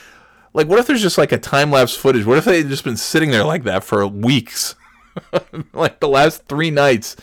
like, 0.52 0.68
what 0.68 0.78
if 0.78 0.86
there's 0.86 1.02
just 1.02 1.18
like 1.18 1.32
a 1.32 1.38
time 1.38 1.70
lapse 1.70 1.96
footage? 1.96 2.24
What 2.24 2.38
if 2.38 2.44
they 2.44 2.58
had 2.58 2.68
just 2.68 2.84
been 2.84 2.96
sitting 2.96 3.30
there 3.30 3.44
like 3.44 3.64
that 3.64 3.84
for 3.84 4.06
weeks, 4.06 4.74
like 5.72 6.00
the 6.00 6.08
last 6.08 6.44
three 6.46 6.70
nights? 6.70 7.16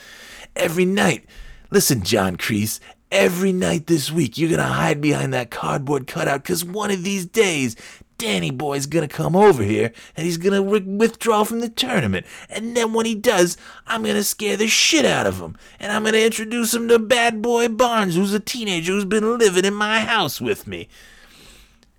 Every 0.56 0.86
night. 0.86 1.26
Listen, 1.70 2.04
John 2.04 2.36
Kreese, 2.36 2.82
every 3.12 3.52
night 3.52 3.88
this 3.88 4.12
week 4.12 4.38
you're 4.38 4.50
gonna 4.50 4.64
hide 4.64 5.02
behind 5.02 5.34
that 5.34 5.52
cardboard 5.52 6.08
cutout 6.08 6.44
because 6.44 6.64
one 6.64 6.92
of 6.92 7.04
these 7.04 7.26
days 7.26 7.76
Danny 8.18 8.52
Boy's 8.52 8.86
gonna 8.86 9.08
come 9.08 9.36
over 9.36 9.64
here 9.64 9.92
and 10.16 10.26
he's 10.26 10.38
gonna 10.38 10.58
wi- 10.58 10.86
withdraw 10.86 11.44
from 11.44 11.60
the 11.60 11.70
tournament. 11.70 12.28
And 12.50 12.78
then 12.78 12.94
when 12.94 13.08
he 13.08 13.16
does, 13.16 13.58
I'm 13.88 14.04
gonna 14.04 14.24
scare 14.24 14.56
the 14.56 14.68
shit 14.68 15.06
out 15.06 15.26
of 15.26 15.40
him. 15.40 15.58
And 15.80 15.92
I'm 15.92 16.04
gonna 16.04 16.18
introduce 16.20 16.72
him 16.72 16.88
to 16.90 17.00
Bad 17.00 17.42
Boy 17.42 17.68
Barnes, 17.68 18.14
who's 18.14 18.34
a 18.34 18.40
teenager 18.40 18.92
who's 18.92 19.06
been 19.06 19.40
living 19.40 19.66
in 19.66 19.74
my 19.74 20.02
house 20.02 20.40
with 20.40 20.68
me. 20.68 20.88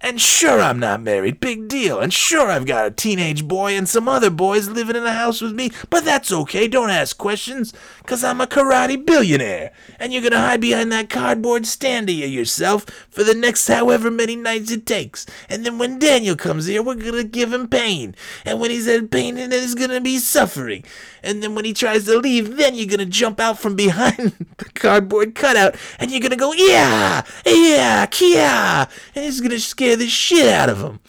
And 0.05 0.21
sure, 0.21 0.61
I'm 0.61 0.81
not 0.81 1.01
married, 1.01 1.39
big 1.39 1.69
deal. 1.69 2.01
And 2.01 2.13
sure, 2.13 2.51
I've 2.51 2.67
got 2.67 2.87
a 2.87 2.91
teenage 2.91 3.47
boy 3.47 3.77
and 3.77 3.89
some 3.89 4.09
other 4.09 4.31
boys 4.31 4.69
living 4.69 4.97
in 4.97 5.05
the 5.05 5.13
house 5.13 5.41
with 5.41 5.55
me, 5.55 5.71
but 5.91 6.05
that's 6.05 6.33
okay, 6.33 6.67
don't 6.67 6.91
ask 6.91 7.17
questions, 7.17 7.73
because 7.99 8.25
I'm 8.25 8.41
a 8.41 8.49
karate 8.49 9.07
billionaire. 9.07 9.71
And 10.01 10.13
you're 10.13 10.23
gonna 10.23 10.41
hide 10.41 10.61
behind 10.61 10.91
that 10.91 11.09
cardboard 11.09 11.67
stand 11.67 12.11
of 12.11 12.17
yourself 12.17 12.85
for 13.11 13.23
the 13.23 13.35
next 13.35 13.69
however 13.69 14.11
many 14.11 14.35
nights 14.35 14.73
it 14.73 14.87
takes. 14.87 15.25
And 15.49 15.65
then 15.65 15.79
when 15.79 16.01
Daniel 16.01 16.35
comes 16.35 16.67
here, 16.67 16.83
we're 16.83 16.97
gonna 16.97 17.23
give 17.23 17.53
him 17.53 17.69
pain. 17.69 18.17
And 18.45 18.59
when 18.59 18.73
he's 18.73 18.89
in 18.89 19.07
pain, 19.07 19.37
then 19.37 19.51
there's 19.51 19.77
gonna 19.77 20.01
be 20.01 20.19
suffering. 20.19 20.85
And 21.23 21.45
then 21.45 21.55
when 21.55 21.65
he 21.65 21.73
tries 21.73 22.07
to 22.07 22.19
leave, 22.19 22.57
then 22.57 22.75
you're 22.75 22.89
gonna 22.89 23.07
jump 23.07 23.39
out 23.39 23.61
from 23.61 23.77
behind 23.83 24.33
the 24.57 24.65
cardboard 24.75 25.37
cutout 25.37 25.77
and 26.01 26.11
you're 26.11 26.21
gonna 26.21 26.35
go, 26.35 26.53
yeah, 26.53 27.23
yeah, 27.47 28.07
kia. 28.07 28.89
And 29.15 29.25
it's 29.25 29.41
gonna 29.41 29.61
scare 29.61 29.92
the 29.97 30.09
shit 30.09 30.49
out 30.49 30.69
of 30.69 30.81
him. 30.81 31.01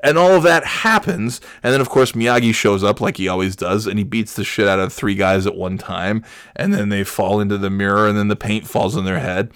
And 0.00 0.16
all 0.16 0.30
of 0.30 0.44
that 0.44 0.64
happens, 0.64 1.40
and 1.60 1.72
then 1.72 1.80
of 1.80 1.88
course 1.88 2.12
Miyagi 2.12 2.54
shows 2.54 2.84
up 2.84 3.00
like 3.00 3.16
he 3.16 3.26
always 3.26 3.56
does, 3.56 3.84
and 3.84 3.98
he 3.98 4.04
beats 4.04 4.34
the 4.34 4.44
shit 4.44 4.68
out 4.68 4.78
of 4.78 4.92
three 4.92 5.16
guys 5.16 5.44
at 5.44 5.56
one 5.56 5.76
time, 5.76 6.24
and 6.54 6.72
then 6.72 6.88
they 6.88 7.02
fall 7.02 7.40
into 7.40 7.58
the 7.58 7.68
mirror, 7.68 8.06
and 8.06 8.16
then 8.16 8.28
the 8.28 8.36
paint 8.36 8.68
falls 8.68 8.96
on 8.96 9.04
their 9.04 9.18
head. 9.18 9.50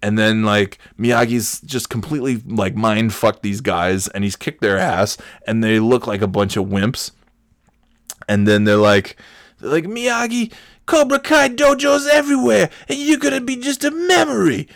And 0.00 0.18
then 0.18 0.44
like 0.44 0.78
Miyagi's 0.98 1.60
just 1.60 1.90
completely 1.90 2.42
like 2.46 2.74
mind 2.74 3.12
fucked 3.12 3.42
these 3.42 3.60
guys, 3.60 4.08
and 4.08 4.24
he's 4.24 4.34
kicked 4.34 4.62
their 4.62 4.78
ass, 4.78 5.18
and 5.46 5.62
they 5.62 5.78
look 5.78 6.06
like 6.06 6.22
a 6.22 6.26
bunch 6.26 6.56
of 6.56 6.64
wimps. 6.64 7.10
And 8.26 8.48
then 8.48 8.64
they're 8.64 8.76
like, 8.76 9.16
they're 9.58 9.70
like 9.70 9.84
Miyagi, 9.84 10.52
Cobra 10.86 11.20
Kai 11.20 11.50
dojos 11.50 12.08
everywhere, 12.08 12.70
and 12.88 12.98
you're 12.98 13.18
gonna 13.18 13.42
be 13.42 13.56
just 13.56 13.84
a 13.84 13.90
memory. 13.90 14.68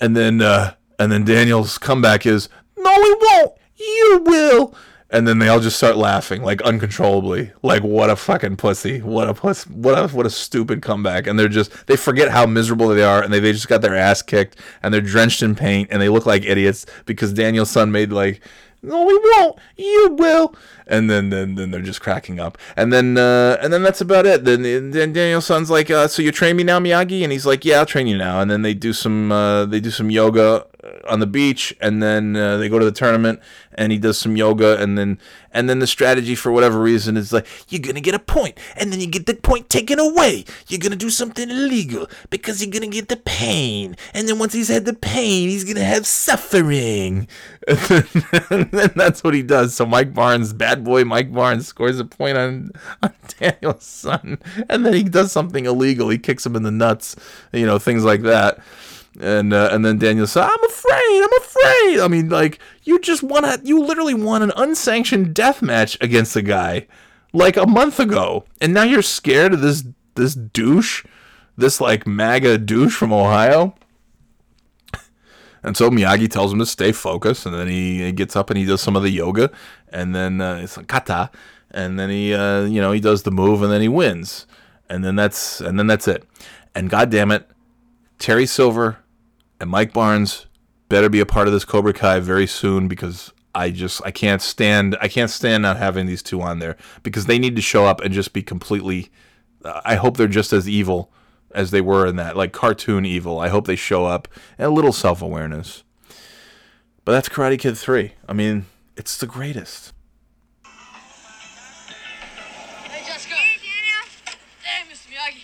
And 0.00 0.16
then 0.16 0.42
uh, 0.42 0.74
and 0.98 1.12
then 1.12 1.24
Daniel's 1.24 1.78
comeback 1.78 2.26
is, 2.26 2.48
no, 2.78 2.96
we 3.02 3.16
won't. 3.20 3.52
You 3.76 4.22
will. 4.24 4.74
And 5.10 5.26
then 5.26 5.38
they 5.38 5.48
all 5.48 5.60
just 5.60 5.78
start 5.78 5.96
laughing 5.96 6.42
like 6.42 6.60
uncontrollably. 6.62 7.52
Like 7.62 7.82
what 7.82 8.10
a 8.10 8.16
fucking 8.16 8.56
pussy. 8.56 9.00
What 9.00 9.28
a 9.28 9.34
puss. 9.34 9.66
What 9.66 9.98
a 9.98 10.14
what 10.14 10.26
a 10.26 10.30
stupid 10.30 10.82
comeback. 10.82 11.26
And 11.26 11.38
they're 11.38 11.48
just 11.48 11.86
they 11.86 11.96
forget 11.96 12.30
how 12.30 12.44
miserable 12.44 12.88
they 12.88 13.02
are, 13.02 13.22
and 13.22 13.32
they 13.32 13.40
they 13.40 13.52
just 13.52 13.68
got 13.68 13.80
their 13.80 13.96
ass 13.96 14.20
kicked, 14.20 14.56
and 14.82 14.92
they're 14.92 15.00
drenched 15.00 15.42
in 15.42 15.54
paint, 15.54 15.88
and 15.90 16.02
they 16.02 16.10
look 16.10 16.26
like 16.26 16.44
idiots 16.44 16.84
because 17.06 17.32
Daniel-san 17.32 17.90
made 17.90 18.12
like. 18.12 18.42
No, 18.80 19.04
we 19.04 19.18
won't. 19.18 19.58
You 19.76 20.14
will. 20.16 20.54
And 20.86 21.10
then, 21.10 21.30
then, 21.30 21.56
then 21.56 21.72
they're 21.72 21.82
just 21.82 22.00
cracking 22.00 22.38
up. 22.38 22.56
And 22.76 22.92
then, 22.92 23.18
uh, 23.18 23.58
and 23.60 23.72
then 23.72 23.82
that's 23.82 24.00
about 24.00 24.24
it. 24.24 24.44
Then, 24.44 24.62
then 24.62 25.12
Daniel-san's 25.12 25.68
like, 25.68 25.90
uh, 25.90 26.06
"So 26.06 26.22
you 26.22 26.30
train 26.30 26.54
me 26.54 26.62
now, 26.62 26.78
Miyagi?" 26.78 27.24
And 27.24 27.32
he's 27.32 27.44
like, 27.44 27.64
"Yeah, 27.64 27.80
I'll 27.80 27.86
train 27.86 28.06
you 28.06 28.16
now." 28.16 28.40
And 28.40 28.48
then 28.48 28.62
they 28.62 28.74
do 28.74 28.92
some, 28.92 29.32
uh, 29.32 29.64
they 29.64 29.80
do 29.80 29.90
some 29.90 30.12
yoga 30.12 30.64
on 31.08 31.18
the 31.20 31.26
beach, 31.26 31.74
and 31.80 32.02
then 32.02 32.36
uh, 32.36 32.56
they 32.56 32.68
go 32.68 32.78
to 32.78 32.84
the 32.84 32.92
tournament, 32.92 33.40
and 33.72 33.90
he 33.90 33.98
does 33.98 34.18
some 34.18 34.36
yoga, 34.36 34.80
and 34.80 34.96
then, 34.96 35.18
and 35.52 35.68
then 35.68 35.80
the 35.80 35.86
strategy 35.86 36.34
for 36.34 36.52
whatever 36.52 36.80
reason 36.80 37.16
is 37.16 37.32
like, 37.32 37.46
You're 37.68 37.82
gonna 37.82 38.00
get 38.00 38.14
a 38.14 38.20
point, 38.20 38.58
and 38.76 38.92
then 38.92 39.00
you 39.00 39.08
get 39.08 39.26
the 39.26 39.34
point 39.34 39.68
taken 39.68 39.98
away. 39.98 40.44
You're 40.68 40.78
gonna 40.78 40.96
do 40.96 41.10
something 41.10 41.50
illegal 41.50 42.06
because 42.30 42.62
you're 42.62 42.72
gonna 42.72 42.86
get 42.86 43.08
the 43.08 43.16
pain. 43.16 43.96
And 44.14 44.28
then 44.28 44.38
once 44.38 44.52
he's 44.52 44.68
had 44.68 44.84
the 44.84 44.94
pain, 44.94 45.48
he's 45.48 45.64
gonna 45.64 45.84
have 45.84 46.06
suffering. 46.06 47.26
and 47.68 47.78
then, 47.78 48.04
and 48.50 48.70
then 48.70 48.90
that's 48.94 49.24
what 49.24 49.34
he 49.34 49.42
does. 49.42 49.74
So 49.74 49.84
Mike 49.84 50.14
Barnes, 50.14 50.52
bad 50.52 50.84
boy 50.84 51.04
Mike 51.04 51.32
Barnes, 51.32 51.66
scores 51.66 51.98
a 51.98 52.04
point 52.04 52.38
on, 52.38 52.70
on 53.02 53.12
Daniel-san, 53.40 54.38
and 54.68 54.86
then 54.86 54.94
he 54.94 55.02
does 55.02 55.32
something 55.32 55.66
illegal. 55.66 56.08
He 56.08 56.18
kicks 56.18 56.46
him 56.46 56.54
in 56.54 56.62
the 56.62 56.70
nuts, 56.70 57.16
you 57.52 57.66
know, 57.66 57.80
things 57.80 58.04
like 58.04 58.22
that. 58.22 58.60
And 59.20 59.52
uh, 59.52 59.70
and 59.72 59.84
then 59.84 59.98
Daniel 59.98 60.26
said, 60.26 60.44
"I'm 60.44 60.64
afraid. 60.64 61.22
I'm 61.22 61.42
afraid." 61.42 62.00
I 62.00 62.08
mean, 62.08 62.28
like 62.28 62.60
you 62.84 63.00
just 63.00 63.22
won 63.22 63.44
a, 63.44 63.58
you 63.64 63.82
literally 63.82 64.14
won 64.14 64.42
an 64.42 64.52
unsanctioned 64.56 65.34
death 65.34 65.60
match 65.60 65.98
against 66.00 66.36
a 66.36 66.42
guy 66.42 66.86
like 67.32 67.56
a 67.56 67.66
month 67.66 67.98
ago, 67.98 68.44
and 68.60 68.72
now 68.72 68.84
you're 68.84 69.02
scared 69.02 69.54
of 69.54 69.60
this 69.60 69.84
this 70.14 70.34
douche, 70.34 71.04
this 71.56 71.80
like 71.80 72.06
MAGA 72.06 72.58
douche 72.58 72.94
from 72.94 73.12
Ohio. 73.12 73.74
And 75.64 75.76
so 75.76 75.90
Miyagi 75.90 76.30
tells 76.30 76.52
him 76.52 76.60
to 76.60 76.66
stay 76.66 76.92
focused, 76.92 77.44
and 77.44 77.54
then 77.54 77.66
he, 77.66 78.12
gets 78.12 78.36
up 78.36 78.48
and 78.48 78.56
he 78.56 78.64
does 78.64 78.80
some 78.80 78.94
of 78.94 79.02
the 79.02 79.10
yoga, 79.10 79.50
and 79.88 80.14
then 80.14 80.40
uh, 80.40 80.60
it's 80.62 80.76
like 80.76 80.86
kata, 80.86 81.30
and 81.72 81.98
then 81.98 82.10
he 82.10 82.32
uh, 82.32 82.62
you 82.62 82.80
know 82.80 82.92
he 82.92 83.00
does 83.00 83.24
the 83.24 83.32
move, 83.32 83.62
and 83.62 83.72
then 83.72 83.80
he 83.80 83.88
wins, 83.88 84.46
and 84.88 85.04
then 85.04 85.16
that's 85.16 85.60
and 85.60 85.76
then 85.76 85.88
that's 85.88 86.06
it. 86.06 86.24
And 86.74 86.88
God 86.88 87.10
damn 87.10 87.32
it, 87.32 87.50
Terry 88.18 88.46
Silver 88.46 88.98
and 89.60 89.70
Mike 89.70 89.92
Barnes 89.92 90.46
better 90.88 91.08
be 91.08 91.20
a 91.20 91.26
part 91.26 91.46
of 91.46 91.52
this 91.52 91.64
Cobra 91.64 91.92
Kai 91.92 92.20
very 92.20 92.46
soon 92.46 92.88
because 92.88 93.32
I 93.54 93.70
just 93.70 94.00
I 94.04 94.10
can't 94.10 94.42
stand 94.42 94.96
I 95.00 95.08
can't 95.08 95.30
stand 95.30 95.62
not 95.62 95.76
having 95.76 96.06
these 96.06 96.22
two 96.22 96.40
on 96.40 96.58
there 96.58 96.76
because 97.02 97.26
they 97.26 97.38
need 97.38 97.56
to 97.56 97.62
show 97.62 97.86
up 97.86 98.00
and 98.00 98.12
just 98.12 98.32
be 98.32 98.42
completely. 98.42 99.10
I 99.64 99.96
hope 99.96 100.16
they're 100.16 100.28
just 100.28 100.52
as 100.52 100.68
evil 100.68 101.10
as 101.52 101.70
they 101.70 101.80
were 101.80 102.06
in 102.06 102.16
that 102.16 102.36
like 102.36 102.52
cartoon 102.52 103.04
evil. 103.04 103.40
I 103.40 103.48
hope 103.48 103.66
they 103.66 103.76
show 103.76 104.04
up 104.04 104.28
and 104.58 104.66
a 104.66 104.70
little 104.70 104.92
self 104.92 105.22
awareness. 105.22 105.82
But 107.04 107.12
that's 107.12 107.28
Karate 107.28 107.58
Kid 107.58 107.76
three. 107.76 108.12
I 108.28 108.32
mean, 108.32 108.66
it's 108.96 109.16
the 109.16 109.26
greatest. 109.26 109.92
Hey, 112.84 113.04
Jessica. 113.06 113.34
Hey, 113.34 113.56
Daniel. 113.56 114.04
Hey, 114.62 114.92
Mr. 114.92 115.08
Miyagi. 115.08 115.42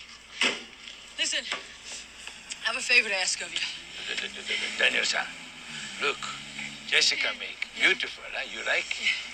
Listen, 1.18 1.44
I 2.64 2.66
have 2.66 2.76
a 2.76 2.80
favor 2.80 3.08
to 3.08 3.14
ask 3.16 3.40
of 3.40 3.52
you. 3.52 3.83
Daniel-san, 4.78 5.26
look, 6.02 6.18
Jessica 6.86 7.28
make 7.38 7.68
beautiful, 7.74 8.22
huh? 8.32 8.46
You 8.46 8.64
like? 8.66 8.86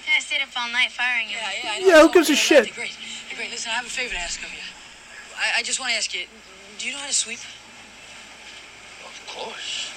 Yeah, 0.06 0.16
I 0.16 0.20
stayed 0.20 0.42
up 0.42 0.48
all 0.56 0.70
night 0.72 0.90
firing 0.92 1.28
him. 1.28 1.38
Yeah, 1.38 1.52
yeah, 1.62 1.70
I 1.70 1.80
know. 1.80 1.86
Yeah, 1.86 2.02
who 2.02 2.12
gives 2.12 2.30
a 2.30 2.36
shit? 2.36 2.72
Great. 2.74 2.96
They're 3.28 3.36
great. 3.36 3.50
Listen, 3.50 3.70
I 3.72 3.76
have 3.76 3.86
a 3.86 3.92
favor 3.92 4.14
to 4.14 4.20
ask 4.20 4.40
of 4.42 4.50
you. 4.52 4.64
I, 5.36 5.60
I 5.60 5.62
just 5.62 5.80
want 5.80 5.92
to 5.92 5.96
ask 5.96 6.12
you, 6.14 6.24
do 6.78 6.86
you 6.86 6.92
know 6.92 7.00
how 7.00 7.08
to 7.08 7.14
sweep? 7.14 7.40
Of 9.04 9.16
course. 9.28 9.92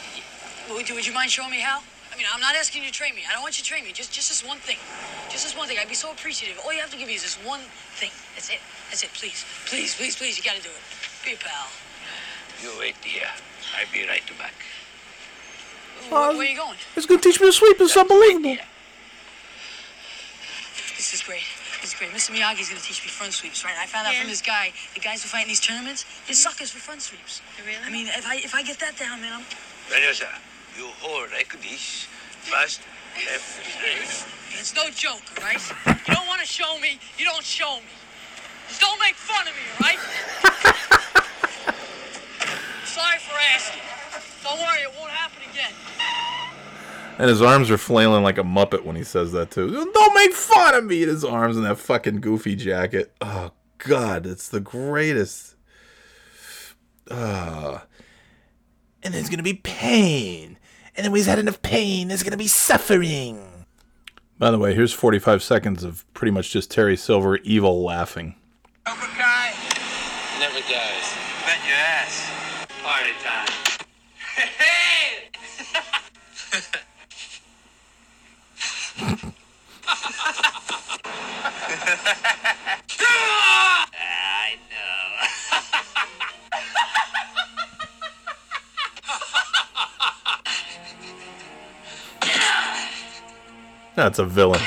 Would 0.72 0.90
you, 0.90 0.96
would 0.96 1.06
you 1.06 1.14
mind 1.14 1.32
showing 1.32 1.52
me 1.52 1.60
how? 1.60 1.82
I 2.12 2.16
mean, 2.16 2.28
I'm 2.32 2.42
not 2.42 2.56
asking 2.56 2.84
you 2.84 2.90
to 2.90 2.94
train 2.94 3.16
me. 3.16 3.24
I 3.28 3.34
don't 3.34 3.42
want 3.42 3.58
you 3.58 3.64
to 3.64 3.70
train 3.70 3.84
me. 3.84 3.92
Just, 3.92 4.14
just 4.14 4.30
this 4.30 4.46
one 4.46 4.60
thing. 4.60 4.78
Just 5.32 5.44
this 5.44 5.58
one 5.58 5.68
thing. 5.68 5.78
I'd 5.82 5.90
be 5.90 5.98
so 5.98 6.12
appreciative. 6.12 6.62
All 6.64 6.72
you 6.72 6.80
have 6.80 6.92
to 6.92 6.98
give 6.98 7.08
me 7.08 7.16
is 7.16 7.24
this 7.24 7.36
one 7.42 7.62
thing. 7.98 8.12
That's 8.36 8.50
it. 8.54 8.62
That's 8.90 9.02
it. 9.04 9.10
Please, 9.16 9.44
please, 9.66 9.96
please, 9.96 10.16
please. 10.16 10.38
You 10.38 10.44
got 10.44 10.56
to 10.56 10.62
do 10.62 10.70
it. 10.70 10.84
Be 11.26 11.34
a 11.34 11.38
pal. 11.38 11.68
You 12.62 12.70
wait 12.80 12.96
here. 13.02 13.28
I'll 13.76 13.90
be 13.92 14.06
right 14.08 14.22
back. 14.38 14.54
Where, 16.10 16.34
where 16.34 16.40
are 16.40 16.44
you 16.44 16.58
going? 16.58 16.78
It's 16.96 17.06
gonna 17.06 17.22
teach 17.22 17.40
me 17.40 17.48
to 17.48 17.54
sweep. 17.54 17.78
It's 17.80 17.96
unbelievable. 17.98 18.58
This 20.98 21.14
is 21.14 21.22
great. 21.22 21.44
This 21.82 21.94
is 21.94 22.00
great. 22.00 22.12
Mr. 22.12 22.32
Miyagi's 22.32 22.70
gonna 22.70 22.82
teach 22.82 23.04
me 23.04 23.10
front 23.10 23.34
sweeps, 23.34 23.64
right? 23.66 23.76
I 23.78 23.86
found 23.86 24.08
out 24.08 24.16
from 24.16 24.28
this 24.28 24.42
guy, 24.42 24.72
the 24.94 25.00
guys 25.00 25.24
who 25.24 25.30
fight 25.30 25.44
in 25.44 25.50
these 25.50 25.60
tournaments, 25.60 26.04
they're 26.04 26.34
mm-hmm. 26.34 26.34
suckers 26.34 26.72
for 26.72 26.80
front 26.80 27.02
sweeps. 27.02 27.42
Really? 27.66 27.78
I 27.84 27.90
mean, 27.90 28.08
if 28.08 28.26
I 28.26 28.36
if 28.38 28.56
I 28.56 28.64
get 28.64 28.80
that 28.80 28.98
down, 28.98 29.22
man, 29.22 29.34
I'm 29.34 29.46
Daniel-san, 29.90 30.28
you 30.78 30.88
hold 31.00 31.30
like 31.32 31.52
this. 31.62 32.08
First, 32.44 32.82
It's 34.60 34.76
no 34.76 34.90
joke, 34.90 35.22
all 35.38 35.44
right? 35.44 35.62
You 36.08 36.14
don't 36.16 36.28
want 36.28 36.42
to 36.42 36.48
show 36.48 36.78
me, 36.80 37.00
you 37.18 37.26
don't 37.26 37.44
show 37.44 37.78
me. 37.78 37.94
Just 38.68 38.82
don't 38.82 39.00
make 39.00 39.16
fun 39.16 39.48
of 39.48 39.54
me, 39.54 39.64
all 39.76 39.88
right? 39.88 40.00
Sorry 42.86 43.20
for 43.20 43.36
asking. 43.56 43.82
Don't 44.44 44.60
worry, 44.60 44.80
it 44.82 44.92
won't 45.00 45.12
happen 45.12 45.38
again. 45.52 45.72
And 47.20 47.30
his 47.30 47.42
arms 47.42 47.70
are 47.72 47.78
flailing 47.78 48.24
like 48.24 48.38
a 48.38 48.44
muppet 48.44 48.84
when 48.84 48.96
he 48.96 49.04
says 49.04 49.32
that 49.34 49.52
too. 49.52 49.70
Don't 49.94 50.14
make 50.16 50.34
fun 50.34 50.74
of 50.76 50.84
me. 50.86 51.04
And 51.04 51.12
his 51.12 51.24
arms 51.24 51.56
in 51.58 51.64
that 51.64 51.78
fucking 51.78 52.22
goofy 52.22 52.56
jacket. 52.56 53.14
Oh 53.22 53.52
God, 53.78 54.26
it's 54.26 54.48
the 54.50 54.60
greatest. 54.60 55.56
Uh, 57.10 57.80
And 59.04 59.14
there's 59.14 59.30
gonna 59.30 59.44
be 59.44 59.54
pain. 59.56 60.58
And 60.96 61.04
then 61.04 61.12
when 61.12 61.20
he's 61.20 61.28
had 61.28 61.40
enough 61.40 61.62
pain, 61.62 62.08
there's 62.08 62.24
gonna 62.24 62.38
be 62.38 62.48
suffering. 62.48 63.66
by 64.40 64.50
the 64.52 64.58
way, 64.58 64.74
here's 64.74 64.92
45 64.94 65.42
seconds 65.44 65.84
of 65.84 66.12
pretty 66.14 66.32
much 66.32 66.50
just 66.52 66.72
Terry 66.72 66.98
Silver 66.98 67.38
evil 67.38 67.84
laughing. 67.84 68.36
Never 68.86 70.60
dies. 70.62 71.14
Bet 71.46 71.60
your 71.68 71.76
ass. 71.78 72.30
Party 72.84 73.12
time. 73.24 73.43
I 79.00 79.06
know. 84.70 85.10
That's 93.96 94.20
a 94.20 94.26
villain. 94.26 94.62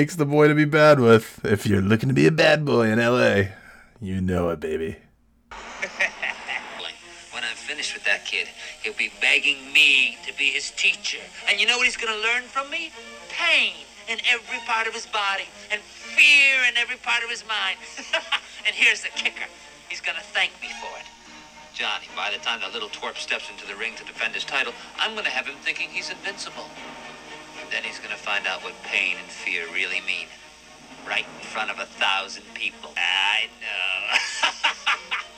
Snake's 0.00 0.16
the 0.16 0.24
boy 0.24 0.48
to 0.48 0.54
be 0.54 0.64
bad 0.64 0.98
with. 0.98 1.44
If 1.44 1.66
you're 1.66 1.82
looking 1.82 2.08
to 2.08 2.14
be 2.14 2.26
a 2.26 2.32
bad 2.32 2.64
boy 2.64 2.88
in 2.88 2.98
LA, 2.98 3.52
you 4.00 4.22
know 4.22 4.48
it, 4.48 4.58
baby. 4.58 4.96
When 7.32 7.44
I'm 7.44 7.54
finished 7.54 7.92
with 7.92 8.04
that 8.04 8.24
kid, 8.24 8.48
he'll 8.82 8.96
be 8.96 9.12
begging 9.20 9.58
me 9.74 10.16
to 10.26 10.32
be 10.38 10.44
his 10.56 10.70
teacher. 10.70 11.20
And 11.50 11.60
you 11.60 11.66
know 11.66 11.76
what 11.76 11.84
he's 11.84 11.98
gonna 11.98 12.16
learn 12.16 12.44
from 12.44 12.70
me? 12.70 12.92
Pain 13.28 13.74
in 14.08 14.16
every 14.32 14.56
part 14.64 14.86
of 14.86 14.94
his 14.94 15.04
body 15.04 15.44
and 15.70 15.82
fear 15.82 16.64
in 16.64 16.78
every 16.78 16.96
part 16.96 17.22
of 17.22 17.28
his 17.28 17.44
mind. 17.44 17.76
and 18.66 18.74
here's 18.74 19.02
the 19.02 19.10
kicker 19.10 19.52
he's 19.90 20.00
gonna 20.00 20.24
thank 20.32 20.52
me 20.62 20.68
for 20.80 20.96
it. 20.96 21.04
Johnny, 21.74 22.08
by 22.16 22.30
the 22.32 22.38
time 22.38 22.60
that 22.60 22.72
little 22.72 22.88
twerp 22.88 23.18
steps 23.18 23.50
into 23.50 23.66
the 23.66 23.76
ring 23.76 23.92
to 23.96 24.04
defend 24.04 24.32
his 24.32 24.44
title, 24.44 24.72
I'm 24.98 25.14
gonna 25.14 25.28
have 25.28 25.46
him 25.46 25.56
thinking 25.60 25.90
he's 25.90 26.08
invincible. 26.08 26.64
Then 27.70 27.84
he's 27.84 27.98
gonna 27.98 28.16
find 28.16 28.46
out 28.46 28.64
what 28.64 28.74
pain 28.82 29.16
and 29.16 29.28
fear 29.30 29.66
really 29.72 30.00
mean. 30.06 30.26
Right 31.06 31.24
in 31.24 31.46
front 31.46 31.70
of 31.70 31.78
a 31.78 31.86
thousand 31.86 32.44
people. 32.54 32.92
I 32.96 33.48
know. 33.62 34.18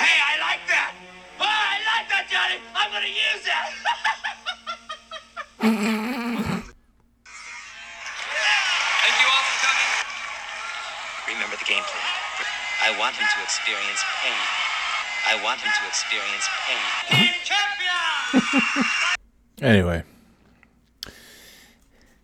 Hey, 0.00 0.16
I 0.16 0.40
like 0.40 0.64
that! 0.72 0.96
Oh, 1.36 1.44
I 1.44 1.76
like 1.84 2.08
that, 2.08 2.24
Johnny! 2.32 2.56
I'm 2.72 2.88
gonna 2.88 3.04
use 3.04 3.44
that! 3.44 3.68
Thank 9.04 9.16
you 9.20 9.28
all 9.28 9.44
for 9.44 9.58
coming. 9.60 9.92
Remember 11.28 11.56
the 11.60 11.68
game 11.68 11.84
plan. 11.84 12.00
I 12.80 12.96
want 12.96 13.12
him 13.16 13.28
to 13.28 13.38
experience 13.44 14.00
pain. 14.24 14.40
I 15.28 15.36
want 15.44 15.60
him 15.60 15.68
to 15.68 15.84
experience 15.84 16.48
pain. 16.64 16.80
Anyway, 19.60 20.02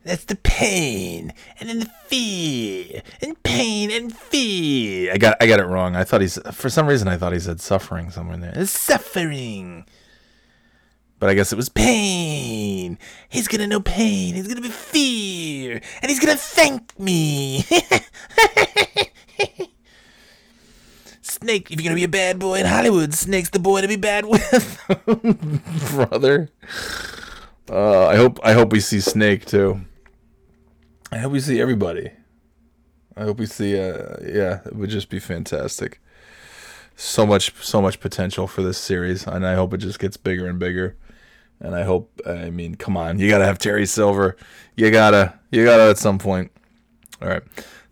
That's 0.06 0.24
the 0.24 0.36
pain. 0.36 1.34
And 1.58 1.68
then 1.68 1.80
the 1.80 1.90
fear. 2.06 3.02
And 3.20 3.42
pain 3.42 3.90
and 3.90 4.16
fear. 4.16 5.12
I 5.12 5.18
got 5.18 5.36
I 5.40 5.48
got 5.48 5.58
it 5.58 5.66
wrong. 5.66 5.96
I 5.96 6.04
thought 6.04 6.20
he's 6.20 6.38
for 6.52 6.70
some 6.70 6.86
reason 6.86 7.08
I 7.08 7.16
thought 7.16 7.32
he 7.32 7.40
said 7.40 7.60
suffering 7.60 8.10
somewhere 8.10 8.34
in 8.34 8.40
there. 8.40 8.52
It's 8.54 8.70
suffering. 8.70 9.84
But 11.18 11.28
I 11.28 11.34
guess 11.34 11.52
it 11.52 11.56
was 11.56 11.68
Pain. 11.68 12.98
He's 13.28 13.48
gonna 13.48 13.66
know 13.66 13.80
pain. 13.80 14.34
He's 14.34 14.46
gonna 14.46 14.60
be 14.60 14.68
fear. 14.68 15.80
And 16.00 16.08
he's 16.08 16.20
gonna 16.20 16.36
thank 16.36 16.96
me. 17.00 17.64
Snake, 21.22 21.72
if 21.72 21.80
you're 21.80 21.84
gonna 21.84 21.96
be 21.96 22.04
a 22.04 22.08
bad 22.08 22.38
boy 22.38 22.60
in 22.60 22.66
Hollywood, 22.66 23.12
Snake's 23.12 23.50
the 23.50 23.58
boy 23.58 23.80
to 23.80 23.88
be 23.88 23.96
bad 23.96 24.26
with. 24.26 24.80
brother. 25.90 26.50
Uh, 27.68 28.06
I 28.06 28.14
hope 28.14 28.38
I 28.44 28.52
hope 28.52 28.70
we 28.70 28.78
see 28.78 29.00
Snake 29.00 29.46
too. 29.46 29.80
I 31.12 31.18
hope 31.18 31.32
we 31.32 31.40
see 31.40 31.60
everybody. 31.60 32.10
I 33.16 33.22
hope 33.22 33.38
we 33.38 33.46
see. 33.46 33.78
Uh, 33.78 34.16
yeah, 34.22 34.60
it 34.66 34.74
would 34.74 34.90
just 34.90 35.08
be 35.08 35.18
fantastic. 35.18 36.00
So 36.96 37.26
much, 37.26 37.54
so 37.62 37.80
much 37.80 38.00
potential 38.00 38.46
for 38.46 38.62
this 38.62 38.78
series, 38.78 39.26
and 39.26 39.46
I 39.46 39.54
hope 39.54 39.72
it 39.74 39.78
just 39.78 39.98
gets 39.98 40.16
bigger 40.16 40.46
and 40.46 40.58
bigger. 40.58 40.96
And 41.60 41.74
I 41.74 41.84
hope, 41.84 42.20
I 42.26 42.50
mean, 42.50 42.74
come 42.74 42.96
on, 42.96 43.18
you 43.18 43.30
gotta 43.30 43.46
have 43.46 43.58
Terry 43.58 43.86
Silver. 43.86 44.36
You 44.76 44.90
gotta, 44.90 45.38
you 45.50 45.64
gotta 45.64 45.90
at 45.90 45.98
some 45.98 46.18
point. 46.18 46.50
All 47.22 47.28
right, 47.28 47.42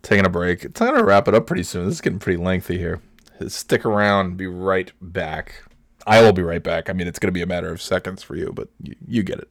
taking 0.03 0.25
a 0.25 0.29
break. 0.29 0.63
It's 0.65 0.79
gonna 0.79 1.03
wrap 1.03 1.27
it 1.27 1.33
up 1.33 1.47
pretty 1.47 1.63
soon. 1.63 1.85
This 1.85 1.95
is 1.95 2.01
getting 2.01 2.19
pretty 2.19 2.37
lengthy 2.37 2.77
here. 2.77 3.01
Stick 3.47 3.85
around. 3.85 4.37
Be 4.37 4.47
right 4.47 4.91
back. 5.01 5.63
I 6.05 6.21
will 6.21 6.33
be 6.33 6.43
right 6.43 6.63
back. 6.63 6.89
I 6.89 6.93
mean, 6.93 7.07
it's 7.07 7.19
gonna 7.19 7.31
be 7.31 7.41
a 7.41 7.47
matter 7.47 7.71
of 7.71 7.81
seconds 7.81 8.21
for 8.21 8.35
you, 8.35 8.51
but 8.53 8.69
you, 8.81 8.95
you 9.07 9.23
get 9.23 9.39
it. 9.39 9.49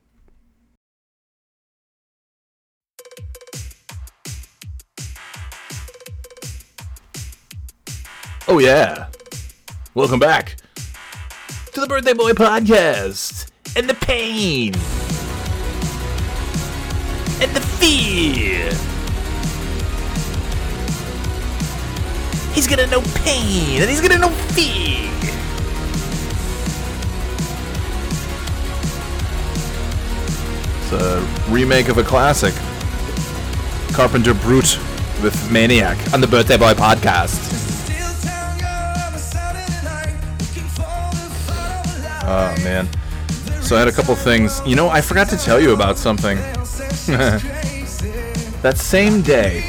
Oh, 8.46 8.58
yeah. 8.58 9.06
Welcome 9.94 10.18
back 10.18 10.56
to 11.72 11.80
the 11.80 11.86
Birthday 11.86 12.12
Boy 12.12 12.32
Podcast. 12.32 13.50
And 13.74 13.88
the 13.88 13.94
pain. 13.94 14.74
And 17.40 17.56
the 17.56 17.60
fear. 17.60 18.66
He's 22.52 22.66
gonna 22.66 22.86
know 22.86 23.00
pain 23.24 23.80
and 23.80 23.90
he's 23.90 24.02
gonna 24.02 24.18
know 24.18 24.28
fear. 24.28 25.10
It's 30.82 30.92
a 30.92 31.26
remake 31.48 31.88
of 31.88 31.96
a 31.96 32.04
classic. 32.04 32.54
Carpenter 33.94 34.34
Brut 34.34 34.78
with 35.22 35.50
Maniac 35.50 36.12
on 36.12 36.20
the 36.20 36.26
Birthday 36.26 36.58
Boy 36.58 36.74
podcast. 36.74 37.53
Oh 42.26 42.54
man. 42.64 42.88
So 43.62 43.76
I 43.76 43.80
had 43.80 43.88
a 43.88 43.92
couple 43.92 44.14
things. 44.14 44.62
You 44.66 44.76
know, 44.76 44.88
I 44.88 45.00
forgot 45.00 45.28
to 45.30 45.36
tell 45.36 45.60
you 45.60 45.72
about 45.72 45.98
something. 45.98 46.36
that 48.62 48.74
same 48.76 49.20
day. 49.22 49.60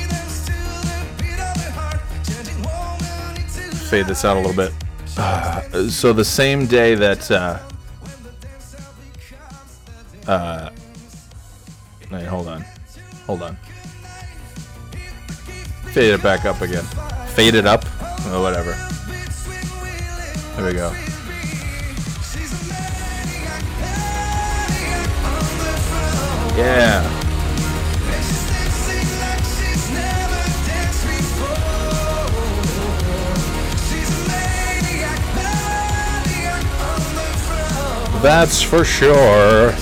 Fade 3.90 4.08
this 4.08 4.24
out 4.26 4.38
a 4.38 4.40
little 4.40 4.56
bit. 4.56 4.74
Uh, 5.18 5.62
so 5.90 6.14
the 6.14 6.24
same 6.24 6.66
day 6.66 6.96
that 6.96 7.30
uh, 7.30 7.60
uh, 10.28 10.70
wait, 12.12 12.26
hold 12.26 12.48
on, 12.48 12.66
hold 13.26 13.42
on. 13.44 13.58
Fade 15.94 16.14
it 16.14 16.24
back 16.24 16.46
up 16.46 16.62
again. 16.62 16.84
Fade 17.36 17.56
it 17.56 17.66
up. 17.66 17.86
Oh, 18.28 18.42
whatever. 18.42 18.72
There 20.56 20.66
we 20.66 20.74
go. 20.74 21.15
Yeah. 26.58 27.02
That's 38.22 38.62
for 38.62 38.84
sure. 38.86 39.74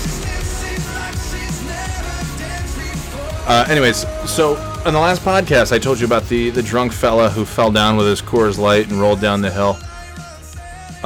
Uh, 3.45 3.65
anyways, 3.69 4.05
so 4.29 4.55
on 4.85 4.93
the 4.93 4.99
last 4.99 5.21
podcast, 5.21 5.71
I 5.71 5.79
told 5.79 5.99
you 5.99 6.05
about 6.05 6.27
the 6.27 6.49
the 6.49 6.63
drunk 6.63 6.91
fella 6.91 7.29
who 7.29 7.45
fell 7.45 7.71
down 7.71 7.97
with 7.97 8.07
his 8.07 8.21
Coors 8.21 8.57
Light 8.57 8.89
and 8.89 8.99
rolled 8.99 9.21
down 9.21 9.41
the 9.41 9.51
hill. 9.51 9.77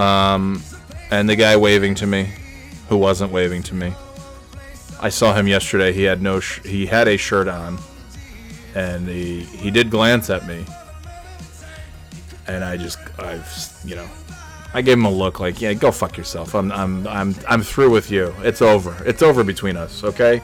Um, 0.04 0.64
and 1.12 1.30
the 1.30 1.36
guy 1.36 1.58
waving 1.58 1.96
to 1.96 2.08
me, 2.08 2.30
who 2.90 2.98
wasn't 2.98 3.32
waving 3.32 3.64
to 3.64 3.76
me. 3.76 3.94
I 5.00 5.09
saw 5.09 5.34
him 5.34 5.48
yesterday. 5.48 5.93
He 5.93 6.03
had 6.03 6.22
no. 6.22 6.40
Sh- 6.40 6.61
he 6.64 6.85
had 6.85 7.08
a 7.08 7.17
shirt 7.17 7.48
on, 7.48 7.77
and 8.76 9.08
he 9.08 9.42
he 9.42 9.72
did 9.72 9.90
glance 9.90 10.30
at 10.30 10.48
me. 10.48 10.66
And 12.48 12.64
I 12.64 12.77
just 12.77 12.98
I've 13.19 13.48
you 13.84 13.95
know, 13.95 14.08
I 14.74 14.82
gave 14.82 14.98
him 14.98 15.06
a 15.06 15.11
look 15.11 15.40
like 15.40 15.61
yeah, 15.61 15.74
go 15.74 15.92
fuck 15.92 16.17
yourself. 16.17 16.56
I'm 16.56 16.72
I'm 16.72 17.08
I'm 17.08 17.35
I'm 17.48 17.61
through 17.61 17.92
with 17.92 18.09
you. 18.09 18.34
It's 18.40 18.61
over. 18.61 18.95
It's 19.06 19.22
over 19.22 19.43
between 19.43 19.77
us. 19.77 20.03
Okay. 20.03 20.42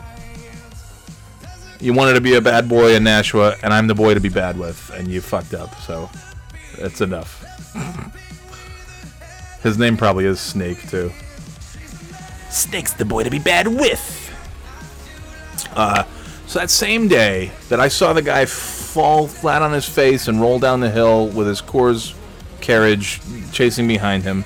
You 1.80 1.93
wanted 1.93 2.14
to 2.14 2.22
be 2.22 2.35
a 2.35 2.41
bad 2.41 2.69
boy 2.69 2.95
in 2.95 3.03
Nashua, 3.03 3.57
and 3.61 3.73
I'm 3.73 3.88
the 3.88 3.95
boy 3.95 4.14
to 4.14 4.19
be 4.22 4.30
bad 4.30 4.57
with, 4.57 4.90
and 4.93 5.07
you 5.07 5.19
fucked 5.19 5.53
up. 5.53 5.75
So 5.82 6.09
that's 6.77 7.01
enough. 7.01 7.43
His 9.64 9.77
name 9.77 9.98
probably 9.98 10.25
is 10.25 10.40
Snake 10.40 10.90
too. 10.90 11.11
Snake's 12.49 12.93
the 12.93 13.06
boy 13.06 13.23
to 13.23 13.30
be 13.30 13.40
bad 13.40 13.67
with. 13.67 14.23
Uh, 15.76 16.03
so 16.45 16.60
that 16.60 16.69
same 16.69 17.08
day 17.08 17.52
that 17.69 17.80
I 17.80 17.88
saw 17.88 18.14
the 18.14 18.22
guy 18.22 18.45
fall 18.45 19.27
flat 19.27 19.61
on 19.61 19.74
his 19.74 19.88
face 19.88 20.27
and 20.27 20.40
roll 20.40 20.60
down 20.60 20.82
the 20.82 20.90
hill 20.90 21.27
with 21.27 21.48
his 21.48 21.61
Coors 21.61 22.16
carriage 22.61 23.22
chasing 23.52 23.88
behind 23.88 24.24
him, 24.24 24.45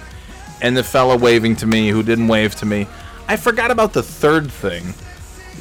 and 0.62 0.76
the 0.76 0.84
fella 0.84 1.18
waving 1.18 1.56
to 1.58 1.68
me 1.68 1.90
who 1.90 2.04
didn't 2.04 2.28
wave 2.28 2.56
to 2.56 2.66
me, 2.66 2.88
I 3.28 3.36
forgot 3.36 3.72
about 3.72 3.94
the 3.94 4.04
third 4.04 4.52
thing, 4.52 4.94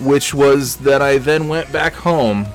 which 0.06 0.32
was 0.32 0.76
that 0.76 1.02
I 1.02 1.18
then 1.18 1.48
went 1.48 1.72
back 1.72 1.94
home, 1.94 2.46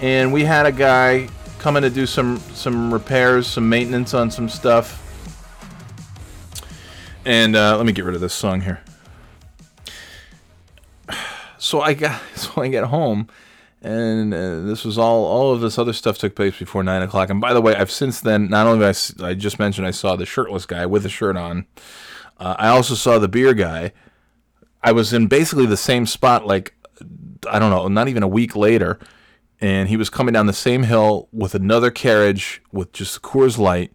and 0.00 0.32
we 0.32 0.44
had 0.44 0.66
a 0.66 0.72
guy 0.72 1.28
coming 1.58 1.82
to 1.82 1.90
do 1.90 2.06
some 2.06 2.38
some 2.54 2.92
repairs, 2.92 3.46
some 3.46 3.68
maintenance 3.68 4.14
on 4.14 4.30
some 4.30 4.48
stuff. 4.48 4.98
And 7.24 7.54
uh, 7.54 7.76
let 7.76 7.86
me 7.86 7.92
get 7.92 8.04
rid 8.04 8.14
of 8.14 8.20
this 8.20 8.34
song 8.34 8.62
here 8.62 8.82
so 11.62 11.80
I 11.80 11.94
got 11.94 12.20
so 12.34 12.60
I 12.60 12.68
get 12.68 12.84
home, 12.84 13.28
and 13.80 14.34
uh, 14.34 14.60
this 14.62 14.84
was 14.84 14.98
all 14.98 15.24
all 15.24 15.52
of 15.52 15.60
this 15.60 15.78
other 15.78 15.92
stuff 15.92 16.18
took 16.18 16.34
place 16.34 16.58
before 16.58 16.82
nine 16.82 17.02
o'clock. 17.02 17.30
And 17.30 17.40
by 17.40 17.54
the 17.54 17.60
way, 17.60 17.74
I've 17.74 17.90
since 17.90 18.20
then 18.20 18.50
not 18.50 18.66
only 18.66 18.84
I, 18.84 18.94
I 19.22 19.34
just 19.34 19.58
mentioned 19.58 19.86
I 19.86 19.92
saw 19.92 20.16
the 20.16 20.26
shirtless 20.26 20.66
guy 20.66 20.86
with 20.86 21.06
a 21.06 21.08
shirt 21.08 21.36
on, 21.36 21.66
uh, 22.38 22.56
I 22.58 22.68
also 22.68 22.94
saw 22.94 23.18
the 23.18 23.28
beer 23.28 23.54
guy. 23.54 23.92
I 24.82 24.90
was 24.90 25.12
in 25.12 25.28
basically 25.28 25.66
the 25.66 25.76
same 25.76 26.06
spot, 26.06 26.46
like 26.46 26.74
I 27.48 27.60
don't 27.60 27.70
know, 27.70 27.86
not 27.86 28.08
even 28.08 28.24
a 28.24 28.28
week 28.28 28.56
later, 28.56 28.98
and 29.60 29.88
he 29.88 29.96
was 29.96 30.10
coming 30.10 30.32
down 30.32 30.46
the 30.46 30.52
same 30.52 30.82
hill 30.82 31.28
with 31.32 31.54
another 31.54 31.92
carriage 31.92 32.60
with 32.72 32.92
just 32.92 33.22
Coors 33.22 33.56
Light. 33.56 33.92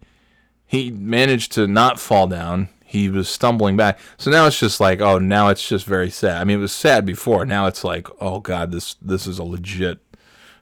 He 0.66 0.92
managed 0.92 1.52
to 1.54 1.68
not 1.68 2.00
fall 2.00 2.28
down. 2.28 2.70
He 2.90 3.10
was 3.10 3.28
stumbling 3.28 3.76
back. 3.76 4.00
So 4.18 4.32
now 4.32 4.48
it's 4.48 4.58
just 4.58 4.80
like, 4.80 5.02
oh, 5.02 5.20
now 5.20 5.50
it's 5.50 5.68
just 5.68 5.86
very 5.86 6.10
sad. 6.10 6.40
I 6.40 6.46
mean, 6.46 6.60
it 6.60 6.62
was 6.62 6.72
sad 6.72 7.06
before. 7.06 7.46
Now 7.46 7.68
it's 7.68 7.84
like, 7.84 8.08
oh 8.22 8.40
god, 8.40 8.72
this 8.72 8.96
this 9.02 9.28
is 9.28 9.40
a 9.40 9.44
legit. 9.44 10.00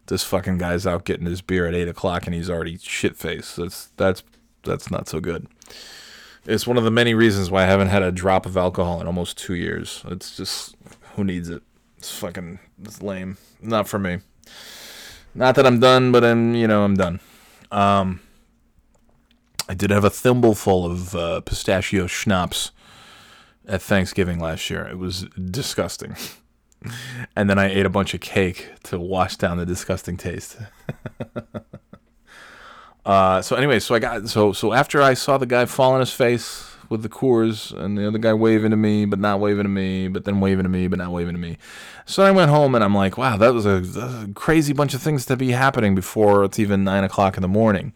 This 0.07 0.23
fucking 0.23 0.57
guy's 0.57 0.87
out 0.87 1.05
getting 1.05 1.27
his 1.27 1.43
beer 1.43 1.67
at 1.67 1.75
eight 1.75 1.87
o'clock 1.87 2.25
and 2.25 2.33
he's 2.33 2.49
already 2.49 2.79
shit 2.79 3.15
faced. 3.15 3.57
That's 3.57 3.89
that's 3.97 4.23
that's 4.63 4.89
not 4.89 5.07
so 5.07 5.19
good. 5.19 5.47
It's 6.47 6.65
one 6.65 6.77
of 6.77 6.83
the 6.83 6.89
many 6.89 7.13
reasons 7.13 7.51
why 7.51 7.61
I 7.61 7.67
haven't 7.67 7.89
had 7.89 8.01
a 8.01 8.11
drop 8.11 8.47
of 8.47 8.57
alcohol 8.57 8.99
in 8.99 9.05
almost 9.05 9.37
two 9.37 9.53
years. 9.53 10.03
It's 10.07 10.35
just 10.35 10.75
who 11.15 11.23
needs 11.23 11.49
it? 11.49 11.61
It's 11.99 12.11
fucking 12.17 12.57
it's 12.83 13.03
lame. 13.03 13.37
Not 13.61 13.87
for 13.87 13.99
me. 13.99 14.21
Not 15.35 15.53
that 15.55 15.67
I'm 15.67 15.79
done, 15.79 16.11
but 16.11 16.23
I'm 16.23 16.55
you 16.55 16.65
know 16.65 16.83
I'm 16.83 16.95
done. 16.95 17.19
Um, 17.71 18.21
I 19.67 19.73
did 19.73 19.89
have 19.89 20.03
a 20.03 20.09
thimbleful 20.09 20.85
of 20.85 21.15
uh, 21.15 21.41
pistachio 21.41 22.05
schnapps 22.05 22.71
at 23.67 23.81
Thanksgiving 23.81 24.39
last 24.39 24.69
year. 24.69 24.87
It 24.87 24.99
was 24.99 25.23
disgusting. 25.23 26.15
and 27.35 27.49
then 27.49 27.57
I 27.57 27.69
ate 27.69 27.85
a 27.85 27.89
bunch 27.89 28.13
of 28.13 28.21
cake 28.21 28.69
to 28.83 28.99
wash 28.99 29.37
down 29.37 29.57
the 29.57 29.65
disgusting 29.65 30.17
taste. 30.17 30.57
uh, 33.05 33.41
so 33.41 33.55
anyway, 33.55 33.79
so 33.79 33.95
I 33.95 33.99
got 33.99 34.29
so 34.29 34.53
so 34.53 34.71
after 34.73 35.01
I 35.01 35.15
saw 35.15 35.39
the 35.39 35.47
guy 35.47 35.65
fall 35.65 35.93
on 35.93 35.99
his 35.99 36.13
face 36.13 36.71
with 36.87 37.01
the 37.01 37.09
Coors 37.09 37.75
and 37.75 37.97
the 37.97 38.07
other 38.07 38.19
guy 38.19 38.33
waving 38.33 38.69
to 38.69 38.77
me 38.77 39.05
but 39.05 39.17
not 39.17 39.39
waving 39.39 39.63
to 39.63 39.69
me, 39.69 40.07
but 40.07 40.25
then 40.25 40.39
waving 40.39 40.63
to 40.63 40.69
me 40.69 40.87
but 40.87 40.99
not 40.99 41.11
waving 41.11 41.33
to 41.33 41.39
me. 41.39 41.57
So 42.05 42.21
I 42.21 42.29
went 42.29 42.51
home 42.51 42.75
and 42.75 42.83
I'm 42.83 42.93
like, 42.93 43.17
wow, 43.17 43.35
that 43.37 43.51
was 43.51 43.65
a, 43.65 43.79
that 43.79 44.05
was 44.05 44.23
a 44.25 44.27
crazy 44.35 44.73
bunch 44.73 44.93
of 44.93 45.01
things 45.01 45.25
to 45.25 45.35
be 45.35 45.51
happening 45.51 45.95
before 45.95 46.43
it's 46.43 46.59
even 46.59 46.83
nine 46.83 47.03
o'clock 47.03 47.35
in 47.35 47.41
the 47.41 47.47
morning 47.47 47.93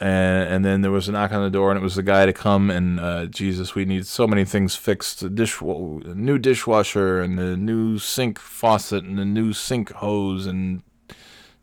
and, 0.00 0.48
and 0.48 0.64
then 0.64 0.80
there 0.80 0.90
was 0.90 1.08
a 1.08 1.12
knock 1.12 1.30
on 1.32 1.42
the 1.42 1.50
door, 1.50 1.70
and 1.70 1.78
it 1.78 1.82
was 1.82 1.94
the 1.94 2.02
guy 2.02 2.24
to 2.24 2.32
come 2.32 2.70
and 2.70 2.98
uh, 2.98 3.26
Jesus, 3.26 3.74
we 3.74 3.84
need 3.84 4.06
so 4.06 4.26
many 4.26 4.46
things 4.46 4.74
fixed: 4.74 5.22
a 5.22 5.28
dish, 5.28 5.60
a 5.60 6.14
new 6.14 6.38
dishwasher, 6.38 7.20
and 7.20 7.38
a 7.38 7.56
new 7.56 7.98
sink 7.98 8.38
faucet, 8.38 9.04
and 9.04 9.20
a 9.20 9.26
new 9.26 9.52
sink 9.52 9.92
hose, 9.92 10.46
and 10.46 10.82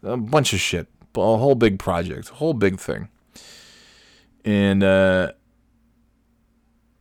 a 0.03 0.17
bunch 0.17 0.53
of 0.53 0.59
shit, 0.59 0.87
a 1.15 1.19
whole 1.19 1.55
big 1.55 1.79
project, 1.79 2.29
a 2.29 2.35
whole 2.35 2.53
big 2.53 2.79
thing. 2.79 3.09
And 4.45 4.83
uh, 4.83 5.31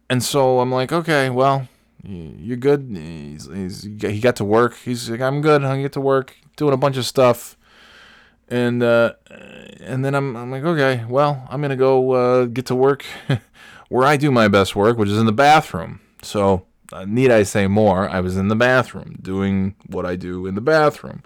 and 0.08 0.22
so 0.22 0.60
I'm 0.60 0.72
like, 0.72 0.90
okay, 0.90 1.28
well, 1.28 1.68
you're 2.02 2.56
good. 2.56 2.88
He's, 2.90 3.46
he's 3.46 3.82
he 3.82 4.20
got 4.20 4.36
to 4.36 4.44
work. 4.44 4.74
He's 4.78 5.10
like, 5.10 5.20
I'm 5.20 5.42
good. 5.42 5.62
I 5.64 5.82
get 5.82 5.92
to 5.92 6.00
work, 6.00 6.34
doing 6.56 6.72
a 6.72 6.78
bunch 6.78 6.96
of 6.96 7.04
stuff 7.04 7.58
and 8.48 8.82
uh, 8.82 9.14
and 9.80 10.04
then 10.04 10.14
I'm 10.14 10.36
I'm 10.36 10.50
like, 10.50 10.64
okay, 10.64 11.04
well, 11.08 11.46
I'm 11.50 11.60
gonna 11.60 11.76
go 11.76 12.12
uh, 12.12 12.44
get 12.46 12.66
to 12.66 12.74
work 12.74 13.04
where 13.88 14.06
I 14.06 14.16
do 14.16 14.30
my 14.30 14.48
best 14.48 14.76
work, 14.76 14.98
which 14.98 15.08
is 15.08 15.18
in 15.18 15.26
the 15.26 15.32
bathroom. 15.32 16.00
So 16.22 16.66
uh, 16.92 17.04
need 17.04 17.30
I 17.30 17.42
say 17.42 17.66
more? 17.66 18.08
I 18.08 18.20
was 18.20 18.36
in 18.36 18.48
the 18.48 18.56
bathroom 18.56 19.16
doing 19.20 19.74
what 19.86 20.06
I 20.06 20.16
do 20.16 20.46
in 20.46 20.54
the 20.54 20.60
bathroom, 20.60 21.22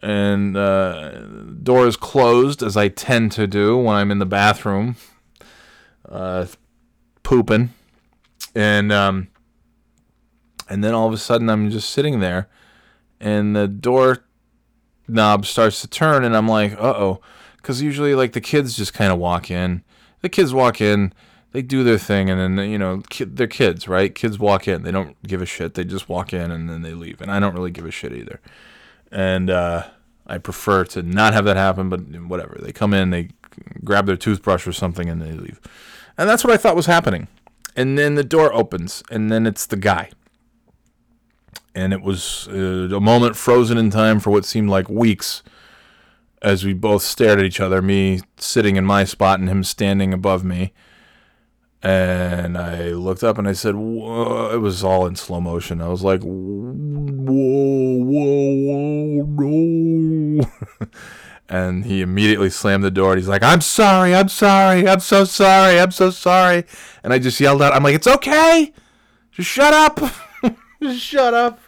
and 0.00 0.56
uh, 0.56 1.20
door 1.62 1.86
is 1.86 1.96
closed 1.96 2.62
as 2.62 2.76
I 2.76 2.88
tend 2.88 3.32
to 3.32 3.46
do 3.46 3.76
when 3.76 3.96
I'm 3.96 4.10
in 4.10 4.18
the 4.18 4.26
bathroom, 4.26 4.96
uh, 6.08 6.46
pooping, 7.22 7.74
and 8.54 8.90
um, 8.90 9.28
and 10.68 10.82
then 10.82 10.94
all 10.94 11.06
of 11.06 11.12
a 11.12 11.18
sudden 11.18 11.50
I'm 11.50 11.70
just 11.70 11.90
sitting 11.90 12.20
there, 12.20 12.48
and 13.20 13.54
the 13.54 13.68
door 13.68 14.24
knob 15.12 15.46
starts 15.46 15.80
to 15.82 15.88
turn 15.88 16.24
and 16.24 16.36
I'm 16.36 16.48
like, 16.48 16.72
uh-oh. 16.72 17.20
Because 17.56 17.80
usually, 17.80 18.14
like, 18.14 18.32
the 18.32 18.40
kids 18.40 18.76
just 18.76 18.92
kind 18.92 19.12
of 19.12 19.18
walk 19.18 19.50
in. 19.50 19.82
The 20.20 20.28
kids 20.28 20.52
walk 20.52 20.80
in, 20.80 21.12
they 21.52 21.62
do 21.62 21.84
their 21.84 21.98
thing, 21.98 22.28
and 22.28 22.58
then, 22.58 22.70
you 22.70 22.78
know, 22.78 23.02
they're 23.20 23.46
kids, 23.46 23.86
right? 23.86 24.12
Kids 24.14 24.38
walk 24.38 24.66
in. 24.66 24.82
They 24.82 24.90
don't 24.90 25.20
give 25.22 25.40
a 25.40 25.46
shit. 25.46 25.74
They 25.74 25.84
just 25.84 26.08
walk 26.08 26.32
in 26.32 26.50
and 26.50 26.68
then 26.68 26.82
they 26.82 26.94
leave. 26.94 27.20
And 27.20 27.30
I 27.30 27.38
don't 27.38 27.54
really 27.54 27.70
give 27.70 27.84
a 27.84 27.90
shit 27.90 28.12
either. 28.12 28.40
And 29.12 29.50
uh, 29.50 29.88
I 30.26 30.38
prefer 30.38 30.84
to 30.86 31.02
not 31.02 31.34
have 31.34 31.44
that 31.44 31.56
happen, 31.56 31.88
but 31.88 32.00
whatever. 32.00 32.58
They 32.60 32.72
come 32.72 32.94
in, 32.94 33.10
they 33.10 33.30
grab 33.84 34.06
their 34.06 34.16
toothbrush 34.16 34.66
or 34.66 34.72
something, 34.72 35.08
and 35.08 35.20
they 35.20 35.32
leave. 35.32 35.60
And 36.18 36.28
that's 36.28 36.42
what 36.42 36.52
I 36.52 36.56
thought 36.56 36.74
was 36.74 36.86
happening. 36.86 37.28
And 37.76 37.98
then 37.98 38.16
the 38.16 38.24
door 38.24 38.52
opens, 38.52 39.02
and 39.10 39.30
then 39.30 39.46
it's 39.46 39.66
the 39.66 39.76
guy 39.76 40.10
and 41.74 41.92
it 41.92 42.02
was 42.02 42.48
uh, 42.48 42.88
a 42.94 43.00
moment 43.00 43.36
frozen 43.36 43.78
in 43.78 43.90
time 43.90 44.20
for 44.20 44.30
what 44.30 44.44
seemed 44.44 44.68
like 44.68 44.88
weeks 44.88 45.42
as 46.42 46.64
we 46.64 46.72
both 46.72 47.02
stared 47.02 47.38
at 47.38 47.44
each 47.44 47.60
other, 47.60 47.80
me 47.80 48.20
sitting 48.36 48.76
in 48.76 48.84
my 48.84 49.04
spot 49.04 49.38
and 49.38 49.48
him 49.48 49.62
standing 49.62 50.12
above 50.12 50.44
me. 50.44 50.72
And 51.82 52.58
I 52.58 52.90
looked 52.90 53.24
up 53.24 53.38
and 53.38 53.48
I 53.48 53.52
said, 53.52 53.74
whoa. 53.74 54.50
it 54.52 54.58
was 54.58 54.84
all 54.84 55.06
in 55.06 55.16
slow 55.16 55.40
motion. 55.40 55.80
I 55.80 55.88
was 55.88 56.02
like, 56.02 56.22
whoa, 56.22 56.72
whoa, 58.04 58.54
whoa, 59.24 59.24
no. 59.26 60.44
and 61.48 61.84
he 61.84 62.02
immediately 62.02 62.50
slammed 62.50 62.84
the 62.84 62.90
door 62.90 63.12
and 63.12 63.20
he's 63.20 63.28
like, 63.28 63.42
I'm 63.42 63.60
sorry, 63.60 64.14
I'm 64.14 64.28
sorry, 64.28 64.86
I'm 64.86 65.00
so 65.00 65.24
sorry, 65.24 65.80
I'm 65.80 65.90
so 65.90 66.10
sorry. 66.10 66.64
And 67.02 67.12
I 67.12 67.18
just 67.18 67.40
yelled 67.40 67.62
out, 67.62 67.72
I'm 67.72 67.82
like, 67.82 67.96
it's 67.96 68.06
okay. 68.06 68.72
Just 69.32 69.48
shut 69.48 69.72
up. 69.72 70.00
shut 70.96 71.34
up. 71.34 71.60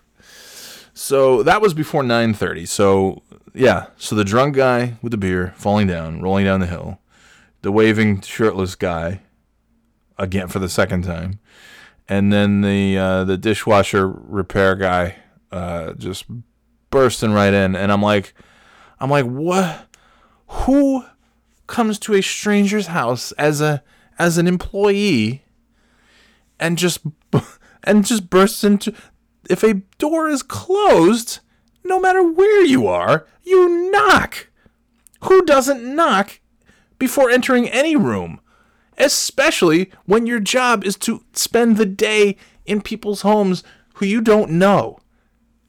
So 0.92 1.42
that 1.42 1.60
was 1.60 1.74
before 1.74 2.02
9:30. 2.02 2.68
So 2.68 3.22
yeah, 3.52 3.86
so 3.96 4.14
the 4.14 4.24
drunk 4.24 4.56
guy 4.56 4.96
with 5.02 5.10
the 5.10 5.16
beer 5.16 5.54
falling 5.56 5.86
down, 5.86 6.20
rolling 6.20 6.44
down 6.44 6.60
the 6.60 6.66
hill, 6.66 7.00
the 7.62 7.72
waving 7.72 8.20
shirtless 8.20 8.74
guy 8.74 9.20
again 10.18 10.48
for 10.48 10.58
the 10.58 10.68
second 10.68 11.02
time, 11.02 11.38
and 12.08 12.32
then 12.32 12.60
the 12.60 12.98
uh, 12.98 13.24
the 13.24 13.36
dishwasher 13.36 14.08
repair 14.08 14.74
guy 14.76 15.16
uh, 15.50 15.92
just 15.94 16.24
bursting 16.90 17.32
right 17.32 17.52
in, 17.52 17.74
and 17.76 17.90
I'm 17.92 18.02
like, 18.02 18.34
I'm 19.00 19.10
like, 19.10 19.26
what? 19.26 19.86
Who 20.48 21.04
comes 21.66 21.98
to 21.98 22.14
a 22.14 22.22
stranger's 22.22 22.88
house 22.88 23.32
as 23.32 23.60
a 23.60 23.82
as 24.18 24.38
an 24.38 24.46
employee 24.46 25.42
and 26.60 26.78
just 26.78 27.00
and 27.84 28.04
just 28.04 28.30
bursts 28.30 28.64
into 28.64 28.92
if 29.48 29.62
a 29.62 29.82
door 29.98 30.28
is 30.28 30.42
closed, 30.42 31.40
no 31.84 32.00
matter 32.00 32.22
where 32.22 32.64
you 32.64 32.86
are, 32.86 33.26
you 33.42 33.90
knock. 33.90 34.48
Who 35.24 35.44
doesn't 35.44 35.94
knock 35.94 36.40
before 36.98 37.30
entering 37.30 37.68
any 37.68 37.94
room? 37.94 38.40
especially 38.98 39.90
when 40.06 40.26
your 40.26 40.40
job 40.40 40.84
is 40.84 40.96
to 40.96 41.24
spend 41.32 41.76
the 41.76 41.86
day 41.86 42.36
in 42.66 42.80
people's 42.80 43.22
homes 43.22 43.62
who 43.94 44.06
you 44.06 44.20
don't 44.20 44.50
know. 44.50 44.98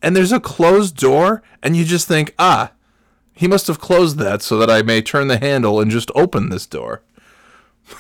And 0.02 0.16
there's 0.16 0.32
a 0.32 0.40
closed 0.40 0.98
door, 0.98 1.42
and 1.64 1.76
you 1.76 1.84
just 1.84 2.08
think, 2.08 2.34
ah, 2.38 2.72
he 3.34 3.48
must 3.48 3.68
have 3.68 3.80
closed 3.80 4.18
that 4.18 4.42
so 4.42 4.58
that 4.58 4.70
I 4.70 4.82
may 4.82 5.02
turn 5.02 5.28
the 5.28 5.40
handle 5.40 5.80
and 5.80 5.92
just 5.92 6.12
open 6.16 6.50
this 6.50 6.66
door. 6.66 7.02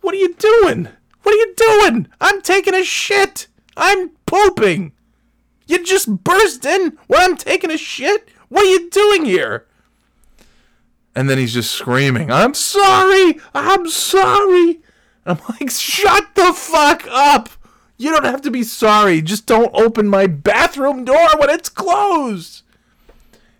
What 0.00 0.14
are 0.14 0.18
you 0.18 0.34
doing? 0.34 0.88
What 1.22 1.34
are 1.34 1.38
you 1.38 1.54
doing? 1.56 2.08
I'm 2.20 2.40
taking 2.42 2.74
a 2.74 2.84
shit. 2.84 3.48
I'm 3.76 4.10
pooping. 4.26 4.92
You 5.66 5.84
just 5.84 6.24
burst 6.24 6.64
in 6.64 6.98
when 7.06 7.20
I'm 7.20 7.36
taking 7.36 7.70
a 7.70 7.78
shit? 7.78 8.28
What 8.48 8.64
are 8.64 8.70
you 8.70 8.90
doing 8.90 9.24
here? 9.24 9.66
And 11.14 11.28
then 11.28 11.38
he's 11.38 11.54
just 11.54 11.70
screaming, 11.72 12.30
I'm 12.30 12.54
sorry! 12.54 13.38
I'm 13.54 13.88
sorry! 13.88 14.80
I'm 15.24 15.38
like, 15.48 15.70
shut 15.70 16.34
the 16.34 16.52
fuck 16.52 17.06
up! 17.08 17.50
You 18.02 18.10
don't 18.10 18.24
have 18.24 18.42
to 18.42 18.50
be 18.50 18.64
sorry. 18.64 19.22
Just 19.22 19.46
don't 19.46 19.70
open 19.74 20.08
my 20.08 20.26
bathroom 20.26 21.04
door 21.04 21.28
when 21.38 21.50
it's 21.50 21.68
closed. 21.68 22.62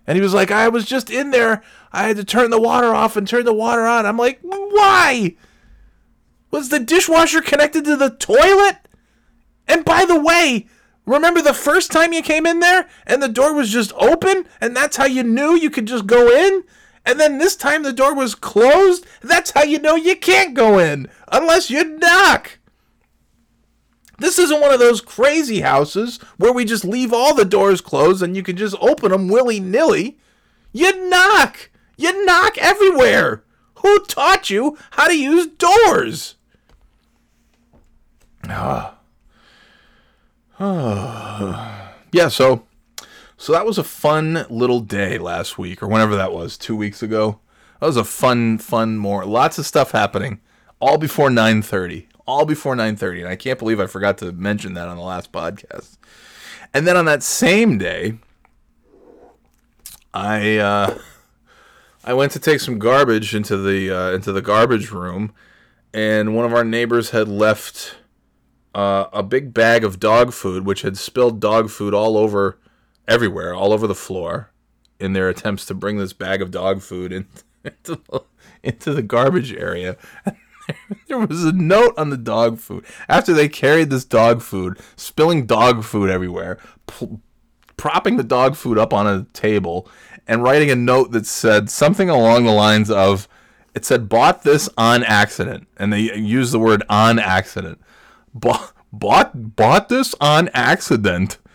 And 0.05 0.17
he 0.17 0.23
was 0.23 0.35
like, 0.35 0.51
I 0.51 0.69
was 0.69 0.85
just 0.85 1.11
in 1.11 1.31
there. 1.31 1.63
I 1.93 2.09
had 2.09 2.17
to 2.17 2.25
turn 2.25 2.51
the 2.51 2.61
water 2.61 2.93
off 2.93 3.17
and 3.17 3.29
turn 3.29 3.45
the 3.45 3.55
water 3.55 3.87
on. 3.87 4.05
I'm 4.05 4.17
like, 4.17 4.41
why? 4.43 5.37
Was 6.53 6.69
the 6.69 6.79
dishwasher 6.79 7.41
connected 7.41 7.85
to 7.87 7.97
the 7.97 8.11
toilet? 8.11 8.77
And 9.67 9.87
by 9.87 10.05
the 10.05 10.21
way, 10.21 10.69
remember 11.07 11.41
the 11.41 11.55
first 11.55 11.91
time 11.91 12.13
you 12.13 12.23
came 12.23 12.47
in 12.47 12.61
there 12.61 12.89
and 13.07 13.23
the 13.23 13.29
door 13.29 13.55
was 13.55 13.73
just 13.73 13.93
open 13.95 14.47
and 14.61 14.77
that's 14.77 14.99
how 14.99 15.07
you 15.07 15.23
knew 15.23 15.57
you 15.57 15.71
could 15.71 15.87
just 15.87 16.07
go 16.07 16.29
in? 16.29 16.65
And 17.07 17.19
then 17.19 17.39
this 17.39 17.57
time 17.57 17.83
the 17.83 17.93
door 17.93 18.15
was 18.15 18.35
closed? 18.35 19.07
That's 19.23 19.53
how 19.53 19.63
you 19.63 19.79
know 19.79 19.97
you 19.97 20.15
can't 20.15 20.55
go 20.55 20.79
in 20.79 21.09
unless 21.29 21.71
you 21.71 21.85
knock. 21.85 22.59
This 24.19 24.39
isn't 24.39 24.61
one 24.61 24.75
of 24.75 24.79
those 24.79 25.01
crazy 25.01 25.63
houses 25.63 26.19
where 26.37 26.53
we 26.53 26.67
just 26.67 26.85
leave 26.85 27.15
all 27.15 27.35
the 27.35 27.47
doors 27.47 27.81
closed 27.81 28.23
and 28.23 28.37
you 28.37 28.43
can 28.43 28.59
just 28.59 28.77
open 28.79 29.11
them 29.11 29.29
willy 29.29 29.59
nilly. 29.59 30.19
You 30.71 31.09
knock! 31.09 31.71
You 31.97 32.27
knock 32.27 32.59
everywhere! 32.59 33.43
Who 33.77 34.05
taught 34.05 34.51
you 34.51 34.77
how 34.93 35.09
to 35.09 35.19
use 35.19 35.47
doors? 35.47 36.37
Ah. 38.49 38.97
yeah, 42.13 42.29
so 42.29 42.65
so 43.37 43.53
that 43.53 43.67
was 43.67 43.79
a 43.79 43.85
fun 43.85 44.47
little 44.49 44.81
day 44.81 45.19
last 45.19 45.59
week 45.59 45.83
or 45.83 45.89
whenever 45.89 46.15
that 46.15 46.33
was, 46.33 46.57
2 46.57 46.77
weeks 46.77 47.03
ago. 47.03 47.41
That 47.81 47.87
was 47.87 47.97
a 47.97 48.05
fun 48.05 48.59
fun 48.59 48.97
more 48.97 49.25
lots 49.25 49.59
of 49.59 49.67
stuff 49.67 49.91
happening 49.91 50.41
all 50.81 50.99
before 50.99 51.31
9:30. 51.31 52.07
All 52.27 52.45
before 52.45 52.77
9:30 52.77 53.21
and 53.21 53.29
I 53.29 53.37
can't 53.37 53.59
believe 53.59 53.81
I 53.81 53.87
forgot 53.87 54.19
to 54.19 54.33
mention 54.33 54.75
that 54.75 54.89
on 54.89 54.97
the 54.97 55.03
last 55.03 55.33
podcast. 55.33 55.97
And 56.73 56.87
then 56.87 56.97
on 56.97 57.05
that 57.07 57.23
same 57.23 57.79
day, 57.79 58.19
I 60.15 60.59
uh 60.59 60.99
I 62.05 62.15
went 62.15 62.33
to 62.33 62.41
take 62.41 62.61
some 62.61 62.79
garbage 62.79 63.35
into 63.35 63.57
the 63.57 63.91
uh, 63.91 64.11
into 64.11 64.33
the 64.33 64.43
garbage 64.43 64.91
room, 64.91 65.33
and 65.95 66.35
one 66.35 66.45
of 66.45 66.53
our 66.53 66.65
neighbors 66.65 67.11
had 67.11 67.29
left 67.29 67.97
uh, 68.75 69.07
a 69.13 69.23
big 69.23 69.53
bag 69.53 69.85
of 69.85 70.01
dog 70.01 70.33
food, 70.33 70.65
which 70.65 70.83
had 70.83 70.97
spilled 70.97 71.41
dog 71.41 71.71
food 71.71 71.95
all 71.95 72.17
over, 72.17 72.59
everywhere, 73.07 73.55
all 73.55 73.73
over 73.73 73.87
the 73.87 73.95
floor, 73.95 74.51
in 74.99 75.13
their 75.13 75.29
attempts 75.29 75.67
to 75.67 75.75
bring 75.75 75.99
this 75.99 76.13
bag 76.13 76.41
of 76.41 76.51
dog 76.51 76.81
food 76.81 77.13
in, 77.13 77.27
into 77.65 78.01
the, 78.11 78.21
into 78.63 78.95
the 78.95 79.03
garbage 79.03 79.53
area. 79.53 79.97
there 81.09 81.19
was 81.19 81.45
a 81.45 81.53
note 81.53 81.95
on 81.97 82.11
the 82.11 82.17
dog 82.17 82.59
food 82.59 82.85
after 83.09 83.33
they 83.33 83.49
carried 83.49 83.91
this 83.91 84.05
dog 84.05 84.43
food, 84.43 84.79
spilling 84.97 85.47
dog 85.47 85.85
food 85.85 86.09
everywhere, 86.09 86.59
pl- 86.87 87.21
propping 87.77 88.17
the 88.17 88.25
dog 88.25 88.57
food 88.57 88.79
up 88.79 88.93
on 88.95 89.07
a 89.07 89.27
table, 89.33 89.89
and 90.27 90.43
writing 90.43 90.71
a 90.71 90.77
note 90.77 91.11
that 91.13 91.27
said 91.27 91.69
something 91.69 92.09
along 92.09 92.45
the 92.45 92.53
lines 92.53 92.91
of, 92.91 93.29
"It 93.75 93.85
said 93.85 94.09
bought 94.09 94.45
this 94.45 94.69
on 94.79 95.03
accident," 95.03 95.67
and 95.77 95.93
they 95.93 96.17
used 96.17 96.53
the 96.53 96.61
word 96.61 96.85
"on 96.89 97.19
accident." 97.19 97.81
Bought 98.35 98.73
bought 98.93 99.57
bought 99.57 99.89
this 99.89 100.15
on 100.21 100.49
accident. 100.55 101.39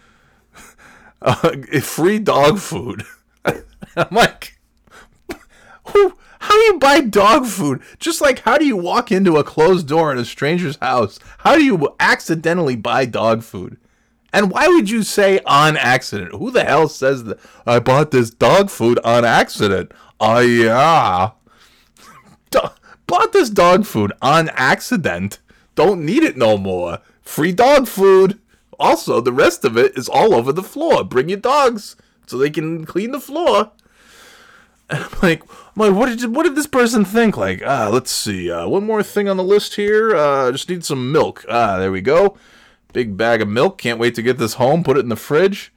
Uh, 1.20 1.50
free 1.82 2.20
dog 2.20 2.60
food. 2.60 3.04
I'm 3.44 4.08
like, 4.12 4.60
who? 5.88 6.14
How 6.40 6.54
do 6.54 6.60
you 6.60 6.78
buy 6.78 7.02
dog 7.02 7.48
food? 7.48 7.82
Just 7.98 8.22
like 8.22 8.40
how 8.42 8.60
do 8.60 8.66
you 8.66 8.78
walk 8.78 9.12
into 9.12 9.38
a 9.38 9.44
closed 9.44 9.88
door 9.88 10.12
in 10.12 10.20
a 10.20 10.24
stranger's 10.24 10.78
house? 10.78 11.18
How 11.40 11.56
do 11.56 11.66
you 11.66 11.96
accidentally 12.00 12.76
buy 12.76 13.06
dog 13.06 13.42
food? 13.42 13.78
And 14.34 14.52
why 14.52 14.68
would 14.68 14.90
you 14.90 15.04
say 15.04 15.40
on 15.46 15.78
accident? 15.78 16.34
Who 16.34 16.52
the 16.52 16.64
hell 16.64 16.88
says 16.88 17.24
that? 17.24 17.40
I 17.66 17.80
bought 17.80 18.12
this 18.12 18.30
dog 18.30 18.70
food 18.70 19.00
on 19.04 19.26
accident. 19.26 19.92
Oh, 20.20 20.40
yeah. 20.40 21.32
Do- 22.52 22.60
bought 23.08 23.34
this 23.34 23.50
dog 23.50 23.86
food 23.86 24.12
on 24.22 24.50
accident. 24.50 25.40
Don't 25.78 26.04
need 26.04 26.24
it 26.24 26.36
no 26.36 26.58
more. 26.58 27.02
Free 27.22 27.52
dog 27.52 27.88
food. 27.88 28.40
Also, 28.80 29.22
the 29.22 29.32
rest 29.32 29.64
of 29.64 29.78
it 29.78 29.96
is 29.96 30.10
all 30.10 30.34
over 30.34 30.52
the 30.52 30.64
floor. 30.64 31.04
Bring 31.04 31.30
your 31.30 31.38
dogs 31.38 31.96
so 32.26 32.36
they 32.36 32.50
can 32.50 32.84
clean 32.84 33.12
the 33.12 33.20
floor. 33.20 33.72
And 34.90 35.04
I'm 35.12 35.20
like, 35.22 35.44
I'm 35.44 35.76
like, 35.76 35.94
what 35.94 36.08
did 36.08 36.36
what 36.36 36.44
did 36.44 36.56
this 36.56 36.66
person 36.66 37.06
think? 37.06 37.38
Like, 37.38 37.62
ah, 37.64 37.90
let's 37.94 38.10
see, 38.10 38.50
uh, 38.50 38.68
one 38.68 38.88
more 38.88 39.04
thing 39.04 39.30
on 39.30 39.38
the 39.38 39.44
list 39.44 39.76
here. 39.76 40.16
Uh, 40.16 40.52
just 40.52 40.68
need 40.68 40.84
some 40.84 41.12
milk. 41.12 41.46
Ah, 41.48 41.78
there 41.78 41.92
we 41.92 42.02
go. 42.02 42.36
Big 42.92 43.16
bag 43.16 43.44
of 43.44 43.48
milk. 43.48 43.78
Can't 43.78 44.00
wait 44.00 44.16
to 44.16 44.24
get 44.24 44.40
this 44.40 44.56
home. 44.56 44.84
Put 44.84 44.98
it 44.98 45.02
in 45.02 45.10
the 45.10 45.16
fridge. 45.16 45.72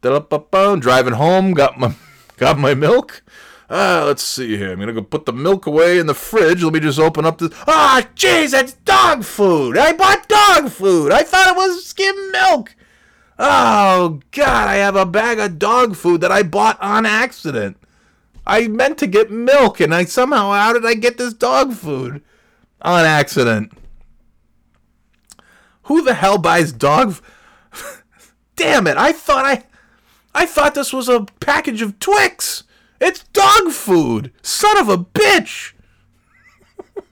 Da-da-ba-ba. 0.00 0.80
Driving 0.80 1.14
home. 1.14 1.54
Got 1.54 1.78
my 1.78 1.94
got 2.36 2.58
my 2.58 2.74
milk. 2.74 3.22
Ah, 3.68 4.04
let's 4.06 4.22
see 4.22 4.56
here. 4.56 4.72
I'm 4.72 4.78
gonna 4.78 4.92
go 4.92 5.02
put 5.02 5.26
the 5.26 5.32
milk 5.32 5.66
away 5.66 5.98
in 5.98 6.06
the 6.06 6.14
fridge. 6.14 6.62
Let 6.62 6.72
me 6.72 6.80
just 6.80 7.00
open 7.00 7.24
up 7.24 7.38
this. 7.38 7.50
Ah, 7.66 8.06
jeez, 8.14 8.52
that's 8.52 8.74
dog 8.74 9.24
food. 9.24 9.76
I 9.76 9.92
bought 9.92 10.28
dog 10.28 10.70
food. 10.70 11.10
I 11.10 11.24
thought 11.24 11.48
it 11.48 11.56
was 11.56 11.84
skim 11.84 12.30
milk. 12.30 12.76
Oh 13.38 14.20
God, 14.30 14.68
I 14.68 14.76
have 14.76 14.96
a 14.96 15.04
bag 15.04 15.38
of 15.38 15.58
dog 15.58 15.96
food 15.96 16.20
that 16.20 16.32
I 16.32 16.42
bought 16.42 16.80
on 16.80 17.04
accident. 17.04 17.76
I 18.46 18.68
meant 18.68 18.98
to 18.98 19.08
get 19.08 19.30
milk, 19.30 19.80
and 19.80 19.92
I 19.92 20.04
somehow 20.04 20.52
how 20.52 20.72
did 20.72 20.86
I 20.86 20.94
get 20.94 21.18
this 21.18 21.34
dog 21.34 21.72
food 21.72 22.22
on 22.80 23.04
accident? 23.04 23.72
Who 25.84 26.02
the 26.02 26.14
hell 26.14 26.38
buys 26.38 26.70
dog? 26.72 27.16
Damn 28.56 28.86
it! 28.86 28.96
I 28.96 29.10
thought 29.10 29.44
I, 29.44 29.64
I 30.32 30.46
thought 30.46 30.74
this 30.74 30.92
was 30.92 31.08
a 31.08 31.26
package 31.40 31.82
of 31.82 31.98
Twix. 31.98 32.62
It's 33.00 33.24
dog 33.24 33.70
food. 33.70 34.32
Son 34.42 34.78
of 34.78 34.88
a 34.88 34.98
bitch. 34.98 35.72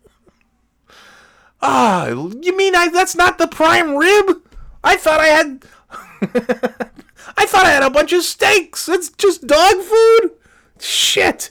ah, 1.63 2.07
you 2.09 2.57
mean 2.57 2.75
I? 2.75 2.89
That's 2.89 3.15
not 3.15 3.39
the 3.39 3.47
prime 3.47 3.97
rib? 3.97 4.43
I 4.83 4.97
thought 4.97 5.21
I 5.21 5.27
had. 5.27 5.65
I 7.37 7.47
thought 7.47 7.67
I 7.67 7.71
had 7.71 7.83
a 7.83 7.91
bunch 7.91 8.13
of 8.13 8.23
steaks. 8.23 8.89
It's 8.89 9.11
just 9.11 9.47
dog 9.47 9.77
food. 9.77 10.33
Shit. 10.79 11.51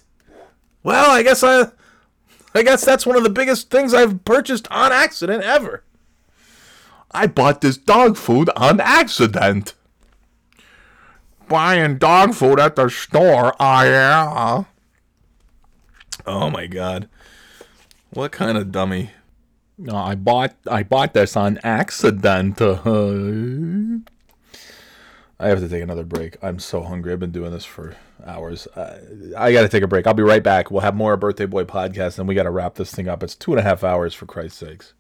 Well, 0.84 1.12
I 1.12 1.24
guess 1.24 1.44
I. 1.44 1.72
I 2.56 2.62
guess 2.62 2.86
that's 2.86 3.06
one 3.06 3.18
of 3.18 3.24
the 3.24 3.30
biggest 3.30 3.72
things 3.72 3.94
I've 3.94 4.24
purchased 4.26 4.68
on 4.70 4.92
accident 4.92 5.44
ever. 5.44 5.84
I 7.12 7.28
bought 7.28 7.62
this 7.62 7.78
dog 7.78 8.16
food 8.16 8.50
on 8.56 8.80
accident. 8.80 9.74
Buying 11.54 12.00
dog 12.00 12.34
food 12.34 12.60
at 12.60 12.76
the 12.76 12.90
store. 12.90 13.54
Oh, 13.60 13.84
yeah. 13.84 14.64
Oh, 16.26 16.50
my 16.50 16.66
God. 16.66 17.08
What 18.10 18.32
kind 18.32 18.58
of 18.58 18.72
dummy? 18.72 19.12
No, 19.78 19.96
I 19.96 20.16
bought 20.16 20.56
I 20.68 20.82
bought 20.82 21.14
this 21.14 21.38
on 21.38 21.60
accident. 21.64 22.60
I 22.60 22.74
have 25.48 25.60
to 25.60 25.70
take 25.70 25.84
another 25.84 26.04
break. 26.04 26.38
I'm 26.42 26.58
so 26.58 26.82
hungry. 26.82 27.14
I've 27.14 27.20
been 27.20 27.32
doing 27.32 27.52
this 27.52 27.66
for 27.66 27.98
hours. 28.26 28.66
Uh, 28.66 28.98
I 29.38 29.54
got 29.54 29.62
to 29.62 29.70
take 29.70 29.84
a 29.84 29.88
break. 29.88 30.08
I'll 30.08 30.16
be 30.16 30.24
right 30.24 30.42
back. 30.42 30.72
We'll 30.72 30.82
have 30.82 30.96
more 30.96 31.16
Birthday 31.18 31.46
Boy 31.46 31.66
podcast, 31.66 32.18
and 32.18 32.28
we 32.28 32.34
got 32.34 32.44
to 32.44 32.52
wrap 32.52 32.74
this 32.76 32.92
thing 32.92 33.08
up. 33.08 33.22
It's 33.22 33.36
two 33.36 33.52
and 33.52 33.60
a 33.60 33.64
half 33.64 33.84
hours, 33.84 34.16
for 34.16 34.26
Christ's 34.26 34.58
sakes. 34.58 34.96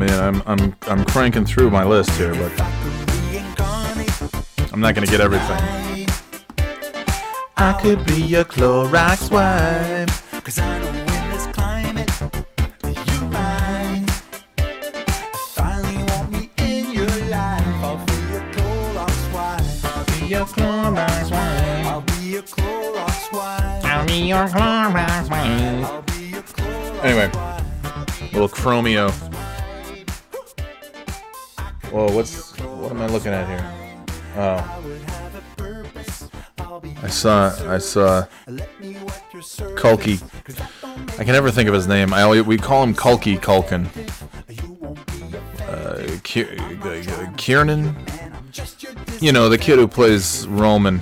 man, 0.00 0.34
I'm 0.34 0.42
I'm 0.46 0.76
I'm 0.88 1.04
cranking 1.04 1.44
through 1.44 1.70
my 1.70 1.84
list 1.84 2.10
here, 2.12 2.34
but 2.34 2.52
I'm 4.72 4.80
not 4.80 4.94
gonna 4.94 5.06
get 5.06 5.20
everything. 5.20 6.08
I 7.58 7.78
could 7.82 8.06
be 8.06 8.34
a 8.34 8.44
Clorox 8.44 9.30
wife. 9.30 10.42
Cause 10.42 10.58
I 10.58 10.78
know 10.78 10.88
in 10.88 11.30
this 11.30 11.46
climate 11.48 12.10
you 13.12 13.26
mind. 13.28 14.10
Finally 15.54 16.02
want 16.04 16.32
me 16.32 16.50
in 16.56 16.92
your 16.92 17.14
life. 17.28 17.62
I'll 17.84 18.04
be 18.06 18.14
your 18.32 18.44
Clorox 18.54 19.34
wife. 19.34 19.84
I'll 19.84 20.04
be 20.18 20.26
your 20.28 20.46
Clorox 20.46 21.30
wife. 21.30 21.86
I'll 21.86 22.00
be 22.00 22.24
your 22.24 22.42
Clorox 22.42 23.32
wife. 23.34 23.84
I'll 23.84 24.06
be 24.06 24.14
your 24.14 24.46
Clorox 24.46 25.28
wife. 25.28 27.04
Anyway, 27.04 27.30
little 28.32 28.48
Chromeo. 28.48 29.12
Whoa, 31.90 32.12
what's 32.14 32.56
what 32.60 32.92
am 32.92 33.00
I 33.00 33.06
looking 33.06 33.32
at 33.32 33.48
here? 33.48 33.64
Oh. 34.36 34.76
I 37.02 37.08
saw 37.08 37.48
I 37.72 37.78
saw 37.78 38.26
Kulky. 39.74 40.22
I 41.18 41.24
can 41.24 41.32
never 41.32 41.50
think 41.50 41.68
of 41.68 41.74
his 41.74 41.88
name. 41.88 42.12
I 42.14 42.22
always, 42.22 42.42
we 42.44 42.56
call 42.58 42.82
him 42.84 42.94
Kulky 42.94 43.38
Culkin. 43.38 43.86
Uh, 45.68 46.18
Ki- 46.22 46.46
Kiernan, 47.36 47.96
you 49.20 49.32
know 49.32 49.48
the 49.48 49.58
kid 49.58 49.78
who 49.78 49.88
plays 49.88 50.46
Roman, 50.46 51.00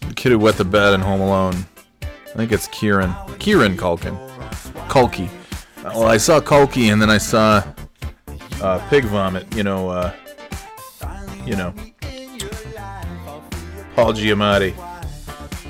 the 0.00 0.14
kid 0.14 0.30
who 0.32 0.38
wet 0.38 0.56
the 0.56 0.64
bed 0.64 0.94
in 0.94 1.00
Home 1.00 1.20
Alone. 1.20 1.66
I 2.02 2.36
think 2.36 2.52
it's 2.52 2.68
Kieran. 2.68 3.14
Kieran 3.38 3.76
Culkin. 3.76 4.16
Kulky. 4.88 5.28
Well, 5.82 6.04
I 6.04 6.16
saw 6.18 6.40
Kulky, 6.40 6.92
and 6.92 7.00
then 7.02 7.10
I 7.10 7.18
saw 7.18 7.62
uh, 8.62 8.86
Pig 8.88 9.04
Vomit. 9.04 9.54
You 9.54 9.62
know, 9.62 9.88
uh, 9.88 10.12
you 11.44 11.56
know, 11.56 11.74
Paul 13.94 14.12
Giamatti. 14.12 14.74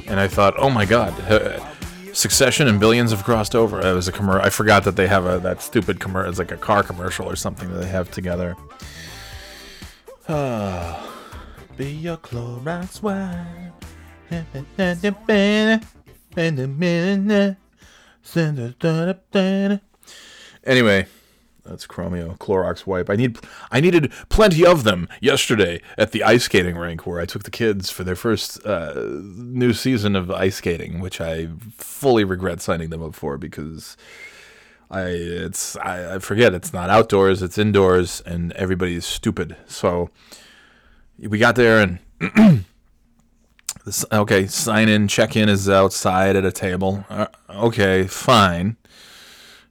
And 0.07 0.21
I 0.21 0.29
thought, 0.29 0.55
oh 0.59 0.71
my 0.71 0.85
God, 0.85 1.19
uh, 1.31 1.65
Succession 2.13 2.69
and 2.69 2.79
Billions 2.79 3.11
have 3.11 3.25
crossed 3.25 3.55
over. 3.55 3.81
It 3.81 3.93
was 3.93 4.07
a 4.07 4.13
commercial. 4.13 4.47
I 4.47 4.51
forgot 4.51 4.85
that 4.85 4.97
they 4.97 5.09
have 5.09 5.27
a 5.27 5.39
that 5.41 5.63
stupid 5.63 5.99
commercial. 5.99 6.31
It's 6.31 6.39
like 6.39 6.53
a 6.53 6.57
car 6.57 6.83
commercial 6.83 7.29
or 7.29 7.37
something 7.37 7.73
that 7.73 7.81
they 7.81 7.89
have 7.89 8.11
together. 8.11 8.55
Ah, 10.29 11.11
be 11.77 11.91
your 11.91 12.19
Clorox 12.19 13.03
wipe. 13.03 13.85
Anyway, 20.65 21.07
that's 21.65 21.87
Chromeo 21.87 22.39
Clorox 22.39 22.87
wipe. 22.87 23.09
I 23.09 23.17
need 23.17 23.39
I 23.71 23.81
needed 23.81 24.13
plenty 24.29 24.65
of 24.67 24.85
them 24.85 25.09
yesterday 25.21 25.81
at 25.97 26.13
the 26.13 26.23
ice 26.23 26.45
skating 26.45 26.77
rink 26.77 27.07
where 27.07 27.21
I 27.21 27.27
took 27.27 27.45
the 27.45 27.51
kids 27.51 27.91
for 27.91 28.05
their 28.05 28.17
first 28.17 28.65
uh, 28.67 28.95
new 28.95 29.73
season 29.73 30.15
of 30.15 30.31
ice 30.31 30.57
skating, 30.57 31.01
which 31.01 31.21
I 31.21 31.49
fully 31.77 32.25
regret 32.25 32.61
signing 32.61 32.91
them 32.91 33.03
up 33.03 33.15
for 33.15 33.39
because 33.39 33.97
I 34.91 35.05
it's 35.07 35.77
I, 35.77 36.17
I 36.17 36.19
forget 36.19 36.55
it's 36.55 36.73
not 36.73 36.91
outdoors, 36.91 37.43
it's 37.43 37.59
indoors, 37.59 38.23
and 38.27 38.53
everybody's 38.53 39.07
stupid. 39.07 39.57
So 39.67 40.11
we 41.19 41.39
got 41.39 41.57
there 41.57 41.81
and 41.81 41.99
okay, 44.13 44.47
sign 44.47 44.89
in, 44.89 45.09
check 45.09 45.37
in 45.37 45.49
is 45.49 45.69
outside 45.69 46.37
at 46.37 46.45
a 46.45 46.53
table. 46.53 47.05
Uh, 47.09 47.27
okay, 47.51 48.07
fine. 48.07 48.77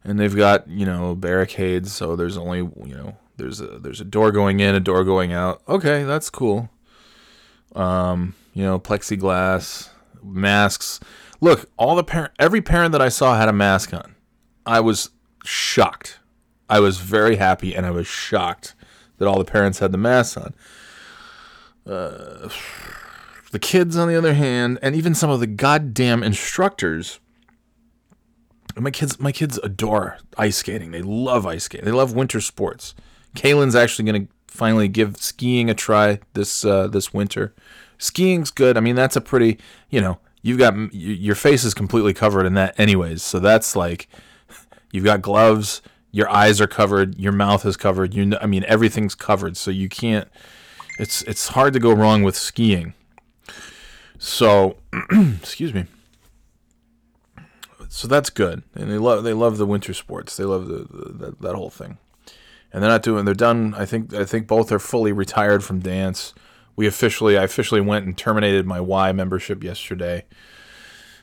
And 0.03 0.19
they've 0.19 0.35
got 0.35 0.67
you 0.67 0.85
know 0.85 1.15
barricades, 1.15 1.93
so 1.93 2.15
there's 2.15 2.37
only 2.37 2.59
you 2.59 2.95
know 2.95 3.17
there's 3.37 3.61
a 3.61 3.79
there's 3.79 4.01
a 4.01 4.05
door 4.05 4.31
going 4.31 4.59
in, 4.59 4.75
a 4.75 4.79
door 4.79 5.03
going 5.03 5.33
out. 5.33 5.61
Okay, 5.67 6.03
that's 6.03 6.29
cool. 6.29 6.69
Um, 7.75 8.35
you 8.53 8.63
know, 8.63 8.79
plexiglass, 8.79 9.89
masks. 10.21 10.99
Look, 11.41 11.69
all 11.77 11.95
the 11.95 12.03
parent, 12.03 12.33
every 12.39 12.61
parent 12.61 12.91
that 12.91 13.01
I 13.01 13.09
saw 13.09 13.37
had 13.37 13.49
a 13.49 13.53
mask 13.53 13.93
on. 13.93 14.15
I 14.65 14.79
was 14.79 15.09
shocked. 15.43 16.19
I 16.69 16.79
was 16.79 16.99
very 16.99 17.35
happy, 17.35 17.75
and 17.75 17.85
I 17.85 17.91
was 17.91 18.07
shocked 18.07 18.75
that 19.17 19.27
all 19.27 19.37
the 19.37 19.45
parents 19.45 19.79
had 19.79 19.91
the 19.91 19.97
masks 19.97 20.37
on. 20.37 20.53
Uh, 21.85 22.49
the 23.51 23.59
kids, 23.59 23.97
on 23.97 24.07
the 24.07 24.15
other 24.15 24.33
hand, 24.33 24.79
and 24.81 24.95
even 24.95 25.15
some 25.15 25.29
of 25.29 25.39
the 25.39 25.47
goddamn 25.47 26.23
instructors. 26.23 27.19
My 28.75 28.91
kids, 28.91 29.19
my 29.19 29.31
kids 29.31 29.59
adore 29.63 30.17
ice 30.37 30.57
skating. 30.57 30.91
They 30.91 31.01
love 31.01 31.45
ice 31.45 31.65
skating. 31.65 31.85
They 31.85 31.91
love 31.91 32.13
winter 32.15 32.41
sports. 32.41 32.95
Kaylin's 33.35 33.75
actually 33.75 34.05
going 34.11 34.27
to 34.27 34.33
finally 34.47 34.87
give 34.87 35.17
skiing 35.17 35.69
a 35.69 35.73
try 35.73 36.19
this 36.33 36.63
uh, 36.65 36.87
this 36.87 37.13
winter. 37.13 37.53
Skiing's 37.97 38.51
good. 38.51 38.77
I 38.77 38.79
mean, 38.79 38.95
that's 38.95 39.15
a 39.15 39.21
pretty, 39.21 39.59
you 39.89 40.01
know, 40.01 40.19
you've 40.41 40.57
got 40.57 40.75
your 40.93 41.35
face 41.35 41.63
is 41.63 41.73
completely 41.73 42.13
covered 42.13 42.45
in 42.45 42.53
that, 42.55 42.79
anyways. 42.79 43.23
So 43.23 43.39
that's 43.39 43.75
like, 43.75 44.07
you've 44.91 45.05
got 45.05 45.21
gloves. 45.21 45.81
Your 46.11 46.29
eyes 46.29 46.61
are 46.61 46.67
covered. 46.67 47.17
Your 47.17 47.31
mouth 47.31 47.65
is 47.65 47.75
covered. 47.77 48.13
You, 48.13 48.25
know, 48.25 48.37
I 48.41 48.45
mean, 48.45 48.63
everything's 48.67 49.15
covered. 49.15 49.57
So 49.57 49.71
you 49.71 49.89
can't. 49.89 50.27
It's 50.99 51.23
it's 51.23 51.49
hard 51.49 51.73
to 51.73 51.79
go 51.79 51.91
wrong 51.91 52.21
with 52.21 52.35
skiing. 52.35 52.93
So, 54.19 54.77
excuse 55.11 55.73
me. 55.73 55.85
So 57.95 58.07
that's 58.07 58.31
good, 58.31 58.63
and 58.73 58.89
they 58.89 58.97
love 58.97 59.23
they 59.23 59.33
love 59.33 59.59
the 59.59 59.67
winter 59.67 59.93
sports. 59.93 60.35
They 60.35 60.45
love 60.45 60.67
the, 60.67 60.87
the 60.89 61.13
that, 61.13 61.41
that 61.41 61.53
whole 61.53 61.69
thing, 61.69 61.99
and 62.73 62.81
they're 62.81 62.89
not 62.89 63.03
doing. 63.03 63.23
They're 63.23 63.35
done. 63.35 63.75
I 63.77 63.85
think 63.85 64.15
I 64.15 64.25
think 64.25 64.47
both 64.47 64.71
are 64.71 64.79
fully 64.79 65.11
retired 65.11 65.63
from 65.63 65.77
dance. 65.77 66.33
We 66.75 66.87
officially 66.87 67.37
I 67.37 67.43
officially 67.43 67.81
went 67.81 68.07
and 68.07 68.17
terminated 68.17 68.65
my 68.65 68.81
Y 68.81 69.11
membership 69.11 69.63
yesterday. 69.63 70.25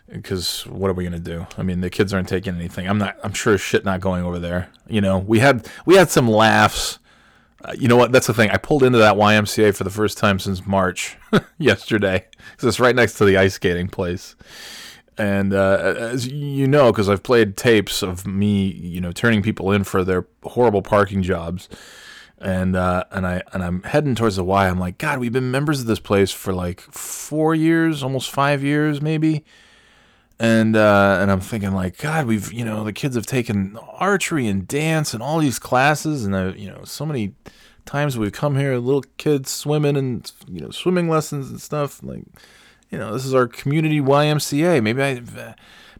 Because 0.08 0.64
what 0.64 0.88
are 0.88 0.92
we 0.92 1.02
gonna 1.02 1.18
do? 1.18 1.48
I 1.58 1.64
mean, 1.64 1.80
the 1.80 1.90
kids 1.90 2.14
aren't 2.14 2.28
taking 2.28 2.54
anything. 2.54 2.88
I'm 2.88 2.98
not. 2.98 3.16
I'm 3.24 3.32
sure 3.32 3.58
shit 3.58 3.84
not 3.84 4.00
going 4.00 4.22
over 4.22 4.38
there. 4.38 4.70
You 4.86 5.00
know, 5.00 5.18
we 5.18 5.40
had 5.40 5.68
we 5.86 5.96
had 5.96 6.08
some 6.08 6.28
laughs. 6.28 7.00
Uh, 7.64 7.72
you 7.76 7.88
know 7.88 7.96
what? 7.96 8.12
That's 8.12 8.28
the 8.28 8.34
thing. 8.34 8.50
I 8.50 8.58
pulled 8.58 8.84
into 8.84 8.98
that 8.98 9.16
YMCA 9.16 9.74
for 9.74 9.82
the 9.82 9.90
first 9.90 10.18
time 10.18 10.38
since 10.38 10.64
March 10.64 11.16
yesterday. 11.58 12.28
Because 12.52 12.68
it's 12.68 12.78
right 12.78 12.94
next 12.94 13.14
to 13.14 13.24
the 13.24 13.38
ice 13.38 13.54
skating 13.54 13.88
place. 13.88 14.36
And 15.18 15.52
uh, 15.52 15.94
as 15.96 16.26
you 16.28 16.66
know, 16.66 16.92
because 16.92 17.08
I've 17.08 17.22
played 17.22 17.56
tapes 17.56 18.02
of 18.02 18.26
me, 18.26 18.66
you 18.72 19.00
know, 19.00 19.12
turning 19.12 19.42
people 19.42 19.72
in 19.72 19.84
for 19.84 20.02
their 20.04 20.26
horrible 20.42 20.82
parking 20.82 21.22
jobs, 21.22 21.68
and 22.38 22.74
uh, 22.74 23.04
and 23.10 23.26
I 23.26 23.42
and 23.52 23.62
I'm 23.62 23.82
heading 23.82 24.14
towards 24.14 24.36
the 24.36 24.44
Y. 24.44 24.68
I'm 24.68 24.78
like, 24.78 24.98
God, 24.98 25.18
we've 25.18 25.32
been 25.32 25.50
members 25.50 25.80
of 25.80 25.86
this 25.86 26.00
place 26.00 26.30
for 26.30 26.52
like 26.52 26.80
four 26.80 27.54
years, 27.54 28.02
almost 28.02 28.30
five 28.30 28.62
years, 28.62 29.02
maybe. 29.02 29.44
And 30.38 30.74
uh, 30.74 31.18
and 31.20 31.30
I'm 31.30 31.40
thinking 31.40 31.72
like, 31.72 31.98
God, 31.98 32.26
we've 32.26 32.50
you 32.50 32.64
know 32.64 32.82
the 32.82 32.94
kids 32.94 33.14
have 33.14 33.26
taken 33.26 33.76
archery 33.92 34.46
and 34.46 34.66
dance 34.66 35.12
and 35.12 35.22
all 35.22 35.38
these 35.38 35.58
classes, 35.58 36.24
and 36.24 36.34
uh, 36.34 36.54
you 36.56 36.70
know 36.70 36.82
so 36.84 37.04
many 37.04 37.34
times 37.84 38.16
we've 38.16 38.32
come 38.32 38.56
here, 38.56 38.78
little 38.78 39.04
kids 39.18 39.50
swimming 39.50 39.96
and 39.96 40.32
you 40.48 40.60
know 40.60 40.70
swimming 40.70 41.10
lessons 41.10 41.50
and 41.50 41.60
stuff. 41.60 42.02
Like, 42.02 42.24
you 42.90 42.98
know, 42.98 43.12
this 43.12 43.24
is 43.24 43.34
our 43.34 43.46
community 43.46 44.00
YMCA. 44.00 44.82
Maybe 44.82 45.02
I, 45.02 45.54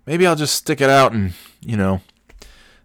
maybe 0.07 0.27
I'll 0.27 0.37
just 0.37 0.55
stick 0.55 0.81
it 0.81 0.91
out 0.91 1.13
and 1.13 1.33
you 1.61 1.77
know, 1.77 2.01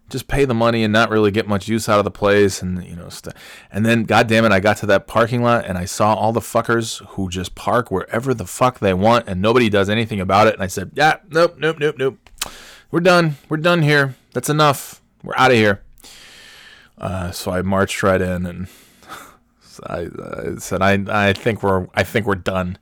just 0.08 0.28
pay 0.28 0.44
the 0.44 0.54
money 0.54 0.84
and 0.84 0.92
not 0.92 1.10
really 1.10 1.30
get 1.30 1.48
much 1.48 1.68
use 1.68 1.88
out 1.88 1.98
of 1.98 2.04
the 2.04 2.10
place, 2.10 2.62
and 2.62 2.84
you 2.84 2.94
know, 2.94 3.08
st- 3.08 3.34
and 3.72 3.84
then 3.84 4.04
God 4.04 4.28
damn 4.28 4.44
it, 4.44 4.52
I 4.52 4.60
got 4.60 4.76
to 4.78 4.86
that 4.86 5.06
parking 5.06 5.42
lot 5.42 5.64
and 5.66 5.76
I 5.76 5.84
saw 5.84 6.14
all 6.14 6.32
the 6.32 6.40
fuckers 6.40 7.04
who 7.08 7.28
just 7.28 7.54
park 7.54 7.90
wherever 7.90 8.32
the 8.32 8.46
fuck 8.46 8.78
they 8.78 8.94
want 8.94 9.28
and 9.28 9.42
nobody 9.42 9.68
does 9.68 9.88
anything 9.88 10.20
about 10.20 10.46
it. 10.46 10.54
And 10.54 10.62
I 10.62 10.68
said, 10.68 10.92
yeah, 10.94 11.18
nope, 11.30 11.56
nope, 11.58 11.78
nope, 11.80 11.96
nope. 11.98 12.18
We're 12.90 13.00
done. 13.00 13.36
We're 13.48 13.56
done 13.56 13.82
here. 13.82 14.14
That's 14.32 14.48
enough. 14.48 15.02
We're 15.24 15.36
out 15.36 15.50
of 15.50 15.56
here. 15.56 15.82
Uh, 16.98 17.30
so 17.32 17.50
I 17.50 17.62
marched 17.62 18.02
right 18.02 18.20
in 18.20 18.46
and 18.46 18.68
I, 19.86 20.06
I 20.22 20.54
said, 20.58 20.82
I, 20.82 21.28
I 21.28 21.32
think 21.32 21.62
we're, 21.62 21.88
I 21.94 22.04
think 22.04 22.26
we're 22.26 22.36
done. 22.36 22.78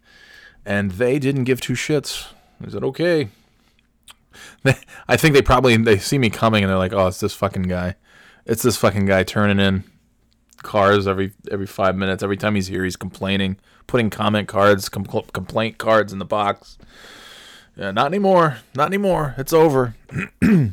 And 0.67 0.93
they 0.93 1.19
didn't 1.19 1.45
give 1.45 1.61
two 1.61 1.75
shits. 1.75 2.29
I 2.65 2.71
said, 2.71 2.85
okay. 2.85 3.29
I 5.09 5.17
think 5.17 5.35
they 5.35 5.43
probably, 5.43 5.77
they 5.77 5.99
see 5.99 6.19
me 6.19 6.31
coming 6.31 6.65
and 6.65 6.71
they're 6.71 6.79
like, 6.79 6.93
oh, 6.93 7.07
it's 7.07 7.21
this 7.21 7.35
fucking 7.35 7.65
guy. 7.65 7.97
It's 8.47 8.63
this 8.63 8.77
fucking 8.77 9.07
guy 9.07 9.23
turning 9.23 9.59
in 9.59 9.85
cars 10.59 11.07
every, 11.07 11.33
every 11.51 11.67
five 11.67 11.97
minutes. 11.97 12.23
Every 12.23 12.37
time 12.37 12.55
he's 12.55 12.69
here, 12.69 12.85
he's 12.85 12.97
complaining, 12.97 13.59
putting 13.87 14.11
comment 14.11 14.49
cards, 14.49 14.89
com- 14.89 15.05
complaint 15.05 15.79
cards 15.79 16.13
in 16.13 16.19
the 16.19 16.25
box. 16.25 16.79
Yeah, 17.77 17.91
not 17.91 18.07
anymore. 18.07 18.59
Not 18.75 18.87
anymore. 18.87 19.35
It's 19.37 19.53
over. 19.53 19.95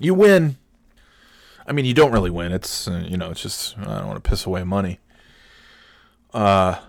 you 0.00 0.14
win. 0.14 0.56
I 1.66 1.72
mean, 1.72 1.84
you 1.84 1.94
don't 1.94 2.12
really 2.12 2.30
win. 2.30 2.52
It's 2.52 2.88
uh, 2.88 3.04
you 3.06 3.16
know, 3.16 3.30
it's 3.30 3.40
just 3.40 3.78
I 3.78 3.98
don't 3.98 4.08
want 4.08 4.22
to 4.22 4.28
piss 4.28 4.44
away 4.46 4.64
money. 4.64 4.98
Uh, 6.34 6.80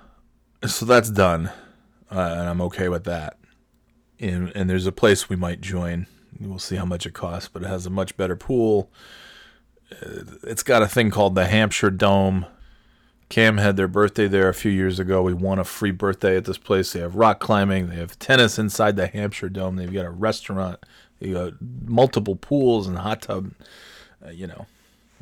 so 0.66 0.86
that's 0.86 1.10
done, 1.10 1.52
uh, 2.14 2.36
and 2.38 2.50
I'm 2.50 2.62
okay 2.62 2.90
with 2.90 3.04
that. 3.06 3.38
And 4.20 4.52
and 4.56 4.70
there's 4.70 4.88
a 4.88 4.92
place 4.92 5.30
we 5.30 5.36
might 5.36 5.62
join. 5.62 6.08
We'll 6.40 6.60
see 6.60 6.76
how 6.76 6.86
much 6.86 7.06
it 7.06 7.14
costs, 7.14 7.50
but 7.52 7.64
it 7.64 7.68
has 7.68 7.86
a 7.86 7.90
much 7.90 8.16
better 8.18 8.36
pool. 8.36 8.90
Uh, 9.92 10.24
It's 10.44 10.64
got 10.64 10.82
a 10.82 10.88
thing 10.88 11.10
called 11.12 11.36
the 11.36 11.46
Hampshire 11.46 11.92
Dome. 11.92 12.46
Cam 13.30 13.58
had 13.58 13.78
their 13.78 13.88
birthday 13.88 14.28
there 14.28 14.48
a 14.50 14.54
few 14.54 14.72
years 14.72 15.00
ago. 15.00 15.24
We 15.24 15.34
won 15.34 15.58
a 15.58 15.64
free 15.64 15.92
birthday 15.92 16.38
at 16.38 16.46
this 16.46 16.58
place. 16.58 16.94
They 16.94 17.00
have 17.00 17.16
rock 17.16 17.40
climbing. 17.40 17.88
They 17.90 17.96
have 17.96 18.20
tennis 18.20 18.60
inside 18.60 18.96
the 18.96 19.08
Hampshire 19.08 19.50
Dome. 19.50 19.76
They've 19.76 19.92
got 19.92 20.06
a 20.06 20.12
restaurant. 20.12 20.80
They 21.20 21.32
got 21.32 21.54
multiple 21.62 22.36
pools 22.36 22.88
and 22.88 22.98
hot 23.00 23.24
tub. 23.24 23.52
Uh, 24.24 24.30
you 24.30 24.46
know, 24.46 24.68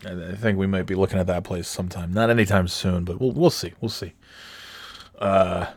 I, 0.05 0.31
I 0.31 0.35
think 0.35 0.57
we 0.57 0.67
might 0.67 0.87
be 0.87 0.95
looking 0.95 1.19
at 1.19 1.27
that 1.27 1.43
place 1.43 1.67
sometime. 1.67 2.11
Not 2.11 2.29
anytime 2.29 2.67
soon, 2.67 3.05
but 3.05 3.21
we'll 3.21 3.31
we'll 3.31 3.49
see. 3.49 3.73
We'll 3.79 3.89
see. 3.89 4.13
Uh, 5.17 5.67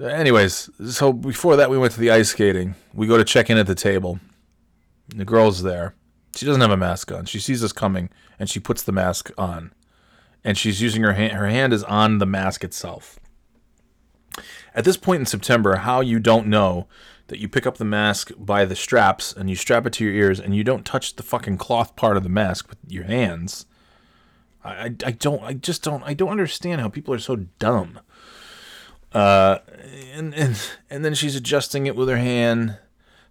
Anyways, 0.00 0.70
so 0.90 1.12
before 1.12 1.56
that, 1.56 1.70
we 1.70 1.78
went 1.78 1.92
to 1.94 2.00
the 2.00 2.10
ice 2.10 2.30
skating. 2.30 2.74
We 2.94 3.06
go 3.06 3.18
to 3.18 3.24
check 3.24 3.50
in 3.50 3.58
at 3.58 3.66
the 3.66 3.74
table. 3.74 4.20
The 5.08 5.24
girl's 5.24 5.62
there. 5.62 5.94
She 6.34 6.46
doesn't 6.46 6.62
have 6.62 6.70
a 6.70 6.76
mask 6.76 7.12
on. 7.12 7.26
She 7.26 7.38
sees 7.38 7.62
us 7.62 7.72
coming, 7.72 8.08
and 8.38 8.48
she 8.48 8.58
puts 8.58 8.82
the 8.82 8.92
mask 8.92 9.30
on. 9.36 9.72
And 10.42 10.56
she's 10.56 10.80
using 10.80 11.02
her 11.02 11.12
hand. 11.12 11.34
Her 11.34 11.48
hand 11.48 11.72
is 11.72 11.84
on 11.84 12.18
the 12.18 12.26
mask 12.26 12.64
itself. 12.64 13.20
At 14.74 14.84
this 14.84 14.96
point 14.96 15.20
in 15.20 15.26
September, 15.26 15.76
how 15.76 16.00
you 16.00 16.18
don't 16.18 16.46
know 16.46 16.88
that 17.28 17.38
you 17.38 17.48
pick 17.48 17.66
up 17.66 17.76
the 17.76 17.84
mask 17.84 18.30
by 18.38 18.64
the 18.64 18.74
straps 18.74 19.32
and 19.32 19.48
you 19.48 19.56
strap 19.56 19.86
it 19.86 19.92
to 19.94 20.04
your 20.04 20.14
ears 20.14 20.40
and 20.40 20.56
you 20.56 20.64
don't 20.64 20.84
touch 20.84 21.16
the 21.16 21.22
fucking 21.22 21.58
cloth 21.58 21.96
part 21.96 22.16
of 22.16 22.22
the 22.22 22.28
mask 22.28 22.68
with 22.68 22.78
your 22.88 23.04
hands. 23.04 23.66
I, 24.64 24.70
I, 24.70 24.84
I 25.06 25.10
don't 25.12 25.42
I 25.42 25.54
just 25.54 25.82
don't 25.82 26.02
I 26.02 26.14
don't 26.14 26.30
understand 26.30 26.80
how 26.80 26.88
people 26.88 27.14
are 27.14 27.18
so 27.18 27.36
dumb. 27.36 28.00
Uh, 29.14 29.58
and 30.14 30.34
and 30.34 30.60
and 30.90 31.04
then 31.04 31.14
she's 31.14 31.36
adjusting 31.36 31.86
it 31.86 31.96
with 31.96 32.08
her 32.08 32.16
hand. 32.16 32.78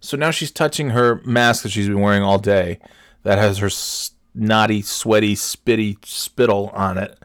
So 0.00 0.16
now 0.16 0.30
she's 0.30 0.50
touching 0.50 0.90
her 0.90 1.20
mask 1.24 1.62
that 1.62 1.70
she's 1.70 1.88
been 1.88 2.00
wearing 2.00 2.22
all 2.22 2.38
day, 2.38 2.80
that 3.22 3.38
has 3.38 3.58
her 3.58 3.70
snotty, 3.70 4.82
sweaty, 4.82 5.36
spitty 5.36 6.04
spittle 6.04 6.70
on 6.74 6.98
it. 6.98 7.18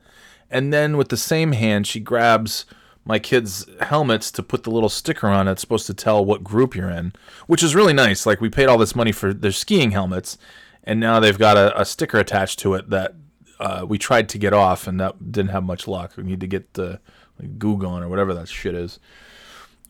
And 0.51 0.71
then 0.71 0.95
with 0.95 1.09
the 1.09 1.17
same 1.17 1.53
hand, 1.53 1.87
she 1.87 1.99
grabs 1.99 2.65
my 3.03 3.19
kids' 3.19 3.65
helmets 3.81 4.29
to 4.31 4.43
put 4.43 4.63
the 4.63 4.69
little 4.69 4.89
sticker 4.89 5.27
on 5.27 5.45
that's 5.45 5.61
supposed 5.61 5.87
to 5.87 5.93
tell 5.93 6.23
what 6.23 6.43
group 6.43 6.75
you're 6.75 6.89
in, 6.89 7.13
which 7.47 7.63
is 7.63 7.73
really 7.73 7.93
nice. 7.93 8.25
Like 8.25 8.41
we 8.41 8.49
paid 8.49 8.67
all 8.67 8.77
this 8.77 8.95
money 8.95 9.11
for 9.11 9.33
their 9.33 9.51
skiing 9.51 9.91
helmets, 9.91 10.37
and 10.83 10.99
now 10.99 11.19
they've 11.19 11.37
got 11.37 11.57
a, 11.57 11.79
a 11.79 11.85
sticker 11.85 12.19
attached 12.19 12.59
to 12.59 12.75
it 12.75 12.89
that 12.89 13.15
uh, 13.59 13.85
we 13.87 13.97
tried 13.97 14.29
to 14.29 14.37
get 14.37 14.53
off, 14.53 14.87
and 14.87 14.99
that 14.99 15.31
didn't 15.31 15.51
have 15.51 15.63
much 15.63 15.87
luck. 15.87 16.13
We 16.15 16.23
need 16.23 16.41
to 16.41 16.47
get 16.47 16.73
the 16.73 16.99
like, 17.39 17.59
goo 17.59 17.81
or 17.83 18.07
whatever 18.07 18.33
that 18.33 18.47
shit 18.47 18.75
is. 18.75 18.99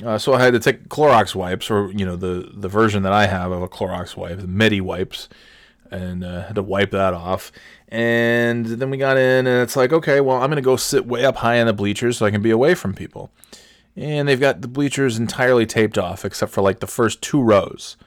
Uh, 0.06 0.18
so 0.18 0.34
I 0.34 0.42
had 0.44 0.54
to 0.54 0.60
take 0.60 0.90
Clorox 0.90 1.34
wipes, 1.34 1.72
or 1.72 1.92
you 1.92 2.06
know 2.06 2.16
the 2.16 2.52
the 2.54 2.68
version 2.68 3.04
that 3.04 3.14
I 3.14 3.26
have 3.28 3.52
of 3.52 3.62
a 3.62 3.68
Clorox 3.68 4.16
wipe, 4.16 4.40
the 4.40 4.48
Medi 4.48 4.80
wipes, 4.80 5.28
and 5.90 6.24
uh, 6.24 6.44
had 6.44 6.56
to 6.56 6.64
wipe 6.64 6.92
that 6.92 7.14
off. 7.14 7.52
And 7.90 8.66
then 8.66 8.90
we 8.90 8.98
got 8.98 9.18
in, 9.18 9.48
and 9.48 9.62
it's 9.64 9.76
like, 9.76 9.92
okay, 9.92 10.22
well, 10.22 10.38
I'm 10.38 10.50
gonna 10.52 10.62
go 10.62 10.76
sit 10.76 11.08
way 11.08 11.26
up 11.26 11.38
high 11.38 11.56
in 11.56 11.66
the 11.66 11.74
bleachers 11.74 12.18
so 12.18 12.26
I 12.26 12.32
can 12.32 12.42
be 12.42 12.52
away 12.52 12.76
from 12.76 12.94
people. 12.94 13.32
And 13.96 14.28
they've 14.28 14.40
got 14.40 14.62
the 14.62 14.68
bleachers 14.68 15.18
entirely 15.18 15.66
taped 15.66 15.98
off, 15.98 16.24
except 16.24 16.52
for 16.52 16.62
like 16.62 16.80
the 16.80 16.88
first 16.88 17.24
two 17.24 17.42
rows. 17.42 17.98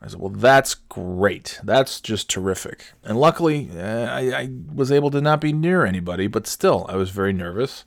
I 0.00 0.08
said, 0.08 0.20
well, 0.20 0.30
that's 0.30 0.74
great. 0.74 1.58
That's 1.64 2.00
just 2.00 2.30
terrific. 2.30 2.92
And 3.02 3.18
luckily, 3.18 3.70
uh, 3.76 4.06
I, 4.06 4.20
I 4.32 4.50
was 4.72 4.92
able 4.92 5.10
to 5.10 5.20
not 5.20 5.40
be 5.40 5.52
near 5.52 5.84
anybody, 5.84 6.28
but 6.28 6.46
still, 6.46 6.86
I 6.88 6.94
was 6.94 7.10
very 7.10 7.32
nervous. 7.32 7.84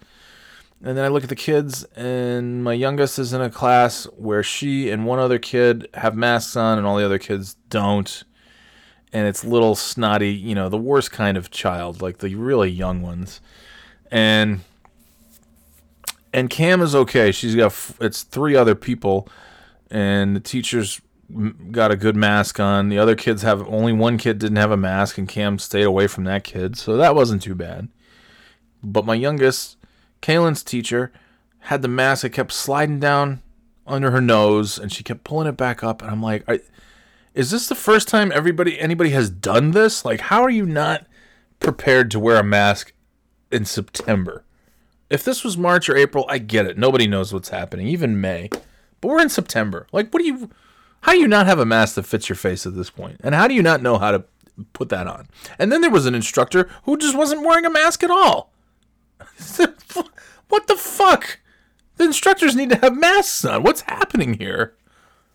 And 0.82 0.98
then 0.98 1.04
I 1.04 1.10
look 1.10 1.24
at 1.24 1.30
the 1.30 1.36
kids, 1.36 1.84
and 1.96 2.64
my 2.64 2.72
youngest 2.72 3.20
is 3.20 3.34
in 3.34 3.42
a 3.42 3.50
class 3.50 4.06
where 4.16 4.44
she 4.44 4.90
and 4.90 5.06
one 5.06 5.20
other 5.20 5.38
kid 5.38 5.90
have 5.96 6.16
masks 6.16 6.56
on, 6.56 6.78
and 6.78 6.88
all 6.88 6.96
the 6.96 7.06
other 7.06 7.20
kids 7.20 7.56
don't. 7.70 8.24
And 9.12 9.28
it's 9.28 9.44
little 9.44 9.76
snotty, 9.76 10.32
you 10.32 10.56
know, 10.56 10.70
the 10.70 10.78
worst 10.78 11.12
kind 11.12 11.36
of 11.36 11.52
child, 11.52 12.02
like 12.02 12.20
the 12.20 12.34
really 12.36 12.70
young 12.70 13.02
ones. 13.02 13.42
And 14.10 14.62
and 16.34 16.50
Cam 16.50 16.82
is 16.82 16.96
okay. 16.96 17.32
She's 17.32 17.56
got 17.56 17.68
f- 17.68 17.98
it's 18.00 18.24
three 18.24 18.56
other 18.56 18.76
people, 18.76 19.28
and 19.90 20.36
the 20.36 20.40
teachers 20.40 21.02
got 21.72 21.92
a 21.92 21.96
good 21.96 22.16
mask 22.16 22.60
on. 22.60 22.90
The 22.90 23.00
other 23.00 23.16
kids 23.16 23.42
have 23.42 23.68
only 23.68 23.94
one 23.94 24.18
kid 24.18 24.40
didn't 24.40 24.58
have 24.58 24.72
a 24.72 24.78
mask, 24.78 25.18
and 25.18 25.28
Cam 25.28 25.60
stayed 25.60 25.84
away 25.84 26.08
from 26.08 26.24
that 26.26 26.44
kid, 26.44 26.78
so 26.78 26.96
that 26.98 27.16
wasn't 27.16 27.42
too 27.42 27.56
bad. 27.56 27.90
But 28.82 29.06
my 29.06 29.16
youngest 29.16 29.78
Kaylin's 30.22 30.64
teacher 30.64 31.12
had 31.64 31.82
the 31.82 31.88
mask 31.88 32.22
that 32.22 32.32
kept 32.32 32.52
sliding 32.52 33.00
down 33.00 33.42
under 33.86 34.12
her 34.12 34.22
nose, 34.22 34.78
and 34.78 34.92
she 34.92 35.04
kept 35.04 35.24
pulling 35.24 35.48
it 35.48 35.58
back 35.58 35.84
up. 35.84 36.02
And 36.02 36.12
I'm 36.12 36.22
like, 36.22 36.48
is 37.34 37.52
this 37.52 37.68
the 37.68 37.76
first 37.76 38.08
time 38.08 38.32
everybody 38.32 38.80
anybody 38.80 39.12
has 39.12 39.30
done 39.30 39.72
this? 39.72 40.06
Like, 40.06 40.22
how 40.22 40.42
are 40.42 40.50
you 40.50 40.66
not 40.66 41.06
prepared 41.60 42.12
to 42.12 42.20
wear 42.20 42.38
a 42.38 42.44
mask 42.44 42.94
in 43.52 43.66
September? 43.66 44.44
If 45.10 45.24
this 45.24 45.44
was 45.44 45.58
March 45.58 45.90
or 45.90 45.96
April, 45.96 46.26
I 46.30 46.38
get 46.38 46.68
it. 46.68 46.78
Nobody 46.78 47.08
knows 47.08 47.34
what's 47.34 47.50
happening, 47.50 47.88
even 47.88 48.22
May. 48.22 48.50
But 49.02 49.08
we're 49.08 49.22
in 49.22 49.30
September. 49.30 49.88
Like, 49.92 50.14
what 50.14 50.20
do 50.20 50.28
you? 50.28 50.50
How 51.02 51.14
do 51.14 51.20
you 51.20 51.28
not 51.28 51.48
have 51.48 51.60
a 51.60 51.66
mask 51.66 51.96
that 51.96 52.04
fits 52.04 52.30
your 52.30 52.36
face 52.36 52.66
at 52.66 52.76
this 52.76 52.90
point? 52.90 53.22
And 53.24 53.34
how 53.34 53.48
do 53.48 53.54
you 53.54 53.64
not 53.64 53.82
know 53.82 53.98
how 53.98 54.12
to 54.12 54.26
put 54.74 54.90
that 54.90 55.08
on? 55.08 55.30
And 55.58 55.72
then 55.72 55.82
there 55.82 55.90
was 55.90 56.06
an 56.06 56.14
instructor 56.14 56.70
who 56.84 56.98
just 56.98 57.18
wasn't 57.18 57.44
wearing 57.44 57.66
a 57.66 57.70
mask 57.70 58.04
at 58.04 58.12
all. 58.12 58.52
what 60.48 60.68
the 60.68 60.76
fuck? 60.76 61.40
The 61.98 62.06
instructors 62.06 62.56
need 62.56 62.70
to 62.70 62.78
have 62.78 62.96
masks 62.96 63.44
on. 63.44 63.64
What's 63.64 63.82
happening 63.82 64.36
here? 64.36 64.76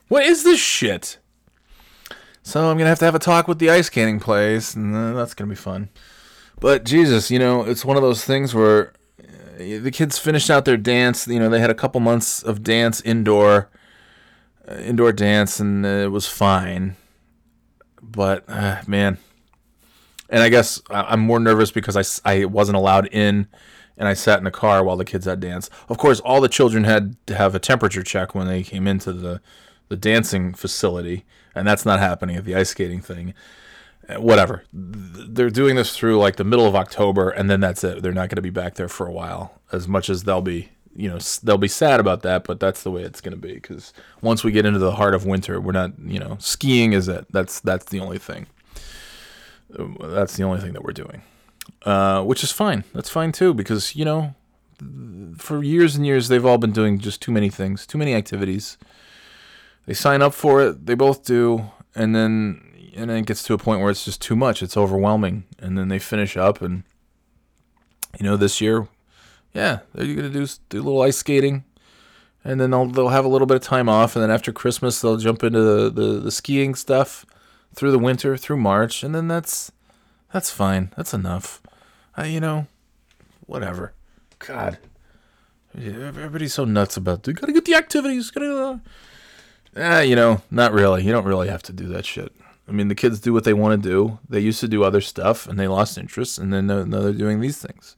What 0.09 0.25
is 0.25 0.45
this 0.45 0.61
shit? 0.61 1.19
So 2.43 2.71
I'm 2.71 2.77
gonna 2.77 2.91
have 2.91 2.99
to 2.99 3.05
have 3.07 3.15
a 3.15 3.19
talk 3.19 3.49
with 3.49 3.59
the 3.59 3.71
ice 3.71 3.87
skating 3.87 4.21
place, 4.21 4.75
and 4.75 4.95
uh, 4.95 5.15
that's 5.15 5.35
gonna 5.35 5.49
be 5.49 5.57
fun. 5.57 5.89
But 6.61 6.85
Jesus, 6.85 7.31
you 7.31 7.39
know, 7.39 7.65
it's 7.65 7.85
one 7.85 7.97
of 7.97 8.03
those 8.03 8.25
things 8.25 8.55
where 8.55 8.93
uh, 9.19 9.81
the 9.81 9.91
kids 9.91 10.19
finished 10.19 10.51
out 10.51 10.65
their 10.65 10.77
dance. 10.77 11.27
You 11.27 11.39
know, 11.39 11.49
they 11.49 11.61
had 11.61 11.71
a 11.71 11.75
couple 11.75 12.01
months 12.01 12.43
of 12.43 12.63
dance 12.63 13.01
indoor, 13.01 13.71
uh, 14.69 14.75
indoor 14.75 15.13
dance, 15.13 15.59
and 15.59 15.87
uh, 15.87 15.89
it 15.89 16.13
was 16.13 16.29
fine. 16.29 16.97
But 18.03 18.45
uh, 18.47 18.83
man, 18.87 19.19
and 20.29 20.43
I 20.43 20.51
guess 20.51 20.83
I'm 20.91 21.21
more 21.21 21.41
nervous 21.41 21.71
because 21.71 21.97
I 22.25 22.31
I 22.31 22.45
wasn't 22.45 22.77
allowed 22.77 23.07
in 23.07 23.49
and 23.97 24.09
I 24.09 24.15
sat 24.15 24.39
in 24.39 24.45
the 24.45 24.51
car 24.51 24.83
while 24.83 24.97
the 24.97 25.05
kids 25.05 25.27
had 25.27 25.41
dance. 25.41 25.71
Of 25.89 25.99
course, 25.99 26.21
all 26.21 26.41
the 26.41 26.49
children 26.49 26.85
had 26.85 27.17
to 27.27 27.35
have 27.35 27.55
a 27.55 27.61
temperature 27.61 28.03
check 28.03 28.35
when 28.35 28.47
they 28.47 28.63
came 28.63 28.87
into 28.87 29.13
the, 29.13 29.41
the 29.89 29.97
dancing 29.97 30.55
facility, 30.55 31.25
and 31.55 31.67
that's 31.67 31.87
not 31.87 32.01
happening 32.01 32.37
at 32.37 32.45
the 32.45 32.55
ice 32.55 32.71
skating 32.71 33.01
thing. 33.01 33.35
Uh, 34.09 34.21
Whatever. 34.21 34.65
They're 34.73 35.51
doing 35.51 35.77
this 35.77 35.97
through 35.97 36.19
like 36.19 36.37
the 36.37 36.45
middle 36.45 36.67
of 36.67 36.75
October, 36.75 37.31
and 37.31 37.49
then 37.49 37.61
that's 37.61 37.85
it. 37.85 38.03
They're 38.03 38.13
not 38.13 38.29
going 38.29 38.37
to 38.37 38.43
be 38.43 38.51
back 38.51 38.75
there 38.75 38.89
for 38.89 39.07
a 39.07 39.13
while, 39.13 39.61
as 39.73 39.89
much 39.89 40.11
as 40.11 40.25
they'll 40.25 40.43
be. 40.43 40.71
You 40.97 41.11
know, 41.11 41.19
they'll 41.43 41.59
be 41.59 41.67
sad 41.67 41.99
about 41.99 42.23
that, 42.23 42.45
but 42.45 42.61
that's 42.61 42.85
the 42.85 42.91
way 42.93 43.03
it's 43.03 43.21
going 43.21 43.35
to 43.35 43.41
be. 43.41 43.55
Because 43.55 43.93
once 44.23 44.45
we 44.45 44.53
get 44.53 44.65
into 44.65 44.79
the 44.79 44.93
heart 44.93 45.15
of 45.15 45.27
winter, 45.27 45.61
we're 45.61 45.73
not. 45.73 45.93
You 45.99 46.21
know, 46.21 46.37
skiing 46.39 46.93
is 46.93 47.09
it. 47.09 47.27
That's 47.31 47.61
that's 47.61 47.87
the 47.87 47.99
only 48.01 48.19
thing. 48.19 48.47
Uh, 49.77 49.87
That's 50.09 50.37
the 50.37 50.45
only 50.45 50.61
thing 50.61 50.73
that 50.75 50.85
we're 50.85 50.93
doing 50.93 51.23
uh, 51.85 52.23
which 52.23 52.43
is 52.43 52.51
fine. 52.51 52.85
That's 52.95 53.11
fine 53.11 53.33
too 53.33 53.55
because 53.55 53.95
you 53.95 54.05
know, 54.05 54.35
for 55.37 55.63
years 55.63 55.97
and 55.97 56.07
years 56.07 56.29
they've 56.29 56.45
all 56.45 56.59
been 56.59 56.73
doing 56.73 56.99
just 56.99 57.21
too 57.21 57.33
many 57.33 57.51
things, 57.51 57.87
too 57.87 57.99
many 57.99 58.15
activities. 58.15 58.79
They 59.87 59.95
sign 59.95 60.23
up 60.23 60.33
for 60.33 60.63
it, 60.63 60.87
they 60.87 60.95
both 60.95 61.25
do, 61.25 61.71
and 61.95 62.15
then 62.15 62.63
and 62.97 63.11
then 63.11 63.19
it 63.19 63.27
gets 63.27 63.43
to 63.45 63.55
a 63.55 63.59
point 63.59 63.81
where 63.81 63.91
it's 63.91 64.05
just 64.05 64.23
too 64.23 64.37
much. 64.37 64.63
It's 64.63 64.77
overwhelming, 64.77 65.45
and 65.59 65.77
then 65.77 65.89
they 65.89 65.99
finish 65.99 66.37
up 66.37 66.63
and 66.63 66.85
you 68.19 68.25
know 68.25 68.37
this 68.37 68.61
year, 68.61 68.89
yeah, 69.53 69.81
they're 69.95 70.15
gonna 70.15 70.31
do 70.31 70.47
do 70.69 70.81
a 70.81 70.83
little 70.83 71.03
ice 71.03 71.19
skating. 71.19 71.65
And 72.47 72.61
then 72.61 72.73
they'll, 72.73 72.85
they'll 72.85 73.09
have 73.09 73.25
a 73.25 73.29
little 73.29 73.47
bit 73.47 73.57
of 73.57 73.63
time 73.63 73.89
off, 73.89 74.15
and 74.15 74.23
then 74.23 74.31
after 74.31 74.53
Christmas 74.53 75.01
they'll 75.01 75.17
jump 75.17 75.43
into 75.43 75.63
the, 75.63 75.89
the, 75.89 76.21
the 76.21 76.31
skiing 76.31 76.75
stuff 76.75 77.25
through 77.75 77.91
the 77.91 77.99
winter, 77.99 78.37
through 78.37 78.59
March, 78.59 79.03
and 79.03 79.15
then 79.15 79.29
that's 79.29 79.73
that's 80.35 80.51
fine. 80.51 80.91
That's 80.97 81.15
enough. 81.15 81.63
I, 82.17 82.27
you 82.27 82.41
know, 82.41 82.67
whatever. 83.47 83.93
God, 84.41 84.79
everybody's 85.81 86.53
so 86.53 86.65
nuts 86.65 86.97
about. 86.97 87.25
You 87.29 87.35
gotta 87.35 87.53
get 87.53 87.67
the 87.67 87.77
activities. 87.77 88.33
Gotta. 88.33 88.81
Ah, 89.77 90.01
you 90.01 90.17
know, 90.17 90.43
not 90.51 90.73
really. 90.73 91.05
You 91.05 91.13
don't 91.13 91.25
really 91.25 91.47
have 91.47 91.63
to 91.63 91.73
do 91.73 91.87
that 91.87 92.05
shit. 92.05 92.33
I 92.69 92.73
mean, 92.73 92.89
the 92.89 92.97
kids 92.97 93.21
do 93.21 93.33
what 93.33 93.45
they 93.45 93.53
want 93.53 93.81
to 93.81 93.89
do. 93.89 94.19
They 94.29 94.41
used 94.41 94.59
to 94.59 94.67
do 94.67 94.83
other 94.83 95.01
stuff, 95.01 95.47
and 95.47 95.57
they 95.57 95.69
lost 95.69 95.97
interest, 95.97 96.37
and 96.37 96.53
then 96.53 96.67
now 96.67 96.83
now 96.83 96.99
they're 96.99 97.13
doing 97.13 97.39
these 97.39 97.59
things. 97.59 97.95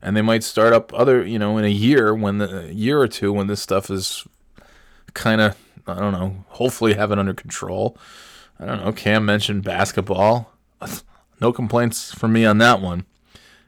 And 0.00 0.16
they 0.16 0.22
might 0.22 0.44
start 0.44 0.72
up 0.72 0.94
other, 0.94 1.22
you 1.22 1.38
know, 1.38 1.58
in 1.58 1.66
a 1.66 1.68
year 1.68 2.14
when 2.14 2.38
the 2.38 2.68
a 2.68 2.72
year 2.72 2.98
or 2.98 3.08
two 3.08 3.30
when 3.30 3.46
this 3.46 3.60
stuff 3.60 3.90
is 3.90 4.26
kind 5.12 5.42
of, 5.42 5.54
I 5.86 5.98
don't 5.98 6.12
know, 6.12 6.46
hopefully 6.48 6.94
have 6.94 7.12
it 7.12 7.18
under 7.18 7.34
control. 7.34 7.98
I 8.58 8.64
don't 8.64 8.82
know. 8.82 8.92
Cam 8.92 9.26
mentioned 9.26 9.64
basketball. 9.64 10.54
No 11.40 11.52
complaints 11.52 12.12
from 12.12 12.32
me 12.32 12.44
on 12.44 12.58
that 12.58 12.80
one. 12.80 13.04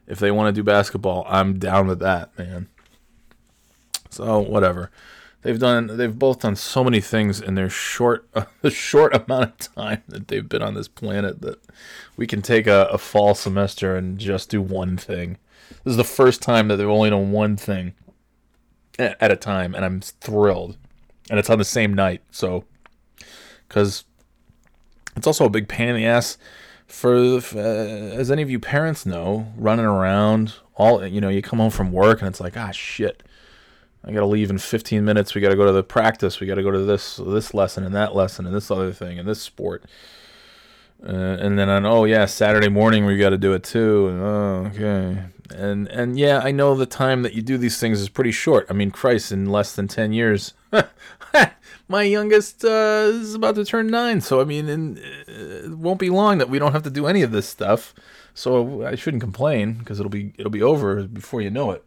If 0.07 0.19
they 0.19 0.31
want 0.31 0.53
to 0.53 0.59
do 0.59 0.63
basketball, 0.63 1.25
I'm 1.27 1.57
down 1.57 1.87
with 1.87 1.99
that, 1.99 2.37
man. 2.37 2.67
So 4.09 4.39
whatever. 4.39 4.91
They've 5.41 5.57
done. 5.57 5.97
They've 5.97 6.17
both 6.17 6.41
done 6.41 6.55
so 6.55 6.83
many 6.83 7.01
things 7.01 7.41
in 7.41 7.55
their 7.55 7.69
short, 7.69 8.27
the 8.61 8.69
short 8.69 9.15
amount 9.15 9.43
of 9.43 9.75
time 9.75 10.03
that 10.07 10.27
they've 10.27 10.47
been 10.47 10.61
on 10.61 10.75
this 10.75 10.87
planet 10.87 11.41
that 11.41 11.59
we 12.15 12.27
can 12.27 12.41
take 12.41 12.67
a, 12.67 12.87
a 12.91 12.97
fall 12.97 13.33
semester 13.33 13.95
and 13.95 14.19
just 14.19 14.49
do 14.49 14.61
one 14.61 14.97
thing. 14.97 15.37
This 15.83 15.91
is 15.91 15.97
the 15.97 16.03
first 16.03 16.41
time 16.41 16.67
that 16.67 16.75
they've 16.75 16.87
only 16.87 17.09
done 17.09 17.31
one 17.31 17.57
thing 17.57 17.93
at 18.99 19.31
a 19.31 19.35
time, 19.35 19.73
and 19.73 19.83
I'm 19.83 20.01
thrilled. 20.01 20.77
And 21.29 21.39
it's 21.39 21.49
on 21.49 21.57
the 21.57 21.65
same 21.65 21.93
night, 21.93 22.21
so 22.29 22.65
because 23.67 24.03
it's 25.15 25.27
also 25.27 25.45
a 25.45 25.49
big 25.49 25.67
pain 25.67 25.89
in 25.89 25.95
the 25.95 26.05
ass 26.05 26.37
for 26.91 27.15
uh, 27.15 27.59
as 27.59 28.29
any 28.29 28.41
of 28.41 28.49
you 28.49 28.59
parents 28.59 29.05
know 29.05 29.51
running 29.55 29.85
around 29.85 30.55
all 30.75 31.05
you 31.05 31.21
know 31.21 31.29
you 31.29 31.41
come 31.41 31.59
home 31.59 31.71
from 31.71 31.91
work 31.91 32.19
and 32.19 32.27
it's 32.27 32.41
like 32.41 32.57
ah 32.57 32.71
shit 32.71 33.23
I 34.03 34.11
got 34.11 34.21
to 34.21 34.25
leave 34.25 34.49
in 34.49 34.57
15 34.57 35.05
minutes. 35.05 35.35
We 35.35 35.41
got 35.41 35.49
to 35.49 35.55
go 35.55 35.65
to 35.65 35.71
the 35.71 35.83
practice. 35.83 36.39
We 36.39 36.47
got 36.47 36.55
to 36.55 36.63
go 36.63 36.71
to 36.71 36.79
this 36.79 37.17
this 37.17 37.53
lesson 37.53 37.83
and 37.83 37.93
that 37.93 38.15
lesson 38.15 38.45
and 38.45 38.55
this 38.55 38.71
other 38.71 38.91
thing 38.91 39.19
and 39.19 39.27
this 39.27 39.41
sport. 39.41 39.83
Uh, 41.03 41.37
and 41.39 41.57
then 41.57 41.69
on 41.69 41.85
oh 41.85 42.05
yeah, 42.05 42.25
Saturday 42.25 42.69
morning 42.69 43.05
we 43.05 43.17
got 43.17 43.29
to 43.29 43.37
do 43.37 43.53
it 43.53 43.63
too. 43.63 44.09
Oh 44.21 44.71
okay. 44.73 45.23
And 45.55 45.87
and 45.89 46.17
yeah, 46.17 46.39
I 46.43 46.51
know 46.51 46.75
the 46.75 46.85
time 46.85 47.21
that 47.23 47.33
you 47.33 47.41
do 47.41 47.57
these 47.57 47.79
things 47.79 47.99
is 47.99 48.09
pretty 48.09 48.31
short. 48.31 48.65
I 48.69 48.73
mean, 48.73 48.89
Christ, 48.89 49.31
in 49.31 49.47
less 49.47 49.75
than 49.75 49.87
10 49.87 50.13
years, 50.13 50.53
my 51.91 52.03
youngest 52.03 52.63
uh, 52.63 53.11
is 53.11 53.35
about 53.35 53.55
to 53.55 53.65
turn 53.65 53.87
nine. 53.87 54.21
So 54.21 54.41
I 54.41 54.45
mean, 54.45 54.67
in, 54.69 54.97
uh, 54.97 55.67
it 55.67 55.77
won't 55.77 55.99
be 55.99 56.09
long 56.09 56.39
that 56.39 56.49
we 56.49 56.57
don't 56.57 56.71
have 56.71 56.83
to 56.83 56.89
do 56.89 57.05
any 57.05 57.21
of 57.21 57.31
this 57.31 57.47
stuff. 57.47 57.93
So 58.33 58.85
I 58.85 58.95
shouldn't 58.95 59.21
complain 59.21 59.73
because 59.73 59.99
it'll 59.99 60.09
be 60.09 60.33
it'll 60.37 60.51
be 60.51 60.63
over 60.63 61.03
before 61.03 61.41
you 61.41 61.51
know 61.51 61.71
it. 61.71 61.85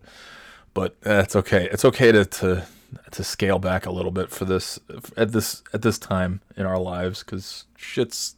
But 0.75 1.01
that's 1.01 1.35
okay. 1.35 1.69
It's 1.73 1.85
okay 1.85 2.13
to 2.13 2.25
to 2.25 2.67
to 3.11 3.25
scale 3.25 3.59
back 3.59 3.87
a 3.87 3.91
little 3.91 4.11
bit 4.11 4.31
for 4.31 4.45
this 4.45 4.79
at 5.17 5.33
this 5.33 5.63
at 5.73 5.83
this 5.83 5.99
time 5.99 6.43
in 6.57 6.67
our 6.67 6.79
lives 6.79 7.25
because 7.25 7.65
shit's 7.77 8.37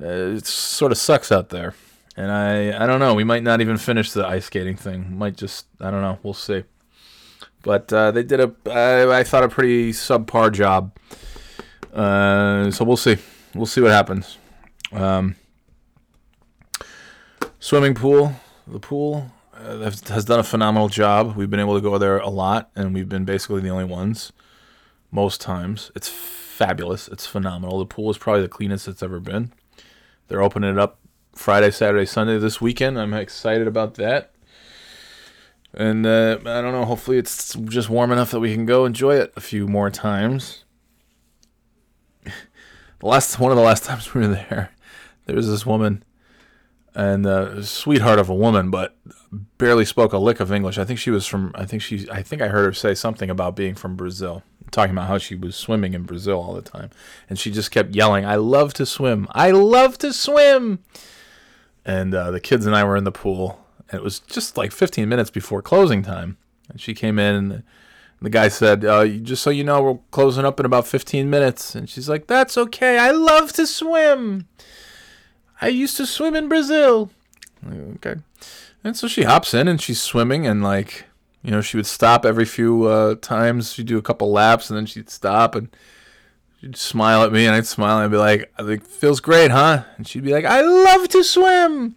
uh, 0.00 0.36
it 0.36 0.46
sort 0.46 0.92
of 0.92 0.98
sucks 0.98 1.32
out 1.32 1.48
there. 1.48 1.74
And 2.16 2.30
I 2.30 2.84
I 2.84 2.86
don't 2.86 3.00
know. 3.00 3.14
We 3.14 3.24
might 3.24 3.42
not 3.42 3.60
even 3.60 3.76
finish 3.76 4.12
the 4.12 4.26
ice 4.26 4.46
skating 4.46 4.76
thing. 4.76 5.18
Might 5.18 5.36
just 5.36 5.66
I 5.80 5.90
don't 5.90 6.02
know. 6.02 6.18
We'll 6.22 6.34
see. 6.34 6.62
But 7.64 7.92
uh, 7.92 8.10
they 8.12 8.22
did 8.22 8.40
a 8.40 8.52
I, 8.70 9.20
I 9.20 9.24
thought 9.24 9.42
a 9.42 9.48
pretty 9.48 9.90
subpar 9.90 10.52
job. 10.52 10.96
Uh, 11.92 12.70
so 12.70 12.84
we'll 12.84 12.96
see. 12.96 13.16
We'll 13.54 13.66
see 13.66 13.80
what 13.80 13.90
happens. 13.90 14.38
Um, 14.92 15.36
swimming 17.58 17.94
pool. 17.94 18.34
The 18.66 18.78
pool 18.78 19.32
uh, 19.54 19.78
has 19.78 20.24
done 20.24 20.40
a 20.40 20.44
phenomenal 20.44 20.88
job. 20.88 21.36
We've 21.36 21.50
been 21.50 21.60
able 21.60 21.74
to 21.74 21.80
go 21.80 21.98
there 21.98 22.18
a 22.18 22.28
lot, 22.28 22.70
and 22.76 22.94
we've 22.94 23.08
been 23.08 23.24
basically 23.24 23.62
the 23.62 23.70
only 23.70 23.84
ones 23.84 24.32
most 25.10 25.40
times. 25.40 25.90
It's 25.94 26.08
fabulous. 26.08 27.08
It's 27.08 27.26
phenomenal. 27.26 27.78
The 27.78 27.86
pool 27.86 28.10
is 28.10 28.18
probably 28.18 28.42
the 28.42 28.48
cleanest 28.48 28.88
it's 28.88 29.02
ever 29.02 29.20
been. 29.20 29.52
They're 30.28 30.42
opening 30.42 30.70
it 30.70 30.78
up 30.78 30.98
Friday, 31.34 31.70
Saturday, 31.70 32.06
Sunday 32.06 32.38
this 32.38 32.60
weekend. 32.60 32.98
I'm 32.98 33.14
excited 33.14 33.66
about 33.66 33.94
that. 33.94 34.33
And 35.76 36.06
uh, 36.06 36.38
I 36.40 36.60
don't 36.60 36.72
know. 36.72 36.84
Hopefully, 36.84 37.18
it's 37.18 37.54
just 37.54 37.88
warm 37.88 38.12
enough 38.12 38.30
that 38.30 38.40
we 38.40 38.54
can 38.54 38.64
go 38.64 38.84
enjoy 38.84 39.16
it 39.16 39.32
a 39.36 39.40
few 39.40 39.66
more 39.68 39.90
times. 39.90 40.64
The 43.00 43.10
last 43.10 43.38
one 43.38 43.50
of 43.50 43.58
the 43.58 43.62
last 43.62 43.84
times 43.84 44.14
we 44.14 44.22
were 44.22 44.28
there, 44.28 44.70
there 45.26 45.36
was 45.36 45.46
this 45.46 45.66
woman, 45.66 46.04
and 46.94 47.26
uh, 47.26 47.60
sweetheart 47.60 48.18
of 48.18 48.30
a 48.30 48.34
woman, 48.34 48.70
but 48.70 48.96
barely 49.58 49.84
spoke 49.84 50.14
a 50.14 50.18
lick 50.18 50.40
of 50.40 50.50
English. 50.50 50.78
I 50.78 50.84
think 50.84 50.98
she 50.98 51.10
was 51.10 51.26
from. 51.26 51.52
I 51.54 51.66
think 51.66 51.82
she. 51.82 52.08
I 52.10 52.22
think 52.22 52.40
I 52.40 52.48
heard 52.48 52.64
her 52.64 52.72
say 52.72 52.94
something 52.94 53.28
about 53.28 53.56
being 53.56 53.74
from 53.74 53.94
Brazil, 53.94 54.42
talking 54.70 54.92
about 54.92 55.08
how 55.08 55.18
she 55.18 55.34
was 55.34 55.54
swimming 55.54 55.92
in 55.92 56.04
Brazil 56.04 56.40
all 56.40 56.54
the 56.54 56.62
time, 56.62 56.88
and 57.28 57.38
she 57.38 57.50
just 57.50 57.70
kept 57.70 57.94
yelling, 57.94 58.24
"I 58.24 58.36
love 58.36 58.72
to 58.74 58.86
swim! 58.86 59.28
I 59.32 59.50
love 59.50 59.98
to 59.98 60.12
swim!" 60.12 60.78
And 61.84 62.14
uh, 62.14 62.30
the 62.30 62.40
kids 62.40 62.64
and 62.64 62.74
I 62.74 62.84
were 62.84 62.96
in 62.96 63.04
the 63.04 63.12
pool, 63.12 63.63
and 63.90 64.00
it 64.00 64.04
was 64.04 64.20
just 64.20 64.56
like 64.56 64.72
15 64.72 65.08
minutes 65.08 65.30
before 65.30 65.62
closing 65.62 66.02
time, 66.02 66.36
and 66.68 66.80
she 66.80 66.94
came 66.94 67.18
in 67.18 67.34
and. 67.34 67.62
The 68.22 68.30
guy 68.30 68.48
said, 68.48 68.86
uh, 68.86 69.04
"Just 69.06 69.42
so 69.42 69.50
you 69.50 69.64
know, 69.64 69.82
we're 69.82 69.98
closing 70.10 70.46
up 70.46 70.58
in 70.58 70.64
about 70.64 70.86
15 70.86 71.28
minutes." 71.28 71.74
And 71.74 71.90
she's 71.90 72.08
like, 72.08 72.26
"That's 72.26 72.56
okay. 72.56 72.96
I 72.96 73.10
love 73.10 73.52
to 73.54 73.66
swim. 73.66 74.46
I 75.60 75.68
used 75.68 75.98
to 75.98 76.06
swim 76.06 76.34
in 76.34 76.48
Brazil." 76.48 77.10
Okay. 77.96 78.14
And 78.82 78.96
so 78.96 79.08
she 79.08 79.22
hops 79.22 79.54
in 79.54 79.66
and 79.66 79.80
she's 79.80 80.00
swimming 80.00 80.46
and 80.46 80.62
like, 80.62 81.06
you 81.42 81.50
know, 81.50 81.62
she 81.62 81.76
would 81.76 81.86
stop 81.86 82.26
every 82.26 82.44
few 82.44 82.84
uh, 82.84 83.14
times. 83.16 83.72
She'd 83.72 83.86
do 83.86 83.98
a 83.98 84.02
couple 84.02 84.30
laps 84.30 84.68
and 84.68 84.76
then 84.76 84.86
she'd 84.86 85.08
stop 85.10 85.54
and 85.54 85.74
she'd 86.60 86.76
smile 86.76 87.22
at 87.24 87.32
me 87.32 87.46
and 87.46 87.54
I'd 87.54 87.66
smile 87.66 87.96
and 87.96 88.04
I'd 88.04 88.10
be 88.10 88.18
like, 88.18 88.52
"I 88.58 88.62
think 88.62 88.86
feels 88.86 89.20
great, 89.20 89.50
huh?" 89.50 89.84
And 89.96 90.06
she'd 90.06 90.24
be 90.24 90.32
like, 90.32 90.44
"I 90.44 90.60
love 90.60 91.08
to 91.08 91.24
swim." 91.24 91.96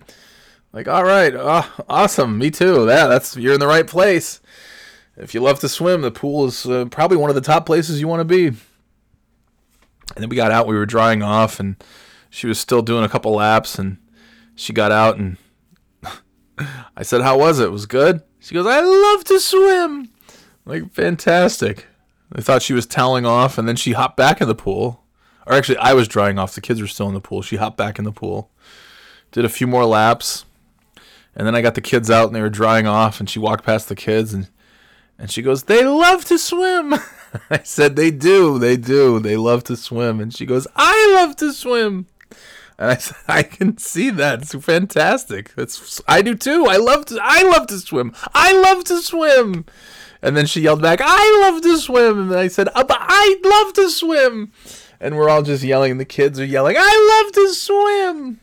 Like, 0.73 0.87
all 0.87 1.03
right, 1.03 1.33
oh, 1.35 1.83
awesome, 1.89 2.37
me 2.37 2.51
too. 2.51 2.85
Yeah, 2.87 3.07
that's 3.07 3.35
you're 3.37 3.53
in 3.53 3.59
the 3.59 3.67
right 3.67 3.87
place. 3.87 4.41
If 5.15 5.33
you 5.33 5.39
love 5.39 5.59
to 5.61 5.69
swim, 5.69 6.01
the 6.01 6.11
pool 6.11 6.45
is 6.45 6.65
uh, 6.65 6.85
probably 6.85 7.17
one 7.17 7.29
of 7.29 7.35
the 7.35 7.41
top 7.41 7.65
places 7.65 7.99
you 7.99 8.07
want 8.07 8.19
to 8.19 8.25
be. 8.25 8.47
And 8.47 8.57
then 10.15 10.29
we 10.29 10.35
got 10.35 10.51
out, 10.51 10.67
we 10.67 10.75
were 10.75 10.85
drying 10.85 11.23
off, 11.23 11.59
and 11.59 11.75
she 12.29 12.47
was 12.47 12.59
still 12.59 12.81
doing 12.81 13.03
a 13.03 13.09
couple 13.09 13.33
laps, 13.33 13.79
and 13.79 13.97
she 14.55 14.73
got 14.73 14.91
out, 14.91 15.17
and 15.17 15.37
I 16.95 17.03
said, 17.03 17.21
"How 17.21 17.37
was 17.37 17.59
it? 17.59 17.65
it 17.65 17.71
was 17.71 17.85
good." 17.85 18.21
She 18.39 18.53
goes, 18.53 18.67
"I 18.67 18.79
love 18.81 19.23
to 19.25 19.39
swim." 19.39 20.09
Like 20.65 20.91
fantastic. 20.91 21.87
I 22.33 22.41
thought 22.41 22.61
she 22.61 22.73
was 22.73 22.85
toweling 22.85 23.25
off, 23.25 23.57
and 23.57 23.67
then 23.67 23.77
she 23.77 23.93
hopped 23.93 24.17
back 24.17 24.41
in 24.41 24.47
the 24.47 24.55
pool. 24.55 25.03
Or 25.45 25.53
actually, 25.53 25.77
I 25.77 25.93
was 25.93 26.09
drying 26.09 26.37
off. 26.37 26.53
The 26.53 26.61
kids 26.61 26.81
were 26.81 26.87
still 26.87 27.07
in 27.07 27.13
the 27.13 27.21
pool. 27.21 27.41
She 27.41 27.55
hopped 27.55 27.77
back 27.77 27.97
in 27.97 28.05
the 28.05 28.11
pool, 28.11 28.51
did 29.31 29.45
a 29.45 29.49
few 29.49 29.65
more 29.65 29.85
laps, 29.85 30.45
and 31.37 31.47
then 31.47 31.55
I 31.55 31.61
got 31.61 31.75
the 31.75 31.81
kids 31.81 32.11
out, 32.11 32.27
and 32.27 32.35
they 32.35 32.41
were 32.41 32.49
drying 32.49 32.87
off. 32.87 33.21
And 33.21 33.29
she 33.29 33.39
walked 33.39 33.63
past 33.63 33.87
the 33.87 33.95
kids, 33.95 34.33
and 34.33 34.49
and 35.19 35.31
she 35.31 35.41
goes, 35.41 35.63
They 35.63 35.83
love 35.83 36.25
to 36.25 36.37
swim. 36.37 36.93
I 37.49 37.63
said, 37.63 37.95
They 37.95 38.11
do. 38.11 38.59
They 38.59 38.77
do. 38.77 39.19
They 39.19 39.37
love 39.37 39.63
to 39.65 39.75
swim. 39.75 40.19
And 40.19 40.33
she 40.33 40.45
goes, 40.45 40.67
I 40.75 41.13
love 41.15 41.35
to 41.37 41.53
swim. 41.53 42.07
And 42.77 42.91
I 42.91 42.95
said, 42.97 43.17
I 43.27 43.43
can 43.43 43.77
see 43.77 44.09
that. 44.11 44.41
It's 44.41 44.55
fantastic. 44.55 45.53
That's 45.55 46.01
I 46.07 46.21
do 46.21 46.35
too. 46.35 46.65
I 46.67 46.77
love 46.77 47.05
to 47.05 47.19
I 47.21 47.43
love 47.43 47.67
to 47.67 47.79
swim. 47.79 48.13
I 48.33 48.53
love 48.53 48.83
to 48.85 49.01
swim. 49.01 49.65
And 50.21 50.35
then 50.35 50.47
she 50.47 50.61
yelled 50.61 50.81
back, 50.81 50.99
I 51.01 51.39
love 51.41 51.61
to 51.61 51.77
swim. 51.77 52.31
And 52.31 52.39
I 52.39 52.47
said, 52.47 52.69
uh, 52.69 52.83
I 52.89 53.39
love 53.43 53.73
to 53.73 53.89
swim. 53.89 54.51
And 54.99 55.15
we're 55.15 55.29
all 55.29 55.43
just 55.43 55.63
yelling, 55.63 55.99
the 55.99 56.05
kids 56.05 56.39
are 56.39 56.45
yelling, 56.45 56.75
I 56.77 57.21
love 57.23 57.33
to 57.33 57.53
swim. 57.53 58.39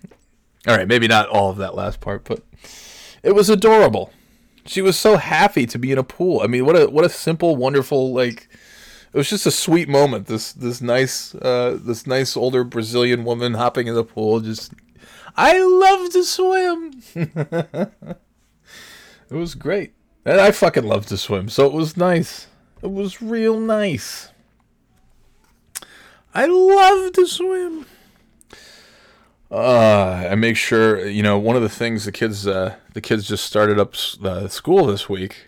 All 0.69 0.77
right, 0.77 0.87
maybe 0.87 1.09
not 1.09 1.29
all 1.29 1.51
of 1.51 1.57
that 1.57 1.75
last 1.75 2.01
part, 2.01 2.23
but 2.25 2.45
it 3.25 3.35
was 3.35 3.51
adorable 3.51 4.13
she 4.67 4.81
was 4.81 4.99
so 4.99 5.17
happy 5.17 5.67
to 5.67 5.79
be 5.79 5.93
in 5.93 5.99
a 5.99 6.03
pool. 6.03 6.41
I 6.41 6.47
mean, 6.47 6.65
what 6.65 6.77
a 6.77 6.89
what 6.89 7.05
a 7.05 7.09
simple, 7.09 7.57
wonderful 7.57 8.13
like. 8.13 8.49
It 9.13 9.19
was 9.19 9.31
just 9.31 9.47
a 9.47 9.51
sweet 9.51 9.89
moment. 9.89 10.27
This 10.27 10.53
this 10.53 10.81
nice 10.81 11.35
uh, 11.37 11.79
this 11.81 12.07
nice 12.07 12.37
older 12.37 12.65
Brazilian 12.65 13.25
woman 13.25 13.55
hopping 13.55 13.87
in 13.87 13.95
the 13.95 14.05
pool. 14.05 14.41
Just, 14.41 14.73
I 15.37 15.59
love 15.59 16.11
to 16.11 16.25
swim. 16.25 17.03
it 17.15 17.91
was 19.31 19.55
great, 19.55 19.93
and 20.25 20.41
I 20.41 20.51
fucking 20.51 20.85
love 20.85 21.07
to 21.07 21.17
swim. 21.17 21.49
So 21.49 21.67
it 21.67 21.73
was 21.73 21.97
nice. 21.97 22.49
It 22.83 22.91
was 22.91 23.23
real 23.23 23.61
nice. 23.61 24.31
I 26.35 26.47
love 26.47 27.13
to 27.13 27.27
swim. 27.27 27.87
Uh, 29.55 30.27
I 30.33 30.35
make 30.35 30.57
sure 30.57 31.07
you 31.07 31.23
know 31.23 31.39
one 31.39 31.55
of 31.55 31.63
the 31.63 31.69
things 31.69 32.07
the 32.07 32.11
kids 32.11 32.45
uh, 32.45 32.75
the 32.93 33.01
kids 33.01 33.29
just 33.29 33.45
started 33.45 33.79
up 33.79 33.95
uh, 34.25 34.49
school 34.49 34.87
this 34.87 35.09
week. 35.09 35.47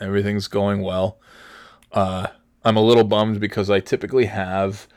Everything's 0.00 0.48
going 0.48 0.80
well. 0.80 1.18
Uh, 1.92 2.28
I'm 2.64 2.78
a 2.78 2.80
little 2.80 3.04
bummed 3.04 3.40
because 3.40 3.68
I 3.68 3.80
typically 3.80 4.24
have 4.24 4.88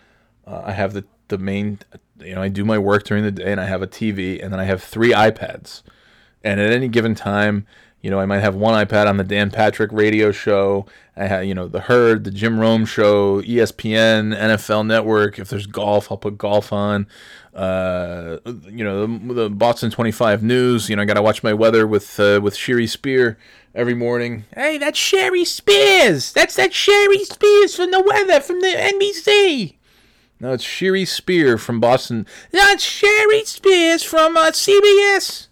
uh, 0.47 0.61
I 0.63 0.71
have 0.71 0.93
the 0.93 1.03
the 1.27 1.37
main 1.37 1.79
you 2.21 2.33
know 2.33 2.41
I 2.41 2.47
do 2.47 2.63
my 2.63 2.77
work 2.77 3.03
during 3.03 3.25
the 3.25 3.31
day 3.31 3.51
and 3.51 3.59
I 3.59 3.65
have 3.65 3.81
a 3.81 3.87
TV 3.87 4.41
and 4.41 4.53
then 4.53 4.59
I 4.61 4.63
have 4.63 4.81
three 4.81 5.11
iPads, 5.11 5.83
and 6.41 6.61
at 6.61 6.71
any 6.71 6.87
given 6.87 7.13
time 7.13 7.67
you 8.05 8.11
know, 8.11 8.19
I 8.19 8.27
might 8.27 8.41
have 8.41 8.53
one 8.53 8.75
iPad 8.85 9.07
on 9.07 9.17
the 9.17 9.23
Dan 9.23 9.49
Patrick 9.49 9.91
radio 9.91 10.31
show. 10.31 10.85
I 11.17 11.25
have, 11.25 11.45
you 11.45 11.55
know, 11.55 11.67
the 11.67 11.79
Herd, 11.79 12.23
the 12.23 12.29
Jim 12.29 12.59
Rome 12.59 12.85
show, 12.85 13.41
ESPN, 13.41 14.37
NFL 14.37 14.85
Network. 14.85 15.39
If 15.39 15.49
there's 15.49 15.65
golf, 15.65 16.11
I'll 16.11 16.17
put 16.19 16.37
golf 16.37 16.71
on. 16.71 17.07
Uh, 17.55 18.39
you 18.69 18.83
know, 18.83 19.07
the, 19.07 19.33
the, 19.33 19.49
Boston 19.49 19.89
25 19.89 20.43
News. 20.43 20.89
You 20.89 20.97
know, 20.97 21.01
I 21.01 21.05
got 21.05 21.13
to 21.13 21.21
watch 21.21 21.41
my 21.41 21.53
weather 21.53 21.87
with 21.87 22.19
uh, 22.19 22.41
with 22.43 22.55
Shiri 22.55 22.89
Spear 22.89 23.37
every 23.73 23.93
morning. 23.93 24.43
Hey, 24.53 24.77
that's 24.77 24.99
Sherry 24.99 25.45
Spears. 25.45 26.33
That's 26.33 26.55
that 26.55 26.73
Sherry 26.73 27.23
Spears 27.23 27.75
from 27.75 27.91
the 27.91 28.01
weather 28.01 28.41
from 28.41 28.59
the 28.59 28.67
NBC. 28.67 29.75
No, 30.41 30.51
it's 30.51 30.65
Shiri 30.65 31.07
Spear 31.07 31.57
from 31.57 31.79
Boston. 31.79 32.27
That's 32.51 32.83
Sherry 32.83 33.45
Spears 33.45 34.03
from 34.03 34.35
uh, 34.35 34.51
CBS 34.51 35.47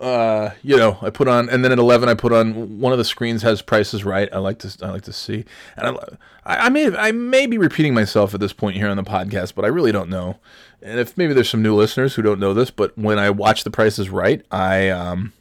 uh, 0.00 0.50
you 0.62 0.76
know, 0.76 0.96
I 1.02 1.10
put 1.10 1.26
on, 1.26 1.48
and 1.48 1.64
then 1.64 1.72
at 1.72 1.78
eleven, 1.78 2.08
I 2.08 2.14
put 2.14 2.32
on 2.32 2.78
one 2.78 2.92
of 2.92 2.98
the 2.98 3.04
screens 3.04 3.42
has 3.42 3.62
prices 3.62 4.04
right. 4.04 4.28
I 4.32 4.38
like 4.38 4.60
to, 4.60 4.76
I 4.82 4.90
like 4.90 5.02
to 5.02 5.12
see, 5.12 5.44
and 5.76 5.98
I, 6.44 6.66
I 6.66 6.68
may, 6.68 6.96
I 6.96 7.10
may 7.10 7.46
be 7.46 7.58
repeating 7.58 7.94
myself 7.94 8.32
at 8.32 8.40
this 8.40 8.52
point 8.52 8.76
here 8.76 8.88
on 8.88 8.96
the 8.96 9.02
podcast, 9.02 9.54
but 9.56 9.64
I 9.64 9.68
really 9.68 9.90
don't 9.90 10.08
know. 10.08 10.36
And 10.82 11.00
if 11.00 11.16
maybe 11.18 11.34
there's 11.34 11.50
some 11.50 11.62
new 11.62 11.74
listeners 11.74 12.14
who 12.14 12.22
don't 12.22 12.38
know 12.38 12.54
this, 12.54 12.70
but 12.70 12.96
when 12.96 13.18
I 13.18 13.30
watch 13.30 13.64
the 13.64 13.70
prices 13.70 14.10
right, 14.10 14.44
I, 14.50 14.88
um, 14.90 15.32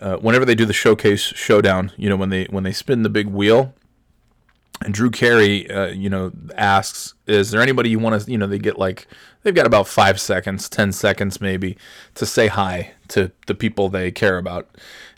uh, 0.00 0.16
whenever 0.16 0.44
they 0.44 0.54
do 0.54 0.64
the 0.64 0.72
showcase 0.72 1.20
showdown, 1.20 1.92
you 1.96 2.08
know, 2.08 2.16
when 2.16 2.30
they 2.30 2.44
when 2.44 2.64
they 2.64 2.72
spin 2.72 3.02
the 3.02 3.10
big 3.10 3.26
wheel, 3.26 3.74
and 4.82 4.92
Drew 4.92 5.10
Carey, 5.10 5.70
uh, 5.70 5.86
you 5.86 6.10
know, 6.10 6.32
asks, 6.56 7.14
"Is 7.26 7.50
there 7.50 7.62
anybody 7.62 7.88
you 7.90 7.98
want 7.98 8.20
to?" 8.20 8.30
You 8.30 8.38
know, 8.38 8.46
they 8.46 8.58
get 8.58 8.78
like 8.78 9.06
they've 9.42 9.54
got 9.54 9.66
about 9.66 9.88
five 9.88 10.20
seconds, 10.20 10.68
ten 10.68 10.92
seconds 10.92 11.40
maybe, 11.40 11.78
to 12.14 12.26
say 12.26 12.48
hi 12.48 12.92
to 13.08 13.30
the 13.46 13.54
people 13.54 13.88
they 13.88 14.10
care 14.10 14.36
about. 14.36 14.68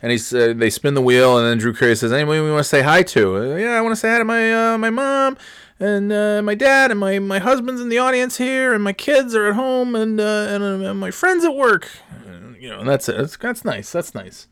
And 0.01 0.13
he's 0.13 0.33
uh, 0.33 0.55
they 0.57 0.71
spin 0.71 0.95
the 0.95 1.03
wheel, 1.03 1.39
and 1.39 1.47
then 1.47 1.59
Drew 1.59 1.75
Carey 1.75 1.97
says, 1.97 2.13
"Anybody 2.13 2.41
we 2.41 2.51
want 2.51 2.61
to 2.61 2.69
say 2.69 2.83
hi 2.83 3.03
to?" 3.03 3.57
Yeah, 3.59 3.71
I 3.71 3.81
want 3.81 3.93
to 3.93 3.97
say 3.97 4.11
hi 4.11 4.19
to 4.19 4.25
my 4.25 4.75
uh, 4.75 4.79
my 4.79 4.91
mom 4.91 5.37
and 5.81 6.13
uh, 6.13 6.43
my 6.43 6.55
dad 6.55 6.91
and 6.91 7.01
my 7.01 7.19
my 7.19 7.39
husband's 7.39 7.81
in 7.81 7.89
the 7.89 7.99
audience 7.99 8.39
here, 8.39 8.75
and 8.75 8.83
my 8.83 8.93
kids 8.93 9.35
are 9.35 9.47
at 9.49 9.55
home, 9.55 9.95
and 9.95 10.21
uh, 10.21 10.47
and, 10.49 10.63
uh, 10.63 10.91
and 10.91 11.01
my 11.01 11.11
friends 11.11 11.45
at 11.45 11.55
work. 11.55 11.89
And, 12.27 12.57
you 12.61 12.69
know, 12.69 12.81
and 12.81 12.89
that's 12.89 13.09
it. 13.09 13.17
That's, 13.17 13.37
that's 13.37 13.65
nice. 13.65 13.93
That's 13.93 14.15
nice. 14.15 14.49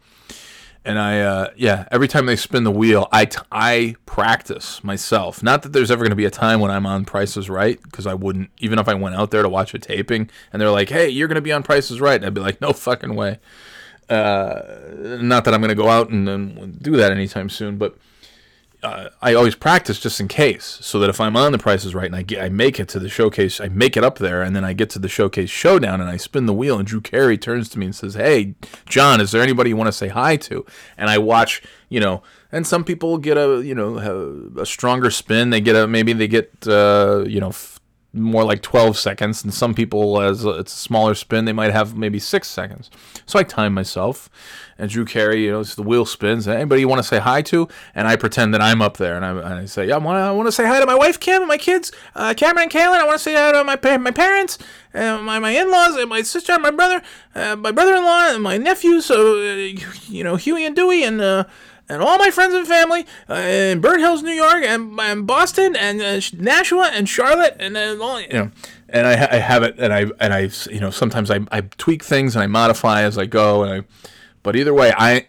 And 0.84 1.00
I, 1.00 1.20
uh, 1.20 1.50
yeah, 1.56 1.88
every 1.90 2.06
time 2.06 2.26
they 2.26 2.36
spin 2.36 2.62
the 2.62 2.70
wheel, 2.70 3.08
I, 3.10 3.24
t- 3.24 3.40
I 3.50 3.96
practice 4.06 4.84
myself. 4.84 5.42
Not 5.42 5.64
that 5.64 5.72
there's 5.72 5.90
ever 5.90 6.04
going 6.04 6.10
to 6.10 6.16
be 6.16 6.26
a 6.26 6.30
time 6.30 6.60
when 6.60 6.70
I'm 6.70 6.86
on 6.86 7.04
Prices 7.04 7.50
Right, 7.50 7.82
because 7.82 8.06
I 8.06 8.14
wouldn't, 8.14 8.50
even 8.58 8.78
if 8.78 8.86
I 8.86 8.94
went 8.94 9.16
out 9.16 9.32
there 9.32 9.42
to 9.42 9.48
watch 9.48 9.74
a 9.74 9.80
taping 9.80 10.30
and 10.52 10.62
they're 10.62 10.70
like, 10.70 10.88
hey, 10.88 11.08
you're 11.08 11.26
going 11.26 11.34
to 11.34 11.40
be 11.40 11.50
on 11.50 11.64
Prices 11.64 12.00
Right. 12.00 12.14
And 12.14 12.24
I'd 12.24 12.34
be 12.34 12.40
like, 12.40 12.60
no 12.60 12.72
fucking 12.72 13.16
way. 13.16 13.40
Uh, 14.08 14.62
not 14.94 15.44
that 15.44 15.54
I'm 15.54 15.60
going 15.60 15.70
to 15.70 15.74
go 15.74 15.88
out 15.88 16.10
and, 16.10 16.28
and 16.28 16.80
do 16.80 16.92
that 16.92 17.10
anytime 17.10 17.50
soon, 17.50 17.78
but 17.78 17.98
uh, 18.82 19.08
I 19.22 19.34
always 19.34 19.54
practice 19.54 19.98
just 20.00 20.20
in 20.20 20.28
case, 20.28 20.78
so 20.80 20.98
that 21.00 21.10
if 21.10 21.20
I'm 21.20 21.36
on 21.36 21.52
the 21.52 21.58
prices 21.58 21.94
right 21.94 22.06
and 22.06 22.16
I 22.16 22.22
get, 22.22 22.42
I 22.42 22.48
make 22.48 22.78
it 22.78 22.88
to 22.90 22.98
the 22.98 23.08
showcase, 23.08 23.60
I 23.60 23.68
make 23.68 23.96
it 23.96 24.04
up 24.04 24.18
there, 24.18 24.42
and 24.42 24.54
then 24.54 24.64
I 24.64 24.72
get 24.72 24.90
to 24.90 24.98
the 24.98 25.08
showcase 25.08 25.50
showdown 25.50 26.00
and 26.00 26.10
I 26.10 26.16
spin 26.16 26.46
the 26.46 26.52
wheel, 26.52 26.78
and 26.78 26.86
Drew 26.86 27.00
Carey 27.00 27.38
turns 27.38 27.68
to 27.70 27.78
me 27.78 27.86
and 27.86 27.94
says, 27.94 28.14
"Hey, 28.14 28.54
John, 28.88 29.20
is 29.20 29.30
there 29.32 29.42
anybody 29.42 29.70
you 29.70 29.76
want 29.76 29.88
to 29.88 29.92
say 29.92 30.08
hi 30.08 30.36
to?" 30.36 30.64
And 30.96 31.10
I 31.10 31.18
watch, 31.18 31.62
you 31.88 32.00
know, 32.00 32.22
and 32.52 32.66
some 32.66 32.84
people 32.84 33.18
get 33.18 33.36
a, 33.36 33.62
you 33.64 33.74
know, 33.74 33.98
a, 34.56 34.66
stronger 34.66 35.10
spin. 35.10 35.50
They 35.50 35.60
get 35.60 35.76
a 35.76 35.86
maybe 35.86 36.12
they 36.12 36.28
get, 36.28 36.66
uh, 36.66 37.24
you 37.26 37.40
know. 37.40 37.52
More 38.16 38.44
like 38.44 38.62
12 38.62 38.98
seconds 38.98 39.44
and 39.44 39.52
some 39.52 39.74
people 39.74 40.20
as 40.20 40.44
a, 40.44 40.50
it's 40.50 40.72
a 40.72 40.76
smaller 40.76 41.14
spin 41.14 41.44
they 41.44 41.52
might 41.52 41.72
have 41.72 41.96
maybe 41.96 42.18
six 42.18 42.48
seconds. 42.48 42.90
So 43.26 43.38
i 43.38 43.42
time 43.42 43.74
myself 43.74 44.30
and 44.78 44.90
drew 44.90 45.04
carey 45.04 45.44
you 45.44 45.50
know 45.50 45.62
the 45.62 45.82
wheel 45.82 46.04
spins. 46.04 46.48
Anybody 46.48 46.80
you 46.80 46.88
want 46.88 47.00
to 47.00 47.08
say 47.08 47.18
hi 47.18 47.42
to? 47.42 47.68
And 47.94 48.08
i 48.08 48.16
pretend 48.16 48.54
that 48.54 48.60
i'm 48.60 48.82
up 48.82 48.96
there 48.96 49.16
and 49.16 49.24
i, 49.24 49.30
and 49.30 49.54
I 49.54 49.64
say 49.66 49.88
yeah 49.88 49.96
i 49.96 49.98
want 49.98 50.46
to 50.46 50.46
I 50.46 50.50
say 50.50 50.66
hi 50.66 50.80
to 50.80 50.86
my 50.86 50.94
wife 50.94 51.20
kim 51.20 51.42
and 51.42 51.48
my 51.48 51.58
kids 51.58 51.92
uh, 52.14 52.34
cameron 52.34 52.64
and 52.64 52.72
kaylin. 52.72 52.98
I 52.98 53.04
want 53.04 53.18
to 53.18 53.22
say 53.22 53.34
hi 53.34 53.52
to 53.52 53.64
my, 53.64 53.98
my 53.98 54.10
parents 54.10 54.58
and 54.94 55.24
my, 55.24 55.38
my 55.38 55.50
in-laws 55.50 55.96
and 55.96 56.08
my 56.08 56.22
sister 56.22 56.52
and 56.52 56.62
my 56.62 56.70
brother 56.70 57.02
uh, 57.34 57.56
my 57.56 57.70
brother-in-law 57.70 58.34
and 58.34 58.42
my 58.42 58.56
nephews 58.56 59.06
so 59.06 59.38
uh, 59.38 59.80
you 60.08 60.24
know 60.24 60.36
huey 60.36 60.64
and 60.64 60.74
dewey 60.74 61.02
and 61.04 61.20
uh, 61.20 61.44
and 61.88 62.02
all 62.02 62.18
my 62.18 62.30
friends 62.30 62.54
and 62.54 62.66
family 62.66 63.06
uh, 63.28 63.34
in 63.34 63.80
Burnt 63.80 64.00
Hills, 64.00 64.22
New 64.22 64.32
York, 64.32 64.64
and, 64.64 64.98
and 65.00 65.26
Boston, 65.26 65.76
and 65.76 66.00
uh, 66.00 66.20
Nashua, 66.32 66.90
and 66.92 67.08
Charlotte, 67.08 67.56
and 67.58 67.76
uh, 67.76 67.96
all 68.00 68.20
you 68.20 68.28
know. 68.28 68.50
And 68.88 69.06
I, 69.06 69.12
I 69.12 69.36
have 69.36 69.62
it, 69.62 69.76
and 69.78 69.92
I 69.92 70.06
and 70.20 70.32
I 70.32 70.50
you 70.70 70.80
know 70.80 70.90
sometimes 70.90 71.30
I, 71.30 71.40
I 71.50 71.62
tweak 71.62 72.04
things 72.04 72.36
and 72.36 72.42
I 72.42 72.46
modify 72.46 73.02
as 73.02 73.18
I 73.18 73.26
go, 73.26 73.62
and 73.62 73.72
I. 73.72 73.86
But 74.42 74.54
either 74.54 74.72
way, 74.72 74.92
I 74.96 75.26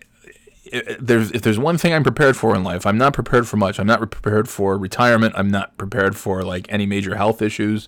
there's 0.99 1.31
if 1.31 1.41
there's 1.41 1.59
one 1.59 1.77
thing 1.77 1.93
I'm 1.93 2.03
prepared 2.03 2.37
for 2.37 2.55
in 2.55 2.63
life, 2.63 2.85
I'm 2.85 2.97
not 2.97 3.13
prepared 3.13 3.47
for 3.47 3.57
much. 3.57 3.79
I'm 3.79 3.87
not 3.87 3.99
prepared 3.99 4.49
for 4.49 4.77
retirement. 4.77 5.33
I'm 5.37 5.49
not 5.49 5.77
prepared 5.77 6.15
for 6.15 6.43
like 6.43 6.71
any 6.71 6.85
major 6.85 7.15
health 7.15 7.41
issues. 7.41 7.87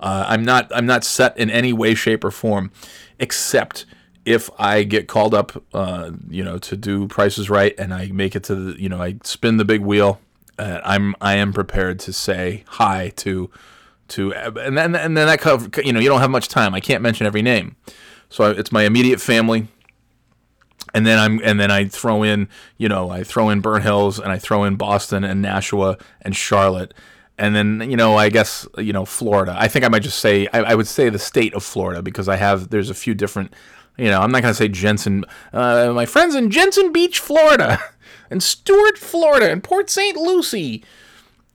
Uh, 0.00 0.24
I'm 0.28 0.44
not 0.44 0.70
I'm 0.74 0.86
not 0.86 1.04
set 1.04 1.36
in 1.36 1.50
any 1.50 1.72
way, 1.72 1.94
shape, 1.94 2.24
or 2.24 2.30
form, 2.30 2.70
except 3.18 3.86
if 4.28 4.50
I 4.58 4.82
get 4.82 5.08
called 5.08 5.32
up, 5.32 5.64
uh, 5.72 6.10
you 6.28 6.44
know, 6.44 6.58
to 6.58 6.76
do 6.76 7.08
prices 7.08 7.48
right, 7.48 7.74
and 7.78 7.94
I 7.94 8.08
make 8.08 8.36
it 8.36 8.44
to 8.44 8.54
the, 8.54 8.80
you 8.80 8.88
know, 8.90 9.00
I 9.00 9.16
spin 9.24 9.56
the 9.56 9.64
big 9.64 9.80
wheel, 9.80 10.20
uh, 10.58 10.80
I'm 10.84 11.14
I 11.22 11.36
am 11.36 11.54
prepared 11.54 11.98
to 12.00 12.12
say 12.12 12.64
hi 12.66 13.10
to, 13.16 13.50
to, 14.08 14.34
and 14.34 14.76
then 14.76 14.94
and 14.94 15.16
then 15.16 15.26
that 15.26 15.40
cover, 15.40 15.70
you 15.82 15.94
know, 15.94 16.00
you 16.00 16.10
don't 16.10 16.20
have 16.20 16.30
much 16.30 16.48
time. 16.48 16.74
I 16.74 16.80
can't 16.80 17.02
mention 17.02 17.26
every 17.26 17.40
name, 17.40 17.76
so 18.28 18.50
it's 18.50 18.70
my 18.70 18.82
immediate 18.82 19.18
family, 19.18 19.68
and 20.92 21.06
then 21.06 21.18
I'm 21.18 21.40
and 21.42 21.58
then 21.58 21.70
I 21.70 21.86
throw 21.86 22.22
in, 22.22 22.50
you 22.76 22.90
know, 22.90 23.08
I 23.08 23.24
throw 23.24 23.48
in 23.48 23.62
Burnt 23.62 23.82
Hills, 23.82 24.18
and 24.18 24.30
I 24.30 24.38
throw 24.38 24.64
in 24.64 24.76
Boston 24.76 25.24
and 25.24 25.40
Nashua 25.40 25.96
and 26.20 26.36
Charlotte. 26.36 26.92
And 27.38 27.54
then 27.54 27.88
you 27.88 27.96
know, 27.96 28.16
I 28.16 28.28
guess 28.28 28.68
you 28.76 28.92
know 28.92 29.06
Florida. 29.06 29.56
I 29.58 29.68
think 29.68 29.86
I 29.86 29.88
might 29.88 30.02
just 30.02 30.18
say 30.18 30.48
I, 30.52 30.72
I 30.72 30.74
would 30.74 30.88
say 30.88 31.08
the 31.08 31.18
state 31.18 31.54
of 31.54 31.62
Florida 31.62 32.02
because 32.02 32.28
I 32.28 32.36
have 32.36 32.68
there's 32.68 32.90
a 32.90 32.94
few 32.94 33.14
different 33.14 33.54
you 33.98 34.10
know, 34.10 34.20
I'm 34.20 34.30
not 34.30 34.42
going 34.42 34.52
to 34.52 34.58
say 34.58 34.68
Jensen. 34.68 35.24
Uh, 35.52 35.92
my 35.92 36.06
friends 36.06 36.34
in 36.34 36.50
Jensen 36.50 36.92
Beach, 36.92 37.18
Florida, 37.18 37.78
and 38.30 38.42
Stuart, 38.42 38.96
Florida, 38.96 39.50
and 39.50 39.62
Port 39.62 39.90
St. 39.90 40.16
Lucie, 40.16 40.84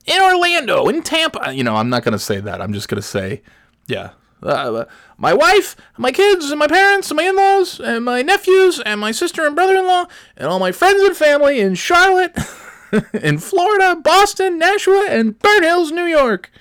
in 0.05 0.21
Orlando, 0.21 0.87
in 0.87 1.01
Tampa. 1.01 1.53
You 1.53 1.63
know, 1.63 1.77
I'm 1.77 1.89
not 1.89 2.03
going 2.03 2.13
to 2.13 2.19
say 2.19 2.39
that. 2.41 2.61
I'm 2.61 2.73
just 2.73 2.89
going 2.89 3.01
to 3.01 3.07
say, 3.07 3.41
yeah. 3.87 4.11
Uh, 4.41 4.83
my 5.17 5.33
wife, 5.33 5.77
my 5.97 6.11
kids, 6.11 6.49
and 6.51 6.59
my 6.59 6.67
parents, 6.67 7.09
and 7.09 7.15
my 7.15 7.23
in 7.23 7.35
laws, 7.37 7.79
and 7.79 8.03
my 8.03 8.21
nephews, 8.21 8.81
and 8.85 8.99
my 8.99 9.11
sister 9.11 9.45
and 9.45 9.55
brother 9.55 9.77
in 9.77 9.87
law, 9.87 10.05
and 10.35 10.47
all 10.47 10.59
my 10.59 10.73
friends 10.73 11.01
and 11.01 11.15
family 11.15 11.61
in 11.61 11.75
Charlotte, 11.75 12.37
in 13.13 13.37
Florida, 13.37 13.95
Boston, 13.95 14.59
Nashua, 14.59 15.05
and 15.07 15.39
Burnt 15.39 15.63
Hills, 15.63 15.93
New 15.93 16.03
York. 16.03 16.51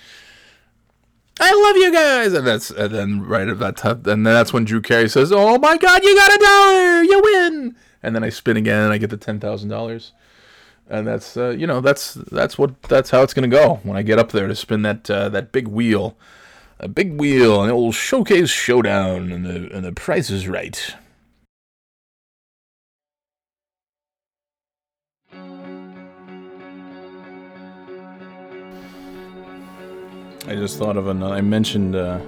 I 1.45 1.53
love 1.53 1.77
you 1.77 1.93
guys, 1.93 2.33
and 2.35 2.47
that's 2.47 2.71
and 2.71 2.95
then 2.95 3.23
right 3.27 3.49
at 3.49 3.59
that 3.59 3.77
time, 3.77 3.97
and 4.07 4.25
then 4.25 4.33
that's 4.33 4.53
when 4.53 4.65
Drew 4.65 4.81
Carey 4.81 5.09
says, 5.09 5.33
"Oh 5.33 5.59
my 5.59 5.77
God, 5.77 6.05
you 6.05 6.15
got 6.15 6.33
a 6.33 6.39
dollar, 6.39 7.03
you 7.03 7.21
win!" 7.21 7.77
And 8.01 8.15
then 8.15 8.23
I 8.23 8.29
spin 8.29 8.57
again, 8.57 8.85
and 8.85 8.93
I 8.93 8.99
get 8.99 9.11
the 9.11 9.17
ten 9.17 9.41
thousand 9.41 9.69
dollars, 9.69 10.12
and 10.89 11.05
that's 11.05 11.37
uh, 11.37 11.49
you 11.49 11.67
know 11.67 11.81
that's 11.81 12.15
that's 12.15 12.59
what 12.59 12.81
that's 12.85 13.11
how 13.11 13.23
it's 13.23 13.35
gonna 13.35 13.49
go 13.49 13.81
when 13.83 13.97
I 13.97 14.03
get 14.03 14.21
up 14.21 14.31
there 14.31 14.47
to 14.47 14.55
spin 14.55 14.83
that 14.83 15.11
uh, 15.11 15.29
that 15.31 15.51
big 15.51 15.67
wheel, 15.67 16.17
a 16.79 16.87
big 16.87 17.19
wheel, 17.19 17.65
an 17.65 17.71
old 17.71 17.97
showcase 17.97 18.49
showdown, 18.49 19.33
and 19.33 19.45
the 19.45 19.77
and 19.77 19.85
the 19.85 19.93
price 19.93 20.31
is 20.31 20.47
right. 20.47 20.95
I 30.45 30.57
just 30.57 30.77
thought 30.77 30.97
of 30.97 31.07
another. 31.07 31.35
I 31.35 31.41
mentioned. 31.41 31.95
Uh, 31.95 32.19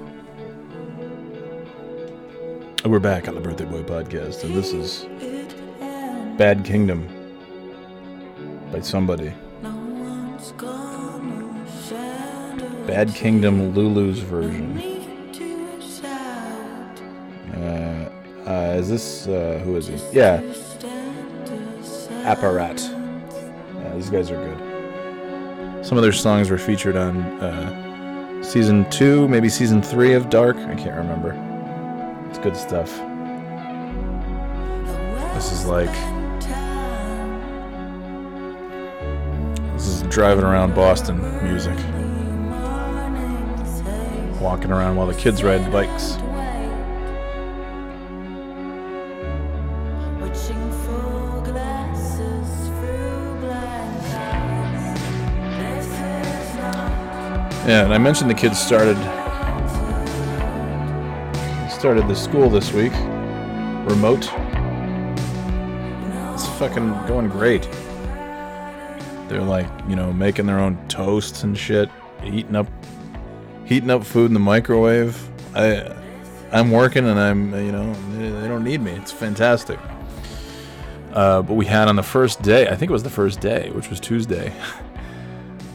we're 2.84 3.00
back 3.00 3.26
on 3.26 3.34
the 3.34 3.40
Birthday 3.40 3.64
Boy 3.64 3.82
podcast, 3.82 4.44
and 4.44 4.54
this 4.54 4.72
is 4.72 5.06
Bad 6.38 6.64
Kingdom 6.64 7.08
by 8.70 8.80
somebody. 8.82 9.32
Bad 12.86 13.12
Kingdom 13.14 13.74
Lulu's 13.74 14.20
version. 14.20 14.78
Uh, 17.52 18.12
uh, 18.46 18.76
is 18.78 18.88
this 18.88 19.26
uh, 19.26 19.60
who 19.64 19.74
is 19.74 19.88
he? 19.88 19.94
Yeah, 20.12 20.40
Apparat. 22.22 22.80
Yeah, 23.74 23.94
these 23.96 24.08
guys 24.08 24.30
are 24.30 24.36
good. 24.36 25.84
Some 25.84 25.98
of 25.98 26.02
their 26.02 26.12
songs 26.12 26.48
were 26.48 26.58
featured 26.58 26.96
on 26.96 27.16
uh, 27.42 27.83
season 28.44 28.88
two, 28.90 29.26
maybe 29.28 29.48
season 29.48 29.82
three 29.82 30.12
of 30.12 30.30
Dark. 30.30 30.56
I 30.56 30.74
can't 30.74 30.96
remember. 30.96 31.32
It's 32.28 32.38
good 32.38 32.56
stuff. 32.56 32.90
This 35.34 35.50
is 35.50 35.66
like 35.66 35.90
this 39.72 39.86
is 39.86 40.02
driving 40.02 40.44
around 40.44 40.74
Boston 40.74 41.20
music, 41.42 41.76
walking 44.40 44.70
around 44.70 44.96
while 44.96 45.06
the 45.06 45.14
kids 45.14 45.42
ride 45.42 45.70
bikes. 45.72 46.18
Yeah, 57.66 57.84
and 57.84 57.94
I 57.94 57.98
mentioned 57.98 58.28
the 58.28 58.34
kids 58.34 58.60
started 58.60 58.96
started 61.70 62.06
the 62.08 62.14
school 62.14 62.50
this 62.50 62.72
week, 62.72 62.92
remote. 63.88 64.28
It's 66.34 66.46
fucking 66.58 66.90
going 67.06 67.30
great. 67.30 67.62
They're 69.28 69.40
like, 69.40 69.66
you 69.88 69.96
know, 69.96 70.12
making 70.12 70.44
their 70.44 70.58
own 70.58 70.76
toasts 70.88 71.42
and 71.42 71.56
shit, 71.56 71.88
heating 72.22 72.54
up, 72.54 72.66
heating 73.64 73.88
up 73.88 74.04
food 74.04 74.26
in 74.26 74.34
the 74.34 74.40
microwave. 74.40 75.18
I, 75.54 75.90
I'm 76.52 76.70
working 76.70 77.08
and 77.08 77.18
I'm, 77.18 77.54
you 77.54 77.72
know, 77.72 77.94
they 78.40 78.46
don't 78.46 78.64
need 78.64 78.82
me. 78.82 78.92
It's 78.92 79.10
fantastic. 79.10 79.78
Uh, 81.14 81.40
but 81.40 81.54
we 81.54 81.64
had 81.64 81.88
on 81.88 81.96
the 81.96 82.02
first 82.02 82.42
day, 82.42 82.68
I 82.68 82.76
think 82.76 82.90
it 82.90 82.92
was 82.92 83.04
the 83.04 83.10
first 83.10 83.40
day, 83.40 83.70
which 83.70 83.88
was 83.88 84.00
Tuesday. 84.00 84.52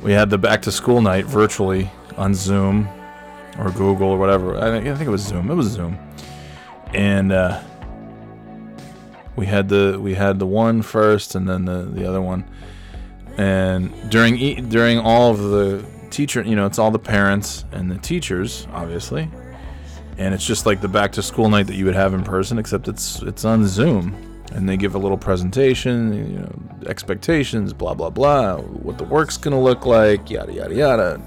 we 0.02 0.12
had 0.14 0.30
the 0.30 0.38
back 0.38 0.62
to 0.64 0.72
school 0.72 1.02
night 1.02 1.26
virtually 1.26 1.90
on 2.18 2.34
Zoom 2.34 2.88
or 3.58 3.72
Google 3.72 4.10
or 4.10 4.18
whatever. 4.18 4.58
I 4.58 4.70
think, 4.72 4.88
I 4.88 4.96
think 4.96 5.08
it 5.08 5.12
was 5.12 5.22
Zoom. 5.22 5.50
It 5.52 5.56
was 5.56 5.68
Zoom, 5.68 5.98
and 6.94 7.32
uh, 7.32 7.62
we 9.36 9.46
had 9.46 9.70
the 9.70 9.98
we 10.02 10.14
had 10.16 10.40
the 10.40 10.46
one 10.48 10.82
first, 10.82 11.36
and 11.36 11.48
then 11.48 11.66
the 11.66 11.84
the 11.84 12.08
other 12.08 12.22
one. 12.22 12.46
And 13.38 13.94
during 14.10 14.38
e- 14.38 14.62
during 14.62 15.00
all 15.00 15.32
of 15.32 15.40
the 15.40 15.86
teacher, 16.10 16.42
you 16.44 16.56
know, 16.56 16.66
it's 16.66 16.80
all 16.80 16.92
the 16.92 17.00
parents 17.00 17.64
and 17.72 17.90
the 17.90 17.98
teachers, 17.98 18.68
obviously. 18.74 19.30
and 20.18 20.34
it's 20.34 20.46
just 20.46 20.66
like 20.66 20.82
the 20.82 20.88
back 20.90 21.14
to 21.14 21.22
school 21.22 21.48
night 21.50 21.68
that 21.68 21.76
you 21.76 21.86
would 21.86 21.96
have 21.96 22.14
in 22.14 22.24
person, 22.24 22.58
except 22.60 22.88
it's 22.88 23.22
it's 23.22 23.46
on 23.46 23.66
Zoom, 23.68 24.16
and 24.52 24.68
they 24.68 24.78
give 24.78 24.96
a 24.96 24.98
little 24.98 25.18
presentation, 25.18 26.14
you 26.14 26.40
know, 26.40 26.88
expectations, 26.88 27.74
blah 27.74 27.94
blah 27.94 28.10
blah, 28.10 28.58
what 28.58 28.98
the 28.98 29.04
work's 29.04 29.38
gonna 29.38 29.62
look 29.62 29.86
like, 29.86 30.30
yada 30.30 30.54
yada 30.54 30.76
yada. 30.76 31.22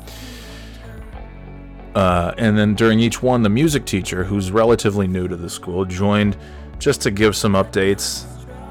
Uh, 1.94 2.33
and 2.39 2.57
then 2.57 2.75
during 2.75 3.01
each 3.01 3.23
one, 3.23 3.42
the 3.42 3.51
music 3.51 3.84
teacher, 3.84 4.25
who's 4.25 4.51
relatively 4.51 5.07
new 5.07 5.28
to 5.28 5.36
the 5.36 5.51
school, 5.51 5.84
joined 5.84 6.36
just 6.78 7.02
to 7.02 7.10
give 7.10 7.36
some 7.36 7.52
updates. 7.52 8.26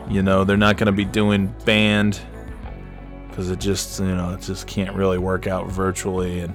You 0.09 0.23
know, 0.23 0.43
they're 0.43 0.57
not 0.57 0.77
to 0.87 0.91
be 0.91 1.05
doing 1.05 1.53
band 1.63 2.19
because 3.29 3.49
it 3.49 3.59
just, 3.59 3.99
you 3.99 4.13
know, 4.13 4.33
it 4.33 4.41
just 4.41 4.67
can't 4.67 4.95
really 4.95 5.17
work 5.17 5.47
out 5.47 5.67
virtually. 5.67 6.41
And 6.41 6.53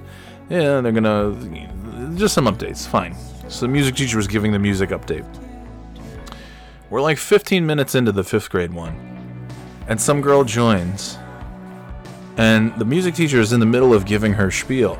yeah, 0.49 0.81
they're 0.81 0.91
to 1.03 2.15
just 2.15 2.33
some 2.33 2.45
updates. 2.45 2.87
Fine. 2.87 3.15
So 3.47 3.65
the 3.65 3.71
music 3.71 3.95
teacher 3.95 4.17
was 4.17 4.27
giving 4.27 4.51
the 4.51 4.59
music 4.59 4.89
update. 4.89 5.25
We're 6.89 7.01
like 7.01 7.17
15 7.17 7.65
minutes 7.65 7.95
into 7.95 8.11
the 8.11 8.23
fifth 8.23 8.49
grade 8.49 8.73
one, 8.73 8.95
and 9.87 9.99
some 9.99 10.21
girl 10.21 10.43
joins, 10.43 11.17
and 12.37 12.73
the 12.77 12.85
music 12.85 13.15
teacher 13.15 13.39
is 13.39 13.51
in 13.51 13.59
the 13.59 13.65
middle 13.65 13.93
of 13.93 14.05
giving 14.05 14.33
her 14.33 14.51
spiel 14.51 14.99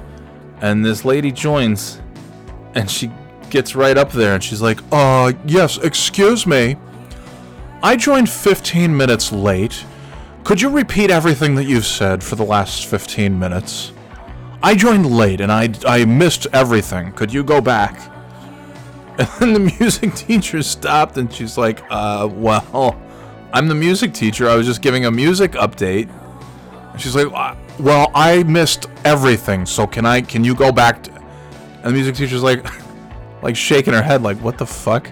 and 0.61 0.83
this 0.83 1.05
lady 1.05 1.31
joins 1.31 2.01
and 2.73 2.89
she 2.89 3.11
gets 3.49 3.75
right 3.75 3.97
up 3.97 4.11
there 4.11 4.33
and 4.33 4.43
she's 4.43 4.61
like 4.61 4.79
uh 4.91 5.31
yes 5.45 5.77
excuse 5.77 6.45
me. 6.45 6.75
I 7.83 7.95
joined 7.95 8.27
15 8.29 8.95
minutes 8.95 9.31
late. 9.31 9.85
Could 10.43 10.59
you 10.59 10.69
repeat 10.69 11.11
everything 11.11 11.53
that 11.55 11.65
you've 11.65 11.85
said 11.85 12.23
for 12.23 12.35
the 12.35 12.43
last 12.43 12.87
15 12.87 13.37
minutes? 13.37 13.93
I 14.63 14.73
joined 14.73 15.05
late 15.05 15.41
and 15.41 15.51
i 15.51 15.69
i 15.85 16.05
missed 16.05 16.47
everything. 16.53 17.11
Could 17.13 17.31
you 17.31 17.43
go 17.43 17.61
back 17.61 18.11
and 19.19 19.29
then 19.39 19.53
the 19.53 19.59
music 19.79 20.13
teacher 20.13 20.61
stopped 20.61 21.17
and 21.17 21.33
she's 21.33 21.57
like 21.57 21.81
uh 21.89 22.29
well 22.31 22.95
i'm 23.51 23.67
the 23.67 23.73
music 23.73 24.13
teacher. 24.13 24.47
I 24.47 24.55
was 24.55 24.67
just 24.67 24.83
giving 24.83 25.05
a 25.05 25.11
music 25.11 25.53
update. 25.53 26.07
And 26.91 27.01
she's 27.01 27.15
like 27.15 27.27
"Uh, 27.33 27.55
well 27.79 28.11
i 28.13 28.43
missed 28.43 28.85
everything 29.05 29.65
so 29.65 29.87
can 29.87 30.05
i 30.05 30.21
can 30.21 30.43
you 30.43 30.53
go 30.53 30.71
back 30.71 31.03
to... 31.03 31.11
and 31.11 31.85
the 31.85 31.91
music 31.91 32.15
teacher's 32.15 32.43
like 32.43 32.63
like 33.41 33.55
shaking 33.55 33.93
her 33.93 34.03
head 34.03 34.21
like 34.21 34.37
what 34.37 34.57
the 34.57 34.67
fuck? 34.67 35.09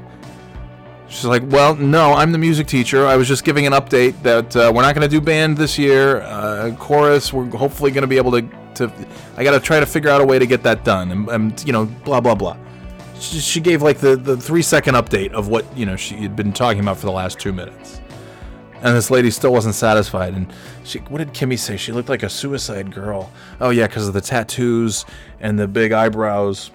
She's 1.07 1.25
like 1.25 1.41
well 1.47 1.75
no 1.75 2.13
i'm 2.13 2.31
the 2.31 2.37
music 2.37 2.67
teacher. 2.67 3.07
I 3.07 3.15
was 3.15 3.27
just 3.27 3.43
giving 3.43 3.65
an 3.65 3.73
update 3.73 4.21
that 4.21 4.55
uh, 4.55 4.71
we're 4.73 4.83
not 4.83 4.93
going 4.93 5.09
to 5.09 5.15
do 5.15 5.19
band 5.19 5.57
this 5.57 5.79
year. 5.79 6.21
Uh, 6.21 6.75
chorus 6.77 7.33
we're 7.33 7.49
hopefully 7.49 7.89
going 7.89 8.03
to 8.03 8.07
be 8.07 8.17
able 8.17 8.33
to 8.33 8.47
to 8.75 8.91
i 9.37 9.43
got 9.43 9.51
to 9.51 9.59
try 9.59 9.79
to 9.79 9.85
figure 9.85 10.09
out 10.09 10.21
a 10.21 10.25
way 10.25 10.37
to 10.37 10.45
get 10.45 10.61
that 10.61 10.83
done 10.83 11.11
and, 11.11 11.29
and 11.29 11.63
you 11.65 11.71
know 11.71 11.85
blah 12.03 12.19
blah 12.19 12.35
blah 12.35 12.57
she, 13.25 13.59
gave 13.59 13.81
like 13.81 13.99
the 13.99 14.15
the 14.15 14.37
three 14.37 14.61
second 14.61 14.95
update 14.95 15.31
of 15.31 15.47
what 15.47 15.65
you 15.77 15.85
know 15.85 15.95
she 15.95 16.15
had 16.15 16.35
been 16.35 16.53
talking 16.53 16.81
about 16.81 16.97
for 16.97 17.05
the 17.05 17.11
last 17.11 17.39
two 17.39 17.53
minutes 17.53 18.01
and 18.85 18.95
this 18.95 19.09
lady 19.09 19.31
still 19.31 19.51
wasn't 19.51 19.73
satisfied. 19.73 20.35
And 20.35 20.53
she, 20.83 20.99
what 20.99 21.17
did 21.17 21.33
Kimmy 21.33 21.57
say? 21.57 21.75
She 21.75 21.91
looked 21.91 22.07
like 22.07 22.21
a 22.21 22.29
suicide 22.29 22.93
girl. 22.93 23.31
Oh 23.59 23.71
yeah, 23.71 23.87
because 23.87 24.07
of 24.07 24.13
the 24.13 24.21
tattoos 24.21 25.05
and 25.39 25.57
the 25.57 25.67
big 25.67 25.91
eyebrows 25.91 26.69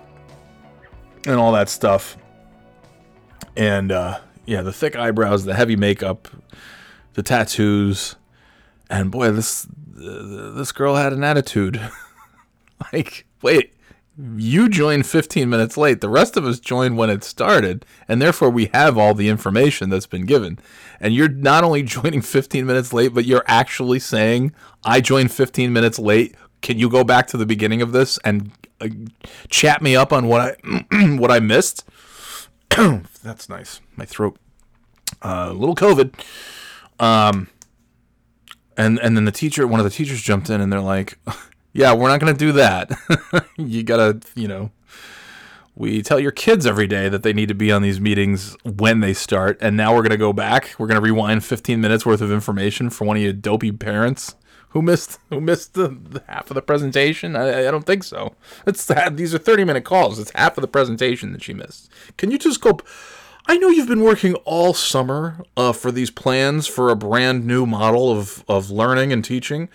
and 1.26 1.36
all 1.36 1.52
that 1.52 1.68
stuff. 1.68 2.16
And 3.56 3.92
uh, 3.92 4.18
yeah, 4.44 4.62
the 4.62 4.72
thick 4.72 4.96
eyebrows, 4.96 5.44
the 5.44 5.54
heavy 5.54 5.76
makeup, 5.76 6.26
the 7.14 7.22
tattoos, 7.22 8.16
and 8.88 9.12
boy, 9.12 9.30
this 9.30 9.66
uh, 9.66 10.50
this 10.54 10.72
girl 10.72 10.96
had 10.96 11.12
an 11.12 11.22
attitude. 11.22 11.80
like, 12.92 13.24
wait, 13.40 13.72
you 14.36 14.68
joined 14.68 15.06
15 15.06 15.48
minutes 15.48 15.76
late. 15.76 16.00
The 16.00 16.08
rest 16.08 16.36
of 16.36 16.44
us 16.44 16.60
joined 16.60 16.96
when 16.96 17.10
it 17.10 17.24
started, 17.24 17.84
and 18.08 18.20
therefore 18.20 18.50
we 18.50 18.66
have 18.72 18.98
all 18.98 19.14
the 19.14 19.28
information 19.28 19.90
that's 19.90 20.06
been 20.06 20.26
given. 20.26 20.58
And 20.98 21.14
you're 21.14 21.28
not 21.28 21.64
only 21.64 21.82
joining 21.84 22.22
15 22.22 22.66
minutes 22.66 22.92
late, 22.92 23.14
but 23.14 23.24
you're 23.24 23.44
actually 23.46 23.98
saying, 23.98 24.54
I 24.84 25.00
joined 25.00 25.32
15 25.32 25.72
minutes 25.72 25.98
late. 25.98 26.34
Can 26.60 26.78
you 26.78 26.88
go 26.90 27.04
back 27.04 27.26
to 27.28 27.36
the 27.36 27.46
beginning 27.46 27.80
of 27.80 27.92
this 27.92 28.18
and 28.24 28.50
uh, 28.80 28.88
chat 29.48 29.80
me 29.80 29.96
up 29.96 30.12
on 30.12 30.26
what 30.26 30.58
I 30.62 31.16
what 31.16 31.30
I 31.30 31.40
missed? 31.40 31.84
that's 33.22 33.48
nice. 33.48 33.80
My 33.96 34.04
throat. 34.04 34.36
Uh, 35.22 35.48
a 35.50 35.52
little 35.52 35.74
COVID. 35.74 36.12
Um, 36.98 37.48
and 38.76 38.98
and 38.98 39.16
then 39.16 39.24
the 39.24 39.32
teacher, 39.32 39.66
one 39.66 39.80
of 39.80 39.84
the 39.84 39.90
teachers 39.90 40.20
jumped 40.20 40.50
in, 40.50 40.60
and 40.60 40.72
they're 40.72 40.80
like, 40.80 41.18
"Yeah, 41.72 41.94
we're 41.94 42.08
not 42.08 42.20
gonna 42.20 42.34
do 42.34 42.52
that. 42.52 42.90
you 43.56 43.82
gotta, 43.82 44.20
you 44.34 44.48
know, 44.48 44.70
we 45.74 46.02
tell 46.02 46.20
your 46.20 46.32
kids 46.32 46.66
every 46.66 46.86
day 46.86 47.08
that 47.08 47.22
they 47.22 47.32
need 47.32 47.48
to 47.48 47.54
be 47.54 47.72
on 47.72 47.82
these 47.82 48.00
meetings 48.00 48.56
when 48.64 49.00
they 49.00 49.14
start, 49.14 49.58
and 49.60 49.76
now 49.76 49.94
we're 49.94 50.02
gonna 50.02 50.16
go 50.16 50.32
back. 50.32 50.74
We're 50.78 50.86
gonna 50.86 51.00
rewind 51.00 51.44
15 51.44 51.80
minutes 51.80 52.04
worth 52.04 52.20
of 52.20 52.32
information 52.32 52.90
for 52.90 53.04
one 53.04 53.16
of 53.16 53.22
you 53.22 53.32
dopey 53.32 53.72
parents 53.72 54.34
who 54.70 54.82
missed 54.82 55.18
who 55.28 55.40
missed 55.40 55.74
the, 55.74 55.88
the 55.88 56.22
half 56.28 56.50
of 56.50 56.54
the 56.54 56.62
presentation. 56.62 57.36
I, 57.36 57.68
I 57.68 57.70
don't 57.70 57.86
think 57.86 58.04
so. 58.04 58.34
It's 58.66 58.90
these 59.12 59.34
are 59.34 59.38
30 59.38 59.64
minute 59.64 59.84
calls. 59.84 60.18
It's 60.18 60.32
half 60.34 60.56
of 60.56 60.62
the 60.62 60.68
presentation 60.68 61.32
that 61.32 61.42
she 61.42 61.54
missed. 61.54 61.90
Can 62.16 62.30
you 62.30 62.38
just 62.38 62.60
go? 62.60 62.78
I 63.46 63.56
know 63.56 63.68
you've 63.68 63.88
been 63.88 64.02
working 64.02 64.34
all 64.44 64.74
summer 64.74 65.44
uh, 65.56 65.72
for 65.72 65.90
these 65.90 66.10
plans 66.10 66.66
for 66.66 66.90
a 66.90 66.96
brand 66.96 67.46
new 67.46 67.66
model 67.66 68.12
of, 68.12 68.44
of 68.46 68.70
learning 68.70 69.12
and 69.12 69.24
teaching, 69.24 69.68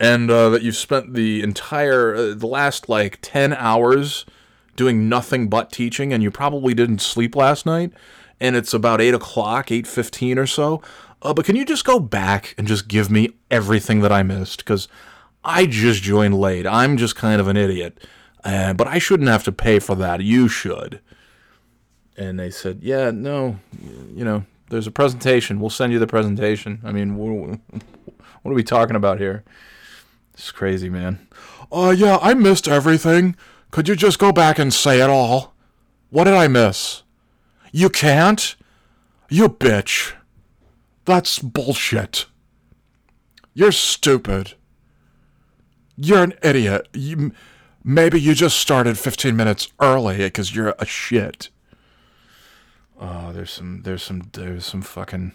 and 0.00 0.30
uh, 0.30 0.50
that 0.50 0.62
you've 0.62 0.76
spent 0.76 1.14
the 1.14 1.42
entire 1.42 2.14
uh, 2.14 2.34
the 2.34 2.46
last 2.46 2.88
like 2.88 3.18
ten 3.22 3.52
hours 3.52 4.24
doing 4.76 5.08
nothing 5.08 5.48
but 5.48 5.72
teaching, 5.72 6.12
and 6.12 6.22
you 6.22 6.30
probably 6.30 6.74
didn't 6.74 7.00
sleep 7.00 7.34
last 7.34 7.66
night, 7.66 7.92
and 8.40 8.56
it's 8.56 8.74
about 8.74 9.00
eight 9.00 9.14
o'clock, 9.14 9.70
eight 9.70 9.86
fifteen 9.86 10.38
or 10.38 10.46
so. 10.46 10.82
Uh, 11.20 11.34
but 11.34 11.44
can 11.44 11.56
you 11.56 11.64
just 11.64 11.84
go 11.84 11.98
back 11.98 12.54
and 12.56 12.68
just 12.68 12.86
give 12.86 13.10
me 13.10 13.30
everything 13.50 14.00
that 14.00 14.12
I 14.12 14.22
missed? 14.22 14.58
Because 14.58 14.86
I 15.44 15.66
just 15.66 16.02
joined 16.02 16.38
late. 16.38 16.66
I'm 16.66 16.96
just 16.96 17.16
kind 17.16 17.40
of 17.40 17.48
an 17.48 17.56
idiot, 17.56 17.98
uh, 18.44 18.72
but 18.74 18.86
I 18.86 18.98
shouldn't 18.98 19.28
have 19.28 19.44
to 19.44 19.52
pay 19.52 19.78
for 19.80 19.96
that. 19.96 20.20
You 20.20 20.48
should 20.48 21.00
and 22.18 22.38
they 22.38 22.50
said, 22.50 22.80
"Yeah, 22.82 23.12
no, 23.12 23.58
you 24.14 24.24
know, 24.24 24.44
there's 24.68 24.88
a 24.88 24.90
presentation. 24.90 25.60
We'll 25.60 25.70
send 25.70 25.92
you 25.92 25.98
the 25.98 26.06
presentation." 26.06 26.80
I 26.84 26.92
mean, 26.92 27.14
what 27.14 27.60
are 28.44 28.54
we 28.54 28.64
talking 28.64 28.96
about 28.96 29.18
here? 29.18 29.44
It's 30.38 30.52
crazy, 30.52 30.88
man. 30.88 31.26
Uh, 31.70 31.92
yeah, 31.96 32.18
I 32.22 32.32
missed 32.32 32.68
everything. 32.68 33.34
Could 33.72 33.88
you 33.88 33.96
just 33.96 34.20
go 34.20 34.30
back 34.30 34.58
and 34.58 34.72
say 34.72 35.02
it 35.02 35.10
all? 35.10 35.52
What 36.10 36.24
did 36.24 36.34
I 36.34 36.46
miss? 36.46 37.02
You 37.72 37.90
can't? 37.90 38.54
You 39.28 39.48
bitch. 39.48 40.14
That's 41.04 41.40
bullshit. 41.40 42.26
You're 43.52 43.72
stupid. 43.72 44.54
You're 45.96 46.22
an 46.22 46.34
idiot. 46.42 46.86
You, 46.92 47.32
maybe 47.82 48.20
you 48.20 48.32
just 48.32 48.60
started 48.60 48.96
15 48.96 49.34
minutes 49.34 49.72
early 49.80 50.18
because 50.18 50.54
you're 50.54 50.76
a 50.78 50.86
shit. 50.86 51.50
Oh, 53.00 53.32
there's 53.32 53.50
some, 53.50 53.82
there's 53.82 54.04
some, 54.04 54.30
there's 54.32 54.64
some 54.64 54.82
fucking, 54.82 55.32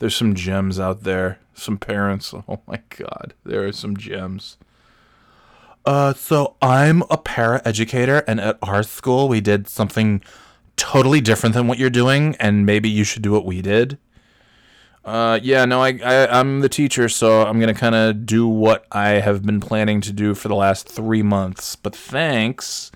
there's 0.00 0.16
some 0.16 0.34
gems 0.34 0.80
out 0.80 1.04
there. 1.04 1.38
Some 1.54 1.78
parents. 1.78 2.34
Oh 2.48 2.60
my 2.66 2.80
god, 2.98 3.34
there 3.44 3.64
are 3.66 3.72
some 3.72 3.96
gems. 3.96 4.56
Uh, 5.86 6.12
so 6.12 6.56
I'm 6.60 7.02
a 7.10 7.16
para 7.16 7.62
educator, 7.64 8.24
and 8.26 8.40
at 8.40 8.58
our 8.62 8.82
school 8.82 9.28
we 9.28 9.40
did 9.40 9.68
something 9.68 10.22
totally 10.76 11.20
different 11.20 11.54
than 11.54 11.68
what 11.68 11.78
you're 11.78 11.90
doing, 11.90 12.34
and 12.40 12.66
maybe 12.66 12.88
you 12.88 13.04
should 13.04 13.22
do 13.22 13.32
what 13.32 13.44
we 13.44 13.62
did. 13.62 13.98
Uh, 15.04 15.38
yeah, 15.42 15.64
no, 15.64 15.80
I, 15.80 15.98
I 16.04 16.38
I'm 16.38 16.60
the 16.60 16.68
teacher, 16.68 17.08
so 17.08 17.42
I'm 17.42 17.58
gonna 17.60 17.74
kind 17.74 17.94
of 17.94 18.26
do 18.26 18.46
what 18.46 18.86
I 18.92 19.20
have 19.20 19.44
been 19.44 19.60
planning 19.60 20.00
to 20.02 20.12
do 20.12 20.34
for 20.34 20.48
the 20.48 20.54
last 20.54 20.88
three 20.88 21.22
months. 21.22 21.76
But 21.76 21.96
thanks 21.96 22.90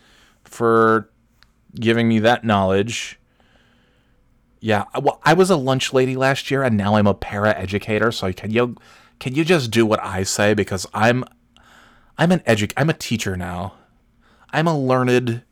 for 0.45 1.09
giving 1.75 2.09
me 2.09 2.19
that 2.21 2.45
knowledge. 2.45 3.19
Yeah, 4.65 4.85
well, 4.99 5.21
I 5.23 5.35
was 5.35 5.51
a 5.51 5.57
lunch 5.57 5.93
lady 5.93 6.17
last 6.17 6.51
year, 6.51 6.63
and 6.63 6.75
now 6.75 6.95
I'm 6.95 7.07
a 7.07 7.13
para 7.13 7.51
educator. 7.55 8.11
So 8.11 8.33
can 8.33 8.51
you 8.51 8.77
can 9.21 9.35
you 9.35 9.45
just 9.45 9.71
do 9.71 9.85
what 9.85 10.03
I 10.03 10.23
say 10.23 10.55
because 10.55 10.87
I'm 10.95 11.23
I'm 12.17 12.33
an 12.33 12.41
edu 12.47 12.73
I'm 12.75 12.89
a 12.89 12.95
teacher 12.95 13.37
now. 13.37 13.75
I'm 14.55 14.67
a 14.67 14.79
learned 14.79 15.43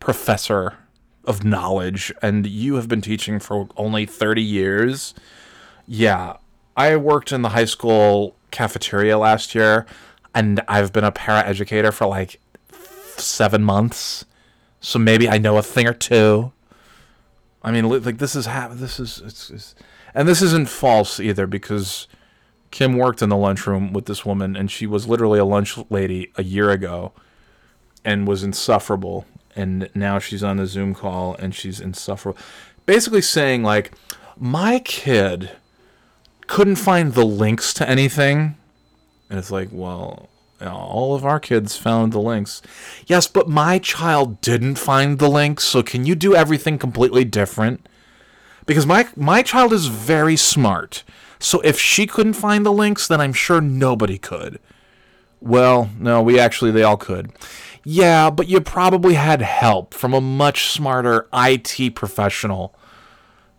professor 0.00 0.78
of 1.26 1.44
knowledge, 1.44 2.10
and 2.22 2.46
you 2.46 2.76
have 2.76 2.88
been 2.88 3.02
teaching 3.02 3.38
for 3.38 3.68
only 3.76 4.06
thirty 4.06 4.42
years. 4.42 5.12
Yeah, 5.86 6.38
I 6.74 6.96
worked 6.96 7.32
in 7.32 7.42
the 7.42 7.50
high 7.50 7.66
school 7.66 8.34
cafeteria 8.50 9.18
last 9.18 9.54
year, 9.54 9.84
and 10.34 10.62
I've 10.68 10.90
been 10.90 11.04
a 11.04 11.12
para 11.12 11.46
educator 11.46 11.92
for 11.92 12.06
like 12.06 12.40
seven 13.18 13.62
months. 13.62 14.24
So 14.80 14.98
maybe 14.98 15.28
I 15.28 15.36
know 15.36 15.58
a 15.58 15.62
thing 15.62 15.86
or 15.86 15.92
two. 15.92 16.52
I 17.62 17.72
mean, 17.72 17.88
like 17.88 18.18
this 18.18 18.36
is 18.36 18.46
ha- 18.46 18.68
this 18.72 19.00
is 19.00 19.20
it's, 19.24 19.50
it's 19.50 19.74
and 20.14 20.28
this 20.28 20.42
isn't 20.42 20.68
false 20.68 21.20
either 21.20 21.46
because 21.46 22.06
Kim 22.70 22.96
worked 22.96 23.22
in 23.22 23.28
the 23.28 23.36
lunchroom 23.36 23.92
with 23.92 24.06
this 24.06 24.24
woman 24.24 24.56
and 24.56 24.70
she 24.70 24.86
was 24.86 25.08
literally 25.08 25.38
a 25.38 25.44
lunch 25.44 25.78
lady 25.90 26.30
a 26.36 26.42
year 26.42 26.70
ago 26.70 27.12
and 28.04 28.28
was 28.28 28.42
insufferable 28.42 29.26
and 29.56 29.90
now 29.94 30.18
she's 30.18 30.44
on 30.44 30.56
the 30.56 30.66
Zoom 30.66 30.94
call 30.94 31.34
and 31.34 31.54
she's 31.54 31.80
insufferable. 31.80 32.38
Basically 32.86 33.22
saying 33.22 33.62
like, 33.62 33.92
my 34.36 34.78
kid 34.80 35.50
couldn't 36.46 36.76
find 36.76 37.12
the 37.12 37.24
links 37.24 37.74
to 37.74 37.88
anything, 37.88 38.56
and 39.28 39.38
it's 39.38 39.50
like, 39.50 39.68
well, 39.70 40.28
all 40.60 41.14
of 41.14 41.24
our 41.24 41.38
kids 41.38 41.76
found 41.76 42.12
the 42.12 42.20
links. 42.20 42.62
Yes, 43.06 43.26
but 43.26 43.48
my 43.48 43.78
child 43.78 44.40
didn't 44.40 44.76
find 44.76 45.18
the 45.18 45.28
links, 45.28 45.64
so 45.64 45.82
can 45.82 46.04
you 46.04 46.14
do 46.14 46.34
everything 46.34 46.78
completely 46.78 47.24
different? 47.24 47.86
Because 48.66 48.86
my 48.86 49.08
my 49.16 49.42
child 49.42 49.72
is 49.72 49.86
very 49.86 50.36
smart. 50.36 51.04
So 51.38 51.60
if 51.60 51.78
she 51.78 52.06
couldn't 52.06 52.32
find 52.32 52.66
the 52.66 52.72
links, 52.72 53.06
then 53.06 53.20
I'm 53.20 53.32
sure 53.32 53.60
nobody 53.60 54.18
could. 54.18 54.58
Well, 55.40 55.90
no, 55.98 56.20
we 56.20 56.38
actually 56.38 56.72
they 56.72 56.82
all 56.82 56.96
could. 56.96 57.32
Yeah, 57.84 58.30
but 58.30 58.48
you 58.48 58.60
probably 58.60 59.14
had 59.14 59.40
help 59.40 59.94
from 59.94 60.12
a 60.12 60.20
much 60.20 60.66
smarter 60.66 61.28
IT 61.32 61.94
professional. 61.94 62.74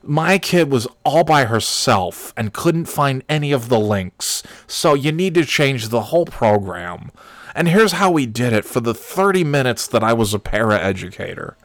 My 0.01 0.37
kid 0.37 0.71
was 0.71 0.87
all 1.03 1.23
by 1.23 1.45
herself 1.45 2.33
and 2.37 2.53
couldn't 2.53 2.85
find 2.85 3.23
any 3.27 3.51
of 3.51 3.69
the 3.69 3.79
links, 3.79 4.43
so 4.65 4.93
you 4.93 5.11
need 5.11 5.33
to 5.35 5.45
change 5.45 5.89
the 5.89 6.03
whole 6.03 6.25
program. 6.25 7.11
And 7.53 7.67
here's 7.67 7.93
how 7.93 8.09
we 8.09 8.25
did 8.25 8.53
it 8.53 8.63
for 8.63 8.79
the 8.79 8.93
30 8.93 9.43
minutes 9.43 9.87
that 9.87 10.03
I 10.03 10.13
was 10.13 10.33
a 10.33 10.39
paraeducator. 10.39 11.55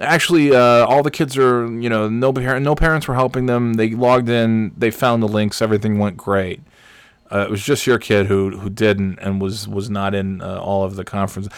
Actually, 0.00 0.54
uh, 0.54 0.84
all 0.86 1.02
the 1.02 1.10
kids 1.10 1.38
are, 1.38 1.66
you 1.80 1.88
know, 1.88 2.08
no, 2.08 2.32
par- 2.32 2.60
no 2.60 2.74
parents 2.74 3.08
were 3.08 3.14
helping 3.14 3.46
them. 3.46 3.74
They 3.74 3.90
logged 3.90 4.28
in, 4.28 4.72
they 4.76 4.90
found 4.90 5.22
the 5.22 5.28
links, 5.28 5.62
everything 5.62 5.98
went 5.98 6.16
great. 6.16 6.60
Uh, 7.30 7.46
it 7.48 7.50
was 7.50 7.64
just 7.64 7.86
your 7.86 7.98
kid 7.98 8.26
who 8.26 8.58
who 8.58 8.68
didn't 8.68 9.18
and 9.20 9.40
was 9.40 9.66
was 9.66 9.88
not 9.88 10.14
in 10.14 10.42
uh, 10.42 10.58
all 10.60 10.84
of 10.84 10.96
the 10.96 11.04
conference. 11.04 11.48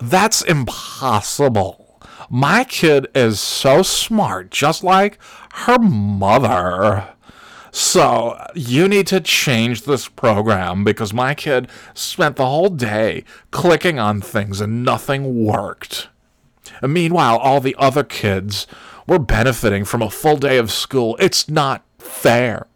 That's 0.00 0.42
impossible. 0.42 1.83
My 2.30 2.64
kid 2.64 3.06
is 3.14 3.40
so 3.40 3.82
smart, 3.82 4.50
just 4.50 4.82
like 4.82 5.18
her 5.52 5.78
mother. 5.78 7.08
So 7.70 8.40
you 8.54 8.86
need 8.86 9.08
to 9.08 9.20
change 9.20 9.82
this 9.82 10.06
program 10.08 10.84
because 10.84 11.12
my 11.12 11.34
kid 11.34 11.68
spent 11.92 12.36
the 12.36 12.46
whole 12.46 12.68
day 12.68 13.24
clicking 13.50 13.98
on 13.98 14.20
things 14.20 14.60
and 14.60 14.84
nothing 14.84 15.44
worked. 15.44 16.08
And 16.80 16.92
meanwhile, 16.92 17.36
all 17.36 17.60
the 17.60 17.76
other 17.78 18.04
kids 18.04 18.66
were 19.06 19.18
benefiting 19.18 19.84
from 19.84 20.02
a 20.02 20.10
full 20.10 20.36
day 20.36 20.56
of 20.56 20.70
school. 20.70 21.16
It's 21.18 21.48
not 21.48 21.84
fair. 21.98 22.66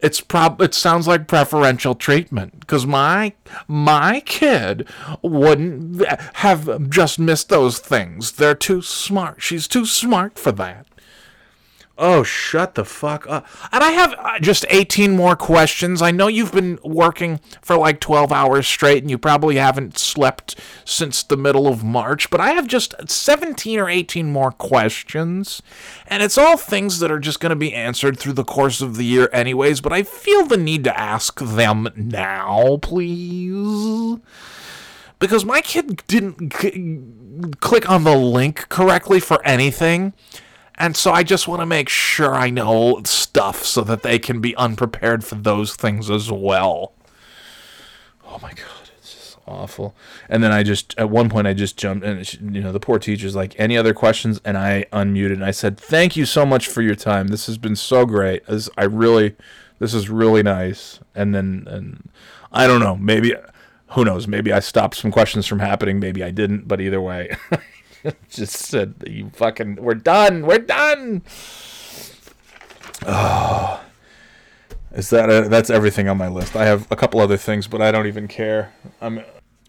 It's 0.00 0.20
prob 0.20 0.60
it 0.60 0.74
sounds 0.74 1.06
like 1.08 1.28
preferential 1.28 1.94
treatment 1.94 2.60
because 2.60 2.86
my 2.86 3.32
my 3.66 4.20
kid 4.20 4.86
wouldn't 5.22 6.04
have 6.34 6.90
just 6.90 7.18
missed 7.18 7.48
those 7.48 7.78
things. 7.78 8.32
They're 8.32 8.54
too 8.54 8.82
smart. 8.82 9.40
She's 9.42 9.66
too 9.66 9.86
smart 9.86 10.38
for 10.38 10.52
that. 10.52 10.86
Oh, 11.96 12.24
shut 12.24 12.74
the 12.74 12.84
fuck 12.84 13.24
up. 13.28 13.46
And 13.70 13.84
I 13.84 13.92
have 13.92 14.14
uh, 14.18 14.40
just 14.40 14.66
18 14.68 15.14
more 15.14 15.36
questions. 15.36 16.02
I 16.02 16.10
know 16.10 16.26
you've 16.26 16.50
been 16.50 16.80
working 16.82 17.38
for 17.62 17.76
like 17.76 18.00
12 18.00 18.32
hours 18.32 18.66
straight 18.66 19.04
and 19.04 19.10
you 19.10 19.16
probably 19.16 19.56
haven't 19.56 19.96
slept 19.96 20.58
since 20.84 21.22
the 21.22 21.36
middle 21.36 21.68
of 21.68 21.84
March, 21.84 22.30
but 22.30 22.40
I 22.40 22.50
have 22.50 22.66
just 22.66 22.94
17 23.08 23.78
or 23.78 23.88
18 23.88 24.32
more 24.32 24.50
questions. 24.50 25.62
And 26.08 26.20
it's 26.20 26.36
all 26.36 26.56
things 26.56 26.98
that 26.98 27.12
are 27.12 27.20
just 27.20 27.38
going 27.38 27.50
to 27.50 27.56
be 27.56 27.72
answered 27.72 28.18
through 28.18 28.32
the 28.32 28.44
course 28.44 28.80
of 28.80 28.96
the 28.96 29.04
year, 29.04 29.28
anyways, 29.32 29.80
but 29.80 29.92
I 29.92 30.02
feel 30.02 30.46
the 30.46 30.56
need 30.56 30.82
to 30.84 30.98
ask 30.98 31.38
them 31.38 31.88
now, 31.94 32.78
please. 32.82 34.18
Because 35.20 35.44
my 35.44 35.60
kid 35.60 36.02
didn't 36.08 36.52
c- 36.54 37.00
click 37.60 37.88
on 37.88 38.02
the 38.02 38.16
link 38.16 38.68
correctly 38.68 39.20
for 39.20 39.40
anything. 39.46 40.12
And 40.76 40.96
so 40.96 41.12
I 41.12 41.22
just 41.22 41.46
want 41.46 41.60
to 41.60 41.66
make 41.66 41.88
sure 41.88 42.34
I 42.34 42.50
know 42.50 43.00
stuff 43.04 43.64
so 43.64 43.82
that 43.82 44.02
they 44.02 44.18
can 44.18 44.40
be 44.40 44.56
unprepared 44.56 45.24
for 45.24 45.36
those 45.36 45.76
things 45.76 46.10
as 46.10 46.30
well. 46.32 46.94
Oh 48.26 48.38
my 48.42 48.50
god, 48.50 48.90
it's 48.98 49.14
just 49.14 49.38
awful. 49.46 49.94
And 50.28 50.42
then 50.42 50.50
I 50.50 50.64
just 50.64 50.94
at 50.98 51.10
one 51.10 51.28
point 51.28 51.46
I 51.46 51.54
just 51.54 51.76
jumped 51.76 52.04
and 52.04 52.32
you 52.54 52.60
know 52.60 52.72
the 52.72 52.80
poor 52.80 52.98
teacher's 52.98 53.36
like 53.36 53.54
any 53.58 53.76
other 53.78 53.94
questions 53.94 54.40
and 54.44 54.58
I 54.58 54.86
unmuted 54.92 55.34
and 55.34 55.44
I 55.44 55.52
said 55.52 55.78
thank 55.78 56.16
you 56.16 56.26
so 56.26 56.44
much 56.44 56.66
for 56.66 56.82
your 56.82 56.96
time. 56.96 57.28
This 57.28 57.46
has 57.46 57.56
been 57.56 57.76
so 57.76 58.04
great. 58.04 58.44
This, 58.46 58.68
I 58.76 58.84
really 58.84 59.36
this 59.78 59.94
is 59.94 60.10
really 60.10 60.42
nice. 60.42 60.98
And 61.14 61.34
then 61.34 61.68
and 61.70 62.10
I 62.50 62.66
don't 62.66 62.80
know, 62.80 62.96
maybe 62.96 63.34
who 63.90 64.04
knows, 64.04 64.26
maybe 64.26 64.52
I 64.52 64.58
stopped 64.58 64.96
some 64.96 65.12
questions 65.12 65.46
from 65.46 65.60
happening, 65.60 66.00
maybe 66.00 66.24
I 66.24 66.32
didn't, 66.32 66.66
but 66.66 66.80
either 66.80 67.00
way 67.00 67.36
just 68.28 68.54
said 68.56 68.94
you 69.06 69.30
fucking 69.30 69.76
we're 69.76 69.94
done 69.94 70.46
we're 70.46 70.58
done. 70.58 71.22
Oh. 73.06 73.80
Is 74.92 75.10
that 75.10 75.28
a, 75.28 75.48
that's 75.48 75.70
everything 75.70 76.08
on 76.08 76.16
my 76.16 76.28
list. 76.28 76.54
I 76.54 76.64
have 76.66 76.90
a 76.90 76.96
couple 76.96 77.20
other 77.20 77.36
things 77.36 77.66
but 77.66 77.80
i 77.82 77.90
don't 77.90 78.06
even 78.06 78.28
care. 78.28 78.72
I'm 79.00 79.22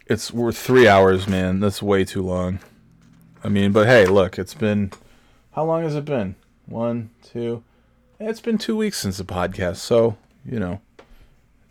it's 0.07 0.31
we're 0.31 0.51
three 0.51 0.87
hours 0.87 1.27
man. 1.27 1.59
That's 1.59 1.81
way 1.81 2.05
too 2.05 2.21
long. 2.21 2.59
I 3.43 3.49
mean 3.49 3.71
but 3.71 3.87
hey 3.87 4.05
look 4.05 4.37
it's 4.37 4.53
been 4.53 4.91
how 5.53 5.65
long 5.65 5.83
has 5.83 5.95
it 5.95 6.05
been? 6.05 6.35
One 6.65 7.09
two 7.23 7.63
it's 8.19 8.41
been 8.41 8.57
two 8.57 8.77
weeks 8.77 8.97
since 8.97 9.17
the 9.17 9.25
podcast 9.25 9.77
so 9.77 10.17
you 10.45 10.59
know 10.59 10.81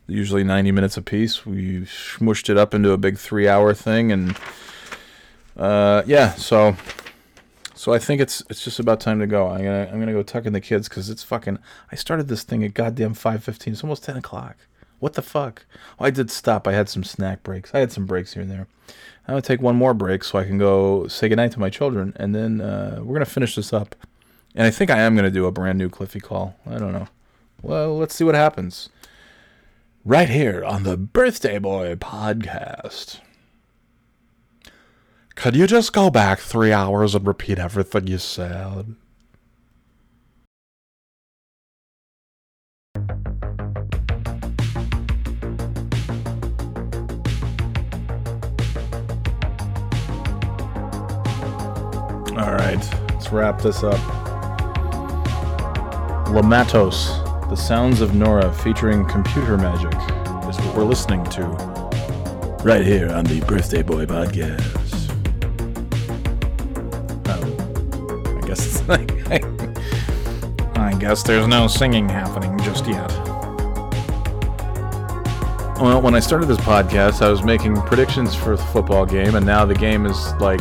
usually 0.06 0.44
90 0.44 0.72
minutes 0.72 0.96
apiece. 0.96 1.46
We 1.46 1.80
smushed 1.80 2.50
it 2.50 2.56
up 2.56 2.74
into 2.74 2.92
a 2.92 2.98
big 2.98 3.18
three 3.18 3.48
hour 3.48 3.74
thing 3.74 4.12
and 4.12 4.36
uh, 5.56 6.02
yeah, 6.06 6.34
so 6.34 6.76
so 7.74 7.92
I 7.92 7.98
think 7.98 8.20
it's 8.20 8.42
it's 8.48 8.64
just 8.64 8.78
about 8.78 9.00
time 9.00 9.18
to 9.20 9.26
go. 9.26 9.48
I'm 9.48 9.58
gonna 9.62 9.90
I'm 9.92 10.00
gonna 10.00 10.12
go 10.12 10.22
tuck 10.22 10.46
in 10.46 10.52
the 10.52 10.60
kids 10.60 10.88
because 10.88 11.10
it's 11.10 11.22
fucking. 11.22 11.58
I 11.92 11.96
started 11.96 12.28
this 12.28 12.42
thing 12.42 12.64
at 12.64 12.74
goddamn 12.74 13.14
five 13.14 13.44
fifteen. 13.44 13.74
It's 13.74 13.84
almost 13.84 14.04
ten 14.04 14.16
o'clock. 14.16 14.56
What 15.00 15.14
the 15.14 15.22
fuck? 15.22 15.66
Oh, 15.98 16.04
I 16.06 16.10
did 16.10 16.30
stop. 16.30 16.66
I 16.66 16.72
had 16.72 16.88
some 16.88 17.04
snack 17.04 17.42
breaks. 17.42 17.74
I 17.74 17.80
had 17.80 17.92
some 17.92 18.06
breaks 18.06 18.34
here 18.34 18.42
and 18.42 18.50
there. 18.50 18.66
I'm 19.26 19.32
gonna 19.32 19.42
take 19.42 19.60
one 19.60 19.76
more 19.76 19.94
break 19.94 20.24
so 20.24 20.38
I 20.38 20.44
can 20.44 20.56
go 20.58 21.06
say 21.08 21.28
goodnight 21.28 21.52
to 21.52 21.60
my 21.60 21.70
children, 21.70 22.14
and 22.16 22.34
then 22.34 22.60
uh, 22.60 23.00
we're 23.02 23.14
gonna 23.14 23.26
finish 23.26 23.54
this 23.54 23.72
up. 23.72 23.94
And 24.54 24.66
I 24.66 24.70
think 24.70 24.90
I 24.90 25.00
am 25.00 25.16
gonna 25.16 25.30
do 25.30 25.46
a 25.46 25.52
brand 25.52 25.78
new 25.78 25.88
Cliffy 25.88 26.20
call. 26.20 26.56
I 26.66 26.78
don't 26.78 26.92
know. 26.92 27.08
Well, 27.60 27.96
let's 27.98 28.14
see 28.14 28.24
what 28.24 28.34
happens. 28.34 28.88
Right 30.04 30.28
here 30.28 30.64
on 30.64 30.82
the 30.82 30.96
Birthday 30.96 31.58
Boy 31.58 31.94
podcast. 31.96 33.20
Could 35.36 35.56
you 35.56 35.66
just 35.66 35.92
go 35.92 36.10
back 36.10 36.38
three 36.38 36.72
hours 36.72 37.14
and 37.14 37.26
repeat 37.26 37.58
everything 37.58 38.06
you 38.06 38.18
said? 38.18 38.94
All 52.36 52.52
right, 52.52 52.78
let's 53.10 53.30
wrap 53.30 53.60
this 53.60 53.82
up. 53.82 53.98
Le 56.30 56.42
Matos, 56.42 57.08
The 57.48 57.56
Sounds 57.56 58.00
of 58.00 58.14
Nora 58.14 58.52
featuring 58.52 59.04
Computer 59.06 59.58
Magic 59.58 59.94
is 60.48 60.56
what 60.64 60.76
we're 60.76 60.84
listening 60.84 61.24
to 61.26 61.42
right 62.64 62.84
here 62.84 63.10
on 63.10 63.24
the 63.24 63.40
Birthday 63.42 63.82
Boy 63.82 64.06
podcast. 64.06 64.83
I 68.88 69.04
guess 69.04 69.74
I 70.76 70.92
guess 70.98 71.22
there's 71.22 71.46
no 71.46 71.66
singing 71.66 72.08
happening 72.08 72.58
just 72.60 72.86
yet. 72.86 73.10
Well, 75.80 76.02
when 76.02 76.14
I 76.14 76.20
started 76.20 76.46
this 76.46 76.58
podcast, 76.58 77.22
I 77.22 77.30
was 77.30 77.42
making 77.42 77.76
predictions 77.82 78.34
for 78.34 78.56
the 78.56 78.62
football 78.62 79.06
game, 79.06 79.34
and 79.34 79.46
now 79.46 79.64
the 79.64 79.74
game 79.74 80.04
is 80.04 80.34
like 80.34 80.60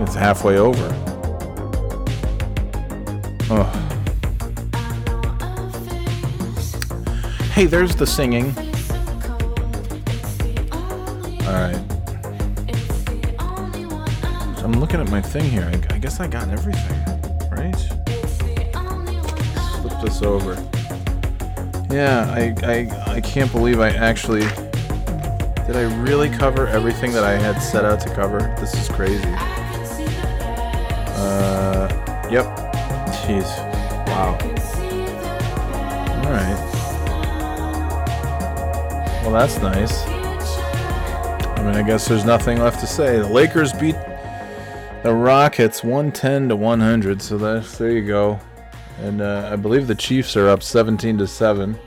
it's 0.00 0.14
halfway 0.14 0.56
over. 0.56 0.88
Oh. 3.50 3.78
Hey, 7.52 7.66
there's 7.66 7.94
the 7.94 8.06
singing. 8.06 8.54
Alright. 11.46 11.91
I'm 14.72 14.80
looking 14.80 15.00
at 15.00 15.10
my 15.10 15.20
thing 15.20 15.44
here. 15.50 15.70
I, 15.70 15.94
I 15.94 15.98
guess 15.98 16.18
I 16.18 16.26
got 16.26 16.48
everything, 16.48 16.98
right? 17.50 17.76
Flip 19.82 20.00
this 20.00 20.22
over. 20.22 20.54
Yeah, 21.94 22.32
I, 22.34 22.54
I, 22.62 23.14
I 23.16 23.20
can't 23.20 23.52
believe 23.52 23.80
I 23.80 23.90
actually... 23.90 24.40
Did 25.66 25.76
I 25.76 25.94
really 26.02 26.30
cover 26.30 26.68
everything 26.68 27.12
that 27.12 27.22
I 27.22 27.32
had 27.32 27.58
set 27.58 27.84
out 27.84 28.00
to 28.00 28.14
cover? 28.14 28.38
This 28.58 28.72
is 28.74 28.88
crazy. 28.88 29.22
Uh, 31.18 31.88
yep. 32.30 32.46
Jeez. 33.26 33.44
Wow. 34.06 34.38
Alright. 36.24 36.58
Well, 39.22 39.32
that's 39.32 39.58
nice. 39.58 40.02
I 41.58 41.62
mean, 41.62 41.76
I 41.76 41.82
guess 41.86 42.08
there's 42.08 42.24
nothing 42.24 42.58
left 42.58 42.80
to 42.80 42.86
say. 42.86 43.18
The 43.18 43.28
Lakers 43.28 43.74
beat 43.74 43.96
the 45.02 45.12
Rockets 45.12 45.82
110 45.82 46.48
to 46.50 46.56
100, 46.56 47.20
so 47.20 47.36
that's 47.36 47.76
there 47.76 47.90
you 47.90 48.06
go. 48.06 48.38
And 48.98 49.20
uh, 49.20 49.50
I 49.52 49.56
believe 49.56 49.88
the 49.88 49.94
Chiefs 49.94 50.36
are 50.36 50.48
up 50.48 50.62
17 50.62 51.18
to 51.18 51.26
7. 51.26 51.78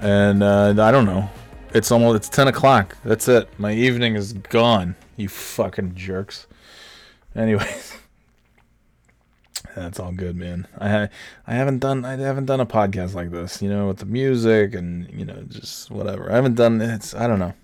And 0.00 0.42
uh, 0.42 0.74
I 0.78 0.90
don't 0.90 1.06
know. 1.06 1.28
It's 1.72 1.92
almost 1.92 2.16
it's 2.16 2.28
10 2.28 2.48
o'clock. 2.48 2.96
That's 3.04 3.28
it. 3.28 3.48
My 3.58 3.72
evening 3.72 4.16
is 4.16 4.32
gone. 4.32 4.96
You 5.16 5.28
fucking 5.28 5.94
jerks. 5.94 6.46
Anyways, 7.36 7.96
that's 9.76 10.00
all 10.00 10.12
good, 10.12 10.34
man. 10.34 10.66
I 10.80 11.08
I 11.46 11.54
haven't 11.54 11.78
done 11.78 12.04
I 12.04 12.16
haven't 12.16 12.46
done 12.46 12.60
a 12.60 12.66
podcast 12.66 13.14
like 13.14 13.30
this, 13.30 13.60
you 13.60 13.68
know, 13.68 13.88
with 13.88 13.98
the 13.98 14.06
music 14.06 14.74
and 14.74 15.08
you 15.10 15.24
know 15.24 15.42
just 15.48 15.90
whatever. 15.90 16.32
I 16.32 16.36
haven't 16.36 16.54
done 16.54 16.80
it's 16.80 17.14
I 17.14 17.26
don't 17.26 17.38
know. 17.38 17.54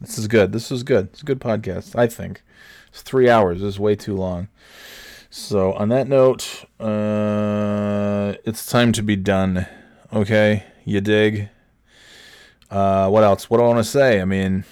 This 0.00 0.16
is 0.16 0.26
good. 0.26 0.52
This 0.52 0.72
is 0.72 0.82
good. 0.82 1.08
It's 1.12 1.22
a 1.22 1.26
good 1.26 1.40
podcast. 1.40 1.96
I 1.96 2.06
think 2.06 2.42
three 2.92 3.28
hours. 3.28 3.62
Is 3.62 3.78
way 3.78 3.94
too 3.94 4.16
long. 4.16 4.48
So 5.30 5.72
on 5.74 5.90
that 5.90 6.08
note, 6.08 6.64
uh, 6.80 8.34
it's 8.44 8.66
time 8.66 8.92
to 8.92 9.02
be 9.02 9.16
done. 9.16 9.66
Okay, 10.12 10.64
you 10.84 11.00
dig? 11.00 11.48
Uh, 12.70 13.08
what 13.08 13.22
else? 13.24 13.48
What 13.48 13.58
do 13.58 13.64
I 13.64 13.66
want 13.68 13.78
to 13.78 13.84
say? 13.84 14.20
I 14.20 14.24
mean, 14.24 14.64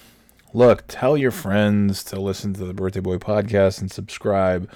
look, 0.52 0.84
tell 0.88 1.16
your 1.16 1.30
friends 1.30 2.02
to 2.04 2.20
listen 2.20 2.54
to 2.54 2.64
the 2.64 2.74
Birthday 2.74 3.00
Boy 3.00 3.18
podcast 3.18 3.80
and 3.80 3.90
subscribe 3.90 4.70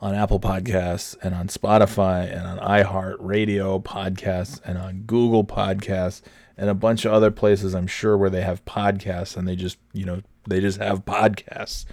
on 0.00 0.14
Apple 0.14 0.38
Podcasts 0.40 1.16
and 1.22 1.34
on 1.34 1.48
Spotify 1.48 2.30
and 2.30 2.46
on 2.46 2.58
iHeart 2.58 3.16
Radio 3.18 3.78
podcasts 3.80 4.60
and 4.64 4.78
on 4.78 5.02
Google 5.02 5.44
Podcasts 5.44 6.22
and 6.56 6.70
a 6.70 6.74
bunch 6.74 7.04
of 7.04 7.12
other 7.12 7.30
places 7.30 7.74
I'm 7.74 7.86
sure 7.86 8.16
where 8.16 8.30
they 8.30 8.42
have 8.42 8.64
podcasts 8.64 9.36
and 9.36 9.46
they 9.46 9.56
just, 9.56 9.78
you 9.92 10.04
know, 10.04 10.22
they 10.48 10.60
just 10.60 10.78
have 10.78 11.04
podcasts. 11.04 11.84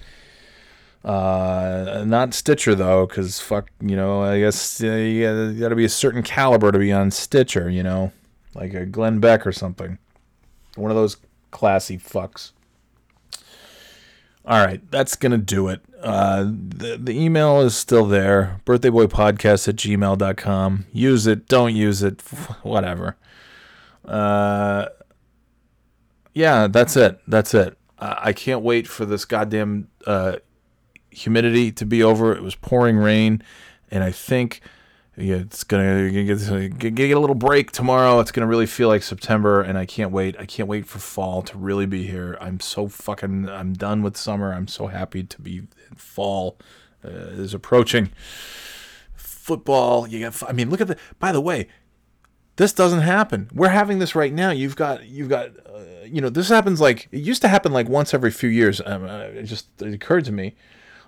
Uh, 1.06 2.04
not 2.08 2.34
Stitcher 2.34 2.74
though, 2.74 3.06
because 3.06 3.40
fuck, 3.40 3.70
you 3.80 3.96
know, 3.96 4.24
I 4.24 4.40
guess 4.40 4.82
uh, 4.82 4.88
you 4.88 5.54
gotta, 5.60 5.76
be 5.76 5.86
a 5.86 5.90
certain 5.90 6.24
caliber 6.24 6.72
to 6.72 6.80
be 6.80 6.92
on 6.92 7.12
Stitcher, 7.12 7.70
you 7.70 7.84
know, 7.84 8.12
like 8.56 8.74
a 8.74 8.88
Glenn 8.88 9.20
Beck 9.20 9.46
or 9.46 9.52
something. 9.52 10.00
One 10.76 10.90
of 10.90 10.98
those 10.98 11.18
classy 11.52 12.00
fucks. 12.00 12.54
All 14.48 14.66
right, 14.66 14.82
that's 14.90 15.16
to 15.16 15.38
do 15.38 15.68
it. 15.68 15.82
Uh, 16.02 16.44
the, 16.44 17.00
the 17.02 17.20
email 17.20 17.62
is 17.62 17.76
still 17.78 18.06
there 18.06 18.62
birthdayboypodcast 18.66 19.68
at 19.68 19.76
gmail.com. 19.76 20.86
Use 20.92 21.28
it, 21.28 21.48
don't 21.48 21.76
use 21.76 22.02
it, 22.02 22.22
whatever. 22.64 23.16
Uh, 24.04 24.88
yeah, 26.34 26.66
that's 26.66 26.96
it. 26.96 27.20
That's 27.28 27.54
it. 27.54 27.78
I, 28.00 28.18
I 28.24 28.34
can't 28.34 28.62
wait 28.62 28.88
for 28.88 29.06
this 29.06 29.24
goddamn 29.26 29.88
uh, 30.08 30.38
humidity 31.16 31.72
to 31.74 31.86
be 31.86 32.04
over. 32.04 32.36
It 32.36 32.44
was 32.44 32.56
pouring 32.56 32.98
rain, 32.98 33.42
and 33.90 34.04
I 34.04 34.12
think 34.12 34.62
yeah, 35.18 35.38
it's 35.38 35.64
gonna 35.64 36.10
get, 36.10 36.78
get, 36.78 36.96
get 36.96 37.12
a 37.12 37.20
little 37.20 37.36
break 37.36 37.72
tomorrow. 37.72 38.20
It's 38.20 38.32
gonna 38.32 38.48
really 38.48 38.66
feel 38.66 38.90
like 38.90 39.02
September, 39.02 39.62
and 39.62 39.78
I 39.78 39.86
can't 39.86 40.12
wait. 40.12 40.36
I 40.38 40.46
can't 40.46 40.68
wait 40.68 40.86
for 40.86 41.00
fall 41.00 41.42
to 41.44 41.58
really 41.58 41.86
be 41.86 42.06
here. 42.06 42.38
I'm 42.42 42.60
so 42.60 42.90
fucking. 42.90 43.48
I'm 43.48 43.74
done 43.74 44.02
with 44.02 44.18
summer. 44.18 44.54
I'm 44.54 44.68
so 44.68 44.88
happy 44.88 45.24
to 45.24 45.42
be 45.42 45.64
fall 45.96 46.58
uh, 47.04 47.10
is 47.10 47.54
approaching. 47.54 48.12
Football, 49.16 50.06
you 50.08 50.20
got. 50.20 50.44
I 50.50 50.52
mean, 50.52 50.70
look 50.70 50.82
at 50.82 50.88
the. 50.88 50.98
By 51.20 51.32
the 51.32 51.42
way, 51.42 51.70
this 52.58 52.74
doesn't 52.74 53.02
happen. 53.02 53.50
We're 53.54 53.70
having 53.70 54.00
this 54.00 54.16
right 54.16 54.34
now. 54.34 54.52
You've 54.52 54.76
got. 54.76 55.06
You've 55.06 55.30
got. 55.30 55.52
Uh, 55.66 55.80
you 56.04 56.20
know, 56.20 56.30
this 56.30 56.50
happens 56.50 56.82
like 56.82 57.08
it 57.14 57.20
used 57.20 57.42
to 57.44 57.48
happen 57.48 57.72
like 57.72 57.88
once 57.88 58.14
every 58.14 58.32
few 58.32 58.50
years. 58.50 58.82
Um, 58.86 59.06
uh, 59.06 59.20
it 59.20 59.44
just 59.44 59.70
it 59.82 59.94
occurred 59.94 60.26
to 60.26 60.34
me. 60.34 60.56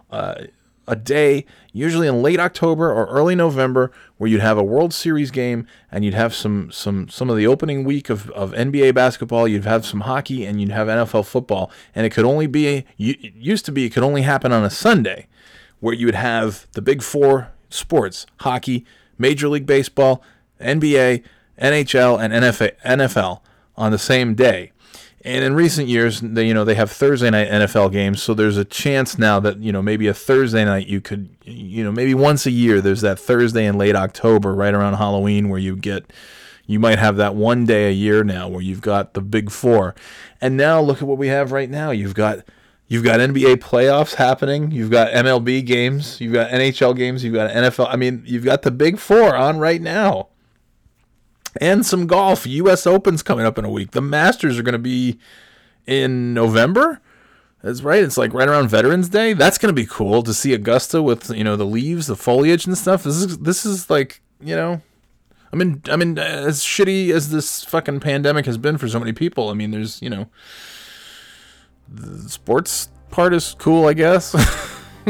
Uh, 0.09 0.45
a 0.87 0.95
day, 0.95 1.45
usually 1.73 2.07
in 2.07 2.21
late 2.21 2.39
October 2.39 2.91
or 2.91 3.07
early 3.07 3.35
November, 3.35 3.91
where 4.17 4.29
you'd 4.29 4.41
have 4.41 4.57
a 4.57 4.63
World 4.63 4.93
Series 4.93 5.31
game 5.31 5.67
and 5.91 6.05
you'd 6.05 6.13
have 6.13 6.33
some 6.33 6.71
some 6.71 7.09
some 7.09 7.29
of 7.29 7.35
the 7.35 7.45
opening 7.45 7.83
week 7.83 8.09
of, 8.09 8.29
of 8.31 8.51
NBA 8.53 8.95
basketball, 8.95 9.47
you'd 9.47 9.65
have 9.65 9.85
some 9.85 10.01
hockey, 10.01 10.45
and 10.45 10.61
you'd 10.61 10.71
have 10.71 10.87
NFL 10.87 11.25
football. 11.25 11.69
And 11.93 12.05
it 12.05 12.11
could 12.11 12.25
only 12.25 12.47
be 12.47 12.67
it 12.67 12.85
used 12.97 13.65
to 13.65 13.71
be 13.71 13.85
it 13.85 13.89
could 13.89 14.03
only 14.03 14.21
happen 14.21 14.53
on 14.53 14.63
a 14.63 14.69
Sunday, 14.69 15.27
where 15.81 15.93
you 15.93 16.05
would 16.05 16.15
have 16.15 16.67
the 16.71 16.81
big 16.81 17.01
four 17.01 17.51
sports: 17.69 18.25
hockey, 18.39 18.85
Major 19.17 19.49
League 19.49 19.65
Baseball, 19.65 20.23
NBA, 20.61 21.23
NHL, 21.61 22.19
and 22.19 22.33
NFL 22.33 23.41
on 23.75 23.91
the 23.91 23.99
same 23.99 24.35
day. 24.35 24.71
And 25.23 25.43
in 25.43 25.55
recent 25.55 25.87
years, 25.87 26.21
they, 26.21 26.47
you 26.47 26.53
know, 26.53 26.63
they 26.63 26.75
have 26.75 26.91
Thursday 26.91 27.29
night 27.29 27.49
NFL 27.49 27.91
games, 27.91 28.21
so 28.21 28.33
there's 28.33 28.57
a 28.57 28.65
chance 28.65 29.17
now 29.17 29.39
that 29.39 29.57
you 29.57 29.71
know 29.71 29.81
maybe 29.81 30.07
a 30.07 30.13
Thursday 30.13 30.63
night 30.63 30.87
you 30.87 31.01
could, 31.01 31.29
you 31.43 31.83
know, 31.83 31.91
maybe 31.91 32.13
once 32.13 32.45
a 32.45 32.51
year 32.51 32.81
there's 32.81 33.01
that 33.01 33.17
Thursday 33.17 33.65
in 33.65 33.77
late 33.77 33.95
October, 33.95 34.53
right 34.53 34.73
around 34.73 34.93
Halloween, 34.93 35.49
where 35.49 35.59
you 35.59 35.75
get, 35.75 36.13
you 36.67 36.79
might 36.79 36.99
have 36.99 37.17
that 37.17 37.33
one 37.33 37.65
day 37.65 37.89
a 37.89 37.91
year 37.91 38.23
now 38.23 38.47
where 38.47 38.61
you've 38.61 38.81
got 38.81 39.15
the 39.15 39.21
big 39.21 39.49
four, 39.49 39.95
and 40.39 40.55
now 40.55 40.79
look 40.79 41.01
at 41.01 41.07
what 41.07 41.17
we 41.17 41.29
have 41.29 41.51
right 41.51 41.69
now. 41.69 41.89
You've 41.89 42.13
got, 42.13 42.45
you've 42.87 43.03
got 43.03 43.19
NBA 43.19 43.55
playoffs 43.55 44.13
happening, 44.13 44.69
you've 44.69 44.91
got 44.91 45.11
MLB 45.11 45.65
games, 45.65 46.21
you've 46.21 46.33
got 46.33 46.51
NHL 46.51 46.95
games, 46.95 47.23
you've 47.23 47.33
got 47.33 47.49
NFL. 47.49 47.87
I 47.89 47.95
mean, 47.95 48.21
you've 48.27 48.45
got 48.45 48.61
the 48.61 48.71
big 48.71 48.99
four 48.99 49.35
on 49.35 49.57
right 49.57 49.81
now 49.81 50.27
and 51.61 51.85
some 51.85 52.07
golf. 52.07 52.45
U.S. 52.45 52.87
Open's 52.87 53.23
coming 53.23 53.45
up 53.45 53.57
in 53.57 53.65
a 53.65 53.69
week. 53.69 53.91
The 53.91 54.01
Masters 54.01 54.57
are 54.57 54.63
going 54.63 54.73
to 54.73 54.79
be 54.79 55.19
in 55.85 56.33
November. 56.33 57.01
That's 57.63 57.81
right. 57.81 58.03
It's 58.03 58.17
like 58.17 58.33
right 58.33 58.47
around 58.47 58.69
Veterans 58.69 59.09
Day. 59.09 59.33
That's 59.33 59.57
going 59.57 59.73
to 59.73 59.81
be 59.81 59.85
cool 59.85 60.21
to 60.23 60.33
see 60.33 60.53
Augusta 60.53 61.01
with 61.01 61.29
you 61.31 61.43
know 61.43 61.55
the 61.55 61.65
leaves, 61.65 62.07
the 62.07 62.15
foliage, 62.15 62.65
and 62.65 62.77
stuff. 62.77 63.03
This 63.03 63.15
is 63.15 63.39
this 63.39 63.65
is 63.65 63.89
like 63.89 64.21
you 64.39 64.55
know. 64.55 64.81
I 65.51 65.55
mean, 65.55 65.81
I 65.89 65.95
mean, 65.95 66.19
as 66.19 66.61
shitty 66.61 67.11
as 67.11 67.31
this 67.31 67.63
fucking 67.63 68.01
pandemic 68.01 68.45
has 68.45 68.57
been 68.57 68.77
for 68.77 68.89
so 68.89 68.99
many 68.99 69.13
people, 69.13 69.49
I 69.49 69.53
mean, 69.53 69.71
there's, 69.71 70.01
you 70.01 70.09
know, 70.09 70.27
the 71.87 72.29
sports 72.29 72.89
part 73.11 73.33
is 73.33 73.55
cool, 73.57 73.87
I 73.87 73.93
guess. 73.93 74.35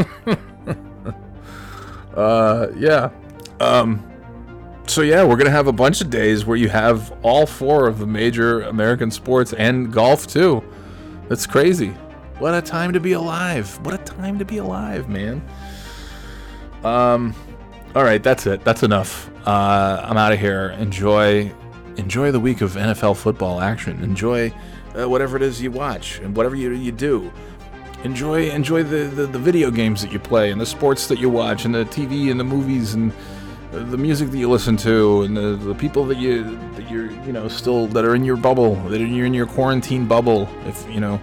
uh, 2.16 2.67
yeah. 2.77 3.09
Um, 3.59 4.08
so 4.88 5.02
yeah, 5.02 5.24
we're 5.24 5.36
gonna 5.36 5.50
have 5.50 5.68
a 5.68 5.74
bunch 5.74 6.02
of 6.02 6.10
days 6.10 6.46
where 6.46 6.58
you 6.58 6.70
have 6.70 7.14
all 7.22 7.46
four 7.46 7.88
of 7.88 8.00
the 8.00 8.08
major 8.08 8.62
American 8.62 9.12
sports 9.12 9.54
and 9.54 9.92
golf 9.92 10.28
too. 10.28 10.64
That's 11.30 11.46
crazy. 11.46 11.90
What 12.40 12.54
a 12.54 12.62
time 12.62 12.94
to 12.94 13.00
be 13.00 13.14
alive. 13.14 13.80
What 13.86 13.94
a 13.94 13.98
time 13.98 14.40
to 14.40 14.46
be 14.46 14.58
alive, 14.58 15.10
man. 15.10 15.42
Um 16.84 17.36
all 17.96 18.04
right, 18.04 18.22
that's 18.22 18.46
it. 18.46 18.64
That's 18.64 18.84
enough. 18.84 19.30
Uh, 19.48 20.02
I'm 20.04 20.18
out 20.18 20.32
of 20.32 20.40
here. 20.40 20.70
Enjoy 20.78 21.52
enjoy 21.96 22.32
the 22.32 22.40
week 22.40 22.62
of 22.62 22.74
NFL 22.74 23.18
football 23.18 23.60
action. 23.60 24.04
Enjoy 24.04 24.54
uh, 24.96 25.10
whatever 25.10 25.36
it 25.36 25.42
is 25.42 25.62
you 25.62 25.72
watch 25.72 26.20
and 26.20 26.36
whatever 26.36 26.56
you 26.56 26.72
you 26.74 26.92
do. 26.92 27.32
Enjoy 28.04 28.50
enjoy 28.52 28.84
the, 28.84 29.06
the 29.06 29.26
the 29.26 29.40
video 29.40 29.72
games 29.72 30.02
that 30.02 30.12
you 30.12 30.20
play 30.20 30.52
and 30.52 30.62
the 30.62 30.66
sports 30.66 31.08
that 31.08 31.18
you 31.18 31.30
watch 31.30 31.66
and 31.66 31.74
the 31.74 31.86
TV 31.86 32.30
and 32.30 32.40
the 32.40 32.44
movies 32.44 32.94
and 32.94 33.12
the 33.72 33.98
music 33.98 34.30
that 34.32 34.38
you 34.38 34.50
listen 34.50 34.78
to 34.78 35.24
and 35.24 35.36
the, 35.36 35.56
the 35.56 35.76
people 35.76 36.06
that 36.06 36.18
you 36.18 36.44
that 36.76 36.90
you're 36.90 37.12
you 37.24 37.34
know 37.34 37.48
still 37.48 37.88
that 37.88 38.06
are 38.06 38.16
in 38.16 38.24
your 38.24 38.38
bubble 38.38 38.76
that 38.90 39.00
you're 39.00 39.26
in 39.26 39.34
your 39.34 39.46
quarantine 39.46 40.08
bubble 40.08 40.50
if 40.66 40.90
you 40.90 41.00
know 41.00 41.20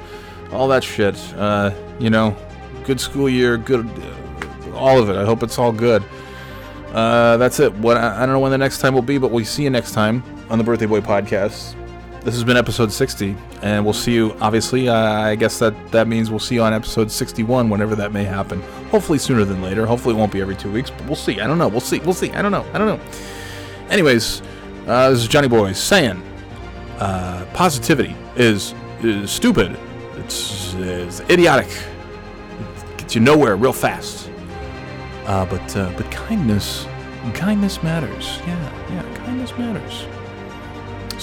all 0.52 0.68
that 0.68 0.84
shit. 0.84 1.16
Uh, 1.34 1.72
you 1.98 2.10
know 2.10 2.36
good 2.84 3.00
school 3.00 3.28
year 3.28 3.56
good 3.56 3.86
uh, 3.86 4.76
all 4.76 4.98
of 4.98 5.08
it. 5.08 5.16
I 5.16 5.24
hope 5.24 5.42
it's 5.42 5.58
all 5.58 5.72
good. 5.72 6.04
Uh, 6.92 7.36
that's 7.38 7.58
it. 7.60 7.72
What 7.74 7.96
I, 7.96 8.16
I 8.16 8.20
don't 8.20 8.34
know 8.34 8.40
when 8.40 8.52
the 8.52 8.58
next 8.58 8.78
time 8.78 8.94
will 8.94 9.02
be 9.02 9.18
but 9.18 9.30
we'll 9.30 9.44
see 9.44 9.64
you 9.64 9.70
next 9.70 9.92
time 9.92 10.22
on 10.50 10.58
the 10.58 10.64
birthday 10.64 10.86
boy 10.86 11.00
podcast 11.00 11.74
this 12.24 12.32
has 12.32 12.42
been 12.42 12.56
episode 12.56 12.90
60 12.90 13.36
and 13.60 13.84
we'll 13.84 13.92
see 13.92 14.14
you 14.14 14.34
obviously 14.40 14.88
uh, 14.88 14.94
i 14.94 15.34
guess 15.34 15.58
that 15.58 15.74
that 15.90 16.08
means 16.08 16.30
we'll 16.30 16.38
see 16.38 16.54
you 16.54 16.62
on 16.62 16.72
episode 16.72 17.10
61 17.10 17.68
whenever 17.68 17.94
that 17.94 18.12
may 18.12 18.24
happen. 18.24 18.62
Hopefully 18.90 19.18
sooner 19.18 19.44
than 19.44 19.60
later. 19.60 19.84
Hopefully 19.84 20.14
it 20.14 20.18
won't 20.18 20.32
be 20.32 20.40
every 20.40 20.56
two 20.56 20.72
weeks 20.72 20.88
but 20.90 21.04
we'll 21.06 21.16
see. 21.16 21.40
I 21.40 21.46
don't 21.46 21.58
know. 21.58 21.68
We'll 21.68 21.80
see. 21.80 21.98
We'll 21.98 22.14
see. 22.14 22.30
I 22.32 22.40
don't 22.40 22.52
know. 22.52 22.64
I 22.72 22.78
don't 22.78 22.86
know. 22.86 23.00
Anyways 23.90 24.40
uh, 24.86 25.10
this 25.10 25.20
is 25.20 25.28
johnny 25.28 25.48
boy 25.48 25.72
saying 25.72 26.22
uh, 26.98 27.44
positivity 27.52 28.16
is, 28.36 28.74
is 29.02 29.30
stupid. 29.30 29.76
It's, 30.16 30.74
it's 30.74 31.20
idiotic. 31.28 31.68
It 31.68 32.98
gets 32.98 33.14
you 33.14 33.20
nowhere 33.20 33.56
real 33.56 33.72
fast. 33.72 34.30
Uh, 35.26 35.44
but 35.44 35.76
uh, 35.76 35.92
but 35.96 36.10
kindness 36.10 36.86
kindness 37.34 37.82
matters. 37.82 38.38
Yeah 38.46 38.88
yeah 38.90 39.16
kindness 39.16 39.52
matters. 39.58 40.06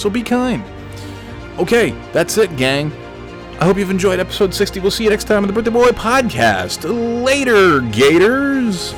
So 0.00 0.08
be 0.08 0.22
kind 0.22 0.62
Okay, 1.58 1.90
that's 2.12 2.38
it, 2.38 2.56
gang. 2.56 2.90
I 3.60 3.64
hope 3.64 3.76
you've 3.76 3.90
enjoyed 3.90 4.18
episode 4.18 4.52
60. 4.52 4.80
We'll 4.80 4.90
see 4.90 5.04
you 5.04 5.10
next 5.10 5.24
time 5.24 5.44
on 5.44 5.46
the 5.46 5.52
Birthday 5.52 5.70
Boy 5.70 5.90
podcast. 5.90 6.82
Later, 7.24 7.80
Gators. 7.92 8.92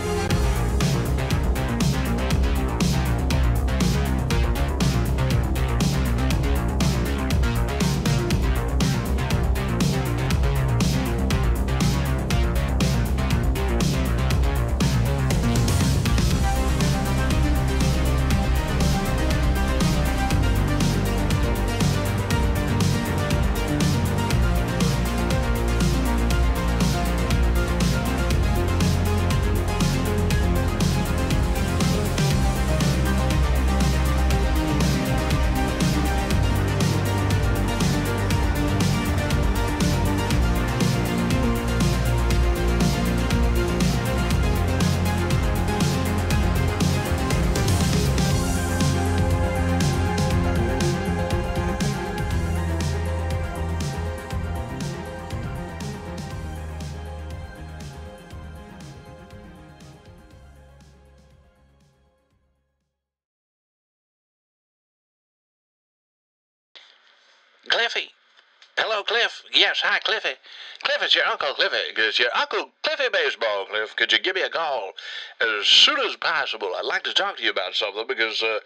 Cliffy. 70.05 70.35
Cliff, 70.83 70.99
it's 71.01 71.15
your 71.15 71.25
Uncle 71.25 71.55
Cliffy. 71.55 71.77
It's 71.97 72.19
your 72.19 72.29
Uncle 72.35 72.71
Cliffy 72.83 73.09
Baseball, 73.11 73.67
Cliff. 73.71 73.97
Could 73.97 74.13
you 74.13 74.19
give 74.19 74.37
me 74.37 74.43
a 74.43 74.51
call 74.51 74.93
as 75.41 75.67
soon 75.67 75.99
as 76.01 76.15
possible? 76.17 76.73
I'd 76.77 76.85
like 76.85 77.05
to 77.05 77.15
talk 77.15 77.39
to 77.39 77.43
you 77.43 77.51
about 77.51 77.75
something 77.75 78.07
because, 78.07 78.43
uh, 78.43 78.59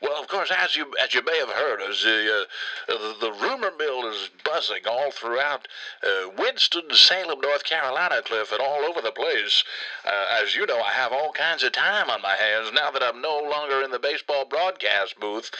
well, 0.00 0.20
of 0.20 0.28
course, 0.28 0.52
as 0.56 0.76
you 0.76 0.86
as 1.02 1.14
you 1.14 1.22
may 1.24 1.38
have 1.38 1.50
heard, 1.50 1.80
as 1.82 2.02
the, 2.02 2.46
uh, 2.88 2.92
the, 2.92 3.26
the 3.26 3.32
rumor 3.32 3.70
mill 3.78 4.08
is 4.10 4.30
buzzing 4.44 4.86
all 4.88 5.10
throughout 5.10 5.66
uh, 6.02 6.30
Winston, 6.38 6.84
Salem, 6.92 7.40
North 7.40 7.64
Carolina, 7.64 8.22
Cliff, 8.24 8.52
and 8.52 8.60
all 8.60 8.84
over 8.84 9.00
the 9.00 9.12
place. 9.12 9.64
Uh, 10.04 10.40
as 10.42 10.54
you 10.54 10.66
know, 10.66 10.80
I 10.80 10.90
have 10.92 11.12
all 11.12 11.32
kinds 11.32 11.62
of 11.62 11.72
time 11.72 12.10
on 12.10 12.22
my 12.22 12.34
hands 12.34 12.72
now 12.72 12.90
that 12.90 13.02
I'm 13.02 13.20
no 13.20 13.38
longer 13.38 13.82
in 13.82 13.90
the 13.90 13.98
baseball 13.98 14.44
broadcast 14.44 15.18
booth. 15.18 15.50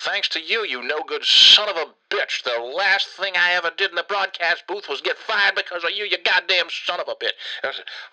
Thanks 0.00 0.28
to 0.30 0.40
you, 0.40 0.64
you 0.64 0.82
no 0.82 1.02
good 1.06 1.26
son 1.26 1.68
of 1.68 1.76
a 1.76 1.84
bitch. 2.08 2.42
The 2.42 2.58
last 2.58 3.08
thing 3.08 3.34
I 3.36 3.52
ever 3.52 3.70
did 3.76 3.90
in 3.90 3.96
the 3.96 4.02
broadcast 4.08 4.66
booth 4.66 4.88
was 4.88 5.02
get 5.02 5.18
fired 5.18 5.54
because 5.54 5.84
of 5.84 5.90
you, 5.90 6.04
you 6.04 6.16
goddamn 6.24 6.68
son 6.70 7.00
of 7.00 7.08
a 7.08 7.14
bitch. 7.14 7.36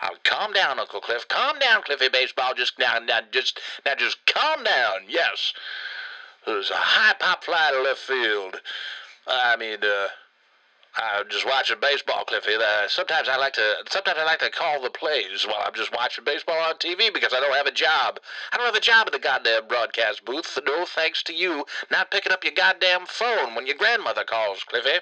I'll 0.01 0.17
calm 0.25 0.51
down, 0.51 0.80
Uncle 0.80 0.99
Cliff. 0.99 1.25
Calm 1.30 1.57
down, 1.59 1.83
Cliffy 1.83 2.09
Baseball. 2.09 2.53
Just 2.56 2.77
now, 2.77 2.99
now, 2.99 3.22
just 3.31 3.61
now, 3.85 3.95
just 3.95 4.17
calm 4.25 4.65
down. 4.65 5.03
Yes, 5.07 5.53
there's 6.48 6.72
a 6.72 6.76
high 6.76 7.14
pop 7.19 7.43
fly 7.43 7.72
to 7.72 7.82
left 7.82 8.00
field. 8.00 8.56
I 9.27 9.58
mean, 9.58 9.77
uh, 9.84 10.08
I'm 10.98 11.30
just 11.30 11.45
watching 11.45 11.77
baseball, 11.80 12.26
Cliffy. 12.26 12.56
Uh, 12.56 12.88
sometimes 12.88 13.30
I 13.30 13.38
like 13.38 13.53
to 13.53 13.76
sometimes 13.88 14.17
I 14.19 14.26
like 14.26 14.40
to 14.40 14.50
call 14.50 14.82
the 14.82 14.90
plays 14.90 15.45
while 15.45 15.61
I'm 15.64 15.74
just 15.76 15.93
watching 15.93 16.24
baseball 16.24 16.58
on 16.58 16.76
TV 16.76 17.14
because 17.14 17.34
I 17.35 17.40
don't 17.40 17.56
have 17.56 17.67
a 17.67 17.72
job. 17.72 18.19
I 18.51 18.58
don't 18.58 18.66
have 18.66 18.76
a 18.76 18.80
job 18.80 19.06
at 19.06 19.14
the 19.14 19.19
goddamn 19.19 19.67
broadcast 19.67 20.26
booth. 20.26 20.58
No 20.66 20.85
thanks 20.85 21.22
to 21.24 21.35
you 21.35 21.66
not 21.92 22.09
picking 22.09 22.32
up 22.32 22.43
your 22.43 22.53
goddamn 22.53 23.06
phone 23.06 23.53
when 23.53 23.67
your 23.67 23.76
grandmother 23.76 24.24
calls, 24.24 24.64
Cliffy. 24.64 25.00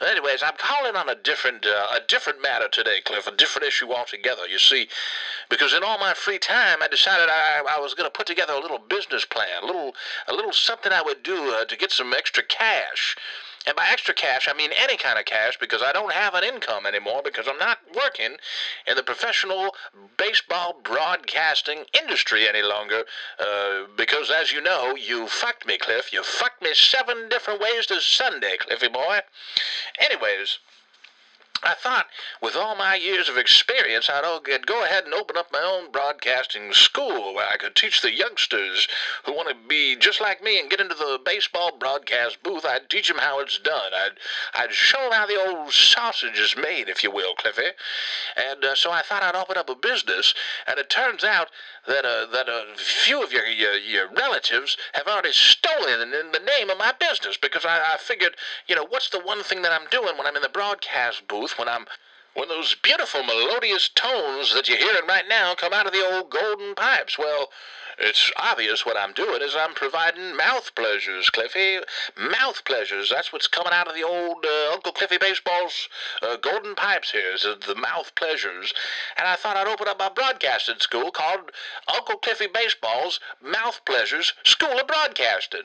Anyways, 0.00 0.44
I'm 0.44 0.56
calling 0.56 0.94
on 0.94 1.08
a 1.08 1.16
different 1.16 1.66
uh, 1.66 1.88
a 1.96 2.00
different 2.06 2.40
matter 2.40 2.68
today, 2.68 3.00
Cliff. 3.04 3.26
A 3.26 3.34
different 3.34 3.66
issue 3.66 3.90
altogether. 3.90 4.46
You 4.46 4.60
see, 4.60 4.88
because 5.48 5.74
in 5.74 5.82
all 5.82 5.98
my 5.98 6.14
free 6.14 6.38
time, 6.38 6.82
I 6.82 6.88
decided 6.88 7.28
I, 7.28 7.64
I 7.68 7.80
was 7.80 7.94
going 7.94 8.06
to 8.08 8.16
put 8.16 8.28
together 8.28 8.52
a 8.52 8.60
little 8.60 8.78
business 8.78 9.24
plan, 9.24 9.64
a 9.64 9.66
little 9.66 9.94
a 10.28 10.32
little 10.32 10.52
something 10.52 10.92
I 10.92 11.02
would 11.02 11.24
do 11.24 11.52
uh, 11.52 11.64
to 11.64 11.76
get 11.76 11.90
some 11.90 12.14
extra 12.14 12.44
cash. 12.44 13.16
And 13.66 13.76
by 13.76 13.88
extra 13.90 14.14
cash, 14.14 14.48
I 14.48 14.56
mean 14.56 14.70
any 14.74 14.96
kind 14.96 15.18
of 15.18 15.26
cash 15.26 15.58
because 15.58 15.82
I 15.82 15.92
don't 15.92 16.12
have 16.12 16.34
an 16.34 16.44
income 16.44 16.86
anymore 16.86 17.20
because 17.22 17.46
I'm 17.46 17.58
not 17.58 17.78
working 17.94 18.36
in 18.86 18.96
the 18.96 19.02
professional 19.02 19.74
baseball 20.16 20.80
broadcasting 20.82 21.84
industry 22.00 22.48
any 22.48 22.62
longer. 22.62 23.04
Uh, 23.38 23.82
because, 23.96 24.30
as 24.30 24.50
you 24.50 24.62
know, 24.62 24.94
you 24.96 25.26
fucked 25.26 25.66
me, 25.66 25.76
Cliff. 25.76 26.12
You 26.12 26.22
fucked 26.22 26.62
me 26.62 26.70
seven 26.72 27.28
different 27.28 27.60
ways 27.60 27.86
to 27.86 28.00
Sunday, 28.00 28.56
Cliffy 28.58 28.88
boy. 28.88 29.20
Anyways. 29.98 30.58
I 31.62 31.74
thought, 31.74 32.06
with 32.40 32.56
all 32.56 32.74
my 32.74 32.94
years 32.94 33.28
of 33.28 33.36
experience, 33.36 34.08
I'd 34.08 34.66
go 34.66 34.82
ahead 34.82 35.04
and 35.04 35.12
open 35.12 35.36
up 35.36 35.52
my 35.52 35.60
own 35.60 35.92
broadcasting 35.92 36.72
school 36.72 37.34
where 37.34 37.46
I 37.46 37.58
could 37.58 37.76
teach 37.76 38.00
the 38.00 38.14
youngsters 38.14 38.88
who 39.24 39.34
want 39.34 39.50
to 39.50 39.68
be 39.68 39.94
just 39.96 40.22
like 40.22 40.42
me 40.42 40.58
and 40.58 40.70
get 40.70 40.80
into 40.80 40.94
the 40.94 41.20
baseball 41.22 41.76
broadcast 41.76 42.42
booth. 42.42 42.64
I'd 42.64 42.88
teach 42.88 43.08
them 43.08 43.18
how 43.18 43.40
it's 43.40 43.58
done. 43.58 43.92
I'd, 43.94 44.12
I'd 44.54 44.72
show 44.72 45.00
them 45.02 45.12
how 45.12 45.26
the 45.26 45.38
old 45.38 45.72
sausage 45.72 46.38
is 46.38 46.56
made, 46.56 46.88
if 46.88 47.04
you 47.04 47.10
will, 47.10 47.34
Cliffy. 47.34 47.70
And 48.36 48.64
uh, 48.64 48.74
so 48.74 48.90
I 48.90 49.02
thought 49.02 49.22
I'd 49.22 49.34
open 49.34 49.58
up 49.58 49.68
a 49.68 49.74
business, 49.74 50.34
and 50.66 50.78
it 50.78 50.88
turns 50.88 51.24
out 51.24 51.48
that, 51.86 52.06
uh, 52.06 52.26
that 52.32 52.48
a 52.48 52.64
few 52.76 53.22
of 53.22 53.32
your, 53.32 53.46
your, 53.46 53.74
your 53.74 54.08
relatives 54.12 54.78
have 54.94 55.06
already 55.06 55.32
stolen 55.32 56.00
in 56.00 56.32
the 56.32 56.40
name 56.40 56.70
of 56.70 56.78
my 56.78 56.92
business 56.98 57.36
because 57.36 57.64
I, 57.64 57.94
I 57.94 57.96
figured, 57.98 58.36
you 58.66 58.76
know, 58.76 58.86
what's 58.88 59.10
the 59.10 59.20
one 59.20 59.42
thing 59.42 59.62
that 59.62 59.72
I'm 59.72 59.88
doing 59.90 60.16
when 60.16 60.26
I'm 60.26 60.36
in 60.36 60.42
the 60.42 60.48
broadcast 60.48 61.28
booth? 61.28 61.49
When 61.58 61.68
I'm 61.68 61.86
when 62.34 62.48
those 62.48 62.76
beautiful 62.82 63.24
melodious 63.24 63.88
tones 63.88 64.54
that 64.54 64.68
you're 64.68 64.78
hearing 64.78 65.06
right 65.08 65.24
now 65.28 65.54
come 65.54 65.72
out 65.72 65.86
of 65.86 65.92
the 65.92 66.06
old 66.12 66.30
golden 66.30 66.74
pipes. 66.76 67.18
Well, 67.18 67.48
it's 68.00 68.32
obvious 68.36 68.86
what 68.86 68.96
I'm 68.96 69.12
doing 69.12 69.42
is 69.42 69.54
I'm 69.54 69.74
providing 69.74 70.36
mouth 70.36 70.74
pleasures, 70.74 71.28
Cliffy. 71.30 71.78
Mouth 72.18 72.64
pleasures. 72.64 73.10
That's 73.14 73.32
what's 73.32 73.46
coming 73.46 73.72
out 73.72 73.88
of 73.88 73.94
the 73.94 74.02
old 74.02 74.44
uh, 74.44 74.72
Uncle 74.72 74.92
Cliffy 74.92 75.18
Baseball's 75.18 75.88
uh, 76.22 76.36
golden 76.36 76.74
pipes 76.74 77.10
here, 77.10 77.34
is 77.34 77.42
the 77.42 77.74
mouth 77.74 78.10
pleasures. 78.14 78.72
And 79.18 79.28
I 79.28 79.36
thought 79.36 79.56
I'd 79.56 79.66
open 79.66 79.86
up 79.86 79.98
my 79.98 80.08
broadcasting 80.08 80.78
school 80.78 81.10
called 81.10 81.52
Uncle 81.94 82.16
Cliffy 82.16 82.46
Baseball's 82.46 83.20
Mouth 83.42 83.80
Pleasures 83.84 84.32
School 84.44 84.78
of 84.78 84.86
Broadcasting. 84.86 85.62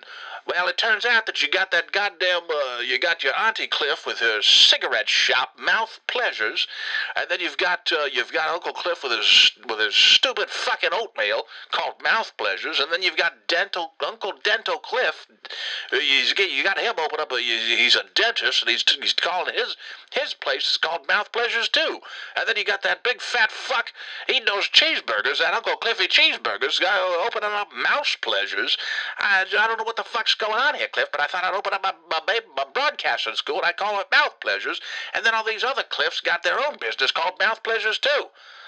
Well, 0.48 0.68
it 0.68 0.78
turns 0.78 1.06
out 1.06 1.26
that 1.26 1.42
you 1.42 1.50
got 1.50 1.72
that 1.72 1.92
goddamn, 1.92 2.42
uh, 2.50 2.80
you 2.82 3.00
got 3.00 3.24
your 3.24 3.34
Auntie 3.40 3.68
Cliff 3.68 4.06
with 4.06 4.20
her 4.20 4.42
cigarette 4.42 5.10
shop, 5.10 5.58
Mouth 5.58 6.00
Pleasures, 6.08 6.68
and 7.16 7.28
then 7.30 7.40
you've 7.40 7.58
got, 7.58 7.92
uh, 7.92 8.06
you've 8.12 8.32
got 8.32 8.50
Uncle 8.50 8.74
Cliff 8.74 9.04
with 9.04 9.14
his, 9.14 9.52
with 9.68 9.80
his 9.80 9.96
stupid 9.96 10.50
fucking 10.50 10.92
oatmeal 10.94 11.44
called 11.72 11.96
Mouth 12.04 12.25
mouth 12.26 12.38
pleasures, 12.38 12.80
and 12.80 12.92
then 12.92 13.02
you've 13.02 13.18
got 13.18 13.48
dental 13.48 13.94
Uncle 14.06 14.34
Dental 14.44 14.78
Cliff. 14.78 15.28
Uh, 15.92 16.00
he's, 16.00 16.34
you 16.38 16.64
got 16.64 16.80
him 16.80 16.94
open 16.98 17.20
up. 17.20 17.32
Uh, 17.32 17.36
a, 17.36 17.40
he's 17.40 17.96
a 17.96 18.04
dentist, 18.16 18.62
and 18.62 18.70
he's 18.70 18.84
he's 19.02 19.14
calling 19.14 19.54
his 19.54 19.76
his 20.12 20.34
place 20.34 20.72
is 20.72 20.78
called 20.78 21.08
Mouth 21.08 21.32
Pleasures 21.32 21.70
too. 21.70 22.00
And 22.36 22.48
then 22.48 22.58
you 22.58 22.66
got 22.66 22.82
that 22.84 23.04
big 23.04 23.22
fat 23.22 23.52
fuck 23.52 23.92
eating 24.30 24.46
those 24.46 24.68
cheeseburgers, 24.70 25.40
that 25.40 25.54
Uncle 25.54 25.76
Cliffy 25.78 26.08
cheeseburgers, 26.08 26.82
guy 26.82 27.26
opening 27.26 27.50
up 27.52 27.70
Mouse 27.76 28.16
Pleasures. 28.22 28.78
I, 29.18 29.46
I 29.58 29.68
don't 29.68 29.78
know 29.78 29.84
what 29.84 29.98
the 29.98 30.04
fuck's 30.04 30.36
going 30.36 30.60
on 30.60 30.76
here, 30.76 30.88
Cliff, 30.92 31.10
but 31.12 31.22
I 31.22 31.28
thought 31.28 31.44
I'd 31.44 31.56
open 31.56 31.74
up 31.74 31.84
my 31.84 31.94
my, 32.10 32.40
my 32.56 32.66
broadcasting 32.74 33.36
school, 33.36 33.58
and 33.58 33.66
I 33.66 33.72
call 33.72 34.00
it 34.00 34.08
Mouth 34.12 34.40
Pleasures, 34.40 34.82
and 35.14 35.26
then 35.26 35.36
all 35.36 35.46
these 35.46 35.64
other 35.64 35.84
Cliffs 35.84 36.22
got 36.22 36.44
their 36.44 36.60
own 36.60 36.78
business 36.80 37.12
called 37.12 37.40
Mouth 37.40 37.64
Pleasures 37.64 38.00
too. 38.00 38.26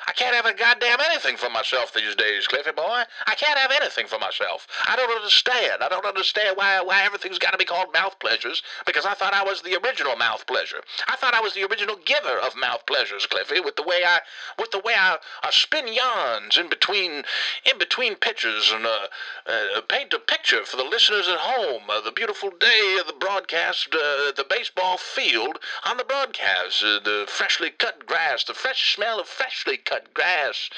I 0.08 0.14
can't 0.14 0.34
have 0.34 0.46
a 0.46 0.54
goddamn 0.54 1.00
anything 1.02 1.36
for 1.36 1.50
myself 1.50 1.94
these 1.94 2.16
days, 2.16 2.48
Cliffy 2.48 2.72
boy. 2.72 3.04
I 3.28 3.36
can't 3.36 3.60
have 3.60 3.72
anything 3.72 4.08
for 4.08 4.18
myself. 4.18 4.66
I 4.88 4.96
don't 4.96 5.14
understand. 5.14 5.84
I 5.84 5.90
don't 5.90 6.06
understand 6.06 6.56
why 6.56 6.82
why 6.82 7.04
everything's 7.04 7.38
got 7.40 7.52
to 7.52 7.58
be 7.58 7.66
called 7.66 7.94
mouth 7.94 8.18
pleasures 8.20 8.64
because 8.86 9.06
I 9.06 9.14
thought 9.16 9.34
I 9.34 9.44
was 9.44 9.62
the 9.62 9.78
original 9.84 10.16
mouth 10.16 10.48
pleasure. 10.48 10.82
I 11.08 11.18
thought 11.18 11.34
I 11.34 11.42
was 11.42 11.54
the 11.54 11.64
original 11.66 11.98
giver 12.06 12.40
of 12.40 12.56
mouth 12.56 12.86
pleasures, 12.86 13.26
Cliffy, 13.26 13.60
with 13.60 13.76
the 13.76 13.84
way 13.84 14.04
I 14.06 14.22
with 14.58 14.72
the 14.72 14.80
way 14.80 14.94
I, 14.98 15.18
I 15.44 15.52
spin 15.52 15.94
yarns 15.94 16.58
in 16.58 16.70
between 16.70 17.24
in 17.66 17.78
between 17.78 18.16
pitches 18.16 18.72
and 18.72 18.86
uh, 18.86 19.08
uh, 19.46 19.82
paint 19.90 20.14
a 20.14 20.20
picture 20.20 20.64
for 20.64 20.78
the 20.78 20.84
listeners 20.84 21.28
at 21.28 21.38
home. 21.38 21.84
Uh, 21.90 22.00
the 22.00 22.14
beautiful 22.14 22.50
day 22.50 22.98
of 23.02 23.08
the 23.08 23.14
broadcast, 23.20 23.90
uh, 23.94 24.32
the 24.32 24.46
baseball 24.50 24.98
field 24.98 25.60
on 25.86 25.98
the 25.98 26.06
broadcast, 26.06 26.82
uh, 26.82 27.00
the 27.04 27.26
freshly 27.28 27.72
cut 27.72 28.06
grass, 28.06 28.46
the 28.46 28.54
fresh 28.54 28.96
smell 28.96 29.20
of 29.20 29.28
freshly 29.28 29.76
cut 29.76 29.97
cut 29.98 30.14
grass, 30.14 30.70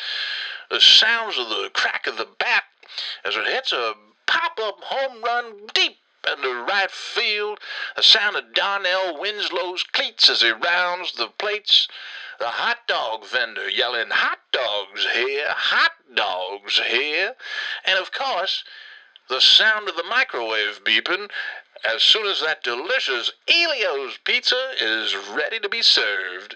the 0.70 0.80
sounds 0.80 1.38
of 1.38 1.50
the 1.50 1.70
crack 1.74 2.08
of 2.08 2.18
the 2.18 2.28
bat 2.40 2.64
as 3.26 3.36
it 3.36 3.46
hits 3.48 3.74
a 3.74 3.94
pop-up 4.26 4.78
home 4.82 5.22
run 5.22 5.68
deep 5.74 5.98
into 6.26 6.64
right 6.64 6.92
field, 6.92 7.60
the 7.98 8.04
sound 8.04 8.36
of 8.38 8.54
Darnell 8.54 9.20
Winslow's 9.20 9.84
cleats 9.84 10.30
as 10.30 10.42
he 10.42 10.52
rounds 10.52 11.14
the 11.14 11.28
plates, 11.38 11.88
the 12.40 12.48
hot 12.48 12.88
dog 12.88 13.26
vendor 13.26 13.70
yelling, 13.70 14.10
hot 14.10 14.40
dogs 14.54 15.06
here, 15.14 15.48
hot 15.48 15.92
dogs 16.16 16.80
here, 16.88 17.34
and 17.86 18.00
of 18.00 18.12
course, 18.12 18.64
the 19.28 19.42
sound 19.42 19.90
of 19.90 19.98
the 19.98 20.04
microwave 20.04 20.82
beeping 20.86 21.30
as 21.84 22.02
soon 22.02 22.26
as 22.26 22.42
that 22.42 22.64
delicious 22.64 23.32
Ellio's 23.50 24.18
pizza 24.24 24.72
is 24.80 25.16
ready 25.34 25.60
to 25.60 25.70
be 25.70 25.82
served. 25.82 26.56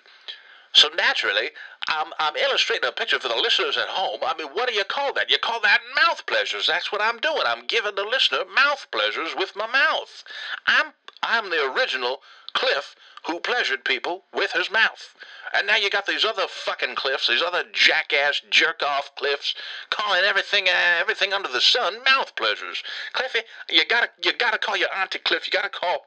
So 0.74 0.90
naturally, 0.98 1.51
I'm, 1.88 2.08
I'm 2.20 2.36
illustrating 2.36 2.88
a 2.88 2.92
picture 2.92 3.20
for 3.20 3.28
the 3.28 3.36
listeners 3.36 3.78
at 3.78 3.88
home. 3.88 4.20
I 4.26 4.36
mean, 4.38 4.48
what 4.53 4.70
do 4.70 4.76
you 4.76 4.84
call 4.84 5.14
that? 5.14 5.30
You 5.30 5.38
call 5.38 5.60
that 5.62 5.82
mouth 5.95 6.26
pleasures. 6.26 6.68
That's 6.68 6.92
what 6.92 7.02
I'm 7.02 7.20
doing. 7.20 7.44
I'm 7.45 7.66
giving 7.68 7.95
the 7.95 8.03
listener 8.03 8.44
mouth 8.56 8.88
pleasures 8.92 9.32
with 9.38 9.53
my 9.56 9.68
mouth. 9.68 10.24
I'm, 10.68 10.94
I'm 11.22 11.50
the 11.50 11.72
original 11.74 12.22
Cliff 12.53 12.95
who 13.26 13.40
pleasured 13.40 13.86
people 13.86 14.24
with 14.34 14.52
his 14.52 14.70
mouth. 14.70 15.16
And 15.53 15.68
now 15.68 15.76
you 15.76 15.90
got 15.90 16.06
these 16.06 16.26
other 16.26 16.48
fucking 16.48 16.95
cliffs, 16.95 17.28
these 17.28 17.42
other 17.42 17.64
jackass 17.72 18.42
jerk-off 18.50 19.16
cliffs, 19.16 19.56
calling 19.90 20.24
everything 20.24 20.68
uh, 20.68 21.00
everything 21.00 21.32
under 21.32 21.50
the 21.50 21.62
sun 21.62 22.03
mouth 22.03 22.36
pleasures. 22.36 22.84
Cliffy, 23.14 23.40
you 23.70 23.86
gotta 23.86 24.10
you 24.24 24.34
gotta 24.34 24.58
call 24.58 24.76
your 24.78 24.94
auntie 24.94 25.20
Cliff. 25.20 25.45
You 25.45 25.52
gotta 25.52 25.70
call 25.70 26.06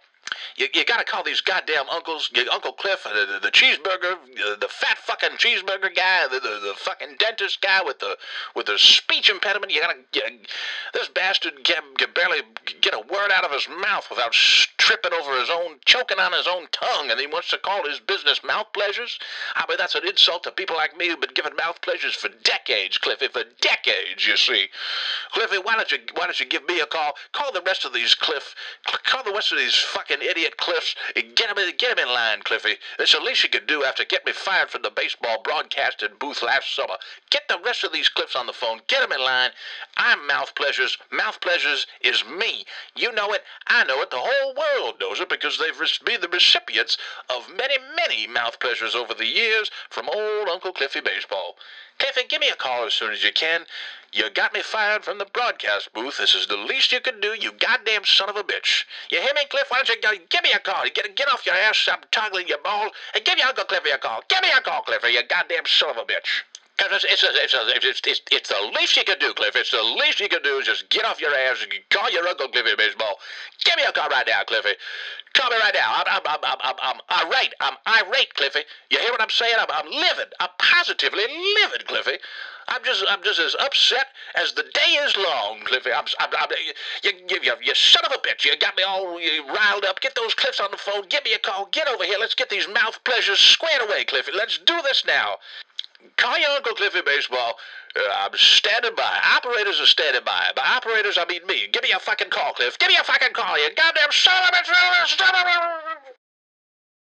you, 0.57 0.67
you 0.75 0.85
gotta 0.85 1.05
call 1.05 1.23
these 1.23 1.41
goddamn 1.41 1.89
uncles, 1.91 2.31
your 2.35 2.47
Uncle 2.53 2.73
Cliff, 2.73 3.07
uh, 3.07 3.13
the, 3.13 3.41
the, 3.41 3.51
cheeseburger, 3.51 4.15
uh, 4.15 4.57
the 4.57 4.69
fat 4.69 4.99
fucking 4.99 5.37
cheeseburger 5.39 5.95
guy, 5.95 6.27
the, 6.29 6.41
the, 6.41 6.61
the, 6.61 6.75
fucking 6.77 7.17
dentist 7.19 7.61
guy 7.61 7.83
with 7.83 7.99
the 7.99 8.17
with 8.55 8.67
the 8.67 8.79
speech 8.79 9.31
impediment. 9.31 9.73
You 9.73 9.81
gotta, 9.81 9.99
you, 10.15 10.23
this 10.95 11.09
bastard 11.09 11.65
can, 11.65 11.83
can 11.97 12.09
barely 12.15 12.39
get 12.81 12.95
a 12.95 13.01
word 13.01 13.31
out 13.33 13.45
of 13.45 13.53
his 13.53 13.69
mouth 13.69 14.07
without 14.11 14.35
tripping 14.87 15.13
over 15.13 15.37
his 15.41 15.51
own, 15.51 15.75
choking 15.85 16.21
on 16.21 16.33
his 16.33 16.47
own 16.47 16.69
tongue, 16.71 17.11
and 17.11 17.19
he 17.19 17.27
wants 17.27 17.51
to 17.51 17.59
call 17.59 17.85
his 17.89 17.99
business 17.99 18.45
mouth 18.45 18.73
pleasures. 18.73 19.19
I 19.57 19.65
mean, 19.69 19.79
that's 19.79 19.97
an 19.97 20.07
insult 20.07 20.45
to 20.45 20.53
people 20.53 20.77
like 20.77 20.97
me 20.97 21.09
who've 21.09 21.21
been 21.21 21.35
giving 21.35 21.57
mouth 21.57 21.83
pleasures 21.83 22.15
for 22.15 22.29
decades, 22.45 22.97
Cliffy, 22.97 23.27
for 23.27 23.43
decades, 23.61 24.25
you 24.25 24.37
see. 24.37 24.69
Cliffy, 25.33 25.59
why 25.59 25.75
don't 25.75 25.91
you 25.91 25.99
why 26.15 26.27
don't 26.27 26.39
you 26.39 26.47
give 26.47 26.65
me 26.69 26.79
a 26.79 26.87
call? 26.87 27.15
Call 27.33 27.51
the 27.51 27.63
rest 27.67 27.85
of 27.85 27.93
these 27.93 28.15
Cliff, 28.15 28.55
call 29.05 29.25
the 29.25 29.33
rest 29.33 29.51
of 29.51 29.59
these 29.59 29.75
fucking 29.75 30.23
idiot 30.23 30.57
Cliffs, 30.57 30.95
and 31.17 31.35
get 31.35 31.49
them 31.49 31.59
in, 31.59 31.75
get 31.77 31.99
'em 31.99 32.07
in 32.07 32.15
line, 32.15 32.43
Cliffy. 32.43 32.77
That's 32.97 33.13
the 33.13 33.21
least 33.21 33.43
you 33.43 33.49
could 33.49 33.67
do 33.67 33.83
after 33.83 34.05
getting 34.05 34.27
me 34.27 34.33
fired 34.33 34.71
from 34.71 34.83
the 34.83 34.91
baseball 34.91 35.43
broadcasting 35.43 36.11
booth 36.21 36.45
last 36.45 36.73
summer. 36.73 36.97
Get 37.31 37.49
the 37.49 37.59
rest 37.59 37.83
of 37.83 37.93
these 37.93 38.09
Cliffs 38.09 38.37
on 38.37 38.47
the 38.47 38.53
phone. 38.53 38.83
Get 38.87 39.01
them 39.01 39.11
in 39.11 39.25
line. 39.25 39.51
I'm 39.97 40.25
Mouth 40.29 40.55
Pleasures. 40.55 40.97
Mouth 41.11 41.41
Pleasures 41.41 41.89
is 42.03 42.25
me. 42.25 42.65
You 42.95 43.11
know 43.11 43.33
it. 43.33 43.43
I 43.67 43.83
know 43.83 44.01
it. 44.03 44.11
The 44.11 44.21
whole 44.21 44.55
world 44.55 44.76
knows 45.01 45.21
it 45.21 45.29
because 45.29 45.59
they've 45.59 46.05
been 46.05 46.21
the 46.21 46.29
recipients 46.29 46.99
of 47.29 47.49
many, 47.57 47.77
many 47.97 48.27
mouth 48.27 48.59
pleasures 48.61 48.95
over 48.95 49.15
the 49.15 49.27
years 49.27 49.71
from 49.91 50.09
old 50.09 50.49
Uncle 50.49 50.73
Cliffy 50.73 51.01
Baseball. 51.01 51.57
Cliffy, 51.99 52.23
give 52.29 52.41
me 52.41 52.49
a 52.49 52.57
call 52.57 52.85
as 52.85 52.93
soon 52.93 53.13
as 53.13 53.25
you 53.25 53.33
can. 53.33 53.63
You 54.13 54.31
got 54.31 54.55
me 54.55 54.63
fired 54.63 55.05
from 55.05 55.19
the 55.19 55.27
broadcast 55.27 55.93
booth. 55.93 56.19
This 56.19 56.35
is 56.35 56.47
the 56.47 56.57
least 56.57 56.93
you 56.93 57.01
can 57.01 57.21
do, 57.21 57.35
you 57.39 57.53
goddamn 57.53 58.05
son 58.05 58.29
of 58.29 58.37
a 58.37 58.43
bitch. 58.43 58.85
You 59.11 59.21
hear 59.21 59.35
me, 59.35 59.43
Cliff? 59.51 59.67
Why 59.69 59.83
don't 59.83 59.89
you 59.89 60.21
give 60.31 60.43
me 60.43 60.53
a 60.55 60.59
call? 60.59 60.85
Get, 60.95 61.17
get 61.17 61.29
off 61.29 61.47
your 61.47 61.55
ass, 61.55 61.77
stop 61.77 62.07
toggling 62.11 62.49
your 62.49 62.59
balls, 62.59 62.93
and 63.15 63.25
give 63.25 63.39
your 63.39 63.49
Uncle 63.49 63.65
Cliffy 63.65 63.91
a 63.91 63.99
call. 63.99 64.23
Give 64.29 64.43
me 64.43 64.49
a 64.57 64.61
call, 64.61 64.83
Cliffy, 64.83 65.09
you 65.09 65.23
goddamn 65.29 65.67
son 65.67 65.91
of 65.91 65.97
a 65.97 66.05
bitch. 66.05 66.43
'Cause 66.79 67.05
It's, 67.05 67.25
it's, 67.25 67.55
it's, 67.55 68.01
it's, 68.07 68.23
it's, 68.33 68.49
the 68.51 68.73
least 68.79 68.97
you 68.99 69.05
can 69.05 69.19
do, 69.19 69.33
Cliff. 69.35 69.57
It's 69.57 69.71
the 69.71 69.83
least 69.83 70.21
you 70.21 70.29
can 70.29 70.43
do 70.43 70.59
is 70.59 70.67
just 70.67 70.91
get 70.91 71.07
off 71.07 71.21
your 71.21 71.35
ass 71.35 71.63
and 71.63 71.73
call 71.91 72.11
your 72.11 72.29
Uncle 72.29 72.49
Cliffy 72.49 72.77
Baseball. 72.77 73.19
Give 73.65 73.77
me 73.77 73.85
a 73.89 73.93
call 73.93 74.09
right 74.11 74.27
now, 74.27 74.43
Cliffy. 74.47 74.75
Call 75.35 75.51
me 75.51 75.57
right 75.57 75.75
now. 75.75 76.03
I'm, 76.05 76.05
I'm, 76.07 76.21
I'm, 76.27 76.39
I'm, 76.45 76.59
I'm, 76.63 76.77
I'm 76.83 77.29
irate. 77.29 77.55
I'm 77.61 77.75
irate, 77.87 78.35
Cliffy. 78.35 78.61
You 78.91 78.99
hear 78.99 79.11
what 79.11 79.23
I'm 79.23 79.31
saying? 79.31 79.55
I'm, 79.59 79.69
I'm 79.71 79.91
livid. 79.91 80.35
I'm 80.41 80.51
positively 80.59 81.25
livid, 81.63 81.87
Cliffy. 81.87 82.19
I'm 82.69 82.83
just, 82.85 83.05
I'm 83.09 83.23
just 83.23 83.39
as 83.41 83.57
upset 83.61 84.09
as 84.35 84.53
the 84.53 84.65
day 84.75 84.93
is 85.01 85.17
long, 85.17 85.61
Cliffy. 85.65 85.93
I'm, 85.93 86.05
I'm, 86.21 86.29
I'm 86.39 86.49
you, 87.05 87.13
you, 87.31 87.39
you, 87.43 87.53
you 87.63 87.75
son 87.75 88.05
of 88.05 88.13
a 88.13 88.19
bitch. 88.19 88.45
You 88.45 88.57
got 88.59 88.77
me 88.77 88.83
all 88.83 89.17
riled 89.17 89.85
up. 89.87 90.01
Get 90.01 90.15
those 90.15 90.35
Cliffs 90.35 90.61
on 90.61 90.71
the 90.73 90.77
phone. 90.77 91.05
Give 91.09 91.25
me 91.25 91.33
a 91.35 91.39
call. 91.39 91.69
Get 91.73 91.89
over 91.89 92.05
here. 92.05 92.19
Let's 92.21 92.35
get 92.35 92.51
these 92.51 92.69
mouth 92.69 92.99
pleasures 93.05 93.39
squared 93.39 93.83
away, 93.89 94.05
Cliffy. 94.05 94.33
Let's 94.37 94.59
do 94.59 94.77
this 94.83 95.05
now. 95.07 95.37
Call 96.17 96.39
your 96.39 96.51
Uncle 96.51 96.75
Cliffy 96.75 97.01
Baseball. 97.05 97.55
Uh, 97.97 98.01
I'm 98.19 98.31
standing 98.35 98.95
by. 98.97 99.19
Operators 99.37 99.81
are 99.81 99.87
standing 99.87 100.23
by. 100.25 100.51
By 100.55 100.63
operators, 100.63 101.19
I 101.19 101.25
mean 101.27 101.47
me. 101.47 101.69
Give 101.73 101.83
me 101.83 101.93
a 101.93 101.99
fucking 101.99 102.31
call, 102.31 102.53
Cliff. 102.53 102.79
Give 102.79 102.89
me 102.89 102.97
a 103.01 103.05
fucking 103.05 103.33
call, 103.33 103.57
you 103.59 103.71
goddamn 103.75 104.13
son 104.13 104.43
of 104.43 104.55
a. 104.55 106.06